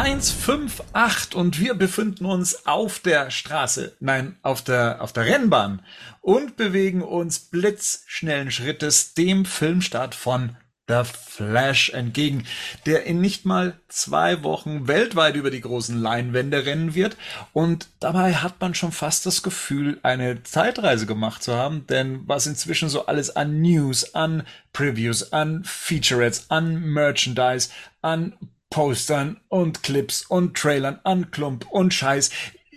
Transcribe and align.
Podcast 0.00 0.40
158 0.40 1.34
und 1.34 1.60
wir 1.60 1.74
befinden 1.74 2.24
uns 2.24 2.66
auf 2.66 3.00
der 3.00 3.30
Straße, 3.30 3.96
nein, 4.00 4.38
auf 4.40 4.64
der, 4.64 5.02
auf 5.02 5.12
der 5.12 5.26
Rennbahn 5.26 5.82
und 6.22 6.56
bewegen 6.56 7.02
uns 7.02 7.38
blitzschnellen 7.38 8.50
Schrittes 8.50 9.12
dem 9.12 9.44
Filmstart 9.44 10.14
von 10.14 10.56
The 10.88 11.02
Flash 11.04 11.90
entgegen, 11.90 12.46
der 12.86 13.04
in 13.04 13.20
nicht 13.20 13.44
mal 13.44 13.78
zwei 13.88 14.42
Wochen 14.42 14.88
weltweit 14.88 15.36
über 15.36 15.50
die 15.50 15.60
großen 15.60 16.00
Leinwände 16.00 16.64
rennen 16.64 16.94
wird. 16.94 17.18
Und 17.52 17.88
dabei 18.00 18.36
hat 18.36 18.58
man 18.58 18.74
schon 18.74 18.92
fast 18.92 19.26
das 19.26 19.42
Gefühl, 19.42 20.00
eine 20.02 20.42
Zeitreise 20.44 21.04
gemacht 21.04 21.42
zu 21.42 21.54
haben, 21.54 21.86
denn 21.86 22.22
was 22.26 22.46
inzwischen 22.46 22.88
so 22.88 23.04
alles 23.04 23.36
an 23.36 23.60
News, 23.60 24.14
an 24.14 24.44
Previews, 24.72 25.34
an 25.34 25.62
Featurettes, 25.62 26.46
an 26.48 26.80
Merchandise, 26.80 27.68
an 28.00 28.32
Postern 28.70 29.40
und 29.48 29.82
Clips 29.82 30.24
und 30.24 30.56
Trailern 30.56 31.00
an 31.02 31.32
Klump 31.32 31.66
und 31.70 31.92
Scheiß. 31.92 32.30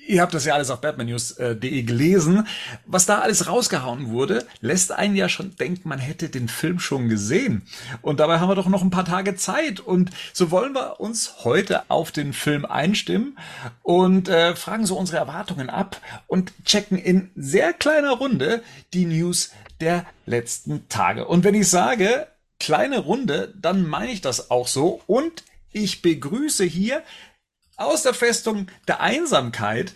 Ihr 0.05 0.21
habt 0.21 0.33
das 0.33 0.43
ja 0.43 0.53
alles 0.55 0.69
auf 0.69 0.81
batmannews.de 0.81 1.83
gelesen. 1.83 2.47
Was 2.85 3.05
da 3.05 3.19
alles 3.19 3.47
rausgehauen 3.47 4.09
wurde, 4.09 4.45
lässt 4.59 4.91
einen 4.91 5.15
ja 5.15 5.29
schon 5.29 5.55
denken, 5.55 5.87
man 5.87 5.99
hätte 5.99 6.29
den 6.29 6.49
Film 6.49 6.79
schon 6.79 7.07
gesehen. 7.07 7.61
Und 8.01 8.19
dabei 8.19 8.39
haben 8.39 8.49
wir 8.49 8.55
doch 8.55 8.67
noch 8.67 8.81
ein 8.81 8.89
paar 8.89 9.05
Tage 9.05 9.35
Zeit. 9.35 9.79
Und 9.79 10.09
so 10.33 10.51
wollen 10.51 10.73
wir 10.73 10.99
uns 10.99 11.45
heute 11.45 11.89
auf 11.89 12.11
den 12.11 12.33
Film 12.33 12.65
einstimmen 12.65 13.37
und 13.81 14.27
äh, 14.27 14.55
fragen 14.55 14.85
so 14.85 14.97
unsere 14.97 15.19
Erwartungen 15.19 15.69
ab 15.69 16.01
und 16.27 16.51
checken 16.65 16.97
in 16.97 17.31
sehr 17.35 17.71
kleiner 17.71 18.11
Runde 18.11 18.61
die 18.93 19.05
News 19.05 19.51
der 19.79 20.05
letzten 20.25 20.89
Tage. 20.89 21.27
Und 21.27 21.43
wenn 21.45 21.55
ich 21.55 21.69
sage, 21.69 22.27
kleine 22.59 22.99
Runde, 22.99 23.53
dann 23.55 23.87
meine 23.87 24.11
ich 24.11 24.21
das 24.21 24.51
auch 24.51 24.67
so. 24.67 25.01
Und 25.07 25.43
ich 25.73 26.01
begrüße 26.01 26.63
hier 26.63 27.03
aus 27.75 28.03
der 28.03 28.13
Festung 28.13 28.67
der 28.87 29.01
Einsamkeit 29.01 29.93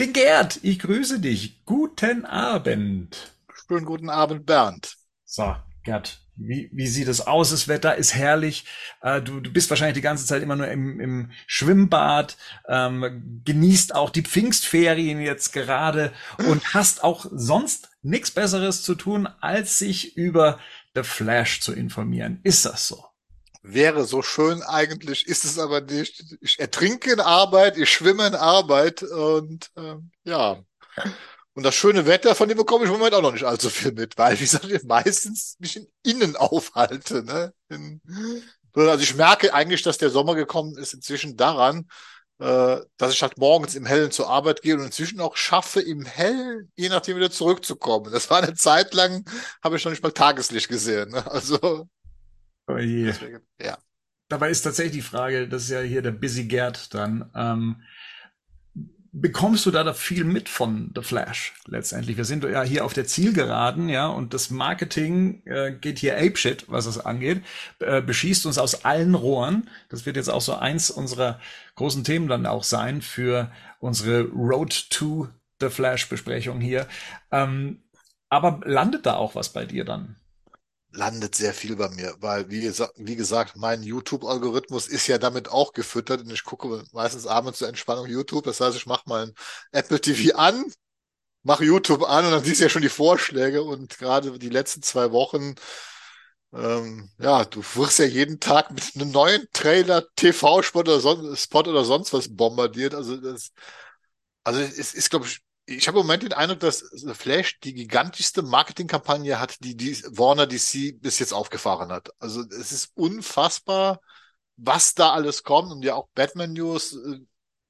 den 0.00 0.12
Gerd. 0.12 0.60
Ich 0.62 0.78
grüße 0.78 1.20
dich. 1.20 1.64
Guten 1.64 2.24
Abend. 2.24 3.34
Schönen 3.66 3.84
guten 3.84 4.10
Abend, 4.10 4.46
Bernd. 4.46 4.96
So, 5.24 5.56
Gerd, 5.82 6.20
wie, 6.36 6.70
wie 6.72 6.86
sieht 6.86 7.08
es 7.08 7.26
aus? 7.26 7.50
Das 7.50 7.66
Wetter 7.66 7.96
ist 7.96 8.14
herrlich. 8.14 8.64
Äh, 9.02 9.20
du, 9.20 9.40
du 9.40 9.52
bist 9.52 9.68
wahrscheinlich 9.70 9.96
die 9.96 10.02
ganze 10.02 10.24
Zeit 10.24 10.42
immer 10.42 10.56
nur 10.56 10.68
im, 10.68 11.00
im 11.00 11.30
Schwimmbad, 11.46 12.36
ähm, 12.68 13.42
genießt 13.44 13.94
auch 13.94 14.10
die 14.10 14.22
Pfingstferien 14.22 15.20
jetzt 15.20 15.52
gerade 15.52 16.12
und 16.46 16.74
hast 16.74 17.02
auch 17.02 17.26
sonst 17.30 17.90
nichts 18.02 18.30
Besseres 18.30 18.82
zu 18.82 18.94
tun, 18.94 19.28
als 19.40 19.78
sich 19.78 20.16
über 20.16 20.60
The 20.94 21.02
Flash 21.02 21.60
zu 21.60 21.72
informieren. 21.72 22.40
Ist 22.44 22.64
das 22.64 22.86
so? 22.86 23.07
Wäre 23.72 24.04
so 24.04 24.22
schön 24.22 24.62
eigentlich, 24.62 25.26
ist 25.26 25.44
es 25.44 25.58
aber 25.58 25.80
nicht. 25.80 26.24
Ich 26.40 26.58
ertrinke 26.58 27.12
in 27.12 27.20
Arbeit, 27.20 27.76
ich 27.76 27.92
schwimme 27.92 28.26
in 28.26 28.34
Arbeit 28.34 29.02
und 29.02 29.70
äh, 29.76 29.96
ja. 30.24 30.62
Und 31.54 31.64
das 31.64 31.74
schöne 31.74 32.06
Wetter, 32.06 32.34
von 32.34 32.48
dem 32.48 32.56
bekomme 32.56 32.84
ich 32.84 32.90
im 32.90 32.96
Moment 32.98 33.14
auch 33.14 33.22
noch 33.22 33.32
nicht 33.32 33.44
allzu 33.44 33.68
viel 33.68 33.92
mit, 33.92 34.16
weil, 34.16 34.38
wie 34.38 34.44
gesagt, 34.44 34.70
ich 34.70 34.84
meistens 34.84 35.56
mich 35.58 35.76
in 35.76 35.88
innen 36.04 36.36
aufhalte. 36.36 37.24
Ne? 37.24 37.52
In, 37.68 38.00
also 38.74 39.02
ich 39.02 39.16
merke 39.16 39.52
eigentlich, 39.52 39.82
dass 39.82 39.98
der 39.98 40.10
Sommer 40.10 40.34
gekommen 40.34 40.78
ist 40.78 40.94
inzwischen 40.94 41.36
daran, 41.36 41.88
äh, 42.38 42.78
dass 42.96 43.12
ich 43.12 43.22
halt 43.22 43.38
morgens 43.38 43.74
im 43.74 43.86
Hellen 43.86 44.12
zur 44.12 44.28
Arbeit 44.30 44.62
gehe 44.62 44.74
und 44.76 44.84
inzwischen 44.84 45.20
auch 45.20 45.36
schaffe, 45.36 45.80
im 45.80 46.04
Hellen, 46.04 46.70
je 46.76 46.88
nachdem 46.88 47.16
wieder 47.16 47.30
zurückzukommen. 47.30 48.12
Das 48.12 48.30
war 48.30 48.38
eine 48.38 48.54
Zeit 48.54 48.94
lang, 48.94 49.28
habe 49.62 49.76
ich 49.76 49.84
noch 49.84 49.90
nicht 49.90 50.02
mal 50.04 50.12
Tageslicht 50.12 50.68
gesehen. 50.68 51.10
Ne? 51.10 51.28
Also 51.28 51.88
Oh 52.68 52.78
je. 52.78 53.06
Deswegen, 53.06 53.40
ja. 53.60 53.78
Dabei 54.28 54.50
ist 54.50 54.62
tatsächlich 54.62 54.96
die 54.96 55.08
Frage, 55.08 55.48
das 55.48 55.64
ist 55.64 55.70
ja 55.70 55.80
hier 55.80 56.02
der 56.02 56.10
Busy 56.10 56.44
Gerd 56.44 56.92
dann, 56.94 57.30
ähm, 57.34 57.82
bekommst 59.10 59.64
du 59.66 59.70
da, 59.70 59.92
viel 59.94 60.24
mit 60.24 60.50
von 60.50 60.92
The 60.94 61.02
Flash 61.02 61.54
letztendlich? 61.66 62.18
Wir 62.18 62.26
sind 62.26 62.44
ja 62.44 62.62
hier 62.62 62.84
auf 62.84 62.92
der 62.92 63.06
Zielgeraden, 63.06 63.88
ja, 63.88 64.06
und 64.06 64.34
das 64.34 64.50
Marketing 64.50 65.42
äh, 65.46 65.72
geht 65.72 65.98
hier 65.98 66.18
apeshit, 66.18 66.66
was 66.68 66.86
es 66.86 66.98
angeht, 66.98 67.42
äh, 67.80 68.02
beschießt 68.02 68.44
uns 68.46 68.58
aus 68.58 68.84
allen 68.84 69.14
Rohren. 69.14 69.70
Das 69.88 70.04
wird 70.04 70.16
jetzt 70.16 70.28
auch 70.28 70.42
so 70.42 70.54
eins 70.54 70.90
unserer 70.90 71.40
großen 71.76 72.04
Themen 72.04 72.28
dann 72.28 72.46
auch 72.46 72.64
sein 72.64 73.00
für 73.02 73.50
unsere 73.80 74.24
Road 74.24 74.90
to 74.90 75.28
The 75.60 75.70
Flash 75.70 76.08
Besprechung 76.08 76.60
hier. 76.60 76.86
Ähm, 77.32 77.82
aber 78.28 78.60
landet 78.64 79.06
da 79.06 79.14
auch 79.14 79.34
was 79.34 79.52
bei 79.52 79.64
dir 79.64 79.84
dann? 79.84 80.16
Landet 80.92 81.34
sehr 81.34 81.54
viel 81.54 81.76
bei 81.76 81.88
mir, 81.90 82.14
weil 82.20 82.50
wie, 82.50 82.60
gesagt, 82.62 82.94
wie 82.96 83.16
gesagt, 83.16 83.56
mein 83.56 83.82
YouTube-Algorithmus 83.82 84.86
ist 84.88 85.06
ja 85.06 85.18
damit 85.18 85.48
auch 85.50 85.72
gefüttert 85.72 86.22
und 86.22 86.30
ich 86.32 86.44
gucke 86.44 86.82
meistens 86.92 87.26
abends 87.26 87.58
zur 87.58 87.68
Entspannung 87.68 88.06
YouTube. 88.06 88.44
Das 88.44 88.60
heißt, 88.60 88.76
ich 88.76 88.86
mache 88.86 89.04
mein 89.06 89.34
Apple 89.72 90.00
TV 90.00 90.36
an, 90.36 90.64
mache 91.42 91.64
YouTube 91.64 92.04
an 92.04 92.26
und 92.26 92.32
dann 92.32 92.44
siehst 92.44 92.60
du 92.60 92.64
ja 92.64 92.70
schon 92.70 92.82
die 92.82 92.88
Vorschläge 92.88 93.62
und 93.62 93.98
gerade 93.98 94.38
die 94.38 94.48
letzten 94.48 94.82
zwei 94.82 95.12
Wochen, 95.12 95.54
ähm, 96.52 97.10
ja, 97.18 97.44
du 97.44 97.62
wirst 97.74 97.98
ja 97.98 98.06
jeden 98.06 98.40
Tag 98.40 98.70
mit 98.70 98.84
einem 98.94 99.10
neuen 99.10 99.46
Trailer, 99.52 100.04
TV-Spot 100.16 100.80
oder, 100.80 101.04
oder 101.04 101.84
sonst 101.84 102.12
was 102.12 102.34
bombardiert. 102.34 102.94
Also 102.94 103.16
das, 103.18 103.52
also 104.44 104.60
es 104.60 104.94
ist, 104.94 105.10
glaube 105.10 105.26
ich, 105.26 105.40
ich 105.68 105.86
habe 105.86 106.00
im 106.00 106.06
Moment 106.06 106.22
den 106.22 106.32
Eindruck, 106.32 106.60
dass 106.60 106.78
The 106.78 107.12
Flash 107.12 107.60
die 107.60 107.74
gigantischste 107.74 108.40
Marketingkampagne 108.40 109.38
hat, 109.38 109.62
die, 109.62 109.76
die 109.76 110.02
Warner 110.16 110.46
DC 110.46 110.98
bis 111.00 111.18
jetzt 111.18 111.34
aufgefahren 111.34 111.92
hat. 111.92 112.10
Also 112.18 112.42
es 112.42 112.72
ist 112.72 112.92
unfassbar, 112.94 114.00
was 114.56 114.94
da 114.94 115.12
alles 115.12 115.42
kommt 115.42 115.70
und 115.70 115.84
ja 115.84 115.94
auch 115.94 116.08
Batman 116.14 116.54
News, 116.54 116.94
äh, 116.94 117.18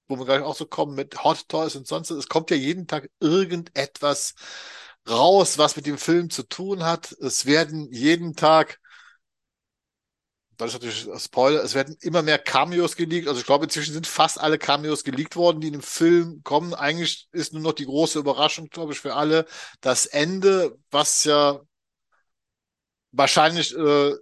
wo 0.07 0.17
wir 0.17 0.27
gleich 0.27 0.43
auch 0.43 0.55
so 0.55 0.65
kommen 0.67 0.95
mit 0.95 1.25
Hot 1.25 1.49
Toys 1.49 1.75
und 1.75 1.89
sonst. 1.89 2.11
Es 2.11 2.29
kommt 2.29 2.51
ja 2.51 2.57
jeden 2.57 2.87
Tag 2.87 3.11
irgendetwas 3.19 4.35
raus, 5.09 5.59
was 5.59 5.75
mit 5.75 5.87
dem 5.87 5.99
Film 5.99 6.31
zu 6.31 6.45
tun 6.45 6.85
hat. 6.85 7.11
Es 7.21 7.47
werden 7.47 7.93
jeden 7.93 8.37
Tag 8.37 8.79
das 10.59 10.75
ist 10.75 10.83
natürlich 10.83 11.23
Spoiler, 11.23 11.63
es 11.63 11.75
werden 11.75 11.97
immer 12.01 12.23
mehr 12.23 12.39
Cameos 12.39 12.97
geleakt. 12.97 13.29
Also 13.29 13.41
ich 13.41 13.47
glaube, 13.47 13.65
inzwischen 13.65 13.95
sind 13.95 14.07
fast 14.07 14.41
alle 14.41 14.59
Cameos 14.59 15.05
geleakt 15.05 15.37
worden, 15.37 15.61
die 15.61 15.69
in 15.69 15.75
dem 15.75 15.83
Film 15.83 16.43
kommen. 16.43 16.75
Eigentlich 16.75 17.29
ist 17.33 17.53
nur 17.53 17.63
noch 17.63 17.73
die 17.73 17.87
große 17.87 18.19
Überraschung, 18.19 18.69
glaube 18.69 18.93
ich, 18.93 19.01
für 19.01 19.15
alle, 19.15 19.47
das 19.81 20.07
Ende, 20.07 20.77
was 20.91 21.25
ja 21.25 21.61
wahrscheinlich 23.13 23.75
äh, 23.77 24.15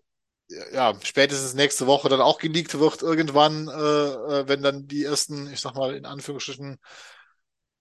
ja, 0.73 0.95
spätestens 1.03 1.55
nächste 1.55 1.87
Woche 1.87 2.09
dann 2.09 2.21
auch 2.21 2.39
geleakt 2.39 2.79
wird 2.79 3.03
irgendwann, 3.03 3.69
äh, 3.69 3.73
äh 3.73 4.49
wenn 4.49 4.63
dann 4.63 4.87
die 4.87 5.05
ersten, 5.05 5.51
ich 5.53 5.61
sag 5.61 5.75
mal, 5.75 5.95
in 5.97 6.07
Anführungsstrichen 6.07 6.79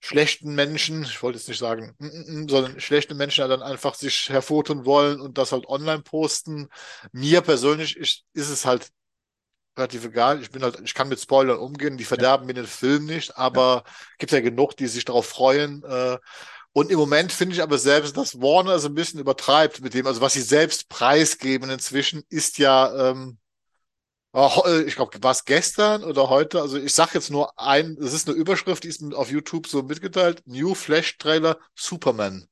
schlechten 0.06 0.54
Menschen, 0.54 1.04
ich 1.04 1.22
wollte 1.24 1.38
jetzt 1.38 1.48
nicht 1.48 1.58
sagen, 1.58 1.96
mm, 1.98 2.06
mm, 2.06 2.44
mm, 2.44 2.50
sondern 2.50 2.80
schlechte 2.80 3.16
Menschen 3.16 3.48
dann 3.50 3.64
einfach 3.64 3.96
sich 3.96 4.30
hervortun 4.30 4.86
wollen 4.86 5.20
und 5.20 5.38
das 5.38 5.52
halt 5.52 5.68
online 5.68 6.04
posten. 6.04 6.70
Mir 7.12 7.42
persönlich 7.42 7.98
ist, 7.98 8.24
ist 8.34 8.50
es 8.50 8.66
halt 8.66 8.90
relativ 9.78 10.06
egal. 10.06 10.42
Ich 10.42 10.52
bin 10.52 10.64
halt, 10.64 10.80
ich 10.84 10.94
kann 10.94 11.10
mit 11.10 11.20
Spoilern 11.20 11.58
umgehen, 11.58 11.98
die 11.98 12.06
verderben 12.06 12.44
ja. 12.44 12.48
mir 12.48 12.54
den 12.54 12.68
Film 12.68 13.06
nicht, 13.06 13.36
aber 13.38 13.84
ja. 13.86 13.94
gibt 14.20 14.32
ja 14.32 14.42
genug, 14.42 14.78
die 14.78 14.88
sich 14.88 15.06
darauf 15.06 15.26
freuen. 15.26 15.84
Äh, 15.84 16.18
und 16.72 16.92
im 16.92 17.00
Moment 17.00 17.32
finde 17.32 17.56
ich 17.56 17.64
aber 17.64 17.78
selbst, 17.78 18.16
dass 18.16 18.40
Warner 18.42 18.80
so 18.80 18.90
ein 18.90 18.96
bisschen 18.96 19.20
übertreibt 19.20 19.82
mit 19.82 19.94
dem, 19.94 20.08
also 20.08 20.22
was 20.22 20.34
sie 20.34 20.42
selbst 20.42 20.90
preisgeben 20.90 21.70
inzwischen, 21.70 22.24
ist 22.30 22.58
ja 22.58 23.12
ähm, 23.12 23.38
äh, 23.38 23.45
ich 24.86 24.96
glaube, 24.96 25.24
war 25.24 25.32
es 25.32 25.46
gestern 25.46 26.04
oder 26.04 26.30
heute? 26.30 26.62
Also 26.62 26.78
ich 26.78 26.94
sag 26.94 27.14
jetzt 27.14 27.32
nur 27.32 27.58
ein, 27.58 27.96
das 27.96 28.14
ist 28.14 28.28
eine 28.28 28.38
Überschrift, 28.38 28.84
die 28.84 28.90
ist 28.90 29.02
auf 29.14 29.32
YouTube 29.32 29.68
so 29.68 29.82
mitgeteilt. 29.84 30.44
New 30.46 30.76
Flash 30.76 31.18
Trailer 31.18 31.58
Superman. 31.74 32.48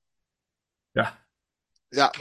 Ja. 0.93 1.17
Ja. 1.91 2.11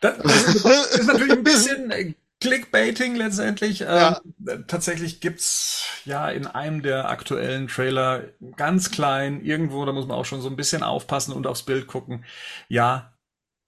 Das, 0.00 0.18
das 0.18 0.86
ist 0.96 1.06
natürlich 1.06 1.32
ein 1.32 1.44
bisschen 1.44 2.14
Clickbaiting 2.40 3.14
letztendlich. 3.16 3.80
Ja. 3.80 4.20
Ähm, 4.48 4.64
tatsächlich 4.66 5.20
gibt's 5.20 5.86
ja 6.04 6.28
in 6.28 6.46
einem 6.46 6.82
der 6.82 7.08
aktuellen 7.08 7.68
Trailer 7.68 8.24
ganz 8.56 8.90
klein 8.90 9.44
irgendwo, 9.44 9.84
da 9.84 9.92
muss 9.92 10.06
man 10.06 10.16
auch 10.16 10.24
schon 10.24 10.40
so 10.40 10.48
ein 10.48 10.56
bisschen 10.56 10.82
aufpassen 10.82 11.32
und 11.32 11.46
aufs 11.46 11.62
Bild 11.62 11.86
gucken. 11.86 12.24
Ja, 12.68 13.11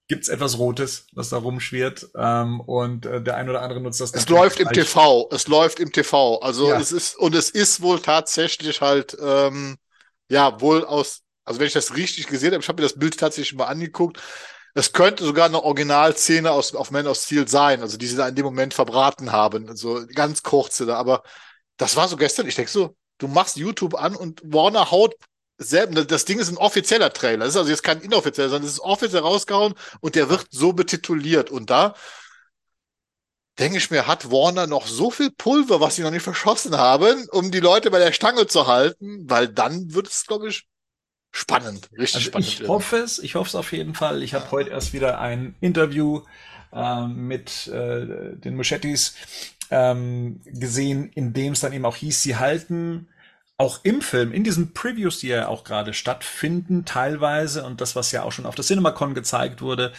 gibt's 0.09 0.29
etwas 0.29 0.59
Rotes, 0.59 1.07
was 1.13 1.31
da 1.31 1.39
rumschwirrt. 1.39 2.09
Ähm, 2.17 2.61
und 2.61 3.07
äh, 3.07 3.23
der 3.23 3.37
ein 3.37 3.49
oder 3.49 3.63
andere 3.63 3.81
nutzt 3.81 4.01
das. 4.01 4.13
Es 4.13 4.29
läuft 4.29 4.61
im 4.61 4.69
TV. 4.69 5.29
Es 5.33 5.49
läuft 5.49 5.81
im 5.81 5.93
TV. 5.93 6.41
Also 6.41 6.69
ja. 6.69 6.79
es 6.79 6.93
ist 6.93 7.17
und 7.17 7.35
es 7.35 7.51
ist 7.51 7.81
wohl 7.81 8.01
tatsächlich 8.01 8.81
halt 8.81 9.17
ähm, 9.21 9.77
ja 10.29 10.61
wohl 10.61 10.85
aus. 10.85 11.23
Also 11.45 11.61
wenn 11.61 11.67
ich 11.67 11.73
das 11.73 11.95
richtig 11.95 12.27
gesehen 12.27 12.53
habe, 12.53 12.63
ich 12.63 12.69
habe 12.69 12.83
mir 12.83 12.89
das 12.89 12.99
Bild 12.99 13.19
tatsächlich 13.19 13.55
mal 13.55 13.67
angeguckt. 13.67 14.21
Es 14.77 14.93
könnte 14.93 15.25
sogar 15.25 15.47
eine 15.47 15.63
Originalszene 15.63 16.51
aus 16.51 16.75
auf 16.75 16.91
Man 16.91 17.07
of 17.07 17.17
Steel 17.17 17.47
sein, 17.47 17.81
also 17.81 17.97
die 17.97 18.07
sie 18.07 18.17
da 18.17 18.27
in 18.27 18.35
dem 18.35 18.45
Moment 18.45 18.75
verbraten 18.75 19.31
haben, 19.31 19.69
also 19.69 20.05
ganz 20.15 20.43
kurze 20.43 20.85
da. 20.85 20.97
Aber 20.97 21.23
das 21.77 21.97
war 21.97 22.09
so 22.09 22.17
gestern. 22.17 22.49
Ich 22.49 22.57
denke 22.57 22.71
so, 22.71 22.97
du 23.19 23.29
machst 23.29 23.57
YouTube 23.57 23.95
an 23.95 24.17
und 24.17 24.41
Warner 24.43 24.91
haut 24.91 25.15
selber, 25.65 26.05
das 26.05 26.25
Ding 26.25 26.39
ist 26.39 26.49
ein 26.51 26.57
offizieller 26.59 27.13
Trailer. 27.13 27.45
Das 27.45 27.55
ist 27.55 27.57
also 27.59 27.71
jetzt 27.71 27.83
kein 27.83 28.01
inoffizieller, 28.01 28.49
sondern 28.51 28.67
es 28.69 28.75
ist 28.75 28.81
offiziell 28.81 29.23
rausgehauen 29.23 29.75
und 30.01 30.15
der 30.15 30.31
wird 30.31 30.47
so 30.51 30.73
betituliert. 30.73 31.51
Und 31.51 31.71
da 31.71 31.95
denke 33.59 33.79
ich 33.79 33.91
mir, 33.91 34.07
hat 34.07 34.31
Warner 34.31 34.67
noch 34.67 34.87
so 34.87 35.11
viel 35.11 35.31
Pulver, 35.31 35.81
was 35.81 35.97
sie 35.97 36.03
noch 36.03 36.11
nicht 36.11 36.23
verschossen 36.23 36.77
haben, 36.77 37.27
um 37.31 37.51
die 37.51 37.61
Leute 37.61 37.91
bei 37.91 37.99
der 37.99 38.13
Stange 38.13 38.47
zu 38.47 38.67
halten, 38.67 39.29
weil 39.31 39.49
dann 39.49 39.95
wird 39.95 40.09
es, 40.09 40.27
glaube 40.27 40.49
ich, 40.49 40.67
spannend, 41.33 41.91
richtig 41.99 42.27
Also 42.27 42.27
spannend. 42.27 42.49
ich 42.49 42.61
werden. 42.61 42.69
hoffe 42.69 42.97
es, 42.99 43.19
ich 43.19 43.35
hoffe 43.37 43.49
es 43.49 43.55
auf 43.55 43.73
jeden 43.73 43.95
Fall. 43.95 44.23
Ich 44.23 44.35
habe 44.35 44.51
heute 44.51 44.71
erst 44.71 44.93
wieder 44.93 45.21
ein 45.21 45.55
Interview 45.61 46.23
ähm, 46.73 47.27
mit 47.29 47.69
äh, 47.69 48.37
den 48.37 48.57
Muschettis 48.57 49.15
ähm, 49.71 50.41
gesehen, 50.45 51.11
in 51.15 51.33
dem 51.33 51.53
es 51.53 51.61
dann 51.61 51.73
eben 51.73 51.85
auch 51.85 51.97
hieß, 51.97 52.23
sie 52.23 52.37
halten 52.37 53.09
auch 53.65 53.81
im 53.85 54.01
Film, 54.03 54.33
in 54.33 54.45
diesen 54.45 54.73
Previews, 54.75 55.19
die 55.21 55.29
ja 55.29 55.49
auch 55.49 55.65
gerade 55.65 55.93
stattfinden, 55.95 56.85
teilweise, 56.85 57.65
und 57.65 57.81
das, 57.81 57.97
was 57.97 58.13
ja 58.13 58.23
auch 58.23 58.33
schon 58.33 58.47
auf 58.47 58.55
der 58.55 58.65
CinemaCon 58.65 59.15
gezeigt 59.15 59.63
wurde, 59.63 59.93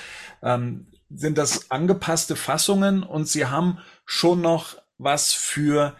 ähm, 0.44 0.88
sind 1.10 1.38
das 1.38 1.72
angepasste 1.72 2.36
Fassungen 2.36 3.04
und 3.04 3.28
sie 3.28 3.46
haben 3.46 3.80
schon 4.06 4.42
noch 4.42 4.78
was 4.98 5.34
für 5.34 5.96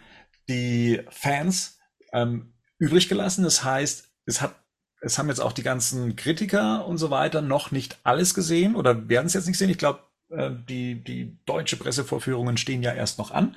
die 0.48 1.02
Fans 1.10 1.78
ähm, 2.12 2.52
übrig 2.78 3.08
gelassen. 3.08 3.44
Das 3.44 3.62
heißt, 3.64 4.08
es 4.26 4.40
hat 4.40 4.54
es 5.02 5.18
haben 5.18 5.28
jetzt 5.28 5.40
auch 5.40 5.52
die 5.52 5.62
ganzen 5.62 6.16
Kritiker 6.16 6.86
und 6.86 6.98
so 6.98 7.10
weiter 7.10 7.42
noch 7.42 7.70
nicht 7.70 7.98
alles 8.02 8.34
gesehen 8.34 8.74
oder 8.74 9.08
werden 9.08 9.26
es 9.26 9.34
jetzt 9.34 9.46
nicht 9.46 9.58
sehen. 9.58 9.70
Ich 9.70 9.78
glaube, 9.78 10.00
äh, 10.30 10.50
die, 10.68 11.04
die 11.04 11.38
deutsche 11.44 11.76
Pressevorführungen 11.76 12.56
stehen 12.56 12.82
ja 12.82 12.92
erst 12.92 13.18
noch 13.18 13.30
an. 13.30 13.56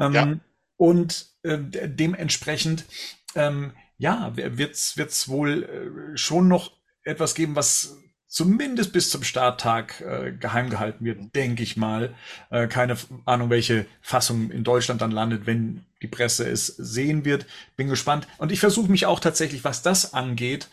Ähm, 0.00 0.12
Ja. 0.12 0.34
Und 0.76 1.26
äh, 1.44 1.58
de- 1.58 1.88
dementsprechend, 1.88 2.84
ähm, 3.34 3.72
ja, 3.98 4.36
wird 4.36 4.74
es 4.74 5.28
wohl 5.28 5.62
äh, 5.62 6.16
schon 6.16 6.48
noch 6.48 6.72
etwas 7.04 7.34
geben, 7.34 7.56
was 7.56 7.96
zumindest 8.32 8.94
bis 8.94 9.10
zum 9.10 9.22
Starttag 9.24 10.00
äh, 10.00 10.32
geheim 10.32 10.70
gehalten 10.70 11.04
wird, 11.04 11.34
denke 11.36 11.62
ich 11.62 11.76
mal. 11.76 12.14
Äh, 12.50 12.66
keine 12.66 12.96
Ahnung, 13.26 13.50
welche 13.50 13.84
Fassung 14.00 14.50
in 14.50 14.64
Deutschland 14.64 15.02
dann 15.02 15.10
landet, 15.10 15.46
wenn 15.46 15.84
die 16.00 16.08
Presse 16.08 16.48
es 16.48 16.66
sehen 16.66 17.26
wird. 17.26 17.46
Bin 17.76 17.88
gespannt. 17.88 18.26
Und 18.38 18.50
ich 18.50 18.58
versuche 18.58 18.90
mich 18.90 19.04
auch 19.04 19.20
tatsächlich, 19.20 19.64
was 19.64 19.82
das 19.82 20.14
angeht, 20.14 20.68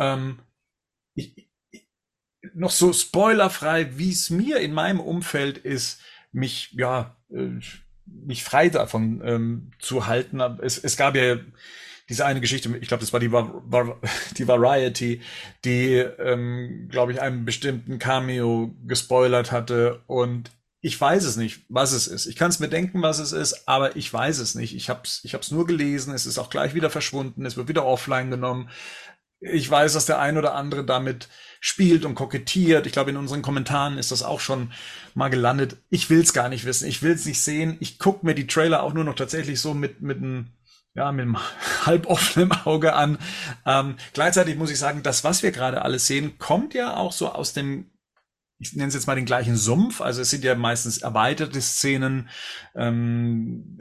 ähm, 0.00 0.40
ich, 1.14 1.48
noch 2.52 2.72
so 2.72 2.92
spoilerfrei, 2.92 3.96
wie 3.96 4.10
es 4.10 4.30
mir 4.30 4.58
in 4.58 4.72
meinem 4.72 4.98
Umfeld 4.98 5.58
ist, 5.58 6.00
mich, 6.32 6.72
ja, 6.72 7.16
äh, 7.30 7.50
mich 8.06 8.42
frei 8.42 8.70
davon 8.70 9.22
ähm, 9.24 9.70
zu 9.78 10.08
halten. 10.08 10.40
Es, 10.40 10.78
es 10.78 10.96
gab 10.96 11.14
ja 11.14 11.36
diese 12.08 12.26
eine 12.26 12.40
Geschichte, 12.40 12.76
ich 12.80 12.88
glaube, 12.88 13.00
das 13.00 13.12
war 13.12 13.20
die, 13.20 13.32
Va 13.32 13.50
Va 13.66 13.98
die 14.36 14.46
Variety, 14.46 15.20
die, 15.64 15.94
ähm, 15.94 16.88
glaube 16.90 17.12
ich, 17.12 17.20
einen 17.20 17.44
bestimmten 17.44 17.98
Cameo 17.98 18.74
gespoilert 18.86 19.52
hatte 19.52 20.02
und 20.06 20.50
ich 20.84 21.00
weiß 21.00 21.24
es 21.24 21.36
nicht, 21.36 21.62
was 21.70 21.92
es 21.92 22.06
ist. 22.06 22.26
Ich 22.26 22.36
kann 22.36 22.50
es 22.50 22.60
mir 22.60 22.68
denken, 22.68 23.00
was 23.00 23.18
es 23.18 23.32
ist, 23.32 23.66
aber 23.66 23.96
ich 23.96 24.12
weiß 24.12 24.38
es 24.38 24.54
nicht. 24.54 24.76
Ich 24.76 24.90
habe 24.90 25.00
es 25.04 25.22
ich 25.24 25.32
hab's 25.32 25.50
nur 25.50 25.66
gelesen, 25.66 26.12
es 26.12 26.26
ist 26.26 26.36
auch 26.36 26.50
gleich 26.50 26.74
wieder 26.74 26.90
verschwunden, 26.90 27.46
es 27.46 27.56
wird 27.56 27.68
wieder 27.68 27.86
offline 27.86 28.30
genommen. 28.30 28.68
Ich 29.40 29.70
weiß, 29.70 29.94
dass 29.94 30.04
der 30.04 30.18
ein 30.20 30.36
oder 30.36 30.54
andere 30.54 30.84
damit 30.84 31.28
spielt 31.58 32.04
und 32.04 32.14
kokettiert. 32.14 32.86
Ich 32.86 32.92
glaube, 32.92 33.10
in 33.10 33.16
unseren 33.16 33.40
Kommentaren 33.40 33.96
ist 33.96 34.10
das 34.10 34.22
auch 34.22 34.40
schon 34.40 34.72
mal 35.14 35.30
gelandet. 35.30 35.78
Ich 35.88 36.10
will 36.10 36.20
es 36.20 36.34
gar 36.34 36.50
nicht 36.50 36.66
wissen, 36.66 36.86
ich 36.86 37.02
will 37.02 37.12
es 37.12 37.24
nicht 37.24 37.40
sehen. 37.40 37.78
Ich 37.80 37.98
gucke 37.98 38.26
mir 38.26 38.34
die 38.34 38.46
Trailer 38.46 38.82
auch 38.82 38.92
nur 38.92 39.04
noch 39.04 39.14
tatsächlich 39.14 39.60
so 39.60 39.72
mit, 39.72 40.02
mit 40.02 40.18
einem 40.18 40.50
ja, 40.94 41.12
mit 41.12 41.22
einem 41.22 41.38
halb 41.86 42.06
offenen 42.06 42.52
Auge 42.52 42.94
an. 42.94 43.18
Ähm, 43.66 43.96
gleichzeitig 44.12 44.56
muss 44.56 44.70
ich 44.70 44.78
sagen, 44.78 45.02
das, 45.02 45.24
was 45.24 45.42
wir 45.42 45.52
gerade 45.52 45.82
alles 45.82 46.06
sehen, 46.06 46.38
kommt 46.38 46.74
ja 46.74 46.96
auch 46.96 47.12
so 47.12 47.30
aus 47.30 47.52
dem, 47.52 47.90
ich 48.58 48.74
nenne 48.74 48.88
es 48.88 48.94
jetzt 48.94 49.06
mal 49.06 49.16
den 49.16 49.24
gleichen 49.24 49.56
Sumpf. 49.56 50.00
Also 50.00 50.22
es 50.22 50.30
sind 50.30 50.44
ja 50.44 50.54
meistens 50.54 50.98
erweiterte 50.98 51.60
Szenen, 51.60 52.28
ähm, 52.74 53.78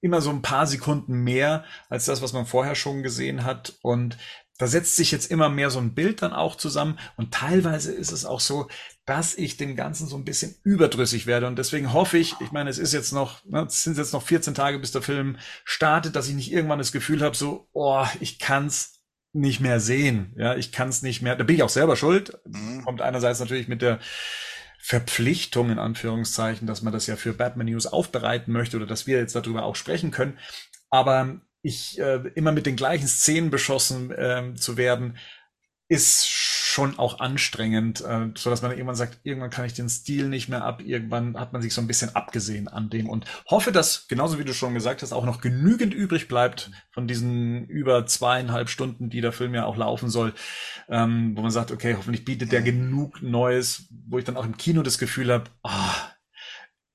immer 0.00 0.20
so 0.20 0.30
ein 0.30 0.42
paar 0.42 0.66
Sekunden 0.66 1.14
mehr 1.24 1.64
als 1.88 2.04
das, 2.06 2.22
was 2.22 2.32
man 2.32 2.46
vorher 2.46 2.74
schon 2.74 3.02
gesehen 3.02 3.44
hat. 3.44 3.76
Und 3.82 4.16
da 4.58 4.68
setzt 4.68 4.94
sich 4.94 5.10
jetzt 5.10 5.30
immer 5.30 5.48
mehr 5.48 5.70
so 5.70 5.80
ein 5.80 5.94
Bild 5.94 6.22
dann 6.22 6.32
auch 6.32 6.54
zusammen. 6.54 6.98
Und 7.16 7.34
teilweise 7.34 7.92
ist 7.92 8.12
es 8.12 8.24
auch 8.24 8.40
so, 8.40 8.68
dass 9.06 9.34
ich 9.34 9.56
dem 9.56 9.76
Ganzen 9.76 10.06
so 10.06 10.16
ein 10.16 10.24
bisschen 10.24 10.54
überdrüssig 10.62 11.26
werde. 11.26 11.46
Und 11.46 11.58
deswegen 11.58 11.92
hoffe 11.92 12.16
ich, 12.16 12.34
ich 12.40 12.52
meine, 12.52 12.70
es 12.70 12.78
ist 12.78 12.92
jetzt 12.92 13.12
noch, 13.12 13.44
ne, 13.44 13.64
es 13.66 13.82
sind 13.82 13.98
jetzt 13.98 14.12
noch 14.12 14.22
14 14.22 14.54
Tage, 14.54 14.78
bis 14.78 14.92
der 14.92 15.02
Film 15.02 15.36
startet, 15.64 16.16
dass 16.16 16.28
ich 16.28 16.34
nicht 16.34 16.52
irgendwann 16.52 16.78
das 16.78 16.92
Gefühl 16.92 17.22
habe, 17.22 17.36
so, 17.36 17.68
oh, 17.72 18.06
ich 18.20 18.38
kann's 18.38 19.02
nicht 19.32 19.60
mehr 19.60 19.80
sehen. 19.80 20.32
Ja, 20.38 20.56
ich 20.56 20.72
kann's 20.72 21.02
nicht 21.02 21.20
mehr. 21.20 21.36
Da 21.36 21.44
bin 21.44 21.56
ich 21.56 21.62
auch 21.62 21.68
selber 21.68 21.96
schuld. 21.96 22.38
Mhm. 22.46 22.84
Kommt 22.84 23.02
einerseits 23.02 23.40
natürlich 23.40 23.68
mit 23.68 23.82
der 23.82 23.98
Verpflichtung 24.78 25.70
in 25.70 25.78
Anführungszeichen, 25.78 26.66
dass 26.66 26.82
man 26.82 26.92
das 26.92 27.06
ja 27.06 27.16
für 27.16 27.32
Batman 27.32 27.66
News 27.66 27.86
aufbereiten 27.86 28.52
möchte 28.52 28.76
oder 28.76 28.86
dass 28.86 29.06
wir 29.06 29.18
jetzt 29.18 29.34
darüber 29.34 29.64
auch 29.64 29.76
sprechen 29.76 30.10
können. 30.12 30.38
Aber 30.88 31.40
ich 31.62 31.98
äh, 31.98 32.20
immer 32.34 32.52
mit 32.52 32.66
den 32.66 32.76
gleichen 32.76 33.08
Szenen 33.08 33.50
beschossen 33.50 34.14
ähm, 34.16 34.56
zu 34.56 34.76
werden, 34.76 35.16
ist 35.88 36.26
schon 36.26 36.98
auch 36.98 37.20
anstrengend, 37.20 38.00
äh, 38.00 38.30
so 38.36 38.50
dass 38.50 38.62
man 38.62 38.72
irgendwann 38.72 38.96
sagt, 38.96 39.20
irgendwann 39.22 39.50
kann 39.50 39.64
ich 39.64 39.74
den 39.74 39.88
Stil 39.88 40.28
nicht 40.28 40.48
mehr 40.48 40.64
ab, 40.64 40.82
irgendwann 40.84 41.38
hat 41.38 41.52
man 41.52 41.62
sich 41.62 41.72
so 41.72 41.80
ein 41.80 41.86
bisschen 41.86 42.16
abgesehen 42.16 42.66
an 42.66 42.90
dem 42.90 43.08
und 43.08 43.26
hoffe, 43.48 43.70
dass, 43.70 44.08
genauso 44.08 44.40
wie 44.40 44.44
du 44.44 44.52
schon 44.52 44.74
gesagt 44.74 45.02
hast, 45.02 45.12
auch 45.12 45.24
noch 45.24 45.40
genügend 45.40 45.94
übrig 45.94 46.26
bleibt 46.26 46.72
von 46.90 47.06
diesen 47.06 47.66
über 47.66 48.06
zweieinhalb 48.06 48.68
Stunden, 48.68 49.08
die 49.08 49.20
der 49.20 49.32
Film 49.32 49.54
ja 49.54 49.66
auch 49.66 49.76
laufen 49.76 50.08
soll, 50.08 50.34
ähm, 50.88 51.36
wo 51.36 51.42
man 51.42 51.52
sagt, 51.52 51.70
okay, 51.70 51.94
hoffentlich 51.96 52.24
bietet 52.24 52.50
der 52.50 52.62
genug 52.62 53.22
Neues, 53.22 53.86
wo 54.08 54.18
ich 54.18 54.24
dann 54.24 54.36
auch 54.36 54.44
im 54.44 54.56
Kino 54.56 54.82
das 54.82 54.98
Gefühl 54.98 55.32
habe, 55.32 55.50
ah, 55.62 55.94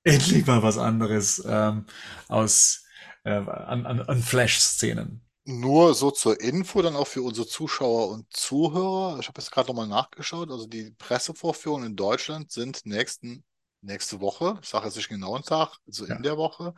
endlich 0.04 0.46
mal 0.46 0.62
was 0.62 0.76
anderes 0.76 1.42
ähm, 1.48 1.86
aus 2.28 2.84
äh, 3.24 3.30
an, 3.30 3.86
an, 3.86 4.00
an 4.00 4.22
Flash-Szenen. 4.22 5.22
Nur 5.58 5.94
so 5.94 6.10
zur 6.12 6.40
Info 6.40 6.80
dann 6.80 6.94
auch 6.94 7.06
für 7.08 7.22
unsere 7.22 7.46
Zuschauer 7.46 8.08
und 8.10 8.32
Zuhörer. 8.32 9.18
Ich 9.20 9.26
habe 9.26 9.40
jetzt 9.40 9.50
gerade 9.50 9.68
nochmal 9.68 9.88
nachgeschaut. 9.88 10.50
Also 10.50 10.66
die 10.66 10.92
Pressevorführungen 10.92 11.86
in 11.88 11.96
Deutschland 11.96 12.52
sind 12.52 12.86
nächsten, 12.86 13.42
nächste 13.80 14.20
Woche. 14.20 14.58
Ich 14.62 14.68
sage 14.68 14.86
jetzt 14.86 14.96
nicht 14.96 15.08
genau 15.08 15.34
einen 15.34 15.44
Tag, 15.44 15.76
also 15.86 16.06
Ja. 16.06 16.14
in 16.16 16.22
der 16.22 16.36
Woche. 16.36 16.72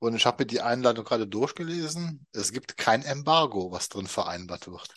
Und 0.00 0.14
ich 0.16 0.26
habe 0.26 0.42
mir 0.42 0.46
die 0.46 0.60
Einladung 0.60 1.04
gerade 1.04 1.26
durchgelesen. 1.26 2.26
Es 2.32 2.52
gibt 2.52 2.76
kein 2.76 3.02
Embargo, 3.04 3.70
was 3.72 3.88
drin 3.88 4.06
vereinbart 4.06 4.66
wird. 4.70 4.88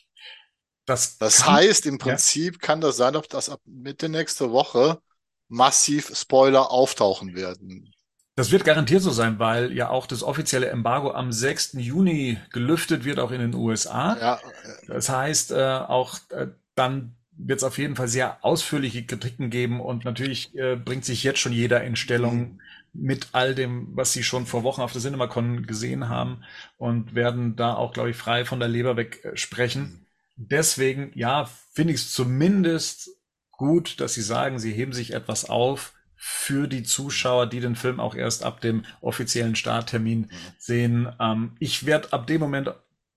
Das, 0.85 1.17
Das 1.17 1.43
kann- 1.43 1.53
heißt, 1.55 1.85
im 1.85 1.97
Prinzip 1.99 2.59
kann 2.59 2.81
das 2.81 2.97
sein, 2.97 3.15
ob 3.15 3.29
das 3.29 3.47
ab 3.47 3.61
Mitte 3.63 4.09
nächste 4.09 4.51
Woche 4.51 4.99
massiv 5.47 6.11
Spoiler 6.13 6.71
auftauchen 6.71 7.35
werden. 7.35 7.92
Das 8.35 8.51
wird 8.51 8.65
garantiert 8.65 9.01
so 9.01 9.11
sein, 9.11 9.37
weil 9.37 9.71
ja 9.73 9.89
auch 9.89 10.07
das 10.07 10.23
offizielle 10.23 10.67
Embargo 10.69 11.11
am 11.11 11.31
6. 11.31 11.73
Juni 11.73 12.39
gelüftet 12.51 13.05
wird, 13.05 13.19
auch 13.19 13.31
in 13.31 13.41
den 13.41 13.53
USA. 13.53 14.17
Ja, 14.19 14.39
Das 14.87 15.09
heißt, 15.09 15.51
äh, 15.51 15.55
auch 15.87 16.17
äh, 16.29 16.47
dann 16.75 17.15
wird 17.37 17.57
es 17.59 17.63
auf 17.63 17.77
jeden 17.77 17.95
Fall 17.95 18.07
sehr 18.07 18.43
ausführliche 18.43 19.05
Kritiken 19.05 19.49
geben 19.49 19.79
und 19.81 20.05
natürlich 20.05 20.55
äh, 20.55 20.75
bringt 20.75 21.05
sich 21.05 21.23
jetzt 21.23 21.39
schon 21.39 21.53
jeder 21.53 21.83
in 21.83 21.95
Stellung 21.95 22.59
mit 22.91 23.29
all 23.31 23.55
dem, 23.55 23.89
was 23.95 24.13
sie 24.13 24.23
schon 24.23 24.45
vor 24.45 24.63
Wochen 24.63 24.81
auf 24.81 24.91
der 24.91 25.01
CinemaCon 25.01 25.65
gesehen 25.65 26.09
haben 26.09 26.43
und 26.77 27.15
werden 27.15 27.55
da 27.55 27.73
auch, 27.75 27.93
glaube 27.93 28.11
ich, 28.11 28.15
frei 28.17 28.45
von 28.45 28.59
der 28.59 28.69
Leber 28.69 28.97
weg 28.97 29.23
äh, 29.25 29.37
sprechen. 29.37 30.05
Deswegen, 30.35 31.11
ja, 31.15 31.49
finde 31.73 31.93
ich 31.93 32.01
es 32.01 32.13
zumindest 32.13 33.09
gut, 33.51 33.99
dass 33.99 34.13
sie 34.13 34.21
sagen, 34.21 34.59
sie 34.59 34.73
heben 34.73 34.93
sich 34.93 35.13
etwas 35.13 35.49
auf 35.49 35.93
für 36.25 36.67
die 36.69 36.83
Zuschauer, 36.83 37.47
die 37.47 37.59
den 37.59 37.75
Film 37.75 37.99
auch 37.99 38.15
erst 38.15 38.43
ab 38.43 38.61
dem 38.61 38.85
offiziellen 39.01 39.57
Starttermin 39.57 40.31
sehen. 40.57 41.11
Ähm, 41.19 41.51
ich 41.59 41.85
werde 41.85 42.13
ab 42.13 42.27
dem 42.27 42.39
Moment 42.39 42.69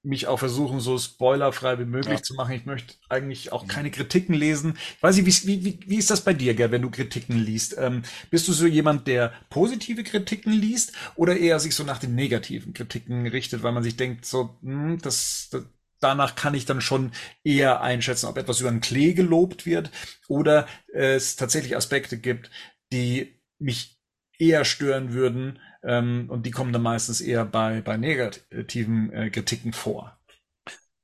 mich 0.03 0.27
auch 0.27 0.39
versuchen, 0.39 0.81
so 0.81 0.99
spoilerfrei 0.99 1.79
wie 1.79 1.85
möglich 1.85 2.19
Ja. 2.19 2.23
zu 2.23 2.35
machen. 2.35 2.55
Ich 2.55 2.67
möchte 2.67 2.95
eigentlich 3.09 3.53
auch 3.53 3.69
keine 3.69 3.93
Kritiken 3.93 4.35
lesen. 4.35 4.77
Ich 4.97 5.03
weiß 5.03 5.17
nicht, 5.17 5.47
wie, 5.47 5.65
wie, 5.65 5.79
wie 5.87 5.97
ist 5.97 6.11
das 6.11 6.21
bei 6.23 6.33
dir, 6.35 6.55
Gerd, 6.55 6.73
wenn 6.73 6.83
du 6.83 6.91
Kritiken 6.91 7.39
liest? 7.39 7.77
Ähm, 7.79 8.03
bist 8.31 8.49
du 8.49 8.53
so 8.53 8.67
jemand, 8.67 9.07
der 9.07 9.33
positive 9.51 10.03
Kritiken 10.03 10.53
liest 10.53 10.93
oder 11.15 11.37
eher 11.37 11.61
sich 11.61 11.75
so 11.77 11.85
nach 11.85 11.99
den 11.99 12.15
negativen 12.17 12.73
Kritiken 12.75 13.27
richtet, 13.29 13.63
weil 13.63 13.73
man 13.73 13.83
sich 13.85 13.97
denkt, 13.97 14.27
so, 14.27 14.59
hm, 14.63 14.99
das, 15.01 15.49
das 15.51 15.63
danach 16.01 16.35
kann 16.35 16.55
ich 16.55 16.67
dann 16.67 16.81
schon 16.81 17.13
eher 17.43 17.81
einschätzen, 17.81 18.27
ob 18.27 18.37
etwas 18.37 18.61
über 18.61 18.71
den 18.71 18.81
Klee 18.83 19.15
gelobt 19.15 19.65
wird 19.65 19.91
oder 20.29 20.69
es 20.93 21.37
tatsächlich 21.37 21.77
Aspekte 21.77 22.19
gibt, 22.19 22.51
die 22.93 23.40
mich 23.59 23.99
eher 24.38 24.64
stören 24.64 25.12
würden, 25.12 25.59
ähm, 25.83 26.26
und 26.31 26.45
die 26.45 26.50
kommen 26.50 26.73
dann 26.73 26.83
meistens 26.83 27.21
eher 27.21 27.45
bei, 27.45 27.81
bei 27.81 27.97
negativen 27.97 29.12
äh, 29.12 29.31
Kritiken 29.31 29.73
vor. 29.73 30.19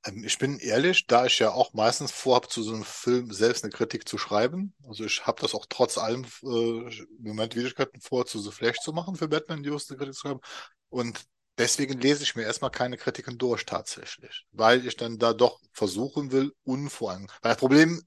Ähm, 0.05 0.25
Ich 0.25 0.39
bin 0.39 0.59
ehrlich, 0.59 1.07
da 1.07 1.27
ich 1.27 1.39
ja 1.39 1.51
auch 1.53 1.73
meistens 1.73 2.13
vorhabe, 2.13 2.49
zu 2.49 2.63
so 2.63 2.75
einem 2.75 2.85
Film 2.85 3.33
selbst 3.33 3.65
eine 3.65 3.73
Kritik 3.73 4.09
zu 4.09 4.19
schreiben. 4.19 4.75
Also 4.87 5.05
ich 5.05 5.27
habe 5.27 5.41
das 5.41 5.55
auch 5.55 5.67
trotz 5.69 5.99
allem 5.99 6.25
äh, 6.43 6.47
im 6.47 7.07
Moment 7.21 7.57
Widrigkeiten 7.57 8.01
vor, 8.01 8.27
zu 8.27 8.41
The 8.41 8.51
Flash 8.51 8.79
zu 8.81 8.93
machen, 8.93 9.17
für 9.17 9.29
Batman 9.29 9.63
News 9.63 9.91
eine 9.91 9.99
Kritik 9.99 10.15
zu 10.15 10.21
schreiben. 10.21 10.41
Und 10.89 11.21
deswegen 11.59 12.01
lese 12.01 12.23
ich 12.25 12.35
mir 12.37 12.43
erstmal 12.43 12.71
keine 12.71 12.97
Kritiken 12.97 13.39
durch 13.39 13.65
tatsächlich, 13.65 14.47
weil 14.53 14.87
ich 14.87 14.97
dann 14.97 15.19
da 15.19 15.33
doch 15.33 15.61
versuchen 15.73 16.33
will, 16.33 16.53
unvoreingenommen. 16.65 17.39
Weil 17.43 17.53
das 17.53 17.59
Problem 17.59 18.03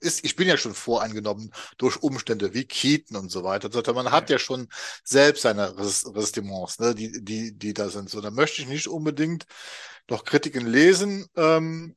ist, 0.00 0.24
ich 0.24 0.36
bin 0.36 0.48
ja 0.48 0.56
schon 0.56 0.74
voreingenommen 0.74 1.52
durch 1.76 2.02
Umstände 2.02 2.54
wie 2.54 2.64
Keaton 2.64 3.16
und 3.16 3.30
so 3.30 3.44
weiter. 3.44 3.70
Also 3.74 3.94
man 3.94 4.10
hat 4.10 4.30
ja 4.30 4.38
schon 4.38 4.68
selbst 5.04 5.42
seine 5.42 5.76
Ressentiments, 5.78 6.78
ne, 6.78 6.94
die, 6.94 7.24
die, 7.24 7.52
die 7.56 7.74
da 7.74 7.88
sind. 7.90 8.10
So, 8.10 8.20
da 8.20 8.30
möchte 8.30 8.62
ich 8.62 8.68
nicht 8.68 8.88
unbedingt 8.88 9.46
noch 10.08 10.24
Kritiken 10.24 10.66
lesen. 10.66 11.26
Ähm, 11.36 11.96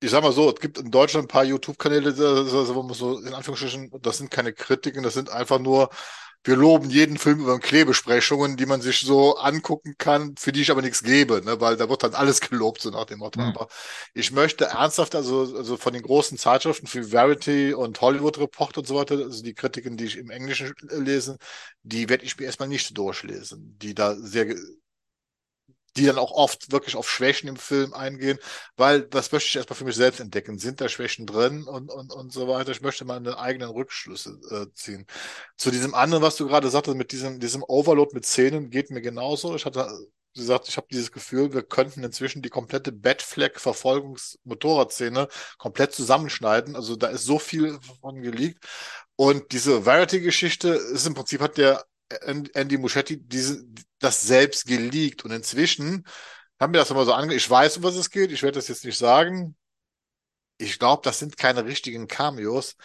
ich 0.00 0.10
sag 0.10 0.22
mal 0.22 0.32
so, 0.32 0.50
es 0.52 0.60
gibt 0.60 0.78
in 0.78 0.90
Deutschland 0.90 1.26
ein 1.26 1.28
paar 1.28 1.44
YouTube-Kanäle, 1.44 2.16
wo 2.18 2.82
man 2.82 2.94
so 2.94 3.20
in 3.20 3.34
Anführungsstrichen, 3.34 3.90
das 4.02 4.18
sind 4.18 4.30
keine 4.30 4.52
Kritiken, 4.52 5.02
das 5.02 5.14
sind 5.14 5.30
einfach 5.30 5.60
nur 5.60 5.90
wir 6.44 6.56
loben 6.56 6.90
jeden 6.90 7.18
Film 7.18 7.40
über 7.40 7.58
Klebesprechungen, 7.60 8.56
die 8.56 8.66
man 8.66 8.80
sich 8.80 9.00
so 9.00 9.36
angucken 9.36 9.94
kann, 9.98 10.34
für 10.36 10.52
die 10.52 10.62
ich 10.62 10.70
aber 10.70 10.82
nichts 10.82 11.02
gebe, 11.02 11.42
ne, 11.44 11.60
weil 11.60 11.76
da 11.76 11.88
wird 11.88 12.02
dann 12.02 12.14
alles 12.14 12.40
gelobt, 12.40 12.80
so 12.82 12.90
nach 12.90 13.04
dem 13.04 13.20
Motto. 13.20 13.40
Mhm. 13.40 13.46
Aber 13.46 13.68
ich 14.14 14.32
möchte 14.32 14.66
ernsthaft, 14.66 15.14
also, 15.14 15.54
also 15.56 15.76
von 15.76 15.92
den 15.92 16.02
großen 16.02 16.38
Zeitschriften 16.38 16.88
wie 16.92 17.10
Verity 17.10 17.74
und 17.74 18.00
Hollywood 18.00 18.38
Report 18.38 18.76
und 18.78 18.86
so 18.86 18.96
weiter, 18.96 19.16
also 19.16 19.42
die 19.42 19.54
Kritiken, 19.54 19.96
die 19.96 20.06
ich 20.06 20.18
im 20.18 20.30
Englischen 20.30 20.74
lese, 20.90 21.38
die 21.82 22.08
werde 22.08 22.24
ich 22.24 22.36
mir 22.38 22.46
erstmal 22.46 22.68
nicht 22.68 22.96
durchlesen, 22.96 23.76
die 23.80 23.94
da 23.94 24.14
sehr 24.16 24.54
die 25.96 26.06
dann 26.06 26.18
auch 26.18 26.32
oft 26.32 26.72
wirklich 26.72 26.96
auf 26.96 27.10
Schwächen 27.10 27.48
im 27.48 27.56
Film 27.56 27.92
eingehen, 27.92 28.38
weil 28.76 29.02
das 29.02 29.30
möchte 29.32 29.48
ich 29.48 29.56
erstmal 29.56 29.76
für 29.76 29.84
mich 29.84 29.96
selbst 29.96 30.20
entdecken. 30.20 30.58
Sind 30.58 30.80
da 30.80 30.88
Schwächen 30.88 31.26
drin 31.26 31.64
und, 31.64 31.90
und, 31.90 32.12
und 32.12 32.32
so 32.32 32.48
weiter? 32.48 32.72
Ich 32.72 32.80
möchte 32.80 33.04
meine 33.04 33.38
eigenen 33.38 33.70
Rückschlüsse 33.70 34.38
äh, 34.50 34.72
ziehen. 34.74 35.06
Zu 35.56 35.70
diesem 35.70 35.94
anderen, 35.94 36.22
was 36.22 36.36
du 36.36 36.46
gerade 36.46 36.70
sagtest, 36.70 36.96
mit 36.96 37.12
diesem, 37.12 37.40
diesem 37.40 37.62
Overload 37.62 38.14
mit 38.14 38.24
Szenen, 38.26 38.70
geht 38.70 38.90
mir 38.90 39.02
genauso. 39.02 39.54
Ich 39.54 39.66
hatte 39.66 39.88
gesagt, 40.34 40.68
ich 40.68 40.76
habe 40.76 40.86
dieses 40.90 41.12
Gefühl, 41.12 41.52
wir 41.52 41.62
könnten 41.62 42.02
inzwischen 42.04 42.42
die 42.42 42.48
komplette 42.48 42.92
Batfleck-Verfolgungs-Motorradszene 42.92 45.28
komplett 45.58 45.92
zusammenschneiden. 45.94 46.76
Also 46.76 46.96
da 46.96 47.08
ist 47.08 47.24
so 47.24 47.38
viel 47.38 47.78
von 48.00 48.20
geleakt. 48.22 48.64
Und 49.16 49.52
diese 49.52 49.84
Verity-Geschichte 49.84 50.70
ist 50.70 51.06
im 51.06 51.14
Prinzip 51.14 51.40
hat 51.40 51.56
der 51.58 51.84
Andy 52.54 52.78
Muschetti 52.78 53.18
diese, 53.20 53.64
das 53.98 54.22
selbst 54.22 54.66
geleakt. 54.66 55.24
Und 55.24 55.30
inzwischen 55.30 56.06
haben 56.60 56.72
wir 56.72 56.80
das 56.80 56.90
immer 56.90 57.04
so 57.04 57.12
ange... 57.12 57.34
Ich 57.34 57.48
weiß, 57.48 57.78
um 57.78 57.82
was 57.82 57.96
es 57.96 58.10
geht. 58.10 58.32
Ich 58.32 58.42
werde 58.42 58.58
das 58.58 58.68
jetzt 58.68 58.84
nicht 58.84 58.98
sagen. 58.98 59.56
Ich 60.58 60.78
glaube, 60.78 61.02
das 61.02 61.18
sind 61.18 61.36
keine 61.36 61.64
richtigen 61.64 62.06
Cameos. 62.06 62.76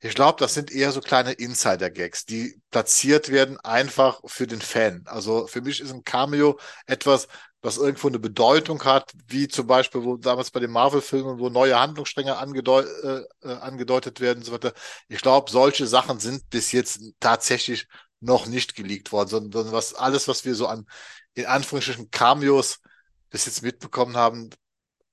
Ich 0.00 0.14
glaube, 0.14 0.38
das 0.38 0.54
sind 0.54 0.70
eher 0.70 0.90
so 0.92 1.00
kleine 1.00 1.32
Insider-Gags, 1.32 2.24
die 2.24 2.62
platziert 2.70 3.30
werden 3.30 3.58
einfach 3.60 4.20
für 4.24 4.46
den 4.46 4.62
Fan. 4.62 5.02
Also 5.06 5.46
für 5.46 5.60
mich 5.60 5.80
ist 5.80 5.92
ein 5.92 6.02
Cameo 6.02 6.58
etwas, 6.86 7.28
was 7.60 7.76
irgendwo 7.76 8.08
eine 8.08 8.18
Bedeutung 8.20 8.82
hat, 8.84 9.12
wie 9.26 9.48
zum 9.48 9.66
Beispiel 9.66 10.02
wo 10.04 10.16
damals 10.16 10.50
bei 10.50 10.60
den 10.60 10.70
Marvel-Filmen, 10.70 11.38
wo 11.38 11.50
neue 11.50 11.78
Handlungsstränge 11.78 12.36
angedeut 12.38 12.86
äh, 13.02 13.22
äh 13.42 13.54
angedeutet 13.56 14.20
werden 14.20 14.38
und 14.38 14.44
so 14.44 14.52
weiter. 14.52 14.72
Ich 15.08 15.20
glaube, 15.20 15.50
solche 15.50 15.86
Sachen 15.86 16.20
sind 16.20 16.48
bis 16.48 16.72
jetzt 16.72 17.00
tatsächlich 17.20 17.86
noch 18.26 18.46
nicht 18.46 18.74
geleakt 18.74 19.12
worden, 19.12 19.28
sondern 19.28 19.72
was 19.72 19.94
alles, 19.94 20.28
was 20.28 20.44
wir 20.44 20.54
so 20.54 20.66
an 20.66 20.86
in 21.34 21.46
Anführungsstrichen 21.46 22.10
Cameos 22.10 22.80
bis 23.30 23.46
jetzt 23.46 23.62
mitbekommen 23.62 24.16
haben, 24.16 24.50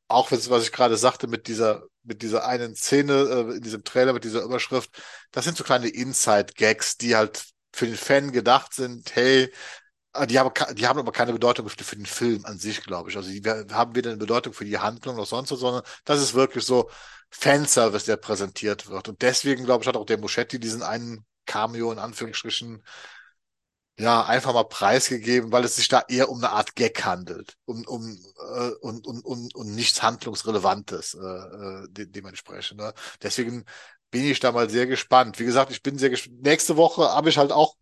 auch 0.08 0.32
was 0.32 0.64
ich 0.64 0.72
gerade 0.72 0.98
sagte 0.98 1.28
mit 1.28 1.48
dieser 1.48 1.84
mit 2.04 2.22
dieser 2.22 2.46
einen 2.46 2.76
Szene 2.76 3.14
äh, 3.14 3.56
in 3.58 3.62
diesem 3.62 3.84
Trailer 3.84 4.14
mit 4.14 4.26
dieser 4.26 4.44
Überschrift, 4.44 5.02
das 5.32 5.46
sind 5.46 5.58
so 5.58 5.64
kleine 5.64 5.88
Inside-Gags, 5.88 6.98
die 6.98 7.16
halt 7.16 7.46
für 7.74 7.86
den 7.86 7.96
Fan 7.96 8.32
gedacht 8.32 8.74
sind. 8.74 9.16
Hey, 9.16 9.52
äh, 10.14 10.28
die 10.28 10.40
haben, 10.40 10.52
die 10.76 10.88
haben 10.88 11.00
aber 11.00 11.12
keine 11.12 11.34
Bedeutung 11.34 11.70
für 11.70 11.96
den 11.96 12.06
Film 12.06 12.46
an 12.46 12.58
sich, 12.60 12.84
glaube 12.84 13.10
ich. 13.10 13.18
Also 13.18 13.30
die 13.30 13.42
haben 13.44 13.96
weder 13.96 14.12
eine 14.12 14.20
Bedeutung 14.20 14.54
für 14.54 14.66
die 14.66 14.78
Handlung 14.80 15.16
noch 15.16 15.26
sonst 15.26 15.52
was, 15.52 15.60
sondern 15.60 15.84
das 16.06 16.22
ist 16.22 16.34
wirklich 16.34 16.66
so 16.66 16.90
Fanservice, 17.30 18.06
der 18.06 18.18
präsentiert 18.18 18.90
wird. 18.90 19.10
Und 19.10 19.22
deswegen, 19.22 19.66
glaube 19.66 19.84
ich, 19.84 19.88
hat 19.88 19.98
auch 19.98 20.06
der 20.06 20.20
Muschetti 20.20 20.60
diesen 20.60 20.84
einen 20.84 21.26
Cameo 21.46 21.92
in 21.92 22.00
Anführungsstrichen 22.00 22.84
ja 24.00 24.26
einfach 24.26 24.54
mal 24.54 24.64
preisgegeben, 24.64 25.52
weil 25.52 25.64
es 25.66 25.76
sich 25.76 25.88
da 25.88 26.04
eher 26.08 26.30
um 26.30 26.38
eine 26.40 26.52
Art 26.52 26.76
Gag 26.76 27.06
handelt, 27.06 27.58
um 27.66 27.86
um 27.86 28.18
äh, 28.56 28.72
und, 28.82 29.06
und, 29.06 29.24
und, 29.24 29.56
und 29.56 29.76
nichts 29.76 30.02
handlungsrelevantes 30.02 31.14
äh, 31.16 31.20
äh 31.20 31.88
de 31.90 32.08
dementsprechend. 32.08 32.80
Ne? 32.80 32.94
Deswegen 33.22 33.66
bin 34.10 34.26
ich 34.26 34.40
da 34.40 34.52
mal 34.52 34.70
sehr 34.70 34.88
gespannt. 34.88 35.40
Wie 35.40 35.46
gesagt, 35.46 35.72
ich 35.72 35.82
bin 35.84 35.98
sehr 35.98 36.10
gespannt. 36.10 36.42
Nächste 36.42 36.78
Woche 36.78 37.04
habe 37.04 37.30
ich 37.30 37.38
halt 37.38 37.52
auch 37.52 37.76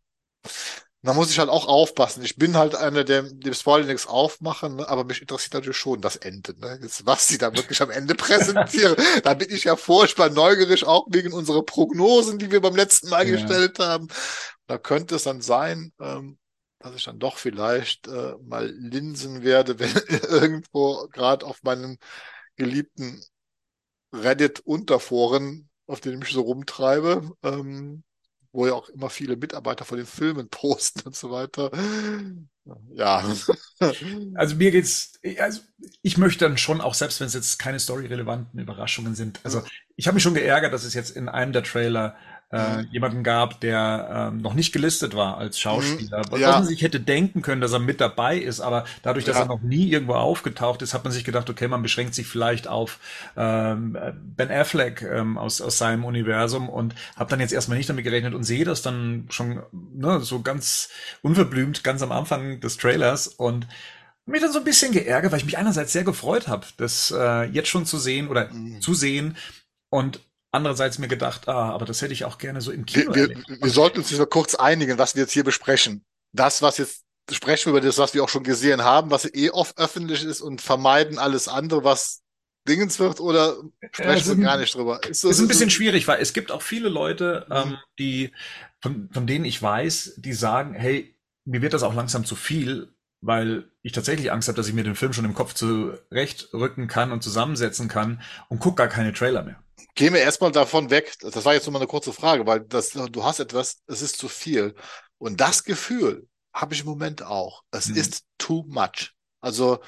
da 1.03 1.13
muss 1.13 1.31
ich 1.31 1.39
halt 1.39 1.49
auch 1.49 1.67
aufpassen. 1.67 2.23
Ich 2.23 2.35
bin 2.35 2.55
halt 2.55 2.75
einer, 2.75 3.03
der 3.03 3.23
dem 3.23 3.53
Spoiler 3.53 3.87
nichts 3.87 4.05
aufmachen, 4.05 4.75
ne? 4.75 4.87
aber 4.87 5.03
mich 5.03 5.21
interessiert 5.21 5.55
natürlich 5.55 5.77
schon 5.77 5.99
das 5.99 6.15
Ende. 6.15 6.53
Ne? 6.59 6.79
Jetzt, 6.81 7.05
was 7.07 7.27
sie 7.27 7.39
da 7.39 7.55
wirklich 7.55 7.81
am 7.81 7.89
Ende 7.89 8.13
präsentieren. 8.15 8.95
da 9.23 9.33
bin 9.33 9.49
ich 9.49 9.63
ja 9.63 9.75
furchtbar 9.75 10.29
neugierig, 10.29 10.85
auch 10.85 11.07
wegen 11.09 11.33
unserer 11.33 11.63
Prognosen, 11.63 12.37
die 12.37 12.51
wir 12.51 12.61
beim 12.61 12.75
letzten 12.75 13.09
Mal 13.09 13.27
ja. 13.27 13.31
gestellt 13.31 13.79
haben. 13.79 14.09
Da 14.67 14.77
könnte 14.77 15.15
es 15.15 15.23
dann 15.23 15.41
sein, 15.41 15.91
ähm, 15.99 16.37
dass 16.77 16.95
ich 16.95 17.03
dann 17.03 17.19
doch 17.19 17.37
vielleicht 17.37 18.07
äh, 18.07 18.35
mal 18.43 18.67
linsen 18.67 19.43
werde, 19.43 19.79
wenn 19.79 19.95
irgendwo 20.29 21.07
gerade 21.11 21.47
auf 21.47 21.63
meinen 21.63 21.97
geliebten 22.57 23.23
Reddit-Unterforen, 24.13 25.69
auf 25.87 25.99
denen 25.99 26.15
ich 26.15 26.27
mich 26.27 26.33
so 26.33 26.41
rumtreibe, 26.41 27.31
ähm, 27.41 28.03
wo 28.51 28.67
ja 28.67 28.73
auch 28.73 28.89
immer 28.89 29.09
viele 29.09 29.35
Mitarbeiter 29.35 29.85
von 29.85 29.97
den 29.97 30.07
Filmen 30.07 30.47
posten 30.51 31.01
und 31.07 31.15
so 31.15 31.31
weiter. 31.31 31.71
Ja. 32.93 33.23
Also 34.35 34.55
mir 34.55 34.69
geht's, 34.69 35.19
also 35.39 35.61
ich 36.03 36.19
möchte 36.19 36.45
dann 36.45 36.55
schon 36.59 36.81
auch, 36.81 36.93
selbst 36.93 37.19
wenn 37.19 37.25
es 37.25 37.33
jetzt 37.33 37.57
keine 37.57 37.79
storyrelevanten 37.79 38.59
Überraschungen 38.59 39.15
sind, 39.15 39.39
also 39.43 39.63
ich 39.95 40.05
habe 40.05 40.13
mich 40.13 40.23
schon 40.23 40.35
geärgert, 40.35 40.71
dass 40.71 40.83
es 40.83 40.93
jetzt 40.93 41.15
in 41.15 41.27
einem 41.27 41.51
der 41.51 41.63
Trailer 41.63 42.15
äh, 42.51 42.77
mhm. 42.77 42.87
jemanden 42.91 43.23
gab, 43.23 43.59
der 43.61 44.29
ähm, 44.31 44.41
noch 44.41 44.53
nicht 44.53 44.71
gelistet 44.71 45.15
war 45.15 45.37
als 45.37 45.59
Schauspieler. 45.59 46.19
Mhm. 46.19 46.31
Was 46.31 46.41
man 46.41 46.65
sich 46.65 46.81
hätte 46.81 46.99
denken 46.99 47.41
können, 47.41 47.61
dass 47.61 47.73
er 47.73 47.79
mit 47.79 48.01
dabei 48.01 48.37
ist, 48.37 48.59
aber 48.59 48.85
dadurch, 49.03 49.25
dass 49.25 49.37
ja. 49.37 49.43
er 49.43 49.47
noch 49.47 49.61
nie 49.61 49.89
irgendwo 49.89 50.13
aufgetaucht 50.13 50.81
ist, 50.81 50.93
hat 50.93 51.03
man 51.03 51.13
sich 51.13 51.23
gedacht, 51.23 51.49
okay, 51.49 51.67
man 51.67 51.81
beschränkt 51.81 52.13
sich 52.13 52.27
vielleicht 52.27 52.67
auf 52.67 52.99
ähm, 53.37 53.97
Ben 54.35 54.51
Affleck 54.51 55.01
ähm, 55.01 55.37
aus, 55.37 55.61
aus 55.61 55.77
seinem 55.77 56.05
Universum 56.05 56.69
und 56.69 56.95
habe 57.15 57.29
dann 57.29 57.39
jetzt 57.39 57.53
erstmal 57.53 57.77
nicht 57.77 57.89
damit 57.89 58.03
gerechnet 58.03 58.33
und 58.33 58.43
sehe 58.43 58.65
das 58.65 58.81
dann 58.81 59.27
schon 59.29 59.63
ne, 59.71 60.19
so 60.19 60.41
ganz 60.41 60.89
unverblümt, 61.21 61.83
ganz 61.83 62.01
am 62.01 62.11
Anfang 62.11 62.59
des 62.59 62.77
Trailers 62.77 63.27
und 63.27 63.67
mich 64.25 64.41
dann 64.41 64.51
so 64.51 64.59
ein 64.59 64.65
bisschen 64.65 64.91
geärgert, 64.91 65.31
weil 65.31 65.39
ich 65.39 65.45
mich 65.45 65.57
einerseits 65.57 65.93
sehr 65.93 66.03
gefreut 66.03 66.47
habe, 66.47 66.65
das 66.77 67.13
äh, 67.15 67.43
jetzt 67.45 67.69
schon 67.69 67.85
zu 67.85 67.97
sehen 67.97 68.27
oder 68.27 68.49
mhm. 68.51 68.81
zu 68.81 68.93
sehen 68.93 69.37
und 69.89 70.21
andererseits 70.51 70.99
mir 70.99 71.07
gedacht, 71.07 71.47
ah, 71.47 71.69
aber 71.71 71.85
das 71.85 72.01
hätte 72.01 72.13
ich 72.13 72.25
auch 72.25 72.37
gerne 72.37 72.61
so 72.61 72.71
im 72.71 72.85
Kino. 72.85 73.13
Wir, 73.13 73.29
wir, 73.29 73.61
wir 73.61 73.69
sollten 73.69 73.99
uns 73.99 74.11
nur 74.11 74.29
kurz 74.29 74.55
einigen, 74.55 74.97
was 74.97 75.15
wir 75.15 75.23
jetzt 75.23 75.33
hier 75.33 75.43
besprechen. 75.43 76.03
Das, 76.33 76.61
was 76.61 76.77
jetzt 76.77 77.03
sprechen 77.31 77.67
wir 77.67 77.77
über 77.77 77.81
das, 77.81 77.97
was 77.97 78.13
wir 78.13 78.23
auch 78.23 78.29
schon 78.29 78.43
gesehen 78.43 78.83
haben, 78.83 79.11
was 79.11 79.33
eh 79.33 79.49
oft 79.49 79.77
öffentlich 79.77 80.23
ist 80.23 80.41
und 80.41 80.61
vermeiden 80.61 81.17
alles 81.17 81.47
andere, 81.47 81.83
was 81.83 82.21
Dingens 82.67 82.99
wird 82.99 83.19
oder 83.19 83.55
sprechen 83.91 84.31
ja, 84.31 84.37
wir 84.37 84.43
gar 84.43 84.57
nicht 84.57 84.75
drüber? 84.75 85.01
Ist, 85.07 85.23
ist 85.23 85.39
ein 85.39 85.47
bisschen 85.47 85.69
so, 85.69 85.75
schwierig, 85.75 86.07
weil 86.07 86.21
es 86.21 86.33
gibt 86.33 86.51
auch 86.51 86.61
viele 86.61 86.89
Leute, 86.89 87.45
mhm. 87.49 87.55
ähm, 87.55 87.77
die, 87.97 88.31
von, 88.81 89.09
von 89.11 89.27
denen 89.27 89.45
ich 89.45 89.61
weiß, 89.61 90.15
die 90.17 90.33
sagen, 90.33 90.73
hey, 90.73 91.15
mir 91.45 91.61
wird 91.61 91.73
das 91.73 91.83
auch 91.83 91.95
langsam 91.95 92.25
zu 92.25 92.35
viel, 92.35 92.93
weil 93.21 93.71
ich 93.81 93.93
tatsächlich 93.93 94.31
Angst 94.31 94.47
habe, 94.47 94.55
dass 94.55 94.67
ich 94.67 94.73
mir 94.73 94.83
den 94.83 94.95
Film 94.95 95.13
schon 95.13 95.25
im 95.25 95.33
Kopf 95.33 95.53
zurechtrücken 95.53 96.87
kann 96.87 97.11
und 97.11 97.23
zusammensetzen 97.23 97.87
kann 97.87 98.21
und 98.49 98.59
guck 98.59 98.77
gar 98.77 98.87
keine 98.87 99.13
Trailer 99.13 99.43
mehr. 99.43 99.61
Gehen 99.95 100.13
wir 100.13 100.21
erstmal 100.21 100.51
davon 100.51 100.89
weg. 100.89 101.15
Das 101.21 101.45
war 101.45 101.53
jetzt 101.53 101.65
nur 101.65 101.73
mal 101.73 101.79
eine 101.79 101.87
kurze 101.87 102.13
Frage, 102.13 102.45
weil 102.45 102.61
das, 102.61 102.91
du 102.91 103.23
hast 103.23 103.39
etwas, 103.39 103.81
es 103.87 104.01
ist 104.01 104.17
zu 104.17 104.27
viel. 104.27 104.75
Und 105.17 105.41
das 105.41 105.63
Gefühl 105.63 106.27
habe 106.53 106.73
ich 106.73 106.81
im 106.81 106.87
Moment 106.87 107.23
auch. 107.23 107.63
Es 107.71 107.87
hm. 107.87 107.95
ist 107.95 108.23
too 108.37 108.63
much. 108.67 109.13
Also 109.39 109.79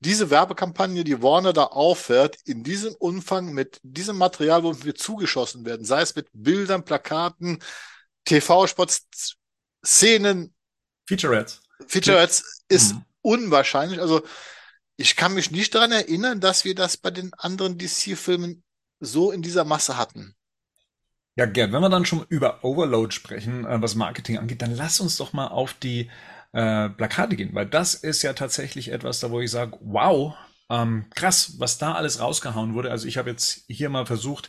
diese 0.00 0.30
Werbekampagne, 0.30 1.04
die 1.04 1.22
Warner 1.22 1.52
da 1.52 1.64
auffährt, 1.64 2.36
in 2.44 2.62
diesem 2.62 2.94
Umfang 2.94 3.52
mit 3.52 3.80
diesem 3.82 4.16
Material, 4.16 4.62
wo 4.62 4.84
wir 4.84 4.94
zugeschossen 4.94 5.64
werden, 5.64 5.86
sei 5.86 6.02
es 6.02 6.14
mit 6.14 6.28
Bildern, 6.32 6.84
Plakaten, 6.84 7.62
TV-Spots, 8.24 9.36
Szenen. 9.84 10.54
Featurettes. 11.06 11.62
Featurettes 11.86 12.62
ist 12.68 12.94
mhm. 12.94 13.04
unwahrscheinlich. 13.22 14.00
Also 14.00 14.22
ich 14.96 15.16
kann 15.16 15.34
mich 15.34 15.50
nicht 15.50 15.74
daran 15.74 15.92
erinnern, 15.92 16.40
dass 16.40 16.64
wir 16.64 16.74
das 16.74 16.96
bei 16.96 17.10
den 17.10 17.32
anderen 17.34 17.78
DC-Filmen 17.78 18.62
so 19.00 19.30
in 19.30 19.42
dieser 19.42 19.64
Masse 19.64 19.96
hatten. 19.96 20.34
Ja, 21.36 21.44
Gerd, 21.44 21.72
wenn 21.72 21.82
wir 21.82 21.90
dann 21.90 22.06
schon 22.06 22.24
über 22.28 22.64
Overload 22.64 23.14
sprechen, 23.14 23.66
äh, 23.66 23.80
was 23.82 23.94
Marketing 23.94 24.38
angeht, 24.38 24.62
dann 24.62 24.74
lass 24.74 25.00
uns 25.00 25.16
doch 25.18 25.32
mal 25.32 25.48
auf 25.48 25.74
die 25.74 26.10
äh, 26.52 26.88
Plakate 26.88 27.36
gehen, 27.36 27.54
weil 27.54 27.66
das 27.66 27.94
ist 27.94 28.22
ja 28.22 28.32
tatsächlich 28.32 28.90
etwas, 28.90 29.20
da 29.20 29.30
wo 29.30 29.40
ich 29.40 29.50
sage, 29.50 29.76
wow, 29.82 30.34
ähm, 30.70 31.10
krass, 31.14 31.54
was 31.58 31.78
da 31.78 31.94
alles 31.94 32.20
rausgehauen 32.20 32.74
wurde. 32.74 32.90
Also 32.90 33.06
ich 33.06 33.18
habe 33.18 33.30
jetzt 33.30 33.64
hier 33.68 33.90
mal 33.90 34.06
versucht 34.06 34.48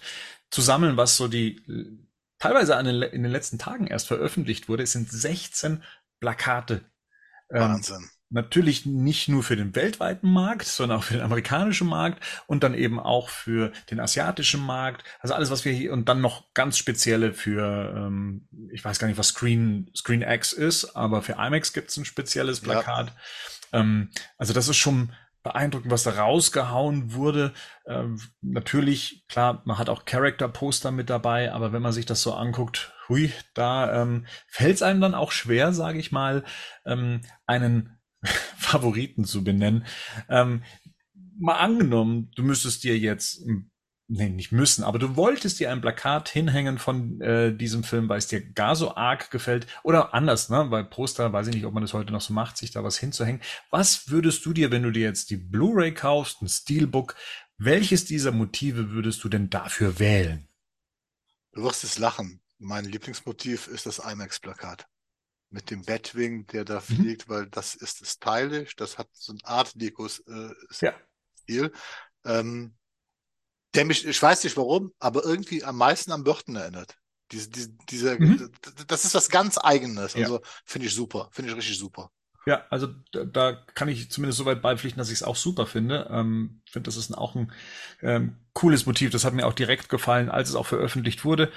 zu 0.49 0.61
sammeln, 0.61 0.95
was 0.95 1.17
so 1.17 1.27
die 1.27 1.61
teilweise 2.39 2.81
den, 2.83 3.01
in 3.01 3.23
den 3.23 3.31
letzten 3.31 3.59
Tagen 3.59 3.87
erst 3.87 4.07
veröffentlicht 4.07 4.69
wurde. 4.69 4.83
Es 4.83 4.93
sind 4.93 5.11
16 5.11 5.83
Plakate. 6.19 6.85
Ähm, 7.51 7.59
Wahnsinn. 7.59 8.09
Natürlich 8.29 8.85
nicht 8.85 9.29
nur 9.29 9.43
für 9.43 9.55
den 9.55 9.75
weltweiten 9.75 10.31
Markt, 10.31 10.65
sondern 10.65 10.99
auch 10.99 11.03
für 11.03 11.13
den 11.13 11.23
amerikanischen 11.23 11.87
Markt 11.87 12.21
und 12.45 12.63
dann 12.63 12.73
eben 12.73 12.99
auch 12.99 13.29
für 13.29 13.71
den 13.89 13.99
asiatischen 13.99 14.61
Markt. 14.61 15.03
Also 15.19 15.33
alles, 15.33 15.49
was 15.49 15.65
wir 15.65 15.71
hier 15.71 15.93
und 15.93 16.09
dann 16.09 16.21
noch 16.21 16.53
ganz 16.53 16.77
spezielle 16.77 17.33
für, 17.33 17.93
ähm, 17.95 18.47
ich 18.71 18.83
weiß 18.83 18.99
gar 18.99 19.07
nicht, 19.07 19.17
was 19.17 19.29
Screen 19.29 19.89
Screen 19.95 20.21
X 20.21 20.53
ist, 20.53 20.95
aber 20.95 21.21
für 21.21 21.33
IMAX 21.33 21.73
gibt 21.73 21.89
es 21.89 21.97
ein 21.97 22.05
spezielles 22.05 22.59
Plakat. 22.59 23.13
Ja. 23.71 23.79
Ähm, 23.79 24.09
also 24.37 24.53
das 24.53 24.67
ist 24.67 24.77
schon 24.77 25.13
beeindruckend, 25.43 25.91
was 25.91 26.03
da 26.03 26.11
rausgehauen 26.11 27.13
wurde. 27.13 27.53
Ähm, 27.85 28.19
natürlich, 28.41 29.25
klar, 29.29 29.61
man 29.63 29.77
hat 29.77 29.87
auch 29.87 30.03
Character-Poster 30.03 30.91
mit 30.91 31.09
dabei, 31.09 31.53
aber 31.53 31.71
wenn 31.71 31.81
man 31.81 31.93
sich 31.93 32.05
das 32.05 32.21
so 32.21 32.33
anguckt, 32.33 32.93
hui, 33.07 33.31
da 33.53 34.01
ähm, 34.01 34.25
fällt 34.47 34.75
es 34.75 34.81
einem 34.81 34.99
dann 34.99 35.15
auch 35.15 35.31
schwer, 35.31 35.71
sage 35.71 35.99
ich 35.99 36.11
mal, 36.11 36.43
ähm, 36.85 37.21
einen 37.45 37.96
Favoriten 38.57 39.25
zu 39.25 39.43
benennen. 39.43 39.85
Ähm, 40.29 40.63
mal 41.39 41.57
angenommen, 41.57 42.31
du 42.35 42.43
müsstest 42.43 42.83
dir 42.83 42.97
jetzt 42.97 43.43
nee, 44.07 44.29
nicht 44.29 44.51
müssen, 44.51 44.83
aber 44.83 44.99
du 44.99 45.15
wolltest 45.15 45.59
dir 45.59 45.71
ein 45.71 45.81
Plakat 45.81 46.29
hinhängen 46.29 46.77
von 46.77 47.19
äh, 47.21 47.55
diesem 47.55 47.83
Film, 47.83 48.09
weil 48.09 48.17
es 48.17 48.27
dir 48.27 48.41
gar 48.41 48.75
so 48.75 48.95
arg 48.95 49.31
gefällt 49.31 49.67
oder 49.83 50.13
anders, 50.13 50.49
ne? 50.49 50.71
Weil 50.71 50.85
Poster, 50.85 51.33
weiß 51.33 51.47
ich 51.47 51.55
nicht, 51.55 51.65
ob 51.65 51.73
man 51.73 51.83
das 51.83 51.93
heute 51.93 52.13
noch 52.13 52.21
so 52.21 52.33
macht, 52.33 52.57
sich 52.57 52.71
da 52.71 52.83
was 52.83 52.97
hinzuhängen. 52.97 53.41
Was 53.69 54.09
würdest 54.09 54.45
du 54.45 54.53
dir, 54.53 54.71
wenn 54.71 54.83
du 54.83 54.91
dir 54.91 55.03
jetzt 55.03 55.29
die 55.29 55.37
Blu-ray 55.37 55.93
kaufst, 55.93 56.41
ein 56.41 56.47
Steelbook, 56.47 57.15
welches 57.57 58.05
dieser 58.05 58.31
Motive 58.31 58.91
würdest 58.91 59.23
du 59.23 59.29
denn 59.29 59.49
dafür 59.49 59.99
wählen? 59.99 60.47
Du 61.53 61.63
wirst 61.63 61.83
es 61.83 61.97
lachen. 61.97 62.41
Mein 62.59 62.85
Lieblingsmotiv 62.85 63.67
ist 63.67 63.85
das 63.85 63.99
IMAX-Plakat. 63.99 64.87
Mit 65.49 65.71
dem 65.71 65.83
Batwing, 65.83 66.45
der 66.47 66.65
da 66.65 66.75
mhm. 66.75 66.95
fliegt, 66.95 67.29
weil 67.29 67.47
das 67.47 67.75
ist 67.75 68.05
stylisch, 68.05 68.75
das 68.75 68.97
hat 68.97 69.07
so 69.13 69.31
eine 69.31 69.45
Art 69.45 69.79
Deko-Stil. 69.79 70.53
Äh, 71.47 71.53
ja. 71.55 71.69
Ähm, 72.25 72.75
der 73.73 73.85
mich, 73.85 74.05
ich 74.05 74.21
weiß 74.21 74.43
nicht 74.43 74.57
warum, 74.57 74.91
aber 74.99 75.23
irgendwie 75.23 75.63
am 75.63 75.77
meisten 75.77 76.11
an 76.11 76.23
Burton 76.23 76.55
erinnert. 76.55 76.97
Diese, 77.31 77.49
diese, 77.49 77.69
diese 77.89 78.19
mhm. 78.19 78.51
das 78.87 79.05
ist 79.05 79.13
was 79.13 79.29
ganz 79.29 79.57
Eigenes. 79.57 80.15
Also 80.15 80.35
ja. 80.35 80.41
finde 80.65 80.87
ich 80.87 80.93
super, 80.93 81.29
finde 81.31 81.51
ich 81.51 81.57
richtig 81.57 81.77
super. 81.77 82.11
Ja, 82.47 82.65
also 82.69 82.87
da, 83.11 83.25
da 83.25 83.53
kann 83.75 83.89
ich 83.89 84.09
zumindest 84.09 84.37
so 84.37 84.45
weit 84.45 84.61
beipflichten, 84.61 84.97
dass 84.97 85.09
ich 85.09 85.15
es 85.15 85.23
auch 85.23 85.35
super 85.35 85.65
finde. 85.65 86.07
Ähm, 86.09 86.61
finde, 86.71 86.87
das 86.87 86.95
ist 86.95 87.09
ein, 87.09 87.15
auch 87.15 87.35
ein 87.35 87.51
ähm, 88.01 88.37
cooles 88.53 88.85
Motiv. 88.85 89.11
Das 89.11 89.25
hat 89.25 89.33
mir 89.33 89.45
auch 89.45 89.53
direkt 89.53 89.89
gefallen, 89.89 90.29
als 90.29 90.47
es 90.47 90.55
auch 90.55 90.65
veröffentlicht 90.65 91.25
wurde. 91.25 91.51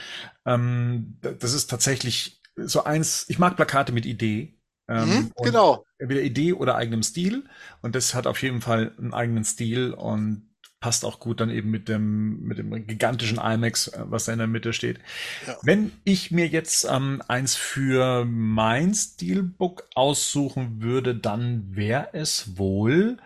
Ähm, 0.44 1.16
das 1.20 1.52
ist 1.52 1.68
tatsächlich 1.68 2.39
so 2.66 2.84
eins. 2.84 3.26
Ich 3.28 3.38
mag 3.38 3.56
Plakate 3.56 3.92
mit 3.92 4.06
Idee. 4.06 4.54
Ähm, 4.88 5.08
mhm, 5.08 5.32
genau. 5.42 5.84
Entweder 5.98 6.22
Idee 6.22 6.52
oder 6.52 6.76
eigenem 6.76 7.02
Stil. 7.02 7.44
Und 7.82 7.94
das 7.94 8.14
hat 8.14 8.26
auf 8.26 8.42
jeden 8.42 8.60
Fall 8.60 8.92
einen 8.98 9.14
eigenen 9.14 9.44
Stil 9.44 9.92
und 9.92 10.50
passt 10.80 11.04
auch 11.04 11.20
gut 11.20 11.40
dann 11.40 11.50
eben 11.50 11.70
mit 11.70 11.88
dem, 11.88 12.40
mit 12.40 12.58
dem 12.58 12.86
gigantischen 12.86 13.38
IMAX, 13.38 13.88
äh, 13.88 14.04
was 14.06 14.24
da 14.24 14.32
in 14.32 14.38
der 14.38 14.48
Mitte 14.48 14.72
steht. 14.72 14.98
Ja. 15.46 15.56
Wenn 15.62 15.92
ich 16.04 16.30
mir 16.30 16.48
jetzt 16.48 16.88
ähm, 16.90 17.22
eins 17.28 17.54
für 17.54 18.24
mein 18.24 18.94
Steelbook 18.94 19.86
aussuchen 19.94 20.82
würde, 20.82 21.14
dann 21.14 21.76
wäre 21.76 22.08
es 22.14 22.56
wohl 22.56 23.18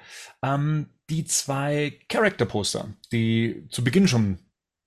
ähm, 0.43 0.89
die 1.11 1.25
zwei 1.25 1.99
Character-Poster, 2.09 2.89
die 3.13 3.67
zu 3.71 3.85
Beginn 3.85 4.09
schon 4.09 4.39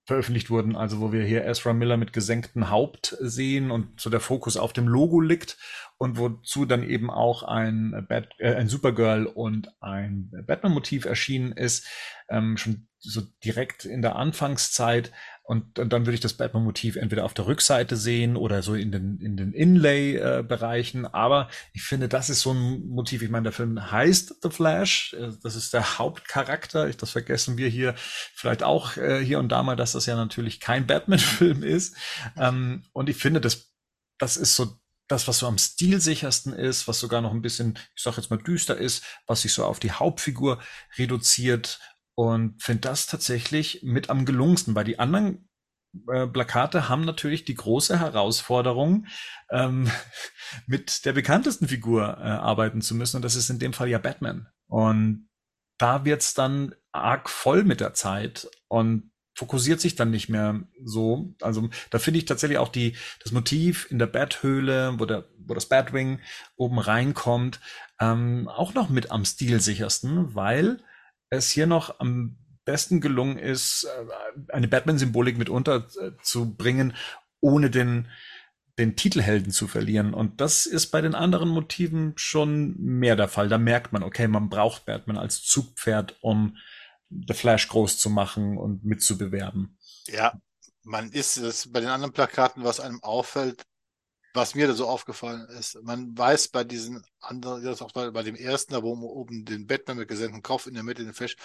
veröffentlicht 0.08 0.50
wurden, 0.50 0.78
also 0.78 1.02
wo 1.02 1.12
wir 1.12 1.24
hier 1.26 1.46
Ezra 1.46 1.74
Miller 1.74 1.98
mit 1.98 2.14
gesenktem 2.14 2.70
Haupt 2.70 3.18
sehen 3.20 3.72
und 3.72 4.00
so 4.00 4.10
der 4.10 4.22
Fokus 4.22 4.56
auf 4.56 4.72
dem 4.72 4.88
Logo 4.88 5.20
liegt 5.20 5.58
und 5.98 6.17
wozu 6.17 6.65
dann 6.65 6.82
eben 6.82 7.12
auch 7.12 7.43
ein, 7.43 8.06
Bat 8.08 8.30
äh, 8.39 8.56
ein 8.56 8.70
Supergirl 8.70 9.26
und 9.26 9.70
ein 9.82 10.32
Batman-Motiv 10.48 11.04
erschienen 11.04 11.52
ist, 11.52 11.86
ähm, 12.30 12.56
schon 12.56 12.88
so 13.00 13.22
direkt 13.43 13.84
in 13.84 14.02
der 14.02 14.15
Anfangszeit. 14.15 15.12
Und, 15.47 15.79
und 15.79 15.93
dann 15.93 16.05
würde 16.05 16.15
ich 16.15 16.19
das 16.19 16.33
Batman-Motiv 16.33 16.97
entweder 16.97 17.23
auf 17.23 17.33
der 17.33 17.47
Rückseite 17.47 17.95
sehen 17.95 18.36
oder 18.36 18.62
so 18.62 18.75
in 18.75 18.91
den, 18.91 19.17
in 19.21 19.38
den 19.38 19.53
Inlay-Bereichen. 19.53 21.05
Äh, 21.05 21.10
Aber 21.13 21.47
ich 21.71 21.83
finde, 21.83 22.10
das 22.10 22.29
ist 22.29 22.41
so 22.41 22.53
ein 22.53 22.86
Motiv. 22.86 23.21
Ich 23.21 23.29
meine, 23.29 23.43
der 23.43 23.53
Film 23.53 23.89
heißt 23.89 24.39
The 24.43 24.49
Flash. 24.49 25.13
Äh, 25.13 25.31
das 25.41 25.55
ist 25.55 25.73
der 25.73 25.99
Hauptcharakter. 25.99 26.89
Das 26.89 27.12
vergessen 27.12 27.57
wir 27.57 27.69
hier 27.69 27.95
vielleicht 27.95 28.62
auch 28.62 28.97
äh, 28.97 29.23
hier 29.23 29.39
und 29.39 29.47
da 29.47 29.63
mal, 29.63 29.77
dass 29.77 29.93
das 29.93 30.05
ja 30.05 30.17
natürlich 30.17 30.60
kein 30.60 30.86
Batman-Film 30.86 31.63
ist. 31.63 31.95
Ähm, 32.36 32.83
und 32.91 33.07
ich 33.07 33.15
finde, 33.15 33.39
das, 33.39 33.71
das 34.19 34.36
ist 34.36 34.53
so 34.57 34.77
das, 35.07 35.29
was 35.29 35.39
so 35.39 35.47
am 35.47 35.57
stilsichersten 35.57 36.51
ist, 36.51 36.89
was 36.89 36.99
sogar 36.99 37.21
noch 37.21 37.31
ein 37.31 37.41
bisschen, 37.41 37.79
ich 37.95 38.03
sag 38.03 38.17
jetzt 38.17 38.29
mal, 38.29 38.36
düster 38.36 38.75
ist, 38.75 39.01
was 39.25 39.43
sich 39.43 39.53
so 39.53 39.63
auf 39.63 39.79
die 39.79 39.91
Hauptfigur 39.91 40.60
reduziert 40.97 41.79
und 42.17 42.63
finde 42.63 42.82
das 42.82 43.06
tatsächlich 43.06 43.82
mit 43.84 44.10
am 44.10 44.25
gelungensten, 44.25 44.73
weil 44.73 44.86
die 44.86 44.97
anderen 44.97 45.47
äh, 46.12 46.25
Plakate 46.25 46.89
haben 46.89 47.06
natürlich 47.06 47.45
die 47.45 47.53
große 47.53 47.99
Herausforderung, 47.99 49.06
ähm, 49.51 49.88
mit 50.65 51.06
der 51.06 51.13
bekanntesten 51.13 51.67
Figur 51.67 52.17
äh, 52.17 52.23
arbeiten 52.23 52.82
zu 52.82 52.95
müssen. 52.95 53.17
Und 53.17 53.21
das 53.21 53.36
ist 53.36 53.51
in 53.51 53.60
dem 53.60 53.71
Fall 53.71 53.88
ja 53.88 53.99
Batman. 53.99 54.47
Und 54.65 55.30
da 55.77 56.06
wird's 56.06 56.34
dann 56.34 56.73
arg 56.91 57.30
voll 57.30 57.63
mit 57.63 57.82
der 57.82 57.93
Zeit 57.93 58.49
und 58.67 59.12
fokussiert 59.36 59.80
sich 59.80 59.93
dann 59.93 60.10
nicht 60.10 60.27
mehr 60.27 60.63
so. 60.84 61.36
Also 61.41 61.69
da 61.91 61.99
finde 61.99 62.17
ich 62.17 62.25
tatsächlich 62.25 62.58
auch 62.58 62.69
die, 62.69 62.95
das 63.21 63.32
Motiv 63.32 63.86
in 63.91 63.99
der 63.99 64.08
Bathöhle, 64.08 64.95
wo, 64.97 65.06
der, 65.06 65.25
wo 65.38 65.53
das 65.53 65.67
Batwing 65.67 66.19
oben 66.56 66.80
reinkommt, 66.80 67.60
ähm, 67.99 68.47
auch 68.47 68.73
noch 68.73 68.89
mit 68.89 69.12
am 69.12 69.23
stilsichersten, 69.23 70.34
weil 70.34 70.80
es 71.30 71.52
hier 71.52 71.68
noch 71.68 72.00
am 72.00 72.38
besten 72.66 73.02
gelungen 73.02 73.38
ist, 73.38 73.86
äh, 73.86 74.52
eine 74.54 74.68
Batman-Symbolik 74.68 75.38
mit 75.38 75.50
unterzubringen, 75.50 76.94
ohne 77.40 77.70
den, 77.70 78.10
den 78.78 78.96
Titelhelden 78.96 79.52
zu 79.52 79.68
verlieren. 79.68 80.13
Und 80.13 80.42
das 80.42 80.66
ist 80.66 80.88
bei 80.88 81.02
den 81.02 81.16
anderen 81.16 81.50
Motiven 81.50 82.13
schon 82.18 82.76
mehr 82.78 83.16
der 83.16 83.30
Fall. 83.30 83.50
Da 83.50 83.58
merkt 83.58 83.94
man, 83.94 84.04
okay, 84.04 84.28
man 84.28 84.50
braucht 84.50 84.86
Batman 84.86 85.18
als 85.18 85.44
Zugpferd, 85.44 86.18
um 86.22 86.58
The 87.10 87.34
Flash 87.34 87.70
groß 87.70 87.98
zu 87.98 88.10
machen 88.10 88.58
und 88.58 88.84
mitzubewerben. 88.84 89.78
Ja, 90.08 90.38
man 90.84 91.12
ist 91.12 91.38
es 91.38 91.72
bei 91.72 91.80
den 91.80 91.90
anderen 91.90 92.13
Plakaten, 92.13 92.63
was 92.63 92.80
einem 92.80 93.02
auffällt, 93.02 93.66
was 94.38 94.56
mir 94.56 94.67
da 94.67 94.73
so 94.73 94.88
aufgefallen 94.88 95.47
ist, 95.60 95.82
man 95.84 96.17
weiß 96.17 96.50
bei 96.50 96.63
diesen 96.63 97.04
anderen, 97.19 97.63
das 97.63 97.82
auch 97.82 97.91
bei, 97.91 98.12
bei 98.12 98.23
dem 98.23 98.36
ersten, 98.36 98.73
da 98.73 98.84
wo 98.84 98.95
man 98.95 99.06
oben 99.06 99.43
den 99.43 99.67
Batman 99.67 99.97
mit 99.97 100.08
gesenktem 100.08 100.41
Kopf 100.41 100.67
in 100.67 100.76
der 100.76 100.84
Mitte 100.84 101.04
den 101.04 101.13
Flash, 101.13 101.36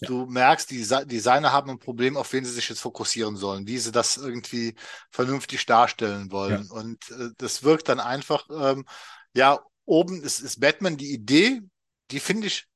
ja. 0.00 0.08
du 0.08 0.26
merkst, 0.26 0.70
die 0.70 0.86
Designer 1.06 1.52
haben 1.52 1.70
ein 1.70 1.78
Problem, 1.78 2.16
auf 2.16 2.32
wen 2.32 2.44
sie 2.44 2.52
sich 2.52 2.68
jetzt 2.68 2.80
fokussieren 2.80 3.36
sollen, 3.36 3.66
wie 3.66 3.78
sie 3.78 3.92
das 3.92 4.16
irgendwie 4.16 4.74
vernünftig 5.10 5.64
darstellen 5.64 6.30
wollen. 6.30 6.66
Ja. 6.68 6.74
Und 6.74 7.10
äh, 7.12 7.30
das 7.38 7.62
wirkt 7.62 7.88
dann 7.88 8.00
einfach, 8.00 8.46
ähm, 8.50 8.84
ja, 9.32 9.60
oben 9.84 10.22
ist, 10.22 10.40
ist 10.40 10.60
Batman 10.60 10.96
die 10.96 11.12
Idee, 11.12 11.62
die 12.10 12.20
finde 12.20 12.48
ich 12.48 12.66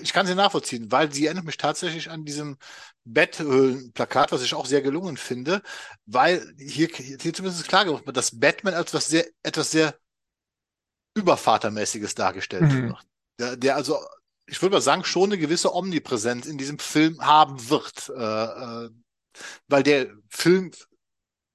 ich 0.00 0.12
kann 0.12 0.26
sie 0.26 0.34
nachvollziehen, 0.34 0.90
weil 0.92 1.12
sie 1.12 1.26
erinnert 1.26 1.44
mich 1.44 1.56
tatsächlich 1.56 2.10
an 2.10 2.24
diesem 2.24 2.56
Betthöhlen-Plakat, 3.04 4.32
was 4.32 4.42
ich 4.42 4.54
auch 4.54 4.66
sehr 4.66 4.82
gelungen 4.82 5.16
finde, 5.16 5.62
weil 6.06 6.54
hier, 6.58 6.88
hier 6.88 7.34
zumindest 7.34 7.68
klar 7.68 7.84
gemacht 7.84 8.06
wird, 8.06 8.16
dass 8.16 8.38
Batman 8.38 8.74
als 8.74 8.90
etwas 8.90 9.08
sehr, 9.08 9.26
etwas 9.42 9.70
sehr 9.70 9.98
Übervatermäßiges 11.14 12.14
dargestellt 12.14 12.70
mhm. 12.70 12.88
wird. 12.88 13.06
Der, 13.40 13.56
der 13.56 13.76
also, 13.76 13.98
ich 14.46 14.60
würde 14.62 14.76
mal 14.76 14.80
sagen, 14.80 15.04
schon 15.04 15.30
eine 15.30 15.38
gewisse 15.38 15.74
Omnipräsenz 15.74 16.46
in 16.46 16.58
diesem 16.58 16.78
Film 16.78 17.20
haben 17.20 17.68
wird. 17.68 18.08
Äh, 18.10 18.86
äh, 18.86 18.90
weil 19.68 19.82
der 19.82 20.12
Film 20.28 20.72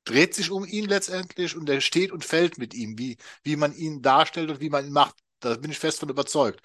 dreht 0.06 0.34
sich 0.34 0.52
um 0.52 0.66
ihn 0.66 0.86
letztendlich 0.86 1.56
und 1.56 1.70
er 1.70 1.82
steht 1.82 2.12
und 2.12 2.26
fällt 2.26 2.58
mit 2.58 2.74
ihm, 2.74 2.98
wie, 2.98 3.18
wie 3.44 3.56
man 3.56 3.74
ihn 3.74 4.02
darstellt 4.02 4.50
und 4.50 4.60
wie 4.60 4.70
man 4.70 4.86
ihn 4.86 4.92
macht. 4.92 5.16
Da 5.44 5.56
bin 5.56 5.72
ich 5.72 5.80
fest 5.80 6.00
von 6.00 6.10
überzeugt. 6.10 6.60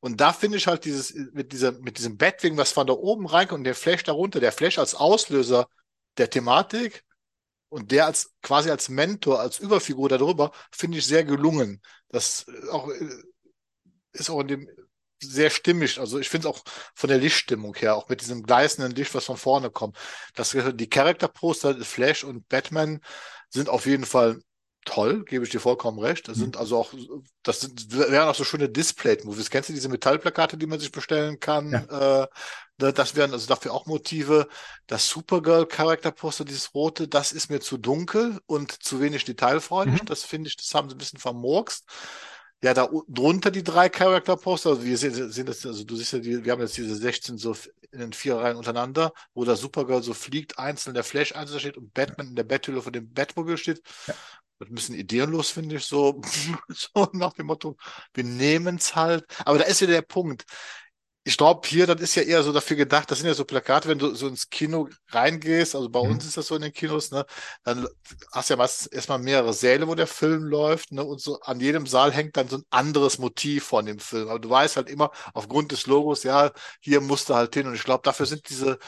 Und 0.00 0.20
da 0.20 0.32
finde 0.32 0.58
ich 0.58 0.66
halt 0.66 0.84
dieses, 0.84 1.14
mit 1.32 1.52
dieser, 1.52 1.72
mit 1.72 1.98
diesem 1.98 2.16
Batwing, 2.16 2.56
was 2.56 2.72
von 2.72 2.86
da 2.86 2.92
oben 2.92 3.26
reinkommt 3.26 3.60
und 3.60 3.64
der 3.64 3.74
Flash 3.74 4.04
darunter, 4.04 4.40
der 4.40 4.52
Flash 4.52 4.78
als 4.78 4.94
Auslöser 4.94 5.68
der 6.18 6.30
Thematik 6.30 7.04
und 7.68 7.90
der 7.90 8.06
als, 8.06 8.32
quasi 8.42 8.70
als 8.70 8.88
Mentor, 8.88 9.40
als 9.40 9.58
Überfigur 9.58 10.08
darüber, 10.08 10.52
finde 10.70 10.98
ich 10.98 11.06
sehr 11.06 11.24
gelungen. 11.24 11.80
Das 12.08 12.46
auch, 12.70 12.88
ist 14.12 14.30
auch 14.30 14.40
in 14.40 14.48
dem, 14.48 14.68
sehr 15.20 15.50
stimmig. 15.50 15.98
Also 15.98 16.18
ich 16.18 16.28
finde 16.28 16.48
es 16.48 16.54
auch 16.54 16.62
von 16.94 17.08
der 17.08 17.18
Lichtstimmung 17.18 17.74
her, 17.74 17.96
auch 17.96 18.08
mit 18.08 18.20
diesem 18.20 18.42
gleißenden 18.42 18.94
Licht, 18.94 19.14
was 19.14 19.24
von 19.24 19.36
vorne 19.36 19.70
kommt. 19.70 19.96
Das, 20.34 20.56
die 20.74 20.88
Charakterposter, 20.88 21.76
Flash 21.84 22.24
und 22.24 22.48
Batman 22.48 23.00
sind 23.48 23.68
auf 23.68 23.86
jeden 23.86 24.04
Fall 24.04 24.40
toll, 24.84 25.24
gebe 25.24 25.44
ich 25.44 25.50
dir 25.50 25.60
vollkommen 25.60 25.98
recht. 25.98 26.28
Das 26.28 26.36
mhm. 26.36 26.42
sind 26.42 26.56
also 26.56 26.78
auch, 26.78 26.92
das 27.42 27.60
sind, 27.60 27.96
wären 27.96 28.28
auch 28.28 28.34
so 28.34 28.44
schöne 28.44 28.68
Display-Movies. 28.68 29.50
Kennst 29.50 29.68
du 29.68 29.72
diese 29.72 29.88
Metallplakate, 29.88 30.56
die 30.56 30.66
man 30.66 30.80
sich 30.80 30.92
bestellen 30.92 31.40
kann? 31.40 31.70
Ja. 31.70 32.22
Äh, 32.22 32.28
das 32.76 33.14
wären 33.14 33.32
also 33.32 33.46
dafür 33.46 33.72
auch 33.72 33.86
Motive. 33.86 34.48
Das 34.86 35.08
Supergirl-Charakterposter, 35.08 36.44
dieses 36.44 36.74
rote, 36.74 37.06
das 37.08 37.32
ist 37.32 37.50
mir 37.50 37.60
zu 37.60 37.78
dunkel 37.78 38.40
und 38.46 38.82
zu 38.82 39.00
wenig 39.00 39.24
detailfreudig. 39.24 40.02
Mhm. 40.02 40.06
Das 40.06 40.24
finde 40.24 40.48
ich, 40.48 40.56
das 40.56 40.74
haben 40.74 40.88
sie 40.88 40.96
ein 40.96 40.98
bisschen 40.98 41.20
vermurkst. 41.20 41.84
Ja, 42.62 42.72
da 42.72 42.88
drunter 43.08 43.50
die 43.50 43.62
drei 43.62 43.90
Charakter-Poster, 43.90 44.70
also 44.70 44.84
wir 44.84 44.96
sehen, 44.96 45.30
sehen 45.30 45.44
das, 45.44 45.66
also 45.66 45.84
du 45.84 45.96
siehst 45.96 46.14
ja, 46.14 46.18
die, 46.18 46.44
wir 46.44 46.52
haben 46.52 46.62
jetzt 46.62 46.76
diese 46.76 46.96
16 46.96 47.36
so 47.36 47.54
in 47.92 48.00
den 48.00 48.12
vier 48.14 48.36
Reihen 48.36 48.56
untereinander, 48.56 49.12
wo 49.34 49.44
der 49.44 49.56
Supergirl 49.56 50.02
so 50.02 50.14
fliegt, 50.14 50.58
einzeln 50.58 50.94
der 50.94 51.04
Flash 51.04 51.34
einzeln 51.34 51.60
steht 51.60 51.76
und 51.76 51.92
Batman 51.92 52.28
in 52.28 52.36
der 52.36 52.44
Betthülle 52.44 52.80
vor 52.80 52.90
dem 52.90 53.12
Batmobile 53.12 53.58
steht. 53.58 53.82
Ja. 54.06 54.14
Das 54.64 54.70
ein 54.70 54.74
bisschen 54.74 54.94
ideenlos, 54.96 55.50
finde 55.50 55.76
ich, 55.76 55.84
so, 55.84 56.20
so 56.68 57.08
nach 57.12 57.34
dem 57.34 57.46
Motto, 57.46 57.76
wir 58.12 58.24
nehmen 58.24 58.76
es 58.76 58.94
halt. 58.94 59.24
Aber 59.44 59.58
da 59.58 59.64
ist 59.64 59.80
ja 59.80 59.86
der 59.86 60.02
Punkt 60.02 60.44
ich 61.26 61.38
glaube, 61.38 61.66
hier, 61.66 61.86
das 61.86 62.00
ist 62.02 62.14
ja 62.16 62.22
eher 62.22 62.42
so 62.42 62.52
dafür 62.52 62.76
gedacht, 62.76 63.10
das 63.10 63.18
sind 63.18 63.26
ja 63.26 63.34
so 63.34 63.46
Plakate, 63.46 63.88
wenn 63.88 63.98
du 63.98 64.14
so 64.14 64.28
ins 64.28 64.50
Kino 64.50 64.90
reingehst, 65.08 65.74
also 65.74 65.88
bei 65.88 66.02
mhm. 66.02 66.12
uns 66.12 66.26
ist 66.26 66.36
das 66.36 66.46
so 66.48 66.54
in 66.54 66.60
den 66.62 66.72
Kinos, 66.72 67.10
ne, 67.10 67.24
dann 67.62 67.88
hast 68.32 68.50
du 68.50 68.54
ja 68.54 68.58
meistens 68.58 68.88
erstmal 68.88 69.18
mehrere 69.18 69.54
Säle, 69.54 69.88
wo 69.88 69.94
der 69.94 70.06
Film 70.06 70.44
läuft, 70.44 70.92
ne, 70.92 71.02
und 71.02 71.22
so 71.22 71.40
an 71.40 71.60
jedem 71.60 71.86
Saal 71.86 72.12
hängt 72.12 72.36
dann 72.36 72.48
so 72.48 72.58
ein 72.58 72.64
anderes 72.68 73.18
Motiv 73.18 73.64
von 73.64 73.86
dem 73.86 73.98
Film. 74.00 74.28
Aber 74.28 74.38
du 74.38 74.50
weißt 74.50 74.76
halt 74.76 74.90
immer 74.90 75.10
aufgrund 75.32 75.72
des 75.72 75.86
Logos, 75.86 76.24
ja, 76.24 76.52
hier 76.80 77.00
musst 77.00 77.30
du 77.30 77.34
halt 77.34 77.54
hin. 77.54 77.66
Und 77.66 77.74
ich 77.74 77.84
glaube, 77.84 78.02
dafür 78.04 78.26
sind 78.26 78.48
diese 78.50 78.78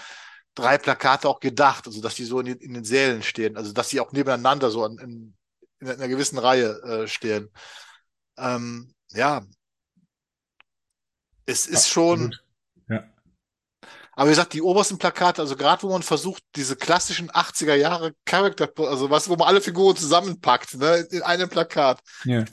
drei 0.54 0.78
Plakate 0.78 1.28
auch 1.28 1.40
gedacht, 1.40 1.86
also 1.86 2.02
dass 2.02 2.16
die 2.16 2.24
so 2.24 2.40
in, 2.40 2.48
in 2.48 2.74
den 2.74 2.84
Sälen 2.84 3.22
stehen, 3.22 3.56
also 3.56 3.72
dass 3.72 3.88
die 3.88 4.00
auch 4.00 4.12
nebeneinander 4.12 4.70
so 4.70 4.84
in, 4.84 4.98
in, 4.98 5.35
in 5.80 5.88
einer 5.88 6.08
gewissen 6.08 6.38
Reihe 6.38 6.80
äh, 6.82 7.08
stehen. 7.08 7.50
Ähm, 8.38 8.94
ja, 9.10 9.44
es 11.46 11.66
ist 11.66 11.88
schon. 11.88 12.34
Ja. 12.88 13.08
Aber 14.12 14.28
wie 14.28 14.32
gesagt, 14.32 14.54
die 14.54 14.62
obersten 14.62 14.98
Plakate, 14.98 15.42
also 15.42 15.56
gerade 15.56 15.82
wo 15.82 15.90
man 15.90 16.02
versucht, 16.02 16.42
diese 16.56 16.74
klassischen 16.74 17.30
80er 17.30 17.74
Jahre 17.74 18.14
Charakter, 18.24 18.70
also 18.78 19.10
was, 19.10 19.28
wo 19.28 19.36
man 19.36 19.46
alle 19.46 19.60
Figuren 19.60 19.96
zusammenpackt, 19.96 20.74
ne, 20.74 21.06
in 21.10 21.22
einem 21.22 21.48
Plakat, 21.50 22.00
ja. 22.24 22.44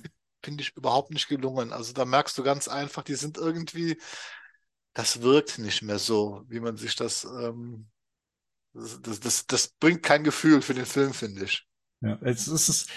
finde 0.43 0.61
ich 0.61 0.75
überhaupt 0.75 1.11
nicht 1.11 1.29
gelungen. 1.29 1.71
Also 1.71 1.93
da 1.93 2.03
merkst 2.03 2.37
du 2.37 2.43
ganz 2.43 2.67
einfach, 2.67 3.03
die 3.03 3.15
sind 3.15 3.37
irgendwie, 3.37 3.97
das 4.93 5.21
wirkt 5.21 5.57
nicht 5.57 5.81
mehr 5.81 5.99
so, 5.99 6.43
wie 6.49 6.59
man 6.59 6.75
sich 6.75 6.97
das, 6.97 7.23
ähm, 7.23 7.87
das, 8.73 9.01
das, 9.01 9.19
das, 9.21 9.47
das 9.47 9.67
bringt 9.79 10.03
kein 10.03 10.25
Gefühl 10.25 10.61
für 10.61 10.73
den 10.73 10.85
Film, 10.85 11.13
finde 11.13 11.45
ich. 11.45 11.65
Ja, 12.03 12.17
es 12.21 12.47
ist, 12.49 12.89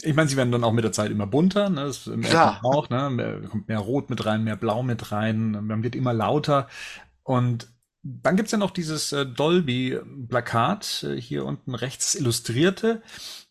ich 0.00 0.14
meine, 0.14 0.28
sie 0.28 0.36
werden 0.36 0.50
dann 0.50 0.64
auch 0.64 0.72
mit 0.72 0.84
der 0.84 0.92
Zeit 0.92 1.10
immer 1.10 1.26
bunter, 1.26 1.68
ne? 1.68 1.84
Das 1.84 2.10
Klar. 2.22 2.60
auch, 2.62 2.88
ne? 2.88 3.10
Mehr, 3.10 3.40
kommt 3.42 3.68
mehr 3.68 3.78
Rot 3.78 4.08
mit 4.08 4.24
rein, 4.24 4.42
mehr 4.42 4.56
Blau 4.56 4.82
mit 4.82 5.12
rein, 5.12 5.50
man 5.66 5.82
wird 5.82 5.94
immer 5.94 6.14
lauter. 6.14 6.66
Und 7.24 7.68
dann 8.02 8.36
gibt's 8.36 8.52
ja 8.52 8.58
noch 8.58 8.70
dieses 8.70 9.12
äh, 9.12 9.26
Dolby-Plakat, 9.26 11.04
äh, 11.04 11.20
hier 11.20 11.44
unten 11.44 11.74
rechts 11.74 12.14
illustrierte. 12.14 13.02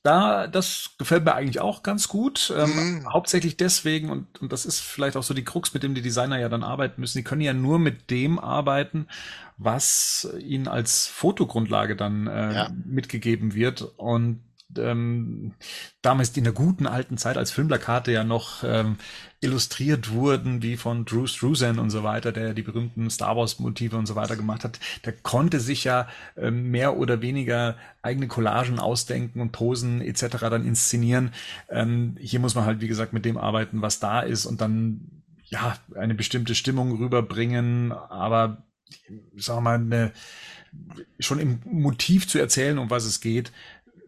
Da, 0.04 0.48
das 0.48 0.92
gefällt 0.98 1.26
mir 1.26 1.36
eigentlich 1.36 1.60
auch 1.60 1.84
ganz 1.84 2.08
gut. 2.08 2.52
Ähm, 2.58 3.02
mhm. 3.02 3.14
Hauptsächlich 3.14 3.58
deswegen, 3.58 4.10
und, 4.10 4.42
und 4.42 4.52
das 4.52 4.66
ist 4.66 4.80
vielleicht 4.80 5.18
auch 5.18 5.24
so 5.24 5.34
die 5.34 5.44
Krux, 5.44 5.74
mit 5.74 5.84
dem 5.84 5.94
die 5.96 6.02
Designer 6.02 6.40
ja 6.40 6.50
dann 6.50 6.64
arbeiten 6.64 7.02
müssen. 7.02 7.18
Die 7.18 7.24
können 7.24 7.42
ja 7.42 7.54
nur 7.54 7.78
mit 7.78 8.10
dem 8.10 8.40
arbeiten, 8.40 9.08
was 9.58 10.28
ihnen 10.40 10.68
als 10.68 11.08
Fotogrundlage 11.08 11.96
dann 11.96 12.28
äh, 12.28 12.54
ja. 12.54 12.72
mitgegeben 12.86 13.54
wird. 13.54 13.82
Und 13.98 14.42
ähm, 14.78 15.54
damals 16.02 16.36
in 16.36 16.44
der 16.44 16.54
guten 16.54 16.88
alten 16.88 17.18
Zeit, 17.18 17.38
als 17.38 17.52
Filmplakate 17.52 18.12
ja 18.12 18.24
noch 18.24 18.64
ähm, 18.64 18.98
illustriert 19.40 20.12
wurden, 20.12 20.62
wie 20.62 20.78
von 20.78 21.06
Drew 21.06 21.28
Struzan 21.28 21.80
und 21.80 21.90
so 21.90 22.04
weiter, 22.04 22.32
der 22.32 22.54
die 22.54 22.64
berühmten 22.64 23.10
Star 23.10 23.36
Wars 23.38 23.60
Motive 23.60 23.98
und 23.98 24.06
so 24.06 24.16
weiter 24.16 24.36
gemacht 24.36 24.64
hat, 24.64 24.80
der 25.06 25.14
konnte 25.14 25.60
sich 25.60 25.84
ja 25.84 26.08
ähm, 26.36 26.72
mehr 26.72 26.98
oder 26.98 27.22
weniger 27.22 27.78
eigene 28.02 28.28
Collagen 28.28 28.80
ausdenken 28.80 29.42
und 29.42 29.52
Posen 29.52 30.02
etc. 30.02 30.38
dann 30.50 30.66
inszenieren. 30.66 31.32
Ähm, 31.70 32.18
hier 32.20 32.40
muss 32.40 32.56
man 32.56 32.66
halt, 32.66 32.82
wie 32.82 32.88
gesagt, 32.88 33.14
mit 33.14 33.26
dem 33.26 33.38
arbeiten, 33.38 33.82
was 33.82 34.00
da 34.00 34.22
ist 34.22 34.46
und 34.46 34.62
dann 34.62 35.24
ja 35.46 35.78
eine 35.96 36.14
bestimmte 36.14 36.56
Stimmung 36.56 36.98
rüberbringen, 36.98 37.92
aber 37.92 38.64
sagen 39.36 39.58
wir 39.58 39.62
mal, 39.62 39.76
eine, 39.76 40.12
schon 41.20 41.40
im 41.40 41.60
Motiv 41.66 42.28
zu 42.28 42.40
erzählen, 42.40 42.78
um 42.78 42.90
was 42.90 43.06
es 43.06 43.22
geht, 43.22 43.52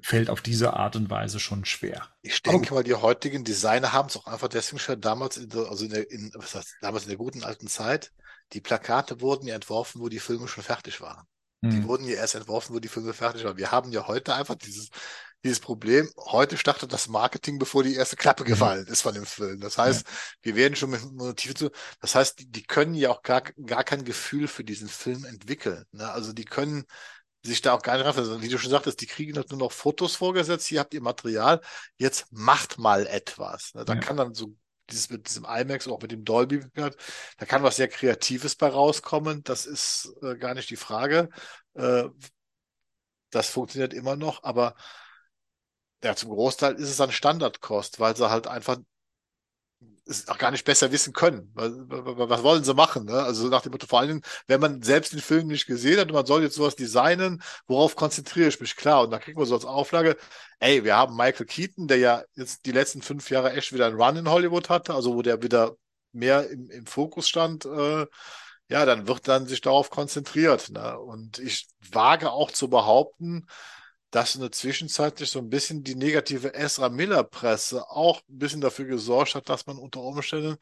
fällt 0.02 0.30
auf 0.30 0.42
diese 0.42 0.74
Art 0.74 0.96
und 0.96 1.10
Weise 1.10 1.40
schon 1.40 1.66
schwer. 1.66 2.08
Ich 2.22 2.42
denke 2.42 2.74
mal, 2.74 2.84
die 2.84 2.96
heutigen 2.96 3.44
Designer 3.44 3.94
haben 3.94 4.10
es 4.10 4.18
auch 4.18 4.28
einfach 4.28 4.48
deswegen 4.48 4.80
schon 4.80 5.02
damals, 5.02 5.38
in 5.38 5.50
der, 5.50 5.70
also 5.70 5.86
in 5.86 5.92
der, 5.92 6.10
in, 6.12 6.32
was 6.36 6.56
heißt, 6.56 6.78
damals 6.82 7.04
in 7.04 7.10
der 7.10 7.18
guten 7.18 7.44
alten 7.44 7.68
Zeit, 7.68 8.12
die 8.54 8.62
Plakate 8.62 9.22
wurden 9.22 9.48
ja 9.48 9.56
entworfen, 9.56 10.02
wo 10.02 10.10
die 10.10 10.20
Filme 10.20 10.48
schon 10.48 10.64
fertig 10.64 11.02
waren. 11.02 11.26
Hm. 11.62 11.72
Die 11.72 11.84
wurden 11.84 12.08
ja 12.08 12.16
erst 12.16 12.36
entworfen, 12.36 12.74
wo 12.76 12.80
die 12.80 12.88
Filme 12.88 13.14
fertig 13.14 13.44
waren. 13.44 13.58
Wir 13.58 13.72
haben 13.72 13.92
ja 13.92 14.08
heute 14.08 14.34
einfach 14.34 14.56
dieses, 14.56 14.90
dieses 15.44 15.60
Problem. 15.60 16.10
Heute 16.18 16.58
startet 16.58 16.92
das 16.92 17.08
Marketing, 17.08 17.60
bevor 17.60 17.84
die 17.84 17.96
erste 17.96 18.16
Klappe 18.16 18.44
mhm. 18.44 18.48
gefallen 18.48 18.88
ist 18.88 19.02
von 19.02 19.14
dem 19.14 19.26
Film. 19.26 19.60
Das 19.60 19.78
heißt, 19.78 20.06
ja. 20.06 20.14
wir 20.42 20.56
werden 20.56 20.76
schon 20.76 20.90
mit 20.90 21.04
Motiven 21.12 21.56
zu, 21.56 21.72
das 22.02 22.16
heißt, 22.16 22.40
die, 22.40 22.52
die, 22.52 22.64
können 22.64 22.94
ja 22.94 23.10
auch 23.10 23.22
gar, 23.22 23.42
gar 23.42 23.84
kein 23.84 24.04
Gefühl 24.04 24.48
für 24.48 24.64
diesen 24.64 24.90
Film 24.90 25.26
entwickeln. 25.26 25.86
Ne? 25.92 26.10
Also 26.10 26.34
die 26.34 26.46
können, 26.46 26.86
sich 27.44 27.62
da 27.62 27.74
auch 27.74 27.82
gar 27.82 27.98
nicht 27.98 28.06
rein. 28.06 28.16
Also, 28.16 28.42
wie 28.42 28.50
du 28.50 28.58
schon 28.58 28.72
sagtest, 28.72 29.02
die 29.02 29.08
kriegen 29.08 29.36
halt 29.36 29.50
nur 29.52 29.60
noch 29.60 29.72
Fotos 29.72 30.16
vorgesetzt, 30.16 30.68
hier 30.68 30.80
habt 30.80 30.94
ihr 30.94 31.02
Material, 31.02 31.62
jetzt 31.98 32.28
macht 32.32 32.78
mal 32.78 33.08
etwas. 33.08 33.72
Da 33.74 33.84
ja. 33.86 33.96
kann 34.00 34.18
dann 34.18 34.34
so 34.34 34.54
dieses 34.90 35.10
mit 35.10 35.28
diesem 35.28 35.46
IMAX, 35.46 35.88
auch 35.88 36.02
mit 36.02 36.12
dem 36.12 36.26
Dolby, 36.26 36.66
da 36.74 37.46
kann 37.46 37.64
was 37.64 37.76
sehr 37.76 37.88
Kreatives 37.88 38.56
bei 38.56 38.68
rauskommen. 38.68 39.44
Das 39.44 39.66
ist 39.66 40.12
äh, 40.22 40.36
gar 40.36 40.56
nicht 40.56 40.70
die 40.70 40.76
Frage. 40.76 41.30
Äh, 41.76 42.06
das 43.30 43.50
funktioniert 43.50 43.94
immer 43.94 44.16
noch, 44.16 44.44
aber 44.44 44.76
ja, 46.04 46.16
zum 46.16 46.32
Großteil 46.32 46.76
ist 46.76 46.90
es 46.90 46.98
dann 46.98 47.12
Standardkost, 47.12 48.00
weil 48.00 48.16
sie 48.16 48.30
halt 48.30 48.48
einfach 48.48 48.78
es 50.10 50.28
auch 50.28 50.38
gar 50.38 50.52
nicht 50.52 50.66
besser 50.66 50.92
wissen 50.92 51.14
können. 51.14 51.52
Was 51.54 52.44
wollen 52.44 52.64
sie 52.64 52.74
machen? 52.74 53.06
Ne? 53.06 53.14
Also 53.14 53.48
nach 53.48 53.62
dem 53.62 53.72
Motto, 53.72 53.88
vor 53.88 54.00
allen 54.00 54.08
Dingen, 54.10 54.22
wenn 54.48 54.60
man 54.60 54.82
selbst 54.82 55.14
den 55.14 55.22
Film 55.22 55.48
nicht 55.48 55.68
gesehen 55.68 56.00
hat 56.00 56.08
und 56.08 56.16
man 56.16 56.26
soll 56.26 56.44
jetzt 56.44 56.56
sowas 56.56 56.76
designen, 56.76 57.42
worauf 57.68 57.96
konzentriere 57.96 58.50
ich 58.50 58.60
mich? 58.60 58.76
Klar, 58.76 59.04
und 59.04 59.12
da 59.12 59.20
kriegen 59.20 59.40
wir 59.40 59.46
so 59.46 59.56
als 59.56 59.66
Auflage, 59.66 60.18
ey, 60.60 60.84
wir 60.84 60.96
haben 60.96 61.16
Michael 61.16 61.46
Keaton, 61.46 61.88
der 61.88 61.98
ja 61.98 62.24
jetzt 62.36 62.66
die 62.66 62.72
letzten 62.72 63.02
fünf 63.02 63.30
Jahre 63.30 63.54
echt 63.54 63.74
wieder 63.74 63.88
einen 63.88 64.02
Run 64.02 64.18
in 64.18 64.30
Hollywood 64.30 64.70
hatte, 64.70 64.94
also 64.94 65.16
wo 65.16 65.22
der 65.22 65.42
wieder 65.44 65.76
mehr 66.12 66.50
im, 66.50 66.70
im 66.70 66.86
Fokus 66.86 67.28
stand, 67.30 67.66
äh, 67.66 68.06
ja, 68.70 68.86
dann 68.86 69.08
wird 69.08 69.28
dann 69.28 69.48
sich 69.48 69.62
darauf 69.62 69.90
konzentriert. 69.90 70.70
Ne? 70.70 71.00
Und 71.00 71.40
ich 71.40 71.68
wage 71.92 72.32
auch 72.32 72.52
zu 72.52 72.70
behaupten, 72.70 73.48
dass 74.12 74.36
in 74.36 74.42
der 74.42 74.52
Zwischenzeit 74.52 75.20
so 75.20 75.40
ein 75.40 75.50
bisschen 75.50 75.84
die 75.84 75.96
negative 75.96 76.54
Ezra 76.54 76.90
Miller-Presse 76.90 77.90
auch 77.90 78.22
ein 78.30 78.38
bisschen 78.40 78.62
dafür 78.62 78.86
gesorgt 78.86 79.36
hat, 79.36 79.50
dass 79.50 79.68
man 79.68 79.78
unter 79.78 80.02
Umständen 80.02 80.58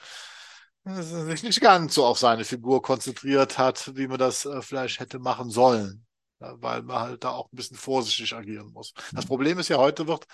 äh, 0.86 1.02
sich 1.02 1.44
nicht 1.44 1.62
ganz 1.62 1.94
so 1.94 2.06
auf 2.06 2.20
seine 2.20 2.46
Figur 2.46 2.82
konzentriert 2.82 3.58
hat, 3.58 3.96
wie 3.96 4.08
man 4.08 4.18
das 4.18 4.46
äh, 4.46 4.62
vielleicht 4.62 5.00
hätte 5.00 5.20
machen 5.20 5.50
sollen. 5.50 6.06
Weil 6.40 6.84
man 6.84 7.00
halt 7.00 7.24
da 7.24 7.32
auch 7.32 7.52
ein 7.52 7.56
bisschen 7.56 7.78
vorsichtig 7.78 8.34
agieren 8.34 8.72
muss. 8.72 8.94
Das 9.12 9.26
mhm. 9.26 9.30
Problem 9.30 9.60
ist 9.60 9.70
ja, 9.70 9.78
heute 9.78 10.08
wird 10.08 10.26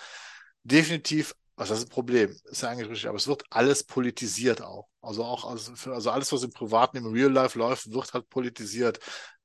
definitiv, 0.62 1.34
was 1.56 1.70
ist 1.70 1.84
das 1.84 1.88
Problem? 1.88 2.36
Ist 2.44 2.62
ja 2.62 2.68
eigentlich 2.68 2.90
richtig, 2.90 3.08
aber 3.08 3.16
es 3.16 3.28
wird 3.28 3.44
alles 3.48 3.84
politisiert 3.84 4.60
auch. 4.60 4.88
Also 5.00 5.24
auch, 5.24 5.48
also, 5.48 5.74
für, 5.76 5.94
also 5.94 6.10
alles, 6.10 6.30
was 6.32 6.42
im 6.42 6.50
Privaten, 6.50 6.96
im 6.96 7.06
Real 7.06 7.30
Life 7.32 7.58
läuft, 7.58 7.90
wird 7.92 8.12
halt 8.12 8.28
politisiert. 8.28 8.98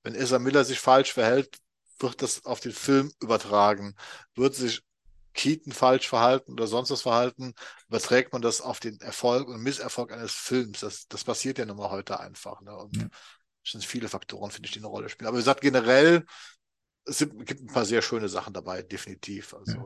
Wenn 0.03 0.15
Ezra 0.15 0.39
Miller 0.39 0.65
sich 0.65 0.79
falsch 0.79 1.13
verhält, 1.13 1.59
wird 1.99 2.21
das 2.21 2.45
auf 2.45 2.59
den 2.59 2.71
Film 2.71 3.11
übertragen? 3.21 3.95
Wird 4.35 4.55
sich 4.55 4.81
Keaton 5.33 5.71
falsch 5.71 6.07
verhalten 6.07 6.53
oder 6.53 6.67
sonst 6.67 6.91
was 6.91 7.03
verhalten, 7.03 7.53
überträgt 7.87 8.33
man 8.33 8.41
das 8.41 8.61
auf 8.61 8.79
den 8.79 8.99
Erfolg 8.99 9.47
und 9.47 9.61
Misserfolg 9.61 10.11
eines 10.11 10.33
Films. 10.33 10.81
Das, 10.81 11.07
das 11.07 11.23
passiert 11.23 11.57
ja 11.57 11.65
nun 11.65 11.77
mal 11.77 11.91
heute 11.91 12.19
einfach. 12.19 12.61
Ne? 12.61 12.75
Und 12.75 12.97
ja. 12.97 13.07
es 13.63 13.71
sind 13.71 13.85
viele 13.85 14.09
Faktoren, 14.09 14.51
finde 14.51 14.67
ich, 14.67 14.73
die 14.73 14.79
eine 14.79 14.87
Rolle 14.87 15.09
spielen. 15.09 15.27
Aber 15.27 15.37
wie 15.37 15.41
gesagt, 15.41 15.61
generell, 15.61 16.25
es 17.05 17.19
gibt 17.19 17.61
ein 17.61 17.67
paar 17.67 17.85
sehr 17.85 18.01
schöne 18.01 18.27
Sachen 18.27 18.53
dabei, 18.53 18.81
definitiv. 18.81 19.53
Also, 19.53 19.77
ja. 19.77 19.85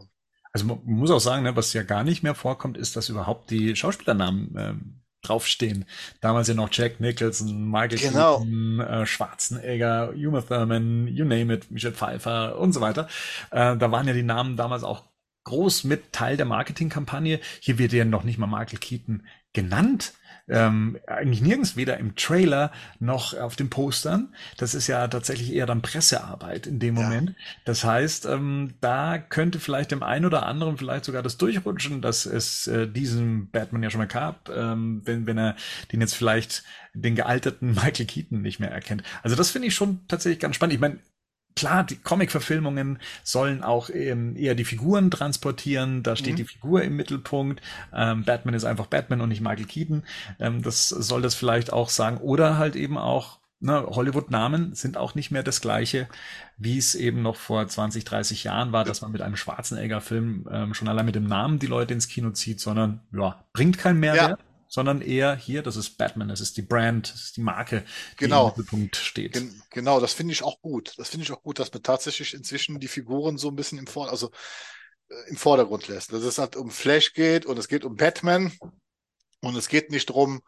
also 0.52 0.66
man 0.66 0.82
muss 0.86 1.12
auch 1.12 1.20
sagen, 1.20 1.44
ne, 1.44 1.56
was 1.56 1.74
ja 1.74 1.84
gar 1.84 2.04
nicht 2.04 2.24
mehr 2.24 2.36
vorkommt, 2.36 2.78
ist, 2.78 2.96
dass 2.96 3.10
überhaupt 3.10 3.52
die 3.52 3.76
Schauspielernamen 3.76 4.56
ähm, 4.58 5.03
draufstehen. 5.24 5.86
Damals 6.22 6.48
ja 6.48 6.54
noch 6.54 6.70
Jack 6.72 7.00
Nicholson, 7.00 7.70
Michael 7.70 7.98
genau. 7.98 8.40
Keaton, 8.40 8.80
äh, 8.80 9.06
Schwarzenegger, 9.06 10.14
Uma 10.16 10.42
Thurman, 10.42 11.08
you 11.08 11.26
name 11.26 11.54
it, 11.54 11.72
Michelle 11.72 11.94
Pfeiffer 11.94 12.58
und 12.60 12.74
so 12.74 12.82
weiter. 12.82 13.08
Äh, 13.52 13.76
da 13.78 13.92
waren 13.92 14.08
ja 14.08 14.14
die 14.14 14.24
Namen 14.24 14.58
damals 14.58 14.84
auch 14.84 15.04
groß 15.46 15.84
mit 15.86 16.14
Teil 16.14 16.38
der 16.38 16.46
Marketingkampagne. 16.46 17.40
Hier 17.60 17.78
wird 17.78 17.94
ja 17.94 18.06
noch 18.06 18.24
nicht 18.24 18.38
mal 18.38 18.48
Michael 18.48 18.80
Keaton 18.80 19.24
genannt 19.54 20.14
ähm, 20.50 20.98
eigentlich 21.08 21.42
nirgends, 21.42 21.78
weder 21.78 21.98
im 21.98 22.16
Trailer 22.16 22.72
noch 23.00 23.34
auf 23.34 23.56
den 23.56 23.70
Postern. 23.70 24.34
Das 24.58 24.76
ist 24.76 24.88
ja 24.88 25.08
tatsächlich 25.08 25.54
eher 25.54 25.66
dann 25.66 25.82
Pressearbeit 25.82 26.68
in 26.68 26.80
dem 26.80 26.96
Moment. 26.96 27.30
Ja. 27.30 27.36
Das 27.66 27.84
heißt, 27.84 28.26
ähm, 28.26 28.74
da 28.82 29.18
könnte 29.18 29.60
vielleicht 29.60 29.92
dem 29.92 30.04
einen 30.04 30.26
oder 30.26 30.46
anderen 30.46 30.78
vielleicht 30.78 31.06
sogar 31.06 31.24
das 31.24 31.38
durchrutschen, 31.38 32.02
dass 32.02 32.26
es 32.26 32.68
äh, 32.68 32.88
diesen 32.88 33.50
Batman 33.52 33.84
ja 33.84 33.90
schon 33.90 34.00
mal 34.00 34.08
gab, 34.08 34.50
ähm, 34.50 35.02
wenn, 35.06 35.26
wenn 35.28 35.38
er 35.38 35.56
den 35.92 36.02
jetzt 36.02 36.16
vielleicht 36.16 36.64
den 36.94 37.16
gealterten 37.16 37.72
Michael 37.74 38.06
Keaton 38.06 38.42
nicht 38.42 38.60
mehr 38.60 38.72
erkennt. 38.72 39.04
Also 39.22 39.36
das 39.36 39.52
finde 39.52 39.70
ich 39.70 39.76
schon 39.76 40.06
tatsächlich 40.08 40.40
ganz 40.40 40.56
spannend. 40.56 40.74
Ich 40.74 40.82
meine, 40.82 41.00
klar, 41.56 41.84
die 41.84 41.98
Comic-Verfilmungen 41.98 43.00
sollen 43.24 43.64
auch 43.64 43.90
ähm, 43.90 44.36
eher 44.36 44.56
die 44.56 44.66
Figuren 44.66 45.12
transportieren. 45.12 46.04
Da 46.04 46.16
steht 46.16 46.34
mhm. 46.34 46.38
die 46.38 46.46
Figur 46.46 46.84
im 46.84 46.96
Mittelpunkt. 46.96 47.62
Ähm, 47.94 48.24
Batman 48.24 48.54
ist 48.54 48.66
einfach 48.66 48.88
Batman 48.88 49.22
und 49.22 49.30
nicht 49.30 49.42
Michael 49.42 49.66
Keaton. 49.66 50.04
Ähm, 50.40 50.62
das 50.62 50.90
soll 50.90 51.22
das 51.22 51.36
vielleicht 51.36 51.72
auch 51.74 51.90
sagen. 51.90 52.18
Oder 52.18 52.58
halt 52.58 52.76
eben 52.76 52.98
auch, 52.98 53.40
ne, 53.60 53.86
Hollywood-Namen 53.86 54.74
sind 54.76 54.98
auch 54.98 55.16
nicht 55.16 55.32
mehr 55.32 55.44
das 55.44 55.62
gleiche, 55.62 56.08
wie 56.58 56.78
es 56.78 56.96
eben 56.96 57.22
noch 57.22 57.36
vor 57.36 57.68
20, 57.68 58.06
30 58.06 58.44
Jahren 58.44 58.72
war, 58.72 58.84
dass 58.84 59.02
man 59.02 59.12
mit 59.12 59.22
einem 59.22 59.36
Schwarzenegger-Film 59.36 60.48
ähm, 60.52 60.74
schon 60.74 60.88
allein 60.88 61.06
mit 61.06 61.16
dem 61.16 61.28
Namen 61.28 61.60
die 61.60 61.68
Leute 61.68 61.94
ins 61.94 62.08
Kino 62.08 62.32
zieht, 62.32 62.60
sondern 62.60 63.02
ja, 63.12 63.44
bringt 63.54 63.78
keinen 63.78 64.00
Mehrwert. 64.00 64.40
Ja 64.40 64.53
sondern 64.74 65.02
eher 65.02 65.36
hier, 65.36 65.62
das 65.62 65.76
ist 65.76 66.00
Batman, 66.00 66.30
das 66.30 66.42
ist 66.42 66.58
die 66.58 66.64
Brand, 66.64 67.14
das 67.14 67.26
ist 67.26 67.38
die 67.38 67.42
Marke, 67.42 67.86
die 68.14 68.24
genau. 68.24 68.46
im 68.46 68.48
Mittelpunkt 68.48 68.96
steht. 68.96 69.34
Gen 69.34 69.62
genau, 69.70 70.00
das 70.00 70.14
finde 70.14 70.34
ich 70.34 70.42
auch 70.42 70.62
gut. 70.62 70.96
Das 70.98 71.10
finde 71.10 71.26
ich 71.26 71.32
auch 71.32 71.44
gut, 71.44 71.60
dass 71.60 71.72
man 71.72 71.84
tatsächlich 71.84 72.34
inzwischen 72.34 72.80
die 72.80 72.88
Figuren 72.88 73.38
so 73.38 73.50
ein 73.50 73.56
bisschen 73.56 73.78
im 73.78 73.86
Vordergrund, 73.86 74.12
also 74.12 74.32
äh, 75.10 75.30
im 75.30 75.38
Vordergrund 75.38 75.88
lässt. 75.90 76.12
Dass 76.12 76.24
es 76.24 76.40
halt 76.40 76.56
um 76.56 76.72
Flash 76.72 77.14
geht 77.14 77.46
und 77.46 77.60
es 77.60 77.68
geht 77.68 77.86
um 77.86 77.98
Batman 77.98 78.52
und 79.42 79.56
es 79.56 79.68
geht 79.68 79.92
nicht 79.92 80.10
darum, 80.10 80.42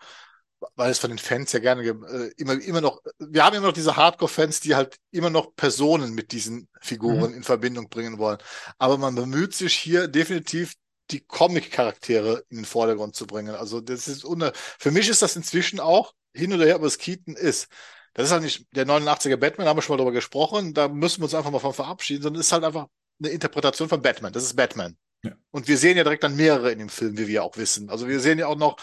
weil 0.73 0.89
es 0.89 0.97
von 0.97 1.11
den 1.11 1.19
Fans 1.19 1.51
ja 1.51 1.59
gerne 1.59 1.83
äh, 1.83 2.31
immer, 2.37 2.59
immer 2.59 2.81
noch, 2.81 3.01
wir 3.19 3.45
haben 3.45 3.55
immer 3.55 3.67
noch 3.67 3.73
diese 3.73 3.95
Hardcore-Fans, 3.95 4.59
die 4.59 4.73
halt 4.73 4.97
immer 5.11 5.29
noch 5.29 5.55
Personen 5.55 6.15
mit 6.15 6.31
diesen 6.31 6.67
Figuren 6.81 7.29
mhm. 7.29 7.37
in 7.37 7.43
Verbindung 7.43 7.89
bringen 7.89 8.17
wollen. 8.17 8.39
Aber 8.79 8.97
man 8.97 9.13
bemüht 9.13 9.53
sich 9.53 9.75
hier 9.75 10.07
definitiv 10.07 10.73
die 11.11 11.21
Comic-Charaktere 11.21 12.43
in 12.49 12.57
den 12.57 12.65
Vordergrund 12.65 13.15
zu 13.15 13.27
bringen. 13.27 13.55
Also 13.55 13.81
das 13.81 14.07
ist 14.07 14.25
unter 14.25 14.53
für 14.55 14.91
mich 14.91 15.09
ist 15.09 15.21
das 15.21 15.35
inzwischen 15.35 15.79
auch 15.79 16.13
hin 16.33 16.53
oder 16.53 16.65
her, 16.65 16.81
was 16.81 16.97
Keaton 16.97 17.35
ist. 17.35 17.67
Das 18.13 18.27
ist 18.27 18.31
halt 18.31 18.43
nicht 18.43 18.65
der 18.71 18.87
89er 18.87 19.37
Batman, 19.37 19.67
haben 19.67 19.77
wir 19.77 19.81
schon 19.81 19.93
mal 19.93 19.97
darüber 19.97 20.13
gesprochen. 20.13 20.73
Da 20.73 20.87
müssen 20.87 21.19
wir 21.19 21.25
uns 21.25 21.33
einfach 21.33 21.51
mal 21.51 21.59
von 21.59 21.73
verabschieden, 21.73 22.23
sondern 22.23 22.39
es 22.39 22.47
ist 22.47 22.53
halt 22.53 22.63
einfach 22.63 22.87
eine 23.19 23.29
Interpretation 23.29 23.89
von 23.89 24.01
Batman. 24.01 24.33
Das 24.33 24.43
ist 24.43 24.55
Batman. 24.55 24.97
Ja. 25.23 25.33
Und 25.51 25.67
wir 25.67 25.77
sehen 25.77 25.97
ja 25.97 26.03
direkt 26.03 26.23
dann 26.23 26.35
mehrere 26.35 26.71
in 26.71 26.79
dem 26.79 26.89
Film, 26.89 27.17
wie 27.17 27.27
wir 27.27 27.43
auch 27.43 27.57
wissen. 27.57 27.89
Also 27.89 28.07
wir 28.07 28.19
sehen 28.19 28.39
ja 28.39 28.47
auch 28.47 28.55
noch 28.55 28.77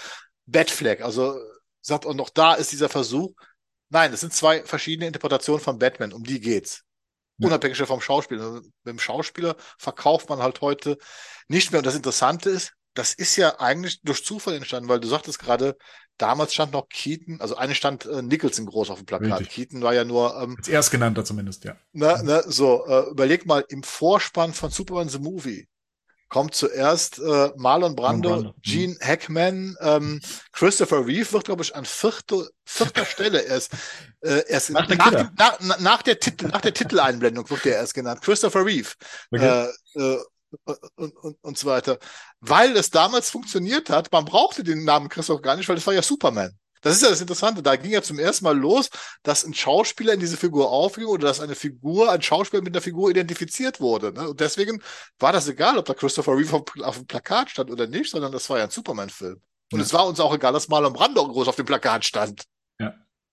Batfleck. 0.46 1.02
Also 1.02 1.38
sagt 1.80 2.06
auch 2.06 2.14
noch 2.14 2.30
da 2.30 2.54
ist 2.54 2.72
dieser 2.72 2.88
Versuch. 2.88 3.32
Nein, 3.88 4.12
es 4.12 4.20
sind 4.20 4.32
zwei 4.32 4.64
verschiedene 4.64 5.06
Interpretationen 5.06 5.62
von 5.62 5.78
Batman. 5.78 6.12
Um 6.12 6.24
die 6.24 6.40
geht's. 6.40 6.84
Unabhängig 7.44 7.78
vom 7.78 8.00
Schauspieler. 8.00 8.42
Also, 8.42 8.54
mit 8.56 8.72
dem 8.86 8.98
Schauspieler 8.98 9.56
verkauft 9.78 10.28
man 10.28 10.40
halt 10.40 10.60
heute 10.60 10.98
nicht 11.48 11.72
mehr. 11.72 11.80
Und 11.80 11.86
das 11.86 11.94
Interessante 11.94 12.50
ist, 12.50 12.72
das 12.94 13.14
ist 13.14 13.36
ja 13.36 13.58
eigentlich 13.58 14.02
durch 14.02 14.24
Zufall 14.24 14.54
entstanden, 14.54 14.88
weil 14.88 15.00
du 15.00 15.08
sagtest 15.08 15.38
gerade, 15.38 15.76
damals 16.18 16.52
stand 16.54 16.72
noch 16.72 16.88
Keaton, 16.88 17.40
also 17.40 17.56
eine 17.56 17.74
stand 17.74 18.04
äh, 18.06 18.22
Nicholson 18.22 18.66
groß 18.66 18.90
auf 18.90 18.98
dem 18.98 19.06
Plakat. 19.06 19.40
Richtig. 19.40 19.54
Keaton 19.54 19.82
war 19.82 19.94
ja 19.94 20.04
nur. 20.04 20.40
Ähm, 20.40 20.56
Als 20.58 20.68
erstgenannter 20.68 21.24
zumindest, 21.24 21.64
ja. 21.64 21.76
Na, 21.92 22.22
na, 22.22 22.42
so, 22.42 22.86
äh, 22.86 23.10
überleg 23.10 23.46
mal, 23.46 23.64
im 23.68 23.82
Vorspann 23.82 24.52
von 24.52 24.70
Superman 24.70 25.08
the 25.08 25.18
Movie 25.18 25.68
kommt 26.32 26.54
zuerst 26.54 27.18
äh, 27.18 27.50
Marlon 27.56 27.94
Brando, 27.94 28.30
Brando. 28.30 28.54
Gene 28.62 28.96
Hackman, 29.02 29.76
ähm, 29.80 30.18
Christopher 30.52 31.06
Reeve 31.06 31.30
wird, 31.30 31.44
glaube 31.44 31.62
ich, 31.62 31.76
an 31.76 31.84
vierter, 31.84 32.46
vierter 32.64 33.04
Stelle 33.04 33.42
erst, 33.42 33.72
äh, 34.22 34.42
erst 34.48 34.70
nach, 34.70 34.88
nach, 34.88 35.10
dem, 35.10 35.28
nach, 35.36 35.78
nach, 35.80 36.02
der 36.02 36.18
Titel, 36.18 36.46
nach 36.46 36.62
der 36.62 36.72
Titeleinblendung 36.72 37.50
wird 37.50 37.66
der 37.66 37.76
erst 37.76 37.92
genannt. 37.92 38.22
Christopher 38.22 38.64
Reeve. 38.64 38.88
Okay. 39.30 39.68
Äh, 39.94 40.00
äh, 40.00 40.18
und, 40.96 41.16
und, 41.16 41.36
und 41.42 41.58
so 41.58 41.66
weiter. 41.66 41.98
Weil 42.40 42.78
es 42.78 42.88
damals 42.88 43.28
funktioniert 43.28 43.90
hat, 43.90 44.10
man 44.10 44.24
brauchte 44.24 44.64
den 44.64 44.84
Namen 44.84 45.10
Christoph 45.10 45.42
gar 45.42 45.56
nicht, 45.56 45.68
weil 45.68 45.76
das 45.76 45.86
war 45.86 45.92
ja 45.92 46.02
Superman. 46.02 46.58
Das 46.82 46.96
ist 46.96 47.02
ja 47.02 47.08
das 47.08 47.20
Interessante. 47.20 47.62
Da 47.62 47.76
ging 47.76 47.92
ja 47.92 48.02
zum 48.02 48.18
ersten 48.18 48.44
Mal 48.44 48.58
los, 48.58 48.90
dass 49.22 49.44
ein 49.44 49.54
Schauspieler 49.54 50.12
in 50.12 50.20
diese 50.20 50.36
Figur 50.36 50.70
aufging 50.70 51.06
oder 51.06 51.28
dass 51.28 51.40
eine 51.40 51.54
Figur, 51.54 52.10
ein 52.10 52.20
Schauspieler 52.20 52.62
mit 52.62 52.74
einer 52.74 52.82
Figur 52.82 53.08
identifiziert 53.08 53.80
wurde. 53.80 54.12
Ne? 54.12 54.28
Und 54.28 54.40
deswegen 54.40 54.82
war 55.18 55.32
das 55.32 55.48
egal, 55.48 55.78
ob 55.78 55.86
da 55.86 55.94
Christopher 55.94 56.36
Reeve 56.36 56.56
auf, 56.56 56.64
auf 56.82 56.96
dem 56.96 57.06
Plakat 57.06 57.50
stand 57.50 57.70
oder 57.70 57.86
nicht, 57.86 58.10
sondern 58.10 58.32
das 58.32 58.50
war 58.50 58.58
ja 58.58 58.64
ein 58.64 58.70
Superman-Film. 58.70 59.40
Und 59.72 59.78
ja. 59.78 59.84
es 59.84 59.92
war 59.92 60.06
uns 60.06 60.20
auch 60.20 60.34
egal, 60.34 60.52
dass 60.52 60.68
Marlon 60.68 60.92
Brando 60.92 61.26
groß 61.26 61.48
auf 61.48 61.56
dem 61.56 61.66
Plakat 61.66 62.04
stand. 62.04 62.44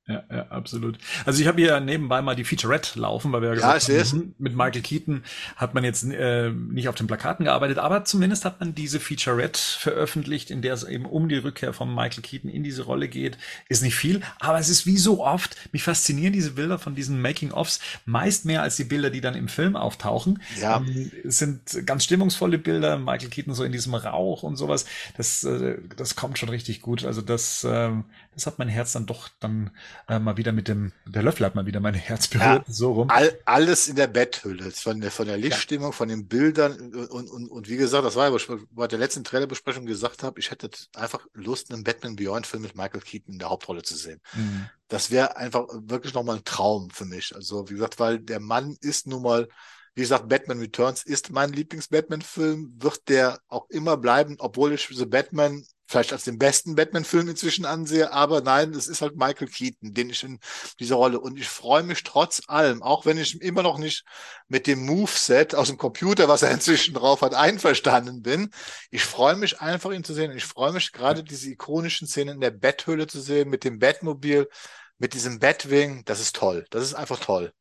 Ja 0.09 0.23
ja, 0.31 0.47
absolut. 0.49 0.97
Also 1.25 1.39
ich 1.41 1.47
habe 1.47 1.61
hier 1.61 1.79
nebenbei 1.79 2.21
mal 2.21 2.35
die 2.35 2.43
Featurette 2.43 2.99
laufen, 2.99 3.31
weil 3.31 3.41
wir 3.41 3.49
ja 3.49 3.55
gesagt 3.55 3.87
ja, 3.87 3.99
haben, 3.99 4.11
hm, 4.11 4.35
mit 4.39 4.55
Michael 4.55 4.81
Keaton 4.81 5.23
hat 5.55 5.75
man 5.75 5.83
jetzt 5.83 6.03
äh, 6.03 6.49
nicht 6.49 6.89
auf 6.89 6.95
den 6.95 7.05
Plakaten 7.05 7.45
gearbeitet, 7.45 7.77
aber 7.77 8.05
zumindest 8.05 8.43
hat 8.43 8.59
man 8.59 8.73
diese 8.73 8.99
Featurette 8.99 9.59
veröffentlicht, 9.59 10.49
in 10.49 10.63
der 10.63 10.73
es 10.73 10.83
eben 10.83 11.05
um 11.05 11.29
die 11.29 11.37
Rückkehr 11.37 11.73
von 11.73 11.93
Michael 11.93 12.23
Keaton 12.23 12.49
in 12.49 12.63
diese 12.63 12.83
Rolle 12.83 13.07
geht. 13.07 13.37
Ist 13.69 13.83
nicht 13.83 13.95
viel, 13.95 14.21
aber 14.39 14.57
es 14.57 14.69
ist 14.69 14.87
wie 14.87 14.97
so 14.97 15.23
oft, 15.23 15.55
mich 15.71 15.83
faszinieren 15.83 16.33
diese 16.33 16.51
Bilder 16.51 16.79
von 16.79 16.95
diesen 16.95 17.21
Making-ofs 17.21 17.79
meist 18.05 18.45
mehr 18.45 18.63
als 18.63 18.77
die 18.77 18.85
Bilder, 18.85 19.11
die 19.11 19.21
dann 19.21 19.35
im 19.35 19.47
Film 19.47 19.75
auftauchen. 19.75 20.41
Ja. 20.59 20.77
Ähm, 20.77 21.11
es 21.23 21.37
sind 21.37 21.85
ganz 21.85 22.03
stimmungsvolle 22.03 22.57
Bilder, 22.57 22.97
Michael 22.97 23.29
Keaton 23.29 23.53
so 23.53 23.63
in 23.63 23.71
diesem 23.71 23.93
Rauch 23.93 24.41
und 24.41 24.55
sowas. 24.55 24.85
Das, 25.17 25.43
äh, 25.43 25.77
das 25.95 26.15
kommt 26.15 26.39
schon 26.39 26.49
richtig 26.49 26.81
gut. 26.81 27.05
Also 27.05 27.21
das, 27.21 27.63
äh, 27.63 27.91
das 28.39 28.45
hat 28.45 28.59
mein 28.59 28.69
Herz 28.69 28.93
dann 28.93 29.05
doch 29.05 29.29
dann 29.39 29.71
äh, 30.07 30.17
mal 30.17 30.37
wieder 30.37 30.51
mit 30.51 30.67
dem, 30.67 30.93
der 31.05 31.23
Löffel 31.23 31.45
hat 31.45 31.55
mal 31.55 31.65
wieder 31.65 31.79
mein 31.79 31.93
Herz 31.93 32.27
berührt, 32.27 32.67
ja, 32.67 32.73
so 32.73 32.93
rum. 32.93 33.09
All, 33.09 33.37
alles 33.45 33.87
in 33.87 33.95
der 33.95 34.07
Betthülle, 34.07 34.71
von 34.71 35.01
der, 35.01 35.11
von 35.11 35.27
der 35.27 35.37
Lichtstimmung, 35.37 35.89
ja. 35.89 35.91
von 35.91 36.07
den 36.07 36.27
Bildern 36.27 36.93
und, 36.93 37.29
und, 37.29 37.49
und 37.49 37.69
wie 37.69 37.77
gesagt, 37.77 38.05
das 38.05 38.15
war 38.15 38.29
ja 38.29 38.57
bei 38.71 38.87
der 38.87 38.99
letzten 38.99 39.23
Trailerbesprechung 39.23 39.85
gesagt 39.85 40.23
habe, 40.23 40.39
ich 40.39 40.51
hätte 40.51 40.69
einfach 40.95 41.25
Lust, 41.33 41.71
einen 41.71 41.83
Batman 41.83 42.15
Beyond 42.15 42.47
Film 42.47 42.63
mit 42.63 42.75
Michael 42.75 43.01
Keaton 43.01 43.33
in 43.33 43.39
der 43.39 43.49
Hauptrolle 43.49 43.83
zu 43.83 43.95
sehen. 43.95 44.21
Mhm. 44.33 44.69
Das 44.87 45.11
wäre 45.11 45.35
einfach 45.37 45.65
wirklich 45.73 46.13
nochmal 46.13 46.37
ein 46.37 46.45
Traum 46.45 46.89
für 46.89 47.05
mich. 47.05 47.35
Also, 47.35 47.69
wie 47.69 47.73
gesagt, 47.73 47.99
weil 47.99 48.19
der 48.19 48.39
Mann 48.39 48.77
ist 48.81 49.05
nun 49.05 49.21
mal, 49.21 49.47
wie 49.95 50.01
gesagt, 50.01 50.29
Batman 50.29 50.59
Returns 50.59 51.03
ist 51.03 51.31
mein 51.31 51.51
Lieblings-Batman-Film, 51.51 52.75
wird 52.79 53.09
der 53.09 53.39
auch 53.49 53.69
immer 53.69 53.97
bleiben, 53.97 54.37
obwohl 54.39 54.73
ich 54.73 54.87
The 54.87 55.05
Batman 55.05 55.63
vielleicht 55.89 56.13
als 56.13 56.23
den 56.23 56.37
besten 56.37 56.75
Batman-Film 56.75 57.29
inzwischen 57.29 57.65
ansehe, 57.65 58.13
aber 58.13 58.41
nein, 58.41 58.73
es 58.73 58.87
ist 58.87 59.01
halt 59.01 59.15
Michael 59.15 59.47
Keaton, 59.47 59.93
den 59.93 60.11
ich 60.11 60.23
in 60.23 60.39
dieser 60.79 60.95
Rolle 60.95 61.19
und 61.19 61.37
ich 61.39 61.49
freue 61.49 61.81
mich 61.81 62.03
trotz 62.03 62.43
allem, 62.47 62.83
auch 62.83 63.05
wenn 63.05 63.17
ich 63.17 63.41
immer 63.41 63.63
noch 63.63 63.79
nicht 63.79 64.05
mit 64.47 64.67
dem 64.67 64.85
Moveset 64.85 65.55
aus 65.55 65.67
dem 65.67 65.77
Computer, 65.77 66.27
was 66.27 66.43
er 66.43 66.51
inzwischen 66.59 66.93
drauf 66.93 67.21
hat, 67.21 67.33
einverstanden 67.33 68.21
bin. 68.21 68.51
Ich 68.91 69.03
freue 69.03 69.35
mich 69.35 69.61
einfach, 69.61 69.91
ihn 69.91 70.03
zu 70.03 70.13
sehen. 70.13 70.31
Ich 70.31 70.45
freue 70.45 70.73
mich 70.73 70.91
gerade 70.91 71.23
diese 71.23 71.49
ikonischen 71.49 72.07
Szenen 72.07 72.35
in 72.35 72.41
der 72.41 72.51
Betthöhle 72.51 73.07
zu 73.07 73.19
sehen, 73.19 73.49
mit 73.49 73.63
dem 73.63 73.79
Batmobil, 73.79 74.47
mit 74.99 75.13
diesem 75.15 75.39
Batwing. 75.39 76.03
Das 76.05 76.19
ist 76.19 76.35
toll. 76.35 76.65
Das 76.69 76.83
ist 76.83 76.93
einfach 76.93 77.19
toll. 77.19 77.51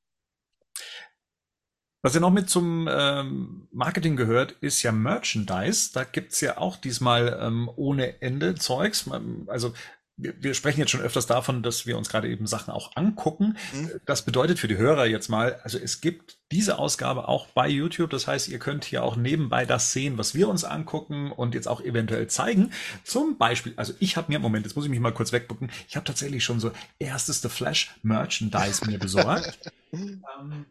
Was 2.03 2.15
ja 2.15 2.21
noch 2.21 2.31
mit 2.31 2.49
zum 2.49 2.89
ähm, 2.91 3.67
Marketing 3.73 4.15
gehört, 4.17 4.53
ist 4.61 4.83
ja 4.83 4.93
Merchandise. 4.93 5.91
Da 5.93 6.05
gibt's 6.05 6.41
ja 6.41 6.59
auch 6.59 6.77
diesmal 6.77 7.39
ähm, 7.43 7.69
ohne 7.75 8.23
Ende 8.23 8.55
Zeugs. 8.55 9.11
Also 9.49 9.73
wir, 10.19 10.35
wir 10.43 10.55
sprechen 10.55 10.81
jetzt 10.81 10.91
schon 10.91 11.01
öfters 11.01 11.27
davon, 11.27 11.63
dass 11.63 11.87
wir 11.87 11.97
uns 11.97 12.09
gerade 12.09 12.29
eben 12.29 12.47
Sachen 12.47 12.73
auch 12.73 12.95
angucken. 12.97 13.57
Mhm. 13.73 13.91
Das 14.05 14.25
bedeutet 14.25 14.59
für 14.59 14.69
die 14.69 14.77
Hörer 14.77 15.07
jetzt 15.07 15.29
mal, 15.29 15.61
also 15.63 15.79
es 15.79 16.01
gibt 16.01 16.39
diese 16.53 16.79
Ausgabe 16.79 17.29
auch 17.29 17.47
bei 17.49 17.69
YouTube. 17.69 18.11
Das 18.11 18.27
heißt, 18.27 18.49
ihr 18.49 18.59
könnt 18.59 18.85
hier 18.85 19.03
auch 19.03 19.17
nebenbei 19.17 19.65
das 19.65 19.93
sehen, 19.93 20.19
was 20.19 20.35
wir 20.35 20.49
uns 20.49 20.65
angucken 20.65 21.33
und 21.33 21.55
jetzt 21.55 21.69
auch 21.69 21.81
eventuell 21.81 22.27
zeigen. 22.27 22.73
Zum 23.05 23.39
Beispiel, 23.39 23.73
also 23.77 23.95
ich 24.01 24.17
habe 24.17 24.31
mir, 24.31 24.39
Moment, 24.39 24.67
jetzt 24.67 24.75
muss 24.75 24.85
ich 24.85 24.91
mich 24.91 25.01
mal 25.01 25.15
kurz 25.15 25.33
wegbucken. 25.33 25.71
Ich 25.89 25.97
habe 25.97 26.05
tatsächlich 26.05 26.45
schon 26.45 26.61
so 26.61 26.73
erstes 26.99 27.41
The 27.41 27.49
Flash 27.49 27.95
Merchandise 28.03 28.87
mir 28.87 28.99
besorgt. 28.99 29.59
ähm, 29.93 30.67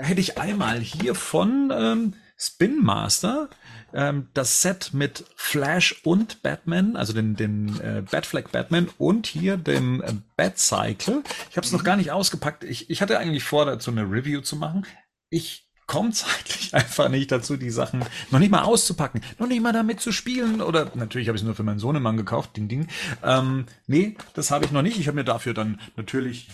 da 0.00 0.06
hätte 0.06 0.20
ich 0.22 0.38
einmal 0.38 0.80
hier 0.80 1.14
von 1.14 1.70
ähm, 1.76 2.14
Spin 2.38 2.82
Master 2.82 3.50
ähm, 3.92 4.28
das 4.32 4.62
Set 4.62 4.94
mit 4.94 5.26
Flash 5.36 6.00
und 6.04 6.42
Batman, 6.42 6.96
also 6.96 7.12
den, 7.12 7.36
den 7.36 7.78
äh, 7.80 8.02
Batfleck 8.10 8.50
Batman 8.50 8.88
und 8.96 9.26
hier 9.26 9.58
dem 9.58 10.00
äh, 10.00 10.14
Batcycle. 10.36 11.22
Ich 11.50 11.58
habe 11.58 11.66
es 11.66 11.72
noch 11.72 11.84
gar 11.84 11.96
nicht 11.96 12.12
ausgepackt. 12.12 12.64
Ich, 12.64 12.88
ich 12.88 13.02
hatte 13.02 13.18
eigentlich 13.18 13.44
vor, 13.44 13.66
dazu 13.66 13.90
eine 13.90 14.04
Review 14.04 14.40
zu 14.40 14.56
machen. 14.56 14.86
Ich 15.28 15.68
komme 15.86 16.10
zeitlich 16.12 16.72
einfach 16.72 17.10
nicht 17.10 17.30
dazu, 17.30 17.58
die 17.58 17.68
Sachen 17.68 18.02
noch 18.30 18.38
nicht 18.38 18.50
mal 18.50 18.62
auszupacken, 18.62 19.20
noch 19.38 19.48
nicht 19.48 19.60
mal 19.60 19.74
damit 19.74 20.00
zu 20.00 20.12
spielen. 20.12 20.62
Oder 20.62 20.92
natürlich 20.94 21.28
habe 21.28 21.36
ich 21.36 21.42
es 21.42 21.46
nur 21.46 21.54
für 21.54 21.62
meinen 21.62 21.78
Sohnemann 21.78 22.16
gekauft, 22.16 22.56
Ding 22.56 22.68
Ding. 22.68 22.88
Ähm, 23.22 23.66
nee, 23.86 24.16
das 24.32 24.50
habe 24.50 24.64
ich 24.64 24.70
noch 24.70 24.80
nicht. 24.80 24.98
Ich 24.98 25.08
habe 25.08 25.16
mir 25.16 25.24
dafür 25.24 25.52
dann 25.52 25.78
natürlich 25.96 26.48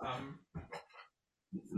ähm, 0.00 0.33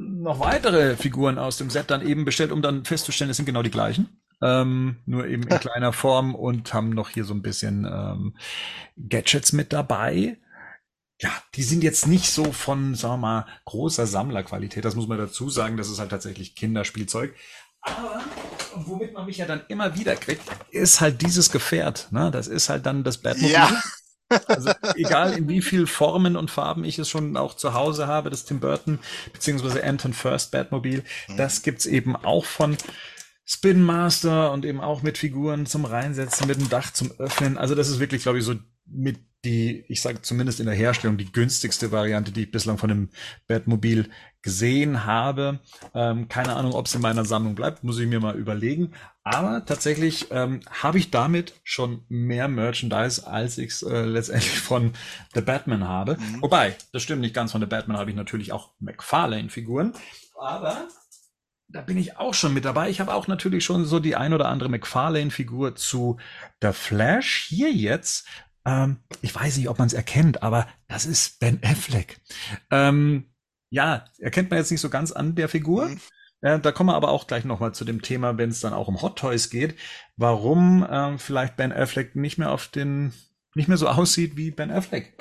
noch 0.06 0.40
weitere 0.40 0.96
Figuren 0.96 1.38
aus 1.38 1.58
dem 1.58 1.70
Set 1.70 1.90
dann 1.90 2.06
eben 2.06 2.24
bestellt, 2.24 2.52
um 2.52 2.62
dann 2.62 2.84
festzustellen, 2.84 3.30
es 3.30 3.36
sind 3.36 3.46
genau 3.46 3.62
die 3.62 3.70
gleichen. 3.70 4.20
Ähm, 4.42 4.96
nur 5.06 5.26
eben 5.26 5.44
in 5.44 5.58
kleiner 5.60 5.92
Form 5.92 6.34
und 6.34 6.74
haben 6.74 6.90
noch 6.90 7.08
hier 7.08 7.24
so 7.24 7.32
ein 7.32 7.42
bisschen 7.42 7.86
ähm, 7.90 8.36
Gadgets 8.96 9.52
mit 9.52 9.72
dabei. 9.72 10.38
Ja, 11.20 11.30
die 11.54 11.62
sind 11.62 11.82
jetzt 11.82 12.06
nicht 12.06 12.30
so 12.30 12.52
von, 12.52 12.94
sagen 12.94 13.14
wir 13.14 13.18
mal, 13.18 13.46
großer 13.64 14.06
Sammlerqualität. 14.06 14.84
Das 14.84 14.94
muss 14.94 15.08
man 15.08 15.16
dazu 15.16 15.48
sagen. 15.48 15.78
Das 15.78 15.88
ist 15.88 15.98
halt 15.98 16.10
tatsächlich 16.10 16.54
Kinderspielzeug. 16.54 17.34
Aber 17.80 18.20
womit 18.74 19.14
man 19.14 19.24
mich 19.24 19.38
ja 19.38 19.46
dann 19.46 19.62
immer 19.68 19.96
wieder 19.96 20.16
kriegt, 20.16 20.42
ist 20.70 21.00
halt 21.00 21.22
dieses 21.22 21.50
Gefährt. 21.50 22.08
Ne? 22.10 22.30
Das 22.30 22.48
ist 22.48 22.68
halt 22.68 22.84
dann 22.84 23.04
das 23.04 23.18
Batmobil. 23.18 23.52
Ja. 23.52 23.70
Also 24.46 24.70
egal 24.96 25.32
in 25.32 25.48
wie 25.48 25.62
viel 25.62 25.86
Formen 25.86 26.36
und 26.36 26.50
Farben 26.50 26.84
ich 26.84 26.98
es 26.98 27.08
schon 27.08 27.36
auch 27.36 27.54
zu 27.54 27.74
Hause 27.74 28.06
habe, 28.06 28.30
das 28.30 28.44
Tim 28.44 28.60
Burton 28.60 28.98
beziehungsweise 29.32 29.82
Anton 29.82 30.12
First 30.12 30.50
Batmobil, 30.50 31.02
mhm. 31.28 31.36
das 31.36 31.62
gibt's 31.62 31.86
eben 31.86 32.16
auch 32.16 32.44
von 32.44 32.76
Spin 33.44 33.82
Master 33.82 34.52
und 34.52 34.64
eben 34.64 34.80
auch 34.80 35.02
mit 35.02 35.18
Figuren 35.18 35.66
zum 35.66 35.84
Reinsetzen, 35.84 36.48
mit 36.48 36.58
dem 36.58 36.68
Dach 36.68 36.92
zum 36.92 37.12
Öffnen. 37.18 37.58
Also 37.58 37.76
das 37.76 37.88
ist 37.88 38.00
wirklich, 38.00 38.22
glaube 38.22 38.38
ich, 38.38 38.44
so 38.44 38.54
mit 38.86 39.18
die, 39.46 39.84
ich 39.88 40.02
sage 40.02 40.20
zumindest 40.22 40.60
in 40.60 40.66
der 40.66 40.74
Herstellung, 40.74 41.16
die 41.16 41.30
günstigste 41.30 41.92
Variante, 41.92 42.32
die 42.32 42.42
ich 42.42 42.50
bislang 42.50 42.78
von 42.78 42.88
dem 42.88 43.10
Batmobil 43.46 44.10
gesehen 44.42 45.04
habe. 45.04 45.60
Ähm, 45.94 46.28
keine 46.28 46.56
Ahnung, 46.56 46.74
ob 46.74 46.86
es 46.86 46.94
in 46.94 47.00
meiner 47.00 47.24
Sammlung 47.24 47.54
bleibt, 47.54 47.84
muss 47.84 47.98
ich 47.98 48.08
mir 48.08 48.20
mal 48.20 48.36
überlegen. 48.36 48.92
Aber 49.22 49.64
tatsächlich 49.64 50.26
ähm, 50.30 50.60
habe 50.70 50.98
ich 50.98 51.10
damit 51.10 51.54
schon 51.64 52.04
mehr 52.08 52.48
Merchandise, 52.48 53.26
als 53.26 53.56
ich 53.58 53.70
es 53.70 53.82
äh, 53.82 54.02
letztendlich 54.02 54.60
von 54.60 54.92
The 55.34 55.40
Batman 55.40 55.86
habe. 55.86 56.16
Mhm. 56.18 56.42
Wobei, 56.42 56.76
das 56.92 57.02
stimmt 57.02 57.22
nicht 57.22 57.34
ganz, 57.34 57.52
von 57.52 57.60
The 57.60 57.66
Batman 57.66 57.96
habe 57.96 58.10
ich 58.10 58.16
natürlich 58.16 58.52
auch 58.52 58.72
McFarlane-Figuren. 58.80 59.94
Aber 60.38 60.88
da 61.68 61.80
bin 61.80 61.98
ich 61.98 62.16
auch 62.16 62.34
schon 62.34 62.54
mit 62.54 62.64
dabei. 62.64 62.90
Ich 62.90 63.00
habe 63.00 63.14
auch 63.14 63.26
natürlich 63.26 63.64
schon 63.64 63.84
so 63.84 63.98
die 63.98 64.14
ein 64.14 64.32
oder 64.32 64.48
andere 64.48 64.68
McFarlane-Figur 64.68 65.74
zu 65.74 66.18
The 66.62 66.72
Flash. 66.72 67.46
Hier 67.48 67.72
jetzt, 67.72 68.28
ähm, 68.66 68.98
ich 69.22 69.34
weiß 69.34 69.56
nicht, 69.56 69.68
ob 69.68 69.78
man 69.78 69.86
es 69.86 69.94
erkennt, 69.94 70.42
aber 70.42 70.66
das 70.88 71.06
ist 71.06 71.38
Ben 71.38 71.60
Affleck. 71.62 72.20
Ähm, 72.70 73.32
ja, 73.70 74.04
erkennt 74.18 74.50
man 74.50 74.58
jetzt 74.58 74.70
nicht 74.70 74.80
so 74.80 74.90
ganz 74.90 75.12
an 75.12 75.36
der 75.36 75.48
Figur. 75.48 75.88
Mhm. 75.88 76.00
Äh, 76.40 76.58
da 76.58 76.72
kommen 76.72 76.90
wir 76.90 76.96
aber 76.96 77.10
auch 77.10 77.26
gleich 77.26 77.44
nochmal 77.44 77.72
zu 77.72 77.84
dem 77.84 78.02
Thema, 78.02 78.36
wenn 78.38 78.50
es 78.50 78.60
dann 78.60 78.74
auch 78.74 78.88
um 78.88 79.00
Hot 79.00 79.18
Toys 79.18 79.50
geht, 79.50 79.76
warum 80.16 80.86
ähm, 80.90 81.18
vielleicht 81.18 81.56
Ben 81.56 81.72
Affleck 81.72 82.16
nicht 82.16 82.38
mehr 82.38 82.50
auf 82.50 82.66
den 82.66 83.12
nicht 83.54 83.68
mehr 83.68 83.78
so 83.78 83.88
aussieht 83.88 84.36
wie 84.36 84.50
Ben 84.50 84.70
Affleck. 84.70 85.16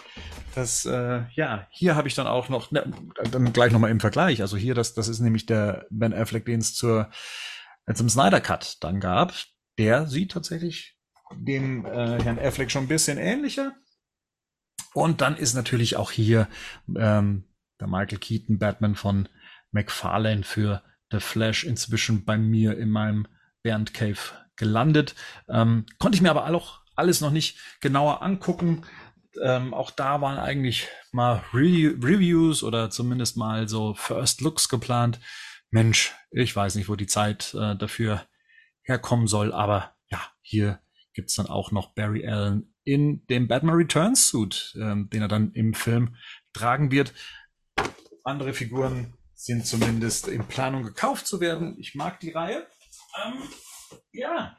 Das, 0.55 0.85
äh, 0.85 1.23
ja, 1.33 1.67
hier 1.69 1.95
habe 1.95 2.07
ich 2.07 2.15
dann 2.15 2.27
auch 2.27 2.49
noch, 2.49 2.71
ne, 2.71 2.91
dann 3.31 3.53
gleich 3.53 3.71
nochmal 3.71 3.91
im 3.91 3.99
Vergleich. 3.99 4.41
Also 4.41 4.57
hier, 4.57 4.73
das, 4.73 4.93
das 4.93 5.07
ist 5.07 5.19
nämlich 5.19 5.45
der 5.45 5.85
Ben 5.89 6.13
Affleck, 6.13 6.45
den 6.45 6.61
es 6.61 6.73
zur, 6.73 7.09
äh, 7.85 7.93
zum 7.93 8.09
Snyder 8.09 8.41
Cut 8.41 8.77
dann 8.81 8.99
gab. 8.99 9.33
Der 9.77 10.07
sieht 10.07 10.31
tatsächlich 10.31 10.94
dem 11.33 11.85
äh, 11.85 12.21
Herrn 12.23 12.39
Affleck 12.39 12.71
schon 12.71 12.85
ein 12.85 12.89
bisschen 12.89 13.17
ähnlicher. 13.17 13.75
Und 14.93 15.21
dann 15.21 15.35
ist 15.35 15.53
natürlich 15.53 15.97
auch 15.97 16.11
hier 16.11 16.47
ähm, 16.95 17.43
der 17.79 17.87
Michael 17.87 18.19
Keaton 18.19 18.59
Batman 18.59 18.95
von 18.95 19.27
McFarlane 19.71 20.43
für 20.43 20.83
The 21.11 21.19
Flash 21.19 21.63
inzwischen 21.63 22.25
bei 22.25 22.37
mir 22.37 22.77
in 22.77 22.89
meinem 22.89 23.27
Bernd 23.61 23.93
Cave 23.93 24.19
gelandet. 24.55 25.15
Ähm, 25.49 25.85
konnte 25.99 26.15
ich 26.15 26.21
mir 26.21 26.29
aber 26.29 26.47
auch 26.47 26.81
alles 26.95 27.21
noch 27.21 27.31
nicht 27.31 27.59
genauer 27.81 28.21
angucken. 28.21 28.85
Ähm, 29.43 29.73
auch 29.73 29.91
da 29.91 30.21
waren 30.21 30.39
eigentlich 30.39 30.87
mal 31.11 31.43
Re 31.53 31.93
Reviews 32.01 32.63
oder 32.63 32.89
zumindest 32.89 33.35
mal 33.35 33.67
so 33.67 33.93
First 33.95 34.41
Looks 34.41 34.69
geplant. 34.69 35.19
Mensch, 35.71 36.13
ich 36.31 36.55
weiß 36.55 36.75
nicht, 36.75 36.87
wo 36.87 36.95
die 36.95 37.07
Zeit 37.07 37.53
äh, 37.53 37.75
dafür 37.75 38.25
herkommen 38.83 39.27
soll, 39.27 39.51
aber 39.51 39.93
ja, 40.09 40.21
hier 40.41 40.79
gibt's 41.15 41.35
dann 41.35 41.47
auch 41.47 41.71
noch 41.71 41.95
Barry 41.95 42.27
Allen 42.27 42.73
in 42.83 43.25
dem 43.27 43.47
Batman 43.47 43.75
Returns 43.75 44.27
Suit, 44.27 44.77
ähm, 44.79 45.09
den 45.09 45.23
er 45.23 45.27
dann 45.27 45.51
im 45.53 45.73
Film 45.73 46.15
tragen 46.53 46.91
wird. 46.91 47.13
Andere 48.23 48.53
Figuren 48.53 49.13
sind 49.33 49.65
zumindest 49.65 50.27
in 50.27 50.47
Planung 50.47 50.83
gekauft 50.83 51.25
zu 51.25 51.39
werden. 51.39 51.75
Ich 51.79 51.95
mag 51.95 52.19
die 52.19 52.31
Reihe. 52.31 52.67
Ähm, 53.25 53.33
ja. 54.11 54.57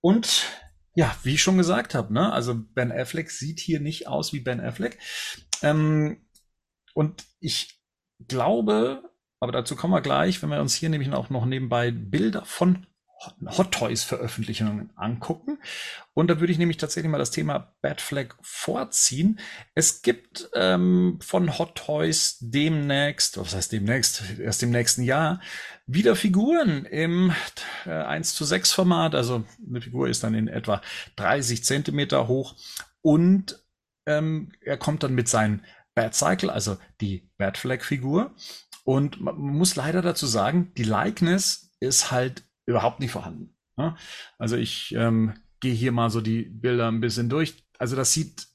Und 0.00 0.48
ja, 0.94 1.16
wie 1.22 1.34
ich 1.34 1.42
schon 1.42 1.56
gesagt 1.56 1.94
habe, 1.94 2.12
ne? 2.12 2.32
Also 2.32 2.54
Ben 2.54 2.92
Affleck 2.92 3.30
sieht 3.30 3.60
hier 3.60 3.80
nicht 3.80 4.08
aus 4.08 4.32
wie 4.32 4.40
Ben 4.40 4.60
Affleck. 4.60 4.98
Ähm, 5.62 6.26
und 6.94 7.24
ich 7.40 7.80
glaube, 8.28 9.02
aber 9.40 9.52
dazu 9.52 9.74
kommen 9.74 9.94
wir 9.94 10.02
gleich, 10.02 10.42
wenn 10.42 10.50
wir 10.50 10.60
uns 10.60 10.74
hier 10.74 10.88
nämlich 10.88 11.12
auch 11.12 11.30
noch 11.30 11.46
nebenbei 11.46 11.90
Bilder 11.90 12.44
von 12.44 12.86
Hot 13.46 13.72
Toys 13.72 14.02
Veröffentlichungen 14.02 14.90
angucken. 14.96 15.58
Und 16.14 16.28
da 16.28 16.40
würde 16.40 16.52
ich 16.52 16.58
nämlich 16.58 16.76
tatsächlich 16.76 17.10
mal 17.10 17.18
das 17.18 17.30
Thema 17.30 17.74
Bad 17.80 18.00
Flag 18.00 18.34
vorziehen. 18.40 19.38
Es 19.74 20.02
gibt 20.02 20.50
ähm, 20.54 21.18
von 21.22 21.58
Hot 21.58 21.74
Toys 21.74 22.38
demnächst, 22.40 23.38
was 23.38 23.54
heißt 23.54 23.72
demnächst, 23.72 24.22
erst 24.38 24.62
im 24.62 24.70
nächsten 24.70 25.02
Jahr, 25.02 25.40
wieder 25.86 26.16
Figuren 26.16 26.84
im 26.84 27.32
äh, 27.86 27.90
1 27.90 28.34
zu 28.34 28.44
6 28.44 28.72
Format. 28.72 29.14
Also 29.14 29.44
eine 29.66 29.80
Figur 29.80 30.08
ist 30.08 30.24
dann 30.24 30.34
in 30.34 30.48
etwa 30.48 30.82
30 31.16 31.64
Zentimeter 31.64 32.28
hoch 32.28 32.56
und 33.00 33.58
ähm, 34.06 34.52
er 34.60 34.76
kommt 34.76 35.02
dann 35.02 35.14
mit 35.14 35.28
seinen 35.28 35.64
Bad 35.94 36.14
Cycle, 36.14 36.50
also 36.50 36.78
die 37.00 37.30
Bad 37.36 37.58
Flag 37.58 37.82
Figur. 37.82 38.34
Und 38.84 39.20
man 39.20 39.36
muss 39.36 39.76
leider 39.76 40.02
dazu 40.02 40.26
sagen, 40.26 40.72
die 40.76 40.84
Likeness 40.84 41.70
ist 41.80 42.10
halt 42.10 42.44
überhaupt 42.66 43.00
nicht 43.00 43.10
vorhanden. 43.10 43.54
Ne? 43.76 43.96
Also 44.38 44.56
ich 44.56 44.94
ähm, 44.96 45.34
gehe 45.60 45.74
hier 45.74 45.92
mal 45.92 46.10
so 46.10 46.20
die 46.20 46.42
Bilder 46.42 46.88
ein 46.88 47.00
bisschen 47.00 47.28
durch. 47.28 47.64
Also 47.78 47.96
das 47.96 48.12
sieht 48.12 48.46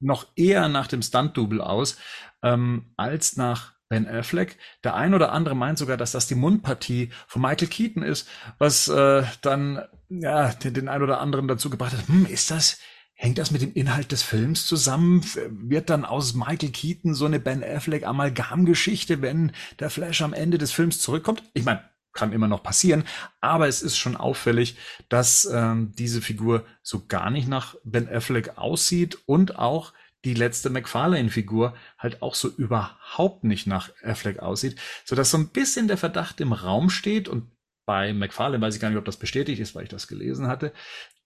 noch 0.00 0.26
eher 0.34 0.68
nach 0.68 0.86
dem 0.86 1.02
Stunt-Double 1.02 1.60
aus, 1.60 1.98
ähm, 2.42 2.92
als 2.96 3.36
nach 3.36 3.74
Ben 3.88 4.08
Affleck. 4.08 4.56
Der 4.84 4.94
ein 4.94 5.14
oder 5.14 5.32
andere 5.32 5.54
meint 5.54 5.78
sogar, 5.78 5.96
dass 5.96 6.12
das 6.12 6.26
die 6.26 6.36
Mundpartie 6.36 7.10
von 7.26 7.42
Michael 7.42 7.68
Keaton 7.68 8.02
ist, 8.02 8.28
was 8.58 8.88
äh, 8.88 9.24
dann 9.42 9.82
ja 10.08 10.52
den, 10.52 10.74
den 10.74 10.88
ein 10.88 11.02
oder 11.02 11.20
anderen 11.20 11.48
dazu 11.48 11.70
gebracht 11.70 11.92
hat, 11.92 12.08
hm, 12.08 12.24
ist 12.26 12.50
das, 12.50 12.78
hängt 13.14 13.38
das 13.38 13.50
mit 13.50 13.62
dem 13.62 13.74
Inhalt 13.74 14.12
des 14.12 14.22
Films 14.22 14.66
zusammen? 14.66 15.22
Wird 15.50 15.90
dann 15.90 16.04
aus 16.04 16.34
Michael 16.34 16.70
Keaton 16.70 17.14
so 17.14 17.26
eine 17.26 17.40
Ben 17.40 17.64
Affleck 17.64 18.06
Amalgamgeschichte, 18.06 19.22
wenn 19.22 19.52
der 19.80 19.90
Flash 19.90 20.22
am 20.22 20.32
Ende 20.32 20.58
des 20.58 20.72
Films 20.72 21.00
zurückkommt? 21.00 21.42
Ich 21.52 21.64
meine, 21.64 21.82
kann 22.12 22.32
immer 22.32 22.48
noch 22.48 22.62
passieren, 22.62 23.04
aber 23.40 23.68
es 23.68 23.82
ist 23.82 23.96
schon 23.96 24.16
auffällig, 24.16 24.76
dass 25.08 25.48
ähm, 25.52 25.92
diese 25.96 26.20
Figur 26.20 26.64
so 26.82 27.06
gar 27.06 27.30
nicht 27.30 27.48
nach 27.48 27.76
Ben 27.84 28.08
Affleck 28.08 28.58
aussieht 28.58 29.18
und 29.26 29.58
auch 29.58 29.92
die 30.24 30.34
letzte 30.34 30.70
McFarlane-Figur 30.70 31.74
halt 31.98 32.22
auch 32.22 32.34
so 32.34 32.48
überhaupt 32.48 33.44
nicht 33.44 33.66
nach 33.66 33.90
Affleck 34.02 34.38
aussieht, 34.40 34.78
so 35.04 35.16
dass 35.16 35.30
so 35.30 35.38
ein 35.38 35.48
bisschen 35.48 35.88
der 35.88 35.96
Verdacht 35.96 36.40
im 36.40 36.52
Raum 36.52 36.90
steht 36.90 37.28
und 37.28 37.50
bei 37.86 38.12
McFarlane 38.12 38.62
weiß 38.62 38.74
ich 38.74 38.80
gar 38.80 38.90
nicht, 38.90 38.98
ob 38.98 39.04
das 39.04 39.16
bestätigt 39.16 39.60
ist, 39.60 39.74
weil 39.74 39.84
ich 39.84 39.88
das 39.88 40.06
gelesen 40.06 40.46
hatte, 40.46 40.72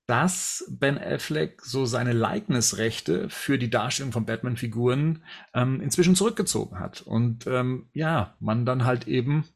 dass 0.07 0.65
Ben 0.71 0.99
Affleck 0.99 1.63
so 1.63 1.87
seine 1.87 2.13
Likeness-Rechte 2.13 3.31
für 3.31 3.59
die 3.59 3.71
Darstellung 3.71 4.13
von 4.13 4.27
Batman-Figuren 4.27 5.23
ähm, 5.55 5.81
inzwischen 5.81 6.15
zurückgezogen 6.15 6.79
hat. 6.79 7.01
Und 7.03 7.47
ähm, 7.47 7.89
ja, 7.93 8.37
man 8.39 8.67
dann 8.67 8.85
halt 8.85 9.09
eben 9.09 9.49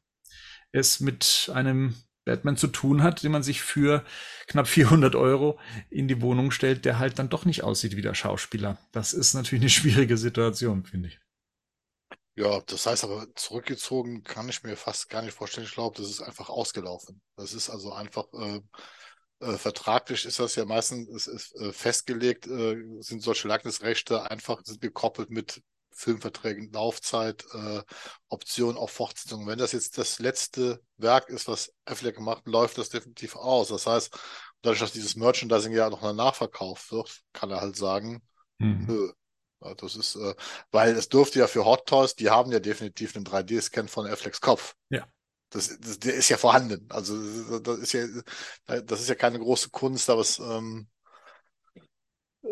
es 0.79 1.01
mit 1.01 1.51
einem 1.55 1.95
Batman 2.25 2.57
zu 2.57 2.69
tun 2.69 3.03
hat, 3.03 3.23
den 3.23 3.33
man 3.33 3.43
sich 3.43 3.63
für 3.63 4.05
knapp 4.47 4.69
400 4.69 5.15
Euro 5.15 5.59
in 5.91 6.09
die 6.09 6.21
Wohnung 6.21 6.51
stellt, 6.51 6.85
der 6.85 6.99
halt 6.99 7.19
dann 7.19 7.31
doch 7.31 7.45
nicht 7.45 7.65
aussieht 7.65 7.97
wie 7.97 8.03
der 8.03 8.15
Schauspieler. 8.15 8.79
Das 8.93 9.13
ist 9.13 9.35
natürlich 9.35 9.63
eine 9.63 9.71
schwierige 9.71 10.17
Situation, 10.19 10.85
finde 10.85 11.09
ich. 11.09 11.21
Ja, 12.37 12.61
das 12.61 12.87
heißt 12.87 13.03
aber 13.03 13.27
zurückgezogen 13.35 14.23
kann 14.23 14.49
ich 14.49 14.63
mir 14.63 14.77
fast 14.77 15.09
gar 15.09 15.23
nicht 15.23 15.35
vorstellen. 15.35 15.67
Ich 15.67 15.73
glaube, 15.73 16.01
das 16.01 16.09
ist 16.09 16.21
einfach 16.21 16.49
ausgelaufen. 16.51 17.21
Das 17.37 17.53
ist 17.53 17.69
also 17.69 17.93
einfach 17.93 18.27
äh, 18.33 18.61
äh, 19.41 19.57
vertraglich 19.57 20.25
ist 20.25 20.39
das 20.39 20.55
ja 20.57 20.65
meistens 20.65 21.09
ist, 21.09 21.27
ist, 21.27 21.57
äh, 21.61 21.73
festgelegt, 21.73 22.47
äh, 22.47 22.77
sind 23.01 23.23
solche 23.23 23.49
Likeness-Rechte 23.49 24.31
einfach 24.31 24.63
gekoppelt 24.81 25.31
mit 25.31 25.63
Filmverträgen 25.99 26.71
Laufzeit, 26.73 27.45
äh, 27.53 27.83
Option 28.29 28.77
auf 28.77 28.93
Fortsetzung. 28.93 29.47
Wenn 29.49 29.59
das 29.59 29.73
jetzt 29.73 29.99
das 29.99 30.21
letzte 30.21 30.81
Werk 30.97 31.29
ist, 31.29 31.49
was 31.49 31.73
Affleck 31.85 32.21
macht, 32.21 32.47
läuft 32.47 32.79
das 32.79 32.89
definitiv 32.89 33.35
aus. 33.35 33.69
Das 33.69 33.87
heißt, 33.87 34.17
dadurch, 34.63 34.79
dass 34.79 34.93
dieses 34.93 35.17
Merchandising 35.17 35.73
ja 35.73 35.91
noch 35.91 36.13
nachverkauft 36.13 36.93
wird, 36.93 37.23
kann 37.33 37.51
er 37.51 37.61
halt 37.61 37.77
sagen, 37.77 38.23
mhm. 38.59 38.87
nö. 38.87 39.13
Das 39.77 39.97
ist, 39.97 40.15
äh, 40.15 40.37
weil 40.71 40.93
es 40.93 41.09
dürfte 41.09 41.41
ja 41.41 41.49
für 41.49 41.65
Hot 41.65 41.87
Toys, 41.87 42.15
die 42.15 42.31
haben 42.31 42.53
ja 42.53 42.61
definitiv 42.61 43.17
einen 43.17 43.25
3D-Scan 43.27 43.89
von 43.89 44.07
Afflecks 44.07 44.41
Kopf. 44.41 44.77
Ja. 44.89 45.05
Das, 45.51 45.77
das, 45.81 45.99
der 45.99 46.15
ist 46.15 46.29
ja 46.29 46.37
vorhanden. 46.37 46.87
Also 46.91 47.59
das 47.59 47.79
ist 47.79 47.93
ja, 47.93 48.07
das 48.83 49.01
ist 49.01 49.09
ja 49.09 49.17
keine 49.17 49.41
große 49.41 49.71
Kunst, 49.71 50.09
aber 50.11 50.21
es, 50.21 50.39
ähm, 50.39 50.89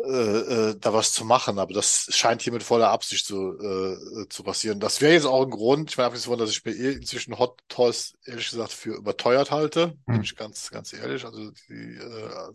äh, 0.07 0.69
äh, 0.69 0.75
da 0.79 0.93
was 0.93 1.11
zu 1.11 1.25
machen, 1.25 1.59
aber 1.59 1.73
das 1.73 2.07
scheint 2.11 2.41
hier 2.41 2.53
mit 2.53 2.63
voller 2.63 2.89
Absicht 2.89 3.25
zu, 3.25 3.57
äh, 3.59 4.27
zu 4.29 4.43
passieren. 4.43 4.79
Das 4.79 5.01
wäre 5.01 5.13
jetzt 5.13 5.25
auch 5.25 5.43
ein 5.43 5.49
Grund, 5.49 5.91
ich 5.91 5.97
meine, 5.97 6.07
abgesehen 6.07 6.37
dass 6.37 6.49
ich 6.49 6.63
mir 6.63 6.71
eh 6.71 6.93
inzwischen 6.93 7.37
Hot 7.37 7.59
Toys 7.67 8.13
ehrlich 8.25 8.49
gesagt 8.49 8.71
für 8.71 8.95
überteuert 8.95 9.51
halte, 9.51 9.97
mhm. 10.05 10.13
bin 10.13 10.23
ich 10.23 10.35
ganz, 10.35 10.71
ganz 10.71 10.93
ehrlich. 10.93 11.25
Also 11.25 11.51
die 11.67 11.97
äh, 11.97 12.53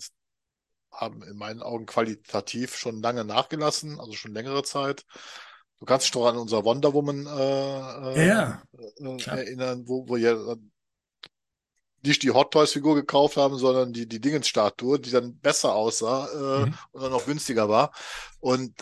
haben 0.90 1.22
in 1.22 1.36
meinen 1.36 1.62
Augen 1.62 1.86
qualitativ 1.86 2.76
schon 2.76 3.02
lange 3.02 3.24
nachgelassen, 3.24 4.00
also 4.00 4.12
schon 4.12 4.32
längere 4.32 4.62
Zeit. 4.62 5.04
Du 5.78 5.84
kannst 5.84 6.06
dich 6.06 6.12
doch 6.12 6.26
an 6.26 6.38
unser 6.38 6.64
Wonder 6.64 6.94
Woman 6.94 7.26
äh, 7.26 8.28
ja, 8.28 8.62
äh, 8.98 9.24
erinnern, 9.26 9.82
wo, 9.86 10.08
wo 10.08 10.16
ja 10.16 10.36
nicht 12.02 12.22
die 12.22 12.30
Hot 12.30 12.52
Toys 12.52 12.72
Figur 12.72 12.94
gekauft 12.94 13.36
haben, 13.36 13.58
sondern 13.58 13.92
die, 13.92 14.06
die 14.06 14.20
Dingens-Statue, 14.20 14.98
die 14.98 15.10
dann 15.10 15.38
besser 15.38 15.74
aussah 15.74 16.28
äh, 16.32 16.66
mhm. 16.66 16.74
und 16.92 17.02
dann 17.02 17.12
noch 17.12 17.26
günstiger 17.26 17.68
war. 17.68 17.92
Und 18.40 18.74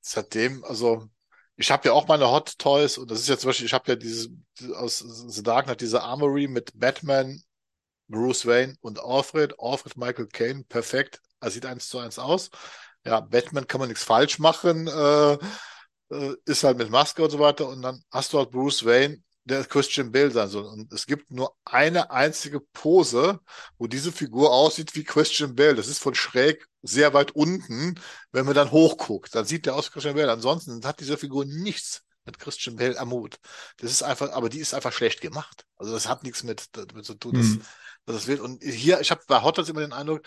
seitdem, 0.00 0.64
also 0.64 1.08
ich 1.56 1.70
habe 1.70 1.88
ja 1.88 1.92
auch 1.94 2.08
meine 2.08 2.30
Hot 2.30 2.58
Toys 2.58 2.98
und 2.98 3.10
das 3.10 3.20
ist 3.20 3.28
ja 3.28 3.38
zum 3.38 3.48
Beispiel, 3.48 3.66
ich 3.66 3.72
habe 3.72 3.90
ja 3.92 3.96
dieses 3.96 4.30
aus 4.74 4.98
The 4.98 5.42
Dark 5.42 5.66
Knight 5.66 5.80
diese 5.80 6.02
Armory 6.02 6.48
mit 6.48 6.72
Batman, 6.74 7.42
Bruce 8.08 8.46
Wayne 8.46 8.76
und 8.80 9.00
Alfred, 9.00 9.54
Alfred 9.58 9.96
Michael 9.96 10.26
Caine, 10.26 10.64
perfekt. 10.64 11.20
Er 11.40 11.50
sieht 11.50 11.66
eins 11.66 11.88
zu 11.88 11.98
eins 11.98 12.18
aus. 12.18 12.50
Ja, 13.04 13.20
Batman 13.20 13.66
kann 13.66 13.80
man 13.80 13.88
nichts 13.88 14.04
falsch 14.04 14.38
machen, 14.38 14.86
äh, 14.88 15.32
äh, 16.10 16.36
ist 16.46 16.64
halt 16.64 16.78
mit 16.78 16.90
Maske 16.90 17.22
und 17.22 17.30
so 17.30 17.38
weiter. 17.38 17.68
Und 17.68 17.82
dann 17.82 18.02
hast 18.10 18.32
du 18.32 18.38
halt 18.38 18.50
Bruce 18.50 18.84
Wayne, 18.84 19.22
der 19.44 19.64
Christian 19.64 20.10
Bale 20.10 20.30
sein 20.30 20.48
soll. 20.48 20.64
Und 20.64 20.92
es 20.92 21.06
gibt 21.06 21.30
nur 21.30 21.54
eine 21.64 22.10
einzige 22.10 22.60
Pose, 22.60 23.40
wo 23.78 23.86
diese 23.86 24.10
Figur 24.12 24.52
aussieht 24.52 24.94
wie 24.94 25.04
Christian 25.04 25.54
Bale. 25.54 25.74
Das 25.74 25.88
ist 25.88 25.98
von 25.98 26.14
schräg 26.14 26.66
sehr 26.82 27.12
weit 27.14 27.32
unten. 27.32 28.00
Wenn 28.32 28.46
man 28.46 28.54
dann 28.54 28.70
hochguckt, 28.70 29.34
dann 29.34 29.44
sieht 29.44 29.66
der 29.66 29.74
aus 29.74 29.88
wie 29.88 29.92
Christian 29.92 30.16
Bale. 30.16 30.32
Ansonsten 30.32 30.84
hat 30.84 31.00
diese 31.00 31.18
Figur 31.18 31.44
nichts 31.44 32.02
mit 32.24 32.38
Christian 32.38 32.76
Bale 32.76 32.98
am 32.98 33.12
Hut. 33.12 33.38
Das 33.78 33.90
ist 33.90 34.02
einfach, 34.02 34.32
aber 34.32 34.48
die 34.48 34.60
ist 34.60 34.72
einfach 34.72 34.92
schlecht 34.92 35.20
gemacht. 35.20 35.66
Also 35.76 35.92
das 35.92 36.08
hat 36.08 36.22
nichts 36.22 36.42
mit, 36.42 36.68
damit 36.72 37.04
zu 37.04 37.14
tun, 37.14 37.36
mhm. 37.36 37.58
dass, 38.06 38.16
das 38.16 38.26
wird. 38.26 38.40
Und 38.40 38.62
hier, 38.62 39.00
ich 39.00 39.10
habe 39.10 39.22
bei 39.26 39.42
Hotters 39.42 39.68
immer 39.68 39.80
den 39.80 39.92
Eindruck, 39.92 40.22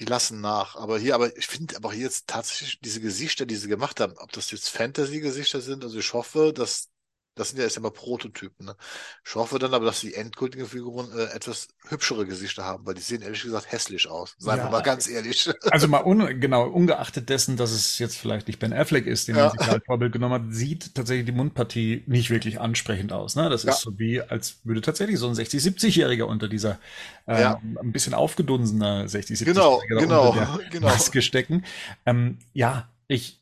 die 0.00 0.04
lassen 0.06 0.40
nach. 0.40 0.76
Aber 0.76 0.98
hier, 0.98 1.14
aber 1.14 1.36
ich 1.36 1.46
finde 1.46 1.76
aber 1.76 1.92
hier 1.92 2.04
jetzt 2.04 2.26
tatsächlich 2.26 2.80
diese 2.80 3.00
Gesichter, 3.00 3.46
die 3.46 3.56
sie 3.56 3.68
gemacht 3.68 4.00
haben, 4.00 4.14
ob 4.18 4.32
das 4.32 4.50
jetzt 4.50 4.70
Fantasy-Gesichter 4.70 5.60
sind, 5.60 5.84
also 5.84 5.98
ich 5.98 6.12
hoffe, 6.12 6.52
dass 6.52 6.89
das 7.34 7.50
sind 7.50 7.58
ja 7.58 7.64
erst 7.64 7.76
einmal 7.76 7.92
Prototypen. 7.92 8.66
Ne? 8.66 8.76
Ich 9.24 9.34
hoffe 9.34 9.58
dann 9.58 9.72
aber, 9.72 9.86
dass 9.86 10.00
die 10.00 10.14
endgültigen 10.14 10.66
Figuren 10.66 11.10
äh, 11.16 11.34
etwas 11.34 11.68
hübschere 11.88 12.26
Gesichter 12.26 12.64
haben, 12.64 12.84
weil 12.86 12.94
die 12.94 13.00
sehen 13.00 13.22
ehrlich 13.22 13.42
gesagt 13.42 13.70
hässlich 13.70 14.08
aus. 14.08 14.34
Seien 14.38 14.58
ja, 14.58 14.64
wir 14.64 14.70
mal 14.70 14.82
ganz 14.82 15.08
ehrlich. 15.08 15.48
Also 15.70 15.88
mal 15.88 16.02
un 16.04 16.40
genau, 16.40 16.66
ungeachtet 16.66 17.28
dessen, 17.28 17.56
dass 17.56 17.70
es 17.70 17.98
jetzt 17.98 18.16
vielleicht 18.16 18.48
nicht 18.48 18.58
Ben 18.58 18.72
Affleck 18.72 19.06
ist, 19.06 19.28
den 19.28 19.36
ja. 19.36 19.48
man 19.48 19.58
sich 19.58 19.68
als 19.68 19.84
Vorbild 19.84 20.12
genommen 20.12 20.34
hat, 20.34 20.54
sieht 20.54 20.94
tatsächlich 20.94 21.26
die 21.26 21.32
Mundpartie 21.32 22.02
nicht 22.06 22.30
wirklich 22.30 22.60
ansprechend 22.60 23.12
aus. 23.12 23.36
Ne? 23.36 23.48
Das 23.48 23.62
ja. 23.62 23.72
ist 23.72 23.80
so 23.80 23.98
wie, 23.98 24.20
als 24.20 24.60
würde 24.64 24.80
tatsächlich 24.80 25.18
so 25.18 25.28
ein 25.28 25.34
60-, 25.34 25.62
70-Jähriger 25.62 26.24
unter 26.24 26.48
dieser 26.48 26.78
ähm, 27.26 27.40
ja. 27.40 27.60
ein 27.80 27.92
bisschen 27.92 28.14
aufgedunsener 28.14 29.06
60-, 29.06 29.44
70-Jähriger 29.44 29.44
genau, 29.44 29.80
genau, 29.86 30.30
unter 30.30 30.58
der 30.58 30.70
genau. 30.70 30.88
Maske 30.88 31.22
stecken. 31.22 31.64
Ähm, 32.04 32.38
ja, 32.52 32.88
ich, 33.06 33.39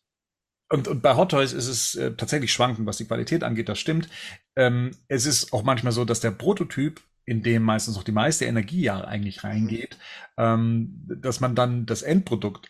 und, 0.70 0.88
und 0.88 1.02
bei 1.02 1.16
Hot 1.16 1.30
Toys 1.30 1.52
ist 1.52 1.68
es 1.68 1.94
äh, 1.94 2.12
tatsächlich 2.14 2.52
schwankend, 2.52 2.86
was 2.86 2.98
die 2.98 3.06
Qualität 3.06 3.42
angeht, 3.42 3.68
das 3.68 3.78
stimmt. 3.78 4.08
Ähm, 4.56 4.90
es 5.08 5.26
ist 5.26 5.52
auch 5.52 5.62
manchmal 5.62 5.92
so, 5.92 6.04
dass 6.04 6.20
der 6.20 6.30
Prototyp, 6.30 7.00
in 7.24 7.42
dem 7.42 7.62
meistens 7.62 7.96
noch 7.96 8.04
die 8.04 8.12
meiste 8.12 8.44
Energie 8.44 8.82
ja 8.82 9.02
eigentlich 9.02 9.44
reingeht, 9.44 9.98
mhm. 10.36 10.44
ähm, 10.44 11.02
dass 11.22 11.40
man 11.40 11.54
dann 11.54 11.86
das 11.86 12.02
Endprodukt 12.02 12.68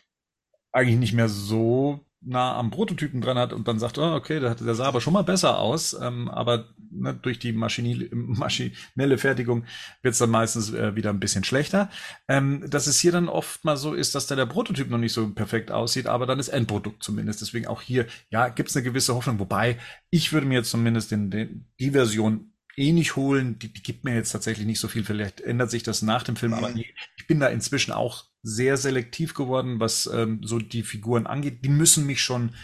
eigentlich 0.73 0.99
nicht 0.99 1.15
mehr 1.15 1.29
so 1.29 2.05
nah 2.21 2.57
am 2.57 2.71
Prototypen 2.71 3.21
dran 3.21 3.39
hat 3.39 3.53
und 3.53 3.69
dann 3.69 3.79
sagt, 3.79 3.99
oh, 3.99 4.15
okay, 4.15 4.41
der, 4.41 4.55
der 4.55 4.75
sah 4.75 4.87
aber 4.87 5.01
schon 5.01 5.13
mal 5.13 5.23
besser 5.23 5.59
aus, 5.59 5.97
ähm, 6.01 6.29
aber 6.29 6.69
ne, 6.91 7.15
durch 7.15 7.39
die 7.39 7.53
maschinelle 7.53 9.19
Fertigung 9.19 9.65
wird 10.03 10.13
es 10.13 10.19
dann 10.19 10.31
meistens 10.31 10.73
äh, 10.73 10.97
wieder 10.97 11.11
ein 11.11 11.21
bisschen 11.21 11.45
schlechter. 11.45 11.91
Ähm, 12.27 12.65
dass 12.69 12.87
es 12.87 12.99
hier 12.99 13.13
dann 13.13 13.29
oft 13.29 13.65
mal 13.65 13.77
so 13.77 13.95
ist, 13.95 14.15
dass 14.15 14.27
da 14.27 14.37
der 14.37 14.47
Prototyp 14.47 14.91
noch 14.91 14.99
nicht 14.99 15.13
so 15.13 15.29
perfekt 15.33 15.71
aussieht, 15.71 16.07
aber 16.07 16.27
dann 16.27 16.39
das 16.39 16.49
Endprodukt 16.49 17.03
zumindest. 17.03 17.41
Deswegen 17.41 17.67
auch 17.67 17.83
hier, 17.83 18.07
ja, 18.31 18.49
gibt 18.49 18.71
es 18.71 18.77
eine 18.77 18.85
gewisse 18.85 19.15
Hoffnung, 19.15 19.39
wobei 19.39 19.79
ich 20.11 20.33
würde 20.33 20.47
mir 20.47 20.59
jetzt 20.59 20.71
zumindest 20.71 21.11
den, 21.11 21.31
den, 21.31 21.67
die 21.79 21.91
Version 21.91 22.53
eh 22.79 22.93
nicht 22.93 23.17
holen. 23.17 23.59
Die, 23.59 23.73
die 23.73 23.83
gibt 23.83 24.05
mir 24.05 24.15
jetzt 24.15 24.31
tatsächlich 24.31 24.67
nicht 24.67 24.81
so 24.81 24.89
viel. 24.89 25.05
Vielleicht 25.05 25.41
ändert 25.41 25.71
sich 25.71 25.83
das 25.83 26.03
nach 26.03 26.23
dem 26.23 26.37
Film, 26.37 26.53
mhm. 26.53 26.59
aber 26.59 26.75
ich 26.75 27.27
bin 27.27 27.41
da 27.41 27.49
inzwischen 27.49 27.93
auch 27.93 28.25
sehr 28.43 28.77
selektiv 28.77 29.35
geworden, 29.35 29.81
was 29.81 30.07
ähm, 30.07 30.41
so 30.43 30.59
die 30.59 30.83
Figuren 30.83 31.27
angeht. 31.27 31.65
Die 31.65 31.69
müssen 31.69 32.07
mich 32.07 32.23
schon 32.23 32.55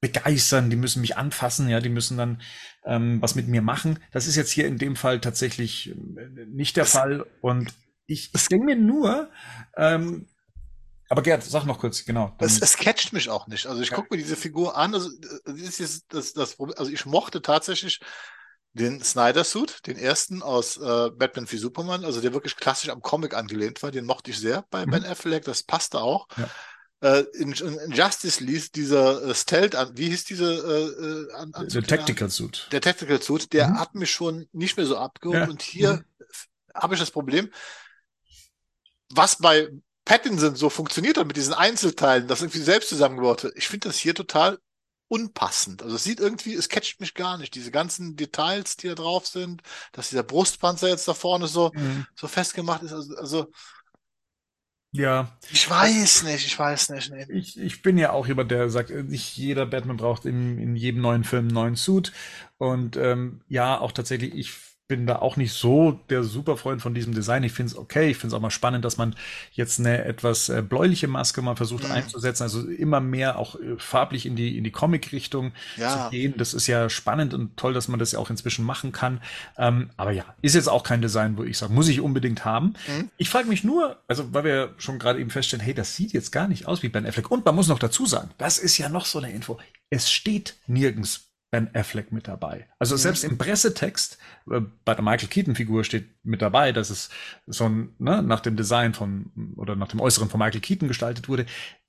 begeistern, 0.00 0.68
die 0.68 0.76
müssen 0.76 1.00
mich 1.00 1.16
anfassen, 1.16 1.68
ja, 1.68 1.80
die 1.80 1.88
müssen 1.88 2.16
dann 2.16 2.42
ähm, 2.84 3.22
was 3.22 3.36
mit 3.36 3.46
mir 3.46 3.62
machen. 3.62 4.00
Das 4.10 4.26
ist 4.26 4.34
jetzt 4.34 4.50
hier 4.50 4.66
in 4.66 4.78
dem 4.78 4.96
Fall 4.96 5.20
tatsächlich 5.20 5.90
äh, 5.90 6.46
nicht 6.46 6.76
der 6.76 6.84
das, 6.84 6.92
Fall. 6.92 7.26
Und 7.40 7.72
ich, 8.06 8.30
ich 8.34 8.48
denke 8.48 8.66
mir 8.66 8.76
nur, 8.76 9.30
ähm, 9.76 10.26
aber 11.08 11.20
Gerd, 11.20 11.44
sag 11.44 11.66
noch 11.66 11.78
kurz, 11.78 12.06
genau. 12.06 12.34
Es, 12.38 12.58
es 12.58 12.78
catcht 12.78 13.12
mich 13.12 13.28
auch 13.28 13.46
nicht. 13.46 13.66
Also 13.66 13.82
ich 13.82 13.90
ja. 13.90 13.96
gucke 13.96 14.08
mir 14.10 14.16
diese 14.16 14.34
Figur 14.34 14.78
an. 14.78 14.94
Also, 14.94 15.10
das 15.44 15.78
ist 15.78 16.06
das, 16.08 16.32
das 16.32 16.56
Problem. 16.56 16.78
Also 16.78 16.90
ich 16.90 17.04
mochte 17.04 17.42
tatsächlich 17.42 18.00
den 18.74 19.02
Snyder-Suit, 19.02 19.86
den 19.86 19.98
ersten 19.98 20.42
aus 20.42 20.76
äh, 20.78 21.10
Batman 21.10 21.50
wie 21.50 21.58
Superman, 21.58 22.04
also 22.04 22.20
der 22.20 22.32
wirklich 22.32 22.56
klassisch 22.56 22.88
am 22.88 23.02
Comic 23.02 23.34
angelehnt 23.34 23.82
war, 23.82 23.90
den 23.90 24.06
mochte 24.06 24.30
ich 24.30 24.38
sehr 24.38 24.64
bei 24.70 24.86
mhm. 24.86 24.90
Ben 24.90 25.04
Affleck, 25.04 25.44
das 25.44 25.62
passte 25.62 26.00
auch. 26.00 26.26
Ja. 26.36 26.48
Äh, 27.02 27.24
in, 27.34 27.52
in, 27.52 27.90
Justice 27.90 28.42
League 28.42 28.72
dieser 28.72 29.24
äh, 29.24 29.34
Stealth 29.34 29.74
an, 29.74 29.90
wie 29.96 30.08
hieß 30.08 30.24
diese 30.24 30.46
äh, 30.54 31.04
äh 31.04 31.34
an, 31.34 31.68
Der 31.68 31.82
Tactical 31.82 32.30
Suit. 32.30 32.68
Der 32.70 32.80
Tactical 32.80 33.20
Suit, 33.20 33.52
der 33.52 33.68
mhm. 33.68 33.80
hat 33.80 33.94
mich 33.94 34.10
schon 34.10 34.48
nicht 34.52 34.76
mehr 34.76 34.86
so 34.86 34.96
abgeholt 34.96 35.40
ja. 35.40 35.48
und 35.48 35.62
hier 35.62 35.92
mhm. 35.94 36.04
habe 36.74 36.94
ich 36.94 37.00
das 37.00 37.10
Problem, 37.10 37.50
was 39.10 39.36
bei 39.36 39.68
Pattinson 40.04 40.56
so 40.56 40.70
funktioniert 40.70 41.18
hat 41.18 41.26
mit 41.26 41.36
diesen 41.36 41.54
Einzelteilen, 41.54 42.26
das 42.26 42.40
irgendwie 42.40 42.60
selbst 42.60 42.88
zusammengebaut 42.88 43.44
wird. 43.44 43.56
Ich 43.56 43.68
finde 43.68 43.88
das 43.88 43.98
hier 43.98 44.14
total 44.14 44.58
unpassend. 45.12 45.82
Also 45.82 45.96
es 45.96 46.04
sieht 46.04 46.20
irgendwie, 46.20 46.54
es 46.54 46.70
catcht 46.70 46.98
mich 46.98 47.12
gar 47.12 47.36
nicht. 47.36 47.54
Diese 47.54 47.70
ganzen 47.70 48.16
Details, 48.16 48.78
die 48.78 48.88
da 48.88 48.94
drauf 48.94 49.26
sind, 49.26 49.60
dass 49.92 50.08
dieser 50.08 50.22
Brustpanzer 50.22 50.88
jetzt 50.88 51.06
da 51.06 51.12
vorne 51.12 51.48
so, 51.48 51.70
mhm. 51.74 52.06
so 52.14 52.28
festgemacht 52.28 52.82
ist. 52.82 52.94
Also, 52.94 53.16
also 53.16 53.52
ja. 54.90 55.36
Ich 55.50 55.68
weiß 55.68 56.22
nicht, 56.22 56.46
ich 56.46 56.58
weiß 56.58 56.90
nicht. 56.90 57.10
Nee. 57.10 57.26
Ich, 57.28 57.60
ich 57.60 57.82
bin 57.82 57.98
ja 57.98 58.12
auch 58.12 58.26
jemand, 58.26 58.50
der 58.50 58.70
sagt, 58.70 58.88
nicht 58.88 59.36
jeder 59.36 59.66
Batman 59.66 59.98
braucht 59.98 60.24
in, 60.24 60.58
in 60.58 60.76
jedem 60.76 61.02
neuen 61.02 61.24
Film 61.24 61.48
einen 61.48 61.54
neuen 61.54 61.76
Suit. 61.76 62.12
Und 62.56 62.96
ähm, 62.96 63.42
ja, 63.48 63.78
auch 63.78 63.92
tatsächlich, 63.92 64.34
ich 64.34 64.52
bin 64.92 65.06
da 65.06 65.16
auch 65.20 65.38
nicht 65.38 65.54
so 65.54 65.98
der 66.10 66.22
Superfreund 66.22 66.82
von 66.82 66.92
diesem 66.92 67.14
Design. 67.14 67.44
Ich 67.44 67.52
finde 67.52 67.72
es 67.72 67.78
okay. 67.78 68.10
Ich 68.10 68.18
finde 68.18 68.34
es 68.34 68.36
auch 68.36 68.42
mal 68.42 68.50
spannend, 68.50 68.84
dass 68.84 68.98
man 68.98 69.16
jetzt 69.54 69.80
eine 69.80 70.04
etwas 70.04 70.50
äh, 70.50 70.60
bläuliche 70.60 71.08
Maske 71.08 71.40
mal 71.40 71.56
versucht 71.56 71.84
mhm. 71.84 71.92
einzusetzen. 71.92 72.42
Also 72.42 72.68
immer 72.68 73.00
mehr 73.00 73.38
auch 73.38 73.54
äh, 73.54 73.78
farblich 73.78 74.26
in 74.26 74.36
die, 74.36 74.58
in 74.58 74.64
die 74.64 74.70
Comic-Richtung 74.70 75.52
ja. 75.78 76.04
zu 76.04 76.10
gehen. 76.10 76.34
Das 76.36 76.52
ist 76.52 76.66
ja 76.66 76.90
spannend 76.90 77.32
und 77.32 77.56
toll, 77.56 77.72
dass 77.72 77.88
man 77.88 77.98
das 77.98 78.12
ja 78.12 78.18
auch 78.18 78.28
inzwischen 78.28 78.66
machen 78.66 78.92
kann. 78.92 79.22
Ähm, 79.56 79.88
aber 79.96 80.10
ja, 80.10 80.26
ist 80.42 80.54
jetzt 80.54 80.68
auch 80.68 80.82
kein 80.82 81.00
Design, 81.00 81.38
wo 81.38 81.44
ich 81.44 81.56
sage, 81.56 81.72
muss 81.72 81.88
ich 81.88 82.02
unbedingt 82.02 82.44
haben. 82.44 82.74
Mhm. 82.86 83.08
Ich 83.16 83.30
frage 83.30 83.48
mich 83.48 83.64
nur, 83.64 83.96
also 84.08 84.34
weil 84.34 84.44
wir 84.44 84.74
schon 84.76 84.98
gerade 84.98 85.20
eben 85.20 85.30
feststellen, 85.30 85.64
hey, 85.64 85.72
das 85.72 85.96
sieht 85.96 86.12
jetzt 86.12 86.32
gar 86.32 86.48
nicht 86.48 86.68
aus 86.68 86.82
wie 86.82 86.90
Ben 86.90 87.06
Affleck. 87.06 87.30
Und 87.30 87.46
man 87.46 87.54
muss 87.54 87.68
noch 87.68 87.78
dazu 87.78 88.04
sagen, 88.04 88.28
das 88.36 88.58
ist 88.58 88.76
ja 88.76 88.90
noch 88.90 89.06
so 89.06 89.20
eine 89.20 89.32
Info. 89.32 89.58
Es 89.88 90.12
steht 90.12 90.56
nirgends 90.66 91.31
Ben 91.52 91.68
Affleck 91.74 92.12
mit 92.12 92.26
dabei. 92.28 92.66
Also 92.78 92.96
selbst 92.96 93.24
im 93.24 93.36
Pressetext 93.36 94.16
äh, 94.50 94.62
bei 94.86 94.94
der 94.94 95.04
Michael 95.04 95.28
Keaton 95.28 95.54
Figur 95.54 95.84
steht 95.84 96.08
mit 96.24 96.40
dabei, 96.40 96.72
dass 96.72 96.88
es 96.88 97.10
so 97.46 97.68
ein, 97.68 97.94
ne, 97.98 98.22
nach 98.22 98.40
dem 98.40 98.56
Design 98.56 98.94
von 98.94 99.52
oder 99.56 99.76
nach 99.76 99.88
dem 99.88 100.00
Äußeren 100.00 100.30
von 100.30 100.40
Michael 100.40 100.62
Keaton 100.62 100.88
gestaltet 100.88 101.28
wurde. 101.28 101.44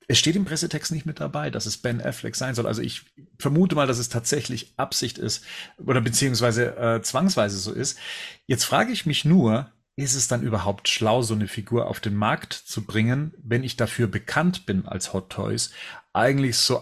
Es 0.10 0.20
steht 0.20 0.36
im 0.36 0.44
Pressetext 0.44 0.92
nicht 0.92 1.06
mit 1.06 1.22
dabei, 1.22 1.50
dass 1.50 1.66
es 1.66 1.78
Ben 1.78 2.02
Affleck 2.02 2.36
sein 2.36 2.56
soll. 2.56 2.68
Also 2.68 2.82
ich 2.82 3.06
vermute 3.40 3.74
mal, 3.76 3.88
dass 3.88 4.00
es 4.00 4.10
tatsächlich 4.10 4.74
Absicht 4.76 5.18
ist 5.18 5.46
oder 5.78 6.02
beziehungsweise 6.02 6.76
äh, 6.76 7.02
zwangsweise 7.02 7.58
so 7.58 7.72
ist. 7.72 7.98
Jetzt 8.46 8.66
frage 8.66 8.92
ich 8.92 9.06
mich 9.06 9.24
nur, 9.24 9.72
ist 9.96 10.16
es 10.16 10.28
dann 10.28 10.44
überhaupt 10.44 10.90
schlau, 10.90 11.22
so 11.22 11.36
eine 11.36 11.48
Figur 11.48 11.88
auf 11.88 12.02
den 12.02 12.16
Markt 12.16 12.54
zu 12.54 12.84
bringen, 12.84 13.34
wenn 13.42 13.64
ich 13.64 13.78
dafür 13.78 14.08
bekannt 14.08 14.66
bin 14.66 14.88
als 14.88 15.14
Hot 15.14 15.30
Toys, 15.30 15.72
eigentlich 16.12 16.58
so 16.58 16.82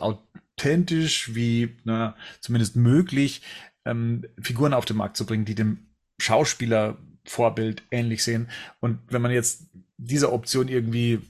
authentisch 0.61 1.33
wie 1.33 1.75
na, 1.83 2.15
zumindest 2.39 2.75
möglich 2.75 3.41
ähm, 3.85 4.25
Figuren 4.39 4.73
auf 4.73 4.85
den 4.85 4.97
Markt 4.97 5.17
zu 5.17 5.25
bringen, 5.25 5.45
die 5.45 5.55
dem 5.55 5.87
Schauspielervorbild 6.19 7.83
ähnlich 7.89 8.23
sehen. 8.23 8.49
Und 8.79 8.99
wenn 9.09 9.21
man 9.21 9.31
jetzt 9.31 9.63
dieser 9.97 10.31
Option 10.31 10.67
irgendwie 10.67 11.21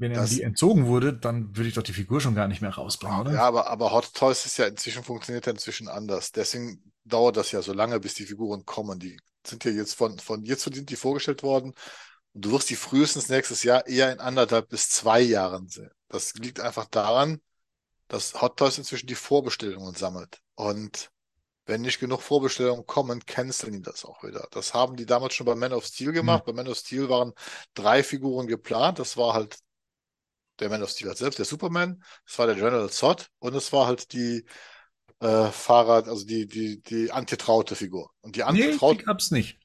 wenn 0.00 0.12
er 0.12 0.24
die 0.26 0.42
entzogen 0.42 0.86
wurde, 0.86 1.12
dann 1.12 1.56
würde 1.56 1.68
ich 1.68 1.74
doch 1.74 1.82
die 1.82 1.92
Figur 1.92 2.20
schon 2.20 2.36
gar 2.36 2.46
nicht 2.46 2.62
mehr 2.62 2.70
rausbringen, 2.70 3.20
oder? 3.20 3.32
Ja, 3.32 3.42
aber, 3.42 3.66
aber 3.66 3.90
Hot 3.90 4.14
Toys 4.14 4.46
ist 4.46 4.56
ja 4.56 4.66
inzwischen 4.66 5.02
funktioniert 5.02 5.46
ja 5.46 5.52
inzwischen 5.52 5.88
anders. 5.88 6.30
Deswegen 6.30 6.92
dauert 7.04 7.36
das 7.36 7.50
ja 7.50 7.62
so 7.62 7.72
lange, 7.72 7.98
bis 7.98 8.14
die 8.14 8.24
Figuren 8.24 8.64
kommen. 8.64 9.00
Die 9.00 9.18
sind 9.44 9.64
ja 9.64 9.72
jetzt 9.72 9.94
von, 9.94 10.16
von 10.20 10.44
jetzt 10.44 10.62
sind 10.62 10.88
die 10.88 10.94
vorgestellt 10.94 11.42
worden. 11.42 11.74
Und 12.32 12.44
du 12.44 12.52
wirst 12.52 12.70
die 12.70 12.76
frühestens 12.76 13.28
nächstes 13.28 13.64
Jahr 13.64 13.88
eher 13.88 14.12
in 14.12 14.20
anderthalb 14.20 14.68
bis 14.68 14.88
zwei 14.88 15.20
Jahren 15.20 15.66
sehen. 15.66 15.90
Das 16.08 16.34
liegt 16.34 16.60
einfach 16.60 16.86
daran, 16.86 17.40
dass 18.08 18.40
Hot 18.40 18.56
Toys 18.58 18.78
inzwischen 18.78 19.06
die 19.06 19.14
Vorbestellungen 19.14 19.94
sammelt. 19.94 20.40
Und 20.54 21.10
wenn 21.66 21.82
nicht 21.82 22.00
genug 22.00 22.22
Vorbestellungen 22.22 22.86
kommen, 22.86 23.24
canceln 23.26 23.74
die 23.74 23.82
das 23.82 24.04
auch 24.04 24.24
wieder. 24.24 24.48
Das 24.50 24.72
haben 24.72 24.96
die 24.96 25.06
damals 25.06 25.34
schon 25.34 25.46
bei 25.46 25.54
Man 25.54 25.74
of 25.74 25.84
Steel 25.84 26.12
gemacht. 26.12 26.46
Mhm. 26.46 26.50
Bei 26.50 26.62
Man 26.62 26.68
of 26.68 26.78
Steel 26.78 27.08
waren 27.10 27.34
drei 27.74 28.02
Figuren 28.02 28.46
geplant. 28.46 28.98
Das 28.98 29.16
war 29.16 29.34
halt 29.34 29.58
der 30.60 30.70
Man 30.70 30.82
of 30.82 30.90
Steel 30.90 31.14
selbst, 31.16 31.38
der 31.38 31.46
Superman, 31.46 32.02
das 32.26 32.38
war 32.38 32.46
der 32.46 32.56
General 32.56 32.90
Zod 32.90 33.30
und 33.38 33.54
es 33.54 33.72
war 33.72 33.86
halt 33.86 34.12
die 34.12 34.44
äh, 35.20 35.46
Fahrrad, 35.46 36.08
also 36.08 36.26
die, 36.26 36.46
die, 36.46 36.82
die 36.82 37.10
angetraute 37.10 37.76
Figur. 37.76 38.10
Und 38.20 38.36
die 38.36 38.42
angetraute. 38.42 38.94
Nee, 38.94 39.00
die 39.00 39.04
gab's 39.04 39.30
nicht. 39.30 39.58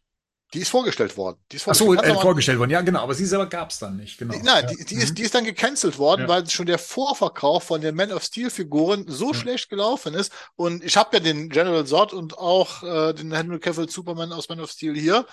Die 0.54 0.60
ist 0.60 0.70
vorgestellt 0.70 1.18
worden. 1.18 1.38
Die 1.52 1.56
ist 1.56 1.68
Ach 1.68 1.74
so, 1.74 1.86
vorgestellt. 1.86 2.18
äh, 2.18 2.22
vorgestellt 2.22 2.60
worden. 2.60 2.70
Ja, 2.72 2.82
genau. 2.82 3.02
Aber 3.02 3.14
sie 3.16 3.26
selber 3.26 3.48
gab 3.48 3.72
es 3.72 3.80
dann 3.80 3.98
nicht. 3.98 4.18
Genau. 4.20 4.34
Die, 4.34 4.42
nein, 4.44 4.64
ja. 4.64 4.74
die, 4.76 4.86
die, 4.86 4.96
Mhm. 4.96 5.02
ist, 5.02 5.18
die 5.18 5.24
ist 5.24 5.34
dann 5.36 5.44
gecancelt 5.46 5.98
worden, 5.98 6.22
Ja. 6.24 6.28
weil 6.28 6.50
schon 6.50 6.66
der 6.68 6.78
Vorverkauf 6.80 7.64
von 7.64 7.82
den 7.82 7.96
Man 7.96 8.12
of 8.12 8.24
Steel 8.24 8.50
Figuren 8.50 9.06
so 9.08 9.32
Ja. 9.32 9.34
schlecht 9.40 9.70
gelaufen 9.70 10.14
ist. 10.14 10.32
Und 10.56 10.84
ich 10.84 10.96
habe 10.96 11.18
ja 11.18 11.20
den 11.24 11.50
General 11.50 11.86
Zod 11.86 12.14
und 12.14 12.38
auch 12.38 12.84
äh, 12.84 13.14
den 13.14 13.34
Henry 13.34 13.60
Cavill 13.60 13.90
Superman 13.90 14.32
aus 14.32 14.48
Man 14.50 14.60
of 14.60 14.70
Steel 14.72 14.94
hier. 14.94 15.26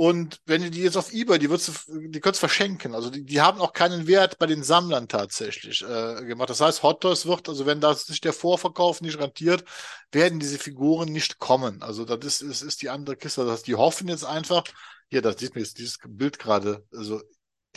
Und 0.00 0.40
wenn 0.46 0.62
du 0.62 0.70
die 0.70 0.80
jetzt 0.80 0.96
auf 0.96 1.12
eBay, 1.12 1.38
die 1.38 1.50
würdest 1.50 1.68
du, 1.86 2.08
die 2.08 2.20
könntest 2.20 2.40
verschenken. 2.40 2.94
Also 2.94 3.10
die, 3.10 3.22
die 3.22 3.42
haben 3.42 3.60
auch 3.60 3.74
keinen 3.74 4.06
Wert 4.06 4.38
bei 4.38 4.46
den 4.46 4.62
Sammlern 4.62 5.08
tatsächlich 5.08 5.82
äh, 5.82 6.24
gemacht. 6.24 6.48
Das 6.48 6.62
heißt, 6.62 6.82
Hot 6.82 7.02
Toys 7.02 7.26
wird, 7.26 7.50
also 7.50 7.66
wenn 7.66 7.82
das 7.82 8.06
sich 8.06 8.22
der 8.22 8.32
Vorverkauf 8.32 9.02
nicht 9.02 9.18
rentiert, 9.18 9.62
werden 10.10 10.40
diese 10.40 10.56
Figuren 10.56 11.12
nicht 11.12 11.38
kommen. 11.38 11.82
Also 11.82 12.06
das 12.06 12.24
ist, 12.24 12.40
ist, 12.40 12.62
ist 12.62 12.80
die 12.80 12.88
andere 12.88 13.14
Kiste. 13.14 13.44
Das 13.44 13.58
heißt, 13.58 13.66
die 13.66 13.74
hoffen 13.74 14.08
jetzt 14.08 14.24
einfach, 14.24 14.64
hier, 15.10 15.20
das 15.20 15.38
sieht 15.38 15.54
mir 15.54 15.60
jetzt 15.60 15.76
dieses 15.76 15.98
Bild 16.08 16.38
gerade, 16.38 16.82
also 16.94 17.20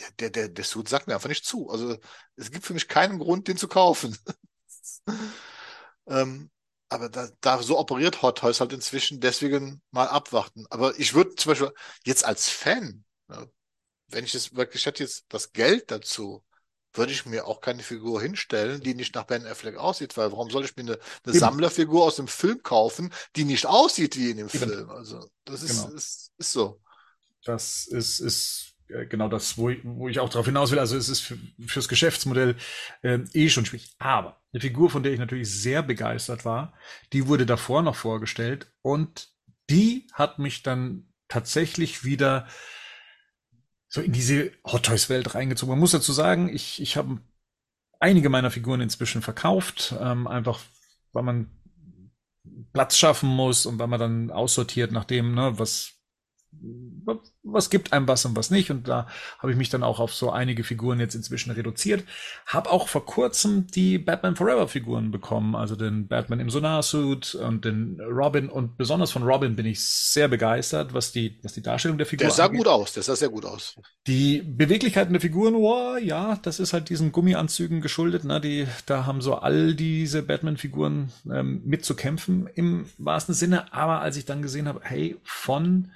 der, 0.00 0.10
der, 0.12 0.30
der, 0.30 0.48
der 0.48 0.64
Suit 0.64 0.88
sagt 0.88 1.08
mir 1.08 1.16
einfach 1.16 1.28
nicht 1.28 1.44
zu. 1.44 1.68
Also 1.68 1.98
es 2.36 2.50
gibt 2.50 2.64
für 2.64 2.72
mich 2.72 2.88
keinen 2.88 3.18
Grund, 3.18 3.48
den 3.48 3.58
zu 3.58 3.68
kaufen. 3.68 4.16
ähm, 6.08 6.50
aber 6.94 7.08
da, 7.10 7.28
da 7.40 7.62
so 7.62 7.78
operiert 7.78 8.22
Hot 8.22 8.38
Toys 8.38 8.60
halt 8.60 8.72
inzwischen, 8.72 9.20
deswegen 9.20 9.82
mal 9.90 10.08
abwarten. 10.08 10.66
Aber 10.70 10.98
ich 10.98 11.14
würde 11.14 11.34
zum 11.36 11.50
Beispiel 11.52 11.72
jetzt 12.04 12.24
als 12.24 12.48
Fan, 12.50 13.04
wenn 14.08 14.24
ich 14.24 14.32
jetzt 14.32 14.54
wirklich 14.56 14.86
hätte 14.86 15.02
jetzt 15.02 15.24
das 15.28 15.52
Geld 15.52 15.90
dazu, 15.90 16.44
würde 16.92 17.12
ich 17.12 17.26
mir 17.26 17.46
auch 17.46 17.60
keine 17.60 17.82
Figur 17.82 18.22
hinstellen, 18.22 18.80
die 18.80 18.94
nicht 18.94 19.14
nach 19.14 19.24
Ben 19.24 19.46
Affleck 19.46 19.76
aussieht, 19.76 20.16
weil 20.16 20.30
warum 20.30 20.50
soll 20.50 20.64
ich 20.64 20.76
mir 20.76 20.82
eine, 20.82 20.98
eine. 21.24 21.34
Sammlerfigur 21.34 22.04
aus 22.04 22.16
dem 22.16 22.28
Film 22.28 22.62
kaufen, 22.62 23.12
die 23.34 23.44
nicht 23.44 23.66
aussieht 23.66 24.16
wie 24.16 24.30
in 24.30 24.36
dem. 24.36 24.48
Film? 24.48 24.88
Also 24.90 25.28
das 25.44 25.62
ist, 25.62 25.70
Genau. 25.70 25.88
ist, 25.88 26.32
ist 26.38 26.52
so. 26.52 26.80
Das 27.44 27.86
ist, 27.86 28.20
ist 28.20 28.73
genau 29.08 29.28
das, 29.28 29.58
wo 29.58 29.70
ich, 29.70 29.80
wo 29.82 30.08
ich 30.08 30.20
auch 30.20 30.28
darauf 30.28 30.46
hinaus 30.46 30.70
will. 30.70 30.78
Also 30.78 30.96
es 30.96 31.08
ist 31.08 31.20
für, 31.20 31.38
fürs 31.66 31.88
Geschäftsmodell 31.88 32.56
ähm, 33.02 33.28
eh 33.32 33.48
schon 33.48 33.66
schwierig. 33.66 33.94
Aber 33.98 34.40
eine 34.52 34.60
Figur, 34.60 34.90
von 34.90 35.02
der 35.02 35.12
ich 35.12 35.18
natürlich 35.18 35.50
sehr 35.50 35.82
begeistert 35.82 36.44
war, 36.44 36.74
die 37.12 37.26
wurde 37.26 37.46
davor 37.46 37.82
noch 37.82 37.96
vorgestellt 37.96 38.72
und 38.82 39.28
die 39.70 40.06
hat 40.12 40.38
mich 40.38 40.62
dann 40.62 41.08
tatsächlich 41.28 42.04
wieder 42.04 42.46
so 43.88 44.00
in 44.00 44.12
diese 44.12 44.52
Hot 44.64 44.86
Toys 44.86 45.08
Welt 45.08 45.34
reingezogen. 45.34 45.70
Man 45.70 45.80
muss 45.80 45.92
dazu 45.92 46.12
sagen, 46.12 46.48
ich, 46.48 46.82
ich 46.82 46.96
habe 46.96 47.20
einige 48.00 48.28
meiner 48.28 48.50
Figuren 48.50 48.80
inzwischen 48.80 49.22
verkauft, 49.22 49.94
ähm, 50.00 50.26
einfach 50.26 50.60
weil 51.12 51.22
man 51.22 51.50
Platz 52.72 52.98
schaffen 52.98 53.28
muss 53.28 53.66
und 53.66 53.78
weil 53.78 53.86
man 53.86 54.00
dann 54.00 54.30
aussortiert 54.30 54.92
nach 54.92 55.04
dem, 55.04 55.34
ne, 55.34 55.58
was 55.58 55.94
was 57.42 57.70
gibt 57.70 57.92
einem 57.92 58.08
was 58.08 58.24
und 58.24 58.36
was 58.36 58.50
nicht. 58.50 58.70
Und 58.70 58.88
da 58.88 59.06
habe 59.38 59.52
ich 59.52 59.58
mich 59.58 59.68
dann 59.68 59.82
auch 59.82 60.00
auf 60.00 60.14
so 60.14 60.30
einige 60.30 60.64
Figuren 60.64 60.98
jetzt 61.00 61.14
inzwischen 61.14 61.50
reduziert. 61.50 62.04
Habe 62.46 62.70
auch 62.70 62.88
vor 62.88 63.04
kurzem 63.04 63.66
die 63.68 63.98
Batman 63.98 64.36
Forever 64.36 64.68
Figuren 64.68 65.10
bekommen, 65.10 65.54
also 65.54 65.76
den 65.76 66.08
Batman 66.08 66.40
im 66.40 66.50
Sonarsuit 66.50 67.34
und 67.34 67.64
den 67.64 68.00
Robin. 68.00 68.48
Und 68.48 68.76
besonders 68.76 69.12
von 69.12 69.22
Robin 69.22 69.56
bin 69.56 69.66
ich 69.66 69.84
sehr 69.84 70.28
begeistert, 70.28 70.94
was 70.94 71.12
die, 71.12 71.38
was 71.42 71.52
die 71.52 71.62
Darstellung 71.62 71.98
der 71.98 72.06
Figur 72.06 72.26
Der 72.26 72.34
sah 72.34 72.46
angeht. 72.46 72.58
gut 72.58 72.68
aus, 72.68 72.92
der 72.92 73.02
sah 73.02 73.16
sehr 73.16 73.28
gut 73.28 73.44
aus. 73.44 73.76
Die 74.06 74.42
Beweglichkeiten 74.42 75.12
der 75.12 75.20
Figuren, 75.20 75.54
oh, 75.54 75.96
ja, 75.96 76.36
das 76.42 76.60
ist 76.60 76.72
halt 76.72 76.88
diesen 76.88 77.12
Gummianzügen 77.12 77.80
geschuldet. 77.80 78.24
Ne? 78.24 78.40
Die, 78.40 78.66
da 78.86 79.06
haben 79.06 79.20
so 79.20 79.36
all 79.36 79.74
diese 79.74 80.22
Batman-Figuren 80.22 81.12
ähm, 81.30 81.62
mitzukämpfen 81.64 82.48
im 82.54 82.86
wahrsten 82.98 83.34
Sinne. 83.34 83.72
Aber 83.72 84.00
als 84.00 84.16
ich 84.16 84.24
dann 84.24 84.42
gesehen 84.42 84.68
habe, 84.68 84.80
hey, 84.82 85.16
von 85.22 85.90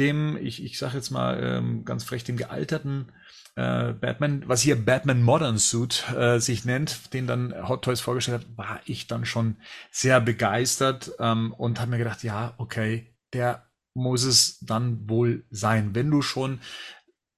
dem, 0.00 0.36
ich, 0.36 0.64
ich 0.64 0.78
sage 0.78 0.96
jetzt 0.96 1.10
mal 1.10 1.40
ähm, 1.42 1.84
ganz 1.84 2.02
frech, 2.02 2.24
dem 2.24 2.36
gealterten 2.36 3.12
äh, 3.54 3.92
Batman, 3.92 4.42
was 4.46 4.62
hier 4.62 4.84
Batman 4.84 5.22
Modern 5.22 5.58
Suit 5.58 6.04
äh, 6.16 6.38
sich 6.38 6.64
nennt, 6.64 7.12
den 7.12 7.26
dann 7.26 7.54
Hot 7.68 7.84
Toys 7.84 8.00
vorgestellt 8.00 8.40
hat, 8.40 8.58
war 8.58 8.80
ich 8.86 9.06
dann 9.06 9.24
schon 9.24 9.56
sehr 9.90 10.20
begeistert 10.20 11.12
ähm, 11.18 11.52
und 11.52 11.80
habe 11.80 11.90
mir 11.90 11.98
gedacht, 11.98 12.22
ja, 12.22 12.54
okay, 12.58 13.14
der 13.32 13.66
muss 13.94 14.24
es 14.24 14.58
dann 14.60 15.08
wohl 15.08 15.44
sein, 15.50 15.94
wenn 15.94 16.10
du 16.10 16.22
schon 16.22 16.60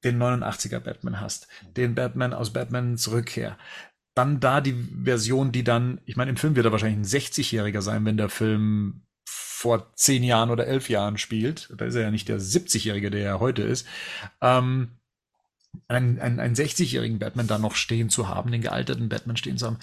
den 0.05 0.21
89er 0.21 0.81
Batman 0.81 1.21
hast, 1.21 1.49
den 1.77 1.95
Batman 1.95 2.35
aus 2.35 2.53
Batman 2.53 2.97
Rückkehr. 3.11 3.59
Dann 4.15 4.41
da 4.41 4.61
die 4.61 4.75
Version, 5.05 5.53
die 5.53 5.65
dann, 5.65 6.01
ich 6.05 6.17
meine, 6.17 6.31
im 6.31 6.37
Film 6.37 6.55
wird 6.55 6.67
er 6.67 6.73
wahrscheinlich 6.73 6.99
ein 6.99 7.21
60-Jähriger 7.21 7.81
sein, 7.81 8.05
wenn 8.05 8.17
der 8.17 8.29
Film 8.29 9.03
vor 9.63 9.93
zehn 9.95 10.25
Jahren 10.25 10.51
oder 10.51 10.67
elf 10.67 10.89
Jahren 10.89 11.19
spielt. 11.19 11.73
Da 11.77 11.85
ist 11.85 11.95
er 11.95 12.03
ja 12.03 12.11
nicht 12.11 12.29
der 12.29 12.41
70-Jährige, 12.41 13.13
der 13.13 13.25
er 13.25 13.41
heute 13.41 13.63
ist. 13.63 13.87
Ähm, 14.41 14.91
einen, 15.87 16.19
einen, 16.19 16.41
einen 16.41 16.57
60-jährigen 16.57 17.21
Batman 17.21 17.47
da 17.47 17.59
noch 17.59 17.77
stehen 17.77 18.11
zu 18.11 18.27
haben, 18.27 18.51
den 18.51 18.61
gealterten 18.61 19.09
Batman 19.09 19.37
stehen 19.37 19.59
zu 19.59 19.67
haben, 19.67 19.79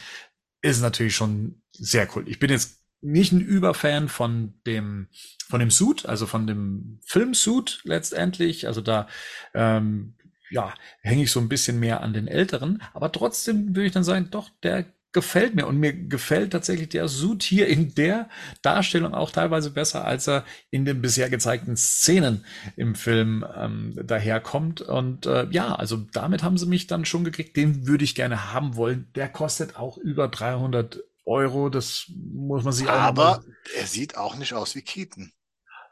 ist 0.61 0.81
natürlich 0.81 1.15
schon 1.15 1.61
sehr 1.71 2.09
cool. 2.13 2.25
Ich 2.27 2.39
bin 2.39 2.49
jetzt 2.49 2.79
nicht 2.99 3.31
ein 3.31 3.39
Überfan 3.39 4.09
von 4.09 4.53
dem 4.67 5.07
von 5.47 5.61
dem 5.61 5.71
Suit, 5.71 6.05
also 6.05 6.25
von 6.25 6.45
dem 6.45 6.99
Filmsuit 7.05 7.79
letztendlich. 7.85 8.67
Also 8.67 8.81
da 8.81 9.07
ähm, 9.53 10.15
ja 10.49 10.73
hänge 10.99 11.23
ich 11.23 11.31
so 11.31 11.39
ein 11.39 11.47
bisschen 11.47 11.79
mehr 11.79 12.01
an 12.01 12.11
den 12.11 12.27
älteren, 12.27 12.83
aber 12.93 13.13
trotzdem 13.13 13.69
würde 13.69 13.85
ich 13.85 13.93
dann 13.93 14.03
sagen, 14.03 14.27
doch 14.29 14.49
der 14.61 14.85
gefällt 15.11 15.55
mir 15.55 15.65
und 15.65 15.77
mir 15.77 15.93
gefällt 15.93 16.51
tatsächlich 16.51 16.89
der 16.89 17.07
Suit 17.07 17.43
hier 17.43 17.67
in 17.67 17.95
der 17.95 18.29
Darstellung 18.61 19.13
auch 19.13 19.31
teilweise 19.31 19.71
besser, 19.71 20.05
als 20.05 20.27
er 20.27 20.45
in 20.69 20.85
den 20.85 21.01
bisher 21.01 21.29
gezeigten 21.29 21.75
Szenen 21.77 22.45
im 22.75 22.95
Film 22.95 23.45
ähm, 23.55 23.99
daherkommt. 24.03 24.81
Und 24.81 25.25
äh, 25.25 25.47
ja, 25.49 25.73
also 25.73 25.97
damit 25.97 26.43
haben 26.43 26.57
sie 26.57 26.67
mich 26.67 26.87
dann 26.87 27.05
schon 27.05 27.23
gekriegt. 27.23 27.57
Den 27.57 27.87
würde 27.87 28.03
ich 28.03 28.15
gerne 28.15 28.53
haben 28.53 28.75
wollen. 28.75 29.11
Der 29.15 29.29
kostet 29.29 29.77
auch 29.77 29.97
über 29.97 30.27
300 30.27 31.03
Euro. 31.25 31.69
Das 31.69 32.05
muss 32.09 32.63
man 32.63 32.73
sich 32.73 32.87
auch 32.87 32.93
Aber 32.93 33.43
er 33.75 33.87
sieht 33.87 34.17
auch 34.17 34.35
nicht 34.35 34.53
aus 34.53 34.75
wie 34.75 34.81
Keaton. 34.81 35.31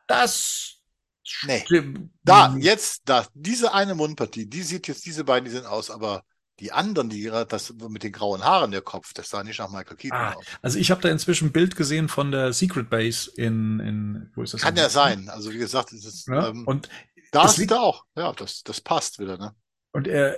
das 0.08 0.78
Nee. 1.46 1.66
Da, 2.24 2.56
jetzt, 2.58 3.02
da, 3.06 3.28
diese 3.34 3.74
eine 3.74 3.96
Mundpartie, 3.96 4.46
die 4.46 4.64
sieht 4.64 4.88
jetzt, 4.88 5.06
diese 5.06 5.26
beiden, 5.26 5.46
die 5.46 5.52
sind 5.52 5.66
aus, 5.66 5.90
aber 5.90 6.24
die 6.60 6.72
anderen, 6.72 7.10
die 7.10 7.22
gerade 7.22 7.46
das 7.48 7.74
mit 7.90 8.04
den 8.04 8.12
grauen 8.12 8.44
Haaren 8.44 8.72
der 8.72 8.82
Kopf, 8.82 9.14
das 9.14 9.30
sah 9.30 9.44
nicht 9.44 9.60
nach 9.60 9.70
Michael 9.70 9.96
Keaton 9.98 10.18
Ah, 10.18 10.34
aus. 10.34 10.46
also 10.62 10.80
ich 10.80 10.90
habe 10.92 11.02
da 11.02 11.10
inzwischen 11.10 11.50
ein 11.50 11.52
Bild 11.52 11.76
gesehen 11.76 12.10
von 12.10 12.32
der 12.32 12.52
Secret 12.54 12.90
Base 12.90 13.30
in, 13.36 13.80
in 13.80 14.32
wo 14.36 14.42
ist 14.44 14.54
das? 14.54 14.62
Kann 14.62 14.76
ja 14.76 14.90
sein. 14.90 15.30
Also 15.30 15.52
wie 15.54 15.58
gesagt, 15.60 15.94
es 15.94 16.06
ist, 16.06 16.28
Ja, 16.28 16.50
ähm, 16.50 16.66
und 16.66 16.90
da 17.32 17.44
das 17.44 17.56
sieht 17.58 17.72
er 17.72 17.82
auch. 17.82 18.06
Ja, 18.16 18.32
das, 18.34 18.64
das 18.64 18.82
passt 18.82 19.20
wieder, 19.20 19.38
ne? 19.38 19.54
und 19.94 20.08
er 20.08 20.38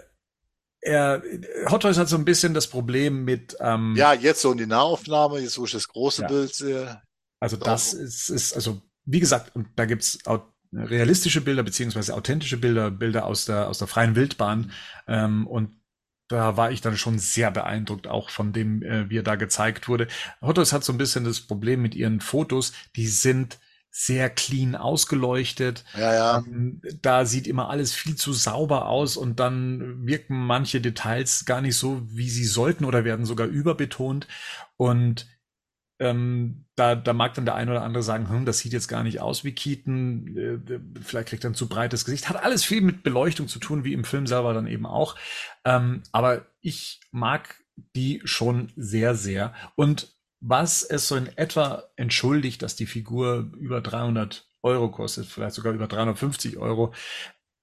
er 0.81 1.21
Hot 1.69 1.81
Toys 1.81 1.97
hat 1.97 2.07
so 2.07 2.15
ein 2.15 2.23
bisschen 2.25 2.53
das 2.53 2.67
Problem 2.67 3.25
mit 3.25 3.57
ähm, 3.59 3.95
Ja, 3.97 4.13
jetzt 4.13 4.41
so 4.41 4.51
in 4.51 4.57
die 4.57 4.65
Nahaufnahme, 4.65 5.39
jetzt 5.39 5.57
wo 5.59 5.65
ich 5.65 5.71
das 5.73 5.87
große 5.89 6.21
Ja. 6.23 6.27
Bild 6.29 6.55
sehe. 6.55 7.01
Also 7.41 7.57
das 7.57 7.93
ist, 7.93 8.29
ist, 8.29 8.53
also 8.53 8.81
wie 9.05 9.19
gesagt, 9.19 9.55
und 9.55 9.67
da 9.75 9.85
gibt's 9.85 10.19
au- 10.25 10.41
realistische 10.71 11.41
Bilder 11.41 11.63
beziehungsweise 11.63 12.13
authentische 12.13 12.57
Bilder, 12.57 12.91
Bilder 12.91 13.25
aus 13.25 13.45
der 13.45 13.67
aus 13.67 13.79
der 13.79 13.87
freien 13.87 14.15
Wildbahn. 14.15 14.71
Ähm, 15.07 15.47
und 15.47 15.75
da 16.29 16.55
war 16.55 16.71
ich 16.71 16.79
dann 16.79 16.95
schon 16.95 17.19
sehr 17.19 17.51
beeindruckt, 17.51 18.07
auch 18.07 18.29
von 18.29 18.53
dem, 18.53 18.81
äh, 18.83 19.09
wie 19.09 19.17
er 19.17 19.23
da 19.23 19.35
gezeigt 19.35 19.89
wurde. 19.89 20.07
Hot 20.41 20.55
Toys 20.55 20.71
hat 20.71 20.83
so 20.83 20.93
ein 20.93 20.97
bisschen 20.97 21.25
das 21.25 21.41
Problem 21.41 21.81
mit 21.81 21.95
ihren 21.95 22.21
Fotos, 22.21 22.71
die 22.95 23.07
sind 23.07 23.59
sehr 23.91 24.29
clean 24.29 24.75
ausgeleuchtet. 24.75 25.83
Ja, 25.97 26.13
ja. 26.13 26.37
Ähm, 26.37 26.81
da 27.01 27.25
sieht 27.25 27.47
immer 27.47 27.69
alles 27.69 27.93
viel 27.93 28.15
zu 28.15 28.33
sauber 28.33 28.87
aus 28.87 29.17
und 29.17 29.39
dann 29.39 30.05
wirken 30.05 30.37
manche 30.37 30.79
Details 30.79 31.45
gar 31.45 31.61
nicht 31.61 31.75
so, 31.75 32.01
wie 32.07 32.29
sie 32.29 32.45
sollten 32.45 32.85
oder 32.85 33.03
werden 33.03 33.25
sogar 33.25 33.47
überbetont. 33.47 34.27
Und 34.77 35.27
ähm, 35.99 36.65
da, 36.75 36.95
da 36.95 37.13
mag 37.13 37.33
dann 37.33 37.45
der 37.45 37.55
eine 37.55 37.71
oder 37.71 37.83
andere 37.83 38.03
sagen, 38.03 38.29
hm, 38.29 38.45
das 38.45 38.59
sieht 38.59 38.73
jetzt 38.73 38.87
gar 38.87 39.03
nicht 39.03 39.19
aus 39.19 39.43
wie 39.43 39.51
Keaton, 39.51 40.37
äh, 40.37 40.79
vielleicht 41.01 41.29
kriegt 41.29 41.43
er 41.43 41.49
ein 41.49 41.55
zu 41.55 41.67
breites 41.67 42.05
Gesicht. 42.05 42.29
Hat 42.29 42.41
alles 42.43 42.63
viel 42.63 42.81
mit 42.81 43.03
Beleuchtung 43.03 43.47
zu 43.47 43.59
tun, 43.59 43.83
wie 43.83 43.93
im 43.93 44.05
Film 44.05 44.25
selber 44.25 44.53
dann 44.53 44.67
eben 44.67 44.85
auch. 44.85 45.15
Ähm, 45.65 46.03
aber 46.11 46.45
ich 46.61 47.01
mag 47.11 47.61
die 47.95 48.21
schon 48.23 48.71
sehr, 48.75 49.15
sehr. 49.15 49.53
Und 49.75 50.15
was 50.41 50.83
es 50.83 51.07
so 51.07 51.17
in 51.17 51.27
etwa 51.37 51.83
entschuldigt, 51.97 52.61
dass 52.61 52.75
die 52.75 52.85
Figur 52.85 53.51
über 53.59 53.81
300 53.81 54.47
Euro 54.61 54.89
kostet, 54.89 55.25
vielleicht 55.25 55.55
sogar 55.55 55.73
über 55.73 55.87
350 55.87 56.57
Euro, 56.57 56.93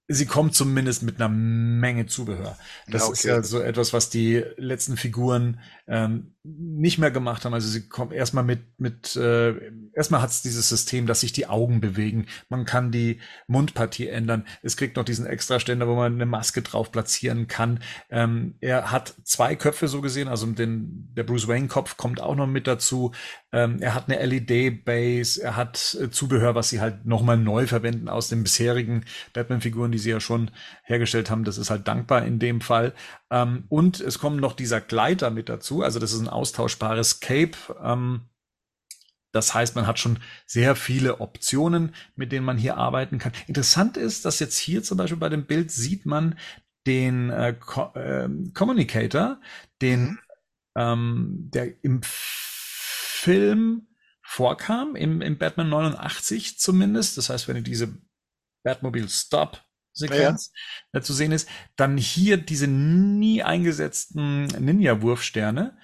sie 0.07 0.25
kommt 0.25 0.55
zumindest 0.55 1.03
mit 1.03 1.17
einer 1.17 1.29
Menge 1.29 2.05
Zubehör. 2.05 2.57
Das 2.89 3.07
Ja, 3.07 3.11
ist 3.11 3.25
okay. 3.25 3.27
ja 3.27 3.43
so 3.43 3.59
etwas, 3.61 3.91
was 3.93 4.09
die 4.09 4.43
letzten 4.57 4.97
Figuren 4.97 5.59
ähm, 5.87 6.33
nicht 6.43 6.97
mehr 6.97 7.11
gemacht 7.11 7.43
haben. 7.43 7.53
Also 7.53 7.67
sie 7.67 7.89
kommen 7.89 8.11
erstmal 8.13 8.43
mit, 8.45 8.79
mit 8.79 9.15
äh, 9.17 9.53
erstmal 9.93 10.21
hat 10.21 10.29
es 10.29 10.41
dieses 10.41 10.69
System, 10.69 11.07
dass 11.07 11.19
sich 11.21 11.33
die 11.33 11.47
Augen 11.47 11.81
bewegen. 11.81 12.27
Man 12.47 12.63
kann 12.65 12.91
die 12.91 13.19
Mundpartie 13.47 14.07
ändern. 14.07 14.45
Es 14.61 14.77
kriegt 14.77 14.95
noch 14.95 15.03
diesen 15.03 15.25
Extraständer, 15.25 15.87
wo 15.87 15.95
man 15.95 16.13
eine 16.13 16.25
Maske 16.25 16.61
drauf 16.61 16.91
platzieren 16.91 17.47
kann. 17.47 17.81
Ähm, 18.09 18.55
er 18.61 18.91
hat 18.91 19.13
zwei 19.23 19.55
Köpfe 19.57 19.89
so 19.89 19.99
gesehen, 20.01 20.29
also 20.29 20.45
den, 20.47 21.09
der 21.15 21.23
Bruce 21.23 21.47
Wayne-Kopf 21.49 21.97
kommt 21.97 22.21
auch 22.21 22.35
noch 22.35 22.47
mit 22.47 22.65
dazu. 22.67 23.11
Ähm, 23.53 23.81
er 23.81 23.93
hat 23.93 24.09
eine 24.09 24.23
LED-Base, 24.25 25.41
er 25.41 25.55
hat 25.55 25.97
äh, 26.01 26.09
Zubehör, 26.09 26.53
was 26.53 26.69
sie 26.69 26.81
halt 26.81 27.05
nochmal 27.05 27.37
neu 27.37 27.65
verwenden 27.65 28.09
aus 28.09 28.27
den 28.27 28.43
bisherigen 28.43 29.05
Batman-Figuren, 29.33 29.91
die 29.91 29.99
sie 29.99 30.09
ja 30.09 30.19
schon 30.19 30.51
hergestellt 30.83 31.29
haben. 31.29 31.45
Das 31.45 31.57
ist 31.57 31.69
halt 31.69 31.87
dankbar 31.87 32.25
in 32.25 32.39
dem 32.39 32.59
Fall. 32.59 32.93
Ähm, 33.31 33.63
und 33.69 34.01
es 34.01 34.19
kommt 34.19 34.41
noch 34.41 34.53
dieser 34.53 34.81
Gleiter 34.81 35.29
mit 35.29 35.47
dazu. 35.47 35.81
Also 35.81 35.99
das 35.99 36.11
ist 36.11 36.19
ein 36.19 36.27
austauschbares 36.27 37.21
Cape. 37.21 37.57
Ähm, 37.81 38.21
das 39.31 39.53
heißt, 39.53 39.75
man 39.75 39.87
hat 39.87 39.99
schon 39.99 40.19
sehr 40.45 40.75
viele 40.75 41.21
Optionen, 41.21 41.95
mit 42.15 42.31
denen 42.31 42.45
man 42.45 42.57
hier 42.57 42.75
arbeiten 42.75 43.17
kann. 43.17 43.33
Interessant 43.47 43.95
ist, 43.95 44.25
dass 44.25 44.39
jetzt 44.39 44.57
hier 44.57 44.83
zum 44.83 44.97
Beispiel 44.97 45.19
bei 45.19 45.29
dem 45.29 45.45
Bild 45.45 45.71
sieht 45.71 46.05
man 46.05 46.37
den 46.85 47.29
äh, 47.29 47.53
Co 47.53 47.91
äh, 47.93 48.29
Communicator, 48.53 49.39
den 49.81 50.01
mhm. 50.01 50.19
ähm, 50.75 51.49
der 51.53 51.83
im 51.83 52.01
Film 53.17 53.87
vorkam, 54.21 54.95
im, 54.95 55.21
im 55.21 55.37
Batman 55.37 55.69
89 55.69 56.59
zumindest. 56.59 57.17
Das 57.17 57.29
heißt, 57.29 57.47
wenn 57.47 57.57
ihr 57.57 57.63
diese 57.63 57.97
Batmobile 58.63 59.09
Stop 59.09 59.63
Sequenz 59.93 60.51
ja. 60.93 61.01
zu 61.01 61.13
sehen 61.13 61.31
ist, 61.31 61.49
dann 61.75 61.97
hier 61.97 62.37
diese 62.37 62.67
nie 62.67 63.41
eingesetzten 63.41 64.45
Ninja-Wurfsterne. 64.45 65.77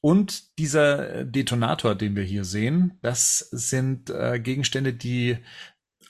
Und 0.00 0.58
dieser 0.58 1.14
äh, 1.14 1.26
Detonator, 1.26 1.94
den 1.94 2.16
wir 2.16 2.22
hier 2.22 2.44
sehen, 2.44 2.98
das 3.02 3.38
sind 3.50 4.08
äh, 4.08 4.40
Gegenstände, 4.40 4.94
die 4.94 5.36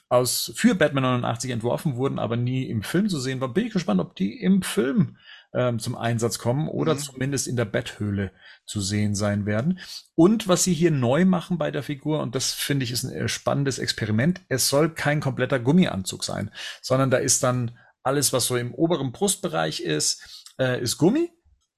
aus 0.07 0.53
für 0.55 0.75
Batman 0.75 1.03
89 1.03 1.51
entworfen 1.51 1.95
wurden, 1.97 2.19
aber 2.19 2.37
nie 2.37 2.69
im 2.69 2.83
Film 2.83 3.09
zu 3.09 3.19
sehen 3.19 3.41
waren. 3.41 3.53
Bin 3.53 3.67
ich 3.67 3.73
gespannt, 3.73 3.99
ob 3.99 4.15
die 4.15 4.39
im 4.39 4.61
Film 4.61 5.17
ähm, 5.53 5.79
zum 5.79 5.95
Einsatz 5.95 6.39
kommen 6.39 6.67
oder 6.67 6.95
mhm. 6.95 6.99
zumindest 6.99 7.47
in 7.47 7.55
der 7.55 7.65
Betthöhle 7.65 8.31
zu 8.65 8.81
sehen 8.81 9.15
sein 9.15 9.45
werden. 9.45 9.79
Und 10.15 10.47
was 10.47 10.63
sie 10.63 10.73
hier 10.73 10.91
neu 10.91 11.25
machen 11.25 11.57
bei 11.57 11.71
der 11.71 11.83
Figur, 11.83 12.21
und 12.21 12.35
das 12.35 12.53
finde 12.53 12.83
ich 12.83 12.91
ist 12.91 13.03
ein 13.03 13.13
äh, 13.13 13.27
spannendes 13.27 13.79
Experiment, 13.79 14.41
es 14.49 14.69
soll 14.69 14.89
kein 14.89 15.19
kompletter 15.19 15.59
Gummianzug 15.59 16.23
sein, 16.23 16.51
sondern 16.81 17.11
da 17.11 17.17
ist 17.17 17.43
dann 17.43 17.77
alles, 18.03 18.33
was 18.33 18.47
so 18.47 18.57
im 18.57 18.73
oberen 18.73 19.11
Brustbereich 19.11 19.81
ist, 19.81 20.47
äh, 20.59 20.81
ist 20.81 20.97
Gummi 20.97 21.29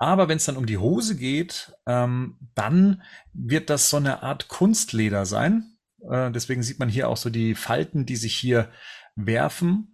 aber 0.03 0.27
wenn 0.27 0.35
es 0.35 0.43
dann 0.43 0.57
um 0.57 0.65
die 0.65 0.79
Hose 0.79 1.15
geht, 1.15 1.71
ähm, 1.87 2.37
dann 2.55 3.03
wird 3.31 3.69
das 3.69 3.89
so 3.89 3.95
eine 3.95 4.21
Art 4.21 4.49
Kunstleder 4.49 5.25
sein. 5.25 5.77
Äh, 6.11 6.29
deswegen 6.29 6.61
sieht 6.61 6.77
man 6.77 6.89
hier 6.89 7.07
auch 7.07 7.15
so 7.15 7.29
die 7.29 7.55
Falten, 7.55 8.05
die 8.05 8.17
sich 8.17 8.35
hier 8.35 8.69
werfen. 9.15 9.92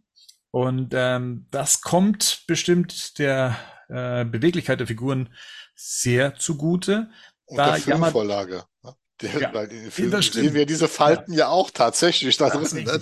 Und 0.52 0.94
ähm, 0.96 1.48
das 1.52 1.82
kommt 1.82 2.44
bestimmt 2.48 3.20
der 3.20 3.58
äh, 3.88 4.26
Beweglichkeit 4.26 4.80
der 4.80 4.88
Figuren 4.88 5.30
sehr 5.76 6.36
zugute. 6.36 7.10
Und 7.46 7.58
da 7.58 7.72
der 7.72 7.82
Filmvorlage. 7.82 8.64
Ne? 8.84 8.96
Der, 9.22 9.42
ja, 9.42 9.50
in 9.64 9.70
den 9.70 9.92
Filmen 9.92 10.22
sehen 10.22 10.54
wir 10.54 10.66
diese 10.66 10.88
Falten 10.88 11.34
ja, 11.34 11.40
ja 11.40 11.48
auch 11.50 11.72
tatsächlich 11.72 12.38
da 12.38 12.50
drin. 12.50 12.84
Ne? 12.86 13.02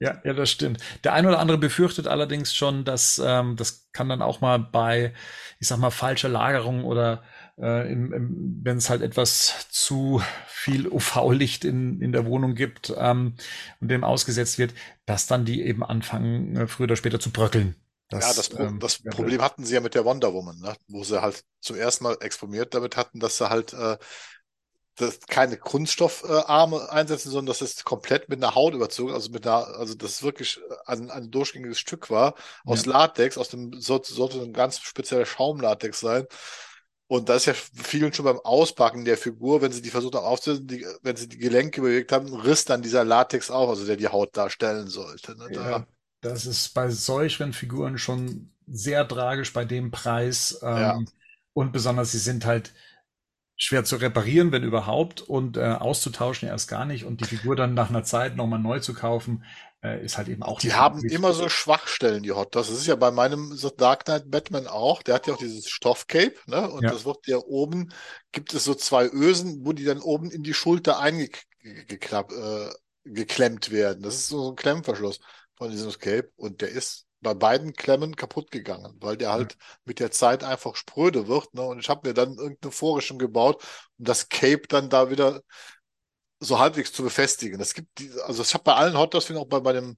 Ja, 0.00 0.20
ja, 0.24 0.32
das 0.32 0.50
stimmt. 0.50 0.80
Der 1.04 1.12
ein 1.12 1.26
oder 1.26 1.38
andere 1.38 1.58
befürchtet 1.58 2.08
allerdings 2.08 2.54
schon, 2.54 2.84
dass 2.84 3.20
ähm, 3.22 3.56
das 3.56 3.88
kann 3.92 4.08
dann 4.08 4.22
auch 4.22 4.40
mal 4.40 4.58
bei, 4.58 5.12
ich 5.58 5.68
sag 5.68 5.78
mal, 5.78 5.90
falscher 5.90 6.30
Lagerung 6.30 6.84
oder 6.84 7.22
äh, 7.58 7.84
wenn 7.88 8.76
es 8.76 8.90
halt 8.90 9.02
etwas 9.02 9.68
zu 9.70 10.22
viel 10.46 10.88
UV-Licht 10.88 11.64
in, 11.64 12.00
in 12.00 12.12
der 12.12 12.26
Wohnung 12.26 12.54
gibt 12.54 12.92
ähm, 12.96 13.34
und 13.80 13.88
dem 13.88 14.04
ausgesetzt 14.04 14.58
wird, 14.58 14.74
dass 15.06 15.26
dann 15.26 15.44
die 15.44 15.62
eben 15.62 15.82
anfangen, 15.82 16.56
äh, 16.56 16.66
früher 16.66 16.84
oder 16.84 16.96
später 16.96 17.20
zu 17.20 17.30
bröckeln. 17.30 17.74
Das, 18.10 18.24
ja, 18.24 18.34
das, 18.34 18.58
ähm, 18.58 18.80
das 18.80 19.02
Problem 19.02 19.42
hatten 19.42 19.64
sie 19.64 19.74
ja 19.74 19.80
mit 19.80 19.94
der 19.94 20.04
Wonder 20.04 20.32
Woman, 20.32 20.58
ne? 20.60 20.74
wo 20.88 21.04
sie 21.04 21.20
halt 21.20 21.44
zum 21.60 21.76
ersten 21.76 22.04
Mal 22.04 22.16
exprimiert 22.20 22.74
damit 22.74 22.96
hatten, 22.96 23.20
dass 23.20 23.36
sie 23.36 23.50
halt 23.50 23.74
äh, 23.74 23.98
das 24.98 25.20
keine 25.20 25.56
Kunststoffarme 25.56 26.90
einsetzen, 26.90 27.30
sondern 27.30 27.46
dass 27.46 27.60
es 27.60 27.84
komplett 27.84 28.28
mit 28.28 28.42
einer 28.42 28.54
Haut 28.54 28.74
überzogen, 28.74 29.12
also 29.12 29.30
mit 29.30 29.46
einer, 29.46 29.66
also 29.78 29.94
das 29.94 30.22
wirklich 30.22 30.58
ein, 30.86 31.10
ein 31.10 31.30
durchgängiges 31.30 31.78
Stück 31.78 32.10
war, 32.10 32.34
aus 32.64 32.84
ja. 32.84 32.92
Latex, 32.92 33.38
aus 33.38 33.48
dem, 33.48 33.80
sollte, 33.80 34.12
sollte 34.12 34.40
ein 34.40 34.52
ganz 34.52 34.80
spezieller 34.80 35.26
Schaumlatex 35.26 36.00
sein. 36.00 36.26
Und 37.08 37.28
da 37.28 37.34
ist 37.34 37.46
ja 37.46 37.54
vielen 37.54 38.12
schon 38.12 38.26
beim 38.26 38.38
Auspacken 38.38 39.04
der 39.04 39.16
Figur, 39.16 39.62
wenn 39.62 39.72
sie 39.72 39.82
die 39.82 39.90
versucht 39.90 40.14
haben 40.14 40.26
aufzusetzen, 40.26 40.66
die, 40.66 40.86
wenn 41.02 41.16
sie 41.16 41.28
die 41.28 41.38
Gelenke 41.38 41.80
bewegt 41.80 42.12
haben, 42.12 42.32
riss 42.32 42.64
dann 42.64 42.82
dieser 42.82 43.04
Latex 43.04 43.50
auf, 43.50 43.70
also 43.70 43.86
der 43.86 43.96
die 43.96 44.08
Haut 44.08 44.36
darstellen 44.36 44.88
sollte. 44.88 45.36
Ne? 45.36 45.48
Da, 45.52 45.70
ja, 45.70 45.86
das 46.20 46.44
ist 46.46 46.74
bei 46.74 46.90
solchen 46.90 47.52
Figuren 47.52 47.98
schon 47.98 48.52
sehr 48.66 49.08
tragisch 49.08 49.52
bei 49.52 49.64
dem 49.64 49.90
Preis. 49.90 50.60
Ähm, 50.62 50.76
ja. 50.76 51.00
Und 51.54 51.72
besonders, 51.72 52.12
sie 52.12 52.18
sind 52.18 52.44
halt, 52.44 52.74
schwer 53.58 53.84
zu 53.84 53.96
reparieren, 53.96 54.52
wenn 54.52 54.62
überhaupt, 54.62 55.20
und 55.20 55.56
äh, 55.56 55.64
auszutauschen 55.64 56.48
erst 56.48 56.68
gar 56.68 56.84
nicht 56.84 57.04
und 57.04 57.20
die 57.20 57.24
Figur 57.24 57.56
dann 57.56 57.74
nach 57.74 57.90
einer 57.90 58.04
Zeit 58.04 58.36
nochmal 58.36 58.60
neu 58.60 58.78
zu 58.78 58.94
kaufen, 58.94 59.44
äh, 59.82 60.04
ist 60.04 60.18
halt 60.18 60.28
eben 60.28 60.42
auch. 60.42 60.60
Die 60.60 60.74
haben 60.74 61.04
immer 61.04 61.32
so 61.32 61.48
Schwachstellen, 61.48 62.22
die 62.22 62.32
Hot. 62.32 62.54
Das 62.54 62.68
ist 62.68 62.86
ja 62.86 62.96
bei 62.96 63.10
meinem 63.10 63.56
Dark 63.76 64.04
Knight 64.06 64.30
Batman 64.30 64.66
auch. 64.66 65.02
Der 65.02 65.14
hat 65.14 65.26
ja 65.26 65.34
auch 65.34 65.38
dieses 65.38 65.68
Stoffcape, 65.68 66.34
ne? 66.46 66.68
Und 66.70 66.82
ja. 66.82 66.90
das 66.90 67.04
wird 67.04 67.26
ja 67.26 67.38
oben, 67.38 67.92
gibt 68.32 68.54
es 68.54 68.64
so 68.64 68.74
zwei 68.74 69.06
Ösen, 69.06 69.64
wo 69.64 69.72
die 69.72 69.84
dann 69.84 70.00
oben 70.00 70.30
in 70.30 70.42
die 70.42 70.54
Schulter 70.54 70.98
eingeklemmt 70.98 72.32
äh, 72.32 72.70
geklemmt 73.04 73.70
werden. 73.70 74.02
Das 74.02 74.14
ist 74.16 74.28
so 74.28 74.50
ein 74.50 74.56
Klemmverschluss 74.56 75.20
von 75.56 75.70
diesem 75.70 75.90
Cape 75.92 76.30
und 76.36 76.60
der 76.60 76.68
ist 76.68 77.06
bei 77.20 77.34
beiden 77.34 77.72
Klemmen 77.72 78.14
kaputt 78.16 78.50
gegangen, 78.50 78.96
weil 79.00 79.16
der 79.16 79.32
halt 79.32 79.52
ja. 79.52 79.58
mit 79.84 79.98
der 79.98 80.10
Zeit 80.10 80.44
einfach 80.44 80.76
spröde 80.76 81.26
wird. 81.26 81.52
Ne? 81.54 81.62
Und 81.62 81.80
ich 81.80 81.88
habe 81.88 82.08
mir 82.08 82.14
dann 82.14 82.36
irgendeine 82.36 82.72
Vorrichtung 82.72 83.18
gebaut, 83.18 83.64
um 83.98 84.04
das 84.04 84.28
Cape 84.28 84.62
dann 84.68 84.88
da 84.88 85.10
wieder 85.10 85.42
so 86.40 86.58
halbwegs 86.58 86.92
zu 86.92 87.02
befestigen. 87.02 87.60
Es 87.60 87.74
gibt 87.74 87.98
die, 87.98 88.10
also 88.22 88.42
ich 88.42 88.54
habe 88.54 88.64
bei 88.64 88.74
allen 88.74 88.96
Hot 88.96 89.14
Dogs, 89.14 89.30
auch 89.30 89.46
bei, 89.46 89.60
bei 89.60 89.72
dem 89.72 89.96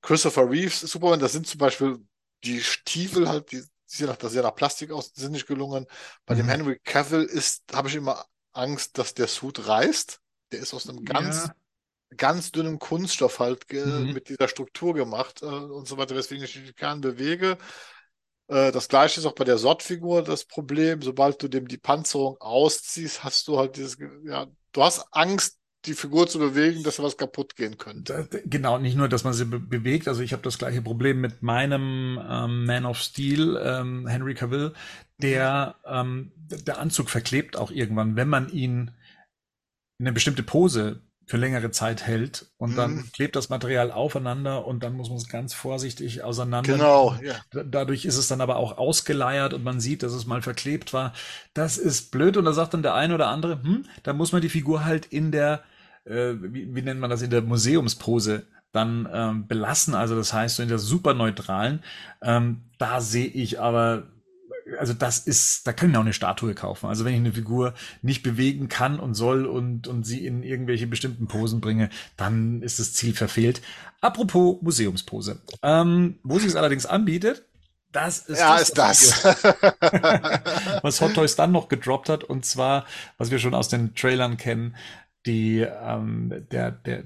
Christopher 0.00 0.48
Reeves 0.48 0.80
Superman, 0.80 1.20
das 1.20 1.32
sind 1.32 1.46
zum 1.46 1.58
Beispiel 1.58 1.98
die 2.44 2.60
Stiefel 2.60 3.28
halt, 3.28 3.52
die 3.52 3.62
sehen 3.86 4.06
nach, 4.06 4.16
das 4.16 4.32
sieht 4.32 4.42
nach 4.42 4.54
Plastik 4.54 4.90
aus, 4.90 5.12
sind 5.14 5.32
nicht 5.32 5.46
gelungen. 5.46 5.86
Bei 6.26 6.34
mhm. 6.34 6.38
dem 6.38 6.48
Henry 6.48 6.80
Cavill 6.82 7.22
ist, 7.22 7.62
habe 7.72 7.88
ich 7.88 7.94
immer 7.94 8.24
Angst, 8.52 8.98
dass 8.98 9.14
der 9.14 9.28
Suit 9.28 9.66
reißt. 9.66 10.18
Der 10.50 10.60
ist 10.60 10.74
aus 10.74 10.88
einem 10.88 11.04
ganz 11.04 11.46
ja 11.46 11.54
ganz 12.16 12.52
dünnem 12.52 12.78
Kunststoff 12.78 13.38
halt 13.38 13.70
mhm. 13.72 14.12
mit 14.12 14.28
dieser 14.28 14.48
Struktur 14.48 14.94
gemacht 14.94 15.42
äh, 15.42 15.46
und 15.46 15.86
so 15.86 15.96
weiter, 15.96 16.14
weswegen 16.14 16.44
ich 16.44 16.52
die 16.52 16.72
Kern 16.72 17.00
bewege. 17.00 17.58
Äh, 18.48 18.72
das 18.72 18.88
gleiche 18.88 19.20
ist 19.20 19.26
auch 19.26 19.34
bei 19.34 19.44
der 19.44 19.58
Sott-Figur 19.58 20.22
das 20.22 20.44
Problem. 20.44 21.02
Sobald 21.02 21.42
du 21.42 21.48
dem 21.48 21.68
die 21.68 21.78
Panzerung 21.78 22.36
ausziehst, 22.40 23.24
hast 23.24 23.48
du 23.48 23.58
halt 23.58 23.76
dieses, 23.76 23.96
ja, 24.24 24.46
du 24.72 24.82
hast 24.82 25.06
Angst, 25.10 25.58
die 25.84 25.94
Figur 25.94 26.28
zu 26.28 26.38
bewegen, 26.38 26.82
dass 26.82 27.00
was 27.00 27.16
kaputt 27.16 27.56
gehen 27.56 27.76
könnte. 27.78 28.28
Genau, 28.46 28.78
nicht 28.78 28.96
nur, 28.96 29.08
dass 29.08 29.24
man 29.24 29.32
sie 29.32 29.44
be 29.44 29.58
bewegt. 29.58 30.08
Also 30.08 30.22
ich 30.22 30.32
habe 30.32 30.42
das 30.42 30.58
gleiche 30.58 30.82
Problem 30.82 31.20
mit 31.20 31.42
meinem 31.42 32.20
ähm, 32.28 32.66
Man 32.66 32.86
of 32.86 32.98
Steel, 32.98 33.60
ähm, 33.62 34.06
Henry 34.06 34.34
Cavill. 34.34 34.72
Der, 35.20 35.76
ähm, 35.86 36.32
der 36.36 36.78
Anzug 36.78 37.10
verklebt 37.10 37.56
auch 37.56 37.70
irgendwann, 37.70 38.16
wenn 38.16 38.28
man 38.28 38.48
ihn 38.48 38.92
in 39.98 40.06
eine 40.06 40.12
bestimmte 40.12 40.42
Pose 40.42 41.00
für 41.26 41.36
längere 41.36 41.70
Zeit 41.70 42.06
hält 42.06 42.52
und 42.58 42.76
dann 42.76 42.96
mhm. 42.96 43.12
klebt 43.12 43.36
das 43.36 43.48
Material 43.48 43.90
aufeinander 43.90 44.66
und 44.66 44.82
dann 44.82 44.94
muss 44.94 45.08
man 45.08 45.18
es 45.18 45.28
ganz 45.28 45.54
vorsichtig 45.54 46.22
auseinander. 46.22 46.72
Genau, 46.72 47.16
ja. 47.22 47.36
Dadurch 47.64 48.04
ist 48.04 48.16
es 48.16 48.28
dann 48.28 48.40
aber 48.40 48.56
auch 48.56 48.76
ausgeleiert 48.76 49.54
und 49.54 49.62
man 49.62 49.80
sieht, 49.80 50.02
dass 50.02 50.12
es 50.12 50.26
mal 50.26 50.42
verklebt 50.42 50.92
war. 50.92 51.12
Das 51.54 51.78
ist 51.78 52.10
blöd 52.10 52.36
und 52.36 52.44
da 52.44 52.52
sagt 52.52 52.74
dann 52.74 52.82
der 52.82 52.94
eine 52.94 53.14
oder 53.14 53.28
andere, 53.28 53.62
hm, 53.62 53.86
da 54.02 54.12
muss 54.12 54.32
man 54.32 54.42
die 54.42 54.48
Figur 54.48 54.84
halt 54.84 55.06
in 55.06 55.30
der, 55.32 55.62
äh, 56.04 56.34
wie, 56.40 56.74
wie 56.74 56.82
nennt 56.82 57.00
man 57.00 57.10
das, 57.10 57.22
in 57.22 57.30
der 57.30 57.42
Museumspose 57.42 58.46
dann 58.72 59.08
ähm, 59.12 59.46
belassen. 59.46 59.94
Also 59.94 60.16
das 60.16 60.32
heißt, 60.32 60.56
so 60.56 60.62
in 60.62 60.68
der 60.68 60.78
super 60.78 61.14
neutralen. 61.14 61.82
Ähm, 62.22 62.62
da 62.78 63.00
sehe 63.00 63.26
ich 63.26 63.60
aber 63.60 64.04
also 64.78 64.92
das 64.92 65.18
ist, 65.18 65.66
da 65.66 65.72
kann 65.72 65.90
ich 65.90 65.96
auch 65.96 66.02
eine 66.02 66.12
Statue 66.12 66.54
kaufen. 66.54 66.86
Also 66.86 67.04
wenn 67.04 67.14
ich 67.14 67.20
eine 67.20 67.32
Figur 67.32 67.74
nicht 68.00 68.22
bewegen 68.22 68.68
kann 68.68 68.98
und 69.00 69.14
soll 69.14 69.46
und, 69.46 69.88
und 69.88 70.04
sie 70.04 70.26
in 70.26 70.42
irgendwelche 70.42 70.86
bestimmten 70.86 71.26
Posen 71.26 71.60
bringe, 71.60 71.90
dann 72.16 72.62
ist 72.62 72.78
das 72.78 72.92
Ziel 72.94 73.14
verfehlt. 73.14 73.60
Apropos 74.00 74.62
Museumspose. 74.62 75.40
Ähm, 75.62 76.18
wo 76.22 76.38
sich 76.38 76.48
es 76.48 76.56
allerdings 76.56 76.86
anbietet, 76.86 77.44
das 77.92 78.20
ist 78.20 78.38
ja, 78.38 78.56
das, 78.56 78.62
ist 78.62 78.78
das. 78.78 79.24
was 80.82 81.00
Hot 81.02 81.14
Toys 81.14 81.36
dann 81.36 81.52
noch 81.52 81.68
gedroppt 81.68 82.08
hat, 82.08 82.24
und 82.24 82.46
zwar, 82.46 82.86
was 83.18 83.30
wir 83.30 83.38
schon 83.38 83.54
aus 83.54 83.68
den 83.68 83.94
Trailern 83.94 84.38
kennen, 84.38 84.74
die, 85.26 85.60
ähm, 85.60 86.46
der, 86.50 86.70
der, 86.70 87.04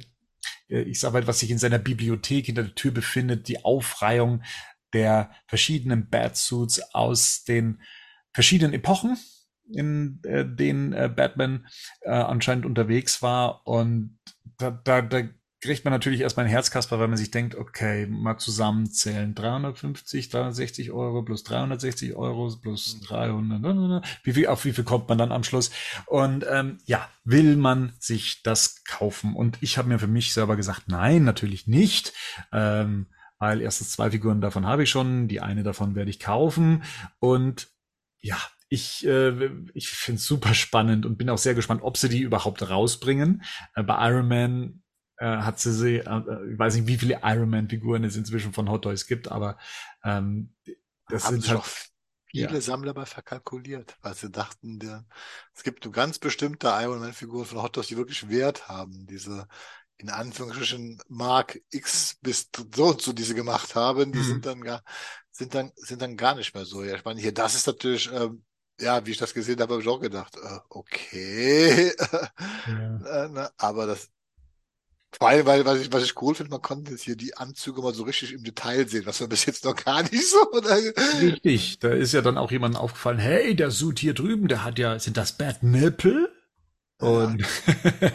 ich 0.68 1.00
sag 1.00 1.12
mal, 1.12 1.26
was 1.26 1.40
sich 1.40 1.50
in 1.50 1.58
seiner 1.58 1.78
Bibliothek 1.78 2.46
hinter 2.46 2.64
der 2.64 2.74
Tür 2.74 2.92
befindet, 2.92 3.48
die 3.48 3.64
Aufreihung 3.64 4.42
der 4.92 5.30
verschiedenen 5.46 6.08
Batsuits 6.08 6.94
aus 6.94 7.44
den 7.44 7.80
verschiedenen 8.32 8.74
Epochen, 8.74 9.16
in 9.72 10.20
äh, 10.24 10.44
denen 10.44 10.92
äh, 10.92 11.10
Batman 11.14 11.66
äh, 12.02 12.10
anscheinend 12.10 12.66
unterwegs 12.66 13.22
war. 13.22 13.66
Und 13.66 14.18
da, 14.58 14.70
da, 14.70 15.02
da 15.02 15.22
kriegt 15.66 15.84
man 15.84 15.92
natürlich 15.92 16.20
erstmal 16.20 16.46
ein 16.46 16.50
Herzkasper, 16.50 16.98
weil 16.98 17.08
man 17.08 17.18
sich 17.18 17.30
denkt, 17.30 17.54
okay, 17.54 18.06
mal 18.06 18.38
zusammenzählen. 18.38 19.34
350, 19.34 20.30
360 20.30 20.92
Euro 20.92 21.22
plus 21.22 21.44
360 21.44 22.14
Euro 22.16 22.56
plus 22.56 23.00
300. 23.00 24.04
Wie 24.22 24.32
viel, 24.32 24.46
auf 24.46 24.64
wie 24.64 24.72
viel 24.72 24.84
kommt 24.84 25.08
man 25.08 25.18
dann 25.18 25.32
am 25.32 25.44
Schluss? 25.44 25.70
Und 26.06 26.46
ähm, 26.50 26.78
ja, 26.86 27.08
will 27.24 27.56
man 27.56 27.92
sich 27.98 28.42
das 28.42 28.84
kaufen? 28.84 29.34
Und 29.34 29.58
ich 29.60 29.76
habe 29.76 29.88
mir 29.88 29.98
für 29.98 30.06
mich 30.06 30.32
selber 30.32 30.56
gesagt, 30.56 30.84
nein, 30.86 31.24
natürlich 31.24 31.66
nicht. 31.66 32.12
Ähm, 32.52 33.06
weil 33.38 33.60
erstens 33.60 33.92
zwei 33.92 34.10
Figuren 34.10 34.40
davon 34.40 34.66
habe 34.66 34.84
ich 34.84 34.90
schon, 34.90 35.28
die 35.28 35.40
eine 35.40 35.62
davon 35.62 35.94
werde 35.94 36.10
ich 36.10 36.20
kaufen. 36.20 36.82
Und 37.18 37.68
ja, 38.20 38.38
ich, 38.68 39.06
äh, 39.06 39.50
ich 39.74 39.88
finde 39.88 40.18
es 40.18 40.26
super 40.26 40.54
spannend 40.54 41.06
und 41.06 41.18
bin 41.18 41.30
auch 41.30 41.38
sehr 41.38 41.54
gespannt, 41.54 41.82
ob 41.82 41.96
sie 41.96 42.08
die 42.08 42.20
überhaupt 42.20 42.68
rausbringen. 42.68 43.42
Äh, 43.74 43.82
bei 43.82 44.08
Iron 44.08 44.28
Man 44.28 44.82
hat 45.24 45.58
sie 45.58 45.72
sie, 45.72 45.96
äh, 45.96 46.52
ich 46.52 46.58
weiß 46.58 46.76
nicht, 46.76 46.86
wie 46.86 46.98
viele 46.98 47.20
Iron 47.22 47.50
Man-Figuren 47.50 48.04
es 48.04 48.16
inzwischen 48.16 48.52
von 48.52 48.70
Hot 48.70 48.82
Toys 48.82 49.06
gibt, 49.06 49.30
aber 49.30 49.58
ähm, 50.04 50.54
das 51.08 51.24
Haben 51.24 51.40
sind 51.40 51.54
halt 51.54 51.64
viele 52.26 52.54
ja. 52.54 52.60
Sammler 52.60 52.92
bei 52.92 53.06
verkalkuliert, 53.06 53.96
weil 54.02 54.14
sie 54.14 54.30
dachten, 54.30 54.78
der, 54.78 55.04
es 55.54 55.62
gibt 55.62 55.84
nur 55.84 55.92
ganz 55.92 56.18
bestimmte 56.18 56.68
Iron 56.68 57.00
Man-Figuren 57.00 57.46
von 57.46 57.62
Hot 57.62 57.74
Toys, 57.74 57.86
die 57.86 57.96
wirklich 57.96 58.28
Wert 58.28 58.68
haben. 58.68 59.06
Diese 59.06 59.46
in 59.98 60.10
Anführungsstrichen 60.10 61.00
Mark 61.08 61.58
X 61.70 62.18
bis 62.20 62.50
so 62.74 62.84
und 62.84 63.00
so, 63.00 63.12
die 63.12 63.22
sie 63.22 63.34
gemacht 63.34 63.74
haben, 63.74 64.12
die 64.12 64.18
mhm. 64.18 64.24
sind 64.24 64.46
dann 64.46 64.60
gar, 64.60 64.82
sind 65.30 65.54
dann, 65.54 65.72
sind 65.76 66.02
dann 66.02 66.16
gar 66.16 66.34
nicht 66.34 66.54
mehr 66.54 66.66
so. 66.66 66.84
Ja, 66.84 66.96
ich 66.96 67.04
meine, 67.04 67.20
hier, 67.20 67.32
das 67.32 67.54
ist 67.54 67.66
natürlich, 67.66 68.10
ähm, 68.12 68.44
ja, 68.78 69.06
wie 69.06 69.12
ich 69.12 69.18
das 69.18 69.32
gesehen 69.32 69.60
habe, 69.60 69.74
habe 69.74 69.82
ich 69.82 69.88
auch 69.88 70.00
gedacht, 70.00 70.36
äh, 70.36 70.58
okay. 70.68 71.92
Ja. 72.66 73.24
äh, 73.24 73.28
na, 73.30 73.50
aber 73.56 73.86
das, 73.86 74.10
weil, 75.18 75.46
weil, 75.46 75.64
was 75.64 75.80
ich, 75.80 75.92
was 75.92 76.04
ich 76.04 76.20
cool 76.20 76.34
finde, 76.34 76.50
man 76.50 76.62
konnte 76.62 76.90
jetzt 76.90 77.02
hier 77.02 77.16
die 77.16 77.36
Anzüge 77.36 77.80
mal 77.80 77.94
so 77.94 78.02
richtig 78.02 78.32
im 78.32 78.44
Detail 78.44 78.86
sehen, 78.88 79.06
was 79.06 79.20
wir 79.20 79.28
bis 79.28 79.46
jetzt 79.46 79.64
noch 79.64 79.76
gar 79.76 80.02
nicht 80.02 80.28
so. 80.28 80.50
Oder? 80.52 80.76
Richtig, 81.20 81.78
da 81.78 81.88
ist 81.88 82.12
ja 82.12 82.20
dann 82.22 82.38
auch 82.38 82.50
jemandem 82.50 82.80
aufgefallen, 82.80 83.18
hey, 83.18 83.54
der 83.54 83.70
Suit 83.70 83.98
hier 83.98 84.14
drüben, 84.14 84.48
der 84.48 84.64
hat 84.64 84.78
ja, 84.78 84.98
sind 84.98 85.16
das 85.16 85.32
Bad 85.32 85.62
Nipple? 85.62 86.30
Und 86.98 87.44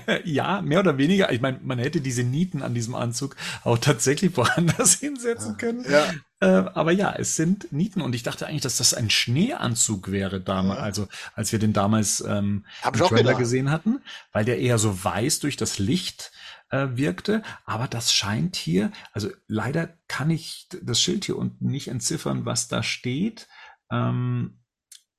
ja. 0.08 0.18
ja, 0.24 0.62
mehr 0.62 0.80
oder 0.80 0.98
weniger. 0.98 1.32
Ich 1.32 1.40
meine, 1.40 1.60
man 1.62 1.78
hätte 1.78 2.02
diese 2.02 2.24
Nieten 2.24 2.64
an 2.64 2.74
diesem 2.74 2.96
Anzug 2.96 3.36
auch 3.64 3.78
tatsächlich 3.78 4.36
woanders 4.36 4.94
hinsetzen 5.00 5.58
können. 5.58 5.86
Ja. 5.88 6.12
Äh, 6.40 6.68
aber 6.74 6.92
ja, 6.92 7.14
es 7.16 7.36
sind 7.36 7.72
Nieten 7.72 8.02
und 8.02 8.16
ich 8.16 8.24
dachte 8.24 8.48
eigentlich, 8.48 8.64
dass 8.64 8.78
das 8.78 8.96
ein 8.96 9.12
Schneeanzug 9.12 10.12
wäre 10.12 10.42
damals, 10.42 10.80
ja. 10.80 10.84
also 10.84 11.08
als 11.36 11.52
wir 11.52 11.60
den 11.60 11.74
damals 11.74 12.22
ähm, 12.22 12.66
Hab 12.82 12.96
im 12.96 13.06
Trailer 13.06 13.36
gesehen 13.36 13.70
hatten, 13.70 14.02
weil 14.32 14.46
der 14.46 14.58
eher 14.58 14.80
so 14.80 15.04
weiß 15.04 15.42
durch 15.42 15.58
das 15.58 15.78
Licht 15.78 16.32
äh, 16.72 16.88
wirkte. 16.94 17.44
Aber 17.66 17.88
das 17.88 18.14
scheint 18.14 18.56
hier, 18.56 18.92
also 19.14 19.30
leider 19.48 19.90
kann 20.08 20.30
ich 20.30 20.68
das 20.82 21.00
Schild 21.00 21.26
hier 21.26 21.38
unten 21.38 21.68
nicht 21.68 21.88
entziffern, 21.88 22.46
was 22.46 22.68
da 22.68 22.82
steht. 22.82 23.48
Ähm, 23.92 24.58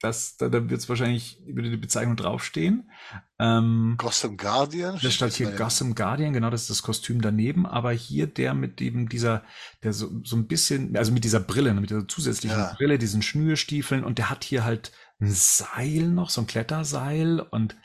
das, 0.01 0.37
da, 0.37 0.49
da 0.49 0.69
wird 0.69 0.81
es 0.81 0.89
wahrscheinlich 0.89 1.41
über 1.47 1.63
die 1.63 1.77
Bezeichnung 1.77 2.17
draufstehen. 2.17 2.91
Ähm, 3.39 3.95
Gotham 3.99 4.37
Guardian? 4.37 4.99
Da 5.01 5.11
steht 5.11 5.35
hier 5.35 5.53
Gotham 5.53 5.95
Guardian, 5.95 6.33
genau, 6.33 6.51
das 6.51 6.63
ist 6.63 6.71
das 6.71 6.83
Kostüm 6.83 7.21
daneben, 7.21 7.67
aber 7.67 7.93
hier 7.93 8.27
der 8.27 8.55
mit 8.55 8.81
eben 8.81 9.09
dieser, 9.09 9.45
der 9.85 9.93
so, 9.93 10.11
so 10.25 10.35
ein 10.35 10.49
bisschen, 10.49 10.97
also 10.97 11.13
mit 11.13 11.23
dieser 11.23 11.39
Brille, 11.39 11.73
mit 11.75 11.91
dieser 11.91 12.09
zusätzlichen 12.09 12.59
ja. 12.59 12.75
Brille, 12.77 12.99
diesen 12.99 13.23
Schnürstiefeln 13.23 14.03
und 14.03 14.19
der 14.19 14.29
hat 14.29 14.43
hier 14.43 14.65
halt 14.65 14.91
ein 15.21 15.31
Seil 15.31 16.09
noch, 16.09 16.31
so 16.31 16.41
ein 16.41 16.49
Kletterseil 16.49 17.39
und 17.39 17.77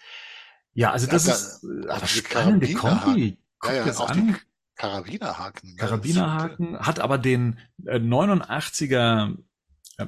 ja, 0.74 0.92
also 0.92 1.06
das 1.08 1.28
ja, 1.28 1.34
ist 1.34 1.62
da, 1.88 1.96
eine 1.96 2.08
spannende 2.08 2.74
Kombi. 2.74 3.38
Guck 3.60 3.72
ja, 3.72 3.78
ja, 3.78 3.86
das 3.86 4.00
an. 4.02 4.38
Karabinerhaken. 4.76 5.76
Karabinerhaken, 5.76 6.80
hat 6.80 7.00
aber 7.00 7.18
den 7.18 7.60
äh, 7.86 7.98
89er 7.98 9.36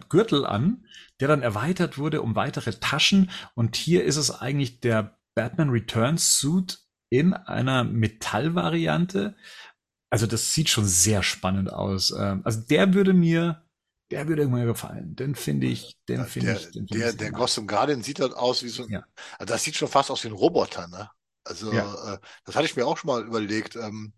Gürtel 0.09 0.45
an, 0.45 0.85
der 1.19 1.27
dann 1.27 1.41
erweitert 1.41 1.97
wurde 1.97 2.21
um 2.21 2.35
weitere 2.35 2.73
Taschen. 2.73 3.31
Und 3.55 3.75
hier 3.75 4.03
ist 4.03 4.17
es 4.17 4.29
eigentlich 4.29 4.79
der 4.79 5.17
Batman 5.35 5.69
Returns 5.69 6.37
Suit 6.37 6.79
in 7.09 7.33
einer 7.33 7.83
Metallvariante. 7.83 9.35
Also 10.11 10.27
das 10.27 10.53
sieht 10.53 10.69
schon 10.69 10.85
sehr 10.85 11.23
spannend 11.23 11.73
aus. 11.73 12.11
Ähm, 12.11 12.41
also 12.43 12.61
der 12.61 12.93
würde 12.93 13.13
mir, 13.13 13.63
der 14.11 14.27
würde 14.27 14.47
mir 14.47 14.65
gefallen. 14.65 15.15
Den 15.15 15.35
finde 15.35 15.67
ich, 15.67 15.97
den 16.07 16.25
finde 16.25 16.53
ich. 16.53 16.71
Den 16.71 16.87
find 16.87 16.93
der, 16.93 17.09
ich 17.09 17.17
der 17.17 17.31
Gotham 17.31 17.67
Guardian 17.67 18.03
sieht 18.03 18.19
halt 18.19 18.33
aus 18.33 18.63
wie 18.63 18.69
so 18.69 18.83
ein, 18.83 18.89
ja. 18.89 19.03
also 19.37 19.53
das 19.53 19.63
sieht 19.63 19.75
schon 19.75 19.87
fast 19.87 20.11
aus 20.11 20.23
wie 20.23 20.27
ein 20.27 20.33
Roboter, 20.33 20.87
ne? 20.87 21.09
Also 21.49 21.73
ja. 21.73 22.13
äh, 22.13 22.17
das 22.45 22.55
hatte 22.55 22.65
ich 22.65 22.75
mir 22.75 22.85
auch 22.85 22.97
schon 22.97 23.09
mal 23.09 23.25
überlegt. 23.25 23.75
Ähm, 23.75 24.13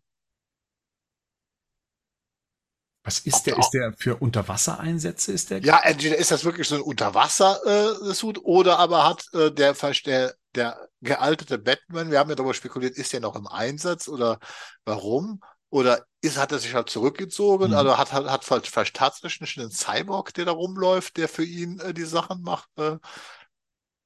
was 3.04 3.20
ist 3.20 3.44
der? 3.44 3.58
Ist 3.58 3.72
der 3.72 3.94
für 3.98 4.18
Unterwassereinsätze? 4.18 5.32
Ist 5.32 5.50
der? 5.50 5.60
Ja, 5.62 5.80
entweder 5.84 6.18
ist 6.18 6.30
das 6.30 6.46
wirklich 6.46 6.68
so 6.68 6.76
ein 6.76 6.82
Unterwasser-Suit 6.82 8.38
äh, 8.38 8.42
oder 8.42 8.78
aber 8.78 9.08
hat 9.08 9.26
äh, 9.34 9.52
der, 9.52 9.74
der, 9.74 10.36
der 10.54 10.88
gealterte 11.02 11.58
Batman, 11.58 12.12
wir 12.12 12.20
haben 12.20 12.30
ja 12.30 12.36
darüber 12.36 12.54
spekuliert, 12.54 12.96
ist 12.96 13.14
der 13.14 13.22
noch 13.22 13.36
im 13.36 13.48
Einsatz 13.48 14.08
oder 14.08 14.40
warum? 14.86 15.42
Oder 15.72 16.06
ist, 16.20 16.38
hat 16.38 16.52
er 16.52 16.60
sich 16.60 16.76
halt 16.76 16.90
zurückgezogen? 16.90 17.70
Mhm. 17.70 17.78
Also 17.78 17.98
hat, 17.98 18.14
hat, 18.14 18.30
hat 18.30 18.46
vielleicht 18.46 18.96
tatsächlich 18.96 19.58
einen 19.58 19.72
Cyborg, 19.72 20.34
der 20.34 20.46
da 20.46 20.52
rumläuft, 20.52 21.18
der 21.18 21.28
für 21.28 21.46
ihn 21.46 21.80
äh, 21.80 21.94
die 21.94 22.04
Sachen 22.04 22.44
macht? 22.44 22.70
Äh, 22.78 22.98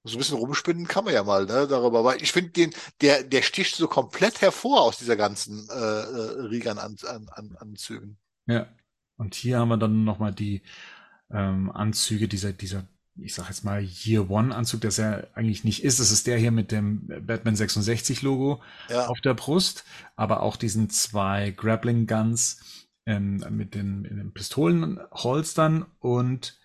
so 0.06 0.16
ein 0.16 0.20
bisschen 0.20 0.38
rumspinnen 0.38 0.88
kann 0.88 1.03
man 1.03 1.14
ja 1.14 1.24
mal 1.24 1.45
ne, 1.45 1.68
darüber. 1.68 1.99
Aber 1.99 2.22
ich 2.22 2.32
finde 2.32 2.51
den, 2.51 2.74
der, 3.01 3.24
der 3.24 3.41
sticht 3.41 3.76
so 3.76 3.88
komplett 3.88 4.41
hervor 4.41 4.82
aus 4.82 4.97
dieser 4.97 5.16
ganzen 5.16 5.68
äh, 5.70 5.74
äh, 5.74 6.41
Riegern 6.47 6.78
an, 6.78 6.95
an, 7.08 7.28
an 7.32 7.58
Anzügen. 7.60 8.18
Ja. 8.45 8.68
Und 9.18 9.34
hier 9.34 9.60
haben 9.60 9.70
wir 9.70 9.78
dann 9.78 10.03
nochmal 10.03 10.34
die 10.34 10.62
ähm, 11.32 11.72
Anzüge 11.72 12.28
dieser, 12.28 12.53
dieser, 12.53 12.84
ich 13.16 13.34
sag 13.34 13.47
jetzt 13.47 13.64
mal 13.64 13.82
Year 13.82 14.30
One 14.30 14.53
Anzug, 14.53 14.82
der 14.82 14.89
es 14.89 14.97
ja 14.97 15.24
eigentlich 15.34 15.64
nicht 15.64 15.84
ist. 15.84 15.99
Das 15.99 16.12
ist 16.12 16.28
der 16.28 16.38
hier 16.38 16.51
mit 16.51 16.72
dem 16.72 17.08
Batman 17.26 17.56
66 17.56 18.22
Logo 18.22 18.62
ja. 18.89 19.08
auf 19.08 19.22
der 19.22 19.34
Brust, 19.34 19.86
aber 20.16 20.43
auch 20.43 20.56
diesen 20.56 20.89
zwei 20.89 21.51
Grappling 21.51 22.06
Guns 22.06 22.88
ähm, 23.06 23.43
mit 23.49 23.74
den, 23.74 24.03
den 24.03 24.34
Pistolenholstern 24.34 25.86
und 25.99 26.60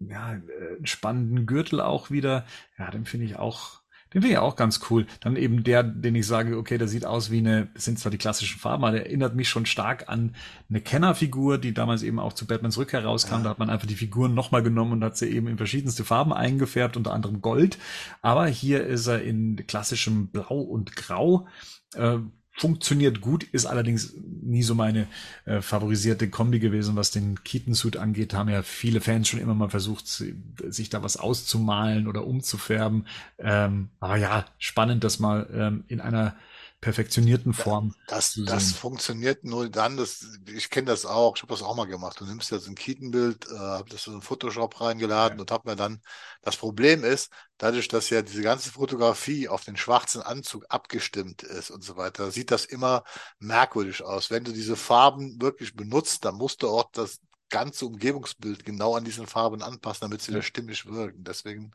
ja, 0.00 0.34
äh, 0.34 0.40
spannenden 0.84 1.46
Gürtel 1.46 1.80
auch 1.80 2.10
wieder. 2.10 2.46
Ja, 2.78 2.90
den 2.90 3.04
finde 3.04 3.26
ich 3.26 3.36
auch 3.36 3.78
den 4.14 4.22
finde 4.22 4.34
ich 4.34 4.38
auch 4.38 4.56
ganz 4.56 4.80
cool. 4.88 5.06
Dann 5.20 5.36
eben 5.36 5.64
der, 5.64 5.82
den 5.82 6.14
ich 6.14 6.26
sage, 6.26 6.56
okay, 6.56 6.78
der 6.78 6.88
sieht 6.88 7.04
aus 7.04 7.30
wie 7.30 7.38
eine, 7.38 7.68
das 7.74 7.84
sind 7.84 7.98
zwar 7.98 8.10
die 8.10 8.16
klassischen 8.16 8.58
Farben, 8.58 8.84
aber 8.84 8.92
der 8.92 9.06
erinnert 9.06 9.34
mich 9.34 9.50
schon 9.50 9.66
stark 9.66 10.08
an 10.08 10.34
eine 10.70 10.80
Kennerfigur, 10.80 11.58
die 11.58 11.74
damals 11.74 12.02
eben 12.02 12.18
auch 12.18 12.32
zu 12.32 12.46
Batmans 12.46 12.78
Rückkehr 12.78 13.04
rauskam. 13.04 13.36
Ja. 13.36 13.42
Da 13.42 13.50
hat 13.50 13.58
man 13.58 13.68
einfach 13.68 13.86
die 13.86 13.96
Figuren 13.96 14.32
nochmal 14.32 14.62
genommen 14.62 14.92
und 14.92 15.04
hat 15.04 15.18
sie 15.18 15.28
eben 15.28 15.46
in 15.46 15.58
verschiedenste 15.58 16.04
Farben 16.04 16.32
eingefärbt, 16.32 16.96
unter 16.96 17.12
anderem 17.12 17.42
Gold. 17.42 17.78
Aber 18.22 18.46
hier 18.46 18.86
ist 18.86 19.06
er 19.08 19.20
in 19.22 19.66
klassischem 19.66 20.28
Blau 20.28 20.60
und 20.60 20.96
Grau. 20.96 21.46
Äh, 21.94 22.18
funktioniert 22.58 23.20
gut, 23.20 23.44
ist 23.44 23.66
allerdings 23.66 24.14
nie 24.42 24.62
so 24.62 24.74
meine 24.74 25.06
äh, 25.44 25.62
favorisierte 25.62 26.28
Kombi 26.28 26.58
gewesen, 26.58 26.96
was 26.96 27.12
den 27.12 27.42
Keaton-Suit 27.44 27.96
angeht. 27.96 28.34
Haben 28.34 28.48
ja 28.48 28.62
viele 28.62 29.00
Fans 29.00 29.28
schon 29.28 29.40
immer 29.40 29.54
mal 29.54 29.70
versucht, 29.70 30.06
sich 30.06 30.90
da 30.90 31.02
was 31.02 31.16
auszumalen 31.16 32.08
oder 32.08 32.26
umzufärben. 32.26 33.06
Ähm, 33.38 33.90
aber 34.00 34.16
ja, 34.16 34.44
spannend, 34.58 35.04
das 35.04 35.20
mal 35.20 35.48
ähm, 35.54 35.84
in 35.86 36.00
einer 36.00 36.34
perfektionierten 36.80 37.52
Form. 37.54 37.94
Das, 38.06 38.40
das 38.46 38.72
funktioniert 38.72 39.42
nur 39.42 39.68
dann, 39.68 39.96
das, 39.96 40.24
ich 40.46 40.70
kenne 40.70 40.86
das 40.86 41.06
auch, 41.06 41.34
ich 41.36 41.42
habe 41.42 41.52
das 41.52 41.62
auch 41.62 41.74
mal 41.74 41.86
gemacht. 41.86 42.20
Du 42.20 42.24
nimmst 42.24 42.52
ja 42.52 42.58
so 42.58 42.70
ein 42.70 42.76
Keaton-Bild, 42.76 43.50
äh, 43.50 43.58
habe 43.58 43.90
das 43.90 44.06
in 44.06 44.22
Photoshop 44.22 44.80
reingeladen 44.80 45.38
ja. 45.38 45.42
und 45.42 45.50
habe 45.50 45.68
mir 45.68 45.76
dann, 45.76 46.00
das 46.42 46.56
Problem 46.56 47.02
ist, 47.02 47.32
dadurch, 47.56 47.88
dass 47.88 48.10
ja 48.10 48.22
diese 48.22 48.42
ganze 48.42 48.70
Fotografie 48.70 49.48
auf 49.48 49.64
den 49.64 49.76
schwarzen 49.76 50.22
Anzug 50.22 50.66
abgestimmt 50.68 51.42
ist 51.42 51.70
und 51.70 51.82
so 51.82 51.96
weiter, 51.96 52.30
sieht 52.30 52.52
das 52.52 52.64
immer 52.64 53.02
merkwürdig 53.40 54.04
aus. 54.04 54.30
Wenn 54.30 54.44
du 54.44 54.52
diese 54.52 54.76
Farben 54.76 55.42
wirklich 55.42 55.74
benutzt, 55.74 56.24
dann 56.24 56.36
musst 56.36 56.62
du 56.62 56.68
auch 56.68 56.90
das 56.92 57.18
ganze 57.50 57.86
Umgebungsbild 57.86 58.64
genau 58.64 58.94
an 58.94 59.04
diesen 59.04 59.26
Farben 59.26 59.62
anpassen, 59.62 60.02
damit 60.02 60.22
sie 60.22 60.30
ja. 60.30 60.36
wieder 60.36 60.42
stimmig 60.42 60.86
wirken. 60.86 61.24
Deswegen 61.24 61.72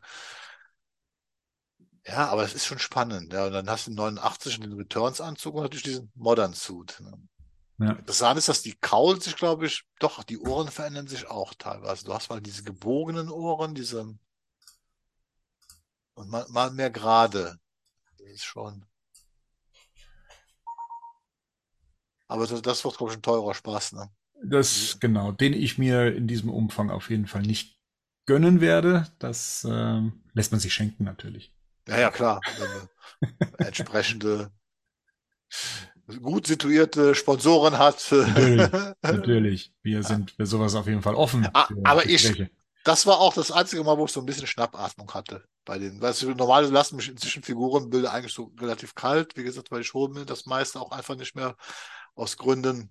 ja, 2.06 2.28
aber 2.28 2.44
es 2.44 2.54
ist 2.54 2.66
schon 2.66 2.78
spannend. 2.78 3.32
Ja, 3.32 3.46
und 3.46 3.52
dann 3.52 3.70
hast 3.70 3.86
du 3.86 3.90
den 3.90 3.96
89 3.96 4.60
den 4.60 4.72
Returns-Anzug 4.72 5.54
und 5.54 5.62
natürlich 5.62 5.84
diesen 5.84 6.12
Modern-Suit. 6.14 7.00
Ne? 7.00 7.18
Ja. 7.78 7.92
Interessant 7.92 8.38
ist, 8.38 8.48
dass 8.48 8.62
die 8.62 8.74
Kaul 8.74 9.20
sich, 9.20 9.36
glaube 9.36 9.66
ich, 9.66 9.84
doch, 9.98 10.22
die 10.22 10.38
Ohren 10.38 10.68
verändern 10.68 11.06
sich 11.06 11.26
auch 11.28 11.54
teilweise. 11.54 12.04
Du 12.04 12.12
hast 12.12 12.28
mal 12.28 12.40
diese 12.40 12.62
gebogenen 12.62 13.30
Ohren, 13.30 13.74
diese 13.74 14.16
und 16.14 16.30
mal, 16.30 16.46
mal 16.50 16.70
mehr 16.70 16.90
gerade. 16.90 17.58
Das 18.18 18.28
ist 18.28 18.44
schon. 18.44 18.84
Aber 22.28 22.46
das, 22.46 22.62
das 22.62 22.84
wird, 22.84 22.96
glaube 22.96 23.12
ich, 23.12 23.18
ein 23.18 23.22
teurer 23.22 23.54
Spaß, 23.54 23.92
ne? 23.92 24.10
Das, 24.42 24.98
genau, 25.00 25.32
den 25.32 25.54
ich 25.54 25.78
mir 25.78 26.14
in 26.14 26.26
diesem 26.26 26.50
Umfang 26.50 26.90
auf 26.90 27.08
jeden 27.08 27.26
Fall 27.26 27.42
nicht 27.42 27.80
gönnen 28.26 28.60
werde. 28.60 29.10
Das 29.18 29.64
äh, 29.64 30.02
lässt 30.32 30.52
man 30.52 30.60
sich 30.60 30.74
schenken 30.74 31.04
natürlich. 31.04 31.53
Ja, 31.88 32.00
ja, 32.00 32.10
klar. 32.10 32.40
entsprechende 33.58 34.50
gut 36.20 36.46
situierte 36.46 37.14
Sponsoren 37.14 37.78
hat. 37.78 38.06
Natürlich, 38.10 38.70
natürlich. 39.02 39.72
Wir 39.82 40.02
sind 40.02 40.32
für 40.32 40.46
sowas 40.46 40.74
auf 40.74 40.86
jeden 40.86 41.02
Fall 41.02 41.14
offen. 41.14 41.48
Ah, 41.54 41.68
aber 41.84 42.06
ich, 42.06 42.50
das 42.84 43.06
war 43.06 43.20
auch 43.20 43.34
das 43.34 43.50
einzige 43.50 43.82
Mal, 43.84 43.96
wo 43.96 44.04
ich 44.04 44.12
so 44.12 44.20
ein 44.20 44.26
bisschen 44.26 44.46
Schnappatmung 44.46 45.12
hatte 45.14 45.44
bei 45.64 45.78
den, 45.78 46.00
weißt 46.00 46.22
du, 46.22 46.34
normalerweise 46.34 46.72
lassen 46.72 46.96
mich 46.96 47.08
inzwischen 47.08 47.42
Figurenbilder 47.42 48.12
eigentlich 48.12 48.34
so 48.34 48.52
relativ 48.60 48.94
kalt, 48.94 49.36
wie 49.36 49.44
gesagt, 49.44 49.70
weil 49.70 49.80
ich 49.80 49.94
hole 49.94 50.12
mir 50.12 50.26
das 50.26 50.46
meiste 50.46 50.80
auch 50.80 50.92
einfach 50.92 51.16
nicht 51.16 51.34
mehr 51.34 51.56
aus 52.14 52.36
Gründen, 52.36 52.90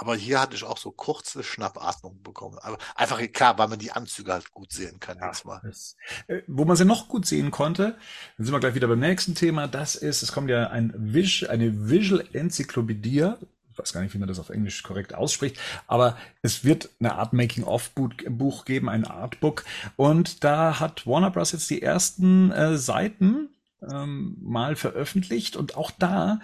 aber 0.00 0.16
hier 0.16 0.40
hatte 0.40 0.56
ich 0.56 0.64
auch 0.64 0.78
so 0.78 0.90
kurze 0.90 1.42
Schnappatmung 1.42 2.22
bekommen. 2.22 2.58
Aber 2.62 2.78
einfach 2.94 3.20
klar, 3.32 3.58
weil 3.58 3.68
man 3.68 3.78
die 3.78 3.92
Anzüge 3.92 4.32
halt 4.32 4.50
gut 4.50 4.72
sehen 4.72 4.98
kann 4.98 5.18
ja, 5.18 5.26
jetzt 5.26 5.44
mal. 5.44 5.60
Das, 5.62 5.94
äh, 6.26 6.40
wo 6.46 6.64
man 6.64 6.74
sie 6.74 6.86
noch 6.86 7.06
gut 7.06 7.26
sehen 7.26 7.50
konnte, 7.50 7.98
dann 8.38 8.46
sind 8.46 8.54
wir 8.54 8.60
gleich 8.60 8.74
wieder 8.74 8.88
beim 8.88 9.00
nächsten 9.00 9.34
Thema. 9.34 9.68
Das 9.68 9.96
ist, 9.96 10.22
es 10.22 10.32
kommt 10.32 10.48
ja 10.48 10.68
ein 10.68 10.94
Vis 10.96 11.44
eine 11.44 11.90
Visual 11.90 12.24
Enzyklopädie. 12.32 13.34
Ich 13.72 13.78
weiß 13.78 13.92
gar 13.92 14.00
nicht, 14.00 14.14
wie 14.14 14.18
man 14.18 14.28
das 14.28 14.38
auf 14.38 14.48
Englisch 14.48 14.82
korrekt 14.82 15.12
ausspricht, 15.12 15.60
aber 15.86 16.16
es 16.40 16.64
wird 16.64 16.88
eine 16.98 17.16
Art 17.16 17.34
Making-of-Buch 17.34 18.64
geben, 18.64 18.88
ein 18.88 19.04
Artbook. 19.04 19.64
Und 19.96 20.44
da 20.44 20.80
hat 20.80 21.06
Warner 21.06 21.30
Bros. 21.30 21.52
jetzt 21.52 21.68
die 21.68 21.82
ersten 21.82 22.52
äh, 22.52 22.78
Seiten 22.78 23.50
ähm, 23.82 24.38
mal 24.40 24.76
veröffentlicht. 24.76 25.56
Und 25.56 25.76
auch 25.76 25.90
da, 25.90 26.40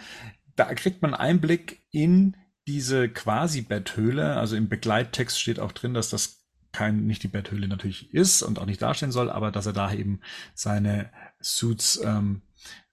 da 0.57 0.75
kriegt 0.75 1.01
man 1.01 1.15
Einblick 1.15 1.81
in 1.91 2.37
diese 2.67 3.09
Quasi-Betthöhle, 3.09 4.37
also 4.37 4.57
im 4.57 4.69
Begleittext 4.69 5.41
steht 5.41 5.61
auch 5.61 5.73
drin, 5.73 5.95
dass 5.95 6.11
das 6.11 6.47
kein, 6.73 7.07
nicht 7.07 7.23
die 7.23 7.29
Betthöhle 7.29 7.69
natürlich 7.69 8.13
ist 8.13 8.43
und 8.43 8.59
auch 8.59 8.67
nicht 8.67 8.83
darstellen 8.83 9.13
soll, 9.13 9.31
aber 9.31 9.51
dass 9.51 9.67
er 9.67 9.73
da 9.73 9.93
eben 9.93 10.21
seine 10.55 11.11
Suits 11.41 12.01
ähm, 12.05 12.43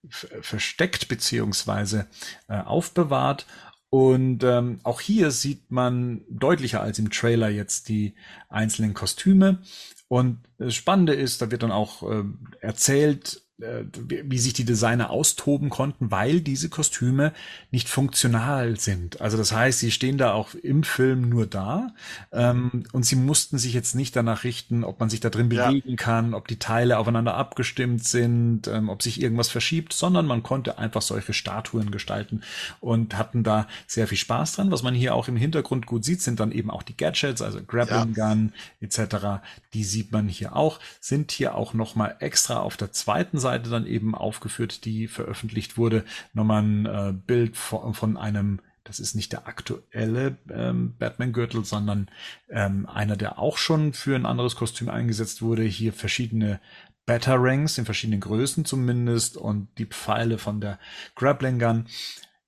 versteckt 0.09 1.07
beziehungsweise 1.07 2.07
äh, 2.47 2.59
aufbewahrt. 2.59 3.45
Und 3.89 4.43
ähm, 4.43 4.79
auch 4.83 5.01
hier 5.01 5.31
sieht 5.31 5.69
man 5.69 6.21
deutlicher 6.29 6.81
als 6.81 6.97
im 6.97 7.11
Trailer 7.11 7.49
jetzt 7.49 7.89
die 7.89 8.15
einzelnen 8.49 8.93
Kostüme. 8.93 9.59
Und 10.07 10.39
das 10.57 10.75
Spannende 10.75 11.13
ist, 11.13 11.41
da 11.41 11.51
wird 11.51 11.63
dann 11.63 11.71
auch 11.71 12.09
äh, 12.09 12.23
erzählt, 12.59 13.37
äh, 13.37 13.42
wie 13.57 14.39
sich 14.39 14.53
die 14.53 14.65
Designer 14.65 15.11
austoben 15.11 15.69
konnten, 15.69 16.09
weil 16.09 16.41
diese 16.41 16.69
Kostüme 16.69 17.33
nicht 17.69 17.87
funktional 17.87 18.79
sind. 18.79 19.21
Also 19.21 19.37
das 19.37 19.51
heißt, 19.51 19.79
sie 19.79 19.91
stehen 19.91 20.17
da 20.17 20.33
auch 20.33 20.55
im 20.55 20.81
Film 20.81 21.29
nur 21.29 21.45
da 21.45 21.93
ähm, 22.31 22.83
und 22.93 23.05
sie 23.05 23.15
mussten 23.15 23.59
sich 23.59 23.75
jetzt 23.75 23.93
nicht 23.93 24.15
danach 24.15 24.43
richten, 24.43 24.83
ob 24.83 24.99
man 24.99 25.11
sich 25.11 25.19
da 25.19 25.29
drin 25.29 25.49
bewegen 25.49 25.91
ja. 25.91 25.95
kann, 25.95 26.33
ob 26.33 26.47
die 26.47 26.57
Teile 26.57 26.97
aufeinander 26.97 27.35
abgestimmt 27.35 28.03
sind, 28.03 28.67
ähm, 28.67 28.89
ob 28.89 29.03
sich 29.03 29.21
irgendwas 29.21 29.49
verschiebt, 29.49 29.93
sondern 29.93 30.25
man 30.25 30.41
konnte 30.41 30.79
einfach 30.79 31.03
solche 31.03 31.33
Statuen 31.33 31.91
gestalten 31.91 32.41
und 32.79 33.17
hatten 33.19 33.43
da 33.43 33.67
sehr 33.85 34.07
viel 34.07 34.17
Spaß 34.17 34.53
dran. 34.53 34.71
Was 34.71 34.81
man 34.81 34.95
hier 34.95 35.13
auch 35.13 35.27
im 35.27 35.37
Hintergrund 35.37 35.85
gut 35.85 36.03
sieht, 36.03 36.23
sind 36.23 36.39
dann 36.39 36.51
eben 36.51 36.71
auch 36.71 36.81
die 36.81 36.97
Gadgets, 36.97 37.43
also 37.43 37.61
Grappling 37.61 38.15
ja. 38.15 38.29
Gun 38.29 38.53
etc. 38.81 39.43
Die 39.75 39.83
sieht 39.83 40.11
man 40.11 40.27
hier 40.27 40.55
auch, 40.55 40.79
sind 40.99 41.31
hier 41.31 41.53
auch 41.53 41.75
noch 41.75 41.93
mal 41.93 42.15
extra 42.19 42.59
auf 42.59 42.77
der 42.77 42.91
zweiten 42.91 43.42
Seite 43.43 43.69
dann 43.69 43.85
eben 43.85 44.15
aufgeführt, 44.15 44.85
die 44.85 45.07
veröffentlicht 45.07 45.77
wurde. 45.77 46.03
Nochmal 46.33 46.63
ein 46.63 46.85
äh, 46.85 47.13
Bild 47.13 47.55
von, 47.55 47.93
von 47.93 48.17
einem 48.17 48.59
das 48.85 48.99
ist 48.99 49.15
nicht 49.15 49.31
der 49.31 49.47
aktuelle 49.47 50.37
ähm, 50.49 50.95
Batman-Gürtel, 50.99 51.63
sondern 51.63 52.09
ähm, 52.49 52.85
einer, 52.85 53.15
der 53.15 53.39
auch 53.39 53.57
schon 53.57 53.93
für 53.93 54.15
ein 54.15 54.25
anderes 54.25 54.55
Kostüm 54.55 54.89
eingesetzt 54.89 55.41
wurde. 55.41 55.63
Hier 55.63 55.93
verschiedene 55.93 56.59
Batarangs 57.05 57.77
in 57.77 57.85
verschiedenen 57.85 58.19
Größen 58.19 58.65
zumindest 58.65 59.37
und 59.37 59.69
die 59.77 59.85
Pfeile 59.85 60.37
von 60.37 60.59
der 60.59 60.79
Grappling 61.15 61.59
Gun. 61.59 61.85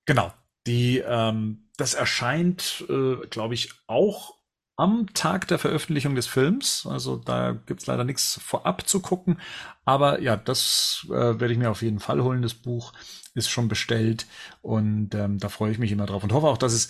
Genau, 0.05 0.33
die 0.67 0.99
ähm, 0.99 1.69
das 1.77 1.93
erscheint, 1.93 2.85
äh, 2.89 3.15
glaube 3.29 3.53
ich, 3.53 3.71
auch 3.87 4.35
am 4.78 5.13
Tag 5.13 5.47
der 5.47 5.59
Veröffentlichung 5.59 6.15
des 6.15 6.28
Films. 6.28 6.86
Also 6.89 7.15
da 7.17 7.53
gibt's 7.65 7.88
leider 7.88 8.03
nichts 8.03 8.39
vorab 8.43 8.88
zu 8.88 8.99
gucken. 8.99 9.39
Aber 9.86 10.21
ja, 10.21 10.36
das 10.36 11.05
äh, 11.09 11.11
werde 11.11 11.51
ich 11.51 11.57
mir 11.59 11.71
auf 11.71 11.82
jeden 11.82 11.99
Fall 11.99 12.21
holen. 12.21 12.41
Das 12.41 12.53
Buch 12.53 12.93
ist 13.34 13.49
schon 13.49 13.67
bestellt 13.67 14.28
und 14.61 15.13
ähm, 15.13 15.39
da 15.39 15.49
freue 15.49 15.71
ich 15.71 15.80
mich 15.80 15.91
immer 15.91 16.05
drauf 16.05 16.23
und 16.23 16.34
hoffe 16.34 16.47
auch, 16.47 16.57
dass 16.57 16.73
es 16.73 16.89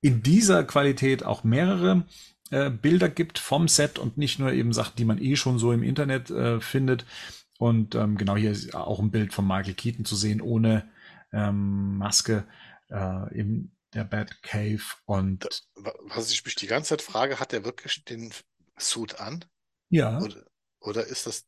in 0.00 0.22
dieser 0.22 0.64
Qualität 0.64 1.24
auch 1.24 1.44
mehrere 1.44 2.04
äh, 2.50 2.70
Bilder 2.70 3.08
gibt 3.08 3.38
vom 3.38 3.68
Set 3.68 3.98
und 3.98 4.16
nicht 4.18 4.38
nur 4.38 4.52
eben 4.52 4.72
Sachen, 4.72 4.96
die 4.96 5.04
man 5.04 5.18
eh 5.20 5.36
schon 5.36 5.58
so 5.58 5.72
im 5.72 5.82
Internet 5.82 6.30
äh, 6.30 6.60
findet. 6.60 7.04
Und 7.58 7.94
ähm, 7.94 8.16
genau 8.16 8.36
hier 8.36 8.52
ist 8.52 8.74
auch 8.74 9.00
ein 9.00 9.10
Bild 9.10 9.32
von 9.34 9.46
Michael 9.46 9.74
Keaton 9.74 10.04
zu 10.04 10.14
sehen 10.14 10.40
ohne 10.40 10.88
ähm, 11.32 11.98
Maske. 11.98 12.44
Äh, 12.90 13.38
im 13.38 13.72
der 13.94 14.04
Bad 14.04 14.42
Cave 14.42 14.82
und. 15.04 15.46
Was 16.06 16.30
ich 16.30 16.44
mich 16.44 16.54
die 16.54 16.66
ganze 16.66 16.90
Zeit 16.90 17.02
frage, 17.02 17.40
hat 17.40 17.52
er 17.52 17.64
wirklich 17.64 18.04
den 18.04 18.32
Suit 18.78 19.20
an? 19.20 19.44
Ja. 19.90 20.20
Oder, 20.20 20.44
oder 20.80 21.06
ist 21.06 21.26
das. 21.26 21.46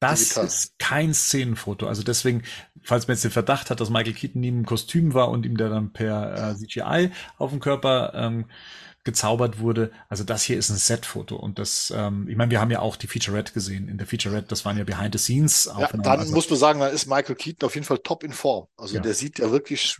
Das 0.00 0.20
digital? 0.20 0.46
ist 0.46 0.78
kein 0.78 1.14
Szenenfoto. 1.14 1.86
Also 1.86 2.02
deswegen, 2.02 2.42
falls 2.82 3.06
man 3.06 3.14
jetzt 3.14 3.24
den 3.24 3.30
Verdacht 3.30 3.70
hat, 3.70 3.80
dass 3.80 3.90
Michael 3.90 4.12
Keaton 4.12 4.40
nie 4.40 4.48
im 4.48 4.66
Kostüm 4.66 5.14
war 5.14 5.30
und 5.30 5.46
ihm 5.46 5.56
der 5.56 5.70
dann 5.70 5.92
per 5.92 6.50
äh, 6.50 6.56
CGI 6.56 7.10
auf 7.38 7.50
dem 7.50 7.60
Körper 7.60 8.12
ähm, 8.14 8.46
gezaubert 9.04 9.60
wurde. 9.60 9.92
Also 10.08 10.24
das 10.24 10.42
hier 10.42 10.58
ist 10.58 10.70
ein 10.70 10.76
Set-Foto 10.76 11.36
und 11.36 11.58
das, 11.58 11.92
ähm, 11.94 12.26
ich 12.28 12.36
meine, 12.36 12.50
wir 12.50 12.60
haben 12.60 12.70
ja 12.70 12.80
auch 12.80 12.96
die 12.96 13.06
Featurette 13.06 13.52
gesehen. 13.52 13.88
In 13.88 13.98
der 13.98 14.06
Featurette, 14.06 14.48
das 14.48 14.64
waren 14.64 14.76
ja 14.76 14.84
Behind 14.84 15.14
the 15.14 15.18
Scenes. 15.18 15.66
Ja, 15.66 15.88
dann 15.88 16.04
also, 16.06 16.34
muss 16.34 16.50
man 16.50 16.58
sagen, 16.58 16.80
da 16.80 16.88
ist 16.88 17.06
Michael 17.06 17.36
Keaton 17.36 17.66
auf 17.66 17.74
jeden 17.74 17.86
Fall 17.86 17.98
top 17.98 18.24
in 18.24 18.32
Form. 18.32 18.66
Also 18.76 18.96
ja. 18.96 19.02
der 19.02 19.14
sieht 19.14 19.38
ja 19.38 19.50
wirklich 19.50 19.98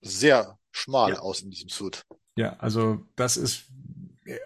sehr 0.00 0.58
schmal 0.70 1.12
ja. 1.12 1.18
aus 1.20 1.42
in 1.42 1.50
diesem 1.50 1.68
Suit. 1.68 2.02
Ja, 2.36 2.56
also 2.58 3.04
das 3.16 3.36
ist 3.36 3.64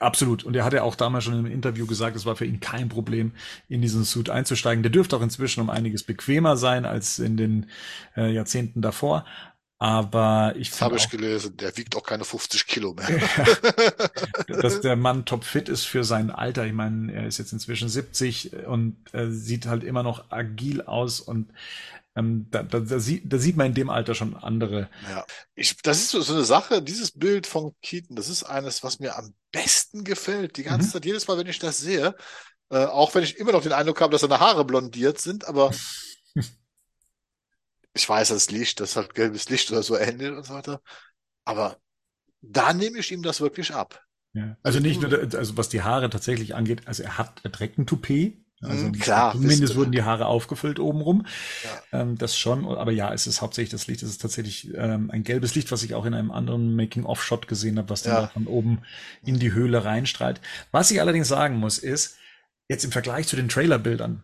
absolut. 0.01 0.45
Und 0.45 0.57
er 0.57 0.65
hat 0.65 0.73
ja 0.73 0.83
auch 0.83 0.95
damals 0.95 1.25
schon 1.25 1.35
im 1.35 1.47
Interview 1.47 1.87
gesagt, 1.87 2.17
es 2.17 2.27
war 2.27 2.37
für 2.37 2.47
ihn 2.47 2.61
kein 2.61 2.89
Problem, 2.89 3.33
in 3.69 3.83
diesen 3.83 4.05
Suit 4.05 4.31
einzusteigen. 4.31 4.83
Der 4.83 4.91
dürfte 4.91 5.17
auch 5.17 5.23
inzwischen 5.23 5.61
um 5.61 5.71
einiges 5.71 6.05
bequemer 6.05 6.57
sein 6.57 6.85
als 6.85 7.19
in 7.19 7.37
den 7.37 7.67
äh, 8.17 8.33
Jahrzehnten 8.33 8.81
davor. 8.83 9.25
Aber 9.79 10.55
ich 10.57 10.81
habe 10.81 10.97
ich 10.97 11.11
gelesen, 11.11 11.57
der 11.57 11.77
wiegt 11.77 11.97
auch 11.97 12.05
keine 12.05 12.25
50 12.25 12.69
Kilo 12.69 12.95
mehr. 12.95 13.09
dass 14.47 14.81
der 14.81 14.95
Mann 14.95 15.25
topfit 15.25 15.69
ist 15.69 15.87
für 15.87 16.05
sein 16.05 16.31
Alter. 16.31 16.65
Ich 16.67 16.73
meine, 16.73 17.13
er 17.13 17.27
ist 17.27 17.39
jetzt 17.39 17.53
inzwischen 17.53 17.89
70 17.89 18.65
und 18.69 18.97
äh, 19.13 19.29
sieht 19.29 19.67
halt 19.67 19.83
immer 19.83 20.05
noch 20.05 20.31
agil 20.31 20.83
aus 20.83 21.19
und 21.19 21.51
ähm, 22.15 22.47
da, 22.51 22.63
da, 22.63 22.81
da, 22.81 22.99
sieht, 22.99 23.33
da 23.33 23.39
sieht 23.39 23.57
man 23.57 23.69
in 23.69 23.75
dem 23.75 23.91
Alter 23.91 24.15
schon 24.15 24.37
andere. 24.37 24.91
Ja, 25.09 25.25
ich, 25.55 25.77
das 25.79 25.99
ist 25.99 26.11
so, 26.11 26.21
so 26.21 26.35
eine 26.35 26.45
Sache, 26.45 26.83
dieses 26.83 27.13
Bild 27.13 27.47
von 27.47 27.75
Keaton, 27.81 28.17
das 28.17 28.29
ist 28.29 28.45
eines, 28.45 28.83
was 28.83 28.99
mir 28.99 29.17
am 29.17 29.35
besten 29.51 30.05
gefällt. 30.05 30.57
Die 30.57 30.63
ganze 30.63 30.89
mhm. 30.89 30.93
Zeit, 30.93 31.05
jedes 31.07 31.27
Mal, 31.27 31.39
wenn 31.39 31.47
ich 31.47 31.59
das 31.59 31.79
sehe, 31.79 32.15
äh, 32.71 32.85
auch 32.85 33.15
wenn 33.15 33.25
ich 33.25 33.39
immer 33.39 33.53
noch 33.53 33.63
den 33.63 33.73
Eindruck 33.73 34.01
habe, 34.01 34.13
dass 34.13 34.21
seine 34.21 34.41
Haare 34.41 34.65
blondiert 34.65 35.21
sind, 35.21 35.47
aber 35.47 35.71
ich 37.95 38.09
weiß, 38.09 38.29
das 38.29 38.51
Licht, 38.51 38.81
das 38.81 38.97
hat 38.97 39.15
gelbes 39.15 39.49
Licht 39.49 39.71
oder 39.71 39.83
so 39.83 39.97
ähnlich 39.97 40.31
und 40.31 40.45
so 40.45 40.55
weiter. 40.55 40.83
Aber 41.45 41.79
da 42.43 42.73
nehme 42.73 42.99
ich 42.99 43.11
ihm 43.11 43.23
das 43.23 43.41
wirklich 43.41 43.75
ab. 43.75 44.03
Ja. 44.35 44.57
Also 44.63 44.81
nicht 44.81 45.01
nur, 45.01 45.13
also 45.13 45.57
was 45.57 45.69
die 45.69 45.83
Haare 45.83 46.11
tatsächlich 46.11 46.55
angeht, 46.55 46.87
also 46.87 47.03
er 47.03 47.19
hat, 47.19 47.41
er 47.43 47.53
trägt 47.53 47.79
ein 47.79 47.87
Toupet, 47.87 48.42
also 48.63 48.87
mhm, 48.87 48.93
Klar, 48.93 49.33
zumindest 49.33 49.75
wurden 49.75 49.93
die 49.93 50.03
Haare 50.03 50.27
aufgefüllt 50.27 50.79
obenrum. 50.79 51.27
Ja. 51.65 52.01
Ähm, 52.01 52.17
das 52.17 52.39
schon, 52.39 52.65
aber 52.65 52.93
ja, 52.93 53.13
es 53.13 53.27
ist 53.27 53.43
hauptsächlich 53.43 53.71
das 53.71 53.89
Licht. 53.89 54.03
Es 54.03 54.11
ist 54.11 54.23
tatsächlich 54.23 54.73
ähm, 54.75 55.11
ein 55.11 55.25
gelbes 55.25 55.55
Licht, 55.55 55.73
was 55.73 55.83
ich 55.83 55.95
auch 55.95 56.05
in 56.05 56.15
einem 56.15 56.31
anderen 56.31 56.77
Making-of-Shot 56.77 57.49
gesehen 57.49 57.79
habe, 57.79 57.91
was 57.91 58.03
dann 58.03 58.15
ja. 58.15 58.27
von 58.29 58.47
oben 58.47 58.83
in 59.25 59.39
die 59.39 59.53
Höhle 59.53 59.85
reinstrahlt. 59.85 60.41
Was 60.71 60.91
ich 60.91 61.01
allerdings 61.01 61.29
sagen 61.29 61.57
muss, 61.57 61.79
ist, 61.79 62.17
jetzt 62.69 62.85
im 62.85 62.93
Vergleich 62.93 63.27
zu 63.27 63.37
den 63.37 63.49
Trailerbildern, 63.49 64.23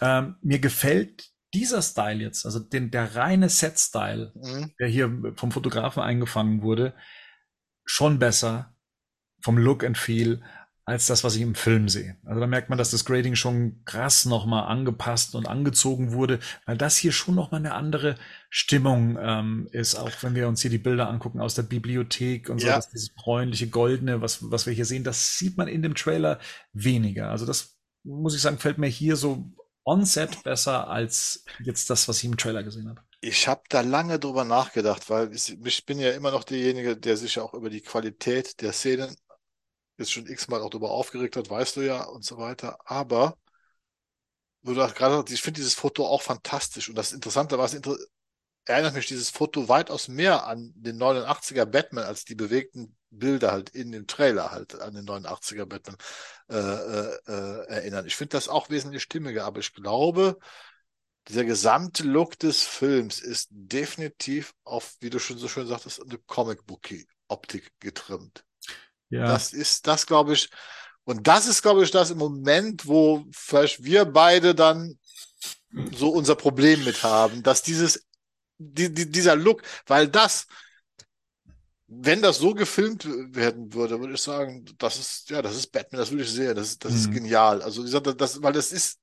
ähm, 0.00 0.36
mir 0.42 0.58
gefällt 0.58 1.30
dieser 1.54 1.80
Style 1.80 2.22
jetzt, 2.22 2.44
also 2.44 2.58
den, 2.58 2.90
der 2.90 3.16
reine 3.16 3.48
Set-Style, 3.48 4.32
mhm. 4.34 4.72
der 4.78 4.88
hier 4.88 5.32
vom 5.36 5.50
Fotografen 5.50 6.02
eingefangen 6.02 6.62
wurde, 6.62 6.94
schon 7.84 8.18
besser 8.18 8.74
vom 9.40 9.56
Look 9.56 9.84
and 9.84 9.96
Feel 9.96 10.42
als 10.88 11.06
das, 11.06 11.22
was 11.22 11.36
ich 11.36 11.42
im 11.42 11.54
Film 11.54 11.90
sehe. 11.90 12.16
Also 12.24 12.40
da 12.40 12.46
merkt 12.46 12.70
man, 12.70 12.78
dass 12.78 12.92
das 12.92 13.04
Grading 13.04 13.34
schon 13.34 13.84
krass 13.84 14.24
nochmal 14.24 14.68
angepasst 14.68 15.34
und 15.34 15.46
angezogen 15.46 16.12
wurde, 16.12 16.38
weil 16.64 16.78
das 16.78 16.96
hier 16.96 17.12
schon 17.12 17.34
nochmal 17.34 17.60
eine 17.60 17.74
andere 17.74 18.14
Stimmung 18.48 19.18
ähm, 19.20 19.68
ist, 19.70 19.96
auch 19.96 20.10
wenn 20.22 20.34
wir 20.34 20.48
uns 20.48 20.62
hier 20.62 20.70
die 20.70 20.78
Bilder 20.78 21.10
angucken 21.10 21.40
aus 21.40 21.54
der 21.54 21.64
Bibliothek 21.64 22.48
und 22.48 22.62
so, 22.62 22.68
ja. 22.68 22.80
dieses 22.80 23.10
bräunliche, 23.10 23.68
goldene, 23.68 24.22
was, 24.22 24.50
was 24.50 24.64
wir 24.64 24.72
hier 24.72 24.86
sehen, 24.86 25.04
das 25.04 25.36
sieht 25.36 25.58
man 25.58 25.68
in 25.68 25.82
dem 25.82 25.94
Trailer 25.94 26.38
weniger. 26.72 27.28
Also 27.28 27.44
das, 27.44 27.76
muss 28.02 28.34
ich 28.34 28.40
sagen, 28.40 28.56
fällt 28.56 28.78
mir 28.78 28.86
hier 28.86 29.16
so 29.16 29.44
on-set 29.84 30.42
besser 30.42 30.88
als 30.88 31.44
jetzt 31.62 31.90
das, 31.90 32.08
was 32.08 32.16
ich 32.16 32.24
im 32.24 32.38
Trailer 32.38 32.62
gesehen 32.62 32.88
habe. 32.88 33.02
Ich 33.20 33.46
habe 33.46 33.60
da 33.68 33.82
lange 33.82 34.18
drüber 34.18 34.44
nachgedacht, 34.44 35.10
weil 35.10 35.34
ich 35.34 35.84
bin 35.84 35.98
ja 35.98 36.12
immer 36.12 36.30
noch 36.30 36.44
derjenige, 36.44 36.96
der 36.96 37.18
sich 37.18 37.38
auch 37.40 37.52
über 37.52 37.68
die 37.68 37.82
Qualität 37.82 38.62
der 38.62 38.72
Szenen 38.72 39.14
jetzt 39.98 40.12
schon 40.12 40.26
x-mal 40.26 40.62
auch 40.62 40.70
darüber 40.70 40.90
aufgeregt 40.90 41.36
hat, 41.36 41.50
weißt 41.50 41.76
du 41.76 41.80
ja 41.82 42.04
und 42.04 42.24
so 42.24 42.38
weiter. 42.38 42.78
Aber 42.84 43.36
wo 44.62 44.74
du 44.74 44.86
gerade 44.94 45.32
ich 45.32 45.42
finde 45.42 45.60
dieses 45.60 45.74
Foto 45.74 46.06
auch 46.06 46.22
fantastisch. 46.22 46.88
Und 46.88 46.96
das 46.96 47.12
Interessante 47.12 47.58
war, 47.58 47.68
erinnert 48.66 48.94
mich 48.94 49.06
dieses 49.06 49.30
Foto 49.30 49.68
weitaus 49.68 50.08
mehr 50.08 50.46
an 50.46 50.72
den 50.76 50.98
89er 50.98 51.64
Batman 51.64 52.04
als 52.04 52.24
die 52.24 52.34
bewegten 52.34 52.96
Bilder 53.10 53.52
halt 53.52 53.70
in 53.70 53.92
dem 53.92 54.06
Trailer 54.06 54.50
halt 54.50 54.74
an 54.80 54.94
den 54.94 55.06
89er 55.06 55.64
Batman 55.64 55.96
äh, 56.50 56.56
äh, 56.56 57.18
äh, 57.26 57.66
erinnern. 57.68 58.06
Ich 58.06 58.16
finde 58.16 58.30
das 58.36 58.48
auch 58.48 58.68
wesentlich 58.68 59.02
stimmiger, 59.02 59.44
aber 59.44 59.60
ich 59.60 59.72
glaube, 59.72 60.38
dieser 61.28 61.44
gesamte 61.44 62.02
Look 62.04 62.38
des 62.38 62.62
Films 62.62 63.20
ist 63.20 63.48
definitiv 63.50 64.54
auf, 64.64 64.96
wie 65.00 65.10
du 65.10 65.18
schon 65.18 65.38
so 65.38 65.48
schön 65.48 65.66
sagtest, 65.66 66.02
eine 66.02 66.18
Comic-Book-Optik 66.18 67.72
getrimmt. 67.80 68.44
Ja. 69.10 69.26
Das 69.26 69.52
ist 69.52 69.86
das, 69.86 70.06
glaube 70.06 70.34
ich, 70.34 70.50
und 71.04 71.26
das 71.26 71.46
ist, 71.46 71.62
glaube 71.62 71.82
ich, 71.82 71.90
das 71.90 72.10
im 72.10 72.18
Moment, 72.18 72.86
wo 72.86 73.24
vielleicht 73.32 73.82
wir 73.82 74.04
beide 74.04 74.54
dann 74.54 74.98
so 75.94 76.10
unser 76.10 76.34
Problem 76.34 76.84
mit 76.84 77.02
haben, 77.02 77.42
dass 77.42 77.62
dieses, 77.62 78.06
die, 78.58 78.92
die, 78.92 79.10
dieser 79.10 79.34
Look, 79.34 79.62
weil 79.86 80.08
das, 80.08 80.46
wenn 81.86 82.20
das 82.20 82.36
so 82.36 82.52
gefilmt 82.52 83.06
werden 83.34 83.72
würde, 83.72 83.98
würde 83.98 84.14
ich 84.14 84.20
sagen, 84.20 84.66
das 84.76 84.98
ist, 84.98 85.30
ja, 85.30 85.40
das 85.40 85.56
ist 85.56 85.72
Batman, 85.72 86.00
das 86.00 86.10
würde 86.10 86.24
ich 86.24 86.30
sehen, 86.30 86.54
das, 86.54 86.78
das 86.78 86.92
mhm. 86.92 86.98
ist 86.98 87.10
genial. 87.10 87.62
Also, 87.62 87.84
ich 87.84 87.90
sag, 87.90 88.04
das, 88.04 88.42
weil 88.42 88.52
das 88.52 88.70
ist, 88.72 88.98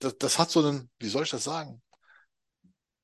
das, 0.00 0.18
das 0.18 0.38
hat 0.38 0.50
so 0.50 0.60
einen, 0.60 0.90
wie 0.98 1.08
soll 1.08 1.22
ich 1.22 1.30
das 1.30 1.44
sagen? 1.44 1.80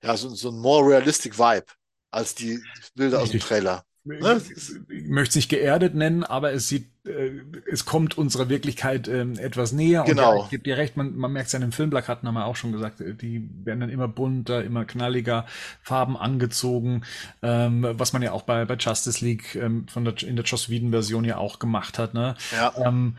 Ja, 0.02 0.14
so, 0.16 0.28
so 0.28 0.50
ein 0.50 0.58
more 0.58 0.86
realistic 0.86 1.38
Vibe 1.38 1.66
als 2.10 2.34
die 2.34 2.62
Bilder 2.94 3.22
Richtig. 3.22 3.40
aus 3.40 3.46
dem 3.46 3.48
Trailer. 3.48 3.86
Ne? 4.06 4.42
Ich 4.90 5.08
möchte 5.08 5.30
es 5.30 5.36
nicht 5.36 5.48
geerdet 5.48 5.94
nennen, 5.94 6.24
aber 6.24 6.52
es 6.52 6.68
sieht, 6.68 6.88
äh, 7.06 7.40
es 7.70 7.86
kommt 7.86 8.18
unserer 8.18 8.50
Wirklichkeit 8.50 9.08
äh, 9.08 9.22
etwas 9.38 9.72
näher. 9.72 10.04
Genau. 10.04 10.32
Und 10.32 10.38
ja, 10.38 10.44
ich 10.44 10.50
gebe 10.50 10.62
dir 10.62 10.76
recht, 10.76 10.98
man, 10.98 11.16
man 11.16 11.32
merkt 11.32 11.46
es 11.46 11.52
ja 11.52 11.56
in 11.56 11.62
den 11.62 11.72
Filmplakaten, 11.72 12.28
haben 12.28 12.34
wir 12.34 12.44
auch 12.44 12.56
schon 12.56 12.72
gesagt, 12.72 13.00
äh, 13.00 13.14
die 13.14 13.48
werden 13.64 13.80
dann 13.80 13.88
immer 13.88 14.06
bunter, 14.06 14.62
immer 14.62 14.84
knalliger, 14.84 15.46
Farben 15.80 16.18
angezogen, 16.18 17.04
ähm, 17.42 17.86
was 17.92 18.12
man 18.12 18.20
ja 18.20 18.32
auch 18.32 18.42
bei, 18.42 18.66
bei 18.66 18.74
Justice 18.74 19.24
League 19.24 19.54
ähm, 19.54 19.88
von 19.88 20.04
der, 20.04 20.22
in 20.22 20.36
der 20.36 20.44
Joss 20.44 20.68
Whedon-Version 20.68 21.24
ja 21.24 21.38
auch 21.38 21.58
gemacht 21.58 21.98
hat. 21.98 22.12
Ne? 22.12 22.34
Ja. 22.52 22.74
Ähm, 22.76 23.16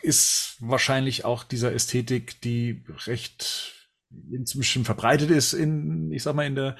ist 0.00 0.56
wahrscheinlich 0.60 1.26
auch 1.26 1.44
dieser 1.44 1.74
Ästhetik, 1.74 2.40
die 2.40 2.84
recht 3.04 3.90
inzwischen 4.30 4.86
verbreitet 4.86 5.30
ist 5.30 5.52
in, 5.52 6.10
ich 6.10 6.22
sag 6.22 6.34
mal, 6.34 6.46
in 6.46 6.54
der 6.54 6.76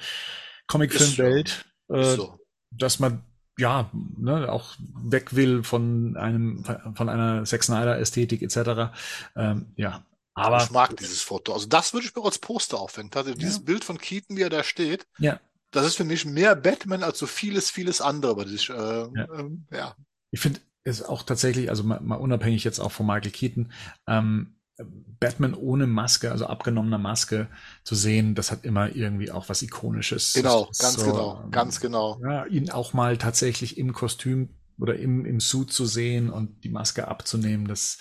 Comicfilmwelt. 0.65 1.65
Äh, 1.89 2.03
so 2.15 2.39
dass 2.71 2.99
man 2.99 3.23
ja 3.57 3.89
ne, 3.93 4.51
auch 4.51 4.75
weg 4.95 5.35
will 5.35 5.63
von 5.63 6.17
einem 6.17 6.63
von 6.95 7.09
einer 7.09 7.45
Sex 7.45 7.67
Snyder 7.67 7.97
Ästhetik 7.99 8.41
etc. 8.41 8.93
Ähm, 9.35 9.67
ja, 9.75 10.03
aber 10.35 10.61
ich 10.61 10.69
mag 10.69 10.97
dieses 10.97 11.21
Foto. 11.21 11.53
Also 11.53 11.67
das 11.67 11.93
würde 11.93 12.05
ich 12.05 12.15
mir 12.15 12.23
als 12.23 12.39
Poster 12.39 12.77
aufhängen. 12.77 13.09
Also 13.15 13.33
dieses 13.33 13.57
ja. 13.57 13.63
Bild 13.63 13.85
von 13.85 13.97
Keaton, 13.97 14.35
wie 14.35 14.41
er 14.41 14.49
da 14.49 14.63
steht. 14.63 15.07
Ja. 15.17 15.39
Das 15.71 15.85
ist 15.85 15.95
für 15.95 16.03
mich 16.03 16.25
mehr 16.25 16.55
Batman 16.55 17.03
als 17.03 17.19
so 17.19 17.25
vieles, 17.25 17.71
vieles 17.71 18.01
andere. 18.01 18.35
Was 18.35 18.51
ich, 18.51 18.69
äh, 18.69 18.73
ja. 18.73 19.27
Ähm, 19.33 19.65
ja. 19.71 19.95
Ich 20.31 20.41
finde 20.41 20.59
es 20.83 21.01
auch 21.01 21.23
tatsächlich, 21.23 21.69
also 21.69 21.83
mal, 21.83 22.01
mal, 22.01 22.15
unabhängig 22.15 22.65
jetzt 22.65 22.79
auch 22.79 22.91
von 22.91 23.05
Michael 23.05 23.31
Keaton, 23.31 23.71
ähm, 24.07 24.54
Batman 24.77 25.53
ohne 25.53 25.87
Maske, 25.87 26.31
also 26.31 26.47
abgenommener 26.47 26.97
Maske 26.97 27.47
zu 27.83 27.95
sehen, 27.95 28.35
das 28.35 28.51
hat 28.51 28.65
immer 28.65 28.93
irgendwie 28.95 29.31
auch 29.31 29.47
was 29.47 29.61
Ikonisches. 29.61 30.33
Genau, 30.33 30.69
ganz 30.77 30.95
so, 30.95 31.05
genau, 31.05 31.47
ganz 31.49 31.79
genau. 31.79 32.19
Ja, 32.21 32.45
ihn 32.45 32.69
auch 32.69 32.93
mal 32.93 33.17
tatsächlich 33.17 33.77
im 33.77 33.93
Kostüm 33.93 34.49
oder 34.77 34.97
im, 34.97 35.25
im 35.25 35.39
Suit 35.39 35.71
zu 35.71 35.85
sehen 35.85 36.29
und 36.29 36.63
die 36.63 36.69
Maske 36.69 37.07
abzunehmen, 37.07 37.67
das 37.67 37.99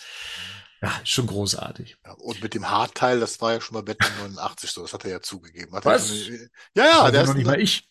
ja, 0.82 0.92
ist 1.02 1.10
schon 1.10 1.28
großartig. 1.28 1.96
Ja, 2.04 2.12
und 2.12 2.42
mit 2.42 2.54
dem 2.54 2.68
Haarteil, 2.68 3.20
das 3.20 3.40
war 3.40 3.52
ja 3.52 3.60
schon 3.60 3.74
mal 3.74 3.82
Batman 3.82 4.34
89 4.34 4.70
so, 4.70 4.82
das 4.82 4.92
hat 4.92 5.04
er 5.04 5.12
ja 5.12 5.20
zugegeben. 5.20 5.72
Hat 5.74 5.84
was? 5.84 6.10
Eine, 6.10 6.50
ja, 6.76 6.84
ja, 6.84 7.10
der 7.10 7.22
ist 7.22 7.34
nicht 7.34 7.46
mal 7.46 7.60
ich. 7.60 7.88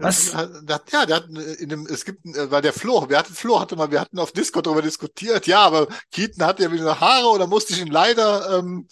Was? 0.00 0.32
Ja, 0.32 1.06
der 1.06 1.16
hat 1.16 1.28
in 1.28 1.68
dem, 1.68 1.86
es 1.86 2.04
gibt, 2.04 2.24
äh, 2.24 2.50
weil 2.50 2.62
der 2.62 2.72
Flo, 2.72 3.08
wir 3.08 3.18
hatten, 3.18 3.34
Flo 3.34 3.60
hatte 3.60 3.76
mal, 3.76 3.90
wir 3.90 4.00
hatten 4.00 4.18
auf 4.18 4.32
Discord 4.32 4.66
darüber 4.66 4.82
diskutiert, 4.82 5.46
ja, 5.46 5.60
aber 5.60 5.88
Keaton 6.10 6.44
hat 6.44 6.60
ja 6.60 6.72
wieder 6.72 7.00
Haare 7.00 7.28
oder 7.28 7.46
musste 7.46 7.72
ich 7.74 7.80
ihn 7.80 7.90
leider 7.90 8.58
ähm, 8.58 8.88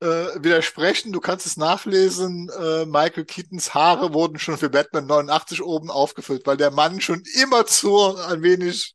äh, 0.00 0.06
widersprechen. 0.42 1.12
Du 1.12 1.20
kannst 1.20 1.46
es 1.46 1.56
nachlesen. 1.56 2.50
Äh, 2.50 2.86
Michael 2.86 3.24
Keatons 3.24 3.72
Haare 3.72 4.12
wurden 4.12 4.38
schon 4.38 4.58
für 4.58 4.68
Batman 4.68 5.06
89 5.06 5.62
oben 5.62 5.90
aufgefüllt, 5.90 6.46
weil 6.46 6.56
der 6.56 6.72
Mann 6.72 7.00
schon 7.00 7.22
immer 7.40 7.66
zu 7.66 8.16
ein 8.16 8.42
wenig 8.42 8.94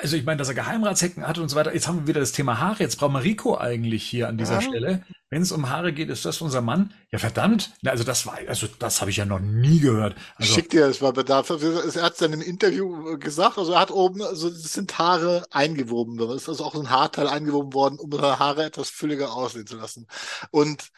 also 0.00 0.16
ich 0.16 0.24
meine, 0.24 0.38
dass 0.38 0.48
er 0.48 0.54
Geheimratshecken 0.54 1.26
hat 1.26 1.38
und 1.38 1.48
so 1.48 1.56
weiter. 1.56 1.74
Jetzt 1.74 1.86
haben 1.86 2.00
wir 2.00 2.06
wieder 2.06 2.20
das 2.20 2.32
Thema 2.32 2.58
Haare. 2.58 2.82
Jetzt 2.82 2.96
brauchen 2.96 3.12
wir 3.12 3.22
Rico 3.22 3.58
eigentlich 3.58 4.04
hier 4.04 4.28
an 4.28 4.38
dieser 4.38 4.54
ja. 4.54 4.62
Stelle. 4.62 5.04
Wenn 5.30 5.42
es 5.42 5.52
um 5.52 5.68
Haare 5.68 5.92
geht, 5.92 6.08
ist 6.08 6.24
das 6.24 6.40
unser 6.40 6.62
Mann. 6.62 6.94
Ja, 7.10 7.18
verdammt. 7.18 7.72
Also 7.84 8.04
das 8.04 8.24
war, 8.24 8.38
also 8.48 8.66
das 8.78 9.02
habe 9.02 9.10
ich 9.10 9.18
ja 9.18 9.26
noch 9.26 9.40
nie 9.40 9.80
gehört. 9.80 10.16
Also, 10.36 10.54
Schick 10.54 10.70
dir 10.70 10.86
das 10.86 11.02
mal 11.02 11.12
Bedarf. 11.12 11.50
Er 11.50 12.02
hat 12.02 12.12
es 12.12 12.18
dann 12.18 12.32
im 12.32 12.40
Interview 12.40 13.18
gesagt. 13.18 13.58
Also 13.58 13.72
er 13.72 13.80
hat 13.80 13.90
oben, 13.90 14.22
also 14.22 14.48
das 14.48 14.72
sind 14.72 14.98
Haare 14.98 15.44
eingewoben. 15.50 16.16
Da 16.16 16.34
ist 16.34 16.48
also 16.48 16.64
auch 16.64 16.74
ein 16.74 16.88
Haarteil 16.88 17.28
eingewoben 17.28 17.74
worden, 17.74 17.98
um 17.98 18.10
seine 18.10 18.38
Haare 18.38 18.64
etwas 18.64 18.88
fülliger 18.88 19.34
aussehen 19.34 19.66
zu 19.66 19.76
lassen. 19.76 20.06
Und 20.50 20.90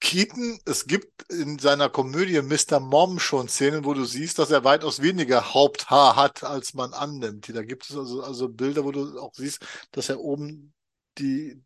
Keaton, 0.00 0.58
es 0.64 0.86
gibt 0.86 1.30
in 1.30 1.58
seiner 1.58 1.90
Komödie 1.90 2.40
Mr. 2.40 2.80
Mom 2.80 3.18
schon 3.18 3.48
Szenen, 3.48 3.84
wo 3.84 3.92
du 3.92 4.04
siehst, 4.04 4.38
dass 4.38 4.50
er 4.50 4.64
weitaus 4.64 5.02
weniger 5.02 5.52
Haupthaar 5.52 6.16
hat, 6.16 6.42
als 6.42 6.74
man 6.74 6.94
annimmt. 6.94 7.54
Da 7.54 7.62
gibt 7.62 7.88
es 7.88 7.96
also, 7.96 8.22
also 8.22 8.48
Bilder, 8.48 8.84
wo 8.84 8.92
du 8.92 9.20
auch 9.20 9.34
siehst, 9.34 9.60
dass 9.92 10.08
er 10.08 10.20
oben 10.20 10.72
die, 11.18 11.62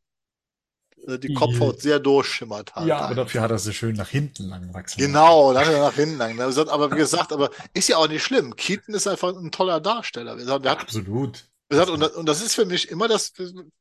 äh, 1.06 1.18
die 1.18 1.32
Kopfhaut 1.32 1.80
sehr 1.80 2.00
durchschimmert 2.00 2.74
hat. 2.74 2.86
Ja, 2.86 2.98
aber 2.98 3.14
dafür 3.14 3.40
hat 3.40 3.52
er 3.52 3.58
sie 3.58 3.72
schön 3.72 3.94
nach 3.94 4.08
hinten 4.08 4.44
lang 4.48 4.74
wachsen. 4.74 4.98
Genau, 4.98 5.52
er 5.52 5.80
nach 5.80 5.94
hinten 5.94 6.18
lang. 6.18 6.38
Aber 6.40 6.90
wie 6.90 6.96
gesagt, 6.96 7.32
aber 7.32 7.50
ist 7.72 7.88
ja 7.88 7.98
auch 7.98 8.08
nicht 8.08 8.24
schlimm. 8.24 8.56
Keaton 8.56 8.94
ist 8.94 9.06
einfach 9.06 9.34
ein 9.34 9.52
toller 9.52 9.80
Darsteller. 9.80 10.36
Wir 10.36 10.46
hat, 10.46 10.66
Absolut. 10.66 11.48
Und, 11.90 12.02
und 12.02 12.26
das 12.26 12.42
ist 12.42 12.54
für 12.54 12.64
mich 12.64 12.90
immer 12.90 13.08
das, 13.08 13.32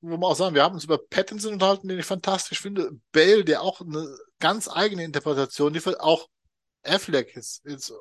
wo 0.01 0.17
wir 0.17 0.27
auch 0.27 0.35
sagen, 0.35 0.55
wir 0.55 0.63
haben 0.63 0.75
uns 0.75 0.83
über 0.83 0.97
Pattinson 0.97 1.53
unterhalten, 1.53 1.87
den 1.87 1.99
ich 1.99 2.05
fantastisch 2.05 2.61
finde. 2.61 2.91
Bale, 3.11 3.43
der 3.43 3.61
auch 3.61 3.81
eine 3.81 4.07
ganz 4.39 4.69
eigene 4.69 5.03
Interpretation 5.03 5.73
liefert, 5.73 5.99
auch 5.99 6.27
Affleck 6.83 7.35
ist, 7.35 7.65
ist 7.65 7.93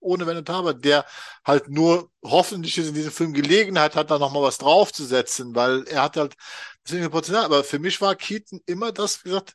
ohne 0.00 0.26
Wenn 0.26 0.38
und 0.38 0.50
Aber, 0.50 0.74
der 0.74 1.04
halt 1.44 1.68
nur 1.68 2.10
hoffentlich 2.24 2.78
in 2.78 2.94
diesem 2.94 3.12
Film 3.12 3.34
Gelegenheit 3.34 3.96
hat, 3.96 4.10
da 4.10 4.18
nochmal 4.18 4.42
was 4.42 4.58
draufzusetzen, 4.58 5.54
weil 5.54 5.84
er 5.88 6.02
hat 6.02 6.16
halt 6.16 6.34
deswegen 6.86 7.10
Potenzial. 7.10 7.44
Aber 7.44 7.64
für 7.64 7.78
mich 7.78 8.00
war 8.00 8.14
Keaton 8.14 8.60
immer 8.66 8.92
das, 8.92 9.24
wie 9.24 9.28
gesagt, 9.28 9.54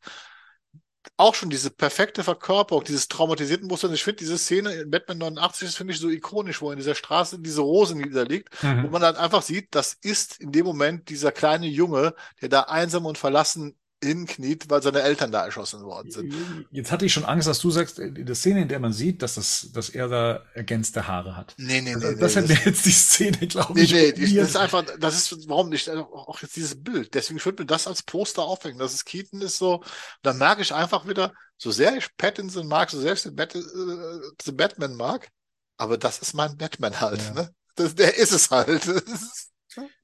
auch 1.18 1.36
schon 1.36 1.49
diese 1.49 1.70
perfekte 1.70 2.24
Verkörperung, 2.24 2.84
dieses 2.84 3.08
traumatisierten 3.08 3.68
Muster. 3.68 3.91
Ich 3.91 4.03
finde 4.03 4.18
diese 4.18 4.38
Szene 4.38 4.74
in 4.74 4.91
Batman 4.91 5.20
89 5.20 5.70
ist 5.70 5.78
für 5.78 5.84
mich 5.84 5.99
so 5.99 6.10
ikonisch, 6.10 6.62
wo 6.62 6.72
in 6.72 6.78
dieser 6.78 6.95
Straße 6.95 7.39
diese 7.39 7.62
Rose 7.62 7.95
niederliegt, 7.95 8.49
mhm. 8.64 8.84
wo 8.84 8.88
man 8.89 9.01
dann 9.01 9.16
einfach 9.16 9.41
sieht, 9.41 9.74
das 9.76 9.93
ist 9.93 10.39
in 10.39 10.51
dem 10.51 10.66
Moment 10.66 11.10
dieser 11.10 11.32
kleine 11.32 11.68
Junge, 11.68 12.16
der 12.41 12.49
da 12.49 12.62
einsam 12.62 13.06
und 13.06 13.18
verlassen 13.18 13.76
hinkniet, 14.06 14.70
weil 14.70 14.82
seine 14.82 15.01
Eltern 15.01 15.32
da 15.32 15.45
erschossen 15.45 15.84
worden 15.84 16.12
sind. 16.12 16.34
Jetzt 16.72 16.91
hatte 16.91 17.06
ich 17.06 17.14
schon 17.14 17.26
Angst, 17.26 17.47
dass 17.47 17.60
du 17.60 17.72
sagst, 17.72 17.99
in 17.99 18.26
der 18.26 18.36
Szene, 18.36 18.62
in 18.62 18.68
der 18.68 18.80
man 18.80 18.93
sieht, 18.93 19.22
dass, 19.22 19.36
das, 19.36 19.70
dass 19.74 19.89
er 19.89 20.08
da 20.08 20.43
ergänzte 20.53 21.08
Haare 21.08 21.36
hat. 21.36 21.53
Nee, 21.58 21.82
nee, 21.82 21.95
also, 21.95 22.12
nee. 22.12 22.20
Das 22.20 22.36
hätte 22.36 22.49
mir 22.49 22.60
jetzt 22.66 22.86
die 22.86 22.91
Szene, 22.91 23.38
glaube 23.47 23.80
ich. 23.80 23.91
Nee, 23.91 24.14
nee, 24.16 24.36
das 24.36 24.49
ist 24.49 24.58
einfach, 24.58 24.86
das 24.99 25.16
ist, 25.32 25.49
warum 25.49 25.70
nicht, 25.70 25.89
also 25.89 26.03
auch 26.03 26.41
jetzt 26.41 26.56
dieses 26.56 26.82
Bild. 26.82 27.14
Deswegen 27.14 27.43
würde 27.43 27.64
mir 27.64 27.68
das 27.68 27.88
als 27.88 28.03
Poster 28.03 28.43
aufhängen. 28.43 28.80
Das 28.80 28.93
ist 28.93 29.06
Keaton 29.06 29.41
ist 29.41 29.58
so, 29.58 29.84
da 30.22 30.34
merke 30.34 30.62
ich 30.62 30.74
einfach 30.74 31.08
wieder, 31.08 31.34
so 31.58 31.72
sehr 31.72 31.95
ich 31.97 32.16
Pattinson 32.18 32.68
mag, 32.68 32.89
so 32.89 32.99
sehr 32.99 33.14
ich 33.14 33.24
den, 33.24 33.36
Bat 33.36 33.56
äh, 33.56 34.51
Batman 34.51 34.95
mag, 34.95 35.30
aber 35.78 35.97
das 35.97 36.20
ist 36.20 36.34
mein 36.34 36.58
Batman 36.58 36.99
halt, 36.99 37.22
ja. 37.22 37.34
ne? 37.34 37.49
Das, 37.76 37.95
der 37.95 38.18
ist 38.18 38.32
es 38.32 38.49
halt. 38.49 38.84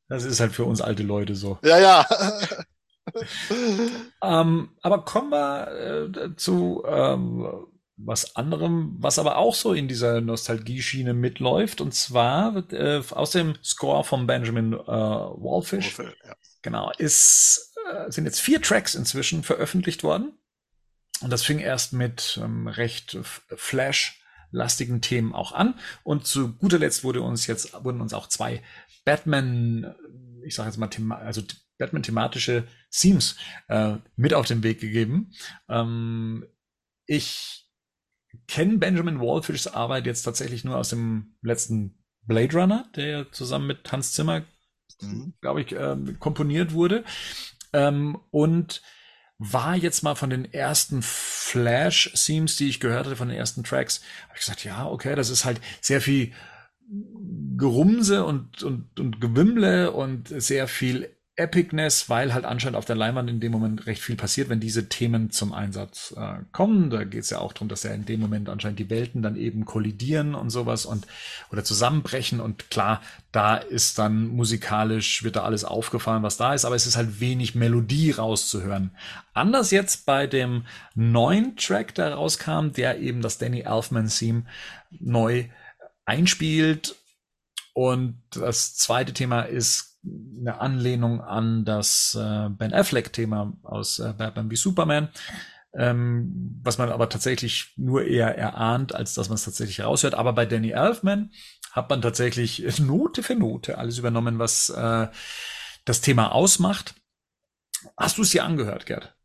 Das 0.08 0.26
ist 0.26 0.42
halt 0.42 0.52
für 0.52 0.66
uns 0.66 0.82
alte 0.82 1.04
Leute 1.04 1.36
so. 1.36 1.58
Ja, 1.64 1.80
ja. 1.80 2.06
ähm, 4.24 4.70
aber 4.82 5.06
kommen 5.06 5.30
wir 5.32 6.16
äh, 6.16 6.36
zu 6.36 6.84
ähm, 6.88 7.68
was 8.06 8.36
anderem, 8.36 8.96
was 9.00 9.20
aber 9.20 9.38
auch 9.38 9.56
so 9.56 9.74
in 9.74 9.88
dieser 9.88 10.22
Nostalgie-Schiene 10.22 11.14
mitläuft, 11.14 11.82
und 11.82 11.94
zwar 11.94 12.72
äh, 12.72 13.02
aus 13.12 13.32
dem 13.32 13.56
Score 13.64 14.04
von 14.04 14.28
Benjamin 14.28 14.74
äh, 14.74 14.78
Wallfish. 14.78 15.98
Wallfish 15.98 16.18
ja. 16.26 16.36
Genau, 16.62 16.92
ist, 16.98 17.74
äh, 17.92 18.12
sind 18.12 18.26
jetzt 18.26 18.42
vier 18.42 18.62
Tracks 18.62 18.96
inzwischen 18.96 19.44
veröffentlicht 19.44 20.04
worden. 20.04 20.38
Und 21.22 21.32
das 21.32 21.44
fing 21.44 21.60
erst 21.60 21.94
mit 21.94 22.40
ähm, 22.42 22.68
recht 22.68 23.18
Flash-lastigen 23.22 25.02
Themen 25.02 25.34
auch 25.34 25.52
an. 25.52 25.76
Und 26.04 26.26
zu 26.26 26.54
guter 26.54 26.80
Letzt 26.80 27.04
wurde 27.04 27.22
uns 27.22 27.46
jetzt, 27.48 27.74
wurden 27.84 28.02
uns 28.02 28.14
auch 28.14 28.28
zwei 28.28 28.64
Batman, 29.06 29.96
ich 30.44 30.56
sage 30.56 30.70
jetzt 30.70 31.00
mal, 31.00 31.18
also 31.18 31.42
Batman-thematische 31.82 32.68
Themes 32.92 33.36
äh, 33.68 33.96
mit 34.16 34.34
auf 34.34 34.46
den 34.46 34.64
Weg 34.64 34.80
gegeben. 34.80 35.32
Ähm, 35.68 36.46
ich 37.06 37.68
kenne 38.48 38.78
Benjamin 38.78 39.20
Wallfischs 39.20 39.68
Arbeit 39.68 40.06
jetzt 40.06 40.24
tatsächlich 40.24 40.64
nur 40.64 40.78
aus 40.78 40.90
dem 40.90 41.36
letzten 41.42 41.98
Blade 42.24 42.56
Runner, 42.56 42.88
der 42.96 43.32
zusammen 43.32 43.68
mit 43.68 43.92
Hans 43.92 44.14
Zimmer, 44.14 44.44
mhm. 45.02 45.34
glaube 45.42 45.62
ich, 45.62 45.72
äh, 45.74 45.98
komponiert 46.20 46.74
wurde. 46.74 47.04
Ähm, 47.74 48.18
und 48.30 48.82
war 49.40 49.76
jetzt 49.76 50.04
mal 50.04 50.14
von 50.14 50.30
den 50.30 50.54
ersten 50.54 51.02
Flash-Themes, 51.02 52.58
die 52.58 52.70
ich 52.70 52.80
gehört 52.80 53.08
hatte, 53.08 53.16
von 53.16 53.30
den 53.30 53.38
ersten 53.38 53.64
Tracks, 53.64 54.02
habe 54.26 54.34
ich 54.36 54.42
gesagt, 54.42 54.64
ja, 54.64 54.86
okay, 54.88 55.16
das 55.16 55.32
ist 55.32 55.46
halt 55.46 55.60
sehr 55.82 56.00
viel 56.00 56.32
Gerumse 57.58 58.24
und, 58.24 58.62
und, 58.62 59.00
und 59.00 59.20
Gewimmle 59.20 59.92
und 59.92 60.28
sehr 60.28 60.68
viel 60.68 61.10
Epicness, 61.42 62.10
weil 62.10 62.34
halt 62.34 62.46
anscheinend 62.46 62.78
auf 62.78 62.86
der 62.86 62.96
Leinwand 62.96 63.30
in 63.30 63.40
dem 63.40 63.52
Moment 63.52 63.86
recht 63.88 64.02
viel 64.02 64.16
passiert, 64.16 64.50
wenn 64.50 64.60
diese 64.60 64.88
Themen 64.88 65.32
zum 65.32 65.54
Einsatz 65.54 66.14
äh, 66.18 66.44
kommen. 66.52 66.90
Da 66.90 67.04
geht 67.04 67.24
es 67.24 67.30
ja 67.30 67.40
auch 67.40 67.54
darum, 67.54 67.68
dass 67.68 67.84
ja 67.84 67.92
in 67.92 68.06
dem 68.06 68.20
Moment 68.20 68.50
anscheinend 68.50 68.80
die 68.80 68.90
Welten 68.90 69.22
dann 69.22 69.36
eben 69.36 69.66
kollidieren 69.66 70.36
und 70.36 70.50
sowas 70.50 70.86
und 70.86 71.08
oder 71.52 71.64
zusammenbrechen. 71.64 72.40
Und 72.40 72.70
klar, 72.70 73.02
da 73.32 73.56
ist 73.56 73.98
dann 73.98 74.28
musikalisch, 74.28 75.24
wird 75.24 75.36
da 75.36 75.44
alles 75.44 75.66
aufgefahren, 75.66 76.24
was 76.24 76.38
da 76.38 76.54
ist, 76.54 76.66
aber 76.66 76.76
es 76.76 76.88
ist 76.88 76.98
halt 76.98 77.20
wenig 77.20 77.56
Melodie 77.56 78.12
rauszuhören. 78.12 78.92
Anders 79.34 79.72
jetzt 79.72 80.06
bei 80.06 80.28
dem 80.28 80.66
neuen 80.96 81.56
Track, 81.56 81.96
der 81.96 82.14
rauskam, 82.14 82.72
der 82.76 83.00
eben 83.00 83.22
das 83.22 83.38
Danny 83.38 83.62
Elfman-Theme 83.62 84.44
neu 85.00 85.46
einspielt. 86.06 86.96
Und 87.74 88.22
das 88.32 88.76
zweite 88.76 89.14
Thema 89.14 89.44
ist 89.44 89.91
eine 90.04 90.60
Anlehnung 90.60 91.22
an 91.22 91.66
das 91.66 92.18
äh, 92.20 92.50
Ben 92.50 92.74
Affleck-Thema 92.74 93.54
aus 93.64 94.00
äh, 94.00 94.14
Batman 94.18 94.50
wie 94.50 94.56
Superman, 94.56 95.10
ähm, 95.74 96.60
was 96.64 96.78
man 96.78 96.90
aber 96.90 97.10
tatsächlich 97.10 97.74
nur 97.78 98.06
eher 98.06 98.38
erahnt, 98.38 98.96
als 98.96 99.14
dass 99.14 99.30
man 99.30 99.36
es 99.36 99.46
tatsächlich 99.46 99.82
raushört. 99.82 100.16
Aber 100.16 100.34
bei 100.34 100.46
Danny 100.46 100.72
Elfman 100.72 101.32
hat 101.72 101.90
man 101.90 102.02
tatsächlich 102.02 102.64
Note 102.80 103.24
für 103.24 103.36
Note 103.36 103.78
alles 103.78 103.98
übernommen, 103.98 104.40
was 104.40 104.70
äh, 104.70 105.08
das 105.86 106.02
Thema 106.02 106.32
ausmacht. 106.34 106.96
Hast 107.98 108.18
du 108.18 108.24
es 108.24 108.32
dir 108.32 108.44
angehört, 108.44 108.86
Gerd? 108.86 109.16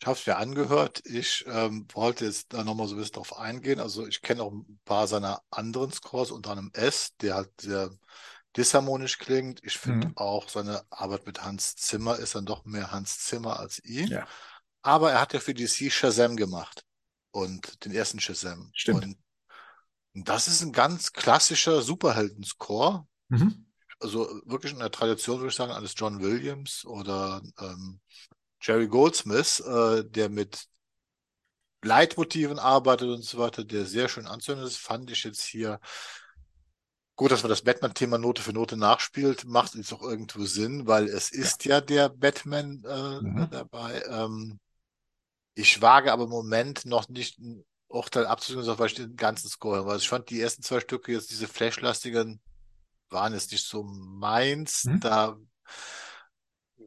Ich 0.00 0.06
habe 0.06 0.18
es 0.18 0.26
mir 0.26 0.36
angehört. 0.36 1.02
Ich 1.04 1.44
ähm, 1.48 1.86
wollte 1.92 2.26
jetzt 2.26 2.52
da 2.52 2.62
nochmal 2.62 2.86
so 2.86 2.94
ein 2.94 2.98
bisschen 2.98 3.14
drauf 3.14 3.36
eingehen. 3.36 3.80
Also 3.80 4.06
ich 4.06 4.22
kenne 4.22 4.42
auch 4.42 4.52
ein 4.52 4.80
paar 4.84 5.06
seiner 5.06 5.42
anderen 5.50 5.92
Scores, 5.92 6.30
unter 6.30 6.50
anderem 6.50 6.70
S, 6.74 7.16
der 7.20 7.34
halt 7.34 7.60
sehr 7.60 7.90
disharmonisch 8.56 9.18
klingt. 9.18 9.62
Ich 9.64 9.78
finde 9.78 10.08
mhm. 10.08 10.16
auch 10.16 10.48
seine 10.48 10.84
Arbeit 10.90 11.26
mit 11.26 11.42
Hans 11.42 11.76
Zimmer 11.76 12.18
ist 12.18 12.34
dann 12.34 12.46
doch 12.46 12.64
mehr 12.64 12.90
Hans 12.90 13.18
Zimmer 13.20 13.58
als 13.58 13.82
ihn. 13.84 14.08
Ja. 14.08 14.26
Aber 14.82 15.12
er 15.12 15.20
hat 15.20 15.32
ja 15.32 15.40
für 15.40 15.54
DC 15.54 15.90
Shazam 15.90 16.36
gemacht 16.36 16.84
und 17.30 17.84
den 17.84 17.92
ersten 17.92 18.20
Shazam. 18.20 18.70
Stimmt. 18.74 19.04
Und, 19.04 19.18
das 20.16 20.46
ist 20.46 20.62
ein 20.62 20.70
ganz 20.70 21.12
klassischer 21.12 21.82
Superhelden-Score. 21.82 23.04
Mhm. 23.30 23.66
Also 23.98 24.28
wirklich 24.44 24.72
in 24.72 24.78
der 24.78 24.92
Tradition, 24.92 25.38
würde 25.38 25.48
ich 25.48 25.56
sagen, 25.56 25.72
eines 25.72 25.94
John 25.96 26.20
Williams 26.20 26.84
oder 26.84 27.42
ähm, 27.58 28.00
Jerry 28.60 28.86
Goldsmith, 28.86 29.58
äh, 29.58 30.04
der 30.04 30.28
mit 30.28 30.66
Leitmotiven 31.82 32.60
arbeitet 32.60 33.08
und 33.08 33.24
so 33.24 33.38
weiter, 33.38 33.64
der 33.64 33.86
sehr 33.86 34.08
schön 34.08 34.26
anzuhören 34.26 34.64
ist, 34.64 34.76
fand 34.76 35.10
ich 35.10 35.24
jetzt 35.24 35.42
hier 35.42 35.80
Gut, 37.16 37.30
dass 37.30 37.42
man 37.42 37.50
das 37.50 37.62
Batman-Thema 37.62 38.18
Note 38.18 38.42
für 38.42 38.52
Note 38.52 38.76
nachspielt, 38.76 39.44
macht 39.44 39.76
jetzt 39.76 39.92
auch 39.92 40.02
irgendwo 40.02 40.44
Sinn, 40.44 40.86
weil 40.86 41.06
es 41.06 41.30
ist 41.30 41.64
ja, 41.64 41.76
ja 41.76 41.80
der 41.80 42.08
Batman 42.08 42.82
äh, 42.84 43.20
mhm. 43.20 43.48
dabei. 43.50 44.02
Ähm, 44.08 44.58
ich 45.54 45.80
wage 45.80 46.12
aber 46.12 46.24
im 46.24 46.30
Moment 46.30 46.84
noch 46.86 47.08
nicht 47.08 47.38
ein 47.38 47.64
Urteil 47.86 48.26
abzugeben, 48.26 48.78
weil 48.78 48.86
ich 48.88 48.94
den 48.94 49.14
ganzen 49.14 49.48
Score 49.48 49.76
höre. 49.76 49.86
Also 49.86 50.02
ich 50.02 50.08
fand 50.08 50.28
die 50.30 50.40
ersten 50.40 50.62
zwei 50.62 50.80
Stücke 50.80 51.12
jetzt, 51.12 51.30
diese 51.30 51.46
Flash-lastigen, 51.46 52.40
waren 53.10 53.32
jetzt 53.32 53.52
nicht 53.52 53.64
so 53.64 53.84
meins. 53.84 54.84
Mhm. 54.84 55.00
Da 55.00 55.36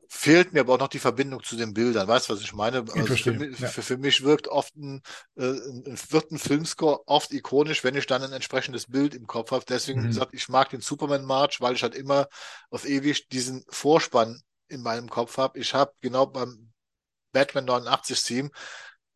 fehlt 0.10 0.54
mir 0.54 0.62
aber 0.62 0.76
auch 0.76 0.80
noch 0.80 0.88
die 0.88 1.00
Verbindung 1.00 1.44
zu 1.44 1.56
den 1.56 1.74
Bildern. 1.74 2.08
Weißt 2.08 2.30
du, 2.30 2.34
was 2.34 2.42
ich 2.42 2.54
meine? 2.54 2.86
Ich 2.88 2.96
also 2.96 3.16
für, 3.16 3.32
mich, 3.34 3.60
ja. 3.60 3.68
für, 3.68 3.82
für, 3.82 3.98
mich 3.98 4.24
wirkt 4.24 4.48
oft 4.48 4.76
ein, 4.76 5.02
äh, 5.36 5.42
wird 5.44 6.32
ein 6.32 6.38
Filmscore 6.38 7.02
oft 7.08 7.32
ikonisch, 7.34 7.84
wenn 7.84 7.96
ich 7.96 8.06
dann 8.06 8.24
ein 8.24 8.34
entsprechendes 8.34 8.88
Bild 8.88 9.14
im 9.14 9.28
Kopf 9.28 9.52
habe. 9.52 9.66
Deswegen 9.68 10.02
mhm. 10.02 10.08
gesagt, 10.08 10.34
ich 10.34 10.50
mag 10.50 10.70
den 10.70 10.82
Superman 10.82 11.26
March, 11.26 11.62
weil 11.62 11.76
ich 11.76 11.84
halt 11.84 11.96
immer 11.96 12.28
auf 12.70 12.88
ewig 12.88 13.28
diesen 13.30 13.66
Vorspann 13.70 14.42
in 14.68 14.82
meinem 14.82 15.10
Kopf 15.10 15.38
habe. 15.38 15.60
Ich 15.60 15.74
habe 15.74 15.94
genau 16.02 16.26
beim 16.26 16.72
Batman 17.32 17.66
89 17.66 18.24
Team 18.24 18.52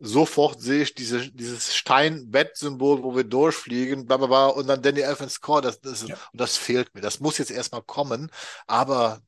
sofort 0.01 0.59
sehe 0.59 0.81
ich 0.81 0.95
diese, 0.95 1.31
dieses 1.31 1.75
Stein-Bett-Symbol, 1.75 3.03
wo 3.03 3.15
wir 3.15 3.23
durchfliegen, 3.23 4.07
bla, 4.07 4.17
bla, 4.17 4.27
bla, 4.27 4.47
und 4.47 4.67
dann 4.67 4.81
Danny 4.81 5.01
Elfman's 5.01 5.33
Score, 5.33 5.61
das, 5.61 5.79
das, 5.79 6.07
ja. 6.07 6.15
und 6.15 6.41
das 6.41 6.57
fehlt 6.57 6.93
mir. 6.95 7.01
Das 7.01 7.19
muss 7.19 7.37
jetzt 7.37 7.51
erstmal 7.51 7.83
kommen, 7.83 8.31
aber 8.65 9.21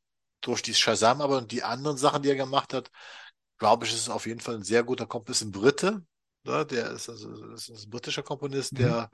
durch 0.43 0.61
die 0.61 0.73
Shazam 0.73 1.21
aber 1.21 1.37
und 1.37 1.51
die 1.51 1.63
anderen 1.63 1.97
Sachen, 1.97 2.21
die 2.21 2.29
er 2.29 2.35
gemacht 2.35 2.73
hat, 2.73 2.91
glaube 3.57 3.85
ich, 3.85 3.93
ist 3.93 4.01
es 4.01 4.09
auf 4.09 4.27
jeden 4.27 4.39
Fall 4.39 4.55
ein 4.55 4.63
sehr 4.63 4.83
guter 4.83 5.07
Komponist, 5.07 5.43
ein 5.43 5.51
Brite, 5.51 6.03
ne? 6.43 6.65
der 6.65 6.91
ist, 6.91 7.09
also, 7.09 7.53
ist 7.53 7.69
ein 7.69 7.89
britischer 7.89 8.23
Komponist, 8.23 8.73
mhm. 8.73 8.77
der 8.77 9.09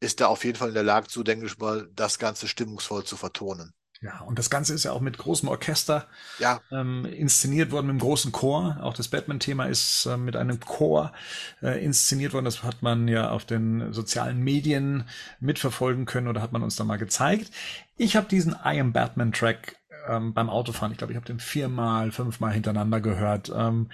ist 0.00 0.20
da 0.20 0.26
auf 0.28 0.44
jeden 0.44 0.56
Fall 0.56 0.68
in 0.68 0.74
der 0.74 0.82
Lage 0.82 1.08
zu, 1.08 1.22
denke 1.22 1.46
ich 1.46 1.58
mal, 1.58 1.88
das 1.92 2.18
Ganze 2.18 2.48
stimmungsvoll 2.48 3.04
zu 3.04 3.16
vertonen. 3.16 3.72
Ja, 4.02 4.20
und 4.20 4.38
das 4.38 4.48
Ganze 4.48 4.72
ist 4.72 4.84
ja 4.84 4.92
auch 4.92 5.02
mit 5.02 5.18
großem 5.18 5.46
Orchester 5.50 6.08
ja. 6.38 6.62
ähm, 6.70 7.04
inszeniert 7.04 7.70
worden, 7.70 7.86
mit 7.86 7.90
einem 7.90 8.00
großen 8.00 8.32
Chor. 8.32 8.78
Auch 8.80 8.94
das 8.94 9.08
Batman-Thema 9.08 9.66
ist 9.66 10.06
äh, 10.06 10.16
mit 10.16 10.36
einem 10.36 10.58
Chor 10.58 11.12
äh, 11.60 11.84
inszeniert 11.84 12.32
worden. 12.32 12.46
Das 12.46 12.62
hat 12.62 12.80
man 12.80 13.08
ja 13.08 13.30
auf 13.30 13.44
den 13.44 13.92
sozialen 13.92 14.38
Medien 14.40 15.06
mitverfolgen 15.38 16.06
können 16.06 16.28
oder 16.28 16.40
hat 16.40 16.52
man 16.52 16.62
uns 16.62 16.76
da 16.76 16.84
mal 16.84 16.96
gezeigt. 16.96 17.50
Ich 17.98 18.16
habe 18.16 18.26
diesen 18.26 18.52
I 18.64 18.80
Am 18.80 18.94
Batman-Track 18.94 19.76
ähm, 20.08 20.34
beim 20.34 20.50
Autofahren. 20.50 20.92
Ich 20.92 20.98
glaube, 20.98 21.12
ich 21.12 21.16
habe 21.16 21.26
den 21.26 21.40
viermal, 21.40 22.12
fünfmal 22.12 22.52
hintereinander 22.52 23.00
gehört. 23.00 23.52
Ähm, 23.54 23.90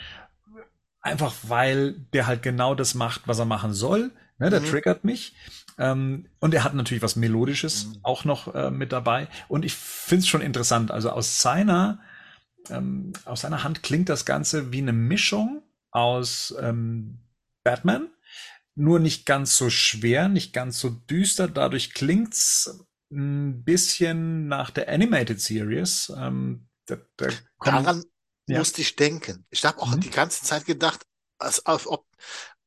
einfach 1.01 1.35
weil 1.43 1.93
der 2.13 2.27
halt 2.27 2.43
genau 2.43 2.75
das 2.75 2.95
macht, 2.95 3.23
was 3.27 3.39
er 3.39 3.45
machen 3.45 3.73
soll. 3.73 4.11
Ne, 4.39 4.51
der 4.51 4.61
mhm. 4.61 4.67
triggert 4.67 5.05
mich. 5.05 5.35
Ähm, 5.79 6.29
und 6.41 6.53
er 6.53 6.65
hat 6.65 6.75
natürlich 6.75 7.03
was 7.03 7.17
Melodisches 7.17 7.87
mhm. 7.87 7.99
auch 8.03 8.25
noch 8.25 8.55
äh, 8.55 8.71
mit 8.71 8.93
dabei. 8.93 9.29
Und 9.49 9.65
ich 9.65 9.75
finde 9.75 10.21
es 10.21 10.29
schon 10.29 10.43
interessant. 10.43 10.91
Also 10.91 11.11
aus 11.11 11.41
seiner, 11.41 12.01
ähm, 12.69 13.13
aus 13.25 13.43
seiner 13.43 13.65
Hand 13.65 13.83
klingt 13.83 14.09
das 14.09 14.27
Ganze 14.27 14.73
wie 14.73 14.79
eine 14.79 14.93
Mischung 14.93 15.63
aus 15.91 16.55
ähm, 16.61 17.21
Batman, 17.65 18.09
nur 18.75 19.01
nicht 19.01 19.25
ganz 19.25 19.57
so 19.57 19.71
schwer, 19.71 20.29
nicht 20.29 20.53
ganz 20.53 20.79
so 20.79 20.91
düster. 20.91 21.49
Dadurch 21.49 21.95
klingt's 21.95 22.87
ein 23.11 23.63
bisschen 23.65 24.49
nach 24.49 24.71
der 24.71 24.89
Animated 24.89 25.41
Series. 25.41 26.13
Ähm, 26.17 26.69
da, 26.87 26.97
da 27.17 27.29
Daran 27.61 28.05
ja. 28.47 28.59
musste 28.59 28.81
ich 28.81 28.97
denken. 28.97 29.47
Ich 29.51 29.65
habe 29.65 29.81
auch 29.81 29.95
mhm. 29.95 30.01
die 30.01 30.11
ganze 30.11 30.45
Zeit 30.45 30.67
gedacht, 30.67 31.05
als, 31.39 31.65
als 31.67 31.87
ob 31.87 32.07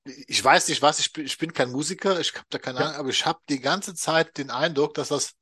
ich 0.06 0.44
weiß 0.44 0.70
nicht 0.70 0.82
was, 0.82 1.00
ich 1.00 1.14
bin, 1.14 1.26
ich 1.26 1.38
bin 1.38 1.54
kein 1.54 1.72
Musiker, 1.72 2.20
ich 2.20 2.34
habe 2.34 2.46
da 2.50 2.58
keine 2.58 2.80
Ahnung, 2.80 2.96
aber 2.96 3.10
ich 3.10 3.26
habe 3.26 3.40
die 3.50 3.60
ganze 3.60 3.94
Zeit 3.94 4.38
den 4.38 4.50
Eindruck, 4.50 4.94
dass 4.94 5.10
das 5.10 5.34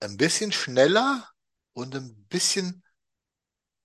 ein 0.00 0.16
bisschen 0.16 0.52
schneller 0.52 1.28
und 1.72 1.94
ein 1.94 2.26
bisschen 2.26 2.82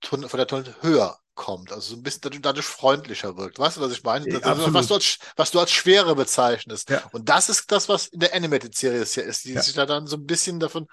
von 0.03 0.21
der 0.21 0.47
Tonalität 0.47 0.81
höher 0.81 1.18
kommt, 1.39 1.71
also 1.71 1.91
so 1.91 1.95
ein 1.95 2.03
bisschen 2.03 2.19
dadurch, 2.21 2.41
dadurch 2.41 2.65
freundlicher 2.65 3.37
wirkt. 3.37 3.59
Weißt 3.59 3.77
du, 3.77 3.81
was 3.81 3.93
ich 3.93 4.03
meine? 4.03 4.25
Das, 4.27 4.43
also, 4.43 4.73
was, 4.73 4.87
du 4.87 4.95
als, 4.95 5.17
was 5.37 5.51
du 5.51 5.59
als 5.61 5.71
Schwere 5.71 6.13
bezeichnest. 6.13 6.89
Ja. 6.89 7.01
Und 7.13 7.29
das 7.29 7.47
ist 7.47 7.71
das, 7.71 7.87
was 7.87 8.07
in 8.07 8.19
der 8.19 8.35
Animated 8.35 8.75
Series 8.75 9.13
hier 9.13 9.23
ist, 9.23 9.45
die 9.45 9.53
ja. 9.53 9.61
sich 9.61 9.73
da 9.73 9.85
dann 9.85 10.05
so 10.05 10.17
ein 10.17 10.25
bisschen 10.25 10.59
davon 10.59 10.87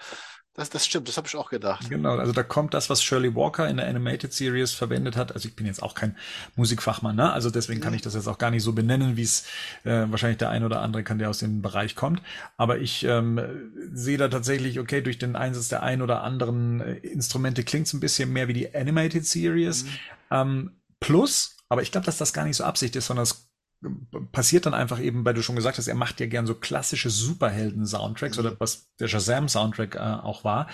das, 0.57 0.71
das 0.71 0.87
stimmt, 0.87 1.07
das 1.07 1.19
habe 1.19 1.29
ich 1.29 1.37
auch 1.37 1.51
gedacht. 1.51 1.91
Genau, 1.91 2.17
also 2.17 2.33
da 2.33 2.43
kommt 2.43 2.73
das, 2.73 2.89
was 2.89 3.03
Shirley 3.03 3.35
Walker 3.35 3.69
in 3.69 3.77
der 3.77 3.89
Animated 3.89 4.33
Series 4.33 4.73
verwendet 4.73 5.15
hat. 5.15 5.33
Also 5.33 5.49
ich 5.49 5.55
bin 5.55 5.67
jetzt 5.67 5.83
auch 5.83 5.95
kein 5.95 6.17
Musikfachmann, 6.55 7.15
ne? 7.15 7.31
Also 7.31 7.51
deswegen 7.51 7.83
kann 7.83 7.93
ich 7.93 8.01
das 8.01 8.15
jetzt 8.15 8.27
auch 8.27 8.39
gar 8.39 8.51
nicht 8.51 8.63
so 8.63 8.73
benennen, 8.73 9.19
wie 9.19 9.23
es 9.23 9.45
äh, 9.85 10.07
wahrscheinlich 10.09 10.39
der 10.39 10.49
ein 10.49 10.65
oder 10.65 10.81
andere 10.81 11.05
kann, 11.05 11.19
der 11.19 11.29
aus 11.29 11.41
dem 11.41 11.61
Bereich 11.61 11.95
kommt. 11.95 12.23
Aber 12.57 12.79
ich 12.79 13.05
ähm, 13.05 13.39
sehe 13.93 14.17
da 14.17 14.29
tatsächlich, 14.29 14.81
okay, 14.81 15.03
durch 15.03 15.19
den 15.19 15.37
Einsatz 15.37 15.69
der 15.69 15.83
ein 15.83 16.01
oder 16.01 16.23
anderen 16.23 16.81
äh, 16.81 16.95
Instrumente 16.95 17.63
klingt 17.63 17.89
es 17.89 17.93
ein 17.93 18.01
bisschen 18.01 18.33
mehr 18.33 18.49
wie 18.49 18.55
die 18.55 18.75
Animated 18.75 19.27
Series. 19.27 19.85
Mhm. 19.85 19.89
Ähm, 20.31 20.81
plus, 21.01 21.57
aber 21.69 21.83
ich 21.83 21.93
glaube, 21.93 22.07
dass 22.07 22.19
das 22.19 22.33
gar 22.33 22.45
nicht 22.45 22.57
so 22.57 22.65
Absicht 22.65 22.97
ist, 22.97 23.07
sondern 23.07 23.25
es 23.25 23.49
passiert 24.33 24.67
dann 24.67 24.75
einfach 24.75 25.01
eben, 25.01 25.25
weil 25.25 25.35
du 25.35 25.43
schon 25.43 25.57
gesagt 25.57 25.79
hast, 25.79 25.89
er 25.89 25.95
macht 25.95 26.21
ja 26.21 26.27
gern 26.27 26.47
so 26.47 26.55
klassische 26.55 27.11
Superhelden-Soundtracks 27.11 28.39
mhm. 28.39 28.47
oder 28.47 28.57
was 28.59 28.89
der 28.99 29.09
Shazam-Soundtrack 29.09 29.97
äh, 29.97 29.99
auch 29.99 30.45
war. 30.45 30.69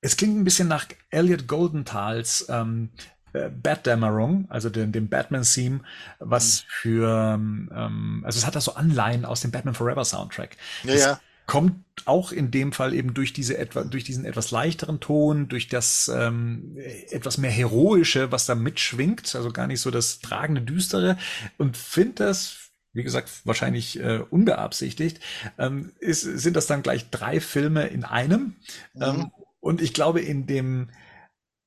Es 0.00 0.16
klingt 0.16 0.36
ein 0.36 0.44
bisschen 0.44 0.68
nach 0.68 0.86
Elliot 1.10 1.48
Goldenthal's 1.48 2.46
ähm, 2.50 2.90
äh, 3.32 3.48
Batdämmerung, 3.48 4.46
also 4.50 4.68
dem, 4.68 4.92
dem 4.92 5.08
Batman-Theme, 5.08 5.80
was 6.18 6.62
mhm. 6.62 6.66
für, 6.68 7.34
ähm, 7.40 8.22
also 8.24 8.38
es 8.38 8.46
hat 8.46 8.54
da 8.54 8.60
so 8.60 8.74
Anleihen 8.74 9.24
aus 9.24 9.40
dem 9.40 9.50
Batman 9.50 9.74
Forever 9.74 10.04
Soundtrack. 10.04 10.56
Ja, 10.84 10.92
das, 10.92 11.00
ja 11.00 11.20
kommt 11.46 11.84
auch 12.06 12.32
in 12.32 12.50
dem 12.50 12.72
Fall 12.72 12.94
eben 12.94 13.14
durch 13.14 13.32
diese 13.32 13.58
etwa 13.58 13.84
durch 13.84 14.04
diesen 14.04 14.24
etwas 14.24 14.50
leichteren 14.50 15.00
Ton, 15.00 15.48
durch 15.48 15.68
das 15.68 16.10
ähm, 16.14 16.76
etwas 17.10 17.38
mehr 17.38 17.50
heroische, 17.50 18.32
was 18.32 18.46
da 18.46 18.54
mitschwingt, 18.54 19.34
also 19.34 19.50
gar 19.50 19.66
nicht 19.66 19.80
so 19.80 19.90
das 19.90 20.20
tragende 20.20 20.62
düstere 20.62 21.18
und 21.58 21.76
finde 21.76 22.24
das 22.24 22.64
wie 22.94 23.02
gesagt, 23.02 23.28
wahrscheinlich 23.44 23.98
äh, 23.98 24.20
unbeabsichtigt, 24.30 25.18
ähm, 25.58 25.92
ist, 25.98 26.22
sind 26.22 26.54
das 26.54 26.68
dann 26.68 26.84
gleich 26.84 27.10
drei 27.10 27.40
Filme 27.40 27.88
in 27.88 28.04
einem. 28.04 28.54
Mhm. 28.94 29.02
Ähm, 29.02 29.30
und 29.58 29.82
ich 29.82 29.92
glaube, 29.92 30.20
in 30.20 30.46
dem, 30.46 30.90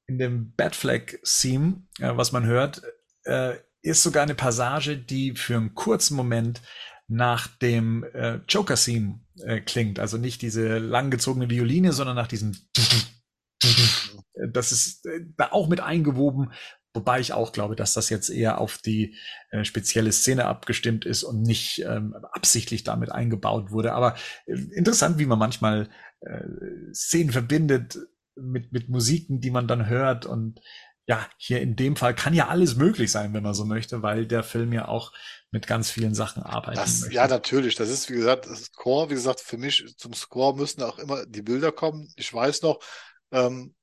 in 0.08 0.18
dem 0.18 0.54
Batflag 0.56 1.20
Theme, 1.24 1.84
äh, 2.00 2.16
was 2.16 2.32
man 2.32 2.46
hört, 2.46 2.82
äh, 3.26 3.56
ist 3.82 4.04
sogar 4.04 4.24
eine 4.24 4.36
Passage, 4.36 4.98
die 4.98 5.36
für 5.36 5.58
einen 5.58 5.76
kurzen 5.76 6.16
Moment 6.16 6.62
nach 7.10 7.48
dem 7.48 8.06
äh, 8.14 8.40
Joker-Theme 8.48 9.20
äh, 9.46 9.62
klingt. 9.62 10.00
Also 10.00 10.18
nicht 10.18 10.42
diese 10.42 10.78
langgezogene 10.78 11.50
Violine, 11.50 11.94
sondern 11.94 12.16
nach 12.16 12.28
diesem 12.28 12.54
das 14.52 14.72
ist 14.72 15.06
äh, 15.06 15.22
da 15.36 15.52
auch 15.52 15.68
mit 15.68 15.80
eingewoben, 15.80 16.52
wobei 16.94 17.20
ich 17.20 17.34
auch 17.34 17.52
glaube, 17.52 17.76
dass 17.76 17.94
das 17.94 18.10
jetzt 18.10 18.30
eher 18.30 18.60
auf 18.60 18.78
die 18.78 19.16
äh, 19.52 19.64
spezielle 19.64 20.12
Szene 20.12 20.46
abgestimmt 20.46 21.06
ist 21.06 21.24
und 21.24 21.42
nicht 21.42 21.84
ähm, 21.88 22.16
absichtlich 22.32 22.84
damit 22.84 23.12
eingebaut 23.12 23.72
wurde. 23.72 23.94
Aber 23.94 24.16
äh, 24.46 24.54
interessant, 24.74 25.20
wie 25.20 25.26
man 25.26 25.40
manchmal 25.40 25.90
äh, 26.22 26.44
Szenen 26.94 27.32
verbindet 27.32 27.98
mit, 28.36 28.72
mit 28.72 28.90
Musiken, 28.90 29.42
die 29.42 29.52
man 29.52 29.68
dann 29.68 29.88
hört 29.88 30.26
und 30.26 30.62
ja, 31.10 31.26
hier 31.38 31.62
in 31.62 31.78
dem 31.78 31.96
Fall 31.96 32.14
kann 32.14 32.34
ja 32.34 32.50
alles 32.50 32.76
möglich 32.76 33.12
sein, 33.12 33.34
wenn 33.34 33.44
man 33.44 33.54
so 33.54 33.64
möchte, 33.64 34.02
weil 34.02 34.26
der 34.26 34.44
Film 34.44 34.74
ja 34.74 34.90
auch 34.90 35.14
mit 35.52 35.68
ganz 35.68 35.90
vielen 35.90 36.14
Sachen 36.14 36.44
arbeiten 36.44 36.76
das, 36.76 37.02
möchte. 37.02 37.16
Ja, 37.16 37.28
natürlich. 37.28 37.76
Das 37.76 37.90
ist, 37.90 38.10
wie 38.10 38.16
gesagt, 38.16 38.48
das 38.48 38.66
Score. 38.66 39.10
Wie 39.10 39.14
gesagt, 39.14 39.40
für 39.40 39.58
mich 39.58 39.96
zum 39.98 40.14
Score 40.14 40.56
müssen 40.56 40.84
auch 40.84 41.00
immer 41.00 41.26
die 41.26 41.42
Bilder 41.42 41.72
kommen. 41.72 42.12
Ich 42.16 42.34
weiß 42.34 42.62
noch, 42.64 42.80
ähm, 43.32 43.74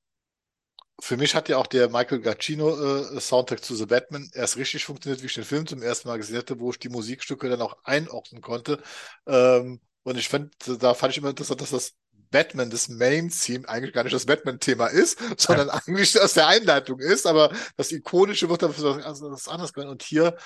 für 1.01 1.17
mich 1.17 1.35
hat 1.35 1.49
ja 1.49 1.57
auch 1.57 1.67
der 1.67 1.89
Michael 1.89 2.21
Giacchino 2.21 2.69
äh, 2.69 3.19
Soundtrack 3.19 3.63
zu 3.63 3.75
The 3.75 3.85
Batman 3.85 4.29
erst 4.33 4.57
richtig 4.57 4.85
funktioniert, 4.85 5.21
wie 5.21 5.25
ich 5.25 5.33
den 5.33 5.43
Film 5.43 5.67
zum 5.67 5.81
ersten 5.81 6.07
Mal 6.07 6.17
gesehen 6.17 6.37
hatte, 6.37 6.59
wo 6.59 6.71
ich 6.71 6.79
die 6.79 6.89
Musikstücke 6.89 7.49
dann 7.49 7.61
auch 7.61 7.77
einordnen 7.83 8.41
konnte. 8.41 8.81
Ähm, 9.27 9.81
und 10.03 10.17
ich 10.17 10.29
fand, 10.29 10.53
da 10.81 10.93
fand 10.93 11.11
ich 11.11 11.17
immer 11.17 11.29
interessant, 11.29 11.61
dass 11.61 11.71
das 11.71 11.93
Batman, 12.31 12.69
das 12.69 12.89
Main-Theme, 12.89 13.67
eigentlich 13.67 13.93
gar 13.93 14.03
nicht 14.03 14.13
das 14.13 14.25
Batman-Thema 14.25 14.87
ist, 14.87 15.19
sondern 15.37 15.67
ja. 15.67 15.73
eigentlich 15.73 16.19
aus 16.19 16.33
der 16.33 16.47
Einleitung 16.47 16.99
ist, 16.99 17.25
aber 17.25 17.51
das 17.75 17.91
Ikonische 17.91 18.49
wird 18.49 18.61
dann 18.61 18.73
für 18.73 19.03
was, 19.03 19.47
anderes 19.47 19.73
gemacht. 19.73 19.89
Und 19.89 20.03
hier 20.03 20.37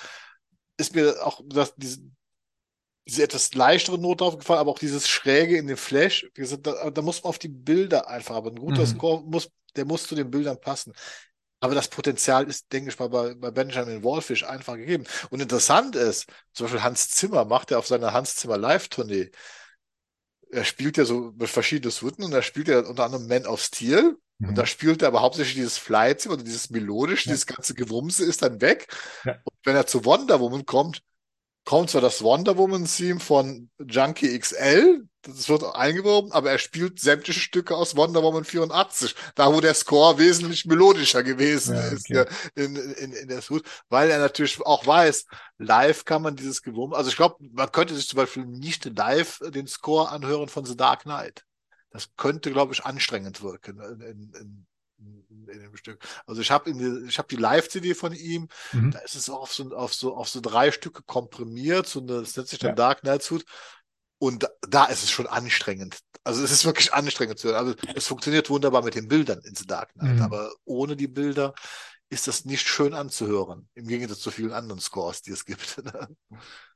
ist 0.80 0.94
mir 0.94 1.24
auch 1.24 1.40
das, 1.46 1.74
diese, 1.76 2.00
diese 3.06 3.22
etwas 3.22 3.54
leichtere 3.54 3.98
Note 3.98 4.24
aufgefallen, 4.24 4.60
aber 4.60 4.70
auch 4.70 4.78
dieses 4.78 5.08
Schräge 5.08 5.56
in 5.56 5.66
dem 5.66 5.76
Flash. 5.76 6.28
Wie 6.34 6.40
gesagt, 6.40 6.66
da, 6.66 6.90
da 6.90 7.02
muss 7.02 7.22
man 7.22 7.30
auf 7.30 7.38
die 7.38 7.48
Bilder 7.48 8.08
einfach, 8.08 8.36
aber 8.36 8.50
ein 8.50 8.56
guter 8.56 8.82
mhm. 8.82 8.86
Score 8.86 9.22
muss, 9.24 9.50
der 9.76 9.84
muss 9.84 10.06
zu 10.06 10.14
den 10.14 10.30
Bildern 10.30 10.60
passen. 10.60 10.92
Aber 11.60 11.74
das 11.74 11.88
Potenzial 11.88 12.48
ist, 12.48 12.72
denke 12.72 12.90
ich 12.90 12.98
mal, 12.98 13.10
bei, 13.10 13.34
bei 13.34 13.50
Benjamin 13.50 14.02
Wallfish 14.02 14.44
einfach 14.44 14.76
gegeben. 14.76 15.04
Und 15.28 15.40
interessant 15.40 15.94
ist, 15.94 16.26
zum 16.54 16.64
Beispiel 16.64 16.82
Hans 16.82 17.10
Zimmer 17.10 17.44
macht 17.44 17.70
er 17.70 17.78
auf 17.78 17.86
seiner 17.86 18.12
Hans 18.14 18.36
Zimmer 18.36 18.56
Live-Tournee 18.56 19.30
er 20.52 20.64
spielt 20.64 20.96
ja 20.96 21.04
so 21.04 21.32
mit 21.36 21.48
verschiedenen 21.48 21.92
Suiten 21.92 22.24
und 22.24 22.30
da 22.32 22.42
spielt 22.42 22.68
er 22.68 22.88
unter 22.88 23.04
anderem 23.04 23.26
Man 23.26 23.46
of 23.46 23.60
Steel. 23.60 24.16
Mhm. 24.38 24.48
Und 24.50 24.58
da 24.58 24.66
spielt 24.66 25.02
er 25.02 25.08
aber 25.08 25.22
hauptsächlich 25.22 25.56
dieses 25.56 25.78
Fly-Theme 25.78 26.34
oder 26.34 26.44
dieses 26.44 26.70
melodisch, 26.70 27.26
ja. 27.26 27.32
dieses 27.32 27.46
ganze 27.46 27.74
Gewumse 27.74 28.24
ist 28.24 28.42
dann 28.42 28.60
weg. 28.60 28.88
Ja. 29.24 29.38
Und 29.44 29.54
wenn 29.64 29.76
er 29.76 29.86
zu 29.86 30.04
Wonder 30.04 30.40
Woman 30.40 30.66
kommt, 30.66 31.02
kommt 31.64 31.90
zwar 31.90 32.00
das 32.00 32.22
Wonder 32.22 32.56
Woman-Theme 32.56 33.20
von 33.20 33.70
Junkie 33.78 34.38
XL, 34.38 35.06
das 35.22 35.48
wird 35.48 35.64
eingeworben, 35.64 36.32
aber 36.32 36.50
er 36.50 36.58
spielt 36.58 37.00
sämtliche 37.00 37.40
Stücke 37.40 37.76
aus 37.76 37.96
Wonder 37.96 38.22
Woman 38.22 38.44
84, 38.44 39.14
da 39.34 39.52
wo 39.52 39.60
der 39.60 39.74
Score 39.74 40.18
wesentlich 40.18 40.64
melodischer 40.64 41.22
gewesen 41.22 41.76
ja, 41.76 41.86
okay. 41.86 41.94
ist 41.94 42.08
ja, 42.08 42.26
in, 42.54 42.76
in, 42.76 43.12
in 43.12 43.28
der 43.28 43.42
Suite, 43.42 43.64
weil 43.88 44.10
er 44.10 44.18
natürlich 44.18 44.60
auch 44.64 44.86
weiß, 44.86 45.26
live 45.58 46.04
kann 46.04 46.22
man 46.22 46.36
dieses 46.36 46.62
Gewumms, 46.62 46.94
also 46.94 47.10
ich 47.10 47.16
glaube, 47.16 47.36
man 47.52 47.70
könnte 47.70 47.94
sich 47.94 48.08
zum 48.08 48.16
Beispiel 48.16 48.46
nicht 48.46 48.84
live 48.96 49.40
den 49.50 49.66
Score 49.66 50.10
anhören 50.10 50.48
von 50.48 50.64
The 50.64 50.76
Dark 50.76 51.02
Knight. 51.02 51.44
Das 51.90 52.10
könnte, 52.16 52.52
glaube 52.52 52.72
ich, 52.72 52.84
anstrengend 52.84 53.42
wirken 53.42 53.80
in, 53.80 54.00
in, 54.00 54.66
in, 55.00 55.48
in 55.48 55.60
dem 55.60 55.76
Stück. 55.76 56.02
Also 56.26 56.40
ich 56.40 56.50
habe 56.50 56.72
die, 56.72 57.08
ich 57.08 57.18
habe 57.18 57.28
die 57.28 57.36
Live-CD 57.36 57.94
von 57.94 58.12
ihm, 58.12 58.48
mhm. 58.72 58.92
da 58.92 59.00
ist 59.00 59.16
es 59.16 59.28
auch 59.28 59.40
auf 59.40 59.52
so, 59.52 59.74
auf 59.74 59.94
so, 59.94 60.14
auf 60.16 60.28
so 60.28 60.40
drei 60.40 60.70
Stücke 60.70 61.02
komprimiert, 61.02 61.86
so 61.86 62.00
eine, 62.00 62.20
das 62.20 62.36
nennt 62.36 62.48
sich 62.48 62.58
dann 62.58 62.70
ja. 62.70 62.74
Dark 62.76 63.00
Knight 63.00 63.22
Suit. 63.22 63.44
Und 64.20 64.46
da 64.68 64.84
ist 64.84 65.02
es 65.02 65.10
schon 65.10 65.26
anstrengend. 65.26 66.00
Also 66.24 66.44
es 66.44 66.52
ist 66.52 66.66
wirklich 66.66 66.92
anstrengend 66.92 67.38
zu 67.38 67.48
hören. 67.48 67.56
Also 67.56 67.74
es 67.94 68.06
funktioniert 68.06 68.50
wunderbar 68.50 68.84
mit 68.84 68.94
den 68.94 69.08
Bildern 69.08 69.40
in 69.44 69.54
The 69.54 69.66
Dark 69.66 69.94
Knight, 69.94 70.16
mhm. 70.16 70.22
aber 70.22 70.52
ohne 70.64 70.94
die 70.94 71.08
Bilder 71.08 71.54
ist 72.10 72.28
das 72.28 72.44
nicht 72.44 72.68
schön 72.68 72.92
anzuhören. 72.92 73.68
Im 73.74 73.88
Gegensatz 73.88 74.20
zu 74.20 74.30
vielen 74.30 74.52
anderen 74.52 74.80
Scores, 74.80 75.22
die 75.22 75.30
es 75.30 75.46
gibt. 75.46 75.82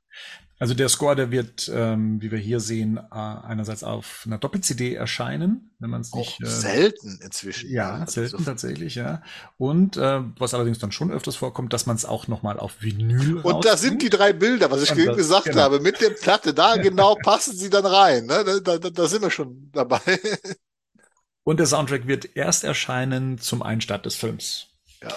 Also 0.57 0.73
der 0.73 0.87
Score, 0.87 1.17
der 1.17 1.31
wird, 1.31 1.69
ähm, 1.73 2.21
wie 2.21 2.31
wir 2.31 2.39
hier 2.39 2.61
sehen, 2.61 2.97
äh, 2.97 3.01
einerseits 3.11 3.83
auf 3.83 4.23
einer 4.25 4.37
Doppel-CD 4.37 4.93
erscheinen, 4.93 5.75
wenn 5.79 5.89
man 5.89 5.99
es 5.99 6.13
nicht. 6.13 6.41
Äh, 6.41 6.45
selten 6.45 7.19
inzwischen. 7.21 7.69
Ja, 7.69 7.95
also 7.95 8.13
selten 8.13 8.37
so 8.37 8.43
tatsächlich, 8.43 8.95
ja. 8.95 9.21
Und 9.57 9.97
äh, 9.97 10.21
was 10.39 10.53
allerdings 10.53 10.79
dann 10.79 10.93
schon 10.93 11.11
öfters 11.11 11.35
vorkommt, 11.35 11.73
dass 11.73 11.87
man 11.87 11.97
es 11.97 12.05
auch 12.05 12.29
nochmal 12.29 12.57
auf 12.57 12.81
Vinyl. 12.81 13.39
Und 13.39 13.65
da 13.65 13.75
sind 13.75 14.01
die 14.01 14.09
drei 14.09 14.31
Bilder, 14.31 14.71
was 14.71 14.83
ich 14.83 14.89
das, 14.89 15.17
gesagt 15.17 15.45
genau. 15.45 15.61
habe, 15.61 15.81
mit 15.81 15.99
der 15.99 16.11
Platte. 16.11 16.53
Da 16.53 16.77
genau 16.81 17.15
passen 17.15 17.53
sie 17.57 17.69
dann 17.69 17.85
rein. 17.85 18.25
Ne? 18.25 18.61
Da, 18.63 18.77
da, 18.77 18.89
da 18.89 19.07
sind 19.07 19.23
wir 19.23 19.31
schon 19.31 19.69
dabei. 19.73 19.99
Und 21.43 21.59
der 21.59 21.67
Soundtrack 21.67 22.07
wird 22.07 22.37
erst 22.37 22.63
erscheinen 22.63 23.39
zum 23.39 23.61
Einstart 23.61 24.05
des 24.05 24.15
Films. 24.15 24.67
Ja. 25.01 25.13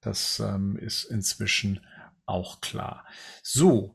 Das 0.00 0.40
ähm, 0.40 0.76
ist 0.76 1.04
inzwischen 1.04 1.80
auch 2.26 2.60
klar. 2.60 3.06
So, 3.42 3.94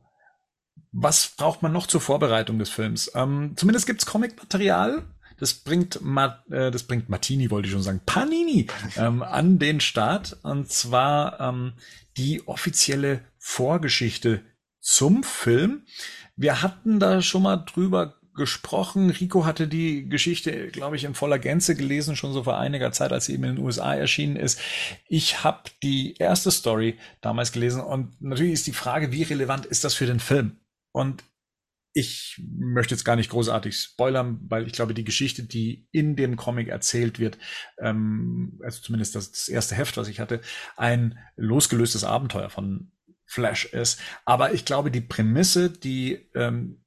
was 0.97 1.33
braucht 1.35 1.61
man 1.61 1.73
noch 1.73 1.87
zur 1.87 1.99
Vorbereitung 1.99 2.57
des 2.57 2.69
Films? 2.69 3.11
Ähm, 3.15 3.53
zumindest 3.57 3.85
gibt's 3.85 4.05
Comic-Material. 4.05 5.03
Das 5.37 5.53
bringt, 5.53 5.99
Ma 6.01 6.41
äh, 6.49 6.71
das 6.71 6.83
bringt 6.83 7.09
Martini, 7.09 7.51
wollte 7.51 7.67
ich 7.67 7.73
schon 7.73 7.83
sagen, 7.83 7.99
Panini 8.05 8.67
ähm, 8.95 9.21
an 9.21 9.59
den 9.59 9.81
Start. 9.81 10.37
Und 10.43 10.71
zwar 10.71 11.41
ähm, 11.41 11.73
die 12.15 12.47
offizielle 12.47 13.25
Vorgeschichte 13.37 14.41
zum 14.79 15.23
Film. 15.23 15.85
Wir 16.37 16.61
hatten 16.61 16.99
da 17.01 17.21
schon 17.21 17.43
mal 17.43 17.57
drüber 17.57 18.15
gesprochen. 18.33 19.09
Rico 19.09 19.45
hatte 19.45 19.67
die 19.67 20.07
Geschichte, 20.07 20.69
glaube 20.69 20.95
ich, 20.95 21.03
in 21.03 21.13
voller 21.13 21.39
Gänze 21.39 21.75
gelesen, 21.75 22.15
schon 22.15 22.31
so 22.31 22.43
vor 22.43 22.57
einiger 22.57 22.93
Zeit, 22.93 23.11
als 23.11 23.25
sie 23.25 23.33
eben 23.33 23.43
in 23.43 23.55
den 23.55 23.65
USA 23.65 23.95
erschienen 23.95 24.37
ist. 24.37 24.61
Ich 25.09 25.43
habe 25.43 25.63
die 25.83 26.15
erste 26.15 26.51
Story 26.51 26.97
damals 27.19 27.51
gelesen 27.51 27.81
und 27.81 28.21
natürlich 28.21 28.53
ist 28.53 28.67
die 28.67 28.73
Frage, 28.73 29.11
wie 29.11 29.23
relevant 29.23 29.65
ist 29.65 29.83
das 29.83 29.93
für 29.93 30.05
den 30.05 30.21
Film? 30.21 30.57
Und 30.95 31.25
ich 31.91 32.41
möchte 32.49 32.93
jetzt 32.93 33.03
gar 33.03 33.17
nicht 33.17 33.29
großartig 33.29 33.77
spoilern, 33.77 34.39
weil 34.47 34.65
ich 34.65 34.71
glaube, 34.71 34.93
die 34.93 35.03
Geschichte, 35.03 35.43
die 35.43 35.89
in 35.91 36.15
dem 36.15 36.37
Comic 36.37 36.69
erzählt 36.69 37.19
wird, 37.19 37.37
ähm, 37.79 38.61
also 38.63 38.81
zumindest 38.81 39.13
das, 39.13 39.31
das 39.31 39.49
erste 39.49 39.75
Heft, 39.75 39.97
was 39.97 40.07
ich 40.07 40.21
hatte, 40.21 40.39
ein 40.77 41.19
losgelöstes 41.35 42.05
Abenteuer 42.05 42.49
von 42.49 42.93
Flash 43.25 43.65
ist. 43.65 43.99
Aber 44.23 44.53
ich 44.53 44.63
glaube, 44.63 44.89
die 44.89 45.01
Prämisse, 45.01 45.69
die 45.69 46.29
ähm, 46.33 46.85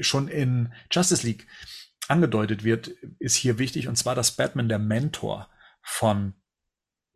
schon 0.00 0.28
in 0.28 0.74
Justice 0.90 1.26
League 1.26 1.46
angedeutet 2.08 2.62
wird, 2.62 2.88
ist 3.18 3.36
hier 3.36 3.58
wichtig, 3.58 3.88
und 3.88 3.96
zwar, 3.96 4.14
dass 4.14 4.36
Batman 4.36 4.68
der 4.68 4.78
Mentor 4.78 5.48
von 5.80 6.34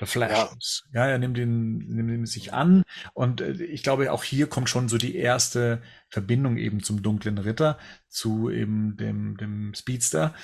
The 0.00 0.06
Flash. 0.06 0.82
Ja. 0.92 1.04
ja, 1.04 1.10
er 1.10 1.18
nimmt 1.18 1.38
ihn, 1.38 1.78
nimmt 1.78 2.10
ihn 2.10 2.26
sich 2.26 2.52
an. 2.52 2.82
Und 3.14 3.40
äh, 3.40 3.52
ich 3.64 3.82
glaube, 3.82 4.12
auch 4.12 4.24
hier 4.24 4.46
kommt 4.46 4.68
schon 4.68 4.88
so 4.88 4.98
die 4.98 5.16
erste 5.16 5.82
Verbindung 6.08 6.56
eben 6.56 6.82
zum 6.82 7.02
dunklen 7.02 7.38
Ritter, 7.38 7.78
zu 8.08 8.50
eben 8.50 8.96
dem, 8.96 9.36
dem 9.36 9.74
Speedster. 9.74 10.34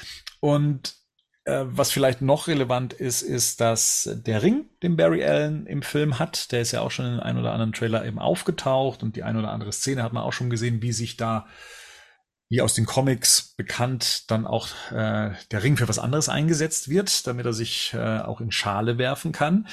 Und 0.40 0.96
äh, 1.44 1.64
was 1.66 1.92
vielleicht 1.92 2.22
noch 2.22 2.48
relevant 2.48 2.94
ist, 2.94 3.22
ist, 3.22 3.60
dass 3.60 4.10
der 4.24 4.42
Ring, 4.42 4.66
den 4.82 4.96
Barry 4.96 5.24
Allen 5.24 5.66
im 5.66 5.82
Film 5.82 6.18
hat, 6.18 6.52
der 6.52 6.62
ist 6.62 6.72
ja 6.72 6.80
auch 6.80 6.90
schon 6.90 7.06
in 7.06 7.20
ein 7.20 7.38
oder 7.38 7.52
anderen 7.52 7.72
Trailer 7.72 8.04
eben 8.04 8.18
aufgetaucht 8.18 9.02
und 9.02 9.14
die 9.14 9.22
ein 9.22 9.36
oder 9.36 9.50
andere 9.50 9.72
Szene 9.72 10.02
hat 10.02 10.12
man 10.12 10.22
auch 10.22 10.32
schon 10.32 10.50
gesehen, 10.50 10.82
wie 10.82 10.92
sich 10.92 11.16
da 11.16 11.46
wie 12.48 12.60
aus 12.60 12.74
den 12.74 12.86
Comics 12.86 13.54
bekannt, 13.56 14.30
dann 14.30 14.46
auch 14.46 14.68
äh, 14.90 15.32
der 15.50 15.62
Ring 15.62 15.76
für 15.76 15.88
was 15.88 15.98
anderes 15.98 16.28
eingesetzt 16.28 16.88
wird, 16.88 17.26
damit 17.26 17.46
er 17.46 17.52
sich 17.52 17.92
äh, 17.94 18.18
auch 18.18 18.40
in 18.40 18.50
Schale 18.50 18.98
werfen 18.98 19.32
kann, 19.32 19.66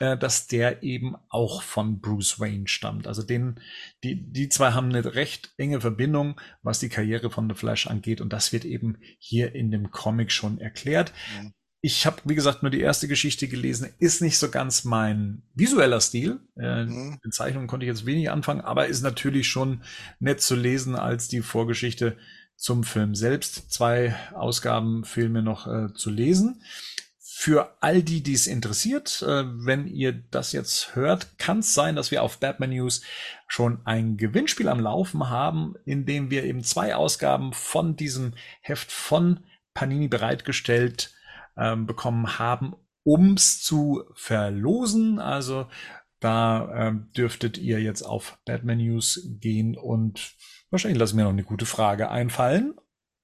äh, 0.00 0.16
dass 0.16 0.46
der 0.46 0.82
eben 0.82 1.16
auch 1.28 1.62
von 1.62 2.00
Bruce 2.00 2.40
Wayne 2.40 2.66
stammt. 2.66 3.06
Also 3.06 3.22
den, 3.22 3.60
die, 4.02 4.30
die 4.32 4.48
zwei 4.48 4.72
haben 4.72 4.88
eine 4.88 5.14
recht 5.14 5.52
enge 5.58 5.80
Verbindung, 5.80 6.40
was 6.62 6.80
die 6.80 6.88
Karriere 6.88 7.30
von 7.30 7.48
The 7.48 7.54
Flash 7.54 7.86
angeht, 7.86 8.20
und 8.20 8.32
das 8.32 8.52
wird 8.52 8.64
eben 8.64 8.98
hier 9.18 9.54
in 9.54 9.70
dem 9.70 9.90
Comic 9.90 10.32
schon 10.32 10.58
erklärt. 10.58 11.12
Mhm. 11.40 11.54
Ich 11.86 12.06
habe, 12.06 12.16
wie 12.24 12.34
gesagt, 12.34 12.62
nur 12.62 12.70
die 12.70 12.80
erste 12.80 13.08
Geschichte 13.08 13.46
gelesen. 13.46 13.92
Ist 13.98 14.22
nicht 14.22 14.38
so 14.38 14.48
ganz 14.48 14.84
mein 14.84 15.42
visueller 15.54 16.00
Stil. 16.00 16.40
Äh, 16.56 16.86
mhm. 16.86 17.18
In 17.22 17.30
Zeichnungen 17.30 17.66
konnte 17.66 17.84
ich 17.84 17.90
jetzt 17.90 18.06
wenig 18.06 18.30
anfangen, 18.30 18.62
aber 18.62 18.86
ist 18.86 19.02
natürlich 19.02 19.48
schon 19.48 19.82
nett 20.18 20.40
zu 20.40 20.54
lesen 20.54 20.96
als 20.96 21.28
die 21.28 21.42
Vorgeschichte 21.42 22.16
zum 22.56 22.84
Film 22.84 23.14
selbst. 23.14 23.70
Zwei 23.70 24.16
Ausgaben 24.32 25.04
fehlen 25.04 25.32
mir 25.32 25.42
noch 25.42 25.66
äh, 25.66 25.92
zu 25.92 26.08
lesen. 26.08 26.62
Für 27.20 27.76
all 27.80 28.02
die, 28.02 28.22
die 28.22 28.32
es 28.32 28.46
interessiert, 28.46 29.20
äh, 29.20 29.44
wenn 29.44 29.86
ihr 29.86 30.12
das 30.30 30.52
jetzt 30.52 30.96
hört, 30.96 31.38
kann 31.38 31.58
es 31.58 31.74
sein, 31.74 31.96
dass 31.96 32.10
wir 32.10 32.22
auf 32.22 32.38
Batman 32.38 32.70
News 32.70 33.02
schon 33.46 33.80
ein 33.84 34.16
Gewinnspiel 34.16 34.70
am 34.70 34.80
Laufen 34.80 35.28
haben, 35.28 35.74
in 35.84 36.06
dem 36.06 36.30
wir 36.30 36.44
eben 36.44 36.64
zwei 36.64 36.94
Ausgaben 36.94 37.52
von 37.52 37.94
diesem 37.94 38.32
Heft 38.62 38.90
von 38.90 39.40
Panini 39.74 40.08
bereitgestellt 40.08 41.10
ähm, 41.56 41.86
bekommen 41.86 42.38
haben, 42.38 42.74
ums 43.04 43.62
zu 43.62 44.04
verlosen. 44.14 45.18
Also 45.18 45.66
Da 46.24 46.72
ähm, 46.74 47.10
dürftet 47.12 47.58
ihr 47.58 47.82
jetzt 47.82 48.00
auf 48.00 48.38
Batman 48.46 48.78
News 48.78 49.28
gehen 49.40 49.76
und 49.76 50.32
wahrscheinlich 50.70 50.98
lassen 50.98 51.16
mir 51.16 51.24
noch 51.24 51.30
eine 51.30 51.44
gute 51.44 51.66
Frage 51.66 52.10
einfallen. 52.10 52.74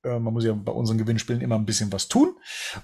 Äh, 0.05 0.19
man 0.19 0.35
muss 0.35 0.45
ja 0.45 0.53
bei 0.53 0.73
unseren 0.73 0.99
Gewinnspielen 0.99 1.41
immer 1.41 1.57
ein 1.57 1.65
bisschen 1.65 1.91
was 1.95 2.09
tun. 2.09 2.37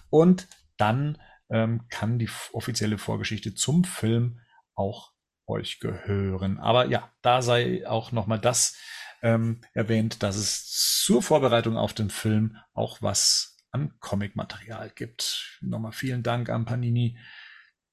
Und 0.09 0.49
dann 0.79 1.19
ähm, 1.51 1.87
kann 1.91 2.19
die 2.19 2.31
offizielle 2.55 2.97
Vorgeschichte 2.97 3.55
zum 3.55 3.85
Film 3.85 4.41
auch 4.75 5.13
euch 5.47 5.81
gehören. 5.81 6.59
Aber 6.61 6.87
ja, 6.87 7.11
da 7.21 7.43
sei 7.43 7.87
auch 7.87 8.11
nochmal 8.11 8.41
das 8.41 8.75
ähm, 9.21 9.61
erwähnt, 9.75 10.23
dass 10.23 10.37
es 10.37 11.03
zur 11.05 11.23
Vorbereitung 11.23 11.77
auf 11.77 11.93
den 11.93 12.09
Film 12.09 12.57
auch 12.73 13.03
was 13.03 13.56
an 13.77 13.95
Comic-Material 14.01 14.91
gibt. 14.95 15.59
Nochmal 15.61 15.93
vielen 15.93 16.23
Dank 16.23 16.49
an 16.49 16.65
Panini, 16.65 17.19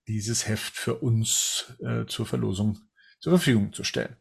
dieses 0.07 0.47
Heft 0.47 0.76
für 0.76 0.95
uns 0.95 1.73
äh, 1.80 2.05
zur 2.05 2.26
Verlosung 2.26 2.80
zur 3.19 3.38
Verfügung 3.38 3.72
zu 3.72 3.85
stellen. 3.85 4.18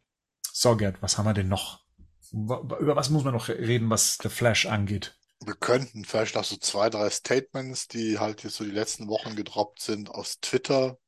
So, 0.52 0.76
Gerd, 0.76 1.02
was 1.02 1.18
haben 1.18 1.26
wir 1.26 1.34
denn 1.34 1.48
noch? 1.48 1.84
Über 2.32 2.94
was 2.94 3.10
muss 3.10 3.24
man 3.24 3.34
noch 3.34 3.48
reden, 3.48 3.90
was 3.90 4.16
The 4.22 4.28
Flash 4.28 4.66
angeht? 4.66 5.18
Wir 5.44 5.55
könnten 5.55 6.05
vielleicht 6.05 6.36
noch 6.36 6.44
so 6.44 6.56
zwei, 6.56 6.89
drei 6.89 7.10
Statements, 7.10 7.89
die 7.89 8.20
halt 8.20 8.44
jetzt 8.44 8.56
so 8.56 8.64
die 8.64 8.70
letzten 8.70 9.09
Wochen 9.09 9.34
gedroppt 9.34 9.80
sind, 9.80 10.09
aus 10.09 10.39
Twitter 10.40 10.98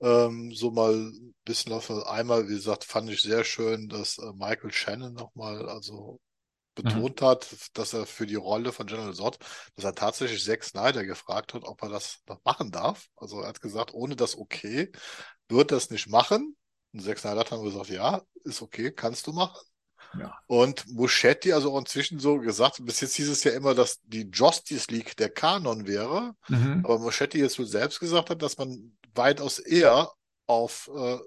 ähm, 0.00 0.52
so 0.52 0.70
mal 0.70 0.92
ein 0.92 1.34
bisschen 1.44 1.72
auf 1.72 1.90
einmal, 1.90 2.48
wie 2.48 2.54
gesagt, 2.54 2.84
fand 2.84 3.08
ich 3.10 3.22
sehr 3.22 3.44
schön, 3.44 3.88
dass 3.88 4.18
äh, 4.18 4.32
Michael 4.34 4.72
Shannon 4.72 5.14
nochmal 5.14 5.68
also 5.68 6.20
betont 6.82 7.20
mhm. 7.20 7.26
hat, 7.26 7.56
dass 7.74 7.92
er 7.92 8.06
für 8.06 8.26
die 8.26 8.36
Rolle 8.36 8.72
von 8.72 8.86
General 8.86 9.14
Zod, 9.14 9.38
dass 9.76 9.84
er 9.84 9.94
tatsächlich 9.94 10.44
Zack 10.44 10.64
Snyder 10.64 11.04
gefragt 11.04 11.54
hat, 11.54 11.64
ob 11.64 11.82
er 11.82 11.88
das 11.88 12.20
noch 12.28 12.40
machen 12.44 12.70
darf. 12.70 13.08
Also 13.16 13.40
er 13.40 13.48
hat 13.48 13.60
gesagt, 13.60 13.94
ohne 13.94 14.16
das 14.16 14.36
okay, 14.36 14.90
wird 15.48 15.72
das 15.72 15.90
nicht 15.90 16.08
machen. 16.08 16.56
Und 16.92 17.02
Zack 17.02 17.18
Snyder 17.18 17.40
hat 17.40 17.52
dann 17.52 17.62
gesagt, 17.62 17.88
ja, 17.88 18.22
ist 18.44 18.62
okay, 18.62 18.92
kannst 18.92 19.26
du 19.26 19.32
machen. 19.32 19.60
Ja. 20.18 20.36
Und 20.46 20.88
Muschetti, 20.88 21.52
also 21.52 21.72
auch 21.72 21.78
inzwischen 21.78 22.18
so 22.18 22.38
gesagt, 22.38 22.84
bis 22.84 23.00
jetzt 23.00 23.14
hieß 23.14 23.28
es 23.28 23.44
ja 23.44 23.52
immer, 23.52 23.74
dass 23.74 24.00
die 24.02 24.28
Justice 24.32 24.90
League 24.90 25.16
der 25.16 25.30
Kanon 25.30 25.86
wäre. 25.86 26.34
Mhm. 26.48 26.82
Aber 26.84 26.98
Muschetti 26.98 27.38
jetzt 27.38 27.58
wohl 27.58 27.66
selbst 27.66 28.00
gesagt 28.00 28.30
hat, 28.30 28.42
dass 28.42 28.58
man 28.58 28.96
weitaus 29.14 29.58
eher 29.58 30.10
auf 30.46 30.90
äh, 30.94 31.18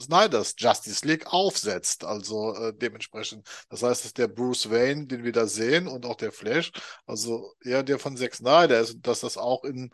Snyders 0.00 0.54
Justice 0.58 1.06
League 1.06 1.26
aufsetzt. 1.26 2.04
Also 2.04 2.54
äh, 2.54 2.72
dementsprechend, 2.74 3.46
das 3.68 3.82
heißt, 3.82 4.04
dass 4.04 4.14
der 4.14 4.28
Bruce 4.28 4.70
Wayne, 4.70 5.06
den 5.06 5.24
wir 5.24 5.32
da 5.32 5.46
sehen, 5.46 5.88
und 5.88 6.06
auch 6.06 6.16
der 6.16 6.32
Flash, 6.32 6.72
also 7.06 7.54
eher 7.62 7.82
der 7.82 7.98
von 7.98 8.16
Zack 8.16 8.34
Snyder 8.34 8.80
ist, 8.80 8.98
dass 9.02 9.20
das 9.20 9.36
auch 9.36 9.64
in 9.64 9.90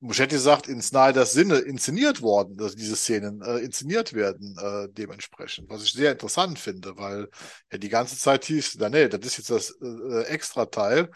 Muschetti 0.00 0.38
sagt, 0.38 0.68
in 0.68 0.82
Snyders 0.82 1.32
Sinne 1.32 1.58
inszeniert 1.58 2.20
worden, 2.20 2.58
dass 2.58 2.76
diese 2.76 2.94
Szenen 2.94 3.40
äh, 3.40 3.58
inszeniert 3.58 4.12
werden 4.12 4.56
äh, 4.58 4.88
dementsprechend, 4.92 5.70
was 5.70 5.82
ich 5.82 5.92
sehr 5.92 6.12
interessant 6.12 6.58
finde, 6.58 6.96
weil 6.98 7.28
ja 7.72 7.78
die 7.78 7.88
ganze 7.88 8.18
Zeit 8.18 8.44
hieß, 8.44 8.76
na 8.78 8.90
nee, 8.90 9.08
das 9.08 9.24
ist 9.24 9.38
jetzt 9.38 9.50
das 9.50 9.74
äh, 9.80 10.24
Extra-Teil. 10.24 11.10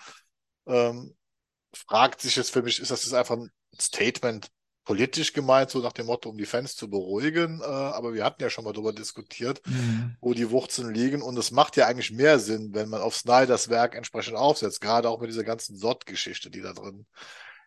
Ähm, 0.66 1.14
fragt 1.74 2.22
sich 2.22 2.36
jetzt 2.36 2.50
für 2.50 2.62
mich, 2.62 2.80
ist 2.80 2.90
das 2.90 3.04
jetzt 3.04 3.14
einfach 3.14 3.36
ein 3.36 3.50
Statement 3.78 4.48
politisch 4.88 5.34
gemeint, 5.34 5.68
so 5.68 5.80
nach 5.80 5.92
dem 5.92 6.06
Motto, 6.06 6.30
um 6.30 6.38
die 6.38 6.46
Fans 6.46 6.74
zu 6.74 6.88
beruhigen. 6.88 7.60
Äh, 7.60 7.64
aber 7.64 8.14
wir 8.14 8.24
hatten 8.24 8.42
ja 8.42 8.48
schon 8.48 8.64
mal 8.64 8.72
darüber 8.72 8.94
diskutiert, 8.94 9.60
mhm. 9.66 10.16
wo 10.22 10.32
die 10.32 10.48
Wurzeln 10.48 10.94
liegen. 10.94 11.20
Und 11.20 11.38
es 11.38 11.50
macht 11.50 11.76
ja 11.76 11.86
eigentlich 11.86 12.10
mehr 12.10 12.38
Sinn, 12.38 12.70
wenn 12.72 12.88
man 12.88 13.02
auf 13.02 13.14
Snyders 13.14 13.68
Werk 13.68 13.94
entsprechend 13.94 14.36
aufsetzt, 14.36 14.80
gerade 14.80 15.10
auch 15.10 15.20
mit 15.20 15.28
dieser 15.28 15.44
ganzen 15.44 15.76
Sott-Geschichte, 15.76 16.48
die 16.48 16.62
da 16.62 16.72
drin 16.72 17.04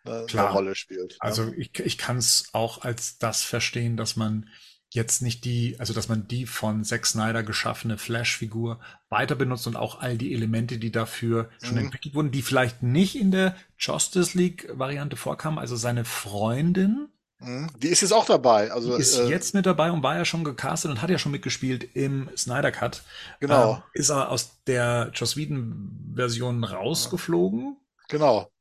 äh, 0.06 0.10
eine 0.10 0.50
Rolle 0.50 0.74
spielt. 0.74 1.16
Also 1.20 1.44
ja. 1.44 1.52
ich, 1.58 1.80
ich 1.80 2.00
kann 2.00 2.18
es 2.18 2.50
auch 2.54 2.82
als 2.82 3.20
das 3.20 3.44
verstehen, 3.44 3.98
dass 3.98 4.16
man 4.16 4.50
jetzt 4.94 5.22
nicht 5.22 5.46
die, 5.46 5.76
also 5.80 5.94
dass 5.94 6.10
man 6.10 6.28
die 6.28 6.46
von 6.46 6.84
Zack 6.84 7.06
Snyder 7.06 7.44
geschaffene 7.44 7.98
Flash-Figur 7.98 8.80
weiter 9.10 9.36
benutzt 9.36 9.66
und 9.68 9.78
auch 9.78 10.02
all 10.02 10.18
die 10.18 10.34
Elemente, 10.34 10.78
die 10.78 10.92
dafür 10.92 11.50
schon 11.62 11.76
mhm. 11.76 11.86
entwickelt 11.86 12.14
wurden, 12.14 12.32
die 12.32 12.42
vielleicht 12.42 12.84
nicht 12.84 13.18
in 13.18 13.32
der 13.32 13.56
Justice 13.78 14.38
League-Variante 14.38 15.16
vorkamen, 15.16 15.60
also 15.60 15.78
seine 15.78 16.04
Freundin. 16.04 17.08
Mhm. 17.40 17.70
Die 17.82 17.88
ist 17.88 18.02
jetzt 18.02 18.12
auch 18.12 18.26
dabei. 18.26 18.72
Also, 18.72 18.96
die 18.96 19.02
ist 19.02 19.18
äh, 19.18 19.30
jetzt 19.30 19.54
mit 19.54 19.66
dabei 19.66 19.92
und 19.92 20.04
war 20.04 20.18
ja 20.18 20.26
schon 20.26 20.44
gecastet 20.44 20.92
und 20.92 21.02
hat 21.02 21.10
ja 21.10 21.18
schon 21.18 21.32
mitgespielt 21.32 21.96
im 21.96 22.30
Snyder 22.36 22.72
Cut. 22.72 23.04
Genau. 23.40 23.76
Ähm, 23.76 23.84
ist 23.94 24.10
er 24.10 24.30
aus 24.30 24.62
der 24.68 25.12
Joss 25.14 25.38
Whedon-Version 25.38 26.66
rausgeflogen. 26.66 27.78
Genau. 28.10 28.52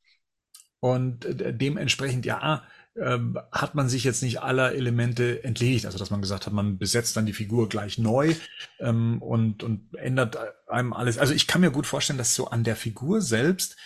Und 0.79 1.25
äh, 1.25 1.53
dementsprechend, 1.53 2.25
ja, 2.25 2.63
ähm, 2.97 3.39
hat 3.53 3.75
man 3.75 3.89
sich 3.89 4.05
jetzt 4.05 4.23
nicht 4.23 4.41
aller 4.41 4.75
Elemente 4.75 5.45
entledigt. 5.45 5.87
Also 5.87 5.99
dass 5.99 6.11
man 6.11 6.23
gesagt 6.23 6.47
hat, 6.47 6.53
man 6.53 6.79
besetzt 6.79 7.17
dann 7.17 7.27
die 7.27 7.33
Figur 7.33 7.69
gleich 7.69 7.99
neu 7.99 8.35
ähm, 8.81 9.23
und, 9.23 9.63
und 9.63 9.95
ändert 9.97 10.39
einem 10.69 10.93
alles. 10.93 11.19
Also 11.19 11.33
ich 11.33 11.47
kann 11.47 11.61
mir 11.61 11.71
gut 11.71 11.87
vorstellen, 11.87 12.19
dass 12.19 12.35
so 12.35 12.49
an 12.49 12.65
der 12.65 12.77
Figur 12.77 13.23
selbst, 13.23 13.77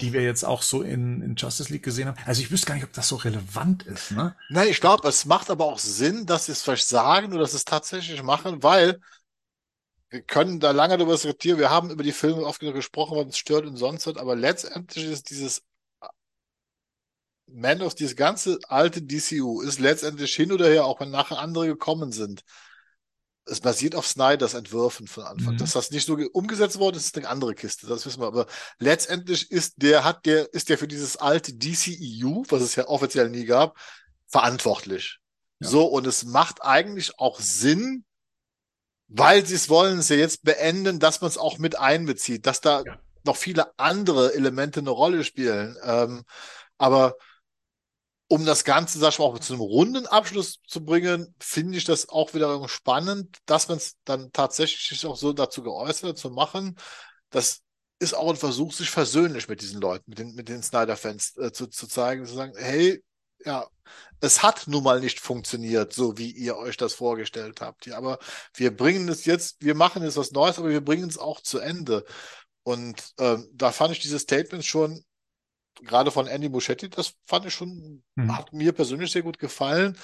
die 0.00 0.12
wir 0.12 0.22
jetzt 0.22 0.44
auch 0.44 0.62
so 0.62 0.82
in, 0.82 1.20
in 1.22 1.34
Justice 1.36 1.70
League 1.70 1.82
gesehen 1.82 2.08
haben, 2.08 2.16
also 2.24 2.40
ich 2.40 2.50
wüsste 2.50 2.66
gar 2.66 2.74
nicht, 2.74 2.84
ob 2.84 2.92
das 2.92 3.08
so 3.08 3.16
relevant 3.16 3.82
ist. 3.82 4.12
Ne? 4.12 4.34
Nein, 4.48 4.68
ich 4.68 4.80
glaube, 4.80 5.06
es 5.06 5.26
macht 5.26 5.50
aber 5.50 5.66
auch 5.66 5.78
Sinn, 5.78 6.24
dass 6.24 6.46
sie 6.46 6.52
es 6.52 6.62
vielleicht 6.62 6.88
sagen 6.88 7.32
oder 7.32 7.40
dass 7.40 7.50
sie 7.50 7.58
es 7.58 7.64
tatsächlich 7.64 8.22
machen, 8.22 8.62
weil 8.62 9.00
wir 10.08 10.22
können 10.22 10.60
da 10.60 10.70
lange 10.70 10.96
darüber 10.96 11.14
diskutieren. 11.14 11.58
Wir 11.58 11.70
haben 11.70 11.90
über 11.90 12.02
die 12.02 12.12
Filme 12.12 12.44
oft 12.44 12.60
gesprochen, 12.60 13.16
was 13.16 13.24
uns 13.24 13.38
stört 13.38 13.66
und 13.66 13.76
sonst 13.76 14.06
was, 14.06 14.16
aber 14.16 14.36
letztendlich 14.36 15.06
ist 15.06 15.30
dieses 15.30 15.62
man 17.54 17.82
of 17.82 17.94
dieses 17.94 18.16
ganze 18.16 18.58
alte 18.68 19.02
DCU 19.02 19.60
ist 19.60 19.78
letztendlich 19.78 20.34
hin 20.34 20.52
oder 20.52 20.68
her, 20.68 20.84
auch 20.84 21.00
wenn 21.00 21.10
nachher 21.10 21.38
andere 21.38 21.66
gekommen 21.66 22.12
sind. 22.12 22.42
Es 23.44 23.60
basiert 23.60 23.96
auf 23.96 24.06
Snyders 24.06 24.54
Entwürfen 24.54 25.08
von 25.08 25.24
Anfang. 25.24 25.54
Mhm. 25.54 25.58
Dass 25.58 25.72
das 25.72 25.90
nicht 25.90 26.06
so 26.06 26.16
umgesetzt 26.32 26.78
worden 26.78 26.96
ist, 26.96 27.06
ist 27.06 27.16
eine 27.18 27.28
andere 27.28 27.54
Kiste. 27.54 27.86
Das 27.88 28.06
wissen 28.06 28.20
wir. 28.20 28.28
Aber 28.28 28.46
letztendlich 28.78 29.50
ist 29.50 29.74
der, 29.78 30.04
hat 30.04 30.26
der, 30.26 30.52
ist 30.54 30.68
der 30.68 30.78
für 30.78 30.86
dieses 30.86 31.16
alte 31.16 31.52
DCEU, 31.52 32.44
was 32.48 32.62
es 32.62 32.76
ja 32.76 32.86
offiziell 32.86 33.28
nie 33.30 33.44
gab, 33.44 33.76
verantwortlich. 34.28 35.18
Ja. 35.60 35.68
So, 35.68 35.86
und 35.86 36.06
es 36.06 36.24
macht 36.24 36.62
eigentlich 36.62 37.18
auch 37.18 37.40
Sinn, 37.40 38.04
weil 39.08 39.44
sie 39.44 39.56
es 39.56 39.68
wollen, 39.68 39.98
es 39.98 40.08
ja 40.08 40.16
jetzt 40.16 40.44
beenden, 40.44 41.00
dass 41.00 41.20
man 41.20 41.28
es 41.28 41.36
auch 41.36 41.58
mit 41.58 41.78
einbezieht, 41.78 42.46
dass 42.46 42.60
da 42.60 42.82
ja. 42.86 42.98
noch 43.24 43.36
viele 43.36 43.76
andere 43.78 44.34
Elemente 44.34 44.80
eine 44.80 44.90
Rolle 44.90 45.24
spielen. 45.24 45.76
Ähm, 45.82 46.24
aber 46.78 47.16
um 48.32 48.46
das 48.46 48.64
Ganze, 48.64 48.98
sag 48.98 49.10
ich 49.10 49.18
mal, 49.18 49.26
auch 49.26 49.38
zu 49.40 49.52
einem 49.52 49.60
runden 49.60 50.06
Abschluss 50.06 50.62
zu 50.66 50.82
bringen, 50.82 51.34
finde 51.38 51.76
ich 51.76 51.84
das 51.84 52.08
auch 52.08 52.32
wieder 52.32 52.66
spannend, 52.66 53.36
dass 53.44 53.68
man 53.68 53.76
es 53.76 53.98
dann 54.06 54.32
tatsächlich 54.32 55.04
auch 55.04 55.18
so 55.18 55.34
dazu 55.34 55.62
geäußert 55.62 56.16
zu 56.16 56.30
machen. 56.30 56.76
Das 57.28 57.60
ist 57.98 58.14
auch 58.14 58.30
ein 58.30 58.36
Versuch, 58.36 58.72
sich 58.72 58.88
versöhnlich 58.88 59.48
mit 59.48 59.60
diesen 59.60 59.82
Leuten, 59.82 60.04
mit 60.06 60.18
den, 60.18 60.34
mit 60.34 60.48
den 60.48 60.62
Snyder-Fans 60.62 61.36
äh, 61.36 61.52
zu, 61.52 61.66
zu 61.66 61.86
zeigen, 61.86 62.24
zu 62.24 62.32
sagen, 62.32 62.54
hey, 62.56 63.04
ja, 63.44 63.68
es 64.20 64.42
hat 64.42 64.66
nun 64.66 64.82
mal 64.82 65.00
nicht 65.00 65.20
funktioniert, 65.20 65.92
so 65.92 66.16
wie 66.16 66.30
ihr 66.30 66.56
euch 66.56 66.78
das 66.78 66.94
vorgestellt 66.94 67.60
habt. 67.60 67.84
Ja, 67.84 67.98
aber 67.98 68.18
wir 68.54 68.74
bringen 68.74 69.10
es 69.10 69.26
jetzt, 69.26 69.56
wir 69.60 69.74
machen 69.74 70.02
jetzt 70.04 70.16
was 70.16 70.32
Neues, 70.32 70.58
aber 70.58 70.70
wir 70.70 70.82
bringen 70.82 71.10
es 71.10 71.18
auch 71.18 71.42
zu 71.42 71.58
Ende. 71.58 72.06
Und 72.62 73.12
ähm, 73.18 73.46
da 73.52 73.72
fand 73.72 73.92
ich 73.92 74.00
dieses 74.00 74.22
Statement 74.22 74.64
schon 74.64 75.04
gerade 75.82 76.10
von 76.10 76.26
Andy 76.26 76.48
Muschetti, 76.48 76.90
das 76.90 77.14
fand 77.26 77.46
ich 77.46 77.54
schon, 77.54 78.02
mhm. 78.14 78.36
hat 78.36 78.52
mir 78.52 78.72
persönlich 78.72 79.12
sehr 79.12 79.22
gut 79.22 79.38
gefallen, 79.38 79.96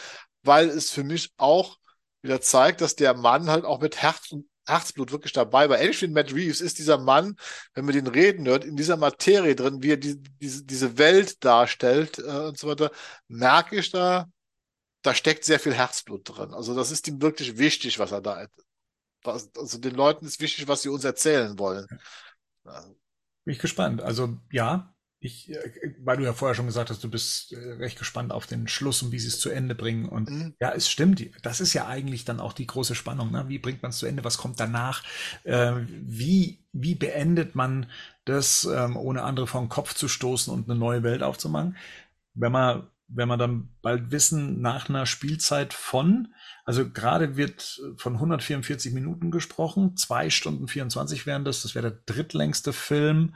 weil 0.43 0.69
es 0.69 0.91
für 0.91 1.05
mich 1.05 1.33
auch 1.37 1.79
wieder 2.23 2.41
zeigt, 2.41 2.81
dass 2.81 2.97
der 2.97 3.15
Mann 3.15 3.49
halt 3.49 3.65
auch 3.65 3.81
mit 3.81 4.03
Herz 4.03 4.33
und 4.33 4.47
Herzblut 4.67 5.13
wirklich 5.13 5.33
dabei 5.33 5.69
war. 5.69 5.79
Ähnlich 5.79 6.03
wie 6.03 6.09
Matt 6.09 6.33
Reeves 6.33 6.61
ist 6.61 6.79
dieser 6.79 6.99
Mann, 6.99 7.37
wenn 7.75 7.87
man 7.87 7.95
den 7.95 8.07
reden 8.07 8.47
hört, 8.47 8.65
in 8.65 8.77
dieser 8.77 8.97
Materie 8.97 9.57
drin, 9.57 9.83
wie 9.83 9.93
er 9.93 9.97
die, 9.97 10.21
diese, 10.21 10.65
diese 10.65 10.99
Welt 10.99 11.43
darstellt 11.45 12.19
äh, 12.19 12.23
und 12.23 12.59
so 12.59 12.69
weiter, 12.69 12.91
merke 13.29 13.77
ich 13.77 13.91
da, 13.91 14.27
da 15.03 15.15
steckt 15.15 15.45
sehr 15.45 15.59
viel 15.59 15.75
Herzblut 15.75 16.29
drin. 16.29 16.53
Also 16.53 16.75
das 16.75 16.91
ist 16.91 17.09
ihm 17.09 17.23
wirklich 17.23 17.57
wichtig, 17.57 17.99
was 17.99 18.13
er 18.13 18.21
da, 18.21 18.47
was, 19.23 19.51
also 19.57 19.79
den 19.79 19.95
Leuten 19.95 20.27
ist 20.27 20.41
wichtig, 20.41 20.69
was 20.69 20.83
sie 20.83 20.91
uns 20.91 21.05
erzählen 21.05 21.59
wollen. 21.59 21.87
Ja. 22.65 22.83
Bin 23.45 23.55
ich 23.55 23.59
gespannt. 23.59 24.03
Also 24.03 24.37
ja, 24.51 24.95
ich, 25.29 25.51
äh, 25.51 25.95
weil 26.03 26.17
du 26.17 26.25
ja 26.25 26.33
vorher 26.33 26.55
schon 26.55 26.67
gesagt 26.67 26.91
hast, 26.91 27.05
du 27.05 27.09
bist 27.09 27.53
äh, 27.53 27.73
recht 27.75 27.99
gespannt 27.99 28.33
auf 28.33 28.47
den 28.47 28.67
Schluss 28.67 29.03
und 29.03 29.13
wie 29.13 29.19
sie 29.19 29.29
es 29.29 29.39
zu 29.39 29.51
Ende 29.51 29.75
bringen. 29.75 30.09
Und 30.09 30.31
mhm. 30.31 30.55
ja, 30.61 30.73
es 30.73 30.91
stimmt. 30.91 31.25
Das 31.43 31.61
ist 31.61 31.75
ja 31.75 31.87
eigentlich 31.87 32.25
dann 32.25 32.41
auch 32.41 32.53
die 32.53 32.67
große 32.67 32.95
Spannung. 32.95 33.31
Ne? 33.31 33.45
Wie 33.49 33.59
bringt 33.59 33.83
man 33.83 33.91
es 33.91 33.99
zu 33.99 34.07
Ende? 34.07 34.25
Was 34.25 34.39
kommt 34.39 34.59
danach? 34.59 35.05
Äh, 35.45 35.75
wie, 35.89 36.65
wie 36.73 36.95
beendet 36.95 37.55
man 37.55 37.87
das, 38.25 38.65
ähm, 38.65 38.97
ohne 38.97 39.23
andere 39.23 39.47
vor 39.47 39.61
den 39.61 39.69
Kopf 39.69 39.95
zu 39.95 40.09
stoßen 40.09 40.53
und 40.53 40.69
eine 40.69 40.79
neue 40.79 41.03
Welt 41.03 41.23
aufzumachen? 41.23 41.77
Wenn 42.35 42.53
man, 42.53 42.89
wenn 43.09 43.29
man 43.29 43.39
dann 43.39 43.69
bald 43.83 44.11
wissen, 44.11 44.61
nach 44.61 44.89
einer 44.89 45.07
Spielzeit 45.07 45.73
von, 45.73 46.35
also 46.65 46.89
gerade 46.91 47.37
wird 47.37 47.81
von 47.97 48.15
144 48.15 48.93
Minuten 48.93 49.31
gesprochen, 49.31 49.97
zwei 49.97 50.29
Stunden 50.31 50.69
24 50.69 51.25
wären 51.27 51.45
das, 51.45 51.63
das 51.63 51.75
wäre 51.75 51.91
der 51.91 52.01
drittlängste 52.05 52.73
Film 52.73 53.35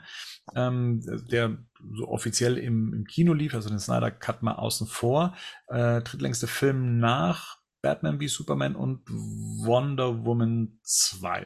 ähm, 0.55 1.01
der 1.29 1.57
so 1.95 2.07
offiziell 2.07 2.57
im, 2.57 2.93
im 2.93 3.05
Kino 3.05 3.33
lief, 3.33 3.53
also 3.53 3.69
den 3.69 3.79
Snyder 3.79 4.11
Cut 4.11 4.41
mal 4.43 4.55
außen 4.55 4.87
vor. 4.87 5.35
Äh, 5.67 6.01
drittlängste 6.01 6.47
Film 6.47 6.99
nach 6.99 7.57
Batman 7.81 8.19
wie 8.21 8.29
Superman 8.29 8.75
und 8.75 9.01
Wonder 9.09 10.25
Woman 10.25 10.79
2. 10.83 11.45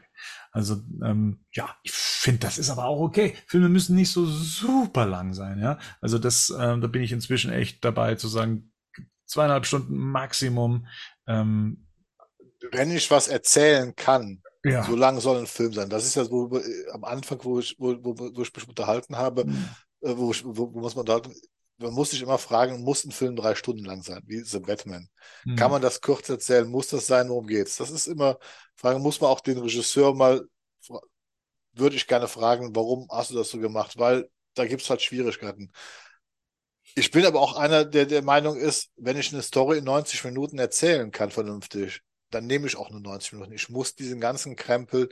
Also 0.52 0.80
ähm, 1.02 1.44
ja, 1.52 1.76
ich 1.82 1.92
finde, 1.92 2.40
das 2.40 2.58
ist 2.58 2.70
aber 2.70 2.84
auch 2.84 3.00
okay. 3.00 3.34
Filme 3.46 3.68
müssen 3.68 3.96
nicht 3.96 4.12
so 4.12 4.24
super 4.24 5.04
lang 5.04 5.34
sein, 5.34 5.58
ja. 5.58 5.78
Also 6.00 6.18
das, 6.18 6.50
äh, 6.50 6.78
da 6.78 6.86
bin 6.86 7.02
ich 7.02 7.12
inzwischen 7.12 7.52
echt 7.52 7.84
dabei 7.84 8.14
zu 8.14 8.28
sagen, 8.28 8.72
zweieinhalb 9.26 9.66
Stunden 9.66 9.96
Maximum. 9.96 10.86
Ähm, 11.26 11.88
Wenn 12.70 12.92
ich 12.92 13.10
was 13.10 13.26
erzählen 13.26 13.94
kann, 13.96 14.42
ja. 14.70 14.82
so 14.82 14.96
lang 14.96 15.20
soll 15.20 15.38
ein 15.38 15.46
Film 15.46 15.72
sein. 15.72 15.88
Das 15.90 16.04
ist 16.04 16.14
ja 16.16 16.24
so 16.24 16.50
äh, 16.56 16.90
am 16.92 17.04
Anfang, 17.04 17.38
wo 17.44 17.58
ich, 17.60 17.76
wo, 17.78 17.96
wo, 18.02 18.16
wo 18.18 18.42
ich 18.42 18.54
mich 18.54 18.68
unterhalten 18.68 19.16
habe, 19.16 19.44
Mhm. 19.44 19.76
äh, 20.02 20.16
wo, 20.16 20.30
ich, 20.32 20.44
wo, 20.44 20.72
wo 20.74 20.80
muss 20.80 20.94
man 20.94 21.02
unterhalten, 21.02 21.34
man 21.78 21.92
muss 21.94 22.10
sich 22.10 22.22
immer 22.22 22.38
fragen, 22.38 22.82
muss 22.82 23.04
ein 23.04 23.12
Film 23.12 23.36
drei 23.36 23.54
Stunden 23.54 23.84
lang 23.84 24.02
sein, 24.02 24.22
wie 24.26 24.40
The 24.40 24.58
Batman? 24.60 25.08
Kann 25.56 25.70
man 25.70 25.80
das 25.82 26.00
kurz 26.00 26.28
erzählen? 26.28 26.68
Muss 26.68 26.88
das 26.88 27.06
sein? 27.06 27.28
Worum 27.28 27.46
geht's? 27.46 27.76
Das 27.76 27.90
ist 27.90 28.08
immer, 28.08 28.38
Frage, 28.74 28.98
muss 28.98 29.20
man 29.20 29.30
auch 29.30 29.40
den 29.40 29.58
Regisseur 29.58 30.14
mal, 30.14 30.44
würde 31.72 31.96
ich 31.96 32.06
gerne 32.06 32.28
fragen, 32.28 32.74
warum 32.74 33.06
hast 33.10 33.30
du 33.30 33.34
das 33.36 33.50
so 33.50 33.58
gemacht? 33.58 33.98
Weil 33.98 34.28
da 34.54 34.66
gibt's 34.66 34.90
halt 34.90 35.02
Schwierigkeiten. 35.02 35.72
Ich 36.94 37.10
bin 37.10 37.24
aber 37.26 37.40
auch 37.40 37.56
einer, 37.56 37.84
der 37.84 38.06
der 38.06 38.22
Meinung 38.22 38.56
ist, 38.56 38.90
wenn 38.96 39.16
ich 39.16 39.32
eine 39.32 39.42
Story 39.42 39.78
in 39.78 39.84
90 39.84 40.24
Minuten 40.24 40.58
erzählen 40.58 41.10
kann, 41.10 41.30
vernünftig, 41.30 42.02
dann 42.30 42.46
nehme 42.46 42.66
ich 42.66 42.76
auch 42.76 42.90
nur 42.90 43.00
90 43.00 43.32
Minuten. 43.34 43.52
Ich 43.52 43.68
muss 43.68 43.94
diesen 43.94 44.20
ganzen 44.20 44.56
Krempel 44.56 45.08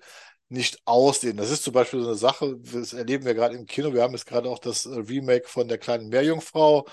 nicht 0.49 0.81
ausdehnen. 0.85 1.37
Das 1.39 1.51
ist 1.51 1.65
zum 1.65 1.73
Beispiel 1.73 2.01
so 2.01 2.09
eine 2.09 2.17
Sache, 2.17 2.57
das 2.59 2.93
erleben 2.93 3.25
wir 3.25 3.35
gerade 3.35 3.57
im 3.57 3.67
Kino. 3.67 3.93
Wir 3.93 4.03
haben 4.03 4.13
jetzt 4.15 4.27
gerade 4.27 4.49
auch 4.49 4.59
das 4.61 4.87
äh, 4.87 4.91
Remake 4.95 5.49
von 5.49 5.69
der 5.69 5.79
kleinen 5.79 6.09
Meerjungfrau. 6.09 6.87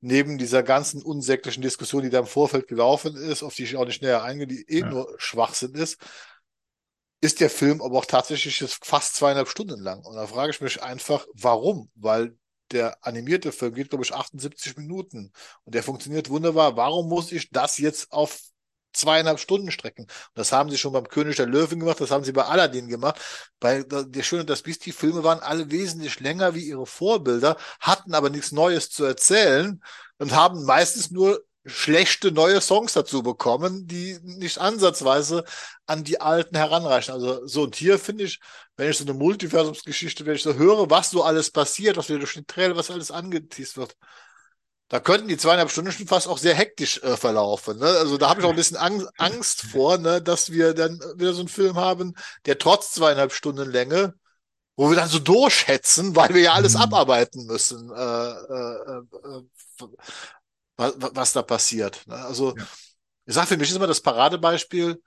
Neben 0.00 0.38
dieser 0.38 0.62
ganzen 0.62 1.02
unsäglichen 1.02 1.62
Diskussion, 1.62 2.02
die 2.02 2.10
da 2.10 2.20
im 2.20 2.26
Vorfeld 2.26 2.68
gelaufen 2.68 3.16
ist, 3.16 3.42
auf 3.42 3.54
die 3.54 3.64
ich 3.64 3.76
auch 3.76 3.86
nicht 3.86 4.02
näher 4.02 4.22
eingehe, 4.22 4.46
die 4.46 4.64
eh 4.68 4.80
Ja. 4.80 4.90
nur 4.90 5.12
Schwachsinn 5.18 5.74
ist, 5.74 5.98
ist 7.20 7.40
der 7.40 7.50
Film 7.50 7.82
aber 7.82 7.98
auch 7.98 8.04
tatsächlich 8.04 8.62
fast 8.82 9.16
zweieinhalb 9.16 9.48
Stunden 9.48 9.80
lang. 9.80 10.04
Und 10.04 10.14
da 10.14 10.26
frage 10.26 10.50
ich 10.50 10.60
mich 10.60 10.82
einfach, 10.82 11.26
warum? 11.34 11.90
Weil 11.96 12.36
der 12.70 13.04
animierte 13.04 13.50
Film 13.50 13.74
geht, 13.74 13.88
glaube 13.90 14.04
ich, 14.04 14.12
78 14.14 14.76
Minuten 14.76 15.32
und 15.64 15.74
der 15.74 15.82
funktioniert 15.82 16.28
wunderbar. 16.28 16.76
Warum 16.76 17.08
muss 17.08 17.32
ich 17.32 17.50
das 17.50 17.78
jetzt 17.78 18.12
auf 18.12 18.38
zweieinhalb 18.98 19.40
Stunden 19.40 19.70
strecken? 19.70 20.02
Und 20.04 20.10
das 20.34 20.52
haben 20.52 20.70
sie 20.70 20.78
schon 20.78 20.92
beim 20.92 21.08
König 21.08 21.36
der 21.36 21.46
Löwen 21.46 21.80
gemacht, 21.80 22.00
das 22.00 22.10
haben 22.10 22.24
sie 22.24 22.32
bei 22.32 22.44
Aladdin 22.44 22.88
gemacht. 22.88 23.20
Bei 23.60 23.82
der 23.82 24.22
Schöne 24.22 24.42
und 24.42 24.50
das 24.50 24.62
Biest, 24.62 24.86
die 24.86 24.92
Filme 24.92 25.24
waren 25.24 25.40
alle 25.40 25.70
wesentlich 25.70 26.20
länger 26.20 26.54
wie 26.54 26.64
ihre 26.64 26.86
Vorbilder, 26.86 27.56
hatten 27.80 28.14
aber 28.14 28.30
nichts 28.30 28.52
Neues 28.52 28.90
zu 28.90 29.04
erzählen 29.04 29.80
und 30.18 30.34
haben 30.34 30.64
meistens 30.64 31.10
nur 31.10 31.42
schlechte 31.68 32.32
neue 32.32 32.60
Songs 32.60 32.92
dazu 32.94 33.22
bekommen, 33.22 33.86
die 33.86 34.18
nicht 34.22 34.58
ansatzweise 34.58 35.44
an 35.86 36.04
die 36.04 36.20
alten 36.20 36.56
heranreichen. 36.56 37.12
Also 37.14 37.46
so 37.46 37.62
und 37.62 37.76
hier 37.76 37.98
finde 37.98 38.24
ich, 38.24 38.40
wenn 38.76 38.90
ich 38.90 38.98
so 38.98 39.04
eine 39.04 39.14
Multiversumsgeschichte, 39.14 40.24
wenn 40.26 40.36
ich 40.36 40.42
so 40.42 40.54
höre, 40.54 40.90
was 40.90 41.10
so 41.10 41.22
alles 41.22 41.50
passiert, 41.50 41.96
was 41.96 42.08
wir 42.08 42.18
durch 42.18 42.34
den 42.34 42.46
Trailer, 42.46 42.76
was 42.76 42.90
alles 42.90 43.10
angeteased 43.10 43.76
wird, 43.76 43.96
da 44.88 45.00
könnten 45.00 45.28
die 45.28 45.36
zweieinhalb 45.36 45.70
Stunden 45.70 45.92
schon 45.92 46.06
fast 46.06 46.28
auch 46.28 46.38
sehr 46.38 46.54
hektisch 46.54 47.02
äh, 47.02 47.16
verlaufen. 47.16 47.78
Ne? 47.78 47.86
Also 47.86 48.16
da 48.18 48.30
habe 48.30 48.40
ich 48.40 48.46
auch 48.46 48.50
ein 48.50 48.56
bisschen 48.56 48.76
Angst, 48.78 49.08
Angst 49.18 49.62
vor, 49.62 49.98
ne, 49.98 50.22
dass 50.22 50.50
wir 50.50 50.74
dann 50.74 50.98
wieder 51.16 51.34
so 51.34 51.40
einen 51.40 51.48
Film 51.48 51.76
haben, 51.76 52.14
der 52.46 52.58
trotz 52.58 52.92
zweieinhalb 52.92 53.32
Stunden 53.32 53.70
Länge, 53.70 54.14
wo 54.76 54.90
wir 54.90 54.96
dann 54.96 55.08
so 55.08 55.18
durchhetzen, 55.18 56.16
weil 56.16 56.34
wir 56.34 56.42
ja 56.42 56.54
alles 56.54 56.76
Mhm. 56.76 56.82
abarbeiten 56.82 57.46
müssen, 57.46 57.90
äh, 57.90 57.94
äh, 57.96 58.98
äh, 58.98 59.42
was, 60.76 60.94
was 60.98 61.32
da 61.32 61.42
passiert. 61.42 62.06
Ne? 62.06 62.14
Also 62.16 62.54
Ja. 62.56 62.66
ich 63.26 63.34
sage, 63.34 63.46
für 63.48 63.56
mich 63.58 63.70
ist 63.70 63.76
immer 63.76 63.86
das 63.86 64.00
Paradebeispiel 64.00 65.02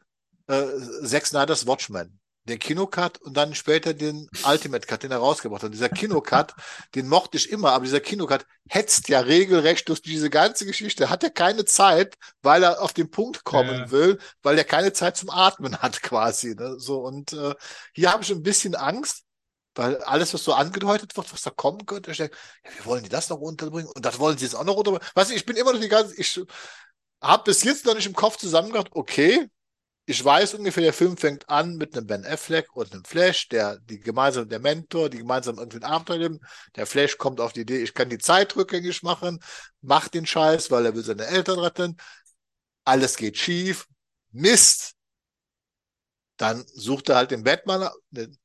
äh, 0.48 0.66
Zack 1.06 1.28
Snyder's 1.28 1.68
Watchmen. 1.68 2.21
Den 2.46 2.58
Kinocut 2.58 3.20
und 3.22 3.38
dann 3.38 3.54
später 3.54 3.94
den 3.94 4.28
Ultimate 4.44 4.88
Cut, 4.88 5.04
den 5.04 5.12
er 5.12 5.20
rausgebracht 5.20 5.62
hat. 5.62 5.74
Dieser 5.74 5.90
Kinocut, 5.90 6.54
den 6.96 7.08
mochte 7.08 7.38
ich 7.38 7.52
immer, 7.52 7.72
aber 7.72 7.86
dieser 7.86 8.00
Kinocut 8.00 8.46
hetzt 8.68 9.10
ja 9.10 9.20
regelrecht 9.20 9.88
durch 9.90 10.02
diese 10.02 10.30
ganze 10.32 10.66
Geschichte. 10.66 11.10
Hat 11.12 11.24
er 11.24 11.30
keine 11.30 11.66
Zeit, 11.66 12.16
weil 12.42 12.64
er 12.64 12.82
auf 12.82 12.94
den 12.94 13.12
Punkt 13.12 13.44
kommen 13.44 13.78
Ja. 13.78 13.92
will, 13.92 14.20
weil 14.42 14.58
er 14.58 14.64
keine 14.64 14.92
Zeit 14.92 15.18
zum 15.18 15.30
Atmen 15.30 15.78
hat 15.78 16.02
quasi. 16.04 16.56
Ne? 16.56 16.80
So 16.80 17.02
und 17.02 17.34
äh, 17.34 17.54
hier 17.94 18.12
habe 18.12 18.24
ich 18.24 18.32
ein 18.32 18.42
bisschen 18.44 18.74
Angst, 18.76 19.24
weil 19.76 19.98
alles, 20.04 20.34
was 20.34 20.44
so 20.44 20.54
angedeutet 20.54 21.16
wird, 21.16 21.32
was 21.32 21.44
da 21.44 21.50
kommen 21.52 21.86
könnte, 21.86 22.12
ich 22.12 22.18
denke, 22.18 22.36
ja, 22.66 22.72
wie 22.78 22.86
wollen 22.86 23.04
die 23.04 23.10
das 23.10 23.30
noch 23.30 23.40
unterbringen? 23.40 23.90
Und 23.94 24.04
das 24.06 24.20
wollen 24.20 24.38
sie 24.38 24.46
jetzt 24.46 24.56
auch 24.56 24.66
noch 24.66 24.76
unterbringen. 24.76 25.08
Weißt 25.16 25.30
du, 25.32 25.36
ich 25.36 25.46
bin 25.46 25.56
immer 25.56 25.74
noch 25.74 25.80
die 25.80 25.88
ganze, 25.88 26.16
ich 26.20 26.42
habe 27.22 27.44
bis 27.44 27.64
jetzt 27.64 27.86
noch 27.86 27.96
nicht 27.96 28.08
im 28.08 28.14
Kopf 28.16 28.38
zusammengedacht, 28.38 28.90
okay, 28.94 29.48
ich 30.12 30.24
weiß 30.26 30.56
ungefähr, 30.56 30.84
der 30.84 30.94
Film 30.94 31.16
fängt 31.16 31.50
an 31.50 31.78
mit 31.78 31.96
einem 31.96 32.06
Ben 32.06 32.26
Affleck 32.26 32.76
und 32.76 32.92
einem 32.92 33.06
Flash, 33.06 33.48
der 33.48 33.78
die 33.80 34.00
gemeinsam 34.00 34.50
der 34.50 34.60
Mentor, 34.60 35.10
die 35.10 35.20
gemeinsam 35.20 35.58
irgendwie 35.58 35.78
ein 35.78 35.86
Abenteuer 35.86 36.18
leben. 36.18 36.40
Der 36.76 36.86
Flash 36.86 37.18
kommt 37.18 37.40
auf 37.40 37.54
die 37.54 37.62
Idee, 37.62 37.82
ich 37.82 37.94
kann 37.94 38.10
die 38.10 38.18
Zeit 38.18 38.56
rückgängig 38.58 39.04
machen, 39.04 39.40
macht 39.82 40.14
den 40.14 40.26
Scheiß, 40.26 40.70
weil 40.70 40.86
er 40.86 40.96
will 40.96 41.04
seine 41.04 41.28
Eltern 41.28 41.60
retten. 41.60 41.96
Alles 42.84 43.16
geht 43.16 43.38
schief, 43.38 43.88
Mist. 44.32 44.96
Dann 46.36 46.66
sucht 46.74 47.08
er 47.08 47.16
halt 47.16 47.32
den 47.32 47.44
Batman, 47.44 47.90
den 48.10 48.38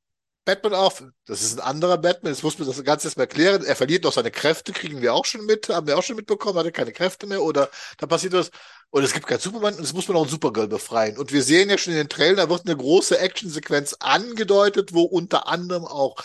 Batman 0.45 0.73
auf. 0.75 1.03
Das 1.25 1.41
ist 1.41 1.59
ein 1.59 1.67
anderer 1.67 1.97
Batman. 1.97 2.31
Jetzt 2.31 2.43
muss 2.43 2.57
man 2.57 2.67
das 2.67 2.81
Ganze 2.85 3.07
erstmal 3.07 3.25
erklären. 3.25 3.65
Er 3.65 3.75
verliert 3.75 4.05
doch 4.05 4.13
seine 4.13 4.31
Kräfte, 4.31 4.71
kriegen 4.71 5.01
wir 5.01 5.13
auch 5.13 5.25
schon 5.25 5.45
mit, 5.45 5.67
haben 5.67 5.87
wir 5.87 5.97
auch 5.97 6.03
schon 6.03 6.15
mitbekommen, 6.15 6.57
hat 6.57 6.65
er 6.65 6.71
keine 6.71 6.93
Kräfte 6.93 7.27
mehr 7.27 7.43
oder 7.43 7.69
da 7.97 8.07
passiert 8.07 8.31
was. 8.31 8.51
Und 8.89 9.03
es 9.03 9.13
gibt 9.13 9.27
keinen 9.27 9.39
Superman 9.39 9.75
und 9.75 9.83
es 9.83 9.93
muss 9.93 10.07
man 10.07 10.17
auch 10.17 10.21
einen 10.21 10.29
Supergirl 10.31 10.67
befreien. 10.67 11.17
Und 11.17 11.31
wir 11.33 11.43
sehen 11.43 11.69
ja 11.69 11.77
schon 11.77 11.93
in 11.93 11.99
den 11.99 12.09
Trailern, 12.09 12.37
da 12.37 12.49
wird 12.49 12.65
eine 12.65 12.77
große 12.77 13.19
Actionsequenz 13.19 13.95
angedeutet, 13.99 14.93
wo 14.93 15.03
unter 15.03 15.47
anderem 15.47 15.85
auch 15.85 16.15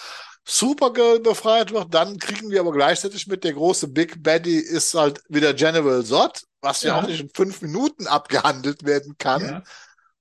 Supergirl 0.44 1.20
befreit 1.20 1.72
wird. 1.72 1.92
Dann 1.92 2.18
kriegen 2.18 2.50
wir 2.50 2.60
aber 2.60 2.72
gleichzeitig 2.72 3.26
mit, 3.26 3.44
der 3.44 3.52
große 3.54 3.88
Big 3.88 4.22
Baddy 4.22 4.56
ist 4.58 4.94
halt 4.94 5.22
wieder 5.28 5.54
General 5.54 6.04
Zod, 6.04 6.42
was 6.60 6.82
ja, 6.82 6.96
Ja. 6.96 7.02
auch 7.02 7.06
nicht 7.06 7.20
in 7.20 7.30
fünf 7.34 7.62
Minuten 7.62 8.06
abgehandelt 8.06 8.84
werden 8.84 9.16
kann. 9.18 9.42
Ja. 9.42 9.62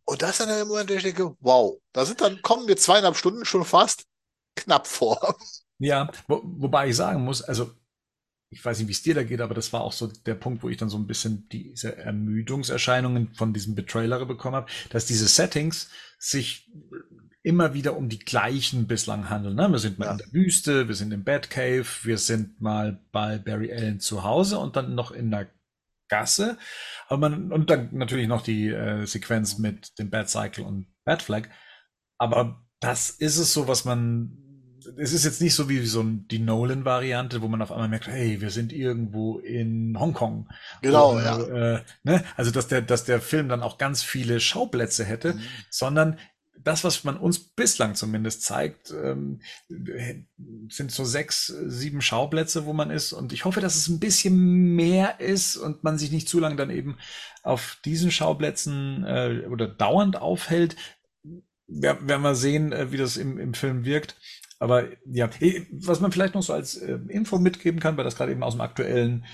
Und 0.05 0.22
das 0.22 0.31
ist 0.31 0.39
dann 0.41 0.49
der 0.49 0.65
Moment, 0.65 0.89
wo 0.89 0.93
ich 0.93 1.03
denke, 1.03 1.35
wow, 1.39 1.77
da 1.93 2.05
sind 2.05 2.22
dann, 2.22 2.41
kommen 2.41 2.68
wir 2.68 2.76
zweieinhalb 2.77 3.15
Stunden 3.15 3.45
schon 3.45 3.63
fast 3.65 4.03
knapp 4.55 4.88
vor. 4.88 5.38
Ja, 5.80 6.11
wo, 6.27 6.41
wobei 6.43 6.89
ich 6.89 6.95
sagen 6.95 7.23
muss, 7.23 7.41
also 7.41 7.72
ich 8.51 8.63
weiß 8.63 8.79
nicht, 8.79 8.89
wie 8.89 8.91
es 8.91 9.01
dir 9.01 9.15
da 9.15 9.23
geht, 9.23 9.39
aber 9.41 9.53
das 9.55 9.71
war 9.71 9.81
auch 9.81 9.93
so 9.93 10.07
der 10.07 10.35
Punkt, 10.35 10.61
wo 10.61 10.69
ich 10.69 10.77
dann 10.77 10.89
so 10.89 10.97
ein 10.97 11.07
bisschen 11.07 11.47
diese 11.49 11.95
Ermüdungserscheinungen 11.97 13.33
von 13.33 13.53
diesem 13.53 13.75
Betrailer 13.75 14.23
bekommen 14.25 14.55
habe, 14.57 14.71
dass 14.89 15.05
diese 15.05 15.27
Settings 15.27 15.89
sich 16.19 16.69
immer 17.43 17.73
wieder 17.73 17.95
um 17.97 18.09
die 18.09 18.19
gleichen 18.19 18.87
bislang 18.87 19.29
handeln. 19.29 19.55
Ne? 19.55 19.71
Wir 19.71 19.79
sind 19.79 19.97
mal 19.97 20.05
Ja. 20.05 20.11
in 20.11 20.17
der 20.19 20.33
Wüste, 20.33 20.87
wir 20.87 20.95
sind 20.95 21.11
im 21.11 21.23
Batcave, 21.23 21.87
wir 22.03 22.17
sind 22.17 22.61
mal 22.61 22.99
bei 23.11 23.37
Barry 23.39 23.71
Allen 23.73 23.99
zu 23.99 24.23
Hause 24.23 24.59
und 24.59 24.75
dann 24.75 24.93
noch 24.95 25.11
in 25.11 25.31
der 25.31 25.49
Gasse. 26.09 26.57
Aber 27.07 27.29
man, 27.29 27.51
und 27.53 27.69
dann 27.69 27.89
natürlich 27.93 28.27
noch 28.27 28.43
die 28.43 28.67
äh, 28.67 29.05
Sequenz 29.05 29.57
mit 29.57 29.97
dem 29.97 30.09
Batcycle 30.09 30.63
und 30.65 30.87
Batflag. 31.05 31.49
Aber 32.19 32.67
das 32.81 33.09
ist 33.09 33.37
es 33.37 33.53
so, 33.53 33.67
was 33.67 33.85
man. 33.85 34.37
Es 34.97 35.13
ist 35.13 35.26
jetzt 35.26 35.41
nicht 35.41 35.53
so 35.55 35.69
wie 35.69 35.85
so 35.85 36.01
ein, 36.01 36.27
die 36.27 36.39
Nolan-Variante, 36.39 37.41
wo 37.41 37.47
man 37.47 37.61
auf 37.61 37.72
einmal 37.72 37.88
merkt, 37.89 38.07
hey, 38.07 38.41
wir 38.41 38.49
sind 38.49 38.73
irgendwo 38.73 39.39
in 39.39 39.97
Hongkong. 39.99 40.49
Genau, 40.81 41.13
Oder, 41.13 41.23
ja. 41.23 41.76
Äh, 41.77 41.84
ne? 42.03 42.23
Also 42.38 42.51
dass 42.51 42.68
der, 42.68 42.81
dass 42.81 43.03
der 43.03 43.22
Film 43.22 43.49
dann 43.49 43.63
auch 43.63 43.77
ganz 43.77 44.03
viele 44.03 44.39
Schauplätze 44.39 45.03
hätte, 45.05 45.34
Mhm. 45.34 45.41
sondern 45.69 46.19
das, 46.63 46.84
was 46.84 47.03
man 47.03 47.18
uns 47.18 47.39
bislang 47.39 47.95
zumindest 47.95 48.43
zeigt, 48.43 48.91
ähm, 48.91 49.39
sind 50.69 50.91
so 50.91 51.05
sechs, 51.05 51.47
sieben 51.47 52.01
Schauplätze, 52.01 52.65
wo 52.65 52.73
man 52.73 52.91
ist. 52.91 53.13
Und 53.13 53.34
ich 53.34 53.45
hoffe, 53.45 53.61
dass 53.61 53.76
es 53.76 53.88
ein 53.88 53.99
bisschen 53.99 54.76
mehr 54.76 55.19
ist 55.19 55.57
und 55.57 55.84
man 55.84 55.97
sich 55.97 56.11
nicht 56.11 56.30
zu 56.30 56.39
lange 56.39 56.55
dann 56.55 56.69
eben 56.69 56.97
auf 57.43 57.77
diesen 57.84 58.11
Schauplätzen 58.11 59.03
äh, 59.05 59.47
oder 59.49 59.68
dauernd 59.68 60.18
aufhält. 60.18 60.76
Werden 61.68 62.22
wir 62.22 62.35
sehen, 62.35 62.73
äh, 62.73 62.91
wie 62.91 62.97
das 62.97 63.18
im, 63.18 63.39
im 63.39 63.53
Film 63.53 63.85
wirkt. 63.85 64.18
Aber 64.61 64.85
ja, 65.11 65.27
was 65.71 66.01
man 66.01 66.11
vielleicht 66.11 66.35
noch 66.35 66.43
so 66.43 66.53
als 66.53 66.77
äh, 66.77 66.99
Info 67.09 67.39
mitgeben 67.39 67.79
kann, 67.79 67.97
weil 67.97 68.03
das 68.03 68.15
gerade 68.15 68.31
eben 68.31 68.43
aus 68.43 68.53
dem 68.53 68.61
aktuellen 68.61 69.25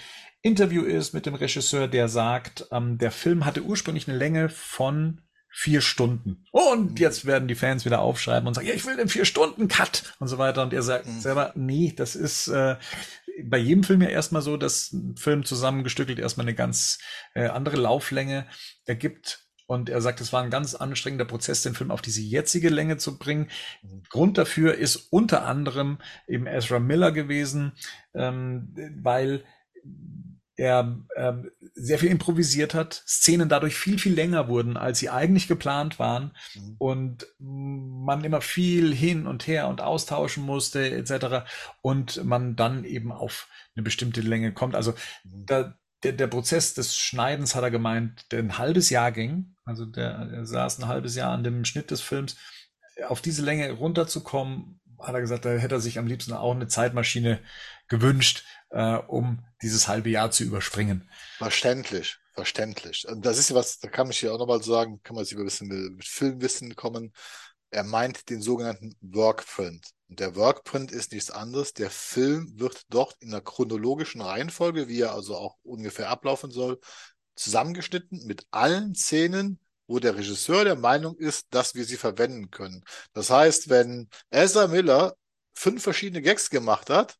Interview 0.41 0.83
ist 0.83 1.13
mit 1.13 1.25
dem 1.25 1.35
Regisseur, 1.35 1.89
der 1.89 2.07
sagt, 2.07 2.67
ähm, 2.71 2.97
der 2.97 3.11
Film 3.11 3.43
hatte 3.43 3.61
ursprünglich 3.61 4.07
eine 4.07 4.17
Länge 4.17 4.47
von 4.47 5.19
vier 5.51 5.81
Stunden. 5.81 6.45
Und 6.51 6.99
jetzt 6.99 7.25
werden 7.25 7.49
die 7.49 7.55
Fans 7.55 7.83
wieder 7.83 7.99
aufschreiben 7.99 8.47
und 8.47 8.53
sagen, 8.53 8.67
ja, 8.67 8.73
ich 8.73 8.85
will 8.85 8.95
den 8.95 9.09
vier 9.09 9.25
Stunden 9.25 9.67
Cut 9.67 10.15
und 10.19 10.29
so 10.29 10.37
weiter. 10.37 10.63
Und 10.63 10.71
er 10.71 10.83
sagt 10.83 11.07
Mhm. 11.07 11.19
selber, 11.19 11.51
nee, 11.55 11.93
das 11.93 12.15
ist 12.15 12.47
äh, 12.47 12.77
bei 13.43 13.57
jedem 13.57 13.83
Film 13.83 14.01
ja 14.01 14.07
erstmal 14.09 14.41
so, 14.41 14.55
dass 14.55 14.93
ein 14.93 15.17
Film 15.17 15.43
zusammengestückelt 15.43 16.19
erstmal 16.19 16.45
eine 16.45 16.55
ganz 16.55 16.99
äh, 17.33 17.47
andere 17.47 17.75
Lauflänge 17.75 18.47
ergibt. 18.85 19.46
Und 19.67 19.89
er 19.89 20.01
sagt, 20.01 20.21
es 20.21 20.33
war 20.33 20.41
ein 20.41 20.49
ganz 20.49 20.73
anstrengender 20.75 21.25
Prozess, 21.25 21.61
den 21.61 21.75
Film 21.75 21.91
auf 21.91 22.01
diese 22.01 22.21
jetzige 22.21 22.69
Länge 22.69 22.97
zu 22.97 23.17
bringen. 23.17 23.49
Grund 24.09 24.37
dafür 24.37 24.75
ist 24.75 24.95
unter 25.11 25.45
anderem 25.45 25.99
eben 26.27 26.47
Ezra 26.47 26.79
Miller 26.79 27.11
gewesen, 27.11 27.73
ähm, 28.15 28.73
weil 29.01 29.43
er 30.55 30.97
ähm, 31.15 31.51
sehr 31.75 31.99
viel 31.99 32.09
improvisiert 32.09 32.73
hat, 32.73 33.03
Szenen 33.07 33.47
dadurch 33.47 33.75
viel, 33.75 33.99
viel 33.99 34.13
länger 34.15 34.47
wurden, 34.47 34.75
als 34.75 34.97
sie 34.97 35.09
eigentlich 35.09 35.47
geplant 35.47 35.99
waren 35.99 36.31
Mhm. 36.55 36.75
und 36.79 37.27
man 37.37 38.23
immer 38.23 38.41
viel 38.41 38.93
hin 38.95 39.27
und 39.27 39.45
her 39.45 39.67
und 39.67 39.81
austauschen 39.81 40.43
musste 40.43 40.89
etc. 40.89 41.45
und 41.81 42.23
man 42.25 42.55
dann 42.55 42.85
eben 42.85 43.11
auf 43.11 43.47
eine 43.75 43.83
bestimmte 43.83 44.21
Länge 44.21 44.51
kommt. 44.51 44.73
Also 44.75 44.93
Mhm. 45.23 45.45
da, 45.45 45.75
der, 46.03 46.13
der 46.13 46.27
Prozess 46.27 46.73
des 46.73 46.97
Schneidens, 46.97 47.53
hat 47.53 47.63
er 47.63 47.71
gemeint, 47.71 48.31
der 48.31 48.39
ein 48.39 48.57
halbes 48.57 48.89
Jahr 48.89 49.11
ging. 49.11 49.53
Also 49.67 49.85
der, 49.85 50.11
er 50.31 50.45
saß 50.45 50.79
ein 50.79 50.87
halbes 50.87 51.15
Jahr 51.15 51.33
an 51.33 51.43
dem 51.43 51.65
Schnitt 51.65 51.91
des 51.91 52.01
Films. 52.01 52.37
Auf 53.07 53.21
diese 53.21 53.43
Länge 53.43 53.69
runterzukommen, 53.71 54.79
hat 54.97 55.13
er 55.13 55.21
gesagt, 55.21 55.45
da 55.45 55.49
hätte 55.51 55.75
er 55.75 55.81
sich 55.81 55.99
am 55.99 56.07
liebsten 56.07 56.33
auch 56.33 56.55
eine 56.55 56.67
Zeitmaschine 56.67 57.39
gewünscht, 57.87 58.45
äh, 58.69 58.95
um 58.95 59.43
dieses 59.61 59.87
halbe 59.87 60.09
Jahr 60.09 60.31
zu 60.31 60.43
überspringen. 60.43 61.09
Verständlich, 61.37 62.17
verständlich. 62.33 63.07
Und 63.07 63.25
das 63.25 63.37
ist 63.37 63.53
was, 63.53 63.79
da 63.79 63.89
kann 63.89 64.09
ich 64.09 64.19
hier 64.19 64.33
auch 64.33 64.39
nochmal 64.39 64.63
sagen, 64.63 65.01
kann 65.03 65.15
man 65.15 65.25
sich 65.25 65.33
über 65.33 65.43
ein 65.43 65.47
bisschen 65.47 65.67
mit, 65.67 65.97
mit 65.97 66.05
Filmwissen 66.05 66.75
kommen. 66.75 67.13
Er 67.69 67.83
meint 67.83 68.29
den 68.29 68.41
sogenannten 68.41 68.95
Workprint. 69.01 69.85
Und 70.09 70.21
der 70.21 70.35
Workprint 70.35 70.91
ist 70.91 71.11
nichts 71.11 71.29
anderes. 71.29 71.73
Der 71.73 71.89
Film 71.89 72.53
wird 72.55 72.83
dort 72.89 73.15
in 73.19 73.31
der 73.31 73.41
chronologischen 73.41 74.21
Reihenfolge, 74.21 74.87
wie 74.87 75.01
er 75.01 75.11
also 75.11 75.35
auch 75.35 75.57
ungefähr 75.63 76.09
ablaufen 76.09 76.49
soll, 76.49 76.79
zusammengeschnitten 77.37 78.25
mit 78.25 78.45
allen 78.51 78.95
Szenen, 78.95 79.59
wo 79.87 79.99
der 79.99 80.17
Regisseur 80.17 80.65
der 80.65 80.75
Meinung 80.75 81.15
ist, 81.17 81.47
dass 81.51 81.75
wir 81.75 81.85
sie 81.85 81.97
verwenden 81.97 82.51
können. 82.51 82.83
Das 83.13 83.29
heißt, 83.29 83.69
wenn 83.69 84.09
Ezra 84.29 84.67
Miller 84.67 85.15
fünf 85.53 85.81
verschiedene 85.83 86.21
Gags 86.21 86.49
gemacht 86.49 86.89
hat, 86.89 87.15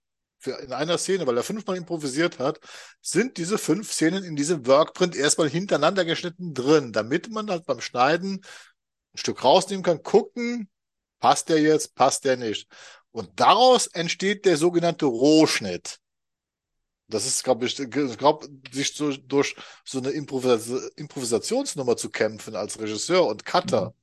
in 0.45 0.71
einer 0.71 0.97
Szene, 0.97 1.25
weil 1.25 1.37
er 1.37 1.43
fünfmal 1.43 1.77
improvisiert 1.77 2.39
hat, 2.39 2.59
sind 3.01 3.37
diese 3.37 3.57
fünf 3.57 3.91
Szenen 3.91 4.23
in 4.23 4.35
diesem 4.35 4.67
Workprint 4.67 5.15
erstmal 5.15 5.49
hintereinander 5.49 6.05
geschnitten 6.05 6.53
drin, 6.53 6.93
damit 6.93 7.29
man 7.31 7.49
halt 7.49 7.65
beim 7.65 7.81
Schneiden 7.81 8.41
ein 9.13 9.17
Stück 9.17 9.43
rausnehmen 9.43 9.83
kann, 9.83 10.03
gucken, 10.03 10.69
passt 11.19 11.49
der 11.49 11.59
jetzt, 11.59 11.95
passt 11.95 12.23
der 12.25 12.37
nicht. 12.37 12.67
Und 13.11 13.39
daraus 13.39 13.87
entsteht 13.87 14.45
der 14.45 14.57
sogenannte 14.57 15.07
Rohschnitt. 15.07 15.97
Das 17.09 17.25
ist, 17.25 17.43
glaube 17.43 17.65
ich, 17.65 17.75
glaube, 18.17 18.49
sich 18.71 18.93
so, 18.93 19.15
durch 19.15 19.55
so 19.85 19.99
eine 19.99 20.09
Improvis 20.09 20.69
Improvisationsnummer 20.97 21.95
zu 21.95 22.09
kämpfen 22.09 22.55
als 22.55 22.79
Regisseur 22.79 23.25
und 23.25 23.45
Cutter, 23.45 23.93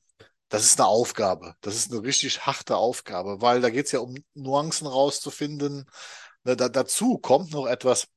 das 0.48 0.64
ist 0.64 0.81
eine 0.81 0.89
Aufgabe. 0.89 1.56
Das 1.60 1.74
ist 1.74 1.93
eine 1.93 2.02
richtig 2.02 2.47
harte 2.47 2.76
Aufgabe, 2.76 3.40
weil 3.43 3.60
da 3.60 3.70
geht 3.70 3.86
es 3.86 3.93
ja 3.93 4.01
um 4.01 4.14
Nuancen 4.35 4.86
rauszufinden. 4.86 5.90
Da, 6.44 6.55
dazu 6.55 7.18
kommt 7.18 7.52
noch 7.52 7.66
etwas, 7.66 8.09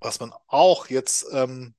was 0.00 0.20
man 0.20 0.32
auch 0.46 0.88
jetzt 0.88 1.26
ähm, 1.32 1.74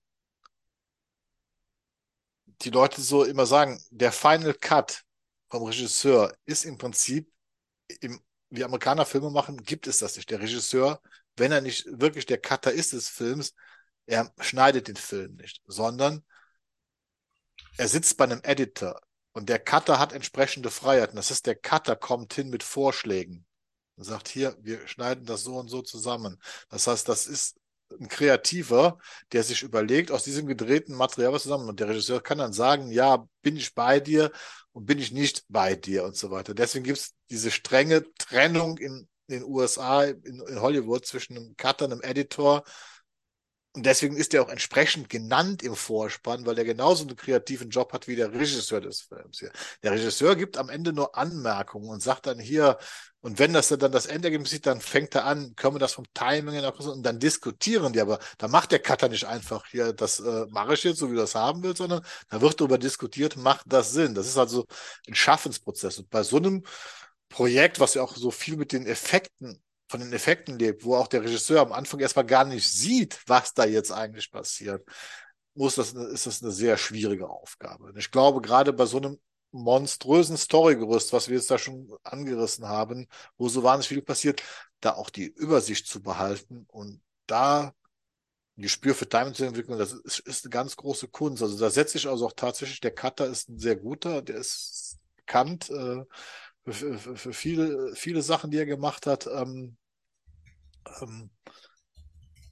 die 2.61 2.69
Leute 2.69 3.01
so 3.01 3.23
immer 3.23 3.45
sagen, 3.45 3.81
der 3.91 4.11
Final 4.11 4.53
Cut 4.53 5.03
vom 5.49 5.63
Regisseur 5.63 6.35
ist 6.45 6.65
im 6.65 6.77
Prinzip, 6.77 7.31
im, 8.01 8.19
wie 8.49 8.63
Amerikaner 8.63 9.05
Filme 9.05 9.29
machen, 9.29 9.57
gibt 9.63 9.87
es 9.87 9.99
das 9.99 10.15
nicht. 10.17 10.29
Der 10.29 10.39
Regisseur, 10.41 11.01
wenn 11.37 11.51
er 11.51 11.61
nicht 11.61 11.85
wirklich 11.87 12.25
der 12.25 12.39
Cutter 12.39 12.71
ist 12.71 12.93
des 12.93 13.09
Films, 13.09 13.53
er 14.05 14.33
schneidet 14.39 14.87
den 14.87 14.95
Film 14.95 15.35
nicht, 15.35 15.61
sondern 15.65 16.23
er 17.77 17.87
sitzt 17.87 18.17
bei 18.17 18.25
einem 18.25 18.41
Editor 18.43 18.99
und 19.33 19.49
der 19.49 19.59
Cutter 19.59 19.99
hat 19.99 20.13
entsprechende 20.13 20.71
Freiheiten. 20.71 21.15
Das 21.15 21.29
heißt, 21.29 21.45
der 21.45 21.55
Cutter 21.55 21.95
kommt 21.95 22.33
hin 22.33 22.49
mit 22.49 22.63
Vorschlägen 22.63 23.45
und 23.95 24.03
sagt, 24.03 24.27
hier, 24.29 24.57
wir 24.61 24.87
schneiden 24.87 25.25
das 25.25 25.43
so 25.43 25.57
und 25.57 25.67
so 25.67 25.81
zusammen. 25.81 26.41
Das 26.69 26.87
heißt, 26.87 27.07
das 27.07 27.27
ist 27.27 27.59
ein 27.99 28.07
Kreativer, 28.07 28.97
der 29.31 29.43
sich 29.43 29.63
überlegt, 29.63 30.11
aus 30.11 30.23
diesem 30.23 30.47
gedrehten 30.47 30.95
Material 30.95 31.33
was 31.33 31.43
zusammen. 31.43 31.69
Und 31.69 31.79
der 31.79 31.89
Regisseur 31.89 32.21
kann 32.21 32.37
dann 32.37 32.53
sagen, 32.53 32.91
ja, 32.91 33.27
bin 33.41 33.55
ich 33.57 33.75
bei 33.75 33.99
dir 33.99 34.31
und 34.71 34.85
bin 34.85 34.99
ich 34.99 35.11
nicht 35.11 35.45
bei 35.49 35.75
dir 35.75 36.03
und 36.03 36.15
so 36.15 36.31
weiter. 36.31 36.53
Deswegen 36.53 36.83
gibt 36.83 36.99
es 36.99 37.13
diese 37.29 37.51
strenge 37.51 38.05
Trennung 38.15 38.77
in, 38.77 39.07
in 39.27 39.39
den 39.39 39.43
USA, 39.43 40.03
in, 40.03 40.41
in 40.47 40.61
Hollywood 40.61 41.05
zwischen 41.05 41.37
einem 41.37 41.55
Cutter, 41.57 41.85
einem 41.85 42.01
Editor. 42.01 42.63
Und 43.77 43.85
deswegen 43.85 44.17
ist 44.17 44.33
er 44.33 44.41
auch 44.41 44.49
entsprechend 44.49 45.07
genannt 45.07 45.61
im 45.61 45.75
Vorspann, 45.75 46.47
weil 46.47 46.57
er 46.57 46.65
genauso 46.65 47.05
einen 47.05 47.15
kreativen 47.15 47.69
Job 47.69 47.93
hat 47.93 48.07
wie 48.07 48.15
der 48.15 48.33
Regisseur 48.33 48.81
des 48.81 49.01
Films 49.01 49.37
hier. 49.37 49.51
Der 49.83 49.91
Regisseur 49.91 50.35
gibt 50.35 50.57
am 50.57 50.69
Ende 50.69 50.93
nur 50.93 51.15
Anmerkungen 51.15 51.89
und 51.89 52.01
sagt 52.01 52.25
dann 52.25 52.39
hier, 52.39 52.79
und 53.19 53.37
wenn 53.37 53.53
das 53.53 53.67
dann 53.67 53.91
das 53.91 54.07
Endergebnis 54.07 54.49
sieht, 54.49 54.65
dann 54.65 54.81
fängt 54.81 55.13
er 55.13 55.25
an, 55.25 55.53
können 55.55 55.75
wir 55.75 55.79
das 55.79 55.93
vom 55.93 56.05
Timing 56.15 56.55
her 56.55 56.73
und 56.79 57.03
dann 57.03 57.19
diskutieren 57.19 57.93
die. 57.93 58.01
Aber 58.01 58.17
da 58.39 58.47
macht 58.47 58.71
der 58.71 58.79
Cutter 58.79 59.09
nicht 59.09 59.25
einfach 59.25 59.67
hier, 59.67 59.93
das 59.93 60.19
äh, 60.21 60.47
mache 60.49 60.73
ich 60.73 60.83
jetzt, 60.83 60.97
so 60.97 61.09
wie 61.11 61.15
du 61.15 61.21
das 61.21 61.35
haben 61.35 61.61
willst, 61.61 61.77
sondern 61.77 62.03
da 62.29 62.41
wird 62.41 62.59
darüber 62.59 62.79
diskutiert, 62.79 63.35
macht 63.35 63.65
das 63.67 63.91
Sinn. 63.91 64.15
Das 64.15 64.27
ist 64.27 64.37
also 64.37 64.65
ein 65.07 65.13
Schaffensprozess. 65.13 65.99
Und 65.99 66.09
bei 66.09 66.23
so 66.23 66.37
einem 66.37 66.63
Projekt, 67.29 67.79
was 67.79 67.93
ja 67.93 68.03
auch 68.03 68.15
so 68.15 68.31
viel 68.31 68.57
mit 68.57 68.71
den 68.71 68.85
Effekten 68.85 69.61
von 69.89 70.01
den 70.01 70.13
Effekten 70.13 70.59
lebt, 70.59 70.83
wo 70.83 70.95
auch 70.95 71.07
der 71.07 71.23
Regisseur 71.23 71.61
am 71.61 71.71
Anfang 71.71 71.99
erstmal 71.99 72.25
gar 72.25 72.45
nicht 72.45 72.69
sieht, 72.69 73.19
was 73.25 73.53
da 73.53 73.65
jetzt 73.65 73.91
eigentlich 73.91 74.31
passiert, 74.31 74.85
muss 75.53 75.75
das, 75.75 75.93
ist 75.93 76.27
das 76.27 76.43
eine 76.43 76.51
sehr 76.51 76.77
schwierige 76.77 77.29
Aufgabe. 77.29 77.85
Und 77.85 77.97
ich 77.97 78.11
glaube, 78.11 78.41
gerade 78.41 78.73
bei 78.73 78.85
so 78.85 78.97
einem 78.97 79.19
monströsen 79.51 80.37
Storygerüst, 80.37 81.13
was 81.13 81.29
wir 81.29 81.37
jetzt 81.37 81.49
da 81.49 81.57
schon 81.57 81.89
angerissen 82.03 82.67
haben, 82.67 83.07
wo 83.37 83.47
so 83.49 83.63
wahnsinnig 83.63 83.87
viel 83.87 84.01
passiert, 84.01 84.43
da 84.81 84.93
auch 84.93 85.09
die 85.09 85.27
Übersicht 85.27 85.87
zu 85.87 86.01
behalten 86.01 86.65
und 86.67 87.01
da 87.25 87.73
ein 88.57 88.61
Gespür 88.63 88.93
für 88.93 89.07
Timing 89.07 89.33
zu 89.33 89.45
entwickeln, 89.45 89.77
das 89.79 89.93
ist, 89.93 90.19
ist 90.19 90.45
eine 90.45 90.51
ganz 90.51 90.75
große 90.75 91.07
Kunst. 91.07 91.41
Also 91.41 91.57
da 91.57 91.69
setze 91.69 91.97
ich 91.97 92.07
also 92.07 92.27
auch 92.27 92.33
tatsächlich, 92.35 92.81
der 92.81 92.93
Cutter 92.93 93.27
ist 93.27 93.49
ein 93.49 93.59
sehr 93.59 93.75
guter, 93.77 94.21
der 94.21 94.37
ist 94.37 94.99
bekannt 95.15 95.69
äh, 95.69 96.03
für, 96.73 97.33
viele, 97.33 97.95
viele 97.95 98.21
Sachen, 98.21 98.51
die 98.51 98.57
er 98.57 98.65
gemacht 98.65 99.05
hat. 99.05 99.27
Ähm, 99.27 99.77
ähm, 101.01 101.29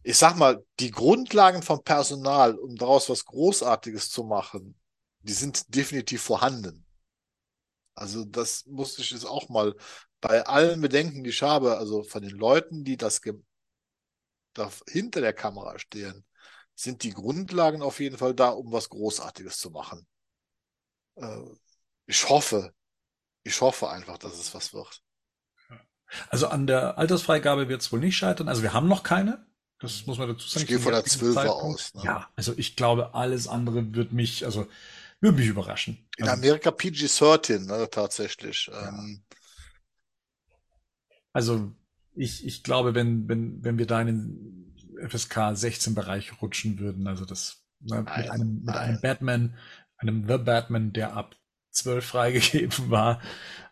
ich 0.04 0.18
sag 0.18 0.36
mal, 0.38 0.64
die 0.80 0.92
Grundlagen 0.92 1.64
vom 1.64 1.84
Personal, 1.84 2.56
um 2.56 2.76
daraus 2.76 3.10
was 3.10 3.26
Großartiges 3.26 4.10
zu 4.10 4.24
machen, 4.24 4.80
die 5.20 5.34
sind 5.34 5.76
definitiv 5.76 6.22
vorhanden. 6.22 6.86
Also 7.96 8.24
das 8.26 8.66
musste 8.68 9.02
ich 9.02 9.12
jetzt 9.12 9.26
auch 9.26 9.50
mal 9.50 9.76
bei 10.22 10.46
allen 10.46 10.82
Bedenken, 10.82 11.24
die 11.24 11.32
ich 11.32 11.42
habe, 11.42 11.78
also 11.78 12.04
von 12.04 12.22
den 12.22 12.38
Leuten, 12.38 12.84
die 12.84 12.98
das 12.98 13.22
da 14.54 14.72
hinter 14.88 15.22
der 15.22 15.34
Kamera 15.34 15.80
stehen, 15.80 16.26
sind 16.76 17.04
die 17.04 17.12
Grundlagen 17.12 17.82
auf 17.82 18.00
jeden 18.00 18.18
Fall 18.18 18.34
da, 18.34 18.50
um 18.50 18.72
was 18.72 18.90
Großartiges 18.90 19.58
zu 19.60 19.72
machen. 19.72 20.06
Äh, 21.16 21.42
ich 22.06 22.30
hoffe, 22.30 22.74
ich 23.46 23.62
hoffe 23.62 23.90
einfach, 23.90 24.18
dass 24.18 24.34
es 24.34 24.54
was 24.54 24.74
wird. 24.74 25.02
Also 26.30 26.48
an 26.48 26.68
der 26.68 26.98
Altersfreigabe 26.98 27.70
wird 27.70 27.82
es 27.82 27.92
wohl 27.92 28.00
nicht 28.00 28.18
scheitern. 28.18 28.50
Also 28.50 28.64
wir 28.64 28.74
haben 28.74 28.88
noch 28.88 29.04
keine. 29.04 29.46
Das 29.80 30.06
muss 30.08 30.18
man 30.18 30.30
dazu 30.30 30.48
sagen. 30.48 30.64
Ich 30.64 30.68
gehe 30.68 30.80
von 30.80 30.92
der 30.92 31.06
12 31.06 31.38
aus. 31.38 31.94
Ne? 31.94 32.02
Ja, 32.04 32.30
also 32.36 32.54
ich 32.58 32.76
glaube, 32.76 33.14
alles 33.14 33.48
andere 33.48 33.94
wird 33.94 34.12
mich, 34.12 34.46
also 34.46 34.68
würde 35.22 35.38
mich 35.38 35.48
überraschen. 35.48 36.10
In 36.18 36.28
also, 36.28 36.36
Amerika 36.36 36.72
PG-13, 36.72 37.66
ne, 37.66 37.88
tatsächlich. 37.90 38.70
Ja. 38.72 38.90
Ähm, 38.90 39.24
also 41.34 41.72
ich, 42.16 42.46
ich 42.46 42.64
glaube, 42.64 42.96
wenn, 42.96 43.28
wenn, 43.28 43.64
wenn 43.64 43.78
wir 43.78 43.86
da 43.86 44.02
in 44.02 44.08
den 44.08 45.10
FSK 45.10 45.52
16 45.54 45.94
Bereich 45.94 46.42
rutschen 46.42 46.80
würden, 46.80 47.08
also 47.08 47.26
das 47.26 47.64
ne, 47.80 48.04
nein, 48.04 48.22
mit 48.22 48.32
einem, 48.32 48.62
mit 48.64 48.76
einem 48.76 49.02
Batman, 49.02 49.58
einem 49.98 50.28
The 50.28 50.38
Batman, 50.38 50.94
der 50.94 51.14
ab 51.14 51.36
12 51.76 52.06
freigegeben 52.06 52.90
war, 52.90 53.22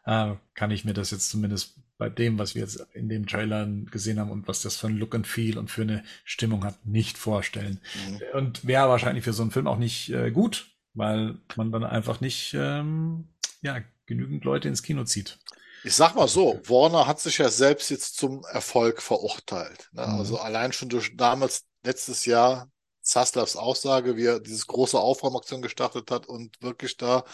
äh, 0.05 0.33
kann 0.53 0.71
ich 0.71 0.85
mir 0.85 0.93
das 0.93 1.11
jetzt 1.11 1.29
zumindest 1.29 1.75
bei 1.97 2.09
dem, 2.09 2.37
was 2.37 2.55
wir 2.55 2.63
jetzt 2.63 2.85
in 2.93 3.07
dem 3.07 3.27
Trailer 3.27 3.67
gesehen 3.89 4.19
haben 4.19 4.31
und 4.31 4.47
was 4.47 4.61
das 4.61 4.75
für 4.75 4.87
ein 4.87 4.97
Look 4.97 5.15
and 5.15 5.27
Feel 5.27 5.57
und 5.57 5.69
für 5.71 5.83
eine 5.83 6.03
Stimmung 6.25 6.65
hat, 6.65 6.85
nicht 6.85 7.17
vorstellen. 7.17 7.79
Mhm. 8.09 8.21
Und 8.33 8.67
wäre 8.67 8.89
wahrscheinlich 8.89 9.23
für 9.23 9.33
so 9.33 9.43
einen 9.43 9.51
Film 9.51 9.67
auch 9.67 9.77
nicht 9.77 10.09
äh, 10.09 10.31
gut, 10.31 10.67
weil 10.93 11.37
man 11.55 11.71
dann 11.71 11.83
einfach 11.83 12.19
nicht 12.19 12.53
ähm, 12.57 13.29
ja, 13.61 13.81
genügend 14.05 14.43
Leute 14.43 14.67
ins 14.67 14.83
Kino 14.83 15.03
zieht. 15.03 15.39
Ich 15.85 15.95
sag 15.95 16.15
mal 16.15 16.27
so, 16.27 16.61
Warner 16.67 17.07
hat 17.07 17.19
sich 17.19 17.37
ja 17.37 17.49
selbst 17.49 17.89
jetzt 17.91 18.17
zum 18.17 18.43
Erfolg 18.45 19.01
verurteilt. 19.01 19.89
Ne? 19.91 20.05
Mhm. 20.05 20.15
Also 20.15 20.37
allein 20.39 20.73
schon 20.73 20.89
durch 20.89 21.15
damals 21.15 21.65
letztes 21.83 22.25
Jahr 22.25 22.69
Zaslavs 23.01 23.57
Aussage, 23.57 24.15
wie 24.15 24.25
er 24.25 24.39
dieses 24.39 24.65
große 24.65 24.97
Aufräumaktion 24.97 25.61
gestartet 25.61 26.09
hat 26.09 26.25
und 26.25 26.61
wirklich 26.61 26.95
da 26.95 27.25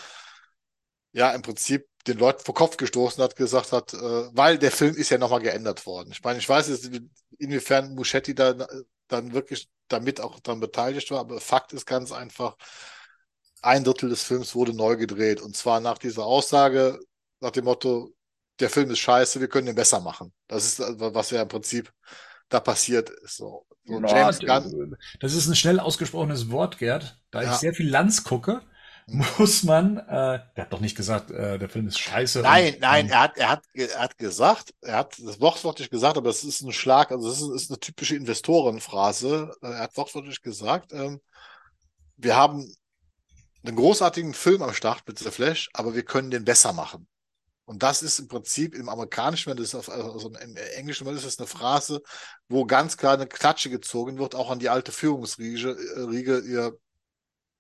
ja 1.12 1.32
im 1.32 1.42
Prinzip 1.42 1.88
den 2.08 2.18
Leuten 2.18 2.44
vor 2.44 2.56
Kopf 2.56 2.78
gestoßen 2.78 3.24
hat, 3.24 3.36
gesagt 3.36 3.72
hat, 3.72 3.94
äh, 3.94 3.98
weil 3.98 4.58
der 4.58 4.72
Film 4.72 4.96
ist 4.96 5.10
ja 5.10 5.18
nochmal 5.18 5.42
geändert 5.42 5.86
worden. 5.86 6.12
Ich 6.12 6.24
meine, 6.24 6.40
ich 6.40 6.48
weiß 6.48 6.70
jetzt, 6.70 6.90
inwiefern 7.38 7.94
Muschetti 7.94 8.34
da 8.36 8.68
dann 9.08 9.34
wirklich 9.34 9.70
damit 9.88 10.22
auch 10.22 10.40
dann 10.40 10.60
beteiligt 10.60 11.10
war, 11.12 11.20
aber 11.20 11.42
Fakt 11.42 11.74
ist 11.74 11.86
ganz 11.86 12.12
einfach, 12.12 12.56
ein 13.62 13.84
Drittel 13.84 14.10
des 14.10 14.24
Films 14.24 14.56
wurde 14.56 14.74
neu 14.74 14.96
gedreht. 14.96 15.42
Und 15.42 15.56
zwar 15.56 15.80
nach 15.80 15.98
dieser 15.98 16.26
Aussage, 16.26 17.00
nach 17.42 17.52
dem 17.52 17.66
Motto, 17.66 18.14
der 18.60 18.70
Film 18.70 18.90
ist 18.92 19.00
scheiße, 19.00 19.40
wir 19.40 19.50
können 19.50 19.68
den 19.68 19.76
besser 19.76 20.00
machen. 20.00 20.34
Das 20.48 20.66
ist, 20.66 20.80
was 20.80 21.32
ja 21.32 21.42
im 21.42 21.48
Prinzip 21.48 21.92
da 22.50 22.60
passiert 22.60 23.10
ist. 23.10 23.38
So. 23.38 23.66
so 23.86 24.02
James 24.02 24.40
Gunn. 24.40 24.98
Das 25.20 25.34
ist 25.34 25.48
ein 25.48 25.56
schnell 25.56 25.80
ausgesprochenes 25.80 26.52
Wort, 26.52 26.78
Gerd. 26.78 27.20
Da 27.32 27.42
ja. 27.42 27.54
ich 27.54 27.58
sehr 27.58 27.74
viel 27.74 27.90
Lanz 27.90 28.24
gucke, 28.24 28.62
muss 29.12 29.64
man, 29.64 29.98
äh, 29.98 30.40
der 30.56 30.66
hat 30.66 30.74
doch 30.74 30.80
nicht 30.80 30.96
gesagt, 30.96 31.32
äh, 31.32 31.58
der 31.58 31.70
Film 31.70 31.88
ist 31.88 32.00
scheiße. 32.00 32.42
Nein, 32.42 32.76
und, 32.76 32.82
nein, 32.82 33.10
er 33.10 33.20
hat, 33.22 33.38
er 33.38 33.50
hat, 33.50 33.64
er 33.74 34.00
hat 34.00 34.18
gesagt, 34.18 34.74
er 34.82 34.98
hat 34.98 35.18
das 35.20 35.40
wortwörtlich 35.40 35.90
gesagt, 35.90 36.18
aber 36.18 36.30
das 36.30 36.44
ist 36.44 36.62
ein 36.62 36.72
Schlag, 36.72 37.12
also 37.12 37.30
das 37.30 37.42
ist, 37.42 37.50
ist 37.50 37.72
eine 37.72 37.80
typische 37.80 38.16
Investorenphrase. 38.16 39.56
Äh, 39.62 39.68
er 39.68 39.80
hat 39.80 39.98
wortwörtlich 39.98 40.42
gesagt, 40.42 40.94
ähm, 40.94 41.20
wir 42.18 42.36
haben 42.36 42.74
einen 43.64 43.76
großartigen 43.76 44.34
Film 44.34 44.62
am 44.62 44.74
Start 44.74 45.08
mit 45.08 45.20
The 45.20 45.32
Flash, 45.32 45.70
aber 45.74 45.94
wir 45.96 46.04
können 46.04 46.32
den 46.32 46.46
besser 46.46 46.74
machen. 46.74 47.08
Und 47.66 47.84
das 47.84 48.02
ist 48.02 48.18
im 48.18 48.28
Prinzip 48.28 48.74
im 48.74 48.90
amerikanischen, 48.90 49.56
das 49.56 49.76
auf, 49.76 49.90
also 49.90 50.32
im 50.42 50.56
englischen 50.76 51.06
wenn 51.06 51.16
ist 51.16 51.26
das 51.26 51.38
eine 51.38 51.48
Phrase, 51.48 52.02
wo 52.48 52.66
ganz 52.66 52.98
klar 52.98 53.14
eine 53.14 53.28
Klatsche 53.28 53.70
gezogen 53.70 54.18
wird, 54.18 54.34
auch 54.34 54.50
an 54.50 54.58
die 54.58 54.70
alte 54.70 54.92
Führungsriege, 54.92 55.78
äh, 55.96 56.00
Riege, 56.02 56.40
ihr 56.40 56.76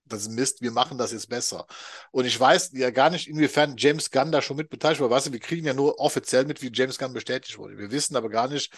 das 0.09 0.23
ist 0.23 0.31
Mist, 0.31 0.61
wir 0.61 0.71
machen 0.71 0.97
das 0.97 1.11
jetzt 1.11 1.29
besser. 1.29 1.65
Und 2.11 2.25
ich 2.25 2.39
weiß 2.39 2.71
ja 2.73 2.89
gar 2.91 3.09
nicht, 3.09 3.27
inwiefern 3.27 3.75
James 3.77 4.11
Gunn 4.11 4.31
da 4.31 4.41
schon 4.41 4.57
mit 4.57 4.69
beteiligt 4.69 5.01
war. 5.01 5.09
Weißt 5.09 5.27
du, 5.27 5.31
wir 5.31 5.39
kriegen 5.39 5.65
ja 5.65 5.73
nur 5.73 5.99
offiziell 5.99 6.45
mit, 6.45 6.61
wie 6.61 6.71
James 6.73 6.97
Gunn 6.97 7.13
bestätigt 7.13 7.57
wurde. 7.57 7.77
Wir 7.77 7.91
wissen 7.91 8.15
aber 8.15 8.29
gar 8.29 8.47
nicht 8.47 8.73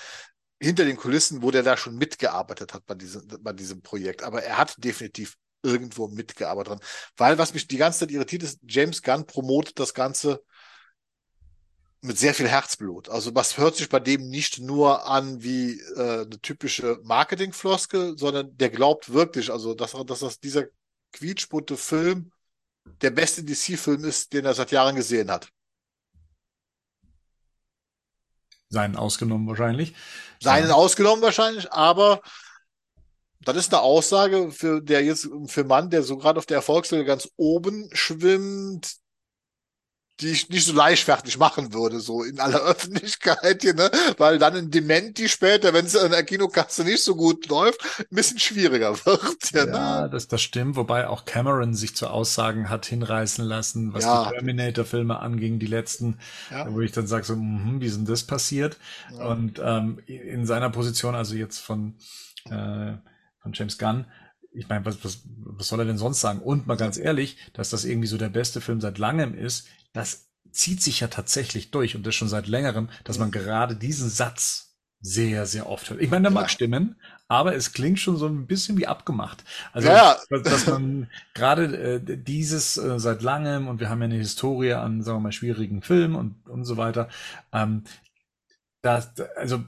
hinter 0.59 0.85
den 0.85 0.97
Kulissen, 0.97 1.41
wo 1.41 1.51
der 1.51 1.63
da 1.63 1.75
schon 1.75 1.95
mitgearbeitet 1.95 2.73
hat 2.73 2.85
bei 2.85 2.93
diesem, 2.95 3.27
bei 3.41 3.53
diesem 3.53 3.81
Projekt. 3.81 4.23
Aber 4.23 4.43
er 4.43 4.57
hat 4.57 4.75
definitiv 4.77 5.35
irgendwo 5.63 6.07
mitgearbeitet. 6.07 6.79
Weil 7.17 7.37
was 7.37 7.53
mich 7.53 7.67
die 7.67 7.77
ganze 7.77 7.99
Zeit 7.99 8.11
irritiert 8.11 8.43
ist, 8.43 8.59
James 8.67 9.01
Gunn 9.01 9.25
promotet 9.25 9.79
das 9.79 9.93
Ganze 9.93 10.43
mit 12.01 12.17
sehr 12.17 12.33
viel 12.33 12.47
Herzblut. 12.47 13.09
Also 13.09 13.35
was 13.35 13.57
hört 13.57 13.75
sich 13.75 13.87
bei 13.87 13.99
dem 13.99 14.27
nicht 14.29 14.59
nur 14.59 15.07
an 15.07 15.43
wie 15.43 15.79
äh, 15.95 16.21
eine 16.21 16.41
typische 16.41 16.99
Marketingfloskel, 17.03 18.17
sondern 18.17 18.57
der 18.57 18.71
glaubt 18.71 19.13
wirklich, 19.13 19.51
also 19.51 19.75
dass, 19.75 19.91
dass 19.91 20.19
das 20.19 20.39
dieser 20.39 20.65
quietschbunte 21.11 21.77
Film 21.77 22.31
der 23.01 23.11
beste 23.11 23.43
DC-Film 23.43 24.03
ist, 24.03 24.33
den 24.33 24.45
er 24.45 24.53
seit 24.53 24.71
Jahren 24.71 24.95
gesehen 24.95 25.29
hat. 25.29 25.49
Seinen 28.69 28.95
ausgenommen 28.95 29.47
wahrscheinlich. 29.47 29.93
Seinen 30.39 30.69
ja. 30.69 30.73
ausgenommen 30.73 31.21
wahrscheinlich, 31.21 31.71
aber 31.71 32.21
das 33.41 33.57
ist 33.57 33.73
eine 33.73 33.81
Aussage 33.81 34.51
für 34.51 34.81
der 34.81 35.03
jetzt 35.03 35.29
für 35.47 35.63
Mann, 35.63 35.89
der 35.89 36.03
so 36.03 36.17
gerade 36.17 36.39
auf 36.39 36.45
der 36.45 36.57
Erfolgswelle 36.57 37.05
ganz 37.05 37.29
oben 37.37 37.89
schwimmt, 37.91 38.95
die 40.21 40.29
ich 40.29 40.49
nicht 40.49 40.65
so 40.65 40.73
leichtfertig 40.73 41.37
machen 41.37 41.73
würde, 41.73 41.99
so 41.99 42.23
in 42.23 42.39
aller 42.39 42.61
Öffentlichkeit 42.65 43.61
hier, 43.61 43.73
ne? 43.73 43.89
Weil 44.17 44.39
dann 44.39 44.55
ein 44.55 44.71
Dementi 44.71 45.27
später, 45.27 45.73
wenn 45.73 45.85
es 45.85 45.95
an 45.95 46.11
der 46.11 46.23
Kinokasse 46.23 46.83
nicht 46.83 47.03
so 47.03 47.15
gut 47.15 47.47
läuft, 47.47 47.81
ein 47.99 48.15
bisschen 48.15 48.39
schwieriger 48.39 48.93
wird. 49.05 49.51
Ja, 49.51 49.65
ja 49.65 50.01
ne? 50.01 50.09
das, 50.09 50.27
das 50.27 50.41
stimmt, 50.41 50.75
wobei 50.75 51.07
auch 51.07 51.25
Cameron 51.25 51.73
sich 51.73 51.95
zu 51.95 52.07
Aussagen 52.07 52.69
hat 52.69 52.85
hinreißen 52.85 53.43
lassen, 53.43 53.93
was 53.93 54.05
ja. 54.05 54.25
die 54.25 54.35
Terminator-Filme 54.35 55.19
anging, 55.19 55.59
die 55.59 55.67
letzten, 55.67 56.19
ja. 56.49 56.71
wo 56.71 56.81
ich 56.81 56.91
dann 56.91 57.07
sage 57.07 57.25
so, 57.25 57.35
mh, 57.35 57.81
wie 57.81 57.85
ist 57.87 57.97
denn 57.97 58.05
das 58.05 58.23
passiert? 58.23 58.77
Und 59.17 59.59
ähm, 59.63 59.99
in 60.07 60.45
seiner 60.45 60.69
Position, 60.69 61.15
also 61.15 61.35
jetzt 61.35 61.59
von, 61.59 61.95
äh, 62.45 62.93
von 63.41 63.53
James 63.53 63.77
Gunn, 63.77 64.05
ich 64.53 64.67
meine, 64.67 64.85
was, 64.85 65.03
was, 65.03 65.21
was 65.25 65.67
soll 65.67 65.79
er 65.79 65.85
denn 65.85 65.97
sonst 65.97 66.19
sagen? 66.19 66.39
Und 66.39 66.67
mal 66.67 66.75
ganz 66.75 66.97
ehrlich, 66.97 67.37
dass 67.53 67.69
das 67.69 67.85
irgendwie 67.85 68.07
so 68.07 68.17
der 68.17 68.29
beste 68.29 68.59
Film 68.59 68.81
seit 68.81 68.97
langem 68.97 69.33
ist, 69.33 69.67
das 69.93 70.29
zieht 70.51 70.81
sich 70.81 70.99
ja 70.99 71.07
tatsächlich 71.07 71.71
durch 71.71 71.95
und 71.95 72.05
das 72.05 72.15
schon 72.15 72.27
seit 72.27 72.47
längerem, 72.47 72.89
dass 73.03 73.19
man 73.19 73.31
gerade 73.31 73.75
diesen 73.75 74.09
Satz 74.09 74.71
sehr, 75.01 75.45
sehr 75.47 75.67
oft 75.67 75.89
hört. 75.89 76.01
Ich 76.01 76.11
meine, 76.11 76.23
der 76.23 76.31
ja. 76.31 76.41
mag 76.41 76.51
stimmen, 76.51 76.95
aber 77.27 77.55
es 77.55 77.73
klingt 77.73 77.99
schon 77.99 78.17
so 78.17 78.27
ein 78.27 78.45
bisschen 78.45 78.77
wie 78.77 78.87
abgemacht. 78.87 79.43
Also, 79.73 79.87
ja. 79.87 80.15
dass, 80.29 80.43
dass 80.43 80.67
man 80.67 81.09
gerade 81.33 81.95
äh, 81.95 82.17
dieses 82.17 82.77
äh, 82.77 82.99
seit 82.99 83.23
langem 83.23 83.67
und 83.67 83.79
wir 83.79 83.89
haben 83.89 83.99
ja 84.01 84.05
eine 84.05 84.15
Historie 84.15 84.73
an, 84.73 85.01
sagen 85.01 85.17
wir 85.17 85.21
mal, 85.23 85.31
schwierigen 85.31 85.81
Filmen 85.81 86.15
und, 86.15 86.47
und 86.47 86.65
so 86.65 86.77
weiter. 86.77 87.09
Ähm, 87.51 87.83
das, 88.83 89.11
also, 89.35 89.63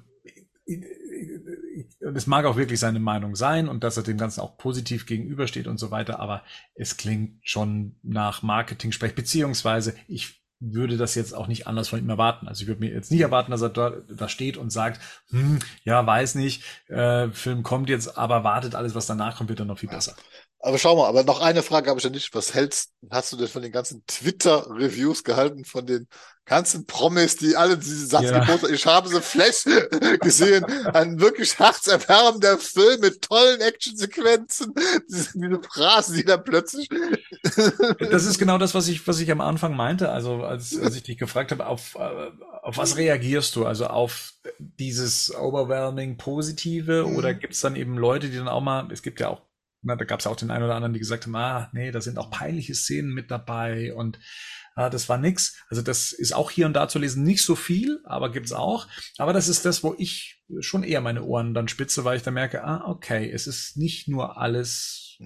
und 2.02 2.16
es 2.16 2.28
mag 2.28 2.45
auch 2.45 2.56
wirklich 2.56 2.80
seine 2.80 3.00
Meinung 3.00 3.36
sein 3.36 3.68
und 3.68 3.84
dass 3.84 3.98
er 3.98 4.04
dem 4.04 4.18
Ganzen 4.18 4.41
auch 4.41 4.58
positiv 4.58 5.06
gegenübersteht 5.06 5.68
und 5.68 5.78
so 5.78 5.91
weiter, 5.91 6.20
aber 6.20 6.44
es 6.76 6.98
klingt 6.98 7.40
schon 7.41 7.95
nach 8.04 8.44
Marketing-Sprech, 8.44 9.16
beziehungsweise 9.16 9.95
ich 10.08 10.44
würde 10.60 10.98
das 10.98 11.16
jetzt 11.16 11.34
auch 11.34 11.48
nicht 11.48 11.68
anders 11.68 11.90
von 11.90 12.00
ihm 12.00 12.10
erwarten. 12.10 12.48
Also 12.48 12.62
ich 12.62 12.68
würde 12.68 12.80
mir 12.80 12.91
jetzt 12.91 13.12
nicht 13.12 13.22
erwarten, 13.22 13.52
dass 13.52 13.62
er 13.62 13.70
da, 13.70 13.90
da 14.10 14.30
steht 14.30 14.56
und 14.56 14.72
sagt, 14.72 15.02
hm, 15.30 15.60
ja, 15.84 16.06
weiß 16.06 16.36
nicht, 16.36 16.64
äh, 16.88 17.30
Film 17.30 17.64
kommt 17.64 17.90
jetzt, 17.90 18.18
aber 18.18 18.44
wartet 18.44 18.76
alles, 18.76 18.95
was 18.95 19.06
danach 19.06 19.38
kommt, 19.38 19.50
wird 19.50 19.60
dann 19.60 19.68
noch 19.68 19.80
viel 19.80 19.90
besser. 19.90 20.16
Aber 20.65 20.80
schau 20.80 20.95
mal, 20.95 21.10
aber 21.10 21.26
noch 21.26 21.41
eine 21.41 21.61
Frage 21.61 21.90
habe 21.90 21.99
ich 21.99 22.06
ja 22.06 22.10
nicht. 22.10 22.34
Was 22.34 22.53
hältst, 22.53 22.94
hast 23.11 23.34
du 23.34 23.38
denn 23.38 23.49
von 23.49 23.61
den 23.61 23.73
ganzen 23.73 24.02
Twitter-Reviews 24.07 25.26
gehalten, 25.26 25.65
von 25.65 25.85
den 25.85 26.07
ganzen 26.45 26.85
Promis, 26.85 27.35
die 27.35 27.57
alle 27.57 27.77
diese 27.77 28.07
Satz 28.07 28.23
ja. 28.23 28.40
geboten 28.40 28.73
Ich 28.73 28.85
habe 28.85 29.10
so 29.10 29.19
Flash 29.19 29.65
gesehen. 30.22 30.64
Ein 30.94 31.19
wirklich 31.19 31.60
herzerwärmender 31.60 32.57
Film 32.60 33.02
mit 33.02 33.22
tollen 33.22 33.60
Actionsequenzen. 33.60 34.73
Diese, 35.10 35.31
diese 35.38 35.61
Phrasen, 35.61 36.15
die 36.15 36.23
da 36.23 36.38
plötzlich. 36.38 36.88
das 37.99 38.26
ist 38.26 38.40
genau 38.40 38.57
das, 38.57 38.73
was 38.73 38.88
ich, 38.88 39.06
was 39.06 39.19
ich 39.19 39.30
am 39.31 39.41
Anfang 39.41 39.76
meinte. 39.76 40.11
Also, 40.11 40.44
als, 40.44 40.80
als 40.80 40.95
ich 40.95 41.03
dich 41.03 41.18
gefragt 41.18 41.52
habe, 41.52 41.68
auf, 41.68 41.95
äh, 41.95 42.31
auf 42.61 42.77
was 42.77 42.95
reagierst 42.95 43.57
du? 43.57 43.65
Also 43.65 43.88
auf 43.88 44.34
dieses 44.60 45.35
overwhelming 45.35 46.15
Positive 46.15 47.06
mhm. 47.06 47.18
oder 47.18 47.34
gibt 47.34 47.53
es 47.53 47.60
dann 47.60 47.76
eben 47.76 47.98
Leute, 47.98 48.30
die 48.30 48.38
dann 48.38 48.48
auch 48.48 48.61
mal, 48.61 48.90
es 48.91 49.02
gibt 49.02 49.19
ja 49.19 49.27
auch 49.27 49.41
na, 49.84 49.95
da 49.95 50.05
gab 50.05 50.19
es 50.19 50.27
auch 50.27 50.35
den 50.35 50.51
einen 50.51 50.64
oder 50.64 50.76
anderen, 50.76 50.93
die 50.93 50.99
gesagt 50.99 51.26
haben, 51.26 51.35
ah, 51.35 51.69
nee, 51.73 51.91
da 51.91 52.01
sind 52.01 52.18
auch 52.18 52.31
peinliche 52.31 52.76
Szenen 52.76 53.14
mit 53.14 53.31
dabei 53.31 53.93
und 53.93 54.19
ah, 54.76 54.89
das 54.89 55.10
war 55.10 55.18
nix. 55.18 55.55
Also 55.69 55.81
das 55.81 56.11
ist 56.11 56.34
auch 56.34 56.51
hier 56.51 56.65
und 56.65 56.73
da 56.73 56.88
zu 56.88 56.99
lesen, 56.99 57.23
nicht 57.23 57.43
so 57.43 57.55
viel, 57.55 57.99
aber 58.05 58.31
gibt's 58.31 58.53
auch. 58.53 58.88
Aber 59.18 59.34
das 59.34 59.47
ist 59.47 59.65
das, 59.65 59.84
wo 59.84 59.95
ich 59.97 60.41
schon 60.60 60.84
eher 60.84 61.01
meine 61.01 61.23
Ohren 61.23 61.53
dann 61.53 61.68
spitze, 61.68 62.03
weil 62.05 62.18
ich 62.18 62.23
da 62.23 62.31
merke, 62.31 62.64
ah, 62.64 62.85
okay, 62.88 63.30
es 63.31 63.47
ist 63.47 63.77
nicht 63.77 64.07
nur 64.07 64.38
alles 64.38 65.19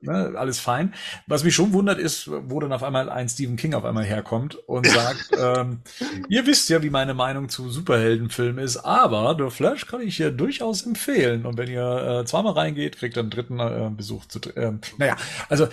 ne, 0.00 0.32
alles 0.36 0.58
fein. 0.60 0.94
Was 1.26 1.44
mich 1.44 1.54
schon 1.54 1.72
wundert 1.72 1.98
ist, 1.98 2.28
wo 2.28 2.60
dann 2.60 2.72
auf 2.72 2.82
einmal 2.82 3.08
ein 3.10 3.28
Stephen 3.28 3.56
King 3.56 3.74
auf 3.74 3.84
einmal 3.84 4.04
herkommt 4.04 4.56
und 4.66 4.86
sagt, 4.86 5.30
ähm, 5.38 5.80
ihr 6.28 6.46
wisst 6.46 6.68
ja, 6.68 6.82
wie 6.82 6.90
meine 6.90 7.14
Meinung 7.14 7.48
zu 7.48 7.68
Superheldenfilmen 7.68 8.62
ist, 8.62 8.78
aber 8.78 9.36
The 9.38 9.54
Flash 9.54 9.86
kann 9.86 10.00
ich 10.00 10.16
hier 10.16 10.30
durchaus 10.30 10.86
empfehlen. 10.86 11.46
Und 11.46 11.58
wenn 11.58 11.70
ihr 11.70 12.20
äh, 12.20 12.24
zweimal 12.24 12.52
reingeht, 12.52 12.98
kriegt 12.98 13.16
ihr 13.16 13.20
einen 13.20 13.30
dritten 13.30 13.58
äh, 13.58 13.90
Besuch 13.94 14.26
zu. 14.26 14.40
Äh, 14.54 14.72
naja, 14.98 15.16
also 15.48 15.68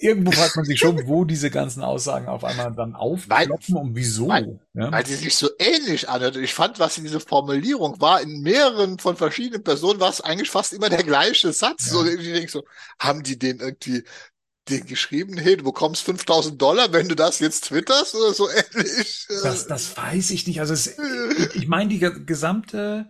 irgendwo 0.00 0.32
fragt 0.32 0.56
man 0.56 0.64
sich 0.64 0.78
schon, 0.78 0.98
wo 1.06 1.24
diese 1.24 1.50
ganzen 1.50 1.82
Aussagen 1.82 2.28
auf 2.28 2.44
einmal 2.44 2.72
dann 2.74 2.94
aufkloppen 2.94 3.76
und 3.76 3.94
wieso. 3.94 4.28
Weil, 4.28 4.60
ja? 4.74 4.90
weil 4.92 5.06
sie 5.06 5.16
sich 5.16 5.34
so 5.36 5.48
ähnlich 5.58 6.08
anhört. 6.08 6.36
Ich 6.36 6.54
fand, 6.54 6.78
was 6.78 6.98
in 6.98 7.04
diese 7.04 7.20
Formulierung 7.20 8.00
war, 8.00 8.20
in 8.20 8.42
mehreren 8.42 8.98
von 8.98 9.16
verschiedenen 9.16 9.64
Personen 9.64 10.00
war 10.00 10.10
es 10.10 10.20
eigentlich 10.20 10.50
fast 10.50 10.72
immer 10.72 10.88
der 10.88 11.02
gleiche 11.02 11.52
Satz. 11.52 11.86
Ja. 11.86 11.92
So, 11.92 12.06
ich 12.06 12.32
denke 12.32 12.50
so, 12.50 12.64
haben 12.98 13.22
die 13.22 13.38
den 13.38 13.60
irgendwie 13.60 14.04
den 14.68 14.86
geschrieben, 14.86 15.38
hey, 15.38 15.56
du 15.56 15.64
bekommst 15.64 16.02
5000 16.02 16.60
Dollar, 16.60 16.92
wenn 16.92 17.08
du 17.08 17.14
das 17.14 17.38
jetzt 17.38 17.64
twitterst 17.64 18.14
oder 18.14 18.34
so 18.34 18.48
ähnlich. 18.50 19.26
Das, 19.42 19.66
das 19.66 19.96
weiß 19.96 20.30
ich 20.30 20.46
nicht. 20.46 20.60
Also 20.60 20.74
es, 20.74 20.98
ich 21.54 21.68
meine, 21.68 21.88
die 21.88 21.98
gesamte 22.26 23.08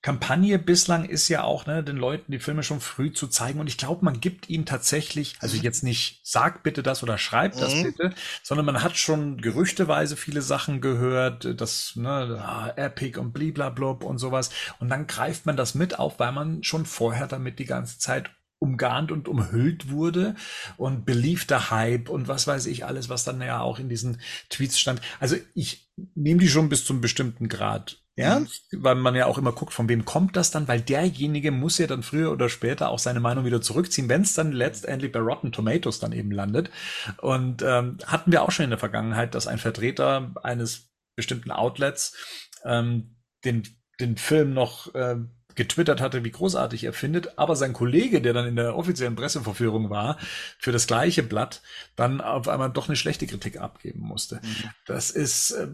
Kampagne 0.00 0.60
bislang 0.60 1.04
ist 1.04 1.28
ja 1.28 1.42
auch, 1.42 1.66
ne, 1.66 1.82
den 1.82 1.96
Leuten 1.96 2.30
die 2.30 2.38
Filme 2.38 2.62
schon 2.62 2.80
früh 2.80 3.12
zu 3.12 3.26
zeigen. 3.26 3.58
Und 3.58 3.66
ich 3.66 3.78
glaube, 3.78 4.04
man 4.04 4.20
gibt 4.20 4.48
ihnen 4.48 4.64
tatsächlich, 4.64 5.36
also 5.40 5.56
mhm. 5.56 5.62
jetzt 5.62 5.82
nicht, 5.82 6.20
sag 6.22 6.62
bitte 6.62 6.84
das 6.84 7.02
oder 7.02 7.18
schreib 7.18 7.58
das 7.58 7.74
mhm. 7.74 7.82
bitte, 7.82 8.14
sondern 8.44 8.66
man 8.66 8.82
hat 8.82 8.96
schon 8.96 9.40
gerüchteweise 9.40 10.16
viele 10.16 10.40
Sachen 10.40 10.80
gehört, 10.80 11.60
das, 11.60 11.96
ne, 11.96 12.40
ah, 12.40 12.72
Epic 12.76 13.18
und 13.18 13.32
bliblablub 13.32 14.04
und 14.04 14.18
sowas. 14.18 14.50
Und 14.78 14.88
dann 14.88 15.08
greift 15.08 15.46
man 15.46 15.56
das 15.56 15.74
mit 15.74 15.98
auf, 15.98 16.20
weil 16.20 16.32
man 16.32 16.62
schon 16.62 16.86
vorher 16.86 17.26
damit 17.26 17.58
die 17.58 17.66
ganze 17.66 17.98
Zeit 17.98 18.30
umgarnt 18.60 19.10
und 19.12 19.28
umhüllt 19.28 19.90
wurde 19.90 20.34
und 20.76 21.06
beliebter 21.06 21.70
Hype 21.70 22.08
und 22.08 22.28
was 22.28 22.46
weiß 22.46 22.66
ich 22.66 22.84
alles, 22.84 23.08
was 23.08 23.24
dann 23.24 23.40
ja 23.40 23.60
auch 23.60 23.78
in 23.78 23.88
diesen 23.88 24.20
Tweets 24.48 24.78
stand. 24.78 25.00
Also 25.20 25.36
ich 25.54 25.90
nehme 26.14 26.40
die 26.40 26.48
schon 26.48 26.68
bis 26.68 26.84
zum 26.84 27.00
bestimmten 27.00 27.48
Grad 27.48 28.02
ernst, 28.18 28.72
mhm. 28.72 28.82
weil 28.82 28.94
man 28.96 29.14
ja 29.14 29.26
auch 29.26 29.38
immer 29.38 29.52
guckt, 29.52 29.72
von 29.72 29.88
wem 29.88 30.04
kommt 30.04 30.36
das 30.36 30.50
dann, 30.50 30.68
weil 30.68 30.80
derjenige 30.80 31.50
muss 31.50 31.78
ja 31.78 31.86
dann 31.86 32.02
früher 32.02 32.32
oder 32.32 32.48
später 32.48 32.90
auch 32.90 32.98
seine 32.98 33.20
Meinung 33.20 33.44
wieder 33.44 33.62
zurückziehen, 33.62 34.08
wenn 34.08 34.22
es 34.22 34.34
dann 34.34 34.52
letztendlich 34.52 35.12
bei 35.12 35.20
Rotten 35.20 35.52
Tomatoes 35.52 36.00
dann 36.00 36.12
eben 36.12 36.30
landet. 36.30 36.70
Und 37.18 37.62
ähm, 37.62 37.98
hatten 38.06 38.32
wir 38.32 38.42
auch 38.42 38.50
schon 38.50 38.64
in 38.64 38.70
der 38.70 38.78
Vergangenheit, 38.78 39.34
dass 39.34 39.46
ein 39.46 39.58
Vertreter 39.58 40.32
eines 40.42 40.90
bestimmten 41.16 41.50
Outlets 41.50 42.16
ähm, 42.64 43.16
den, 43.44 43.62
den 44.00 44.16
Film 44.16 44.52
noch 44.52 44.94
äh, 44.94 45.16
getwittert 45.58 46.00
hatte, 46.00 46.24
wie 46.24 46.30
großartig 46.30 46.84
er 46.84 46.92
findet, 46.92 47.36
aber 47.36 47.56
sein 47.56 47.72
Kollege, 47.72 48.22
der 48.22 48.32
dann 48.32 48.46
in 48.46 48.56
der 48.56 48.76
offiziellen 48.76 49.16
Presseverführung 49.16 49.90
war, 49.90 50.16
für 50.58 50.72
das 50.72 50.86
gleiche 50.86 51.24
Blatt, 51.24 51.60
dann 51.96 52.20
auf 52.20 52.48
einmal 52.48 52.70
doch 52.70 52.88
eine 52.88 52.96
schlechte 52.96 53.26
Kritik 53.26 53.60
abgeben 53.60 54.00
musste. 54.00 54.36
Mhm. 54.36 54.70
Das 54.86 55.10
ist, 55.10 55.50
äh, 55.50 55.68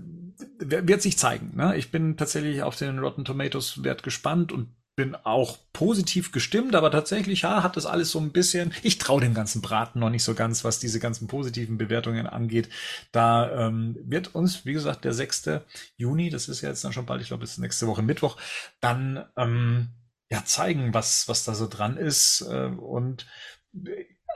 wird 0.58 1.02
sich 1.02 1.18
zeigen. 1.18 1.54
Ne? 1.54 1.76
Ich 1.76 1.90
bin 1.90 2.16
tatsächlich 2.16 2.62
auf 2.62 2.76
den 2.76 2.98
Rotten 2.98 3.24
Tomatoes 3.24 3.84
Wert 3.84 4.02
gespannt 4.02 4.52
und 4.52 4.68
bin 4.96 5.14
auch 5.14 5.58
positiv 5.72 6.30
gestimmt, 6.30 6.74
aber 6.74 6.90
tatsächlich 6.90 7.42
ja, 7.42 7.62
hat 7.62 7.76
das 7.76 7.86
alles 7.86 8.10
so 8.10 8.20
ein 8.20 8.32
bisschen. 8.32 8.72
Ich 8.82 8.98
traue 8.98 9.20
dem 9.20 9.34
ganzen 9.34 9.60
Braten 9.60 9.98
noch 9.98 10.10
nicht 10.10 10.22
so 10.24 10.34
ganz, 10.34 10.64
was 10.64 10.78
diese 10.78 11.00
ganzen 11.00 11.26
positiven 11.26 11.78
Bewertungen 11.78 12.26
angeht. 12.26 12.68
Da 13.10 13.66
ähm, 13.66 13.96
wird 14.04 14.34
uns, 14.34 14.64
wie 14.64 14.72
gesagt, 14.72 15.04
der 15.04 15.12
6. 15.12 15.50
Juni, 15.96 16.30
das 16.30 16.48
ist 16.48 16.60
ja 16.60 16.68
jetzt 16.68 16.84
dann 16.84 16.92
schon 16.92 17.06
bald, 17.06 17.22
ich 17.22 17.28
glaube, 17.28 17.44
es 17.44 17.52
ist 17.52 17.58
nächste 17.58 17.86
Woche 17.86 18.02
Mittwoch, 18.02 18.36
dann 18.80 19.24
ähm, 19.36 19.88
ja 20.30 20.44
zeigen, 20.44 20.94
was 20.94 21.28
was 21.28 21.44
da 21.44 21.54
so 21.54 21.66
dran 21.66 21.96
ist. 21.96 22.42
Äh, 22.42 22.66
und 22.66 23.26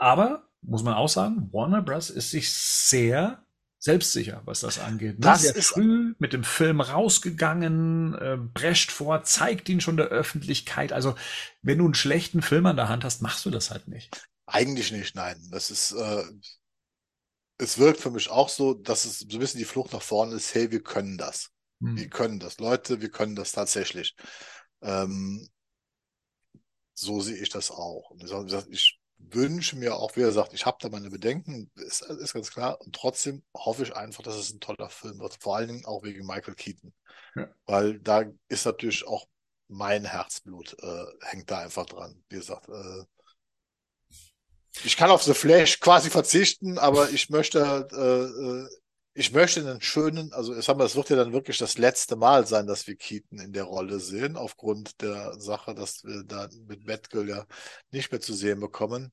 aber 0.01 0.49
muss 0.63 0.83
man 0.83 0.95
auch 0.95 1.09
sagen, 1.09 1.49
Warner 1.53 1.83
Bros. 1.83 2.11
ist 2.11 2.31
sich 2.31 2.53
sehr 2.53 3.45
selbstsicher, 3.79 4.43
was 4.45 4.61
das 4.61 4.79
angeht. 4.79 5.19
Ne? 5.19 5.21
Das 5.21 5.43
Sehr 5.43 5.57
ist 5.57 5.69
früh 5.69 6.15
mit 6.19 6.33
dem 6.33 6.45
Film 6.45 6.81
rausgegangen, 6.81 8.15
äh, 8.15 8.37
brescht 8.37 8.91
vor, 8.91 9.23
zeigt 9.23 9.69
ihn 9.69 9.81
schon 9.81 9.97
der 9.97 10.07
Öffentlichkeit. 10.07 10.93
Also, 10.93 11.15
wenn 11.63 11.79
du 11.79 11.85
einen 11.85 11.95
schlechten 11.95 12.43
Film 12.43 12.67
an 12.67 12.77
der 12.77 12.89
Hand 12.89 13.05
hast, 13.05 13.23
machst 13.23 13.47
du 13.47 13.51
das 13.51 13.71
halt 13.71 13.89
nicht. 13.89 14.29
Eigentlich 14.47 14.91
nicht, 14.93 15.15
nein. 15.15 15.37
Das 15.51 15.71
ist, 15.71 15.93
äh, 15.93 16.25
es 17.59 17.79
wirkt 17.79 18.01
für 18.01 18.11
mich 18.11 18.31
auch 18.31 18.49
so, 18.49 18.75
dass 18.75 19.05
es 19.05 19.21
so 19.21 19.27
ein 19.37 19.39
bisschen 19.41 19.59
die 19.59 19.65
Flucht 19.65 19.93
nach 19.93 20.03
vorne 20.03 20.35
ist, 20.35 20.55
hey, 20.55 20.71
wir 20.71 20.83
können 20.83 21.17
das. 21.19 21.51
Hm. 21.81 21.97
Wir 21.97 22.09
können 22.09 22.41
das. 22.41 22.59
Leute, 22.59 23.01
wir 23.01 23.11
können 23.11 23.37
das 23.37 23.53
tatsächlich. 23.53 24.17
Ähm, 24.83 25.49
so 26.95 27.21
sehe 27.21 27.37
ich 27.37 27.49
das 27.49 27.71
auch. 27.71 28.11
Und 28.11 28.25
ich 28.71 28.99
wünsche 29.19 29.77
mir 29.77 29.97
auch, 29.97 30.17
wie 30.17 30.23
er 30.23 30.33
sagt, 30.33 30.53
ich 30.53 30.65
habe 30.67 30.79
da 30.81 30.89
meine 30.89 31.11
Bedenken, 31.11 31.71
ist, 31.75 32.03
ist 32.03 32.35
ganz 32.35 32.51
klar. 32.51 32.81
Und 32.81 32.95
trotzdem 32.95 33.43
hoffe 33.55 33.83
ich 33.83 33.97
einfach, 33.97 34.23
dass 34.23 34.37
es 34.37 34.53
ein 34.53 34.61
toller 34.61 34.89
Film 34.89 35.19
wird. 35.19 35.37
Vor 35.41 35.57
allen 35.57 35.69
Dingen 35.69 35.85
auch 35.85 36.03
wegen 36.03 36.27
Michael 36.27 36.55
Keaton. 36.55 36.93
Ja. 37.35 37.49
Weil 37.67 37.99
da 38.01 38.25
ist 38.49 38.65
natürlich 38.65 39.07
auch 39.07 39.27
mein 39.69 40.05
Herzblut, 40.05 40.77
äh, 40.81 41.05
hängt 41.23 41.51
da 41.51 41.59
einfach 41.59 41.87
dran. 41.87 42.23
Wie 42.29 42.37
gesagt, 42.37 42.69
äh, 42.69 43.05
ich 44.85 44.97
kann 44.97 45.11
auf 45.11 45.23
The 45.23 45.35
Flash 45.35 45.81
quasi 45.81 46.09
verzichten, 46.09 46.79
aber 46.79 47.11
ich 47.11 47.31
möchte 47.31 47.89
äh, 47.93 48.65
äh 48.65 48.78
ich 49.19 49.33
möchte 49.33 49.61
einen 49.61 49.81
schönen, 49.81 50.33
also 50.33 50.57
ich 50.57 50.65
sag 50.65 50.77
mal, 50.77 50.85
es 50.85 50.95
wird 50.95 51.11
ja 51.11 51.17
dann 51.17 51.33
wirklich 51.33 51.59
das 51.59 51.77
letzte 51.77 52.15
Mal 52.15 52.47
sein, 52.47 52.69
dass 52.69 52.87
wir 52.87 52.95
Keaton 52.95 53.41
in 53.41 53.53
der 53.53 53.65
Rolle 53.65 53.99
sehen, 53.99 54.37
aufgrund 54.37 55.03
der 55.03 55.41
Sache, 55.41 55.75
dass 55.75 56.05
wir 56.05 56.23
da 56.23 56.49
mit 56.69 56.87
Metgirl 56.87 57.29
ja 57.29 57.45
nicht 57.91 58.13
mehr 58.13 58.21
zu 58.21 58.33
sehen 58.33 58.61
bekommen. 58.61 59.11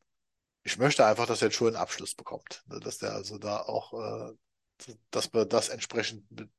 Ich 0.61 0.77
möchte 0.77 1.07
einfach, 1.07 1.25
dass 1.25 1.41
er 1.41 1.47
einen 1.47 1.53
schönen 1.53 1.75
Abschluss 1.75 2.13
bekommt. 2.13 2.61
Ne, 2.67 2.79
dass 2.79 2.99
der 2.99 3.13
also 3.13 3.39
da 3.39 3.57
auch, 3.61 3.93
äh, 3.93 4.93
dass 5.09 5.33
man 5.33 5.49
das 5.49 5.69
entsprechend 5.69 6.29
mit, 6.29 6.49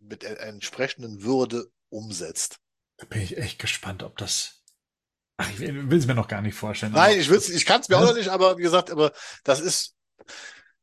mit 0.00 0.24
entsprechenden 0.24 1.22
Würde 1.22 1.70
umsetzt. 1.88 2.58
Da 2.96 3.06
bin 3.06 3.22
ich 3.22 3.36
echt 3.36 3.60
gespannt, 3.60 4.02
ob 4.02 4.18
das 4.18 4.60
Ach, 5.36 5.48
ich 5.50 5.60
will 5.60 5.98
es 5.98 6.06
mir 6.06 6.16
noch 6.16 6.28
gar 6.28 6.42
nicht 6.42 6.54
vorstellen. 6.54 6.92
Nein, 6.92 7.18
ich, 7.20 7.30
ich 7.30 7.64
kann 7.64 7.80
es 7.80 7.88
mir 7.88 7.96
auch 7.96 8.04
noch 8.04 8.14
nicht, 8.14 8.28
aber 8.28 8.58
wie 8.58 8.62
gesagt, 8.62 8.90
aber 8.90 9.12
das 9.44 9.60
ist, 9.60 9.96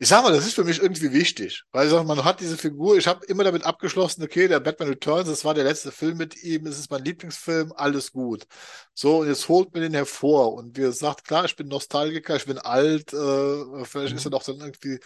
ich 0.01 0.07
sag 0.07 0.23
mal, 0.23 0.31
das 0.31 0.47
ist 0.47 0.55
für 0.55 0.63
mich 0.63 0.81
irgendwie 0.81 1.11
wichtig, 1.11 1.63
weil 1.71 1.85
ich 1.87 1.91
sag, 1.91 2.05
man 2.05 2.23
hat 2.23 2.39
diese 2.39 2.57
Figur, 2.57 2.97
ich 2.97 3.05
habe 3.07 3.25
immer 3.25 3.43
damit 3.43 3.65
abgeschlossen, 3.65 4.23
okay, 4.23 4.47
der 4.47 4.61
Batman 4.61 4.89
Returns, 4.89 5.27
das 5.27 5.43
war 5.43 5.53
der 5.53 5.65
letzte 5.65 5.91
Film 5.91 6.17
mit 6.17 6.41
ihm, 6.41 6.65
es 6.67 6.79
ist 6.79 6.89
mein 6.89 7.03
Lieblingsfilm, 7.03 7.73
alles 7.75 8.13
gut. 8.13 8.47
So, 8.93 9.19
und 9.19 9.27
jetzt 9.27 9.49
holt 9.49 9.73
mir 9.73 9.81
den 9.81 9.93
hervor 9.93 10.53
und 10.53 10.77
wie 10.77 10.81
gesagt, 10.81 11.25
klar, 11.25 11.43
ich 11.45 11.55
bin 11.57 11.67
Nostalgiker, 11.67 12.37
ich 12.37 12.45
bin 12.45 12.57
alt, 12.59 13.11
äh, 13.13 13.85
vielleicht 13.85 14.13
mhm. 14.13 14.17
ist 14.17 14.25
er 14.25 14.31
doch 14.31 14.43
dann 14.43 14.59
irgendwie 14.61 14.99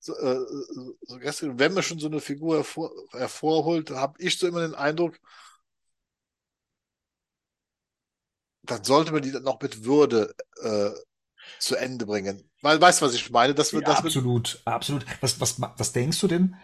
so, 0.00 0.14
äh, 0.16 0.38
so 1.02 1.18
gestern, 1.18 1.58
wenn 1.58 1.74
man 1.74 1.82
schon 1.82 1.98
so 1.98 2.06
eine 2.08 2.20
Figur 2.20 2.56
hervor, 2.56 2.90
hervorholt, 3.12 3.90
habe 3.90 4.14
ich 4.18 4.38
so 4.38 4.46
immer 4.48 4.60
den 4.60 4.74
Eindruck, 4.74 5.18
dann 8.62 8.84
sollte 8.84 9.12
man 9.12 9.22
die 9.22 9.32
dann 9.32 9.42
noch 9.42 9.60
mit 9.60 9.84
Würde 9.84 10.34
äh, 10.62 10.90
zu 11.58 11.76
Ende 11.76 12.06
bringen. 12.06 12.42
Weil, 12.62 12.80
weißt 12.80 13.00
du, 13.00 13.06
was 13.06 13.14
ich 13.14 13.30
meine? 13.30 13.54
Das 13.54 13.72
wird, 13.72 13.86
ja, 13.86 13.94
das 13.94 14.04
absolut, 14.04 14.54
wird... 14.54 14.66
absolut. 14.66 15.06
Was, 15.20 15.40
was, 15.40 15.60
was 15.60 15.92
denkst 15.92 16.20
du 16.20 16.28
denn? 16.28 16.56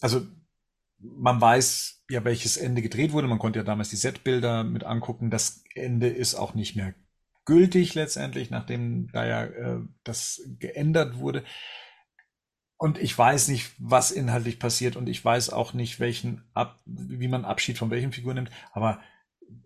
Also, 0.00 0.26
man 0.98 1.40
weiß 1.40 2.04
ja, 2.10 2.24
welches 2.24 2.56
Ende 2.56 2.82
gedreht 2.82 3.12
wurde. 3.12 3.28
Man 3.28 3.38
konnte 3.38 3.58
ja 3.58 3.64
damals 3.64 3.90
die 3.90 3.96
Setbilder 3.96 4.64
mit 4.64 4.84
angucken. 4.84 5.30
Das 5.30 5.62
Ende 5.74 6.08
ist 6.08 6.34
auch 6.34 6.54
nicht 6.54 6.76
mehr 6.76 6.94
gültig 7.44 7.94
letztendlich, 7.94 8.50
nachdem 8.50 9.10
da 9.12 9.26
ja 9.26 9.44
äh, 9.44 9.80
das 10.04 10.42
geändert 10.58 11.18
wurde. 11.18 11.44
Und 12.76 12.98
ich 12.98 13.16
weiß 13.16 13.48
nicht, 13.48 13.72
was 13.78 14.10
inhaltlich 14.10 14.58
passiert 14.60 14.96
und 14.96 15.08
ich 15.08 15.24
weiß 15.24 15.50
auch 15.50 15.72
nicht, 15.72 15.98
welchen 15.98 16.48
Ab 16.54 16.80
wie 16.84 17.28
man 17.28 17.44
Abschied 17.44 17.76
von 17.76 17.90
welchen 17.90 18.12
Figuren 18.12 18.36
nimmt. 18.36 18.50
Aber 18.72 19.00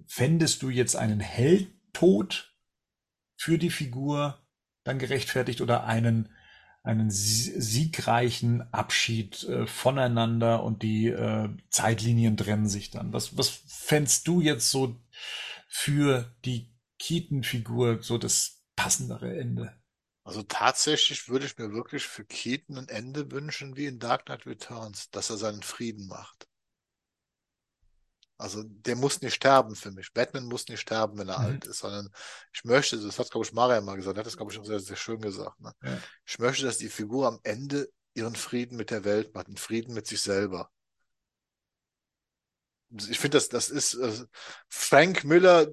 fändest 0.06 0.62
du 0.62 0.70
jetzt 0.70 0.96
einen 0.96 1.20
Heldtod 1.20 2.56
für 3.36 3.58
die 3.58 3.70
Figur 3.70 4.41
dann 4.84 4.98
gerechtfertigt 4.98 5.60
oder 5.60 5.84
einen, 5.84 6.28
einen 6.82 7.10
siegreichen 7.10 8.62
Abschied 8.72 9.44
äh, 9.44 9.66
voneinander 9.66 10.62
und 10.62 10.82
die 10.82 11.08
äh, 11.08 11.48
Zeitlinien 11.70 12.36
trennen 12.36 12.68
sich 12.68 12.90
dann. 12.90 13.12
Was, 13.12 13.36
was 13.36 13.48
fändst 13.48 14.26
du 14.28 14.40
jetzt 14.40 14.70
so 14.70 14.96
für 15.68 16.34
die 16.44 16.72
Keaton-Figur 16.98 18.02
so 18.02 18.18
das 18.18 18.62
passendere 18.76 19.38
Ende? 19.38 19.76
Also 20.24 20.42
tatsächlich 20.42 21.28
würde 21.28 21.46
ich 21.46 21.58
mir 21.58 21.72
wirklich 21.72 22.04
für 22.04 22.24
Keaton 22.24 22.78
ein 22.78 22.88
Ende 22.88 23.30
wünschen 23.32 23.76
wie 23.76 23.86
in 23.86 23.98
Dark 23.98 24.26
Knight 24.26 24.46
Returns, 24.46 25.10
dass 25.10 25.30
er 25.30 25.36
seinen 25.36 25.62
Frieden 25.62 26.06
macht. 26.06 26.48
Also 28.42 28.64
der 28.64 28.96
muss 28.96 29.22
nicht 29.22 29.34
sterben 29.34 29.76
für 29.76 29.92
mich. 29.92 30.12
Batman 30.12 30.46
muss 30.46 30.66
nicht 30.66 30.80
sterben, 30.80 31.16
wenn 31.16 31.28
er 31.28 31.38
mhm. 31.38 31.44
alt 31.44 31.64
ist, 31.66 31.78
sondern 31.78 32.10
ich 32.52 32.64
möchte, 32.64 33.00
das 33.00 33.16
hat, 33.20 33.30
glaube 33.30 33.46
ich, 33.46 33.52
Maria 33.52 33.80
mal 33.80 33.94
gesagt, 33.94 34.18
hat 34.18 34.26
das, 34.26 34.36
glaube 34.36 34.52
ich, 34.52 34.58
auch 34.58 34.64
sehr, 34.64 34.80
sehr 34.80 34.96
schön 34.96 35.20
gesagt. 35.20 35.60
Ne? 35.60 35.72
Ja. 35.84 35.98
Ich 36.26 36.40
möchte, 36.40 36.64
dass 36.64 36.76
die 36.76 36.88
Figur 36.88 37.28
am 37.28 37.38
Ende 37.44 37.88
ihren 38.14 38.34
Frieden 38.34 38.76
mit 38.76 38.90
der 38.90 39.04
Welt 39.04 39.32
macht, 39.32 39.46
einen 39.46 39.56
Frieden 39.58 39.94
mit 39.94 40.08
sich 40.08 40.20
selber. 40.20 40.70
Ich 43.08 43.20
finde, 43.20 43.36
das, 43.36 43.48
das 43.48 43.68
ist 43.68 43.94
äh, 43.94 44.26
Frank 44.68 45.22
Miller, 45.22 45.68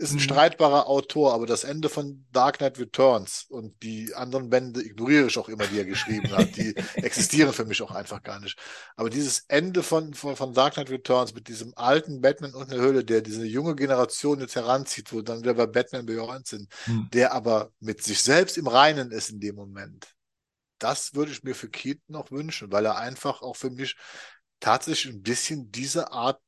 ist 0.00 0.12
ein 0.12 0.16
mhm. 0.16 0.20
streitbarer 0.20 0.86
Autor, 0.86 1.34
aber 1.34 1.46
das 1.46 1.62
Ende 1.62 1.90
von 1.90 2.24
Dark 2.32 2.58
Knight 2.58 2.78
Returns 2.78 3.44
und 3.50 3.82
die 3.82 4.14
anderen 4.14 4.48
Bände 4.48 4.82
ignoriere 4.82 5.26
ich 5.26 5.36
auch 5.36 5.50
immer, 5.50 5.66
die 5.66 5.78
er 5.78 5.84
geschrieben 5.84 6.30
hat. 6.32 6.56
Die 6.56 6.74
existieren 6.94 7.52
für 7.52 7.66
mich 7.66 7.82
auch 7.82 7.90
einfach 7.90 8.22
gar 8.22 8.40
nicht. 8.40 8.58
Aber 8.96 9.10
dieses 9.10 9.44
Ende 9.48 9.82
von, 9.82 10.14
von, 10.14 10.36
von 10.36 10.54
Dark 10.54 10.74
Knight 10.74 10.88
Returns 10.88 11.34
mit 11.34 11.48
diesem 11.48 11.74
alten 11.76 12.22
Batman 12.22 12.54
und 12.54 12.72
eine 12.72 12.80
Höhle, 12.80 13.04
der 13.04 13.20
diese 13.20 13.44
junge 13.44 13.76
Generation 13.76 14.40
jetzt 14.40 14.56
heranzieht, 14.56 15.12
wo 15.12 15.20
dann 15.20 15.42
wieder 15.42 15.52
bei 15.52 15.66
Batman 15.66 16.06
Beyond 16.06 16.46
sind, 16.46 16.72
mhm. 16.86 17.08
der 17.12 17.34
aber 17.34 17.70
mit 17.78 18.02
sich 18.02 18.22
selbst 18.22 18.56
im 18.56 18.68
Reinen 18.68 19.10
ist 19.10 19.28
in 19.28 19.38
dem 19.38 19.54
Moment. 19.54 20.14
Das 20.78 21.14
würde 21.14 21.30
ich 21.30 21.44
mir 21.44 21.54
für 21.54 21.68
Keaton 21.68 22.14
noch 22.14 22.30
wünschen, 22.30 22.72
weil 22.72 22.86
er 22.86 22.96
einfach 22.96 23.42
auch 23.42 23.56
für 23.56 23.68
mich 23.68 23.96
tatsächlich 24.60 25.12
ein 25.12 25.22
bisschen 25.22 25.70
diese 25.70 26.10
Art 26.10 26.40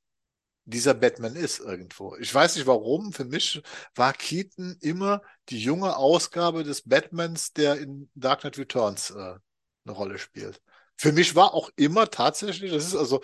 dieser 0.65 0.95
Batman 0.95 1.35
ist 1.35 1.61
irgendwo. 1.61 2.17
Ich 2.17 2.33
weiß 2.33 2.57
nicht 2.57 2.67
warum. 2.67 3.13
Für 3.13 3.25
mich 3.25 3.63
war 3.95 4.13
Keaton 4.13 4.77
immer 4.81 5.23
die 5.49 5.61
junge 5.61 5.97
Ausgabe 5.97 6.63
des 6.63 6.83
Batmans, 6.83 7.53
der 7.53 7.79
in 7.79 8.09
Dark 8.15 8.41
Knight 8.41 8.59
Returns 8.59 9.11
äh, 9.11 9.15
eine 9.85 9.95
Rolle 9.95 10.19
spielt. 10.19 10.61
Für 10.97 11.13
mich 11.13 11.35
war 11.35 11.55
auch 11.55 11.71
immer 11.77 12.09
tatsächlich, 12.11 12.71
das 12.71 12.87
ist 12.87 12.95
also, 12.95 13.21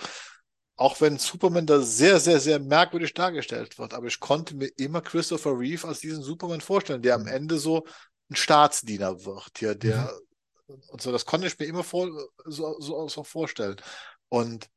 auch 0.76 1.00
wenn 1.00 1.18
Superman 1.18 1.66
da 1.66 1.80
sehr, 1.80 2.18
sehr, 2.18 2.40
sehr 2.40 2.58
merkwürdig 2.58 3.14
dargestellt 3.14 3.78
wird, 3.78 3.94
aber 3.94 4.06
ich 4.06 4.20
konnte 4.20 4.56
mir 4.56 4.68
immer 4.76 5.00
Christopher 5.00 5.58
Reeve 5.58 5.86
als 5.86 6.00
diesen 6.00 6.22
Superman 6.22 6.60
vorstellen, 6.60 7.02
der 7.02 7.14
am 7.14 7.22
mhm. 7.22 7.28
Ende 7.28 7.58
so 7.58 7.84
ein 8.30 8.36
Staatsdiener 8.36 9.24
wird, 9.24 9.60
ja, 9.60 9.74
der 9.74 10.12
mhm. 10.66 10.82
und 10.88 11.02
so, 11.02 11.12
das 11.12 11.24
konnte 11.24 11.46
ich 11.46 11.58
mir 11.58 11.66
immer 11.66 11.84
vor, 11.84 12.08
so, 12.44 12.80
so, 12.80 13.08
so 13.08 13.22
vorstellen. 13.24 13.76
Und 14.28 14.68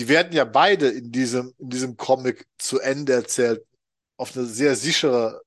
die 0.00 0.08
werden 0.08 0.32
ja 0.32 0.46
beide 0.46 0.88
in 0.88 1.12
diesem, 1.12 1.52
in 1.58 1.68
diesem 1.68 1.98
Comic 1.98 2.46
zu 2.56 2.80
Ende 2.80 3.12
erzählt, 3.12 3.66
auf 4.16 4.34
eine 4.34 4.46
sehr 4.46 4.74
sichere, 4.74 5.42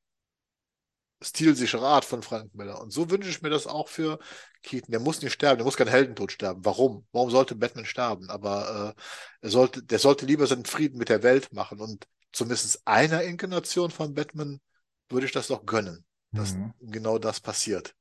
stilsichere 1.24 1.88
Art 1.88 2.06
von 2.06 2.22
Frank 2.22 2.54
Miller. 2.54 2.80
Und 2.80 2.92
so 2.92 3.10
wünsche 3.10 3.30
ich 3.30 3.42
mir 3.42 3.50
das 3.50 3.66
auch 3.66 3.88
für 3.88 4.20
Keaton. 4.62 4.92
Der 4.92 5.00
muss 5.00 5.24
nicht 5.24 5.34
sterben, 5.34 5.58
der 5.58 5.66
muss 5.66 5.76
kein 5.76 5.88
Heldentod 5.88 6.32
sterben. 6.32 6.64
Warum? 6.64 7.08
Warum 7.12 7.32
sollte 7.32 7.56
Batman 7.56 7.86
sterben? 7.86 8.30
Aber 8.30 8.96
äh, 8.96 9.02
er 9.42 9.50
sollte, 9.50 9.82
der 9.82 9.98
sollte 9.98 10.28
lieber 10.28 10.46
seinen 10.46 10.66
Frieden 10.66 11.00
mit 11.00 11.10
der 11.10 11.24
Welt 11.24 11.52
machen. 11.52 11.80
Und 11.82 12.08
zumindest 12.32 12.86
einer 12.86 13.24
Inkarnation 13.24 13.90
von 13.90 14.14
Batman 14.14 14.62
würde 15.10 15.26
ich 15.26 15.32
das 15.32 15.48
doch 15.48 15.66
gönnen, 15.66 16.06
dass 16.32 16.54
mhm. 16.54 16.76
genau 16.80 17.18
das 17.18 17.40
passiert. 17.40 17.96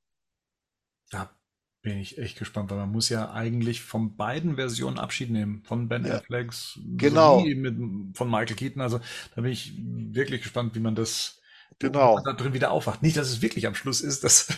Ja, 1.12 1.34
Bin 1.82 1.98
ich 1.98 2.16
echt 2.18 2.38
gespannt, 2.38 2.70
weil 2.70 2.78
man 2.78 2.92
muss 2.92 3.08
ja 3.08 3.32
eigentlich 3.32 3.82
von 3.82 4.16
beiden 4.16 4.54
Versionen 4.54 4.98
Abschied 4.98 5.30
nehmen. 5.30 5.62
Von 5.64 5.88
Ben 5.88 6.06
Ja. 6.06 6.14
Afflecks 6.18 6.78
Genau. 6.96 7.40
mit, 7.40 8.16
von 8.16 8.30
Michael 8.30 8.54
Keaton. 8.56 8.80
Also 8.80 9.00
da 9.34 9.42
bin 9.42 9.50
ich 9.50 9.72
wirklich 9.76 10.42
gespannt, 10.42 10.74
wie 10.76 10.80
man 10.80 10.94
das 10.94 11.40
Genau. 11.80 12.14
man 12.14 12.24
da 12.24 12.34
drin 12.34 12.54
wieder 12.54 12.70
aufwacht. 12.70 13.02
Nicht, 13.02 13.16
dass 13.16 13.28
es 13.30 13.42
wirklich 13.42 13.66
am 13.66 13.74
Schluss 13.74 14.00
ist, 14.00 14.22
dass 14.22 14.48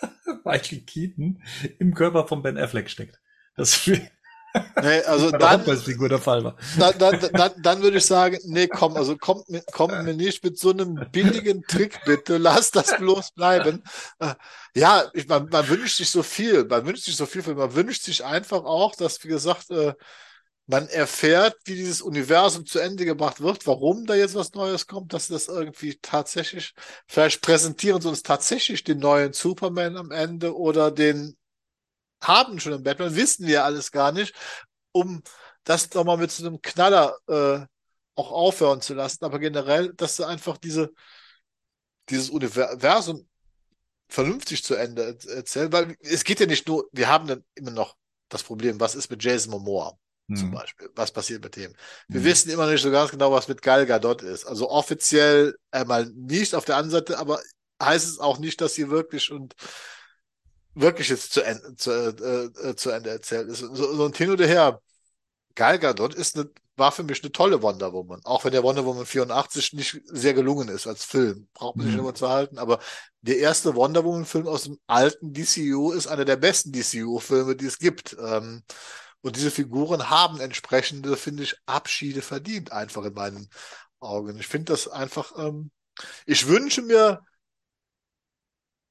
Michael 0.44 0.80
Keaton 0.80 1.42
im 1.78 1.92
Körper 1.94 2.26
von 2.26 2.42
Ben 2.42 2.56
Affleck 2.56 2.88
steckt. 2.88 3.20
Das 3.56 3.90
Nee, 4.78 5.02
also 5.04 5.32
dann, 5.32 5.70
dann, 6.72 6.96
dann, 6.98 7.18
dann, 7.34 7.52
dann 7.56 7.82
würde 7.82 7.98
ich 7.98 8.06
sagen, 8.06 8.38
nee, 8.44 8.68
komm, 8.68 8.96
also 8.96 9.16
kommt 9.18 9.48
mir, 9.48 9.62
kommt 9.70 10.00
mir 10.02 10.14
nicht 10.14 10.44
mit 10.44 10.58
so 10.58 10.70
einem 10.70 11.08
billigen 11.10 11.66
Trick, 11.66 12.02
bitte. 12.04 12.38
Lass 12.38 12.70
das 12.70 12.94
bloß 12.96 13.32
bleiben. 13.32 13.82
Äh, 14.20 14.34
Ja, 14.74 15.04
ich, 15.14 15.26
man, 15.28 15.48
man 15.50 15.68
wünscht 15.68 15.96
sich 15.96 16.10
so 16.10 16.22
viel. 16.22 16.64
Man 16.66 16.86
wünscht 16.86 17.04
sich 17.04 17.16
so 17.16 17.26
viel. 17.26 17.42
Man 17.54 17.74
wünscht 17.74 18.02
sich 18.02 18.24
einfach 18.24 18.64
auch, 18.64 18.94
dass, 18.94 19.22
wie 19.24 19.28
gesagt, 19.28 19.70
äh, 19.70 19.94
man 20.66 20.88
erfährt, 20.88 21.56
wie 21.64 21.76
dieses 21.76 22.02
Universum 22.02 22.66
zu 22.66 22.78
Ende 22.80 23.04
gebracht 23.04 23.40
wird, 23.40 23.66
warum 23.66 24.06
da 24.06 24.14
jetzt 24.14 24.34
was 24.36 24.54
Neues 24.54 24.86
kommt, 24.86 25.12
dass 25.14 25.28
das 25.28 25.48
irgendwie 25.48 25.98
tatsächlich, 26.02 26.74
vielleicht 27.08 27.42
präsentieren 27.42 28.00
sie 28.02 28.08
uns 28.08 28.22
tatsächlich 28.22 28.84
den 28.84 28.98
neuen 29.00 29.32
Superman 29.32 29.96
am 29.96 30.12
Ende 30.12 30.56
oder 30.56 30.90
den 30.92 31.36
haben 32.22 32.60
schon 32.60 32.74
einen 32.74 32.82
Batman, 32.84 33.16
wissen 33.16 33.46
wir 33.46 33.64
alles 33.64 33.90
gar 33.92 34.12
nicht, 34.12 34.34
um 34.92 35.22
das 35.64 35.88
doch 35.90 36.04
mal 36.04 36.16
mit 36.16 36.30
so 36.30 36.46
einem 36.46 36.60
Knaller 36.62 37.16
äh, 37.28 37.66
auch 38.16 38.32
aufhören 38.32 38.80
zu 38.82 38.94
lassen. 38.94 39.24
Aber 39.24 39.38
generell, 39.38 39.92
dass 39.94 40.16
sie 40.16 40.26
einfach 40.26 40.58
diese, 40.58 40.92
dieses 42.08 42.30
Universum 42.30 43.28
vernünftig 44.08 44.64
zu 44.64 44.76
Ende 44.76 45.04
er- 45.26 45.36
erzählen, 45.36 45.72
weil 45.72 45.96
es 46.00 46.24
geht 46.24 46.40
ja 46.40 46.46
nicht 46.46 46.68
nur, 46.68 46.88
wir 46.92 47.08
haben 47.08 47.26
dann 47.28 47.44
immer 47.54 47.70
noch 47.72 47.96
das 48.28 48.42
Problem, 48.42 48.80
was 48.80 48.94
ist 48.94 49.10
mit 49.10 49.22
Jason 49.24 49.52
Momoa 49.52 49.98
zum 50.34 50.50
Hm. 50.50 50.52
Beispiel? 50.52 50.90
Was 50.96 51.12
passiert 51.12 51.44
mit 51.44 51.56
dem? 51.56 51.74
Wir 52.10 52.22
Hm. 52.22 52.24
wissen 52.24 52.50
immer 52.50 52.70
nicht 52.70 52.82
so 52.82 52.90
ganz 52.90 53.10
genau, 53.10 53.32
was 53.32 53.48
mit 53.48 53.62
Gal 53.62 53.86
Gadot 53.86 54.22
ist. 54.22 54.46
Also 54.46 54.70
offiziell 54.70 55.56
einmal 55.70 56.06
nicht 56.14 56.54
auf 56.54 56.64
der 56.64 56.76
anderen 56.76 56.92
Seite, 57.06 57.18
aber 57.18 57.40
heißt 57.82 58.08
es 58.08 58.18
auch 58.20 58.38
nicht, 58.38 58.60
dass 58.60 58.74
sie 58.74 58.90
wirklich 58.90 59.32
und 59.32 59.54
wirklich 60.80 61.08
jetzt 61.08 61.32
zu 61.32 61.42
Ende, 61.42 61.76
zu, 61.76 61.90
äh, 61.92 62.68
äh, 62.70 62.76
zu 62.76 62.90
Ende 62.90 63.10
erzählt 63.10 63.48
ist. 63.48 63.60
So, 63.60 63.94
so 63.94 64.06
ein 64.06 64.12
Hin 64.14 64.30
oder 64.30 64.46
Her. 64.46 64.80
Gal 65.54 65.78
Gadot 65.78 66.14
ist 66.14 66.36
eine, 66.36 66.50
war 66.76 66.92
für 66.92 67.02
mich 67.02 67.22
eine 67.22 67.32
tolle 67.32 67.62
Wonder 67.62 67.92
Woman. 67.92 68.20
Auch 68.24 68.44
wenn 68.44 68.52
der 68.52 68.62
Wonder 68.62 68.84
Woman 68.86 69.06
84 69.06 69.72
nicht 69.74 70.00
sehr 70.06 70.34
gelungen 70.34 70.68
ist 70.68 70.86
als 70.86 71.04
Film. 71.04 71.48
Braucht 71.54 71.78
man 71.78 71.86
sich 71.86 71.96
Mhm. 71.96 72.00
nicht 72.00 72.16
zu 72.18 72.28
halten. 72.30 72.58
Aber 72.58 72.80
der 73.22 73.38
erste 73.38 73.74
Wonder 73.74 74.04
Woman 74.04 74.24
Film 74.24 74.46
aus 74.48 74.64
dem 74.64 74.78
alten 74.86 75.32
DCU 75.32 75.92
ist 75.92 76.06
einer 76.06 76.24
der 76.24 76.36
besten 76.36 76.72
DCU 76.72 77.18
Filme, 77.18 77.56
die 77.56 77.66
es 77.66 77.78
gibt. 77.78 78.16
Ähm, 78.20 78.62
und 79.22 79.36
diese 79.36 79.50
Figuren 79.50 80.08
haben 80.10 80.40
entsprechende, 80.40 81.16
finde 81.16 81.42
ich, 81.44 81.56
Abschiede 81.66 82.22
verdient, 82.22 82.72
einfach 82.72 83.04
in 83.04 83.14
meinen 83.14 83.48
Augen. 84.00 84.38
Ich 84.38 84.46
finde 84.48 84.72
das 84.72 84.88
einfach, 84.88 85.32
ähm, 85.38 85.70
ich 86.26 86.48
wünsche 86.48 86.82
mir, 86.82 87.22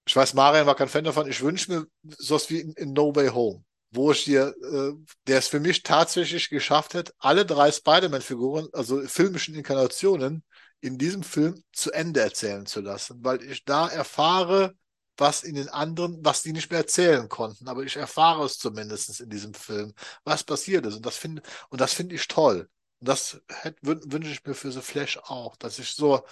ich 0.09 0.15
weiß, 0.15 0.33
Marian 0.33 0.65
war 0.65 0.73
kein 0.73 0.89
Fan 0.89 1.03
davon, 1.03 1.29
ich 1.29 1.39
wünsche 1.41 1.71
mir 1.71 1.87
sowas 2.17 2.49
wie 2.49 2.61
in, 2.61 2.73
in 2.73 2.93
No 2.93 3.15
Way 3.15 3.27
Home, 3.27 3.63
wo 3.91 4.11
ich 4.11 4.21
hier, 4.21 4.55
äh, 4.59 4.93
der 5.27 5.37
es 5.37 5.47
für 5.47 5.59
mich 5.59 5.83
tatsächlich 5.83 6.49
geschafft 6.49 6.95
hat, 6.95 7.13
alle 7.19 7.45
drei 7.45 7.71
Spider-Man-Figuren, 7.71 8.69
also 8.73 9.01
filmischen 9.01 9.53
Inkarnationen, 9.53 10.43
in 10.81 10.97
diesem 10.97 11.21
Film 11.21 11.61
zu 11.71 11.91
Ende 11.91 12.21
erzählen 12.21 12.65
zu 12.65 12.81
lassen, 12.81 13.23
weil 13.23 13.43
ich 13.43 13.65
da 13.65 13.87
erfahre, 13.87 14.73
was 15.15 15.43
in 15.43 15.53
den 15.53 15.69
anderen, 15.69 16.17
was 16.25 16.41
die 16.41 16.53
nicht 16.53 16.71
mehr 16.71 16.79
erzählen 16.79 17.29
konnten, 17.29 17.67
aber 17.67 17.83
ich 17.83 17.95
erfahre 17.95 18.45
es 18.45 18.57
zumindest 18.57 19.21
in 19.21 19.29
diesem 19.29 19.53
Film, 19.53 19.93
was 20.23 20.43
passiert 20.43 20.87
ist. 20.87 20.95
Und 20.95 21.05
das 21.05 21.17
finde, 21.17 21.43
und 21.69 21.81
das 21.81 21.93
finde 21.93 22.15
ich 22.15 22.27
toll. 22.27 22.67
Und 22.99 23.07
das 23.07 23.39
wünsche 23.83 24.31
ich 24.31 24.43
mir 24.43 24.55
für 24.55 24.71
The 24.71 24.81
Flash 24.81 25.19
auch, 25.21 25.55
dass 25.57 25.77
ich 25.77 25.91
so, 25.91 26.25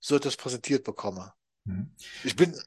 so 0.00 0.16
etwas 0.16 0.36
präsentiert 0.36 0.82
bekomme. 0.82 1.32
Hm. 1.66 1.94
Ich 2.24 2.34
bin, 2.34 2.58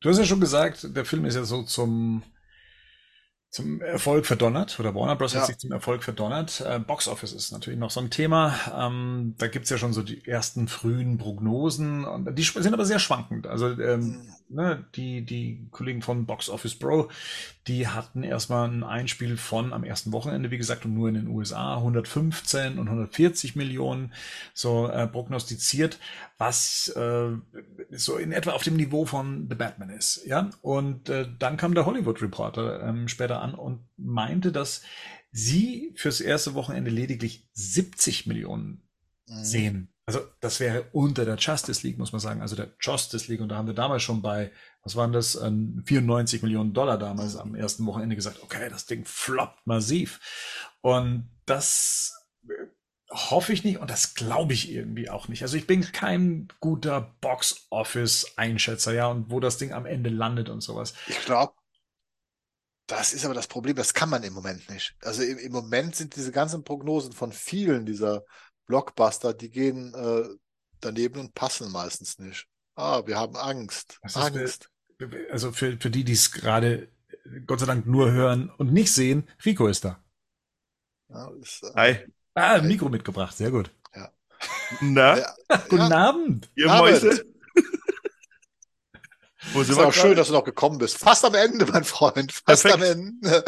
Du 0.00 0.08
hast 0.08 0.18
ja 0.18 0.24
schon 0.24 0.40
gesagt, 0.40 0.94
der 0.96 1.04
Film 1.04 1.24
ist 1.24 1.34
ja 1.34 1.44
so 1.44 1.62
zum, 1.64 2.22
zum 3.50 3.80
Erfolg 3.80 4.26
verdonnert, 4.26 4.78
oder 4.78 4.94
Warner 4.94 5.16
Bros. 5.16 5.32
Ja. 5.32 5.40
hat 5.40 5.46
sich 5.48 5.58
zum 5.58 5.72
Erfolg 5.72 6.04
verdonnert. 6.04 6.60
Äh, 6.60 6.78
Box 6.78 7.08
Office 7.08 7.32
ist 7.32 7.50
natürlich 7.50 7.80
noch 7.80 7.90
so 7.90 8.00
ein 8.00 8.10
Thema. 8.10 8.54
Ähm, 8.76 9.34
da 9.38 9.48
gibt's 9.48 9.70
ja 9.70 9.78
schon 9.78 9.92
so 9.92 10.02
die 10.02 10.24
ersten 10.24 10.68
frühen 10.68 11.18
Prognosen, 11.18 12.04
und 12.04 12.38
die 12.38 12.42
sind 12.42 12.72
aber 12.72 12.84
sehr 12.84 13.00
schwankend. 13.00 13.46
Also 13.48 13.70
ähm, 13.70 14.32
ne, 14.48 14.84
die, 14.94 15.24
die 15.24 15.68
Kollegen 15.70 16.02
von 16.02 16.26
Box 16.26 16.48
Office 16.48 16.74
Pro, 16.74 17.08
die 17.66 17.86
hatten 17.88 18.22
erstmal 18.22 18.68
ein 18.68 18.82
Einspiel 18.82 19.36
von 19.36 19.72
am 19.72 19.84
ersten 19.84 20.12
Wochenende, 20.12 20.50
wie 20.50 20.58
gesagt, 20.58 20.84
und 20.84 20.94
nur 20.94 21.08
in 21.08 21.14
den 21.14 21.28
USA 21.28 21.76
115 21.76 22.78
und 22.78 22.88
140 22.88 23.56
Millionen 23.56 24.12
so 24.54 24.88
äh, 24.88 25.06
prognostiziert, 25.06 25.98
was 26.38 26.88
äh, 26.88 27.30
so 27.90 28.16
in 28.16 28.32
etwa 28.32 28.52
auf 28.52 28.62
dem 28.62 28.76
Niveau 28.76 29.04
von 29.04 29.46
The 29.48 29.54
Batman 29.54 29.90
ist. 29.90 30.24
Ja, 30.26 30.50
und 30.62 31.08
äh, 31.08 31.26
dann 31.38 31.56
kam 31.56 31.74
der 31.74 31.86
Hollywood 31.86 32.22
Reporter 32.22 32.82
ähm, 32.82 33.08
später 33.08 33.42
an 33.42 33.54
und 33.54 33.80
meinte, 33.96 34.52
dass 34.52 34.82
sie 35.30 35.92
fürs 35.96 36.20
erste 36.20 36.54
Wochenende 36.54 36.90
lediglich 36.90 37.48
70 37.52 38.26
Millionen 38.26 38.82
Mhm. 39.28 39.44
sehen. 39.44 39.88
Also 40.08 40.26
das 40.40 40.58
wäre 40.58 40.86
unter 40.92 41.26
der 41.26 41.36
Justice 41.36 41.86
League, 41.86 41.98
muss 41.98 42.12
man 42.12 42.20
sagen. 42.22 42.40
Also 42.40 42.56
der 42.56 42.70
Justice 42.80 43.30
League. 43.30 43.42
Und 43.42 43.50
da 43.50 43.56
haben 43.56 43.66
wir 43.66 43.74
damals 43.74 44.02
schon 44.02 44.22
bei, 44.22 44.50
was 44.82 44.96
waren 44.96 45.12
das, 45.12 45.34
ähm, 45.34 45.82
94 45.84 46.42
Millionen 46.42 46.72
Dollar 46.72 46.98
damals 46.98 47.36
am 47.36 47.54
ersten 47.54 47.84
Wochenende 47.84 48.16
gesagt, 48.16 48.42
okay, 48.42 48.70
das 48.70 48.86
Ding 48.86 49.04
floppt 49.04 49.66
massiv. 49.66 50.18
Und 50.80 51.28
das 51.44 52.24
äh, 52.48 52.54
hoffe 53.10 53.52
ich 53.52 53.64
nicht 53.64 53.80
und 53.80 53.90
das 53.90 54.14
glaube 54.14 54.54
ich 54.54 54.72
irgendwie 54.72 55.10
auch 55.10 55.28
nicht. 55.28 55.42
Also 55.42 55.58
ich 55.58 55.66
bin 55.66 55.82
kein 55.92 56.48
guter 56.58 57.14
Box-Office-Einschätzer, 57.20 58.94
ja, 58.94 59.08
und 59.08 59.30
wo 59.30 59.40
das 59.40 59.58
Ding 59.58 59.74
am 59.74 59.84
Ende 59.84 60.08
landet 60.08 60.48
und 60.48 60.62
sowas. 60.62 60.94
Ich 61.08 61.22
glaube, 61.26 61.52
das 62.86 63.12
ist 63.12 63.26
aber 63.26 63.34
das 63.34 63.46
Problem, 63.46 63.76
das 63.76 63.92
kann 63.92 64.08
man 64.08 64.22
im 64.22 64.32
Moment 64.32 64.70
nicht. 64.70 64.96
Also 65.02 65.22
im, 65.22 65.36
im 65.36 65.52
Moment 65.52 65.96
sind 65.96 66.16
diese 66.16 66.32
ganzen 66.32 66.64
Prognosen 66.64 67.12
von 67.12 67.30
vielen 67.30 67.84
dieser 67.84 68.24
Blockbuster, 68.68 69.34
die 69.34 69.50
gehen 69.50 69.92
äh, 69.94 70.28
daneben 70.80 71.18
und 71.20 71.34
passen 71.34 71.72
meistens 71.72 72.18
nicht. 72.18 72.46
Ah, 72.76 73.02
wir 73.06 73.16
haben 73.18 73.36
Angst. 73.36 73.98
Das 74.02 74.14
ist 74.14 74.22
für- 74.22 74.40
Angst. 74.40 74.70
Also 75.30 75.52
für, 75.52 75.76
für 75.78 75.90
die, 75.90 76.04
die 76.04 76.12
es 76.12 76.30
gerade 76.32 76.88
Gott 77.46 77.60
sei 77.60 77.66
Dank 77.66 77.86
nur 77.86 78.12
hören 78.12 78.50
und 78.58 78.72
nicht 78.72 78.92
sehen, 78.92 79.28
Rico 79.44 79.66
ist 79.66 79.84
da. 79.84 80.02
Ja, 81.08 81.30
ist, 81.40 81.62
äh, 81.64 81.72
Hi. 81.74 82.06
Ah, 82.34 82.54
ein 82.54 82.68
Mikro 82.68 82.88
mitgebracht, 82.88 83.36
sehr 83.36 83.50
gut. 83.50 83.70
Na, 84.80 85.18
ja, 85.18 85.34
Guten 85.68 85.90
ja, 85.90 86.08
Abend. 86.08 86.50
ihr 86.54 86.70
Abend. 86.70 86.90
Mäuse? 87.02 87.24
Wo 89.52 89.62
sind 89.62 89.72
Ist 89.72 89.78
wir 89.78 89.86
auch 89.86 89.92
schön, 89.92 90.16
dass 90.16 90.28
du 90.28 90.34
noch 90.34 90.44
gekommen 90.44 90.78
bist. 90.78 90.98
Fast 90.98 91.24
am 91.24 91.34
Ende, 91.34 91.64
mein 91.66 91.84
Freund. 91.84 92.32
Fast 92.32 92.64
Perfekt. 92.64 92.74
am 92.74 92.82
Ende. 92.82 93.44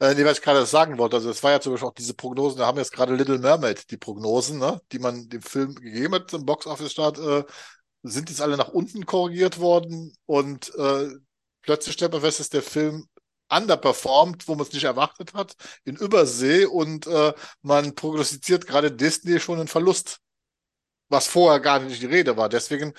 Äh, 0.00 0.14
nee, 0.14 0.24
was 0.24 0.38
ich 0.38 0.44
gerade 0.44 0.64
sagen 0.66 0.98
wollte. 0.98 1.16
Also, 1.16 1.30
es 1.30 1.42
war 1.42 1.50
ja 1.50 1.60
zum 1.60 1.72
Beispiel 1.72 1.88
auch 1.88 1.94
diese 1.94 2.14
Prognosen. 2.14 2.58
Da 2.58 2.66
haben 2.66 2.76
wir 2.76 2.82
jetzt 2.82 2.92
gerade 2.92 3.14
Little 3.14 3.38
Mermaid, 3.38 3.90
die 3.90 3.96
Prognosen, 3.96 4.58
ne, 4.58 4.80
die 4.90 4.98
man 4.98 5.28
dem 5.28 5.42
Film 5.42 5.74
gegeben 5.74 6.14
hat 6.14 6.30
zum 6.30 6.46
Box-Office-Start, 6.46 7.18
äh, 7.18 7.44
sind 8.02 8.30
jetzt 8.30 8.40
alle 8.40 8.56
nach 8.56 8.68
unten 8.68 9.06
korrigiert 9.06 9.60
worden. 9.60 10.14
Und 10.26 10.74
äh, 10.74 11.10
plötzlich 11.60 11.94
stellt 11.94 12.12
man 12.12 12.22
fest, 12.22 12.40
dass 12.40 12.48
der 12.48 12.62
Film 12.62 13.06
underperformt, 13.48 14.48
wo 14.48 14.54
man 14.54 14.66
es 14.66 14.72
nicht 14.72 14.84
erwartet 14.84 15.34
hat, 15.34 15.54
in 15.84 15.96
Übersee. 15.96 16.64
Und 16.64 17.06
äh, 17.06 17.34
man 17.60 17.94
prognostiziert 17.94 18.66
gerade 18.66 18.90
Disney 18.90 19.38
schon 19.38 19.58
einen 19.58 19.68
Verlust, 19.68 20.20
was 21.08 21.26
vorher 21.26 21.60
gar 21.60 21.78
nicht 21.78 22.00
die 22.00 22.06
Rede 22.06 22.36
war. 22.36 22.48
Deswegen 22.48 22.94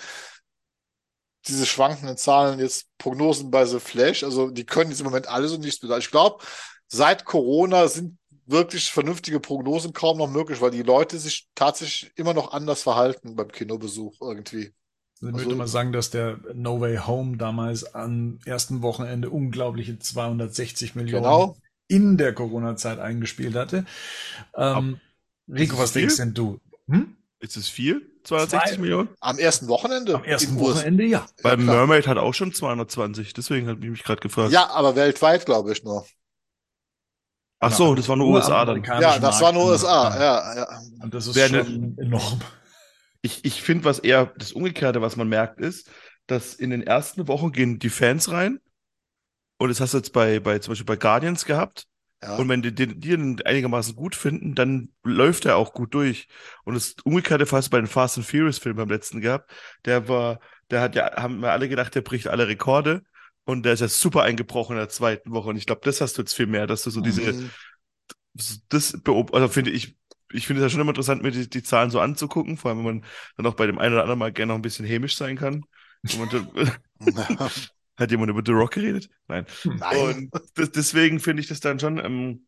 diese 1.47 1.65
schwankenden 1.65 2.17
Zahlen 2.17 2.59
jetzt 2.59 2.87
Prognosen 2.97 3.51
bei 3.51 3.65
The 3.65 3.79
Flash, 3.79 4.23
also 4.23 4.49
die 4.49 4.65
können 4.65 4.89
jetzt 4.91 4.99
im 4.99 5.05
Moment 5.05 5.27
alle 5.27 5.47
so 5.47 5.57
nichts 5.57 5.79
bedeuten. 5.79 6.01
Ich 6.01 6.11
glaube, 6.11 6.43
seit 6.87 7.25
Corona 7.25 7.87
sind 7.87 8.17
wirklich 8.45 8.91
vernünftige 8.91 9.39
Prognosen 9.39 9.93
kaum 9.93 10.17
noch 10.17 10.29
möglich, 10.29 10.59
weil 10.61 10.71
die 10.71 10.83
Leute 10.83 11.17
sich 11.17 11.47
tatsächlich 11.55 12.11
immer 12.15 12.33
noch 12.33 12.51
anders 12.51 12.81
verhalten 12.83 13.35
beim 13.35 13.49
Kinobesuch 13.49 14.15
irgendwie. 14.21 14.73
Also 15.21 15.27
ich 15.29 15.33
Also- 15.33 15.45
würde 15.45 15.55
mal 15.55 15.67
sagen, 15.67 15.93
dass 15.93 16.09
der 16.09 16.39
No 16.53 16.81
Way 16.81 16.97
Home 17.07 17.37
damals 17.37 17.95
am 17.95 18.39
ersten 18.45 18.81
Wochenende 18.81 19.29
unglaubliche 19.29 19.97
260 19.99 20.95
Millionen 20.95 21.23
Genau. 21.23 21.57
in 21.87 22.17
der 22.17 22.33
Corona-Zeit 22.33 22.99
eingespielt 22.99 23.55
hatte. 23.55 23.85
Ähm, 24.55 24.99
Rico, 25.47 25.77
was 25.77 25.91
viel? 25.91 26.01
denkst 26.03 26.17
denn 26.17 26.33
du? 26.33 26.59
Hm? 26.87 27.15
Ist 27.39 27.55
es 27.57 27.69
viel? 27.69 28.09
260 28.23 28.75
Zwei- 28.75 28.81
Millionen? 28.81 29.09
Am 29.19 29.37
ersten 29.37 29.67
Wochenende? 29.67 30.15
Am 30.15 30.23
ersten 30.23 30.59
Wochenende, 30.59 31.03
ja. 31.05 31.25
Weil 31.41 31.57
klar. 31.57 31.75
Mermaid 31.75 32.07
hat 32.07 32.17
auch 32.17 32.33
schon 32.33 32.53
220, 32.53 33.33
deswegen 33.33 33.67
hat 33.67 33.79
mich 33.79 33.89
mich 33.89 34.03
gerade 34.03 34.21
gefragt. 34.21 34.51
Ja, 34.51 34.69
aber 34.69 34.95
weltweit, 34.95 35.45
glaube 35.45 35.71
ich 35.71 35.83
nur. 35.83 36.05
Ach 37.59 37.71
so, 37.71 37.95
das 37.95 38.09
war 38.09 38.17
nur 38.17 38.27
USA 38.27 38.65
dann. 38.65 38.83
Ja, 38.83 39.19
das 39.19 39.39
war 39.39 39.53
nur 39.53 39.65
Markt. 39.65 39.83
USA. 39.83 40.19
Ja, 40.19 40.55
ja. 40.55 40.81
Und 41.01 41.13
das 41.13 41.27
ist 41.27 41.35
Wer 41.35 41.47
schon 41.47 41.97
enorm. 41.97 42.41
Ich, 43.21 43.45
ich 43.45 43.61
finde, 43.61 43.85
was 43.85 43.99
eher 43.99 44.33
das 44.37 44.51
Umgekehrte, 44.51 45.01
was 45.01 45.15
man 45.15 45.29
merkt, 45.29 45.59
ist, 45.61 45.89
dass 46.27 46.53
in 46.55 46.71
den 46.71 46.83
ersten 46.83 47.27
Wochen 47.29 47.51
gehen 47.53 47.79
die 47.79 47.89
Fans 47.89 48.31
rein 48.31 48.59
Und 49.57 49.69
das 49.69 49.79
hast 49.79 49.93
du 49.93 49.97
jetzt 49.97 50.11
bei, 50.11 50.39
bei 50.41 50.59
zum 50.59 50.71
Beispiel 50.71 50.85
bei 50.85 50.97
Guardians 50.97 51.45
gehabt. 51.45 51.87
Ja. 52.23 52.37
Und 52.37 52.49
wenn 52.49 52.61
die, 52.61 52.73
die, 52.73 52.87
die 52.99 53.11
ihn 53.11 53.41
einigermaßen 53.43 53.95
gut 53.95 54.15
finden, 54.15 54.55
dann 54.55 54.89
läuft 55.03 55.45
er 55.45 55.57
auch 55.57 55.73
gut 55.73 55.93
durch. 55.93 56.27
Und 56.63 56.75
das 56.75 56.95
umgekehrte 57.03 57.45
fast 57.45 57.69
bei 57.69 57.77
den 57.77 57.87
Fast 57.87 58.17
and 58.17 58.25
Furious 58.25 58.57
Film 58.59 58.77
beim 58.77 58.89
letzten 58.89 59.21
gehabt. 59.21 59.51
Der 59.85 60.07
war, 60.07 60.39
der 60.71 60.81
hat 60.81 60.95
ja, 60.95 61.15
haben 61.17 61.41
wir 61.41 61.51
alle 61.51 61.69
gedacht, 61.69 61.93
der 61.95 62.01
bricht 62.01 62.27
alle 62.27 62.47
Rekorde. 62.47 63.03
Und 63.45 63.63
der 63.63 63.73
ist 63.73 63.81
ja 63.81 63.89
super 63.89 64.23
eingebrochen 64.23 64.75
in 64.75 64.79
der 64.79 64.89
zweiten 64.89 65.31
Woche. 65.31 65.49
Und 65.49 65.57
ich 65.57 65.65
glaube, 65.65 65.81
das 65.83 65.99
hast 66.01 66.17
du 66.17 66.21
jetzt 66.21 66.33
viel 66.33 66.47
mehr, 66.47 66.65
dass 66.65 66.83
du 66.83 66.89
so 66.91 67.01
diese, 67.01 67.21
Mhm. 67.21 67.49
das 68.69 69.01
beob 69.03 69.33
also 69.33 69.47
finde 69.47 69.71
ich, 69.71 69.95
ich 70.31 70.47
finde 70.47 70.61
es 70.61 70.65
ja 70.65 70.69
schon 70.69 70.81
immer 70.81 70.91
interessant, 70.91 71.21
mir 71.23 71.31
die, 71.31 71.49
die 71.49 71.63
Zahlen 71.63 71.91
so 71.91 71.99
anzugucken, 71.99 72.57
vor 72.57 72.71
allem 72.71 72.79
wenn 72.79 72.85
man 72.85 73.05
dann 73.37 73.45
auch 73.45 73.55
bei 73.55 73.67
dem 73.67 73.77
einen 73.79 73.93
oder 73.93 74.03
anderen 74.03 74.19
mal 74.19 74.31
gerne 74.33 74.49
noch 74.51 74.55
ein 74.59 74.61
bisschen 74.63 74.85
hämisch 74.85 75.15
sein 75.17 75.37
kann. 75.37 75.65
Hat 77.97 78.11
jemand 78.11 78.29
über 78.31 78.41
The 78.45 78.51
Rock 78.53 78.71
geredet? 78.71 79.09
Nein. 79.27 79.45
Nein. 79.63 80.29
Und 80.31 80.41
das, 80.55 80.71
deswegen 80.71 81.19
finde 81.19 81.41
ich 81.41 81.47
das 81.47 81.59
dann 81.59 81.79
schon. 81.79 81.99
Ähm, 81.99 82.47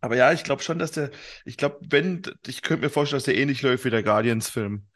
aber 0.00 0.16
ja, 0.16 0.32
ich 0.32 0.44
glaube 0.44 0.62
schon, 0.62 0.78
dass 0.78 0.92
der, 0.92 1.10
ich 1.44 1.56
glaube, 1.56 1.78
wenn, 1.88 2.22
ich 2.46 2.62
könnte 2.62 2.84
mir 2.84 2.90
vorstellen, 2.90 3.18
dass 3.18 3.24
der 3.24 3.36
ähnlich 3.36 3.62
läuft 3.62 3.84
wie 3.84 3.90
der 3.90 4.02
Guardians-Film. 4.02 4.86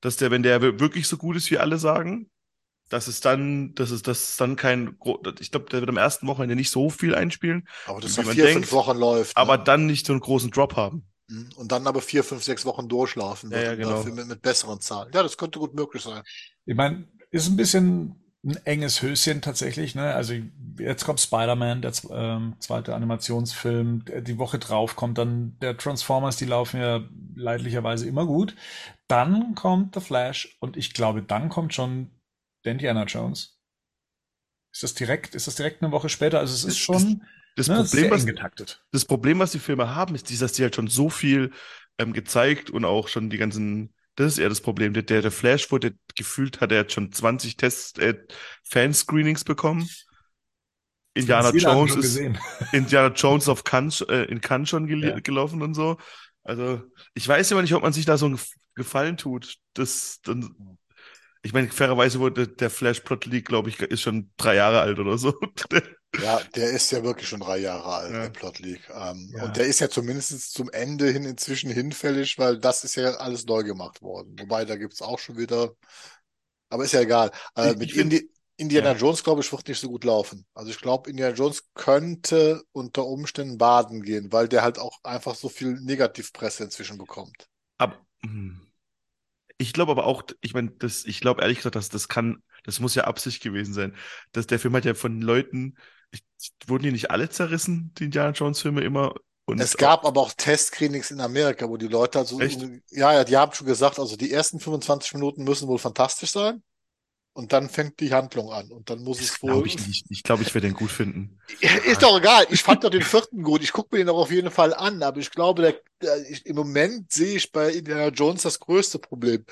Dass 0.00 0.16
der, 0.16 0.30
wenn 0.30 0.44
der 0.44 0.62
wirklich 0.62 1.08
so 1.08 1.16
gut 1.16 1.36
ist, 1.36 1.50
wie 1.50 1.58
alle 1.58 1.78
sagen, 1.78 2.30
dass 2.88 3.08
es 3.08 3.20
dann, 3.20 3.74
dass 3.74 3.90
es, 3.90 4.02
dass 4.02 4.30
es 4.30 4.36
dann 4.36 4.56
kein, 4.56 4.96
ich 5.40 5.50
glaube, 5.50 5.68
der 5.70 5.80
wird 5.80 5.90
am 5.90 5.96
ersten 5.96 6.26
Wochenende 6.26 6.54
nicht 6.54 6.70
so 6.70 6.88
viel 6.88 7.14
einspielen, 7.14 7.68
Aber 7.86 8.00
das 8.00 8.14
vier, 8.16 8.44
denkt, 8.44 8.52
fünf 8.52 8.72
Wochen 8.72 8.96
läuft. 8.96 9.36
ne? 9.36 9.42
aber 9.42 9.58
dann 9.58 9.86
nicht 9.86 10.06
so 10.06 10.12
einen 10.12 10.20
großen 10.20 10.50
Drop 10.50 10.76
haben. 10.76 11.04
Mhm. 11.28 11.50
Und 11.56 11.72
dann 11.72 11.86
aber 11.86 12.00
vier, 12.00 12.24
fünf, 12.24 12.42
sechs 12.42 12.64
Wochen 12.64 12.88
durchlaufen. 12.88 13.50
Ja, 13.50 13.56
wird 13.56 13.66
ja, 13.66 13.72
und 13.72 13.78
genau. 13.78 13.90
Dafür 13.90 14.12
mit, 14.14 14.28
mit 14.28 14.42
besseren 14.42 14.80
Zahlen. 14.80 15.10
Ja, 15.12 15.22
das 15.22 15.36
könnte 15.36 15.58
gut 15.58 15.74
möglich 15.74 16.02
sein. 16.02 16.22
Ich 16.64 16.76
meine, 16.76 17.06
ist 17.30 17.48
ein 17.48 17.56
bisschen 17.56 18.14
ein 18.44 18.56
enges 18.64 19.02
Höschen 19.02 19.42
tatsächlich. 19.42 19.94
Ne? 19.94 20.14
Also 20.14 20.34
jetzt 20.78 21.04
kommt 21.04 21.20
Spider-Man, 21.20 21.82
der 21.82 21.92
ähm, 22.10 22.54
zweite 22.60 22.94
Animationsfilm. 22.94 24.04
Die 24.22 24.38
Woche 24.38 24.58
drauf 24.58 24.96
kommt 24.96 25.18
dann 25.18 25.58
der 25.60 25.76
Transformers, 25.76 26.36
die 26.36 26.44
laufen 26.44 26.80
ja 26.80 27.02
leidlicherweise 27.34 28.06
immer 28.06 28.26
gut. 28.26 28.54
Dann 29.08 29.54
kommt 29.54 29.94
The 29.94 30.00
Flash 30.00 30.56
und 30.60 30.76
ich 30.76 30.94
glaube, 30.94 31.22
dann 31.22 31.48
kommt 31.48 31.74
schon 31.74 32.10
Indiana 32.62 33.04
Jones. 33.04 33.58
Ist 34.72 34.82
das 34.82 34.94
direkt, 34.94 35.34
ist 35.34 35.46
das 35.46 35.56
direkt 35.56 35.82
eine 35.82 35.92
Woche 35.92 36.08
später? 36.08 36.38
Also 36.38 36.54
es 36.54 36.64
ist 36.64 36.66
Das- 36.74 36.78
schon 36.78 37.22
Das 37.56 37.68
ne, 37.68 37.76
Problem, 37.82 38.10
was, 38.10 38.26
getaktet. 38.26 38.84
das 38.92 39.04
Problem, 39.04 39.38
was 39.40 39.50
die 39.52 39.58
Filme 39.58 39.94
haben, 39.94 40.14
ist, 40.14 40.40
dass 40.40 40.52
die 40.52 40.62
halt 40.62 40.76
schon 40.76 40.86
so 40.88 41.10
viel 41.10 41.50
ähm, 41.98 42.12
gezeigt 42.12 42.70
und 42.70 42.84
auch 42.84 43.08
schon 43.08 43.30
die 43.30 43.38
ganzen, 43.38 43.92
das 44.18 44.32
ist 44.32 44.38
eher 44.38 44.48
das 44.48 44.60
Problem. 44.60 44.92
Der, 44.94 45.02
der, 45.04 45.30
Flash 45.30 45.70
wurde 45.70 45.94
gefühlt, 46.16 46.60
hat 46.60 46.72
er 46.72 46.78
jetzt 46.78 46.92
schon 46.92 47.12
20 47.12 47.56
Test, 47.56 47.98
äh, 47.98 48.18
Fanscreenings 48.64 49.44
bekommen. 49.44 49.88
Indiana 51.14 51.50
Jones 51.50 51.94
ist. 51.96 52.16
Indiana 52.72 53.14
Jones 53.14 53.48
auf 53.48 53.64
Cannes, 53.64 54.00
äh, 54.02 54.22
in 54.24 54.40
Cannes 54.40 54.68
schon 54.68 54.86
gel 54.86 55.04
Ja. 55.04 55.20
gelaufen 55.20 55.62
und 55.62 55.74
so. 55.74 55.98
Also, 56.42 56.82
ich 57.14 57.26
weiß 57.28 57.50
immer 57.52 57.62
nicht, 57.62 57.74
ob 57.74 57.82
man 57.82 57.92
sich 57.92 58.06
da 58.06 58.16
so 58.16 58.26
einen 58.26 58.36
Gef- 58.36 58.54
Gefallen 58.74 59.16
tut. 59.16 59.56
Das, 59.74 60.20
dann, 60.22 60.78
ich 61.42 61.52
meine, 61.52 61.68
fairerweise 61.68 62.18
wurde 62.18 62.48
der 62.48 62.70
Flash-Plot 62.70 63.26
League, 63.26 63.46
glaube 63.46 63.68
ich, 63.68 63.80
ist 63.80 64.00
schon 64.02 64.30
drei 64.36 64.56
Jahre 64.56 64.80
alt 64.80 64.98
oder 64.98 65.18
so. 65.18 65.34
Ja, 66.16 66.40
der 66.54 66.70
ist 66.70 66.90
ja 66.90 67.02
wirklich 67.04 67.28
schon 67.28 67.40
drei 67.40 67.58
Jahre 67.58 67.84
alt, 67.94 68.12
Ja. 68.12 68.22
der 68.22 68.30
Plot 68.30 68.58
League. 68.60 68.88
Ähm, 68.90 69.32
Ja. 69.36 69.44
Und 69.44 69.56
der 69.56 69.66
ist 69.66 69.78
ja 69.80 69.88
zumindest 69.88 70.52
zum 70.52 70.70
Ende 70.70 71.10
hin 71.10 71.24
inzwischen 71.24 71.70
hinfällig, 71.70 72.38
weil 72.38 72.58
das 72.58 72.84
ist 72.84 72.96
ja 72.96 73.14
alles 73.16 73.44
neu 73.46 73.62
gemacht 73.62 74.02
worden. 74.02 74.34
Wobei, 74.38 74.64
da 74.64 74.76
gibt's 74.76 75.02
auch 75.02 75.18
schon 75.18 75.36
wieder, 75.36 75.74
aber 76.70 76.84
ist 76.84 76.92
ja 76.92 77.00
egal. 77.00 77.30
Äh, 77.56 77.74
mit 77.74 77.92
Indi 77.94 78.30
Indiana 78.56 78.92
Ja. 78.92 78.96
Jones, 78.96 79.22
glaube 79.22 79.40
ich, 79.42 79.52
wird 79.52 79.68
nicht 79.68 79.78
so 79.80 79.88
gut 79.88 80.04
laufen. 80.04 80.44
Also 80.54 80.70
ich 80.70 80.80
glaube, 80.80 81.10
Indiana 81.10 81.34
Jones 81.34 81.68
könnte 81.74 82.62
unter 82.72 83.06
Umständen 83.06 83.56
baden 83.56 84.02
gehen, 84.02 84.32
weil 84.32 84.48
der 84.48 84.62
halt 84.62 84.78
auch 84.80 84.98
einfach 85.04 85.36
so 85.36 85.48
viel 85.48 85.80
Negativpresse 85.80 86.64
inzwischen 86.64 86.98
bekommt. 86.98 87.48
Aber 87.78 88.04
hm. 88.22 88.60
ich 89.58 89.72
glaube 89.72 89.92
aber 89.92 90.06
auch, 90.06 90.22
ich 90.40 90.54
meine, 90.54 90.70
das, 90.72 91.04
ich 91.04 91.20
glaube 91.20 91.42
ehrlich 91.42 91.58
gesagt, 91.58 91.76
dass 91.76 91.88
das 91.88 92.08
kann, 92.08 92.42
das 92.64 92.80
muss 92.80 92.94
ja 92.94 93.04
Absicht 93.04 93.42
gewesen 93.42 93.74
sein. 93.74 93.96
Dass 94.32 94.46
der 94.46 94.58
Film 94.58 94.74
hat 94.76 94.84
ja 94.84 94.94
von 94.94 95.20
Leuten, 95.20 95.76
ich, 96.12 96.22
wurden 96.66 96.84
die 96.84 96.92
nicht 96.92 97.10
alle 97.10 97.28
zerrissen, 97.28 97.92
die 97.98 98.04
Indiana 98.04 98.30
Jones 98.30 98.60
Filme 98.60 98.82
immer? 98.82 99.14
Und 99.46 99.60
Es 99.60 99.76
gab 99.76 100.04
aber 100.04 100.20
auch 100.20 100.32
Testscreenings 100.34 101.10
in 101.10 101.20
Amerika, 101.20 101.68
wo 101.68 101.76
die 101.78 101.88
Leute 101.88 102.18
also, 102.18 102.38
Echt? 102.40 102.60
ja, 102.90 103.14
ja, 103.14 103.24
die 103.24 103.36
haben 103.36 103.52
schon 103.54 103.66
gesagt, 103.66 103.98
also 103.98 104.16
die 104.16 104.30
ersten 104.30 104.60
25 104.60 105.14
Minuten 105.14 105.42
müssen 105.44 105.68
wohl 105.68 105.78
fantastisch 105.78 106.32
sein. 106.32 106.62
Und 107.32 107.52
dann 107.52 107.68
fängt 107.70 108.00
die 108.00 108.12
Handlung 108.12 108.50
an. 108.52 108.72
Und 108.72 108.90
dann 108.90 109.02
muss 109.04 109.18
das 109.18 109.28
es 109.30 109.42
wohl. 109.42 109.52
glaube 109.52 109.68
ich. 109.68 109.76
Ich 110.10 110.22
glaube, 110.24 110.42
ich 110.42 110.52
werde 110.54 110.66
den 110.66 110.74
gut 110.74 110.90
finden. 110.90 111.38
Ist 111.60 112.02
doch 112.02 112.18
egal. 112.18 112.46
Ich 112.50 112.62
fand 112.62 112.82
doch 112.82 112.90
den 112.90 113.02
vierten 113.02 113.42
gut. 113.44 113.62
Ich 113.62 113.72
gucke 113.72 113.94
mir 113.96 114.04
den 114.04 114.08
auch 114.08 114.18
auf 114.18 114.32
jeden 114.32 114.50
Fall 114.50 114.74
an. 114.74 115.02
Aber 115.04 115.18
ich 115.18 115.30
glaube, 115.30 115.62
der, 115.62 115.74
der, 116.02 116.28
ich, 116.28 116.44
im 116.46 116.56
Moment 116.56 117.12
sehe 117.12 117.36
ich 117.36 117.52
bei 117.52 117.70
Indiana 117.70 118.08
Jones 118.08 118.42
das 118.42 118.58
größte 118.58 118.98
Problem. 118.98 119.44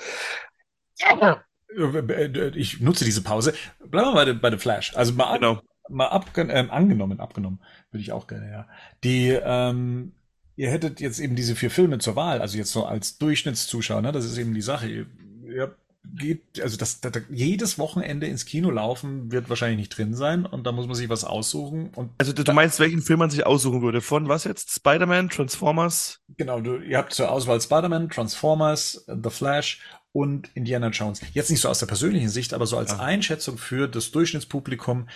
Äh, 1.69 2.49
Ich 2.55 2.79
nutze 2.81 3.05
diese 3.05 3.21
Pause. 3.21 3.53
Bleiben 3.85 4.09
wir 4.09 4.13
bei, 4.13 4.25
der- 4.25 4.33
bei 4.33 4.51
The 4.51 4.57
Flash. 4.57 4.95
Also 4.95 5.13
mal, 5.13 5.25
an, 5.27 5.39
Genau. 5.39 5.61
Mal 5.89 6.07
abgen 6.07 6.49
ähm, 6.51 6.71
angenommen, 6.71 7.19
abgenommen, 7.19 7.59
würde 7.91 8.01
ich 8.01 8.11
auch 8.11 8.27
gerne, 8.27 8.51
ja. 8.51 8.67
Die, 9.03 9.29
ähm, 9.29 10.13
ihr 10.55 10.69
hättet 10.71 10.99
jetzt 10.99 11.19
eben 11.19 11.35
diese 11.35 11.55
vier 11.55 11.71
Filme 11.71 11.99
zur 11.99 12.15
Wahl, 12.15 12.41
also 12.41 12.57
jetzt 12.57 12.71
so 12.71 12.85
als 12.85 13.17
Durchschnittszuschauer, 13.17 14.01
ne? 14.01 14.11
Das 14.11 14.25
ist 14.25 14.37
eben 14.37 14.53
die 14.53 14.61
Sache. 14.61 14.87
Ihr, 14.87 15.07
ihr 15.45 15.75
geht, 16.15 16.61
also 16.61 16.77
das, 16.77 17.01
das, 17.01 17.11
jedes 17.29 17.77
Wochenende 17.79 18.27
ins 18.27 18.45
Kino 18.45 18.69
laufen 18.69 19.31
wird 19.31 19.49
wahrscheinlich 19.49 19.77
nicht 19.77 19.97
drin 19.97 20.13
sein 20.13 20.45
und 20.45 20.65
da 20.65 20.71
muss 20.71 20.87
man 20.87 20.95
sich 20.95 21.09
was 21.09 21.23
aussuchen 21.23 21.89
und 21.95 22.11
Also 22.17 22.33
du, 22.33 22.43
du 22.43 22.53
meinst, 22.53 22.79
welchen 22.79 23.01
Film 23.01 23.19
man 23.19 23.29
sich 23.29 23.45
aussuchen 23.45 23.81
würde? 23.81 24.01
Von 24.01 24.27
was 24.29 24.43
jetzt? 24.45 24.71
Spider-Man, 24.71 25.29
Transformers? 25.29 26.21
Genau, 26.37 26.61
du, 26.61 26.77
ihr 26.77 26.97
habt 26.97 27.13
zur 27.13 27.31
Auswahl 27.31 27.59
Spider-Man, 27.59 28.09
Transformers, 28.09 29.05
The 29.07 29.29
Flash 29.29 29.81
und 30.11 30.49
Indiana 30.55 30.89
Jones. 30.89 31.21
Jetzt 31.33 31.51
nicht 31.51 31.61
so 31.61 31.69
aus 31.69 31.79
der 31.79 31.85
persönlichen 31.87 32.29
Sicht, 32.29 32.53
aber 32.53 32.65
so 32.65 32.77
als 32.77 32.91
Ja. 32.91 32.99
Einschätzung 32.99 33.57
für 33.57 33.87
das 33.87 34.11
Durchschnittspublikum 34.11 35.07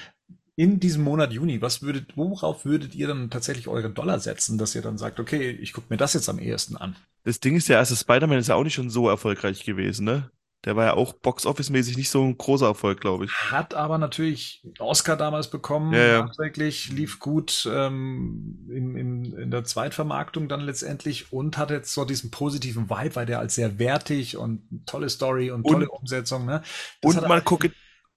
in 0.62 0.80
diesem 0.80 1.04
Monat 1.04 1.32
Juni. 1.34 1.60
Was 1.62 1.82
würdet, 1.82 2.16
worauf 2.16 2.66
würdet 2.66 2.94
ihr 2.94 3.08
dann 3.08 3.32
tatsächlich 3.32 3.68
eure 3.68 3.90
Dollar 3.90 4.20
setzen, 4.20 4.60
dass 4.60 4.76
ihr 4.76 4.84
dann 4.84 5.00
sagt, 5.00 5.20
okay, 5.20 5.50
ich 5.50 5.74
gucke 5.74 5.88
mir 5.90 5.98
das 5.98 6.14
jetzt 6.14 6.30
am 6.30 6.38
ehesten 6.38 6.78
an? 6.78 6.96
Das 7.24 7.40
Ding 7.40 7.56
ist 7.56 7.68
ja, 7.68 7.78
erste 7.78 7.96
Spider-Man 7.96 8.38
ist 8.38 8.50
ja 8.50 8.56
auch 8.56 8.64
nicht 8.64 8.76
schon 8.76 8.90
so 8.92 9.10
erfolgreich 9.10 9.64
gewesen, 9.64 10.06
ne? 10.06 10.30
Der 10.64 10.76
war 10.76 10.86
ja 10.86 10.94
auch 10.94 11.14
Box-Office-mäßig 11.14 11.98
nicht 11.98 12.12
so 12.12 12.24
ein 12.24 12.38
großer 12.38 12.68
Erfolg, 12.68 13.02
glaube 13.02 13.26
ich. 13.26 13.32
Hat 13.32 13.74
aber 13.74 13.98
natürlich 13.98 14.64
Oscar 14.78 15.18
damals 15.18 15.50
bekommen, 15.50 15.92
Ja, 15.94 16.06
ja. 16.06 16.22
nachträglich, 16.24 16.92
lief 16.92 17.18
gut 17.20 17.68
ähm, 17.72 18.68
in, 18.70 18.96
in, 18.96 19.26
in 19.34 19.50
der 19.50 19.64
Zweitvermarktung 19.64 20.48
dann 20.48 20.62
letztendlich 20.62 21.34
und 21.34 21.58
hat 21.58 21.72
jetzt 21.72 21.92
so 21.96 22.06
diesen 22.06 22.30
positiven 22.30 22.92
Vibe, 22.92 23.16
weil 23.16 23.26
der 23.26 23.40
als 23.40 23.56
sehr 23.56 23.80
wertig 23.80 24.38
und 24.38 24.62
tolle 24.86 25.10
Story 25.10 25.50
und 25.50 25.64
Und- 25.66 25.72
tolle 25.74 25.90
Umsetzung, 25.90 26.46
ne? 26.46 26.62
Das 27.02 27.16
Und 27.16 27.28
man 27.28 27.40
er- 27.40 27.42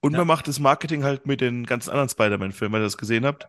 und 0.04 0.12
Ja. 0.12 0.18
man 0.18 0.26
macht 0.28 0.48
das 0.48 0.60
Marketing 0.60 1.04
halt 1.04 1.26
mit 1.26 1.40
den 1.40 1.66
ganzen 1.66 1.90
anderen 1.90 2.08
Spider-Man-Filmen, 2.10 2.74
wenn 2.74 2.82
ihr 2.82 2.86
das 2.86 2.98
gesehen 2.98 3.26
habt. 3.26 3.48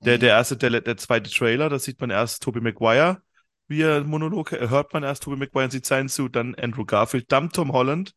Der, 0.00 0.16
Mhm. 0.16 0.20
der 0.20 0.30
erste, 0.30 0.56
der, 0.56 0.80
der 0.82 0.96
zweite 0.96 1.30
Trailer, 1.30 1.68
da 1.68 1.78
sieht 1.78 2.00
man 2.00 2.10
erst 2.10 2.42
Tobey 2.42 2.60
Maguire, 2.60 3.22
wie 3.68 3.82
er 3.82 4.04
Monolog, 4.04 4.52
hört 4.52 4.92
man 4.94 5.02
erst 5.02 5.24
Tobey 5.24 5.36
Maguire 5.38 5.64
und 5.66 5.70
sieht 5.72 5.86
seinen 5.86 6.08
Suit, 6.08 6.34
dann 6.36 6.54
Andrew 6.56 6.84
Garfield, 6.84 7.32
dann 7.32 7.50
Tom 7.50 7.72
Holland 7.72 8.14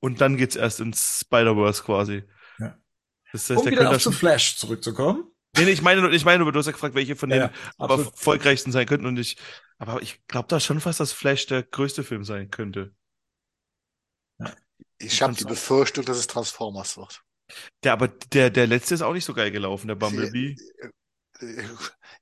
und 0.00 0.20
dann 0.20 0.36
geht's 0.36 0.56
erst 0.56 0.80
ins 0.80 1.20
Spider-Verse 1.20 1.82
quasi. 1.84 2.24
Ja. 2.58 2.76
Das 3.32 3.48
heißt, 3.50 3.58
Um 3.58 3.64
der 3.64 3.72
wieder 3.72 3.80
könnte 3.82 3.96
auf 3.96 4.02
The 4.02 4.12
Flash 4.12 4.56
zurückzukommen. 4.56 5.24
Nee, 5.56 5.64
nee, 5.64 5.70
ich 5.72 5.82
meine, 5.82 6.08
ich 6.10 6.24
meine, 6.24 6.44
du 6.50 6.58
hast 6.58 6.66
ja 6.66 6.72
gefragt, 6.72 6.94
welche 6.94 7.16
von 7.16 7.30
Ja, 7.30 7.36
den 7.36 7.42
ja, 7.48 7.52
aber 7.78 7.98
erfolgreichsten 7.98 8.72
sein 8.72 8.86
könnten 8.86 9.06
und 9.06 9.18
ich, 9.18 9.36
aber 9.78 10.00
ich 10.02 10.24
glaube 10.28 10.48
da 10.48 10.60
schon 10.60 10.80
fast, 10.80 11.00
dass 11.00 11.12
Flash 11.12 11.46
der 11.46 11.62
größte 11.64 12.04
Film 12.04 12.24
sein 12.24 12.50
könnte. 12.50 12.94
Ich 15.00 15.22
habe 15.22 15.34
die 15.34 15.44
Befürchtung, 15.44 16.04
dass 16.04 16.18
es 16.18 16.26
Transformers 16.26 16.96
wird. 16.96 17.22
Der, 17.82 17.92
aber 17.92 18.08
der, 18.08 18.50
der 18.50 18.66
letzte 18.66 18.94
ist 18.94 19.02
auch 19.02 19.12
nicht 19.12 19.24
so 19.24 19.34
geil 19.34 19.50
gelaufen, 19.50 19.88
der 19.88 19.96
Bumblebee. 19.96 20.56
Äh, 20.82 20.88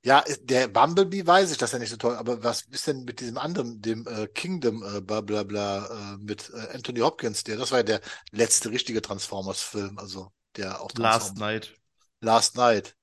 Ja, 0.01 0.23
der 0.43 0.69
Bumblebee 0.69 1.27
weiß 1.27 1.51
ich, 1.51 1.57
dass 1.57 1.73
er 1.73 1.79
nicht 1.79 1.89
so 1.89 1.97
toll, 1.97 2.15
aber 2.15 2.41
was 2.41 2.61
ist 2.61 2.87
denn 2.87 3.03
mit 3.03 3.19
diesem 3.19 3.37
anderen, 3.37 3.81
dem 3.81 4.07
äh, 4.07 4.27
Kingdom, 4.27 4.81
äh, 4.81 5.01
bla 5.01 5.19
bla 5.19 5.43
bla, 5.43 6.13
äh, 6.13 6.17
mit 6.17 6.49
äh, 6.53 6.73
Anthony 6.73 7.01
Hopkins, 7.01 7.43
der, 7.43 7.57
das 7.57 7.71
war 7.71 7.79
ja 7.79 7.83
der 7.83 8.01
letzte 8.31 8.69
richtige 8.71 9.01
Transformers-Film, 9.01 9.97
also 9.99 10.31
der 10.55 10.81
auch 10.81 10.91
Last 10.95 11.37
Night. 11.37 11.73
Last 12.21 12.55
Night. 12.55 12.95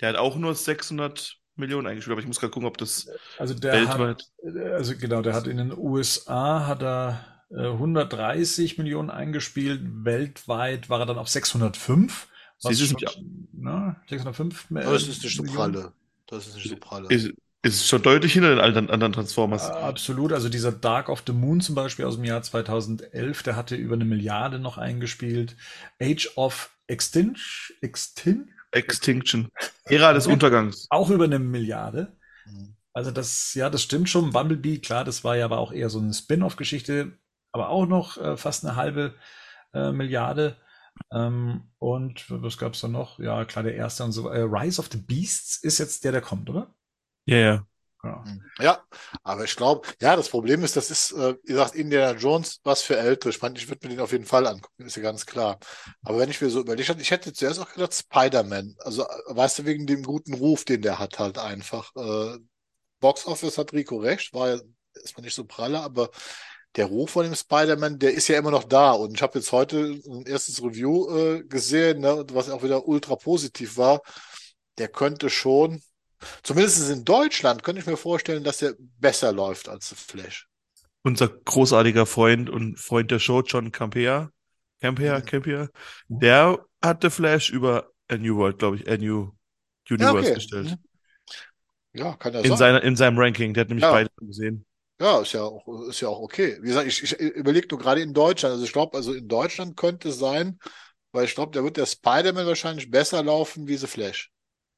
Der 0.00 0.08
hat 0.08 0.16
auch 0.16 0.36
nur 0.36 0.54
600 0.56 1.36
Millionen 1.54 1.86
eingespielt, 1.86 2.12
aber 2.12 2.20
ich 2.20 2.26
muss 2.26 2.40
gerade 2.40 2.50
gucken, 2.50 2.66
ob 2.66 2.78
das 2.78 3.08
Also 3.38 3.54
der 3.54 3.72
hat, 3.86 3.98
weltweit. 3.98 4.24
also 4.72 4.96
genau, 4.96 5.22
der 5.22 5.34
hat 5.34 5.46
in 5.46 5.58
den 5.58 5.76
USA 5.76 6.66
hat 6.66 6.82
er 6.82 7.24
äh, 7.26 7.39
130 7.52 8.78
Millionen 8.78 9.10
eingespielt, 9.10 9.80
weltweit 10.04 10.88
war 10.88 11.00
er 11.00 11.06
dann 11.06 11.18
auf 11.18 11.28
605. 11.28 12.28
Was 12.62 12.78
du, 12.78 12.86
schon, 12.86 12.96
ist 12.98 13.18
ne, 13.52 13.96
605 14.08 14.68
Das 14.70 15.08
ist 15.08 15.22
nicht 15.22 15.36
so 15.36 15.42
Millionen. 15.42 15.72
pralle. 15.72 15.92
Das 16.26 16.46
ist 16.46 16.54
nicht 16.56 16.68
so 16.68 16.76
pralle. 16.76 17.08
Ist, 17.08 17.32
ist 17.62 17.88
schon 17.88 18.02
deutlich 18.02 18.32
hinter 18.34 18.50
den 18.50 18.60
anderen, 18.60 18.90
anderen 18.90 19.12
Transformers. 19.12 19.70
Absolut. 19.70 20.32
Also 20.32 20.48
dieser 20.48 20.72
Dark 20.72 21.08
of 21.08 21.24
the 21.26 21.32
Moon 21.32 21.60
zum 21.60 21.74
Beispiel 21.74 22.04
aus 22.04 22.16
dem 22.16 22.24
Jahr 22.24 22.42
2011, 22.42 23.42
der 23.42 23.56
hatte 23.56 23.76
über 23.76 23.94
eine 23.94 24.04
Milliarde 24.04 24.58
noch 24.58 24.78
eingespielt. 24.78 25.56
Age 26.00 26.30
of 26.36 26.70
Extinction, 26.86 27.76
Extin 27.80 28.50
Extinction. 28.72 29.48
Ära 29.84 30.12
des 30.12 30.26
Untergangs. 30.26 30.86
auch 30.90 31.10
über 31.10 31.24
eine 31.24 31.38
Milliarde. 31.38 32.16
Mhm. 32.44 32.76
Also 32.92 33.10
das, 33.10 33.54
ja, 33.54 33.70
das 33.70 33.82
stimmt 33.82 34.08
schon. 34.08 34.32
Bumblebee, 34.32 34.78
klar, 34.78 35.04
das 35.04 35.24
war 35.24 35.36
ja 35.36 35.44
aber 35.44 35.58
auch 35.58 35.72
eher 35.72 35.90
so 35.90 35.98
eine 36.00 36.12
Spin-off-Geschichte, 36.14 37.12
aber 37.52 37.68
auch 37.68 37.86
noch 37.86 38.16
äh, 38.16 38.36
fast 38.36 38.64
eine 38.64 38.76
halbe 38.76 39.14
äh, 39.74 39.92
Milliarde. 39.92 40.56
Ähm, 41.12 41.70
und 41.78 42.26
was 42.30 42.58
gab's 42.58 42.80
da 42.80 42.88
noch? 42.88 43.18
Ja, 43.18 43.44
klar, 43.44 43.64
der 43.64 43.74
erste 43.74 44.04
und 44.04 44.12
so. 44.12 44.28
Äh, 44.28 44.40
Rise 44.42 44.80
of 44.80 44.88
the 44.92 44.98
Beasts 44.98 45.56
ist 45.62 45.78
jetzt 45.78 46.04
der, 46.04 46.12
der 46.12 46.20
kommt, 46.20 46.50
oder? 46.50 46.74
Ja, 47.26 47.36
ja. 47.36 47.66
Ja. 48.02 48.24
Ja, 48.58 48.82
aber 49.24 49.44
ich 49.44 49.56
glaube, 49.56 49.86
ja, 50.00 50.16
das 50.16 50.30
Problem 50.30 50.64
ist, 50.64 50.74
das 50.74 50.90
ist, 50.90 51.12
äh, 51.12 51.34
ihr 51.44 51.56
sagt 51.56 51.74
Indiana 51.74 52.18
Jones, 52.18 52.60
was 52.64 52.80
für 52.80 52.96
Ältere. 52.96 53.28
Ich 53.30 53.42
meine, 53.42 53.58
ich 53.58 53.68
würde 53.68 53.86
mir 53.86 53.94
den 53.94 54.00
auf 54.00 54.12
jeden 54.12 54.24
Fall 54.24 54.46
angucken, 54.46 54.86
ist 54.86 54.96
ja 54.96 55.02
ganz 55.02 55.26
klar. 55.26 55.58
Aber 56.02 56.18
wenn 56.18 56.30
ich 56.30 56.40
mir 56.40 56.48
so 56.48 56.60
überlegt 56.60 56.88
hatte, 56.88 57.02
ich 57.02 57.10
hätte 57.10 57.32
zuerst 57.34 57.60
auch 57.60 57.70
gedacht, 57.70 57.92
Spider-Man. 57.94 58.74
Also, 58.78 59.04
äh, 59.04 59.08
weißt 59.28 59.58
du, 59.58 59.64
wegen 59.66 59.86
dem 59.86 60.02
guten 60.02 60.32
Ruf, 60.34 60.64
den 60.64 60.80
der 60.82 60.98
hat 60.98 61.18
halt 61.18 61.36
einfach. 61.38 61.94
Äh, 61.94 62.38
Box 63.00 63.26
Office 63.26 63.58
hat 63.58 63.72
Rico 63.72 63.98
recht, 63.98 64.32
war 64.34 64.50
ja 64.50 64.60
erstmal 64.94 65.24
nicht 65.24 65.34
so 65.34 65.44
pralle, 65.44 65.80
aber 65.80 66.10
der 66.76 66.86
Ruf 66.86 67.10
von 67.10 67.24
dem 67.24 67.34
Spider-Man, 67.34 67.98
der 67.98 68.12
ist 68.14 68.28
ja 68.28 68.38
immer 68.38 68.50
noch 68.50 68.64
da. 68.64 68.92
Und 68.92 69.14
ich 69.14 69.22
habe 69.22 69.38
jetzt 69.38 69.52
heute 69.52 70.00
ein 70.06 70.24
erstes 70.26 70.62
Review 70.62 71.08
äh, 71.16 71.42
gesehen, 71.44 72.00
ne, 72.00 72.24
was 72.32 72.48
auch 72.50 72.62
wieder 72.62 72.86
ultra 72.86 73.16
positiv 73.16 73.76
war. 73.76 74.00
Der 74.78 74.88
könnte 74.88 75.30
schon, 75.30 75.82
zumindest 76.42 76.88
in 76.90 77.04
Deutschland, 77.04 77.62
könnte 77.62 77.80
ich 77.80 77.86
mir 77.86 77.96
vorstellen, 77.96 78.44
dass 78.44 78.58
der 78.58 78.74
besser 78.78 79.32
läuft 79.32 79.68
als 79.68 79.88
The 79.90 79.96
Flash. 79.96 80.46
Unser 81.02 81.28
großartiger 81.28 82.06
Freund 82.06 82.50
und 82.50 82.78
Freund 82.78 83.10
der 83.10 83.18
Show, 83.18 83.42
John 83.42 83.72
Campea, 83.72 84.30
Campea, 84.80 85.18
Mhm. 85.18 85.24
Campea, 85.24 85.68
der 86.08 86.64
hatte 86.82 87.10
Flash 87.10 87.50
über 87.50 87.90
A 88.08 88.16
New 88.16 88.36
World, 88.36 88.58
glaube 88.58 88.76
ich, 88.76 88.88
A 88.88 88.96
New 88.96 89.32
Universe 89.88 90.18
okay. 90.18 90.34
gestellt. 90.34 90.70
Mhm. 90.70 90.78
Ja, 91.92 92.14
kann 92.16 92.32
ja 92.34 92.40
In, 92.40 92.48
sein. 92.50 92.58
seiner, 92.58 92.82
in 92.82 92.96
seinem 92.96 93.18
Ranking. 93.18 93.54
Der 93.54 93.62
hat 93.62 93.68
nämlich 93.68 93.82
Ja. 93.84 93.92
beide 93.92 94.10
gesehen. 94.20 94.64
Ja, 95.00 95.22
ist 95.22 95.32
ja 95.32 95.42
auch, 95.42 95.66
ist 95.88 96.00
ja 96.00 96.08
auch 96.08 96.20
okay. 96.20 96.58
Wie 96.60 96.68
gesagt, 96.68 96.86
ich, 96.86 97.02
ich 97.02 97.18
überlege 97.18 97.68
nur 97.70 97.80
gerade 97.80 98.02
in 98.02 98.12
Deutschland. 98.12 98.52
Also 98.52 98.64
ich 98.64 98.72
glaube, 98.72 98.96
also 98.96 99.14
in 99.14 99.28
Deutschland 99.28 99.76
könnte 99.76 100.10
es 100.10 100.18
sein, 100.18 100.58
weil 101.12 101.24
ich 101.24 101.34
glaube, 101.34 101.52
da 101.52 101.64
wird 101.64 101.78
der 101.78 101.86
Spider-Man 101.86 102.46
wahrscheinlich 102.46 102.90
besser 102.90 103.22
laufen 103.22 103.66
wie 103.66 103.76
The 103.76 103.86
Flash. 103.86 104.30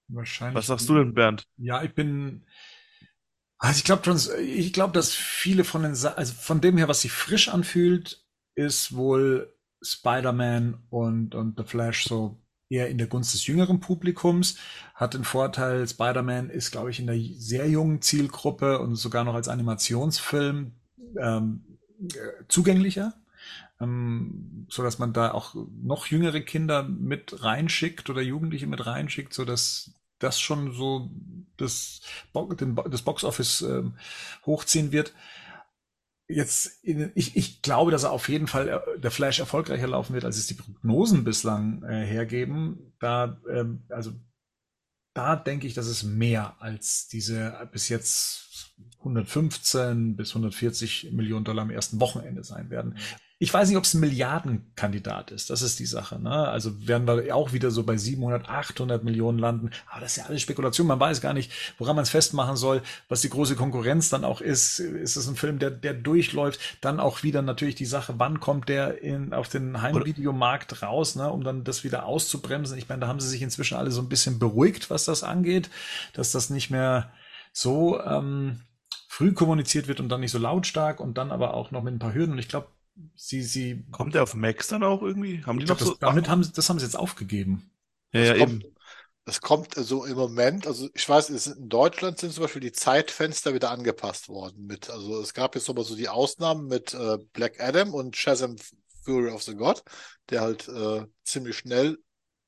Wahrscheinlich. 0.08 0.56
Was 0.56 0.66
sagst 0.68 0.88
du 0.88 0.94
denn, 0.94 1.14
Bernd? 1.14 1.44
Ja, 1.56 1.82
ich 1.82 1.94
bin. 1.94 2.46
Also 3.58 3.78
ich 3.78 3.84
glaube, 3.84 4.42
ich 4.42 4.72
glaube, 4.72 4.92
dass 4.92 5.12
viele 5.12 5.64
von 5.64 5.82
den, 5.82 5.92
also 5.92 6.34
von 6.34 6.60
dem 6.60 6.76
her, 6.76 6.88
was 6.88 7.02
sich 7.02 7.12
frisch 7.12 7.48
anfühlt, 7.48 8.24
ist 8.54 8.94
wohl 8.94 9.52
Spider-Man 9.82 10.84
und, 10.90 11.34
und 11.34 11.58
The 11.58 11.64
Flash 11.64 12.04
so 12.04 12.41
eher 12.72 12.88
in 12.88 12.98
der 12.98 13.06
Gunst 13.06 13.34
des 13.34 13.46
jüngeren 13.46 13.80
Publikums. 13.80 14.56
Hat 14.94 15.14
den 15.14 15.24
Vorteil, 15.24 15.86
Spider-Man 15.86 16.50
ist, 16.50 16.70
glaube 16.70 16.90
ich, 16.90 16.98
in 17.00 17.06
der 17.06 17.18
sehr 17.36 17.68
jungen 17.68 18.00
Zielgruppe 18.00 18.78
und 18.80 18.96
sogar 18.96 19.24
noch 19.24 19.34
als 19.34 19.48
Animationsfilm 19.48 20.72
ähm, 21.18 21.64
äh, 22.00 22.44
zugänglicher. 22.48 23.14
Ähm, 23.80 24.66
so 24.70 24.82
dass 24.82 24.98
man 24.98 25.12
da 25.12 25.32
auch 25.32 25.54
noch 25.82 26.06
jüngere 26.06 26.40
Kinder 26.40 26.84
mit 26.84 27.42
reinschickt 27.42 28.08
oder 28.10 28.22
Jugendliche 28.22 28.66
mit 28.66 28.86
reinschickt, 28.86 29.34
so 29.34 29.44
dass 29.44 29.92
das 30.18 30.40
schon 30.40 30.72
so 30.72 31.10
das, 31.56 32.00
Bo- 32.32 32.54
das 32.54 33.02
Boxoffice 33.02 33.62
ähm, 33.62 33.94
hochziehen 34.46 34.92
wird. 34.92 35.12
Jetzt, 36.32 36.82
in, 36.82 37.12
ich, 37.14 37.36
ich 37.36 37.62
glaube, 37.62 37.90
dass 37.90 38.04
er 38.04 38.12
auf 38.12 38.28
jeden 38.28 38.46
Fall 38.46 38.68
äh, 38.68 39.00
der 39.00 39.10
Flash 39.10 39.40
erfolgreicher 39.40 39.86
laufen 39.86 40.14
wird, 40.14 40.24
als 40.24 40.36
es 40.36 40.46
die 40.46 40.54
Prognosen 40.54 41.24
bislang 41.24 41.82
äh, 41.84 42.04
hergeben. 42.04 42.94
Da, 42.98 43.40
ähm, 43.50 43.82
also 43.88 44.12
da 45.14 45.36
denke 45.36 45.66
ich, 45.66 45.74
dass 45.74 45.86
es 45.86 46.02
mehr 46.02 46.56
als 46.60 47.08
diese 47.08 47.68
bis 47.70 47.88
jetzt 47.88 48.72
115 48.98 50.16
bis 50.16 50.30
140 50.30 51.12
Millionen 51.12 51.44
Dollar 51.44 51.62
am 51.62 51.70
ersten 51.70 52.00
Wochenende 52.00 52.44
sein 52.44 52.70
werden. 52.70 52.96
Ich 53.42 53.52
weiß 53.52 53.66
nicht, 53.66 53.76
ob 53.76 53.82
es 53.82 53.92
ein 53.92 53.98
Milliardenkandidat 53.98 55.32
ist. 55.32 55.50
Das 55.50 55.62
ist 55.62 55.80
die 55.80 55.86
Sache. 55.86 56.22
Ne? 56.22 56.30
Also 56.30 56.86
werden 56.86 57.08
wir 57.08 57.34
auch 57.34 57.52
wieder 57.52 57.72
so 57.72 57.82
bei 57.82 57.96
700, 57.96 58.48
800 58.48 59.02
Millionen 59.02 59.40
landen. 59.40 59.70
Aber 59.90 60.00
das 60.00 60.12
ist 60.12 60.18
ja 60.18 60.26
alles 60.26 60.42
Spekulation. 60.42 60.86
Man 60.86 61.00
weiß 61.00 61.20
gar 61.20 61.34
nicht, 61.34 61.50
woran 61.76 61.96
man 61.96 62.04
es 62.04 62.10
festmachen 62.10 62.54
soll, 62.54 62.82
was 63.08 63.20
die 63.20 63.30
große 63.30 63.56
Konkurrenz 63.56 64.10
dann 64.10 64.22
auch 64.24 64.40
ist. 64.40 64.78
Ist 64.78 65.16
es 65.16 65.26
ein 65.26 65.34
Film, 65.34 65.58
der, 65.58 65.72
der 65.72 65.92
durchläuft? 65.92 66.60
Dann 66.82 67.00
auch 67.00 67.24
wieder 67.24 67.42
natürlich 67.42 67.74
die 67.74 67.84
Sache, 67.84 68.14
wann 68.18 68.38
kommt 68.38 68.68
der 68.68 69.02
in, 69.02 69.32
auf 69.32 69.48
den 69.48 69.82
Heimvideomarkt 69.82 70.80
raus, 70.80 71.16
ne? 71.16 71.28
um 71.28 71.42
dann 71.42 71.64
das 71.64 71.82
wieder 71.82 72.06
auszubremsen. 72.06 72.78
Ich 72.78 72.88
meine, 72.88 73.00
da 73.00 73.08
haben 73.08 73.18
sie 73.18 73.28
sich 73.28 73.42
inzwischen 73.42 73.76
alle 73.76 73.90
so 73.90 74.02
ein 74.02 74.08
bisschen 74.08 74.38
beruhigt, 74.38 74.88
was 74.88 75.04
das 75.04 75.24
angeht, 75.24 75.68
dass 76.12 76.30
das 76.30 76.48
nicht 76.48 76.70
mehr 76.70 77.12
so 77.52 78.00
ähm, 78.02 78.60
früh 79.08 79.32
kommuniziert 79.32 79.88
wird 79.88 79.98
und 79.98 80.10
dann 80.10 80.20
nicht 80.20 80.30
so 80.30 80.38
lautstark 80.38 81.00
und 81.00 81.18
dann 81.18 81.32
aber 81.32 81.54
auch 81.54 81.72
noch 81.72 81.82
mit 81.82 81.92
ein 81.92 81.98
paar 81.98 82.14
Hürden. 82.14 82.34
Und 82.34 82.38
ich 82.38 82.48
glaube, 82.48 82.68
sie, 83.14 83.42
sie, 83.42 83.84
Kommt 83.90 84.14
der 84.14 84.22
auf 84.22 84.34
Max 84.34 84.68
dann 84.68 84.82
auch 84.82 85.02
irgendwie? 85.02 85.44
Haben 85.44 85.58
die 85.58 85.66
noch 85.66 85.78
glaub, 85.78 85.80
so? 85.80 85.90
das, 85.90 85.98
damit 85.98 86.28
haben 86.28 86.42
sie, 86.44 86.52
das 86.52 86.68
haben 86.68 86.78
sie 86.78 86.84
jetzt 86.86 86.96
aufgegeben. 86.96 87.70
ja, 88.12 88.20
ja, 88.20 88.34
Das 88.34 88.38
eben. 88.38 88.60
kommt, 88.60 88.66
das 89.24 89.40
kommt 89.40 89.78
also 89.78 90.04
im 90.04 90.16
Moment, 90.16 90.66
also 90.66 90.88
ich 90.94 91.08
weiß, 91.08 91.30
in 91.46 91.68
Deutschland 91.68 92.18
sind 92.18 92.32
zum 92.32 92.42
Beispiel 92.44 92.60
die 92.62 92.72
Zeitfenster 92.72 93.54
wieder 93.54 93.70
angepasst 93.70 94.28
worden 94.28 94.66
mit, 94.66 94.90
also 94.90 95.20
es 95.20 95.34
gab 95.34 95.54
jetzt 95.54 95.68
nochmal 95.68 95.84
so 95.84 95.96
die 95.96 96.08
Ausnahmen 96.08 96.66
mit 96.68 96.94
äh, 96.94 97.18
Black 97.32 97.60
Adam 97.60 97.94
und 97.94 98.16
Shazam 98.16 98.56
Fury 99.04 99.30
of 99.30 99.42
the 99.42 99.54
God, 99.54 99.82
der 100.30 100.42
halt 100.42 100.68
äh, 100.68 101.06
ziemlich 101.24 101.58
schnell 101.58 101.98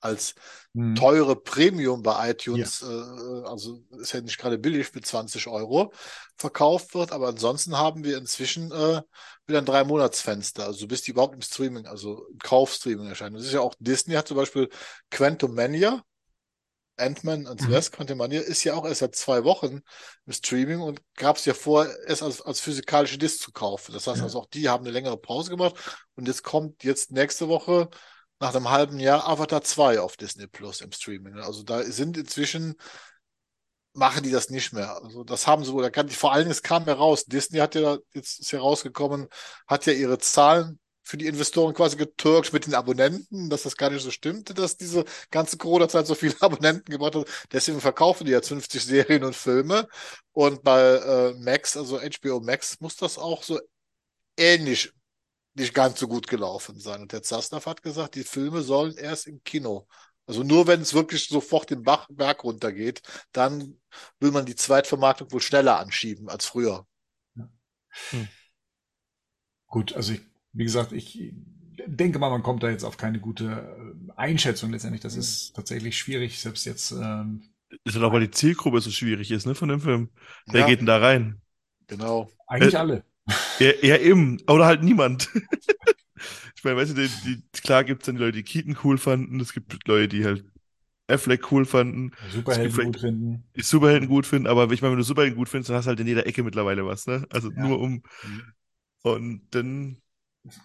als 0.04 0.34
Hm. 0.74 0.94
teure 0.94 1.36
Premium 1.36 2.02
bei 2.02 2.30
iTunes, 2.30 2.82
äh, 2.82 2.86
also 3.48 3.82
ist 4.00 4.12
ja 4.12 4.20
nicht 4.20 4.38
gerade 4.38 4.58
billig 4.58 4.94
mit 4.94 5.06
20 5.06 5.48
Euro 5.48 5.92
verkauft 6.36 6.94
wird, 6.94 7.12
aber 7.12 7.28
ansonsten 7.28 7.76
haben 7.76 8.04
wir 8.04 8.16
inzwischen 8.18 8.70
äh, 8.72 9.02
wieder 9.46 9.58
ein 9.58 9.64
Drei-Monats-Fenster, 9.66 10.64
also 10.66 10.86
bis 10.86 11.02
die 11.02 11.10
überhaupt 11.12 11.34
im 11.34 11.42
Streaming, 11.42 11.86
also 11.86 12.26
im 12.30 12.38
Kaufstreaming 12.38 13.08
erscheinen. 13.08 13.34
Das 13.36 13.44
ist 13.44 13.52
ja 13.52 13.60
auch 13.60 13.74
Disney 13.80 14.14
hat 14.14 14.28
zum 14.28 14.36
Beispiel 14.36 14.68
Quantum 15.10 15.54
Mania, 15.54 16.02
Ant-Man 16.96 17.48
and 17.48 17.60
the 17.60 17.68
Mhm. 17.68 17.70
West, 17.70 17.92
Quantum 17.92 18.18
Mania 18.18 18.40
ist 18.40 18.62
ja 18.62 18.74
auch 18.74 18.84
erst 18.84 19.00
seit 19.00 19.16
zwei 19.16 19.42
Wochen 19.42 19.80
im 20.26 20.32
Streaming 20.32 20.80
und 20.80 21.00
gab 21.16 21.36
es 21.36 21.44
ja 21.44 21.52
vor, 21.54 21.88
erst 22.06 22.22
als, 22.22 22.40
als 22.40 22.60
physikalische 22.60 23.18
Disc 23.18 23.40
zu 23.40 23.50
kaufen. 23.52 23.92
Das 23.92 24.06
heißt 24.06 24.22
Ja. 24.22 24.24
also 24.24 24.38
auch 24.40 24.46
die 24.46 24.68
haben 24.68 24.84
eine 24.84 24.92
längere 24.92 25.16
Pause 25.16 25.50
gemacht 25.50 25.74
und 26.14 26.28
jetzt 26.28 26.44
kommt 26.44 26.84
jetzt 26.84 27.10
nächste 27.10 27.48
Woche 27.48 27.88
nach 28.44 28.54
einem 28.54 28.68
halben 28.68 28.98
Jahr 28.98 29.26
Avatar 29.26 29.62
2 29.62 30.00
auf 30.00 30.18
Disney 30.18 30.46
Plus 30.46 30.82
im 30.82 30.92
Streaming. 30.92 31.38
Also 31.38 31.62
da 31.62 31.82
sind 31.82 32.18
inzwischen 32.18 32.74
machen 33.94 34.22
die 34.22 34.30
das 34.30 34.50
nicht 34.50 34.72
mehr. 34.74 35.02
Also 35.02 35.24
das 35.24 35.46
haben 35.46 35.64
sie 35.64 35.72
wohl 35.72 35.84
erkannt. 35.84 36.12
Vor 36.12 36.32
allen 36.32 36.42
Dingen, 36.42 36.50
es 36.50 36.62
kam 36.62 36.84
ja 36.86 36.92
raus. 36.92 37.24
Disney 37.24 37.58
hat 37.60 37.74
ja, 37.74 37.96
jetzt 38.12 38.40
ist 38.40 38.52
ja 38.52 38.60
rausgekommen, 38.60 39.28
hat 39.66 39.86
ja 39.86 39.94
ihre 39.94 40.18
Zahlen 40.18 40.78
für 41.02 41.16
die 41.16 41.26
Investoren 41.26 41.72
quasi 41.72 41.96
getürkt 41.96 42.52
mit 42.52 42.66
den 42.66 42.74
Abonnenten, 42.74 43.48
dass 43.48 43.62
das 43.62 43.76
gar 43.76 43.88
nicht 43.88 44.02
so 44.02 44.10
stimmte, 44.10 44.52
dass 44.52 44.76
diese 44.76 45.04
ganze 45.30 45.56
Corona-Zeit 45.56 46.06
so 46.06 46.14
viele 46.14 46.34
Abonnenten 46.42 46.90
gebracht 46.90 47.14
hat. 47.14 47.28
Deswegen 47.50 47.80
verkaufen 47.80 48.26
die 48.26 48.32
jetzt 48.32 48.48
50 48.48 48.84
Serien 48.84 49.24
und 49.24 49.36
Filme. 49.36 49.88
Und 50.32 50.62
bei 50.62 50.82
äh, 50.82 51.34
Max, 51.34 51.78
also 51.78 51.98
HBO 51.98 52.40
Max, 52.40 52.78
muss 52.80 52.96
das 52.96 53.16
auch 53.16 53.42
so 53.42 53.58
ähnlich 54.36 54.92
nicht 55.54 55.74
ganz 55.74 56.00
so 56.00 56.08
gut 56.08 56.26
gelaufen 56.28 56.78
sein. 56.80 57.02
Und 57.02 57.12
der 57.12 57.22
Zasnav 57.22 57.66
hat 57.66 57.82
gesagt, 57.82 58.14
die 58.16 58.24
Filme 58.24 58.62
sollen 58.62 58.96
erst 58.96 59.26
im 59.26 59.42
Kino. 59.44 59.86
Also 60.26 60.42
nur 60.42 60.66
wenn 60.66 60.80
es 60.80 60.94
wirklich 60.94 61.26
sofort 61.28 61.70
den 61.70 61.82
Bach, 61.82 62.06
Berg 62.10 62.44
runtergeht, 62.44 63.02
dann 63.32 63.80
will 64.20 64.30
man 64.32 64.46
die 64.46 64.56
Zweitvermarktung 64.56 65.30
wohl 65.32 65.40
schneller 65.42 65.78
anschieben 65.78 66.28
als 66.28 66.46
früher. 66.46 66.86
Gut, 69.66 69.94
also 69.94 70.12
ich, 70.12 70.20
wie 70.52 70.64
gesagt, 70.64 70.92
ich 70.92 71.32
denke 71.86 72.18
mal, 72.18 72.30
man 72.30 72.42
kommt 72.42 72.62
da 72.62 72.70
jetzt 72.70 72.84
auf 72.84 72.96
keine 72.96 73.18
gute 73.20 73.44
äh, 74.08 74.12
Einschätzung 74.16 74.70
letztendlich. 74.70 75.02
Das 75.02 75.16
ist 75.16 75.54
tatsächlich 75.54 75.98
schwierig, 75.98 76.38
selbst 76.40 76.64
jetzt. 76.64 76.92
Ähm, 76.92 77.42
Ist 77.84 77.94
halt 77.94 78.04
auch, 78.04 78.12
weil 78.12 78.20
die 78.20 78.30
Zielgruppe 78.30 78.80
so 78.80 78.90
schwierig 78.90 79.30
ist, 79.30 79.46
ne, 79.46 79.54
von 79.54 79.68
dem 79.68 79.80
Film. 79.80 80.10
Wer 80.46 80.62
Ja, 80.62 80.64
geht 80.64 80.80
denn 80.80 80.86
da 80.86 80.98
rein? 80.98 81.40
genau. 81.86 82.30
eigentlich 82.46 82.76
Äh, 82.76 82.78
alle. 82.78 83.04
Ja, 83.58 83.70
ja, 83.82 83.96
eben. 83.98 84.40
Oder 84.48 84.66
halt 84.66 84.82
niemand. 84.82 85.28
Ich 86.56 86.64
meine, 86.64 86.78
weißt 86.78 86.96
du, 86.96 87.02
die, 87.02 87.10
die, 87.26 87.60
klar 87.60 87.84
gibt 87.84 88.00
es 88.02 88.06
dann 88.06 88.14
die 88.16 88.22
Leute, 88.22 88.38
die 88.38 88.42
Keaton 88.42 88.78
cool 88.84 88.96
fanden. 88.96 89.38
Es 89.40 89.52
gibt 89.52 89.86
Leute, 89.86 90.08
die 90.08 90.24
halt 90.24 90.46
Affleck 91.08 91.52
cool 91.52 91.66
fanden, 91.66 92.12
Superhelden 92.32 92.84
gut 92.86 93.00
finden. 93.00 93.44
die 93.54 93.60
Superhelden 93.62 94.08
gut 94.08 94.26
finden. 94.26 94.46
Aber 94.48 94.70
ich 94.72 94.80
meine, 94.80 94.92
wenn 94.92 94.98
du 94.98 95.04
Superhelden 95.04 95.36
gut 95.36 95.50
findest, 95.50 95.68
dann 95.68 95.76
hast 95.76 95.84
du 95.84 95.88
halt 95.90 96.00
in 96.00 96.06
jeder 96.06 96.26
Ecke 96.26 96.42
mittlerweile 96.42 96.86
was, 96.86 97.06
ne? 97.06 97.26
Also 97.28 97.50
Ja. 97.50 97.62
nur 97.68 97.80
um. 97.80 98.02
Und 99.02 99.42
dann, 99.50 99.98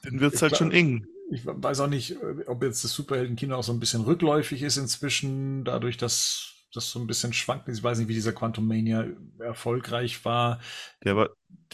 dann 0.03 0.19
wird's 0.21 0.37
Ich 0.37 0.41
halt 0.43 0.51
glaub- 0.51 0.59
schon 0.59 0.71
eng. 0.71 1.05
Ich 1.31 1.41
weiß 1.45 1.81
auch 1.81 1.89
nicht, 1.89 2.15
ob 2.47 2.63
jetzt 2.63 2.83
das 2.85 2.93
Superheldenkino 2.93 3.55
auch 3.57 3.63
so 3.63 3.73
ein 3.73 3.79
bisschen 3.81 4.01
rückläufig 4.01 4.61
ist 4.63 4.77
inzwischen, 4.77 5.65
dadurch, 5.65 5.97
dass 5.97 6.53
das 6.73 6.89
so 6.91 6.99
ein 6.99 7.07
bisschen 7.07 7.33
schwankt. 7.33 7.67
Ich 7.69 7.83
weiß 7.83 7.97
nicht, 7.99 8.07
wie 8.07 8.13
dieser 8.13 8.33
Quantum 8.33 8.67
Mania 8.67 9.05
erfolgreich 9.39 10.23
war. 10.25 10.59
Der 11.03 11.15
war, 11.15 11.29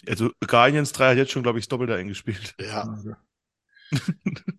also 0.08 0.32
Guardians 0.46 0.92
3 0.94 1.12
hat 1.12 1.18
jetzt 1.18 1.32
schon, 1.32 1.44
glaube 1.44 1.60
ich, 1.60 1.66
das 1.66 1.70
Doppelte 1.70 1.96
eingespielt. 1.96 2.56
Ja. 2.60 2.98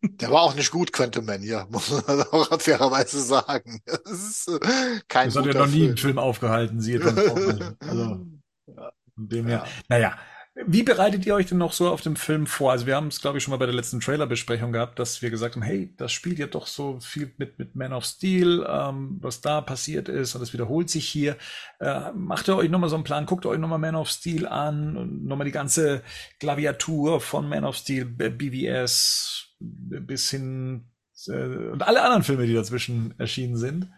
Der 0.03 0.31
war 0.31 0.43
auch 0.43 0.55
nicht 0.55 0.71
gut, 0.71 0.93
könnte 0.93 1.21
man 1.21 1.43
ja, 1.43 1.67
muss 1.69 1.91
man 2.07 2.23
auch 2.23 2.61
fairerweise 2.61 3.21
sagen. 3.21 3.83
Das 3.85 4.01
ist 4.13 4.49
äh, 4.49 5.01
kein 5.09 5.29
Das 5.29 5.37
hat 5.37 5.47
ja 5.47 5.53
guter 5.53 5.67
noch 5.67 5.73
nie 5.73 5.89
einen 5.89 5.97
Film. 5.97 6.19
Aufgehalten, 6.19 6.81
siehe 6.81 7.01
Transformers. 7.01 7.75
Also, 7.81 8.27
Ja. 8.67 8.93
von 9.15 9.29
dem 9.29 9.47
her. 9.47 9.65
Ja. 9.67 9.73
Naja. 9.89 10.19
Wie 10.65 10.83
bereitet 10.83 11.27
ihr 11.27 11.35
euch 11.35 11.47
denn 11.47 11.59
noch 11.59 11.75
so 11.75 11.91
auf 11.91 12.01
dem 12.01 12.17
Film 12.17 12.47
vor? 12.47 12.73
Also 12.73 12.87
wir 12.87 12.97
haben 12.97 13.09
es, 13.09 13.21
glaube 13.21 13.37
ich, 13.37 13.45
schon 13.45 13.51
mal 13.51 13.59
bei 13.59 13.67
der 13.67 13.75
letzten 13.75 14.01
Trailer-Besprechung 14.01 14.73
gehabt, 14.73 14.99
dass 14.99 15.21
wir 15.21 15.29
gesagt 15.29 15.55
haben, 15.55 15.63
hey, 15.63 15.93
das 15.99 16.13
spielt 16.13 16.39
ja 16.39 16.47
doch 16.47 16.67
so 16.67 16.99
viel 17.01 17.31
mit, 17.37 17.59
mit 17.59 17.75
Man 17.77 17.93
of 17.93 18.07
Steel, 18.07 18.67
ähm, 18.67 19.19
was 19.21 19.43
da 19.43 19.61
passiert 19.61 20.09
ist 20.09 20.35
und 20.35 20.41
das 20.41 20.55
wiederholt 20.55 20.89
sich 20.89 21.07
hier. 21.09 21.37
Äh, 21.79 22.11
macht 22.13 22.49
ihr 22.49 22.57
euch 22.57 22.71
nochmal 22.71 22.89
so 22.89 22.97
einen 22.97 23.05
Plan, 23.05 23.27
guckt 23.27 23.45
euch 23.45 23.59
nochmal 23.59 23.79
Man 23.79 23.97
of 23.97 24.09
Steel 24.09 24.47
an 24.47 24.97
und 24.97 25.27
nochmal 25.27 25.45
die 25.45 25.53
ganze 25.53 26.03
Klaviatur 26.41 27.21
von 27.21 27.47
Man 27.51 27.65
of 27.67 27.77
Steel, 27.77 28.07
B- 28.07 28.31
BVS 28.31 29.49
bis 29.61 30.31
hin 30.31 30.87
äh, 31.27 31.33
und 31.69 31.83
alle 31.83 32.03
anderen 32.03 32.23
Filme, 32.23 32.47
die 32.47 32.55
dazwischen 32.55 33.15
erschienen 33.19 33.59
sind. 33.59 33.91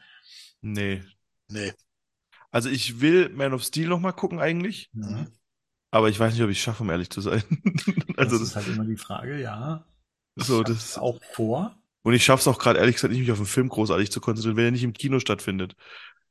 Nee. 0.60 1.04
Nee. 1.48 1.72
Also 2.50 2.68
ich 2.68 3.00
will 3.00 3.28
Man 3.28 3.52
of 3.54 3.62
Steel 3.62 3.86
noch 3.88 4.00
mal 4.00 4.10
gucken 4.12 4.40
eigentlich, 4.40 4.90
Mhm. 4.92 5.28
Aber 5.90 6.08
ich 6.08 6.18
weiß 6.20 6.34
nicht, 6.34 6.42
ob 6.42 6.50
ich 6.50 6.58
es 6.58 6.62
schaffe, 6.62 6.82
um 6.82 6.90
ehrlich 6.90 7.10
zu 7.10 7.20
sein. 7.20 7.42
Also 8.16 8.38
das 8.38 8.48
ist 8.48 8.56
halt 8.56 8.68
immer 8.68 8.84
die 8.84 8.96
Frage, 8.96 9.40
ja. 9.40 9.84
so, 10.36 10.62
das, 10.64 10.98
auch 10.98 11.20
vor. 11.32 11.76
und 12.02 12.14
ich 12.14 12.24
schaffe 12.24 12.40
es 12.42 12.48
auch 12.48 12.58
gerade 12.58 12.78
ehrlich 12.78 12.96
gesagt 12.96 13.12
nicht, 13.12 13.20
mich 13.20 13.30
auf 13.32 13.38
den 13.38 13.46
Film 13.46 13.68
großartig 13.68 14.10
zu 14.10 14.20
konzentrieren, 14.20 14.56
wenn 14.56 14.64
er 14.66 14.70
nicht 14.72 14.84
im 14.84 14.92
Kino 14.92 15.20
stattfindet. 15.20 15.74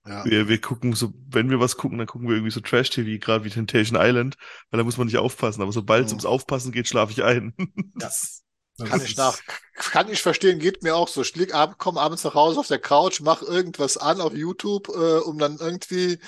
Ja. 0.06 0.26
Wir, 0.26 0.48
wir 0.48 0.62
gucken 0.62 0.94
so, 0.94 1.14
wenn 1.30 1.50
wir 1.50 1.60
was 1.60 1.78
gucken, 1.78 1.98
dann 1.98 2.08
gucken 2.08 2.28
wir 2.30 2.36
irgendwie 2.36 2.52
so 2.52 2.62
Trash-TV, 2.62 3.20
gerade 3.24 3.46
wie 3.46 3.50
Temptation 3.50 4.00
Island, 4.02 4.38
weil 4.72 4.80
da 4.80 4.84
muss 4.84 4.98
man 4.98 5.08
nicht 5.08 5.18
aufpassen. 5.18 5.62
Aber 5.62 5.72
sobald 5.74 6.06
es 6.06 6.12
Mhm. 6.12 6.14
ums 6.14 6.26
Aufpassen 6.26 6.72
geht, 6.72 6.88
schlafe 6.88 7.12
ich 7.14 7.24
ein. 7.24 7.54
Das 7.96 8.44
Kann 8.84 9.02
ich 9.04 9.18
nach, 9.18 9.40
kann 9.76 10.08
ich 10.12 10.22
verstehen, 10.22 10.60
geht 10.60 10.84
mir 10.84 10.96
auch 10.96 11.08
so. 11.08 11.22
Ich 11.22 11.36
lieg 11.36 11.54
ab, 11.54 11.76
komm 11.80 11.98
abends 11.98 12.24
nach 12.24 12.36
Hause 12.36 12.60
auf 12.60 12.68
der 12.68 12.80
Couch, 12.80 13.22
mach 13.22 13.42
irgendwas 13.42 13.98
an 13.98 14.22
auf 14.22 14.34
YouTube, 14.36 14.90
äh, 14.90 15.20
um 15.20 15.40
dann 15.40 15.58
irgendwie 15.60 16.20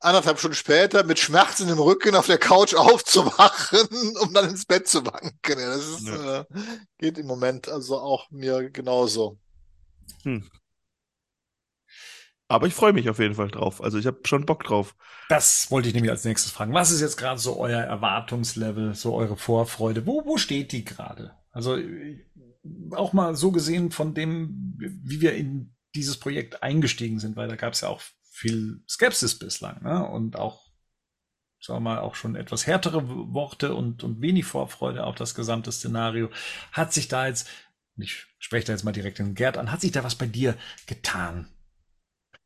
anderthalb 0.00 0.38
Stunden 0.38 0.54
später 0.56 1.04
mit 1.04 1.18
Schmerzen 1.18 1.68
im 1.68 1.78
Rücken 1.78 2.14
auf 2.14 2.26
der 2.26 2.38
Couch 2.38 2.74
aufzuwachen, 2.76 4.16
um 4.22 4.32
dann 4.32 4.50
ins 4.50 4.64
Bett 4.64 4.86
zu 4.88 5.04
wanken. 5.04 5.58
Ja, 5.58 5.66
das 5.76 5.86
ist, 5.86 6.06
Ja. 6.06 6.40
äh, 6.40 6.44
geht 6.98 7.18
im 7.18 7.26
Moment 7.26 7.68
also 7.68 7.98
auch 7.98 8.30
mir 8.30 8.70
genauso. 8.70 9.38
Aber 12.50 12.66
ich 12.66 12.74
freue 12.74 12.94
mich 12.94 13.10
auf 13.10 13.18
jeden 13.18 13.34
Fall 13.34 13.48
drauf. 13.48 13.82
Also 13.82 13.98
ich 13.98 14.06
habe 14.06 14.20
schon 14.24 14.46
Bock 14.46 14.64
drauf. 14.64 14.94
Das 15.28 15.70
wollte 15.70 15.88
ich 15.88 15.94
nämlich 15.94 16.10
als 16.10 16.24
nächstes 16.24 16.50
fragen. 16.50 16.72
Was 16.72 16.90
ist 16.90 17.02
jetzt 17.02 17.18
gerade 17.18 17.38
so 17.38 17.58
euer 17.58 17.80
Erwartungslevel, 17.80 18.94
so 18.94 19.14
eure 19.14 19.36
Vorfreude? 19.36 20.06
Wo, 20.06 20.24
wo 20.24 20.38
steht 20.38 20.72
die 20.72 20.84
gerade? 20.84 21.36
Also 21.50 21.76
äh, 21.76 22.24
auch 22.92 23.12
mal 23.12 23.34
so 23.36 23.52
gesehen 23.52 23.90
von 23.90 24.14
dem, 24.14 24.74
wie 24.78 25.20
wir 25.20 25.34
in 25.34 25.74
dieses 25.94 26.18
Projekt 26.18 26.62
eingestiegen 26.62 27.18
sind, 27.18 27.36
weil 27.36 27.48
da 27.48 27.56
gab 27.56 27.74
es 27.74 27.82
ja 27.82 27.88
auch 27.88 28.00
viel 28.38 28.82
Skepsis 28.88 29.38
bislang, 29.38 29.82
ne? 29.82 30.06
Und 30.08 30.36
auch, 30.36 30.70
sagen 31.60 31.78
wir 31.78 31.90
mal, 31.92 31.98
auch 32.00 32.14
schon 32.16 32.36
etwas 32.36 32.66
härtere 32.66 33.02
Worte 33.34 33.74
und, 33.74 34.04
und 34.04 34.22
wenig 34.22 34.46
Vorfreude 34.46 35.04
auf 35.04 35.16
das 35.16 35.34
gesamte 35.34 35.72
Szenario. 35.72 36.30
Hat 36.72 36.92
sich 36.92 37.08
da 37.08 37.26
jetzt, 37.28 37.48
ich 37.96 38.26
spreche 38.38 38.66
da 38.68 38.72
jetzt 38.74 38.84
mal 38.84 38.92
direkt 38.92 39.18
den 39.20 39.34
Gerd 39.34 39.58
an, 39.58 39.72
hat 39.72 39.80
sich 39.82 39.92
da 39.92 40.04
was 40.04 40.14
bei 40.16 40.26
dir 40.26 40.56
getan? 40.86 41.48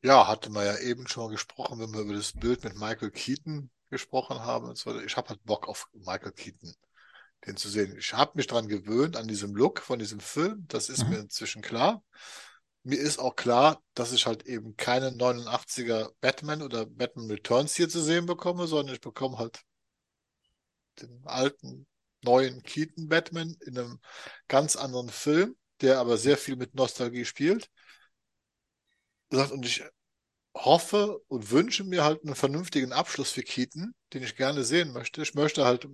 Ja, 0.02 0.26
hatte 0.28 0.50
man 0.50 0.64
ja 0.66 0.78
eben 0.78 1.06
schon 1.08 1.24
mal 1.24 1.30
gesprochen, 1.30 1.78
wenn 1.80 1.92
wir 1.92 2.00
über 2.00 2.14
das 2.14 2.32
Bild 2.32 2.64
mit 2.64 2.74
Michael 2.76 3.10
Keaton 3.10 3.70
gesprochen 3.90 4.40
haben. 4.40 4.68
und 4.68 4.76
so 4.78 4.90
weiter. 4.90 5.04
Ich 5.04 5.16
habe 5.16 5.28
halt 5.30 5.44
Bock 5.44 5.68
auf 5.68 5.88
Michael 5.92 6.32
Keaton, 6.32 6.74
den 7.46 7.56
zu 7.56 7.68
sehen. 7.68 7.96
Ich 7.98 8.14
habe 8.14 8.32
mich 8.36 8.46
dran 8.48 8.68
gewöhnt, 8.68 9.16
an 9.16 9.28
diesem 9.28 9.54
Look 9.56 9.80
von 9.80 9.98
diesem 9.98 10.20
Film. 10.20 10.66
Das 10.68 10.88
ist 10.90 11.08
Mhm. 11.08 11.10
mir 11.10 11.20
inzwischen 11.20 11.62
klar. 11.62 12.02
Mir 12.84 12.98
ist 12.98 13.18
auch 13.18 13.36
klar, 13.36 13.80
dass 13.94 14.12
ich 14.12 14.26
halt 14.26 14.46
eben 14.46 14.76
keine 14.76 15.10
89er 15.10 16.12
Batman 16.20 16.62
oder 16.62 16.86
Batman 16.86 17.30
Returns 17.30 17.76
hier 17.76 17.88
zu 17.88 18.00
sehen 18.00 18.26
bekomme, 18.26 18.66
sondern 18.66 18.94
ich 18.94 19.00
bekomme 19.00 19.38
halt 19.38 19.60
den 21.00 21.22
alten, 21.24 21.86
neuen 22.22 22.62
Keaton 22.62 23.08
Batman 23.08 23.56
in 23.60 23.78
einem 23.78 24.00
ganz 24.48 24.76
anderen 24.76 25.10
Film, 25.10 25.56
der 25.80 25.98
aber 25.98 26.16
sehr 26.16 26.36
viel 26.36 26.56
mit 26.56 26.74
Nostalgie 26.74 27.24
spielt. 27.24 27.68
und 29.30 29.64
ich 29.66 29.82
hoffe 30.54 31.18
und 31.28 31.50
wünsche 31.50 31.84
mir 31.84 32.04
halt 32.04 32.24
einen 32.24 32.34
vernünftigen 32.34 32.92
Abschluss 32.92 33.32
für 33.32 33.42
Keaton, 33.42 33.94
den 34.12 34.22
ich 34.22 34.36
gerne 34.36 34.64
sehen 34.64 34.92
möchte. 34.92 35.22
Ich 35.22 35.34
möchte 35.34 35.64
halt 35.64 35.88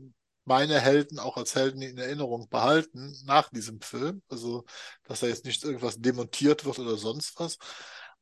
meine 0.49 0.81
Helden 0.81 1.21
auch 1.21 1.37
als 1.37 1.55
Helden 1.55 1.83
in 1.83 1.99
Erinnerung 1.99 2.49
behalten 2.49 3.15
nach 3.25 3.51
diesem 3.51 3.81
Film. 3.81 4.23
Also, 4.29 4.65
dass 5.05 5.21
da 5.21 5.29
jetzt 5.29 5.45
nicht 5.45 5.63
irgendwas 5.63 6.01
demontiert 6.01 6.65
wird 6.65 6.79
oder 6.81 6.97
sonst 6.97 7.39
was. 7.39 7.59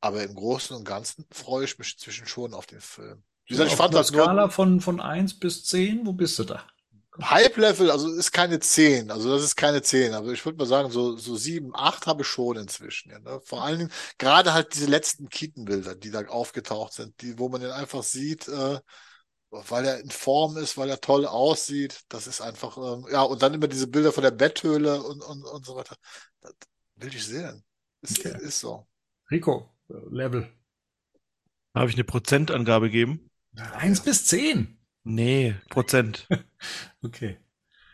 Aber 0.00 0.22
im 0.22 0.34
Großen 0.34 0.76
und 0.76 0.84
Ganzen 0.84 1.24
freue 1.32 1.64
ich 1.64 1.78
mich 1.78 1.98
zwischen 1.98 2.26
schon 2.26 2.52
auf 2.52 2.66
den 2.66 2.80
Film. 2.80 3.22
Wie 3.46 3.54
gesagt, 3.54 3.68
ich 3.68 3.74
Auf 3.74 3.78
fand 3.78 3.94
das 3.94 4.10
nur 4.10 4.24
Skala 4.24 4.48
von, 4.50 4.80
von 4.80 5.00
1 5.00 5.38
bis 5.38 5.64
10, 5.64 6.04
wo 6.04 6.12
bist 6.12 6.38
du 6.38 6.44
da? 6.44 6.66
Hype-Level, 7.22 7.90
also 7.90 8.12
ist 8.12 8.32
keine 8.32 8.60
10, 8.60 9.10
also 9.10 9.30
das 9.30 9.42
ist 9.42 9.56
keine 9.56 9.80
10, 9.80 10.12
aber 10.12 10.32
ich 10.32 10.44
würde 10.44 10.58
mal 10.58 10.66
sagen, 10.66 10.90
so, 10.90 11.16
so 11.16 11.34
7, 11.34 11.74
8 11.74 12.06
habe 12.06 12.22
ich 12.22 12.28
schon 12.28 12.56
inzwischen. 12.56 13.10
Ja, 13.10 13.18
ne? 13.20 13.40
Vor 13.42 13.64
allen 13.64 13.78
Dingen 13.78 13.92
gerade 14.18 14.52
halt 14.52 14.74
diese 14.74 14.86
letzten 14.86 15.28
Keaton-Bilder, 15.30 15.94
die 15.94 16.10
da 16.10 16.26
aufgetaucht 16.26 16.92
sind, 16.92 17.20
die, 17.22 17.38
wo 17.38 17.48
man 17.48 17.62
den 17.62 17.70
einfach 17.70 18.02
sieht, 18.02 18.48
äh, 18.48 18.80
weil 19.50 19.84
er 19.86 20.00
in 20.00 20.10
Form 20.10 20.56
ist, 20.56 20.76
weil 20.76 20.90
er 20.90 21.00
toll 21.00 21.26
aussieht. 21.26 22.00
Das 22.08 22.26
ist 22.26 22.40
einfach, 22.40 22.76
ähm, 22.76 23.06
ja, 23.10 23.22
und 23.22 23.42
dann 23.42 23.54
immer 23.54 23.68
diese 23.68 23.86
Bilder 23.86 24.12
von 24.12 24.22
der 24.22 24.30
Betthöhle 24.30 25.02
und, 25.02 25.22
und, 25.22 25.44
und 25.44 25.64
so 25.64 25.76
weiter. 25.76 25.96
Das 26.40 26.52
will 26.96 27.14
ich 27.14 27.24
sehen. 27.24 27.64
Ist, 28.02 28.18
Okay. 28.18 28.36
ist 28.42 28.60
so. 28.60 28.86
Rico, 29.30 29.70
Level. 30.10 30.48
Habe 31.74 31.90
ich 31.90 31.96
eine 31.96 32.04
Prozentangabe 32.04 32.86
gegeben? 32.86 33.30
1 33.56 34.00
bis 34.00 34.26
10. 34.26 34.78
Nee, 35.04 35.54
Prozent. 35.70 36.26
Okay. 37.02 37.38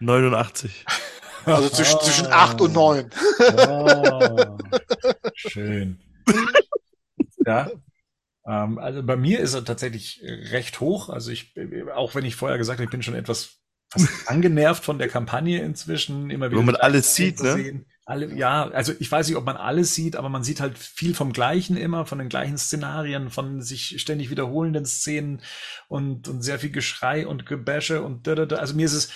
89. 0.01 0.85
Also 1.45 1.69
zwischen, 1.69 2.01
zwischen 2.01 2.27
8 2.29 2.61
und 2.61 2.73
9. 2.73 3.11
Oh, 3.59 4.59
schön. 5.35 6.01
Ja. 7.45 7.71
Ähm, 8.47 8.79
also 8.79 9.03
bei 9.03 9.17
mir 9.17 9.41
ist 9.41 9.55
er 9.55 9.65
tatsächlich 9.65 10.21
recht 10.23 10.81
hoch. 10.81 11.09
Also 11.09 11.31
ich, 11.31 11.55
auch 11.95 12.15
wenn 12.15 12.25
ich 12.25 12.37
vorher 12.37 12.59
gesagt 12.59 12.79
habe, 12.79 12.85
ich 12.85 12.91
bin 12.91 13.03
schon 13.03 13.15
etwas 13.15 13.59
angenervt 14.27 14.85
von 14.85 14.99
der 14.99 15.09
Kampagne 15.09 15.63
inzwischen, 15.63 16.31
immer 16.31 16.51
wieder. 16.51 16.59
Wenn 16.59 16.67
man 16.67 16.77
alles 16.77 17.15
sieht, 17.15 17.43
ne? 17.43 17.53
sehen. 17.53 17.87
Alle, 18.05 18.35
ja, 18.35 18.69
also 18.69 18.93
ich 18.99 19.11
weiß 19.11 19.29
nicht, 19.29 19.37
ob 19.37 19.45
man 19.45 19.57
alles 19.57 19.95
sieht, 19.95 20.17
aber 20.17 20.29
man 20.29 20.43
sieht 20.43 20.61
halt 20.61 20.77
viel 20.77 21.15
vom 21.15 21.33
Gleichen 21.33 21.77
immer, 21.77 22.05
von 22.05 22.19
den 22.19 22.29
gleichen 22.29 22.59
Szenarien, 22.59 23.31
von 23.31 23.63
sich 23.63 24.01
ständig 24.01 24.29
wiederholenden 24.29 24.87
Szenen 24.87 25.41
und, 25.89 26.27
und 26.27 26.43
sehr 26.43 26.59
viel 26.59 26.73
Geschrei 26.73 27.27
und 27.29 27.47
Gebäsche 27.47 28.03
und 28.03 28.27
da, 28.27 28.35
da, 28.35 28.45
da. 28.45 28.57
Also 28.57 28.75
mir 28.75 28.87
ist 28.87 28.95
es 28.95 29.13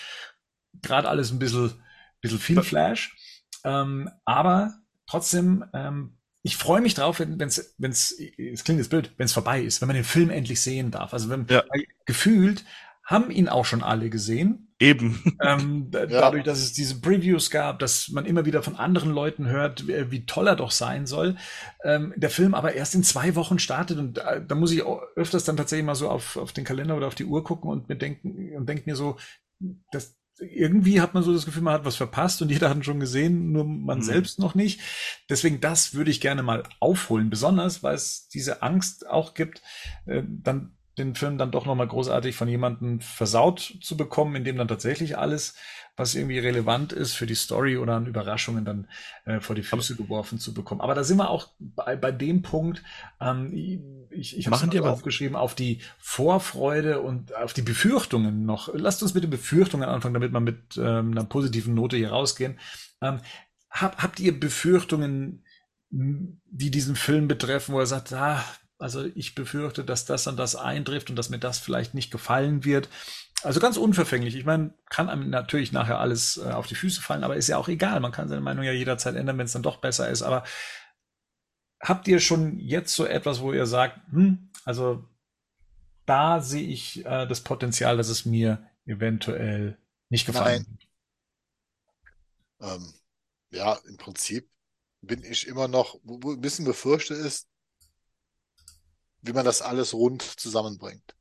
gerade 0.82 1.08
alles 1.08 1.32
ein 1.32 1.40
bisschen, 1.40 1.72
bisschen 2.20 2.38
viel 2.38 2.62
Flash. 2.62 3.16
Ähm, 3.64 4.08
aber 4.24 4.74
trotzdem, 5.08 5.64
ähm, 5.74 6.15
ich 6.46 6.56
freue 6.56 6.80
mich 6.80 6.94
drauf, 6.94 7.18
wenn 7.18 7.40
es, 7.40 7.74
wenn 7.76 7.90
es, 7.90 8.12
es 8.38 8.62
klingt 8.62 8.78
jetzt 8.78 8.90
blöd, 8.90 9.10
wenn 9.16 9.24
es 9.26 9.32
vorbei 9.32 9.60
ist, 9.60 9.80
wenn 9.80 9.88
man 9.88 9.96
den 9.96 10.04
Film 10.04 10.30
endlich 10.30 10.60
sehen 10.60 10.92
darf. 10.92 11.12
Also 11.12 11.28
wenn 11.28 11.44
Ja. 11.50 11.64
gefühlt 12.04 12.64
haben 13.04 13.30
ihn 13.32 13.48
auch 13.48 13.64
schon 13.64 13.82
alle 13.82 14.10
gesehen. 14.10 14.72
Eben. 14.78 15.22
Ähm, 15.42 15.90
Ja. 15.92 16.06
Dadurch, 16.06 16.44
dass 16.44 16.60
es 16.60 16.72
diese 16.72 17.00
Previews 17.00 17.50
gab, 17.50 17.80
dass 17.80 18.10
man 18.10 18.26
immer 18.26 18.44
wieder 18.44 18.62
von 18.62 18.76
anderen 18.76 19.10
Leuten 19.10 19.48
hört, 19.48 19.88
wie, 19.88 20.10
wie 20.12 20.24
toll 20.26 20.46
er 20.46 20.54
doch 20.56 20.70
sein 20.70 21.06
soll. 21.06 21.36
Ähm, 21.82 22.14
der 22.16 22.30
Film 22.30 22.54
aber 22.54 22.74
erst 22.74 22.94
in 22.94 23.02
zwei 23.02 23.34
Wochen 23.34 23.58
startet 23.58 23.98
und 23.98 24.18
da, 24.18 24.38
da 24.38 24.54
muss 24.54 24.70
ich 24.70 24.84
öfters 25.16 25.44
dann 25.44 25.56
tatsächlich 25.56 25.86
mal 25.86 25.94
so 25.96 26.08
auf, 26.08 26.36
auf 26.36 26.52
den 26.52 26.64
Kalender 26.64 26.96
oder 26.96 27.08
auf 27.08 27.16
die 27.16 27.24
Uhr 27.24 27.42
gucken 27.42 27.70
und 27.70 27.88
mir 27.88 27.96
denken 27.96 28.56
und 28.56 28.68
denke 28.68 28.84
mir 28.86 28.94
so, 28.94 29.16
das 29.90 30.14
irgendwie 30.38 31.00
hat 31.00 31.14
man 31.14 31.22
so 31.22 31.32
das 31.32 31.44
Gefühl, 31.46 31.62
man 31.62 31.74
hat 31.74 31.84
was 31.84 31.96
verpasst 31.96 32.42
und 32.42 32.50
jeder 32.50 32.68
hat 32.70 32.76
ihn 32.76 32.82
schon 32.82 33.00
gesehen, 33.00 33.52
nur 33.52 33.64
man 33.64 33.98
Mhm. 33.98 34.02
selbst 34.02 34.38
noch 34.38 34.54
nicht. 34.54 34.80
Deswegen 35.30 35.60
das 35.60 35.94
würde 35.94 36.10
ich 36.10 36.20
gerne 36.20 36.42
mal 36.42 36.62
aufholen, 36.80 37.30
besonders 37.30 37.82
weil 37.82 37.94
es 37.94 38.28
diese 38.28 38.62
Angst 38.62 39.06
auch 39.08 39.34
gibt, 39.34 39.62
äh, 40.06 40.22
dann 40.26 40.72
den 40.98 41.14
Film 41.14 41.36
dann 41.36 41.50
doch 41.50 41.66
nochmal 41.66 41.88
großartig 41.88 42.34
von 42.36 42.48
jemandem 42.48 43.00
versaut 43.00 43.78
zu 43.82 43.96
bekommen, 43.98 44.34
in 44.36 44.44
dem 44.44 44.56
dann 44.56 44.68
tatsächlich 44.68 45.18
alles, 45.18 45.54
was 45.96 46.14
irgendwie 46.14 46.38
relevant 46.38 46.92
ist 46.92 47.14
für 47.14 47.26
die 47.26 47.34
Story 47.34 47.78
oder 47.78 47.94
an 47.94 48.06
Überraschungen 48.06 48.64
dann 48.64 48.86
äh, 49.24 49.40
vor 49.40 49.56
die 49.56 49.62
Füße 49.62 49.96
geworfen 49.96 50.38
zu 50.38 50.52
bekommen. 50.52 50.80
Aber 50.82 50.94
da 50.94 51.02
sind 51.04 51.16
wir 51.16 51.30
auch 51.30 51.48
bei, 51.58 51.96
bei 51.96 52.12
dem 52.12 52.42
Punkt, 52.42 52.82
ähm, 53.20 53.52
ich, 54.10 54.36
ich 54.36 54.46
habe 54.46 54.56
es 54.56 54.62
aber- 54.62 54.92
aufgeschrieben, 54.92 55.36
auf 55.36 55.54
die 55.54 55.80
Vorfreude 55.98 57.00
und 57.00 57.34
auf 57.34 57.54
die 57.54 57.62
Befürchtungen 57.62 58.44
noch. 58.44 58.68
Lasst 58.74 59.02
uns 59.02 59.14
mit 59.14 59.24
den 59.24 59.30
Befürchtungen 59.30 59.88
anfangen, 59.88 60.14
damit 60.14 60.32
wir 60.32 60.40
mit 60.40 60.76
ähm, 60.76 61.12
einer 61.12 61.24
positiven 61.24 61.74
Note 61.74 61.96
hier 61.96 62.10
rausgehen. 62.10 62.58
Ähm, 63.00 63.20
hab, 63.70 64.02
habt 64.02 64.20
ihr 64.20 64.38
Befürchtungen, 64.38 65.44
die 65.90 66.70
diesen 66.70 66.96
Film 66.96 67.28
betreffen, 67.28 67.74
wo 67.74 67.80
er 67.80 67.86
sagt, 67.86 68.12
ah, 68.12 68.44
also 68.78 69.04
ich 69.14 69.34
befürchte, 69.34 69.84
dass 69.84 70.04
das 70.04 70.26
und 70.26 70.36
das 70.36 70.56
eintrifft 70.56 71.08
und 71.08 71.16
dass 71.16 71.30
mir 71.30 71.38
das 71.38 71.58
vielleicht 71.58 71.94
nicht 71.94 72.10
gefallen 72.10 72.64
wird. 72.64 72.88
Also 73.42 73.60
ganz 73.60 73.76
unverfänglich. 73.76 74.34
Ich 74.34 74.44
meine, 74.44 74.74
kann 74.88 75.08
einem 75.08 75.30
natürlich 75.30 75.72
nachher 75.72 76.00
alles 76.00 76.38
äh, 76.38 76.50
auf 76.50 76.66
die 76.66 76.74
Füße 76.74 77.00
fallen, 77.00 77.22
aber 77.22 77.36
ist 77.36 77.48
ja 77.48 77.58
auch 77.58 77.68
egal. 77.68 78.00
Man 78.00 78.12
kann 78.12 78.28
seine 78.28 78.40
Meinung 78.40 78.64
ja 78.64 78.72
jederzeit 78.72 79.14
ändern, 79.14 79.38
wenn 79.38 79.46
es 79.46 79.52
dann 79.52 79.62
doch 79.62 79.76
besser 79.76 80.08
ist. 80.08 80.22
Aber 80.22 80.44
habt 81.80 82.08
ihr 82.08 82.20
schon 82.20 82.58
jetzt 82.58 82.94
so 82.94 83.04
etwas, 83.06 83.40
wo 83.40 83.52
ihr 83.52 83.66
sagt, 83.66 84.00
hm, 84.10 84.50
also 84.64 85.04
da 86.06 86.40
sehe 86.40 86.66
ich 86.66 87.04
äh, 87.04 87.26
das 87.26 87.42
Potenzial, 87.42 87.96
dass 87.96 88.08
es 88.08 88.24
mir 88.24 88.68
eventuell 88.86 89.78
nicht 90.08 90.26
gefallen 90.26 90.78
Nein. 92.58 92.80
Ähm, 92.80 92.94
ja, 93.50 93.74
im 93.86 93.96
Prinzip 93.96 94.50
bin 95.02 95.22
ich 95.22 95.46
immer 95.46 95.68
noch, 95.68 96.00
wo 96.04 96.32
ein 96.32 96.40
bisschen 96.40 96.64
befürchte 96.64 97.14
ist, 97.14 97.48
wie 99.22 99.32
man 99.32 99.44
das 99.44 99.62
alles 99.62 99.92
rund 99.94 100.22
zusammenbringt. 100.22 101.15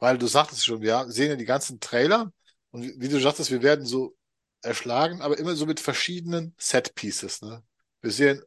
Weil 0.00 0.18
du 0.18 0.26
sagtest 0.26 0.64
schon, 0.64 0.80
wir 0.80 1.06
sehen 1.08 1.30
ja 1.30 1.36
die 1.36 1.44
ganzen 1.44 1.80
Trailer 1.80 2.32
und 2.70 3.00
wie, 3.00 3.08
du 3.08 3.20
sagtest, 3.20 3.50
wir 3.50 3.62
werden 3.62 3.86
so 3.86 4.16
erschlagen, 4.62 5.20
aber 5.20 5.38
immer 5.38 5.54
so 5.54 5.66
mit 5.66 5.80
verschiedenen 5.80 6.54
Set-Pieces. 6.58 7.42
Ne? 7.42 7.62
Wir 8.00 8.10
sehen 8.10 8.42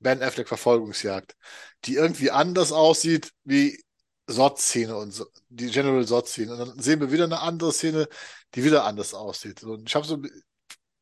Ben 0.00 0.22
Affleck 0.22 0.48
Verfolgungsjagd, 0.48 1.36
die 1.84 1.94
irgendwie 1.94 2.30
anders 2.30 2.72
aussieht 2.72 3.32
wie 3.44 3.82
Sod-Szene 4.26 4.96
und 4.96 5.12
so, 5.12 5.26
die 5.48 5.70
General 5.70 6.06
Sod-Szene. 6.06 6.52
Und 6.52 6.58
dann 6.58 6.78
sehen 6.80 7.00
wir 7.00 7.12
wieder 7.12 7.24
eine 7.24 7.40
andere 7.40 7.72
Szene, 7.72 8.08
die 8.54 8.64
wieder 8.64 8.84
anders 8.84 9.14
aussieht. 9.14 9.62
Und 9.62 9.88
ich 9.88 9.94
habe 9.94 10.06
so, 10.06 10.22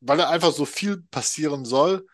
weil 0.01 0.19
da 0.19 0.29
einfach 0.29 0.53
so 0.53 0.65
viel 0.65 1.03
passieren 1.11 1.65
soll, 1.65 2.07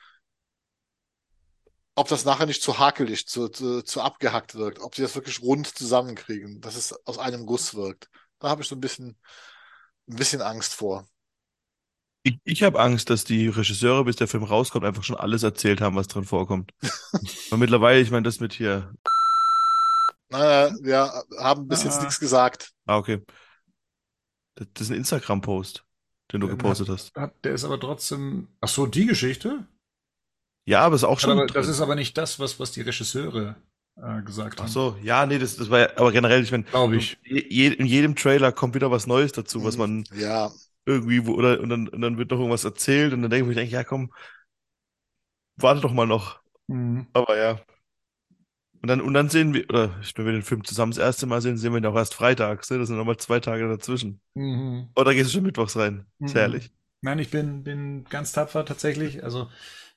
ob 1.94 2.08
das 2.08 2.24
nachher 2.24 2.46
nicht 2.46 2.62
zu 2.62 2.78
hakelig, 2.78 3.26
zu, 3.26 3.48
zu, 3.48 3.82
zu 3.82 4.00
abgehackt 4.00 4.54
wirkt, 4.56 4.80
ob 4.80 4.94
sie 4.94 5.02
das 5.02 5.14
wirklich 5.14 5.40
rund 5.42 5.66
zusammenkriegen, 5.66 6.60
dass 6.60 6.76
es 6.76 6.92
aus 7.06 7.18
einem 7.18 7.46
Guss 7.46 7.74
wirkt. 7.74 8.08
Da 8.40 8.48
habe 8.48 8.62
ich 8.62 8.68
so 8.68 8.74
ein 8.74 8.80
bisschen, 8.80 9.16
ein 10.08 10.16
bisschen 10.16 10.42
Angst 10.42 10.74
vor. 10.74 11.06
Ich, 12.24 12.38
ich 12.44 12.62
habe 12.62 12.80
Angst, 12.80 13.10
dass 13.10 13.24
die 13.24 13.48
Regisseure, 13.48 14.04
bis 14.04 14.16
der 14.16 14.28
Film 14.28 14.44
rauskommt, 14.44 14.84
einfach 14.84 15.04
schon 15.04 15.16
alles 15.16 15.42
erzählt 15.42 15.80
haben, 15.80 15.94
was 15.94 16.08
drin 16.08 16.24
vorkommt. 16.24 16.72
Und 17.50 17.60
mittlerweile, 17.60 18.00
ich 18.00 18.10
meine, 18.10 18.22
das 18.22 18.40
mit 18.40 18.54
hier. 18.54 18.92
Naja, 20.30 20.74
wir 20.80 21.12
haben 21.38 21.68
bis 21.68 21.82
ah. 21.82 21.84
jetzt 21.84 22.00
nichts 22.00 22.18
gesagt. 22.18 22.72
Ah, 22.86 22.96
okay. 22.96 23.22
Das, 24.54 24.66
das 24.72 24.82
ist 24.86 24.90
ein 24.90 24.96
Instagram-Post, 24.96 25.84
den 26.32 26.40
du 26.40 26.48
gepostet 26.48 26.88
hat, 26.88 26.94
hast. 26.94 27.14
Hat, 27.14 27.44
der 27.44 27.52
ist 27.52 27.64
aber 27.64 27.78
trotzdem. 27.78 28.48
Ach 28.60 28.68
so, 28.68 28.86
die 28.86 29.06
Geschichte? 29.06 29.68
Ja, 30.66 30.80
aber 30.80 30.96
ist 30.96 31.04
auch 31.04 31.20
schon. 31.20 31.30
Aber 31.30 31.46
das 31.46 31.68
ist 31.68 31.80
aber 31.80 31.94
nicht 31.94 32.16
das, 32.16 32.38
was, 32.38 32.58
was 32.58 32.72
die 32.72 32.80
Regisseure 32.80 33.56
äh, 33.96 34.22
gesagt 34.22 34.58
haben. 34.58 34.66
Ach 34.66 34.72
so, 34.72 34.96
ja, 35.02 35.26
nee, 35.26 35.38
das, 35.38 35.56
das 35.56 35.70
war 35.70 35.80
ja, 35.80 35.88
aber 35.96 36.12
generell, 36.12 36.42
ich 36.42 36.50
meine, 36.50 36.64
glaube 36.64 36.96
ich. 36.96 37.18
Je, 37.24 37.68
in 37.68 37.86
jedem 37.86 38.16
Trailer 38.16 38.52
kommt 38.52 38.74
wieder 38.74 38.90
was 38.90 39.06
Neues 39.06 39.32
dazu, 39.32 39.64
was 39.64 39.76
man 39.76 40.04
ja. 40.14 40.50
irgendwie, 40.86 41.26
wo, 41.26 41.34
oder, 41.34 41.60
und 41.60 41.68
dann, 41.68 41.88
und 41.88 42.00
dann 42.00 42.18
wird 42.18 42.30
noch 42.30 42.38
irgendwas 42.38 42.64
erzählt 42.64 43.12
und 43.12 43.22
dann 43.22 43.30
denke 43.30 43.50
ich 43.50 43.56
mir, 43.56 43.64
ja, 43.64 43.84
komm, 43.84 44.12
warte 45.56 45.80
doch 45.80 45.92
mal 45.92 46.06
noch. 46.06 46.40
Mhm. 46.66 47.06
Aber 47.12 47.36
ja. 47.36 47.60
Und 48.82 48.88
dann, 48.88 49.00
und 49.00 49.14
dann 49.14 49.30
sehen 49.30 49.54
wir, 49.54 49.64
oder 49.70 49.94
wenn 50.14 50.26
wir 50.26 50.32
den 50.32 50.42
Film 50.42 50.62
zusammen 50.62 50.92
das 50.92 50.98
erste 50.98 51.24
Mal 51.24 51.40
sehen, 51.40 51.56
sehen 51.56 51.72
wir 51.72 51.78
ihn 51.78 51.86
auch 51.86 51.94
erst 51.94 52.14
freitags, 52.14 52.68
ne? 52.68 52.78
Das 52.78 52.88
sind 52.88 52.98
nochmal 52.98 53.16
zwei 53.16 53.40
Tage 53.40 53.66
dazwischen. 53.66 54.20
Mhm. 54.34 54.90
Oder 54.94 55.14
gehst 55.14 55.30
du 55.30 55.34
schon 55.34 55.42
mittwochs 55.42 55.76
rein? 55.76 56.04
Mhm. 56.18 56.26
Ist 56.26 56.34
herrlich. 56.34 56.70
Nein, 57.00 57.18
ich 57.18 57.30
bin, 57.30 57.64
bin 57.64 58.04
ganz 58.04 58.32
tapfer 58.32 58.64
tatsächlich. 58.66 59.24
Also 59.24 59.48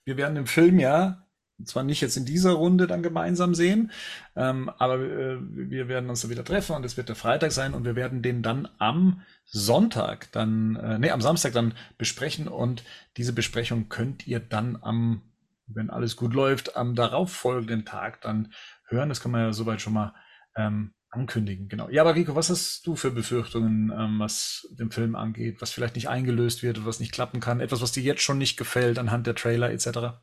wir 0.07 0.15
werden 0.15 0.35
den 0.35 0.47
Film 0.47 0.79
ja 0.79 1.27
zwar 1.65 1.83
nicht 1.83 1.99
jetzt 1.99 2.15
in 2.15 2.25
dieser 2.25 2.53
Runde 2.53 2.87
dann 2.87 3.03
gemeinsam 3.03 3.53
sehen, 3.55 3.91
ähm, 4.35 4.69
aber 4.77 4.99
äh, 4.99 5.37
wir 5.41 5.89
werden 5.89 6.09
uns 6.09 6.21
dann 6.21 6.31
wieder 6.31 6.45
treffen 6.45 6.75
und 6.77 6.85
es 6.85 6.95
wird 6.95 7.09
der 7.09 7.15
Freitag 7.17 7.51
sein 7.51 7.73
und 7.73 7.83
wir 7.83 7.95
werden 7.95 8.21
den 8.21 8.41
dann 8.41 8.69
am 8.77 9.21
Sonntag 9.43 10.31
dann, 10.31 10.77
äh, 10.77 10.97
nee, 10.97 11.11
am 11.11 11.19
Samstag 11.19 11.51
dann 11.53 11.73
besprechen 11.97 12.47
und 12.47 12.83
diese 13.17 13.33
Besprechung 13.33 13.89
könnt 13.89 14.27
ihr 14.27 14.39
dann 14.39 14.77
am, 14.81 15.23
wenn 15.65 15.89
alles 15.89 16.15
gut 16.15 16.33
läuft, 16.33 16.77
am 16.77 16.95
darauffolgenden 16.95 17.83
Tag 17.83 18.21
dann 18.21 18.53
hören. 18.87 19.09
Das 19.09 19.19
kann 19.19 19.31
man 19.31 19.41
ja 19.41 19.51
soweit 19.51 19.81
schon 19.81 19.93
mal 19.93 20.13
ähm, 20.55 20.93
ankündigen. 21.09 21.69
Genau. 21.69 21.89
Ja, 21.89 22.01
aber 22.01 22.15
Rico, 22.15 22.35
was 22.35 22.49
hast 22.49 22.85
du 22.85 22.95
für 22.95 23.11
Befürchtungen, 23.11 23.91
ähm, 23.91 24.19
was 24.19 24.67
den 24.71 24.91
Film 24.91 25.15
angeht, 25.15 25.61
was 25.61 25.71
vielleicht 25.71 25.95
nicht 25.95 26.09
eingelöst 26.09 26.63
wird 26.63 26.85
was 26.85 26.99
nicht 26.99 27.11
klappen 27.11 27.39
kann? 27.39 27.59
Etwas, 27.59 27.81
was 27.81 27.91
dir 27.91 28.03
jetzt 28.03 28.21
schon 28.21 28.37
nicht 28.37 28.57
gefällt 28.57 28.99
anhand 28.99 29.27
der 29.27 29.35
Trailer 29.35 29.71
etc.? 29.71 30.21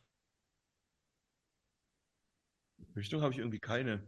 Befürchtung 2.79 3.23
habe 3.23 3.33
ich 3.33 3.39
irgendwie 3.39 3.61
keine. 3.61 4.03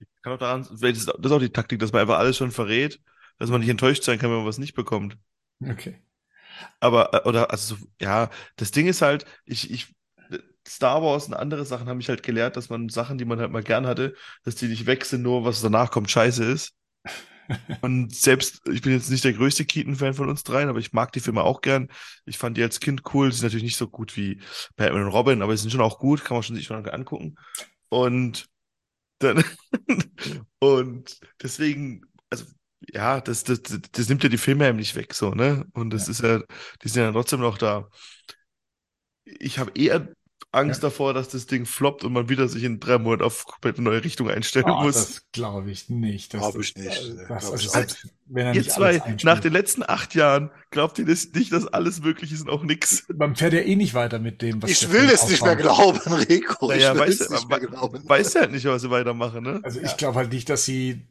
Ich 0.00 0.08
kann 0.22 0.32
auch 0.32 0.38
daran, 0.38 0.66
das 0.68 0.82
ist 0.82 1.08
auch 1.08 1.38
die 1.38 1.52
Taktik, 1.52 1.78
dass 1.78 1.92
man 1.92 2.02
einfach 2.02 2.18
alles 2.18 2.36
schon 2.36 2.50
verrät, 2.50 3.00
dass 3.38 3.50
man 3.50 3.60
nicht 3.60 3.70
enttäuscht 3.70 4.02
sein 4.02 4.18
kann, 4.18 4.30
wenn 4.30 4.38
man 4.38 4.46
was 4.46 4.58
nicht 4.58 4.74
bekommt. 4.74 5.16
Okay. 5.64 6.02
Aber, 6.80 7.14
äh, 7.14 7.28
oder, 7.28 7.50
also, 7.50 7.76
ja, 8.00 8.30
das 8.56 8.72
Ding 8.72 8.86
ist 8.86 9.02
halt, 9.02 9.26
ich, 9.44 9.70
ich 9.70 9.94
Star 10.66 11.02
Wars 11.02 11.26
und 11.26 11.34
andere 11.34 11.64
Sachen 11.64 11.88
haben 11.88 11.96
mich 11.98 12.08
halt 12.08 12.22
gelehrt, 12.22 12.56
dass 12.56 12.70
man 12.70 12.88
Sachen, 12.88 13.18
die 13.18 13.24
man 13.24 13.40
halt 13.40 13.50
mal 13.50 13.62
gern 13.62 13.86
hatte, 13.86 14.14
dass 14.44 14.54
die 14.54 14.68
nicht 14.68 14.86
weg 14.86 15.04
sind, 15.04 15.22
nur 15.22 15.44
was 15.44 15.60
danach 15.60 15.90
kommt, 15.90 16.10
scheiße 16.10 16.44
ist. 16.44 16.74
und 17.82 18.14
selbst, 18.14 18.60
ich 18.68 18.82
bin 18.82 18.92
jetzt 18.92 19.10
nicht 19.10 19.24
der 19.24 19.32
größte 19.32 19.64
Keaton-Fan 19.64 20.14
von 20.14 20.28
uns 20.28 20.44
dreien, 20.44 20.68
aber 20.68 20.78
ich 20.78 20.92
mag 20.92 21.12
die 21.12 21.20
Filme 21.20 21.42
auch 21.42 21.60
gern. 21.60 21.88
Ich 22.24 22.38
fand 22.38 22.56
die 22.56 22.62
als 22.62 22.80
Kind 22.80 23.02
cool. 23.12 23.30
Sie 23.30 23.38
sind 23.38 23.46
natürlich 23.46 23.64
nicht 23.64 23.76
so 23.76 23.88
gut 23.88 24.16
wie 24.16 24.40
Batman 24.76 25.04
und 25.04 25.12
Robin, 25.12 25.42
aber 25.42 25.56
sie 25.56 25.62
sind 25.62 25.70
schon 25.70 25.80
auch 25.80 25.98
gut, 25.98 26.24
kann 26.24 26.36
man 26.36 26.42
schon 26.42 26.56
sich 26.56 26.66
schon 26.66 26.88
angucken. 26.88 27.36
Und 27.88 28.46
dann, 29.18 29.44
und 30.60 31.20
deswegen, 31.42 32.02
also, 32.30 32.44
ja, 32.92 33.20
das, 33.20 33.44
das, 33.44 33.60
das 33.62 34.08
nimmt 34.08 34.22
ja 34.22 34.28
die 34.28 34.38
Filme 34.38 34.68
eben 34.68 34.78
nicht 34.78 34.96
weg, 34.96 35.14
so, 35.14 35.30
ne? 35.34 35.66
Und 35.74 35.90
das 35.90 36.06
ja. 36.06 36.10
ist 36.12 36.22
ja, 36.22 36.42
die 36.82 36.88
sind 36.88 37.02
ja 37.02 37.12
trotzdem 37.12 37.40
noch 37.40 37.58
da. 37.58 37.88
Ich 39.24 39.58
habe 39.58 39.72
eher 39.74 40.12
Angst 40.52 40.82
ja. 40.82 40.88
davor, 40.88 41.14
dass 41.14 41.28
das 41.28 41.46
Ding 41.46 41.64
floppt 41.64 42.04
und 42.04 42.12
man 42.12 42.28
wieder 42.28 42.46
sich 42.46 42.62
in 42.62 42.78
drei 42.78 42.98
Monaten 42.98 43.24
auf 43.24 43.46
komplett 43.46 43.78
neue 43.78 44.04
Richtung 44.04 44.28
einstellen 44.28 44.66
oh, 44.68 44.82
muss. 44.82 44.94
Das 44.94 45.32
glaube 45.32 45.70
ich 45.70 45.88
nicht. 45.88 46.30
Glaube 46.30 46.60
ich 46.60 46.76
nicht. 46.76 46.88
Das, 46.88 47.26
glaub 47.26 47.38
ich 47.38 47.44
also, 47.44 47.74
wenn 47.74 47.80
er 47.82 47.86
Ihr 48.34 48.66
zwei, 48.66 49.02
nach 49.24 49.40
den 49.40 49.52
letzten 49.52 49.82
acht 49.82 50.14
Jahren, 50.14 50.50
glaubt 50.70 50.98
ihr 50.98 51.04
das 51.04 51.32
nicht, 51.34 51.52
dass 51.52 51.66
alles 51.66 52.02
möglich 52.02 52.32
ist 52.32 52.42
und 52.42 52.50
auch 52.50 52.62
nix? 52.62 53.06
Man 53.14 53.36
fährt 53.36 53.52
ja 53.52 53.60
eh 53.60 53.76
nicht 53.76 53.92
weiter 53.92 54.18
mit 54.18 54.40
dem, 54.40 54.62
was 54.62 54.70
Ich 54.70 54.90
will 54.90 55.04
es 55.12 55.28
nicht 55.28 55.44
mehr 55.44 55.56
glauben, 55.56 56.00
Rico. 56.28 56.68
Naja, 56.68 56.92
ich 56.92 56.94
will 56.94 57.00
weiß, 57.08 57.20
es 57.20 57.30
nicht 57.30 57.48
mehr 57.48 57.60
glauben. 57.60 58.08
Weiß 58.08 58.32
ja 58.34 58.42
halt 58.42 58.52
nicht, 58.52 58.64
was 58.64 58.80
sie 58.82 58.90
weitermachen, 58.90 59.42
ne? 59.42 59.60
Also 59.62 59.80
ich 59.80 59.96
glaube 59.98 60.16
halt 60.16 60.32
nicht, 60.32 60.48
dass 60.48 60.64
sie, 60.64 61.06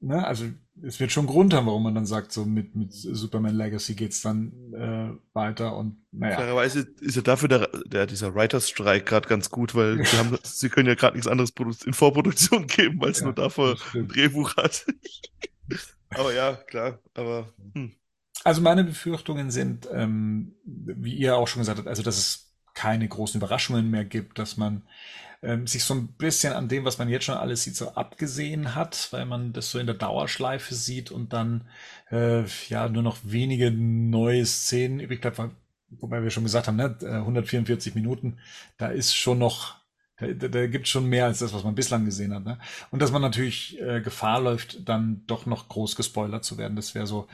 ne, 0.00 0.26
also 0.26 0.44
es 0.82 1.00
wird 1.00 1.12
schon 1.12 1.26
Grund 1.26 1.54
haben, 1.54 1.66
warum 1.66 1.82
man 1.82 1.94
dann 1.94 2.04
sagt, 2.04 2.32
so 2.32 2.44
mit, 2.44 2.76
mit 2.76 2.92
Superman 2.92 3.54
Legacy 3.54 3.94
geht's 3.94 4.20
dann 4.20 4.52
äh, 4.74 5.34
weiter 5.34 5.76
und 5.76 5.96
naja. 6.12 6.36
Klarerweise 6.36 6.86
ist 7.00 7.16
ja 7.16 7.22
dafür 7.22 7.48
der, 7.48 7.68
der 7.86 8.06
dieser 8.06 8.34
Writers-Streik 8.34 9.06
gerade 9.06 9.28
ganz 9.28 9.48
gut, 9.50 9.74
weil 9.74 9.96
sie, 10.04 10.18
haben, 10.18 10.36
sie 10.42 10.68
können 10.68 10.88
ja 10.88 10.94
gerade 10.94 11.16
nichts 11.16 11.26
anderes 11.26 11.52
in 11.86 11.94
Vorproduktion 11.94 12.66
geben, 12.66 13.00
weil 13.00 13.12
es 13.12 13.20
ja, 13.20 13.24
nur 13.24 13.34
davor 13.34 13.76
ein 13.94 14.08
Drehbuch 14.08 14.56
hat. 14.56 14.84
aber 16.10 16.34
ja, 16.34 16.54
klar, 16.54 16.98
aber. 17.14 17.52
Hm. 17.74 17.92
Also 18.44 18.60
meine 18.60 18.84
Befürchtungen 18.84 19.50
sind, 19.50 19.88
ähm, 19.92 20.54
wie 20.64 21.14
ihr 21.14 21.36
auch 21.36 21.48
schon 21.48 21.60
gesagt 21.60 21.78
habt, 21.78 21.88
also 21.88 22.02
dass 22.02 22.18
es 22.18 22.52
keine 22.74 23.08
großen 23.08 23.40
Überraschungen 23.40 23.90
mehr 23.90 24.04
gibt, 24.04 24.38
dass 24.38 24.56
man 24.56 24.82
ähm, 25.42 25.66
sich 25.66 25.84
so 25.84 25.94
ein 25.94 26.08
bisschen 26.08 26.52
an 26.52 26.68
dem, 26.68 26.84
was 26.84 26.98
man 26.98 27.08
jetzt 27.08 27.24
schon 27.24 27.36
alles 27.36 27.64
sieht, 27.64 27.76
so 27.76 27.92
abgesehen 27.92 28.74
hat, 28.74 29.08
weil 29.10 29.24
man 29.26 29.52
das 29.52 29.70
so 29.70 29.78
in 29.78 29.86
der 29.86 29.94
Dauerschleife 29.94 30.74
sieht 30.74 31.10
und 31.10 31.32
dann 31.32 31.68
äh, 32.10 32.44
ja 32.68 32.88
nur 32.88 33.02
noch 33.02 33.18
wenige 33.22 33.70
neue 33.70 34.44
Szenen 34.46 35.00
übrig 35.00 35.20
bleibt, 35.20 35.40
wobei 35.90 36.22
wir 36.22 36.30
schon 36.30 36.44
gesagt 36.44 36.68
haben, 36.68 36.76
ne, 36.76 36.96
144 37.00 37.94
äh, 37.94 37.98
Minuten, 37.98 38.38
da 38.76 38.88
ist 38.88 39.14
schon 39.14 39.38
noch 39.38 39.76
da, 40.18 40.26
da, 40.28 40.48
da 40.48 40.66
gibt 40.66 40.88
schon 40.88 41.06
mehr 41.06 41.26
als 41.26 41.40
das, 41.40 41.52
was 41.52 41.64
man 41.64 41.74
bislang 41.74 42.04
gesehen 42.04 42.34
hat. 42.34 42.44
Ne? 42.44 42.58
Und 42.90 43.02
dass 43.02 43.12
man 43.12 43.22
natürlich 43.22 43.80
äh, 43.80 44.00
Gefahr 44.00 44.40
läuft, 44.40 44.88
dann 44.88 45.22
doch 45.26 45.46
noch 45.46 45.68
groß 45.68 45.96
gespoilert 45.96 46.44
zu 46.44 46.58
werden. 46.58 46.76
Das 46.76 46.94
wäre 46.94 47.06
so 47.06 47.28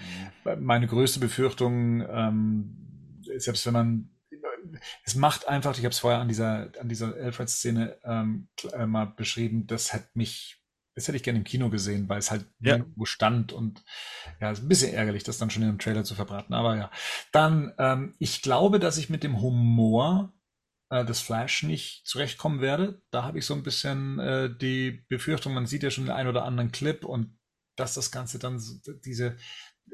mhm. 0.45 0.65
meine 0.65 0.87
größte 0.87 1.21
Befürchtung. 1.21 2.05
Ähm, 2.09 2.77
selbst 3.39 3.67
wenn 3.67 3.75
man 3.75 4.09
es 5.05 5.15
macht 5.15 5.49
einfach, 5.49 5.73
ich 5.73 5.85
habe 5.85 5.91
es 5.91 5.99
vorher 5.99 6.21
an 6.21 6.29
dieser, 6.29 6.71
an 6.81 6.89
dieser 6.89 7.15
Alfred-Szene 7.15 7.99
ähm, 8.05 8.49
äh, 8.73 8.87
mal 8.87 9.07
beschrieben, 9.07 9.67
das 9.67 9.93
hat 9.93 10.15
mich, 10.15 10.59
das 10.95 11.09
hätte 11.09 11.17
ich 11.17 11.23
gerne 11.23 11.39
im 11.39 11.45
Kino 11.45 11.71
gesehen, 11.71 12.09
weil 12.09 12.19
es 12.19 12.31
halt 12.31 12.47
ja. 12.61 12.77
irgendwo 12.77 13.05
stand 13.05 13.53
und 13.53 13.85
ja, 14.41 14.51
ist 14.51 14.63
ein 14.63 14.69
bisschen 14.69 14.95
ärgerlich, 14.95 15.25
das 15.25 15.39
dann 15.39 15.51
schon 15.51 15.63
in 15.63 15.69
einem 15.69 15.79
Trailer 15.79 16.05
zu 16.05 16.15
verbraten. 16.15 16.55
Aber 16.55 16.77
ja, 16.77 16.91
dann, 17.33 17.73
ähm, 17.79 18.15
ich 18.19 18.43
glaube, 18.43 18.79
dass 18.79 18.99
ich 18.99 19.11
mit 19.11 19.23
dem 19.23 19.41
Humor 19.41 20.33
äh, 20.93 21.07
des 21.07 21.21
Flash 21.21 21.63
nicht 21.63 22.07
zurechtkommen 22.07 22.61
werde. 22.61 23.01
Da 23.11 23.25
habe 23.25 23.39
ich 23.39 23.47
so 23.47 23.55
ein 23.55 23.63
bisschen 23.63 24.19
äh, 24.19 24.55
die 24.55 25.05
Befürchtung, 25.09 25.55
man 25.55 25.67
sieht 25.67 25.83
ja 25.83 25.91
schon 25.91 26.05
den 26.05 26.13
einen 26.13 26.29
oder 26.29 26.45
anderen 26.45 26.71
Clip 26.71 27.05
und 27.05 27.39
dass 27.77 27.95
das 27.95 28.13
Ganze 28.13 28.39
dann 28.39 28.59
so, 28.59 28.75
diese 29.05 29.37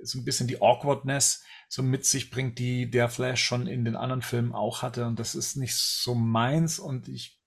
so 0.03 0.19
ein 0.19 0.25
bisschen 0.25 0.49
die 0.49 0.61
Awkwardness 0.61 1.45
so 1.69 1.83
mit 1.83 2.05
sich 2.05 2.31
bringt, 2.31 2.59
die 2.59 2.91
der 2.91 3.09
Flash 3.09 3.43
schon 3.43 3.69
in 3.69 3.85
den 3.85 3.95
anderen 3.95 4.23
Filmen 4.23 4.53
auch 4.53 4.83
hatte. 4.83 5.07
Und 5.07 5.20
das 5.20 5.35
ist 5.35 5.57
nicht 5.57 5.77
so 5.77 6.15
meins. 6.15 6.79
Und 6.79 7.09
ich 7.09 7.41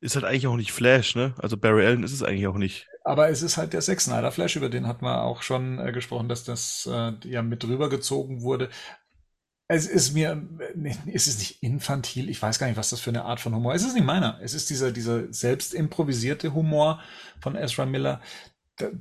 ist 0.00 0.16
halt 0.16 0.24
eigentlich 0.24 0.46
auch 0.46 0.56
nicht 0.56 0.72
Flash, 0.72 1.14
ne? 1.14 1.34
Also 1.38 1.56
Barry 1.56 1.86
Allen 1.86 2.02
ist 2.02 2.12
es 2.12 2.22
eigentlich 2.22 2.46
auch 2.46 2.56
nicht. 2.56 2.86
Aber 3.04 3.28
es 3.28 3.42
ist 3.42 3.58
halt 3.58 3.74
der 3.74 3.82
Zack 3.82 4.00
Snyder 4.00 4.32
Flash, 4.32 4.56
über 4.56 4.70
den 4.70 4.86
hat 4.86 5.02
man 5.02 5.18
auch 5.18 5.42
schon 5.42 5.78
äh, 5.78 5.92
gesprochen, 5.92 6.28
dass 6.28 6.44
das 6.44 6.88
äh, 6.90 7.12
ja 7.24 7.42
mit 7.42 7.64
rübergezogen 7.64 8.40
wurde. 8.40 8.70
Es 9.66 9.86
ist 9.86 10.12
mir, 10.12 10.46
es 11.06 11.26
ist 11.26 11.38
nicht 11.38 11.62
infantil, 11.62 12.28
ich 12.28 12.40
weiß 12.40 12.58
gar 12.58 12.66
nicht, 12.66 12.76
was 12.76 12.90
das 12.90 13.00
für 13.00 13.10
eine 13.10 13.24
Art 13.24 13.40
von 13.40 13.54
Humor 13.54 13.74
ist. 13.74 13.82
Es 13.82 13.88
ist 13.88 13.94
nicht 13.94 14.04
meiner. 14.04 14.38
Es 14.42 14.52
ist 14.52 14.68
dieser, 14.68 14.92
dieser 14.92 15.32
selbst 15.32 15.72
improvisierte 15.72 16.52
Humor 16.52 17.00
von 17.40 17.56
Ezra 17.56 17.86
Miller. 17.86 18.20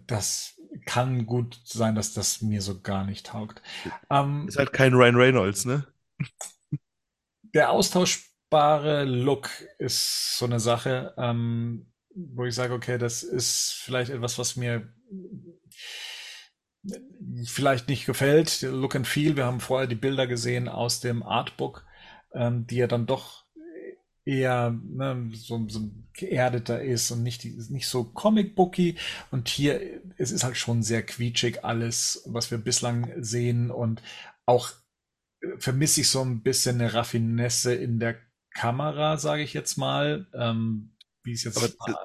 Das 0.07 0.53
kann 0.85 1.25
gut 1.25 1.59
sein, 1.65 1.95
dass 1.95 2.13
das 2.13 2.41
mir 2.41 2.61
so 2.61 2.79
gar 2.81 3.05
nicht 3.05 3.25
taugt. 3.27 3.61
Ähm, 4.09 4.47
ist 4.47 4.57
halt 4.57 4.71
kein 4.71 4.93
Ryan 4.93 5.15
Reynolds, 5.15 5.65
ne? 5.65 5.85
Der 7.53 7.69
austauschbare 7.69 9.03
Look 9.03 9.49
ist 9.79 10.37
so 10.37 10.45
eine 10.45 10.59
Sache, 10.61 11.13
ähm, 11.17 11.91
wo 12.15 12.45
ich 12.45 12.55
sage, 12.55 12.73
okay, 12.73 12.97
das 12.97 13.21
ist 13.23 13.73
vielleicht 13.83 14.11
etwas, 14.11 14.39
was 14.39 14.55
mir 14.55 14.87
vielleicht 17.45 17.87
nicht 17.87 18.05
gefällt. 18.05 18.61
Look 18.61 18.95
and 18.95 19.07
Feel, 19.07 19.35
wir 19.37 19.45
haben 19.45 19.59
vorher 19.59 19.87
die 19.87 19.95
Bilder 19.95 20.27
gesehen 20.27 20.67
aus 20.67 20.99
dem 20.99 21.23
Artbook, 21.23 21.85
ähm, 22.33 22.67
die 22.67 22.77
ja 22.77 22.87
dann 22.87 23.05
doch 23.05 23.43
eher 24.25 24.71
ne, 24.71 25.31
so, 25.33 25.67
so 25.67 25.81
geerdeter 26.13 26.81
ist 26.81 27.11
und 27.11 27.23
nicht, 27.23 27.45
nicht 27.69 27.87
so 27.87 28.03
comic-booky. 28.05 28.97
Und 29.31 29.49
hier, 29.49 29.81
es 30.17 30.31
ist 30.31 30.43
halt 30.43 30.57
schon 30.57 30.83
sehr 30.83 31.03
quietschig 31.03 31.63
alles, 31.65 32.23
was 32.25 32.51
wir 32.51 32.57
bislang 32.57 33.11
sehen. 33.17 33.71
Und 33.71 34.01
auch 34.45 34.71
äh, 35.41 35.47
vermisse 35.57 36.01
ich 36.01 36.09
so 36.09 36.21
ein 36.21 36.41
bisschen 36.41 36.79
eine 36.79 36.93
Raffinesse 36.93 37.73
in 37.73 37.99
der 37.99 38.17
Kamera, 38.53 39.17
sage 39.17 39.43
ich 39.43 39.53
jetzt 39.53 39.77
mal. 39.77 40.27
Ähm, 40.33 40.95
wie 41.23 41.33
es 41.33 41.43
jetzt 41.43 41.57
Aber, 41.57 41.97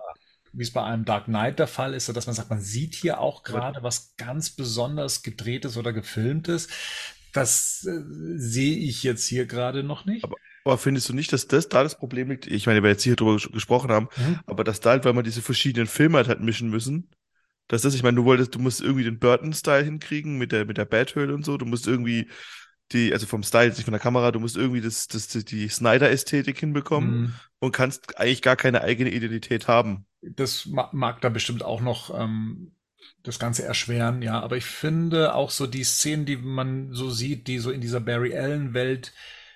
wie 0.58 0.64
es 0.64 0.72
bei 0.72 0.82
einem 0.82 1.04
Dark 1.04 1.26
Knight 1.26 1.60
der 1.60 1.68
Fall 1.68 1.94
ist, 1.94 2.08
dass 2.08 2.26
man 2.26 2.34
sagt, 2.34 2.50
man 2.50 2.60
sieht 2.60 2.96
hier 2.96 3.20
auch 3.20 3.44
gerade 3.44 3.82
was 3.82 4.16
ganz 4.16 4.50
besonders 4.50 5.22
gedrehtes 5.22 5.76
oder 5.76 5.92
gefilmtes. 5.92 6.66
Das 7.32 7.86
äh, 7.88 8.02
sehe 8.36 8.76
ich 8.76 9.04
jetzt 9.04 9.26
hier 9.26 9.46
gerade 9.46 9.84
noch 9.84 10.04
nicht. 10.04 10.24
Aber, 10.24 10.34
aber, 10.64 10.76
findest 10.76 11.08
du 11.08 11.12
nicht, 11.12 11.32
dass 11.32 11.46
das 11.46 11.68
da 11.68 11.84
das 11.84 11.96
Problem 11.96 12.30
liegt? 12.30 12.48
Ich 12.48 12.66
meine, 12.66 12.82
wir 12.82 12.90
jetzt 12.90 13.04
hier 13.04 13.14
drüber 13.14 13.36
gesprochen 13.36 13.92
haben, 13.92 14.08
mhm. 14.16 14.40
aber 14.46 14.64
dass 14.64 14.80
da 14.80 14.90
halt, 14.90 15.04
weil 15.04 15.12
man 15.12 15.24
diese 15.24 15.42
verschiedenen 15.42 15.86
Filme 15.86 16.16
halt, 16.16 16.28
halt 16.28 16.40
mischen 16.40 16.70
müssen, 16.70 17.08
dass 17.68 17.82
das, 17.82 17.94
ich 17.94 18.02
meine, 18.02 18.16
du 18.16 18.24
wolltest, 18.24 18.54
du 18.54 18.58
musst 18.58 18.80
irgendwie 18.80 19.04
den 19.04 19.20
Burton-Style 19.20 19.84
hinkriegen 19.84 20.38
mit 20.38 20.50
der, 20.50 20.64
mit 20.64 20.76
der 20.76 20.86
Bathöhle 20.86 21.34
und 21.34 21.44
so, 21.44 21.56
du 21.56 21.66
musst 21.66 21.86
irgendwie 21.86 22.28
die, 22.90 23.12
also 23.12 23.26
vom 23.26 23.44
Style, 23.44 23.68
nicht 23.68 23.84
von 23.84 23.92
der 23.92 24.00
Kamera, 24.00 24.32
du 24.32 24.40
musst 24.40 24.56
irgendwie 24.56 24.80
das, 24.80 25.06
das, 25.06 25.28
die 25.28 25.68
Snyder-Ästhetik 25.68 26.58
hinbekommen 26.58 27.20
mhm. 27.20 27.34
und 27.60 27.72
kannst 27.72 28.18
eigentlich 28.18 28.42
gar 28.42 28.56
keine 28.56 28.80
eigene 28.80 29.10
Identität 29.10 29.68
haben 29.68 30.07
das 30.22 30.66
mag 30.66 31.20
da 31.20 31.28
bestimmt 31.28 31.62
auch 31.62 31.80
noch 31.80 32.18
ähm, 32.18 32.72
das 33.22 33.38
Ganze 33.38 33.64
erschweren, 33.64 34.22
ja. 34.22 34.40
Aber 34.40 34.56
ich 34.56 34.64
finde 34.64 35.34
auch 35.34 35.50
so 35.50 35.66
die 35.66 35.84
Szenen, 35.84 36.26
die 36.26 36.36
man 36.36 36.92
so 36.92 37.10
sieht, 37.10 37.46
die 37.46 37.58
so 37.58 37.70
in 37.70 37.80
dieser 37.80 38.00
Barry 38.00 38.36
Allen-Welt 38.36 39.12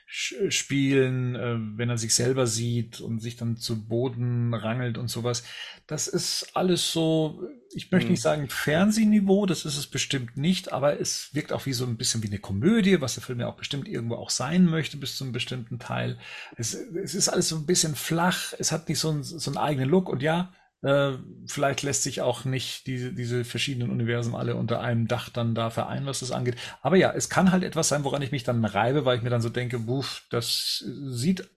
spielen, 0.07 1.35
äh, 1.37 1.57
wenn 1.79 1.89
er 1.89 1.97
sich 1.97 2.15
selber 2.15 2.47
sieht 2.47 3.01
und 3.01 3.21
sich 3.21 3.37
dann 3.37 3.57
zu 3.57 3.89
Boden 3.89 4.53
rangelt 4.53 4.99
und 4.99 5.09
sowas. 5.09 5.43
Das 5.87 6.07
ist 6.07 6.51
alles 6.55 6.93
so, 6.93 7.43
ich 7.75 7.91
möchte 7.91 8.11
nicht 8.11 8.23
sagen 8.23 8.49
Fernsehniveau, 8.49 9.47
das 9.47 9.65
ist 9.65 9.77
es 9.77 9.87
bestimmt 9.87 10.37
nicht, 10.37 10.73
aber 10.73 11.01
es 11.01 11.35
wirkt 11.35 11.53
auch 11.53 11.67
wie 11.67 11.73
so 11.73 11.85
ein 11.87 11.97
bisschen 11.97 12.23
wie 12.23 12.29
eine 12.29 12.39
Komödie, 12.39 13.01
was 13.01 13.15
der 13.15 13.23
Film 13.23 13.41
ja 13.41 13.49
auch 13.49 13.57
bestimmt 13.57 13.89
irgendwo 13.89 14.17
auch 14.17 14.31
sein 14.31 14.65
möchte 14.67 14.97
bis 14.97 15.17
zu 15.17 15.25
einem 15.25 15.33
bestimmten 15.33 15.79
Teil. 15.79 16.19
Es, 16.57 16.75
es 16.75 17.15
ist 17.15 17.29
alles 17.29 17.49
so 17.49 17.57
ein 17.57 17.67
bisschen 17.67 17.95
flach, 17.95 18.53
es 18.59 18.73
hat 18.73 18.89
nicht 18.89 18.99
so, 18.99 19.11
ein, 19.11 19.23
so 19.23 19.51
einen 19.51 19.59
eigenen 19.59 19.89
Look 19.89 20.09
und 20.09 20.23
ja, 20.23 20.53
äh, 20.83 21.13
vielleicht 21.47 21.83
lässt 21.83 22.03
sich 22.03 22.21
auch 22.21 22.45
nicht 22.45 22.87
diese, 22.87 23.13
diese 23.13 23.45
verschiedenen 23.45 23.91
Universen 23.91 24.35
alle 24.35 24.57
unter 24.57 24.81
einem 24.81 25.07
Dach 25.07 25.29
dann 25.29 25.55
da 25.55 25.71
vereinen, 25.71 26.07
was 26.07 26.21
das 26.21 26.33
angeht. 26.33 26.57
Aber 26.83 26.97
ja, 26.97 27.13
es 27.13 27.29
kann 27.29 27.53
halt 27.53 27.63
etwas 27.63 27.89
sein, 27.89 28.05
woran 28.05 28.23
ich 28.23 28.33
mich 28.33 28.45
dann 28.45 28.65
reibe, 28.65 29.05
weil 29.05 29.17
ich 29.17 29.23
mir 29.23 29.31
dann 29.31 29.43
so 29.43 29.49
denke, 29.49 29.79
buff, 29.79 30.25
das 30.31 30.85
sieht 31.07 31.49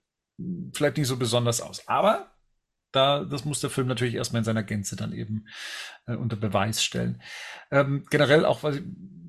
vielleicht 0.72 0.96
nicht 0.96 1.08
so 1.08 1.16
besonders 1.16 1.60
aus. 1.60 1.88
Aber 1.88 2.30
da, 2.96 3.24
das 3.24 3.44
muss 3.44 3.60
der 3.60 3.70
Film 3.70 3.86
natürlich 3.86 4.14
erstmal 4.14 4.40
in 4.40 4.44
seiner 4.44 4.62
Gänze 4.62 4.96
dann 4.96 5.12
eben 5.12 5.46
äh, 6.06 6.14
unter 6.16 6.36
Beweis 6.36 6.82
stellen. 6.82 7.22
Ähm, 7.70 8.04
generell 8.10 8.44
auch, 8.44 8.62
weil 8.62 8.82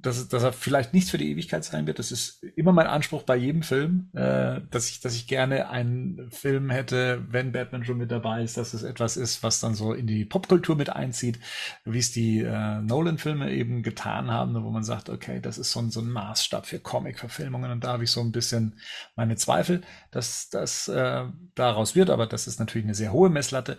dass, 0.07 0.27
dass 0.29 0.43
er 0.43 0.53
vielleicht 0.53 0.93
nichts 0.93 1.11
für 1.11 1.17
die 1.17 1.29
Ewigkeit 1.29 1.63
sein 1.65 1.85
wird. 1.85 1.99
Das 1.99 2.11
ist 2.11 2.41
immer 2.55 2.71
mein 2.71 2.87
Anspruch 2.87 3.23
bei 3.23 3.35
jedem 3.35 3.61
Film, 3.61 4.09
äh, 4.13 4.61
dass 4.71 4.89
ich, 4.89 5.01
dass 5.01 5.15
ich 5.15 5.27
gerne 5.27 5.69
einen 5.69 6.31
Film 6.31 6.69
hätte, 6.69 7.25
wenn 7.29 7.51
Batman 7.51 7.83
schon 7.83 7.97
mit 7.97 8.09
dabei 8.09 8.43
ist, 8.43 8.55
dass 8.55 8.73
es 8.73 8.83
etwas 8.83 9.17
ist, 9.17 9.43
was 9.43 9.59
dann 9.59 9.75
so 9.75 9.93
in 9.93 10.07
die 10.07 10.23
Popkultur 10.23 10.77
mit 10.77 10.89
einzieht, 10.89 11.39
wie 11.83 11.99
es 11.99 12.11
die 12.11 12.39
äh, 12.39 12.79
Nolan-Filme 12.79 13.51
eben 13.51 13.83
getan 13.83 14.31
haben, 14.31 14.63
wo 14.63 14.71
man 14.71 14.83
sagt, 14.83 15.09
okay, 15.09 15.41
das 15.41 15.57
ist 15.57 15.71
so 15.71 15.81
ein, 15.81 15.91
so 15.91 15.99
ein 15.99 16.09
Maßstab 16.09 16.65
für 16.65 16.79
Comic-Verfilmungen 16.79 17.71
und 17.71 17.83
da 17.83 17.89
habe 17.89 18.05
ich 18.05 18.11
so 18.11 18.21
ein 18.21 18.31
bisschen 18.31 18.79
meine 19.15 19.35
Zweifel, 19.35 19.81
dass 20.11 20.49
das 20.49 20.87
äh, 20.87 21.25
daraus 21.53 21.95
wird, 21.95 22.09
aber 22.09 22.27
das 22.27 22.47
ist 22.47 22.59
natürlich 22.59 22.85
eine 22.85 22.95
sehr 22.95 23.11
hohe 23.11 23.29
Messlatte 23.29 23.77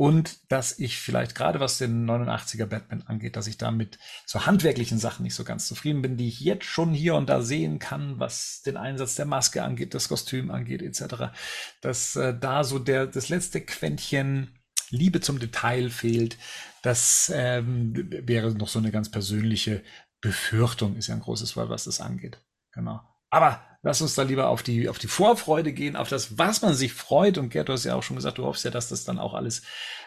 und 0.00 0.50
dass 0.50 0.78
ich 0.78 0.96
vielleicht 0.96 1.34
gerade 1.34 1.60
was 1.60 1.76
den 1.76 2.08
89er 2.08 2.64
Batman 2.64 3.02
angeht, 3.02 3.36
dass 3.36 3.46
ich 3.46 3.58
da 3.58 3.70
mit 3.70 3.98
so 4.24 4.46
handwerklichen 4.46 4.98
Sachen 4.98 5.24
nicht 5.24 5.34
so 5.34 5.44
ganz 5.44 5.66
zufrieden 5.66 6.00
bin, 6.00 6.16
die 6.16 6.28
ich 6.28 6.40
jetzt 6.40 6.64
schon 6.64 6.94
hier 6.94 7.16
und 7.16 7.28
da 7.28 7.42
sehen 7.42 7.78
kann, 7.78 8.18
was 8.18 8.62
den 8.62 8.78
Einsatz 8.78 9.16
der 9.16 9.26
Maske 9.26 9.62
angeht, 9.62 9.92
das 9.92 10.08
Kostüm 10.08 10.50
angeht, 10.50 10.80
etc. 10.80 11.34
Dass 11.82 12.16
äh, 12.16 12.34
da 12.34 12.64
so 12.64 12.78
der 12.78 13.08
das 13.08 13.28
letzte 13.28 13.60
Quäntchen 13.60 14.58
Liebe 14.88 15.20
zum 15.20 15.38
Detail 15.38 15.90
fehlt. 15.90 16.38
Das 16.80 17.30
ähm, 17.34 17.92
wäre 18.26 18.54
noch 18.54 18.68
so 18.68 18.78
eine 18.78 18.92
ganz 18.92 19.10
persönliche 19.10 19.82
Befürchtung, 20.22 20.96
ist 20.96 21.08
ja 21.08 21.14
ein 21.14 21.20
großes 21.20 21.56
Wort, 21.56 21.68
was 21.68 21.84
das 21.84 22.00
angeht. 22.00 22.40
Genau. 22.72 23.02
Aber 23.28 23.60
lass 23.82 24.02
uns 24.02 24.14
da 24.14 24.22
lieber 24.22 24.48
auf 24.48 24.62
die, 24.62 24.88
auf 24.88 24.98
die 24.98 25.08
Vorfreude 25.08 25.72
gehen, 25.72 25.96
auf 25.96 26.08
das, 26.08 26.38
was 26.38 26.62
man 26.62 26.74
sich 26.74 26.92
freut. 26.92 27.38
Und 27.38 27.50
Gerd, 27.50 27.68
du 27.68 27.72
hast 27.72 27.84
ja 27.84 27.94
auch 27.94 28.02
schon 28.02 28.16
gesagt, 28.16 28.38
du 28.38 28.44
hoffst 28.44 28.64
ja, 28.64 28.70
dass 28.70 28.88
das 28.88 29.04
dann 29.04 29.18
auch 29.18 29.34
alles 29.34 29.62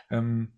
ähm, 0.10 0.54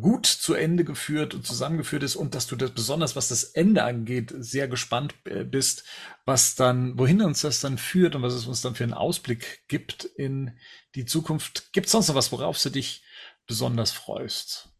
gut 0.00 0.26
zu 0.26 0.54
Ende 0.54 0.84
geführt 0.84 1.34
und 1.34 1.46
zusammengeführt 1.46 2.02
ist 2.02 2.16
und 2.16 2.34
dass 2.34 2.46
du 2.46 2.56
das 2.56 2.70
besonders, 2.70 3.14
was 3.14 3.28
das 3.28 3.44
Ende 3.44 3.84
angeht, 3.84 4.32
sehr 4.38 4.68
gespannt 4.68 5.14
äh, 5.26 5.44
bist, 5.44 5.84
was 6.24 6.54
dann, 6.54 6.98
wohin 6.98 7.20
uns 7.22 7.42
das 7.42 7.60
dann 7.60 7.76
führt 7.78 8.14
und 8.14 8.22
was 8.22 8.32
es 8.34 8.46
uns 8.46 8.62
dann 8.62 8.74
für 8.74 8.84
einen 8.84 8.94
Ausblick 8.94 9.64
gibt 9.68 10.04
in 10.04 10.58
die 10.94 11.04
Zukunft. 11.04 11.72
Gibt 11.72 11.86
es 11.86 11.92
sonst 11.92 12.08
noch 12.08 12.14
was, 12.14 12.32
worauf 12.32 12.60
du 12.62 12.70
dich 12.70 13.04
besonders 13.46 13.92
freust? 13.92 14.70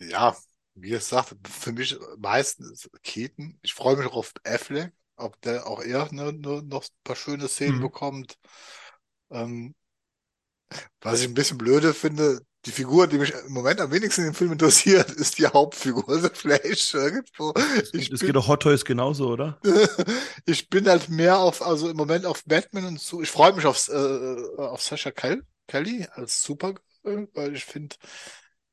Ja, 0.00 0.34
wie 0.74 0.90
gesagt, 0.90 1.34
für 1.48 1.72
mich 1.72 1.98
meistens 2.18 2.88
Keaton. 3.02 3.58
Ich 3.62 3.74
freue 3.74 3.96
mich 3.96 4.06
auch 4.06 4.16
auf 4.16 4.32
Affleck, 4.44 4.92
ob 5.16 5.40
der 5.42 5.66
auch 5.66 5.82
er 5.82 6.12
ne, 6.12 6.32
ne, 6.32 6.62
noch 6.62 6.84
ein 6.84 7.02
paar 7.04 7.16
schöne 7.16 7.48
Szenen 7.48 7.76
mhm. 7.76 7.82
bekommt. 7.82 8.38
Ähm, 9.30 9.74
was 11.00 11.20
ich 11.20 11.28
ein 11.28 11.34
bisschen 11.34 11.58
blöde 11.58 11.92
finde, 11.92 12.40
die 12.64 12.70
Figur, 12.70 13.08
die 13.08 13.18
mich 13.18 13.32
im 13.32 13.52
Moment 13.52 13.80
am 13.80 13.90
wenigsten 13.90 14.22
in 14.22 14.28
dem 14.28 14.34
Film 14.34 14.52
interessiert, 14.52 15.10
ist 15.16 15.38
die 15.38 15.46
Hauptfigur, 15.46 16.20
The 16.20 16.30
Flash. 16.32 16.94
Irgendwo. 16.94 17.52
Ich 17.92 18.08
das 18.10 18.20
bin, 18.20 18.28
geht 18.28 18.36
doch 18.36 18.48
Hot 18.48 18.62
Toys 18.62 18.84
genauso, 18.84 19.28
oder? 19.28 19.60
ich 20.46 20.68
bin 20.68 20.88
halt 20.88 21.08
mehr 21.08 21.38
auf, 21.38 21.62
also 21.62 21.90
im 21.90 21.96
Moment 21.96 22.24
auf 22.24 22.44
Batman 22.44 22.86
und 22.86 23.00
so. 23.00 23.20
Ich 23.20 23.30
freue 23.30 23.52
mich 23.52 23.66
auf, 23.66 23.88
äh, 23.88 24.56
auf 24.56 24.80
Sascha 24.82 25.10
Kelly 25.10 26.06
als 26.12 26.42
Supergirl, 26.42 27.28
weil 27.34 27.54
ich 27.54 27.64
finde, 27.64 27.96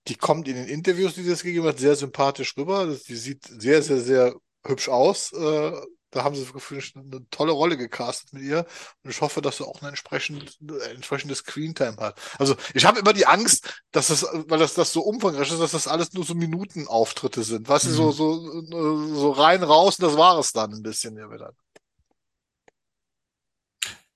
die 0.10 0.16
kommt 0.16 0.48
in 0.48 0.56
den 0.56 0.68
Interviews, 0.68 1.14
die 1.14 1.24
sie 1.24 1.30
das 1.30 1.44
gegeben 1.44 1.68
hat, 1.68 1.80
sehr 1.80 1.96
sympathisch 1.96 2.58
rüber. 2.58 2.88
Die 2.88 3.16
sieht 3.16 3.46
sehr, 3.46 3.82
sehr, 3.84 4.02
sehr 4.02 4.36
hübsch 4.66 4.90
aus. 4.90 5.32
Äh, 5.34 5.72
da 6.12 6.24
haben 6.24 6.36
sie 6.36 6.48
eine 6.96 7.30
tolle 7.30 7.52
Rolle 7.52 7.78
gecastet 7.78 8.34
mit 8.34 8.42
ihr. 8.42 8.66
Und 9.04 9.12
ich 9.12 9.22
hoffe, 9.22 9.42
dass 9.42 9.58
sie 9.58 9.68
auch 9.68 9.82
eine 9.82 9.90
entsprechend, 9.90 10.58
entsprechende 10.92 11.36
Screentime 11.36 11.98
hat. 11.98 12.20
Also 12.40 12.56
ich 12.74 12.86
habe 12.86 13.00
immer 13.00 13.14
die 13.14 13.28
Angst, 13.28 13.84
dass 13.92 14.08
das, 14.08 14.24
weil 14.24 14.58
das, 14.58 14.74
das 14.74 14.92
so 14.92 15.02
umfangreich 15.02 15.52
ist, 15.52 15.62
dass 15.62 15.72
das 15.72 15.88
alles 15.88 16.14
nur 16.14 16.24
so 16.24 16.34
Minutenauftritte 16.34 17.44
sind. 17.44 17.70
Weißt 17.70 17.86
mhm. 17.86 17.90
du, 17.90 18.12
so, 18.12 18.12
so, 18.12 19.14
so 19.14 19.32
rein, 19.32 19.62
raus, 19.62 20.00
und 20.00 20.06
das 20.06 20.18
war 20.18 20.40
es 20.40 20.52
dann 20.52 20.74
ein 20.74 20.82
bisschen 20.82 21.16
ja 21.16 21.32
wieder. 21.32 21.54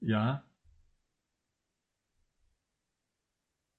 Ja, 0.01 0.43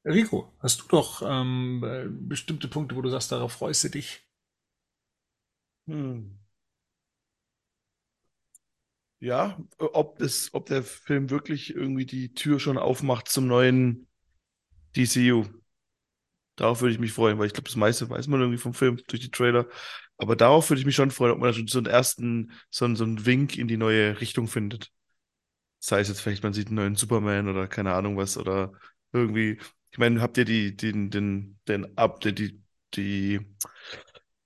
Rico, 0.06 0.50
hast 0.60 0.80
du 0.80 0.84
doch 0.88 1.20
ähm, 1.22 1.82
äh, 1.86 2.06
bestimmte 2.08 2.68
Punkte, 2.68 2.96
wo 2.96 3.02
du 3.02 3.10
sagst, 3.10 3.30
darauf 3.32 3.52
freust 3.52 3.84
du 3.84 3.88
dich? 3.90 4.22
Hm. 5.86 6.36
Ja, 9.20 9.58
ob 9.78 10.18
das, 10.18 10.50
ob 10.52 10.66
der 10.66 10.82
Film 10.82 11.30
wirklich 11.30 11.74
irgendwie 11.74 12.04
die 12.06 12.34
Tür 12.34 12.60
schon 12.60 12.76
aufmacht 12.78 13.28
zum 13.28 13.46
neuen 13.46 14.06
DCU. 14.96 15.44
Darauf 16.56 16.82
würde 16.82 16.94
ich 16.94 17.00
mich 17.00 17.12
freuen, 17.12 17.38
weil 17.38 17.48
ich 17.48 17.54
glaube, 17.54 17.68
das 17.68 17.76
meiste 17.76 18.10
weiß 18.10 18.28
man 18.28 18.40
irgendwie 18.40 18.58
vom 18.60 18.74
Film 18.74 19.00
durch 19.08 19.22
die 19.22 19.30
Trailer. 19.32 19.68
Aber 20.18 20.36
darauf 20.36 20.70
würde 20.70 20.80
ich 20.80 20.86
mich 20.86 20.96
schon 20.96 21.10
freuen, 21.12 21.32
ob 21.34 21.40
man 21.40 21.54
schon 21.54 21.68
so 21.68 21.78
einen 21.80 21.86
ersten, 21.88 22.52
so 22.70 22.84
einen, 22.86 22.96
so 22.96 23.04
einen 23.04 23.26
Wink 23.26 23.58
in 23.58 23.68
die 23.68 23.76
neue 23.78 24.20
Richtung 24.20 24.48
findet. 24.48 24.92
Sei 25.80 26.00
es 26.00 26.08
jetzt 26.08 26.20
vielleicht, 26.22 26.42
man 26.44 26.52
sieht 26.54 26.68
einen 26.68 26.76
neuen 26.76 26.96
Superman 26.96 27.48
oder 27.48 27.68
keine 27.68 27.94
Ahnung 27.94 28.16
was 28.16 28.38
oder 28.38 28.72
irgendwie. 29.12 29.58
Ich 29.94 29.98
meine, 29.98 30.20
habt 30.22 30.38
ihr 30.38 30.46
die, 30.46 30.76
den, 30.76 31.10
den, 31.10 31.60
den, 31.68 31.96
ab, 31.98 32.20
die, 32.22 32.34
die, 32.34 32.64
die 32.96 33.40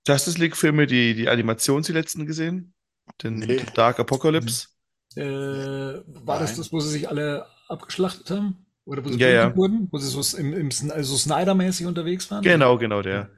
Justice 0.07 0.37
League-Filme, 0.39 0.87
die, 0.87 1.13
die 1.15 1.29
Animations, 1.29 1.87
die 1.87 1.93
letzten 1.93 2.25
gesehen? 2.25 2.73
Den 3.21 3.39
Nee. 3.39 3.65
Dark 3.75 3.99
Apocalypse? 3.99 4.67
Äh, 5.15 5.23
war 5.23 6.39
das 6.39 6.51
Nein. 6.51 6.57
das, 6.57 6.71
wo 6.71 6.79
sie 6.79 6.89
sich 6.89 7.09
alle 7.09 7.45
abgeschlachtet 7.67 8.29
haben? 8.31 8.65
Oder 8.85 9.03
wo 9.05 9.09
sie 9.09 9.19
Ja, 9.19 9.29
ja. 9.29 9.55
wurden? 9.55 9.87
Wo 9.91 9.97
sie 9.97 10.07
so 10.07 10.37
im, 10.37 10.53
im, 10.53 10.69
also 10.91 11.17
Snyder-mäßig 11.17 11.85
unterwegs 11.87 12.29
waren? 12.31 12.43
Genau, 12.43 12.77
genau, 12.77 13.01
der. 13.01 13.29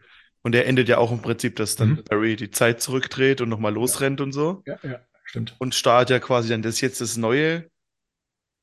Und 0.44 0.54
der 0.54 0.68
endet 0.68 0.90
ja 0.90 0.98
auch 0.98 1.12
im 1.12 1.22
Prinzip, 1.22 1.56
dass 1.56 1.76
dann 1.76 1.96
Mhm. 1.98 2.04
Barry 2.10 2.36
die 2.36 2.52
Zeit 2.52 2.82
zurückdreht 2.82 3.42
und 3.42 3.50
nochmal 3.50 3.74
losrennt 3.74 4.22
und 4.22 4.32
so. 4.32 4.64
Ja, 4.66 4.78
ja, 4.84 5.00
stimmt. 5.26 5.56
Und 5.60 5.76
startet 5.76 6.10
ja 6.12 6.20
quasi 6.20 6.50
dann 6.50 6.62
das 6.62 6.82
jetzt 6.82 7.02
das 7.02 7.18
neue 7.18 7.70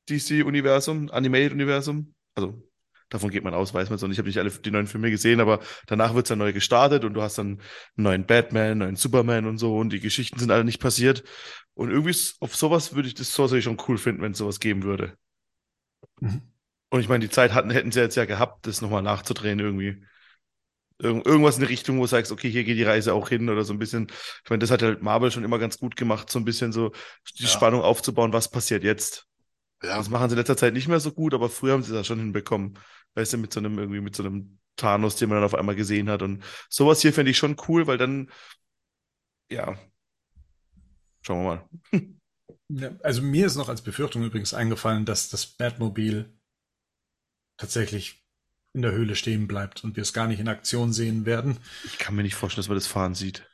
DC-Universum, 0.09 1.09
Animated-Universum. 1.11 2.13
Also 2.35 2.63
davon 3.09 3.29
geht 3.31 3.43
man 3.43 3.53
aus, 3.53 3.73
weiß 3.73 3.89
man 3.89 3.99
so. 3.99 4.05
Und 4.05 4.11
ich 4.11 4.17
habe 4.19 4.27
nicht 4.27 4.39
alle 4.39 4.49
die 4.51 4.71
neuen 4.71 4.87
Filme 4.87 5.11
gesehen, 5.11 5.39
aber 5.41 5.59
danach 5.87 6.13
wird's 6.15 6.29
dann 6.29 6.39
neu 6.39 6.53
gestartet 6.53 7.03
und 7.05 7.13
du 7.13 7.21
hast 7.21 7.37
dann 7.37 7.47
einen 7.47 7.59
neuen 7.97 8.25
Batman, 8.25 8.71
einen 8.71 8.79
neuen 8.79 8.95
Superman 8.95 9.45
und 9.45 9.57
so 9.57 9.77
und 9.77 9.91
die 9.91 9.99
Geschichten 9.99 10.39
sind 10.39 10.51
alle 10.51 10.63
nicht 10.63 10.79
passiert. 10.79 11.23
Und 11.73 11.89
irgendwie 11.91 12.15
auf 12.39 12.55
sowas 12.55 12.93
würde 12.95 13.07
ich 13.07 13.15
das 13.15 13.33
Sorcery 13.33 13.61
schon 13.61 13.77
cool 13.87 13.97
finden, 13.97 14.21
wenn 14.21 14.33
es 14.33 14.37
sowas 14.37 14.59
geben 14.59 14.83
würde. 14.83 15.13
Mhm. 16.21 16.41
Und 16.89 17.01
ich 17.01 17.09
meine, 17.09 17.23
die 17.25 17.29
Zeit 17.31 17.53
hatten, 17.53 17.69
hätten 17.69 17.91
sie 17.91 17.99
jetzt 17.99 18.15
ja 18.15 18.25
gehabt, 18.25 18.65
das 18.65 18.81
nochmal 18.81 19.03
nachzudrehen 19.03 19.59
irgendwie. 19.59 20.03
Irgend, 20.99 21.25
irgendwas 21.25 21.55
in 21.55 21.61
die 21.61 21.67
Richtung, 21.67 21.97
wo 21.97 22.01
du 22.01 22.07
sagst, 22.07 22.31
okay, 22.31 22.49
hier 22.51 22.63
geht 22.65 22.77
die 22.77 22.83
Reise 22.83 23.13
auch 23.13 23.29
hin 23.29 23.49
oder 23.49 23.63
so 23.63 23.73
ein 23.73 23.79
bisschen. 23.79 24.07
Ich 24.43 24.49
meine, 24.49 24.59
das 24.59 24.71
hat 24.71 24.81
halt 24.81 25.01
Marvel 25.01 25.31
schon 25.31 25.45
immer 25.45 25.59
ganz 25.59 25.79
gut 25.79 25.95
gemacht, 25.95 26.29
so 26.29 26.39
ein 26.39 26.45
bisschen 26.45 26.73
so 26.73 26.91
die 27.39 27.43
Ja. 27.43 27.49
Spannung 27.49 27.81
aufzubauen, 27.81 28.33
was 28.33 28.49
passiert 28.51 28.83
jetzt. 28.83 29.27
Ja, 29.83 29.97
Das 29.97 30.09
machen 30.09 30.29
sie 30.29 30.33
in 30.33 30.39
letzter 30.39 30.57
Zeit 30.57 30.73
nicht 30.73 30.87
mehr 30.87 30.99
so 30.99 31.11
gut, 31.11 31.33
aber 31.33 31.49
früher 31.49 31.73
haben 31.73 31.83
sie 31.83 31.93
das 31.93 32.07
schon 32.07 32.19
hinbekommen. 32.19 32.77
Weißt 33.19 33.33
du, 33.33 33.37
mit 33.37 33.51
so 33.51 33.59
einem, 33.59 33.77
irgendwie 33.77 33.99
mit 33.99 34.15
so 34.15 34.23
einem 34.23 34.59
Thanos, 34.77 35.17
den 35.17 35.27
man 35.27 35.35
dann 35.35 35.43
auf 35.43 35.55
einmal 35.55 35.75
gesehen 35.75 36.09
hat. 36.09 36.21
Und 36.21 36.41
sowas 36.69 37.01
hier 37.01 37.11
fände 37.11 37.31
ich 37.31 37.37
schon 37.37 37.57
cool, 37.67 37.85
weil 37.85 37.97
dann, 37.97 38.31
ja, 39.51 39.77
schauen 41.21 41.43
wir 41.43 41.67
mal. 41.91 42.13
Ja, 42.69 42.91
also 43.03 43.21
mir 43.21 43.45
ist 43.45 43.57
noch 43.57 43.67
als 43.67 43.81
Befürchtung 43.81 44.23
übrigens 44.23 44.53
eingefallen, 44.53 45.03
dass 45.03 45.27
das 45.27 45.47
Batmobil 45.47 46.31
tatsächlich 47.57 48.23
in 48.73 48.83
der 48.83 48.93
Höhle 48.93 49.17
stehen 49.17 49.47
bleibt 49.47 49.83
und 49.83 49.97
wir 49.97 50.03
es 50.03 50.13
gar 50.13 50.27
nicht 50.27 50.39
in 50.39 50.47
Aktion 50.47 50.93
sehen 50.93 51.25
werden. 51.25 51.57
Ich 51.83 51.97
kann 51.97 52.15
mir 52.15 52.23
nicht 52.23 52.35
vorstellen, 52.35 52.61
dass 52.61 52.69
man 52.69 52.77
das 52.77 52.87
fahren 52.87 53.15
sieht. 53.15 53.49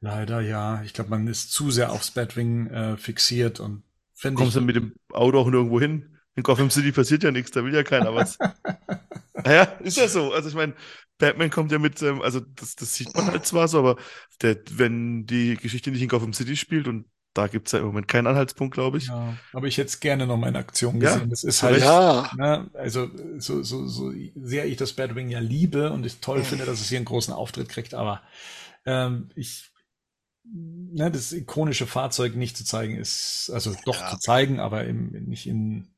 Leider 0.00 0.40
ja. 0.40 0.82
Ich 0.84 0.94
glaube, 0.94 1.10
man 1.10 1.26
ist 1.26 1.52
zu 1.52 1.70
sehr 1.70 1.92
aufs 1.92 2.12
Batwing 2.12 2.68
äh, 2.68 2.96
fixiert 2.96 3.60
und 3.60 3.82
Kommst 4.22 4.54
du 4.54 4.60
ich, 4.60 4.66
mit 4.66 4.76
dem 4.76 4.94
Auto 5.12 5.38
auch 5.38 5.50
nirgendwo 5.50 5.80
hin? 5.80 6.16
In 6.36 6.44
Gotham 6.44 6.70
City 6.70 6.92
passiert 6.92 7.24
ja 7.24 7.32
nichts, 7.32 7.50
da 7.50 7.64
will 7.64 7.74
ja 7.74 7.82
keiner 7.82 8.14
was. 8.14 8.38
Naja, 9.44 9.64
ist 9.80 9.96
ja 9.96 10.08
so. 10.08 10.32
Also 10.32 10.48
ich 10.48 10.54
meine, 10.54 10.74
Batman 11.18 11.50
kommt 11.50 11.72
ja 11.72 11.78
mit, 11.78 12.00
ähm, 12.02 12.22
also 12.22 12.40
das, 12.40 12.76
das 12.76 12.94
sieht 12.94 13.14
man 13.16 13.26
halt 13.30 13.46
zwar 13.46 13.68
so, 13.68 13.78
aber 13.78 13.96
der, 14.42 14.58
wenn 14.72 15.26
die 15.26 15.56
Geschichte 15.56 15.90
nicht 15.90 16.02
in 16.02 16.08
Gotham 16.08 16.32
City 16.32 16.56
spielt 16.56 16.88
und 16.88 17.06
da 17.34 17.46
gibt's 17.48 17.72
ja 17.72 17.78
im 17.78 17.86
Moment 17.86 18.08
keinen 18.08 18.26
Anhaltspunkt, 18.26 18.74
glaube 18.74 18.98
ich. 18.98 19.12
ja, 19.12 19.40
aber 19.52 19.66
ich 19.66 19.78
hätte 19.78 19.88
es 19.88 20.00
gerne 20.00 20.26
noch 20.26 20.36
mal 20.36 20.48
in 20.48 20.56
Aktion 20.56 21.00
Ja, 21.00 21.00
gesehen. 21.00 21.30
das 21.30 21.44
ist 21.44 21.62
halt, 21.62 21.80
ja, 21.80 22.30
ne, 22.30 22.70
also 22.74 23.08
so, 23.38 23.62
so, 23.62 23.86
so 23.86 24.12
sehr 24.36 24.66
ich 24.66 24.76
das 24.76 24.92
Batwing 24.92 25.28
ja 25.30 25.40
liebe 25.40 25.90
und 25.92 26.04
ich 26.06 26.20
toll 26.20 26.44
finde, 26.44 26.66
dass 26.66 26.80
es 26.80 26.88
hier 26.88 26.98
einen 26.98 27.04
großen 27.06 27.32
Auftritt 27.34 27.68
kriegt, 27.68 27.94
aber 27.94 28.22
ähm, 28.86 29.30
ich 29.36 29.70
ne, 30.44 31.10
das 31.10 31.32
ikonische 31.32 31.86
Fahrzeug 31.86 32.36
nicht 32.36 32.56
zu 32.56 32.64
zeigen 32.64 32.96
ist, 32.96 33.50
also 33.54 33.76
doch 33.84 34.02
Ja. 34.02 34.06
zu 34.06 34.18
zeigen, 34.18 34.60
aber 34.60 34.84
im, 34.84 35.10
nicht 35.28 35.46
in, 35.48 35.88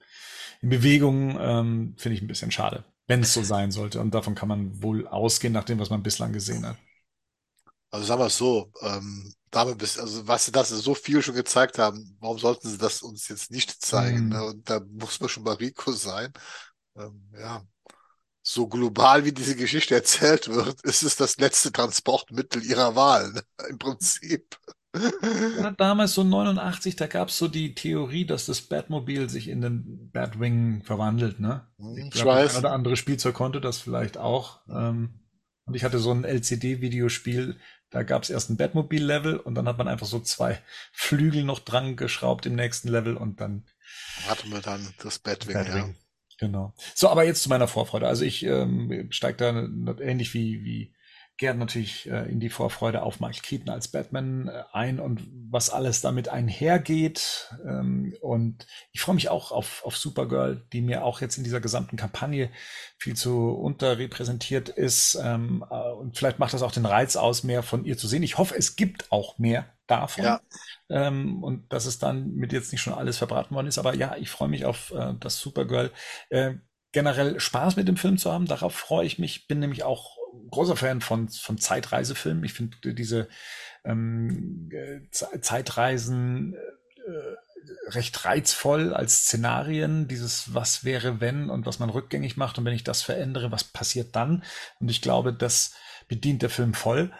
in 0.62 0.70
Bewegung, 0.70 1.38
ähm, 1.40 1.94
finde 1.98 2.16
ich 2.16 2.22
ein 2.22 2.28
bisschen 2.28 2.52
schade, 2.52 2.84
wenn 3.06 3.20
es 3.22 3.34
so 3.34 3.42
sein 3.42 3.70
sollte. 3.70 4.00
Und 4.00 4.14
davon 4.14 4.34
kann 4.34 4.48
man 4.48 4.82
wohl 4.82 5.06
ausgehen, 5.06 5.52
nach 5.52 5.64
dem, 5.64 5.78
was 5.78 5.90
man 5.90 6.02
bislang 6.02 6.32
gesehen 6.32 6.66
hat. 6.66 6.78
also 7.90 8.06
sagen 8.06 8.20
wir 8.20 8.26
es 8.26 8.36
so, 8.38 8.72
ähm, 8.80 9.34
damit 9.50 9.78
bis, 9.78 9.98
also 9.98 10.26
was 10.26 10.46
sie 10.46 10.52
das 10.52 10.70
so 10.70 10.94
viel 10.94 11.22
schon 11.22 11.34
gezeigt 11.34 11.78
haben, 11.78 12.16
warum 12.20 12.38
sollten 12.38 12.68
sie 12.68 12.78
das 12.78 13.02
uns 13.02 13.28
jetzt 13.28 13.50
nicht 13.50 13.82
zeigen? 13.82 14.24
Mhm. 14.24 14.28
Ne? 14.30 14.44
Und 14.44 14.70
da 14.70 14.80
muss 14.80 15.20
man 15.20 15.28
schon 15.28 15.44
bei 15.44 15.52
Rico 15.54 15.92
sein. 15.92 16.32
Ähm, 16.96 17.30
ja, 17.38 17.62
so 18.42 18.68
global 18.68 19.24
wie 19.24 19.32
diese 19.32 19.56
Geschichte 19.56 19.94
erzählt 19.94 20.48
wird, 20.48 20.82
ist 20.84 21.02
es 21.02 21.16
das 21.16 21.38
letzte 21.38 21.72
Transportmittel 21.72 22.64
ihrer 22.64 22.96
Wahl, 22.96 23.32
ne? 23.32 23.42
Im 23.68 23.78
Prinzip. 23.78 24.58
Ja, 25.58 25.70
damals 25.72 26.14
so 26.14 26.22
89, 26.24 26.96
da 26.96 27.06
gab 27.06 27.28
es 27.28 27.38
so 27.38 27.48
die 27.48 27.74
Theorie, 27.74 28.24
dass 28.26 28.46
das 28.46 28.62
Batmobil 28.62 29.28
sich 29.28 29.48
in 29.48 29.60
den 29.60 30.10
Batwing 30.12 30.82
verwandelt, 30.84 31.40
ne? 31.40 31.66
Hm, 31.78 31.96
Ich 31.96 32.04
ich 32.06 32.10
glaube, 32.12 32.32
ein 32.34 32.44
weiß. 32.44 32.58
oder 32.58 32.72
andere 32.72 32.96
Spielzeug 32.96 33.34
konnte 33.34 33.60
das 33.60 33.78
vielleicht 33.78 34.18
auch. 34.18 34.60
Ähm, 34.68 35.20
und 35.66 35.74
ich 35.74 35.82
hatte 35.84 35.98
so 35.98 36.12
ein 36.12 36.24
LCD-Videospiel, 36.24 37.56
da 37.90 38.02
gab 38.02 38.22
es 38.22 38.30
erst 38.30 38.50
ein 38.50 38.56
Batmobil-Level 38.56 39.36
und 39.38 39.54
dann 39.54 39.66
hat 39.66 39.78
man 39.78 39.88
einfach 39.88 40.06
so 40.06 40.20
zwei 40.20 40.60
Flügel 40.92 41.44
noch 41.44 41.60
dran 41.60 41.96
geschraubt 41.96 42.46
im 42.46 42.54
nächsten 42.54 42.88
Level 42.88 43.16
und 43.16 43.40
dann 43.40 43.64
Hatten 44.28 44.50
wir 44.50 44.60
dann 44.60 44.94
das 45.02 45.18
Batwing, 45.18 45.56
ja. 45.56 45.62
Batwing. 45.62 45.96
Genau. 46.38 46.74
So, 46.94 47.08
aber 47.08 47.24
jetzt 47.24 47.42
zu 47.42 47.48
meiner 47.48 47.68
Vorfreude. 47.68 48.08
Also 48.08 48.24
ich 48.24 48.42
ähm, 48.44 49.06
steige 49.10 49.36
da 49.38 49.50
ähnlich 50.02 50.34
wie, 50.34 50.64
wie 50.64 50.94
Gerd 51.36 51.58
natürlich 51.58 52.08
äh, 52.08 52.30
in 52.30 52.38
die 52.38 52.48
Vorfreude 52.48 53.02
auf 53.02 53.18
Michael 53.18 53.42
Keaton 53.42 53.68
als 53.68 53.88
Batman 53.88 54.46
äh, 54.46 54.62
ein 54.72 55.00
und 55.00 55.26
was 55.50 55.68
alles 55.68 56.00
damit 56.00 56.28
einhergeht. 56.28 57.52
Ähm, 57.66 58.14
und 58.20 58.68
ich 58.92 59.00
freue 59.00 59.16
mich 59.16 59.30
auch 59.30 59.50
auf, 59.50 59.84
auf 59.84 59.96
Supergirl, 59.96 60.64
die 60.72 60.80
mir 60.80 61.04
auch 61.04 61.20
jetzt 61.20 61.36
in 61.36 61.42
dieser 61.42 61.60
gesamten 61.60 61.96
Kampagne 61.96 62.50
viel 62.98 63.16
zu 63.16 63.50
unterrepräsentiert 63.50 64.68
ist. 64.68 65.18
Ähm, 65.20 65.64
äh, 65.68 65.74
und 65.74 66.16
vielleicht 66.16 66.38
macht 66.38 66.54
das 66.54 66.62
auch 66.62 66.72
den 66.72 66.86
Reiz 66.86 67.16
aus, 67.16 67.42
mehr 67.42 67.64
von 67.64 67.84
ihr 67.84 67.98
zu 67.98 68.06
sehen. 68.06 68.22
Ich 68.22 68.38
hoffe, 68.38 68.54
es 68.56 68.76
gibt 68.76 69.10
auch 69.10 69.36
mehr 69.38 69.66
davon. 69.88 70.24
Ja. 70.24 70.40
Ähm, 70.88 71.42
und 71.42 71.72
dass 71.72 71.86
es 71.86 71.98
dann 71.98 72.34
mit 72.34 72.52
jetzt 72.52 72.70
nicht 72.70 72.80
schon 72.80 72.94
alles 72.94 73.18
verbraten 73.18 73.56
worden 73.56 73.66
ist. 73.66 73.78
Aber 73.78 73.94
ja, 73.96 74.14
ich 74.16 74.30
freue 74.30 74.48
mich 74.48 74.64
auf 74.64 74.92
äh, 74.92 75.14
das 75.18 75.40
Supergirl. 75.40 75.90
Äh, 76.30 76.54
generell 76.92 77.40
Spaß 77.40 77.74
mit 77.74 77.88
dem 77.88 77.96
Film 77.96 78.18
zu 78.18 78.32
haben, 78.32 78.46
darauf 78.46 78.72
freue 78.74 79.04
ich 79.04 79.18
mich. 79.18 79.48
Bin 79.48 79.58
nämlich 79.58 79.82
auch 79.82 80.16
großer 80.50 80.76
Fan 80.76 81.00
von, 81.00 81.28
von 81.28 81.58
Zeitreisefilmen. 81.58 82.44
Ich 82.44 82.52
finde 82.52 82.94
diese 82.94 83.28
ähm, 83.84 84.68
äh, 84.72 85.00
Ze- 85.10 85.40
Zeitreisen 85.40 86.54
äh, 86.54 87.90
recht 87.90 88.24
reizvoll 88.24 88.94
als 88.94 89.24
Szenarien, 89.24 90.06
dieses 90.08 90.54
was 90.54 90.84
wäre 90.84 91.20
wenn 91.20 91.50
und 91.50 91.66
was 91.66 91.78
man 91.78 91.90
rückgängig 91.90 92.36
macht 92.36 92.58
und 92.58 92.64
wenn 92.64 92.74
ich 92.74 92.84
das 92.84 93.02
verändere, 93.02 93.52
was 93.52 93.64
passiert 93.64 94.14
dann? 94.16 94.42
Und 94.80 94.90
ich 94.90 95.02
glaube, 95.02 95.32
das 95.32 95.74
bedient 96.08 96.42
der 96.42 96.50
Film 96.50 96.74
voll. 96.74 97.12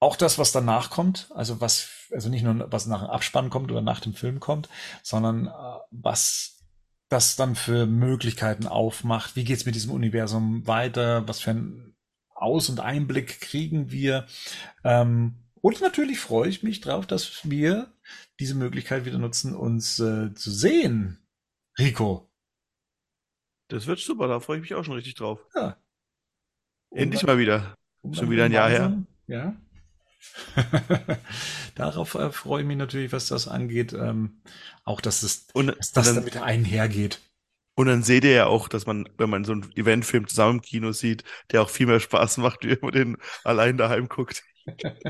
Auch 0.00 0.16
das, 0.16 0.38
was 0.38 0.52
danach 0.52 0.90
kommt, 0.90 1.30
also 1.34 1.60
was, 1.60 1.88
also 2.10 2.28
nicht 2.28 2.42
nur 2.42 2.70
was 2.72 2.86
nach 2.86 3.02
dem 3.02 3.10
Abspann 3.10 3.48
kommt 3.50 3.70
oder 3.70 3.80
nach 3.80 4.00
dem 4.00 4.14
Film 4.14 4.38
kommt, 4.40 4.68
sondern 5.02 5.46
äh, 5.46 5.50
was 5.90 6.58
das 7.08 7.36
dann 7.36 7.54
für 7.54 7.86
Möglichkeiten 7.86 8.66
aufmacht. 8.66 9.36
Wie 9.36 9.44
geht's 9.44 9.66
mit 9.66 9.74
diesem 9.74 9.92
Universum 9.92 10.66
weiter? 10.66 11.28
Was 11.28 11.40
für 11.40 11.50
ein 11.50 11.93
Aus- 12.44 12.68
und 12.68 12.80
Einblick 12.80 13.40
kriegen 13.40 13.90
wir? 13.90 14.26
Ähm, 14.84 15.34
und 15.60 15.80
natürlich 15.80 16.20
freue 16.20 16.48
ich 16.48 16.62
mich 16.62 16.80
drauf, 16.80 17.06
dass 17.06 17.48
wir 17.48 17.92
diese 18.38 18.54
Möglichkeit 18.54 19.06
wieder 19.06 19.18
nutzen, 19.18 19.54
uns 19.56 19.98
äh, 19.98 20.34
zu 20.34 20.50
sehen. 20.50 21.18
Rico. 21.78 22.30
Das 23.68 23.86
wird 23.86 23.98
super, 23.98 24.28
da 24.28 24.40
freue 24.40 24.58
ich 24.58 24.62
mich 24.62 24.74
auch 24.74 24.84
schon 24.84 24.94
richtig 24.94 25.14
drauf. 25.14 25.40
Ja. 25.54 25.76
Endlich 26.90 27.24
mal 27.24 27.38
wieder. 27.38 27.74
um 28.02 28.14
Schon 28.14 28.30
wieder 28.30 28.44
ein 28.44 28.52
Jahr 28.52 28.68
her. 28.68 29.02
Ja. 29.26 29.56
Darauf 31.74 32.14
äh, 32.14 32.30
freue 32.30 32.62
ich 32.62 32.68
mich 32.68 32.76
natürlich, 32.76 33.12
was 33.12 33.26
das 33.28 33.48
angeht. 33.48 33.92
Ähm, 33.92 34.42
auch, 34.84 35.00
dass, 35.00 35.22
es, 35.22 35.46
Und, 35.54 35.68
dass 35.68 35.92
das 35.92 36.06
dann, 36.06 36.16
damit 36.16 36.36
einhergeht. 36.36 37.20
Und 37.76 37.86
dann 37.86 38.02
seht 38.02 38.24
ihr 38.24 38.32
ja 38.32 38.46
auch, 38.46 38.68
dass 38.68 38.86
man, 38.86 39.08
wenn 39.18 39.30
man 39.30 39.44
so 39.44 39.52
einen 39.52 39.70
Eventfilm 39.76 40.28
zusammen 40.28 40.56
im 40.58 40.62
Kino 40.62 40.92
sieht, 40.92 41.24
der 41.52 41.62
auch 41.62 41.70
viel 41.70 41.86
mehr 41.86 42.00
Spaß 42.00 42.38
macht, 42.38 42.64
wie 42.64 42.70
wenn 42.70 42.78
man 42.82 42.92
den 42.92 43.16
allein 43.44 43.76
daheim 43.76 44.08
guckt. 44.08 44.42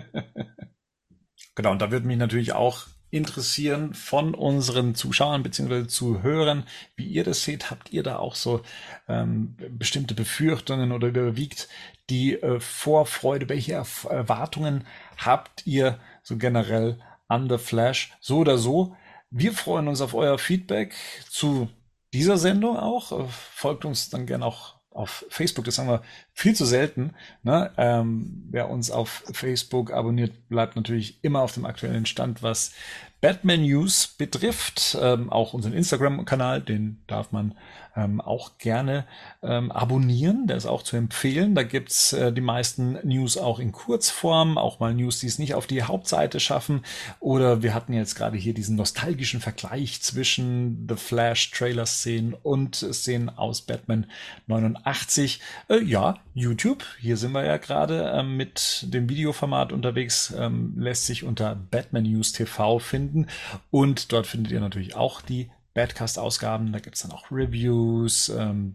Genau, 1.54 1.70
und 1.72 1.82
da 1.82 1.90
würde 1.90 2.06
mich 2.06 2.16
natürlich 2.16 2.52
auch 2.52 2.86
interessieren 3.10 3.94
von 3.94 4.34
unseren 4.34 4.94
Zuschauern 4.96 5.42
beziehungsweise 5.44 5.86
Zuhörern, 5.86 6.64
wie 6.96 7.06
ihr 7.06 7.22
das 7.24 7.44
seht. 7.44 7.70
Habt 7.70 7.92
ihr 7.92 8.02
da 8.02 8.18
auch 8.18 8.34
so 8.34 8.62
ähm, 9.08 9.56
bestimmte 9.70 10.14
Befürchtungen 10.14 10.90
oder 10.90 11.08
überwiegt 11.08 11.68
die 12.10 12.34
äh, 12.34 12.58
Vorfreude? 12.60 13.48
Welche 13.48 13.74
Erf- 13.80 14.08
Erwartungen 14.08 14.84
habt 15.16 15.64
ihr 15.66 16.00
so 16.24 16.36
generell 16.36 16.98
an 17.28 17.48
The 17.48 17.58
Flash? 17.58 18.12
So 18.20 18.38
oder 18.38 18.58
so. 18.58 18.96
Wir 19.30 19.52
freuen 19.52 19.86
uns 19.88 20.00
auf 20.00 20.14
euer 20.14 20.38
Feedback 20.38 20.94
zu 21.30 21.68
dieser 22.14 22.38
Sendung 22.38 22.78
auch. 22.78 23.12
Äh, 23.12 23.26
Folgt 23.28 23.84
uns 23.84 24.08
dann 24.08 24.26
gerne 24.26 24.46
auch 24.46 24.76
auf 24.90 25.26
Facebook, 25.28 25.64
das 25.64 25.78
haben 25.78 25.88
wir 25.88 26.02
viel 26.34 26.54
zu 26.54 26.66
selten. 26.66 27.14
Ne? 27.44 27.70
Ähm, 27.76 28.44
wer 28.50 28.68
uns 28.68 28.90
auf 28.90 29.22
Facebook 29.32 29.92
abonniert, 29.92 30.48
bleibt 30.48 30.74
natürlich 30.76 31.22
immer 31.22 31.40
auf 31.40 31.54
dem 31.54 31.64
aktuellen 31.64 32.06
Stand, 32.06 32.42
was 32.42 32.72
Batman 33.20 33.62
News 33.62 34.08
betrifft. 34.18 34.98
Ähm, 35.00 35.30
auch 35.30 35.54
unseren 35.54 35.72
Instagram-Kanal, 35.72 36.60
den 36.60 37.00
darf 37.06 37.32
man 37.32 37.54
ähm, 37.96 38.20
auch 38.20 38.58
gerne 38.58 39.06
ähm, 39.42 39.70
abonnieren. 39.70 40.46
Der 40.46 40.56
ist 40.56 40.66
auch 40.66 40.82
zu 40.82 40.96
empfehlen. 40.96 41.54
Da 41.54 41.62
gibt's 41.62 42.12
äh, 42.12 42.32
die 42.32 42.40
meisten 42.40 42.98
News 43.02 43.38
auch 43.38 43.60
in 43.60 43.72
Kurzform, 43.72 44.58
auch 44.58 44.80
mal 44.80 44.92
News, 44.92 45.20
die 45.20 45.28
es 45.28 45.38
nicht 45.38 45.54
auf 45.54 45.66
die 45.66 45.84
Hauptseite 45.84 46.40
schaffen. 46.40 46.84
Oder 47.18 47.62
wir 47.62 47.72
hatten 47.72 47.94
jetzt 47.94 48.16
gerade 48.16 48.36
hier 48.36 48.52
diesen 48.52 48.76
nostalgischen 48.76 49.40
Vergleich 49.40 50.02
zwischen 50.02 50.86
The 50.86 50.96
Flash-Trailer-Szenen 50.96 52.34
und 52.34 52.74
Szenen 52.74 53.30
aus 53.30 53.62
Batman 53.62 54.06
89. 54.48 55.40
Äh, 55.68 55.82
ja, 55.82 56.18
YouTube, 56.34 56.84
hier 56.98 57.16
sind 57.16 57.32
wir 57.32 57.44
ja 57.44 57.56
gerade 57.58 58.10
äh, 58.10 58.22
mit 58.24 58.86
dem 58.92 59.08
Videoformat 59.08 59.72
unterwegs, 59.72 60.34
ähm, 60.36 60.74
lässt 60.76 61.06
sich 61.06 61.22
unter 61.22 61.54
Batman 61.54 62.02
News 62.02 62.32
TV 62.32 62.80
finden. 62.80 63.28
Und 63.70 64.12
dort 64.12 64.26
findet 64.26 64.52
ihr 64.52 64.60
natürlich 64.60 64.96
auch 64.96 65.22
die 65.22 65.50
Badcast-Ausgaben. 65.74 66.72
Da 66.72 66.80
gibt's 66.80 67.02
dann 67.02 67.12
auch 67.12 67.30
Reviews 67.30 68.28
ähm, 68.30 68.74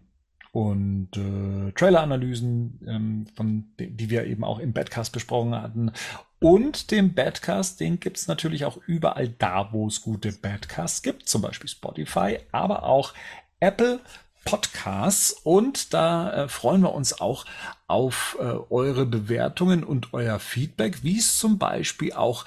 und 0.52 1.10
äh, 1.16 1.72
Trailer-Analysen, 1.72 2.80
ähm, 2.86 3.26
von 3.36 3.66
die 3.78 4.10
wir 4.10 4.24
eben 4.24 4.42
auch 4.42 4.58
im 4.58 4.72
Badcast 4.72 5.12
besprochen 5.12 5.54
hatten. 5.54 5.92
Und 6.40 6.90
den 6.90 7.12
Badcast, 7.12 7.78
den 7.80 8.00
gibt's 8.00 8.26
natürlich 8.26 8.64
auch 8.64 8.78
überall 8.86 9.28
da, 9.28 9.68
wo 9.72 9.86
es 9.86 10.00
gute 10.00 10.32
Badcasts 10.32 11.02
gibt, 11.02 11.28
zum 11.28 11.42
Beispiel 11.42 11.68
Spotify, 11.68 12.38
aber 12.50 12.84
auch 12.84 13.12
Apple 13.60 14.00
Podcasts. 14.44 15.32
Und 15.32 15.94
da 15.94 16.32
äh, 16.32 16.48
freuen 16.48 16.82
wir 16.82 16.94
uns 16.94 17.20
auch 17.20 17.46
auf 17.86 18.36
äh, 18.40 18.56
eure 18.70 19.06
Bewertungen 19.06 19.84
und 19.84 20.12
euer 20.12 20.38
Feedback, 20.38 21.02
wie 21.02 21.18
es 21.18 21.38
zum 21.38 21.56
Beispiel 21.58 22.12
auch 22.12 22.44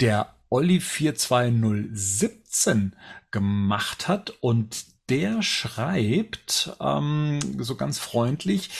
der 0.00 0.34
Olli 0.50 0.80
42017 0.80 2.96
gemacht 3.30 4.08
hat 4.08 4.30
und 4.40 4.86
der 5.08 5.42
schreibt 5.42 6.76
ähm, 6.80 7.38
so 7.58 7.76
ganz 7.76 7.98
freundlich, 7.98 8.70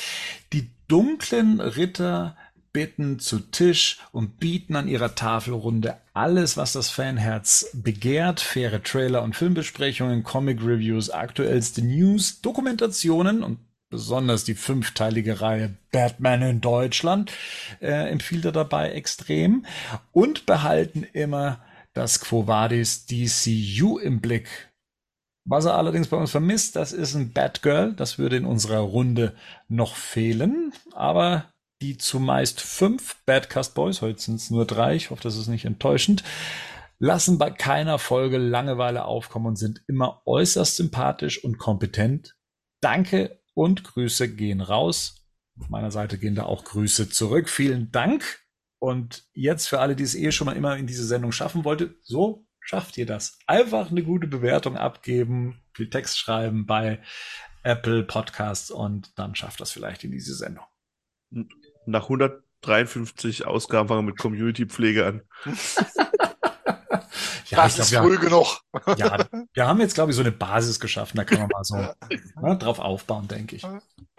die 0.52 0.70
dunklen 0.88 1.60
Ritter 1.60 2.36
bitten 2.72 3.18
zu 3.18 3.38
Tisch 3.38 3.98
und 4.12 4.38
bieten 4.38 4.76
an 4.76 4.88
ihrer 4.88 5.14
Tafelrunde 5.14 5.98
alles, 6.14 6.56
was 6.56 6.72
das 6.72 6.90
Fanherz 6.90 7.70
begehrt. 7.74 8.40
Faire 8.40 8.82
Trailer 8.82 9.22
und 9.22 9.36
Filmbesprechungen, 9.36 10.24
Comic-Reviews, 10.24 11.10
aktuellste 11.10 11.82
News, 11.82 12.40
Dokumentationen 12.40 13.42
und 13.42 13.58
besonders 13.90 14.44
die 14.44 14.54
fünfteilige 14.54 15.40
Reihe 15.42 15.76
Batman 15.90 16.42
in 16.42 16.60
Deutschland 16.62 17.30
äh, 17.80 18.10
empfiehlt 18.10 18.46
er 18.46 18.52
dabei 18.52 18.92
extrem 18.92 19.66
und 20.12 20.46
behalten 20.46 21.04
immer 21.12 21.60
das 21.92 22.20
Quo 22.20 22.46
Vadis 22.46 23.04
DCU 23.04 23.98
im 23.98 24.20
Blick. 24.20 24.72
Was 25.44 25.64
er 25.64 25.74
allerdings 25.74 26.08
bei 26.08 26.16
uns 26.16 26.30
vermisst, 26.30 26.76
das 26.76 26.92
ist 26.92 27.14
ein 27.14 27.32
Batgirl. 27.32 27.92
Das 27.94 28.18
würde 28.18 28.36
in 28.36 28.44
unserer 28.44 28.78
Runde 28.78 29.34
noch 29.68 29.96
fehlen. 29.96 30.72
Aber 30.92 31.51
die 31.82 31.98
zumeist 31.98 32.60
fünf 32.60 33.16
Badcast 33.26 33.74
Boys, 33.74 34.02
heute 34.02 34.20
sind 34.20 34.36
es 34.36 34.50
nur 34.50 34.64
drei, 34.64 34.94
ich 34.94 35.10
hoffe, 35.10 35.22
das 35.22 35.36
ist 35.36 35.48
nicht 35.48 35.64
enttäuschend, 35.64 36.22
lassen 37.00 37.38
bei 37.38 37.50
keiner 37.50 37.98
Folge 37.98 38.38
Langeweile 38.38 39.04
aufkommen 39.04 39.46
und 39.46 39.56
sind 39.56 39.82
immer 39.88 40.22
äußerst 40.24 40.76
sympathisch 40.76 41.42
und 41.42 41.58
kompetent. 41.58 42.36
Danke 42.80 43.42
und 43.54 43.82
Grüße 43.82 44.32
gehen 44.32 44.60
raus. 44.60 45.26
Auf 45.60 45.70
meiner 45.70 45.90
Seite 45.90 46.18
gehen 46.18 46.36
da 46.36 46.44
auch 46.44 46.62
Grüße 46.62 47.10
zurück. 47.10 47.48
Vielen 47.48 47.90
Dank. 47.90 48.40
Und 48.78 49.24
jetzt 49.32 49.66
für 49.66 49.80
alle, 49.80 49.96
die 49.96 50.04
es 50.04 50.14
eh 50.14 50.30
schon 50.30 50.46
mal 50.46 50.56
immer 50.56 50.76
in 50.76 50.86
diese 50.86 51.04
Sendung 51.04 51.32
schaffen 51.32 51.64
wollte, 51.64 51.96
so 52.02 52.46
schafft 52.60 52.96
ihr 52.96 53.06
das. 53.06 53.38
Einfach 53.48 53.90
eine 53.90 54.04
gute 54.04 54.28
Bewertung 54.28 54.76
abgeben, 54.76 55.60
viel 55.74 55.90
Text 55.90 56.16
schreiben 56.16 56.66
bei 56.66 57.02
Apple 57.64 58.04
Podcasts 58.04 58.70
und 58.70 59.18
dann 59.18 59.34
schafft 59.34 59.60
das 59.60 59.72
vielleicht 59.72 60.04
in 60.04 60.12
diese 60.12 60.34
Sendung. 60.34 60.64
Nach 61.86 62.04
153 62.04 63.46
Ausgaben 63.46 63.88
fangen 63.88 64.00
wir 64.00 64.10
mit 64.10 64.18
Community-Pflege 64.18 65.06
an. 65.06 65.22
ja, 67.46 67.64
das 67.64 67.78
ist 67.78 67.90
glaub, 67.90 68.06
früh 68.06 68.18
genug. 68.18 68.60
ja, 68.96 69.26
wir 69.52 69.66
haben 69.66 69.80
jetzt, 69.80 69.94
glaube 69.94 70.10
ich, 70.10 70.16
so 70.16 70.22
eine 70.22 70.32
Basis 70.32 70.80
geschaffen, 70.80 71.16
da 71.16 71.24
kann 71.24 71.40
man 71.40 71.48
mal 71.48 71.64
so 71.64 71.76
ne, 71.76 72.56
drauf 72.58 72.78
aufbauen, 72.78 73.28
denke 73.28 73.56
ich. 73.56 73.66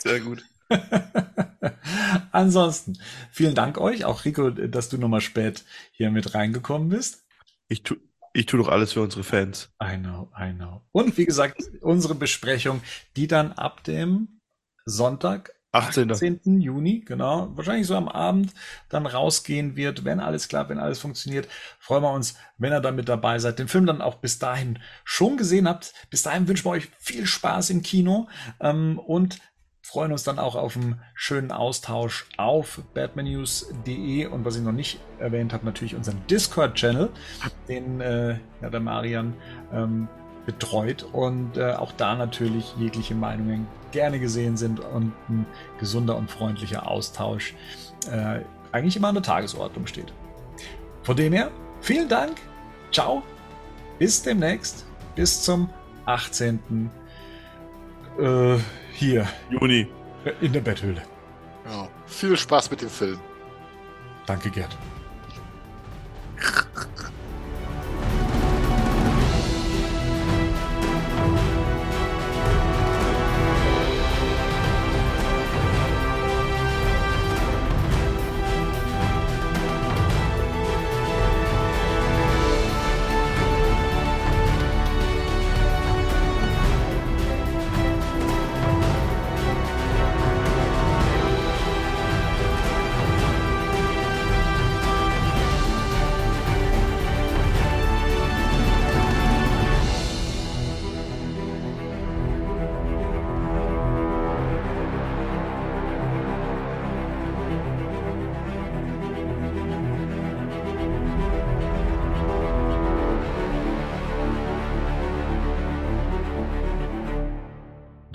Sehr 0.02 0.19
gut. 0.19 0.44
Ansonsten, 2.31 2.98
vielen 3.31 3.56
Dank 3.56 3.77
euch, 3.77 4.06
auch 4.06 4.26
Rico, 4.26 4.49
dass 4.49 4.90
du 4.90 4.98
nochmal 4.98 5.22
spät 5.22 5.64
hier 5.91 6.11
mit 6.11 6.34
reingekommen 6.34 6.90
bist. 6.90 7.26
Ich 7.68 7.84
tu, 7.84 7.95
ich 8.34 8.45
tu 8.45 8.57
doch 8.57 8.69
alles 8.69 8.94
für 8.94 9.02
unsere 9.02 9.23
Fans. 9.23 9.72
I 9.81 9.98
know, 9.98 10.31
I 10.38 10.53
know. 10.53 10.81
Und 10.91 11.18
wie 11.18 11.26
gesagt, 11.26 11.61
unsere 11.81 12.15
Besprechung, 12.15 12.81
die 13.15 13.27
dann 13.27 13.52
ab 13.53 13.84
dem 13.84 14.40
Sonntag, 14.85 15.53
18. 15.74 16.12
18. 16.12 16.62
Juni, 16.62 17.00
genau, 17.00 17.50
wahrscheinlich 17.56 17.88
so 17.88 17.95
am 17.95 18.08
Abend 18.08 18.54
dann 18.90 19.08
rausgehen 19.08 19.76
wird, 19.76 20.06
wenn 20.06 20.20
alles 20.20 20.48
klappt, 20.48 20.70
wenn 20.70 20.80
alles 20.80 21.00
funktioniert. 21.00 21.48
Freuen 21.80 22.04
wir 22.04 22.12
uns, 22.12 22.36
wenn 22.58 22.72
ihr 22.72 22.80
dann 22.80 22.95
mit 22.95 23.10
dabei 23.10 23.40
seid, 23.40 23.58
den 23.58 23.68
Film 23.68 23.88
dann 23.88 24.02
auch 24.02 24.16
bis 24.16 24.38
dahin 24.38 24.80
schon 25.04 25.36
gesehen 25.36 25.68
habt. 25.68 25.94
Bis 26.12 26.22
dahin 26.22 26.48
wünschen 26.48 26.66
wir 26.66 26.72
euch 26.72 26.90
viel 27.00 27.26
Spaß 27.26 27.72
im 27.72 27.82
Kino 27.82 28.28
ähm, 28.60 29.00
und 29.00 29.40
freuen 29.82 30.12
uns 30.12 30.24
dann 30.24 30.40
auch 30.40 30.56
auf 30.56 30.78
einen 30.78 31.02
schönen 31.16 31.52
Austausch 31.52 32.28
auf 32.38 32.82
batmannews.de 32.94 34.28
und 34.28 34.45
was 34.45 34.56
ich 34.56 34.62
noch 34.62 34.72
nicht 34.72 35.00
erwähnt 35.20 35.54
habe, 35.54 35.66
natürlich 35.66 35.95
unseren 35.95 36.26
Discord-Channel, 36.28 37.10
den 37.68 38.00
äh, 38.00 38.38
ja, 38.62 38.70
der 38.70 38.80
Marian 38.80 39.34
ähm, 39.74 40.08
betreut 40.45 41.03
und 41.11 41.57
äh, 41.57 41.74
auch 41.74 41.92
da 41.93 42.16
natürlich 42.16 42.74
jegliche 42.77 43.16
Meinungen 43.16 43.68
gerne 43.92 44.19
gesehen 44.19 44.58
sind 44.58 44.80
und 44.80 45.14
ein 45.30 45.45
gesunder 45.80 46.18
und 46.18 46.30
freundlicher 46.30 46.88
Austausch 46.88 47.53
äh, 48.11 48.42
eigentlich 48.72 48.98
immer 48.98 49.09
an 49.09 49.16
der 49.16 49.24
Tagesordnung 49.24 49.88
steht. 49.88 50.14
Von 51.03 51.16
dem 51.16 51.34
her, 51.34 51.51
vielen 51.82 52.09
Dank, 52.09 52.38
ciao, 52.92 53.24
bis 54.00 54.22
demnächst, 54.24 54.85
bis 55.16 55.43
zum 55.43 55.69
18. 56.06 56.90
Äh, 58.19 58.58
hier. 58.93 59.27
Juni. 59.50 59.88
In 60.42 60.53
der 60.53 60.61
Betthöhle. 60.61 61.01
Ja, 61.66 61.90
viel 62.06 62.38
Spaß 62.38 62.72
mit 62.72 62.82
dem 62.82 62.90
Film. 62.90 63.19
Danke, 64.26 64.50
Gerd. 64.50 64.77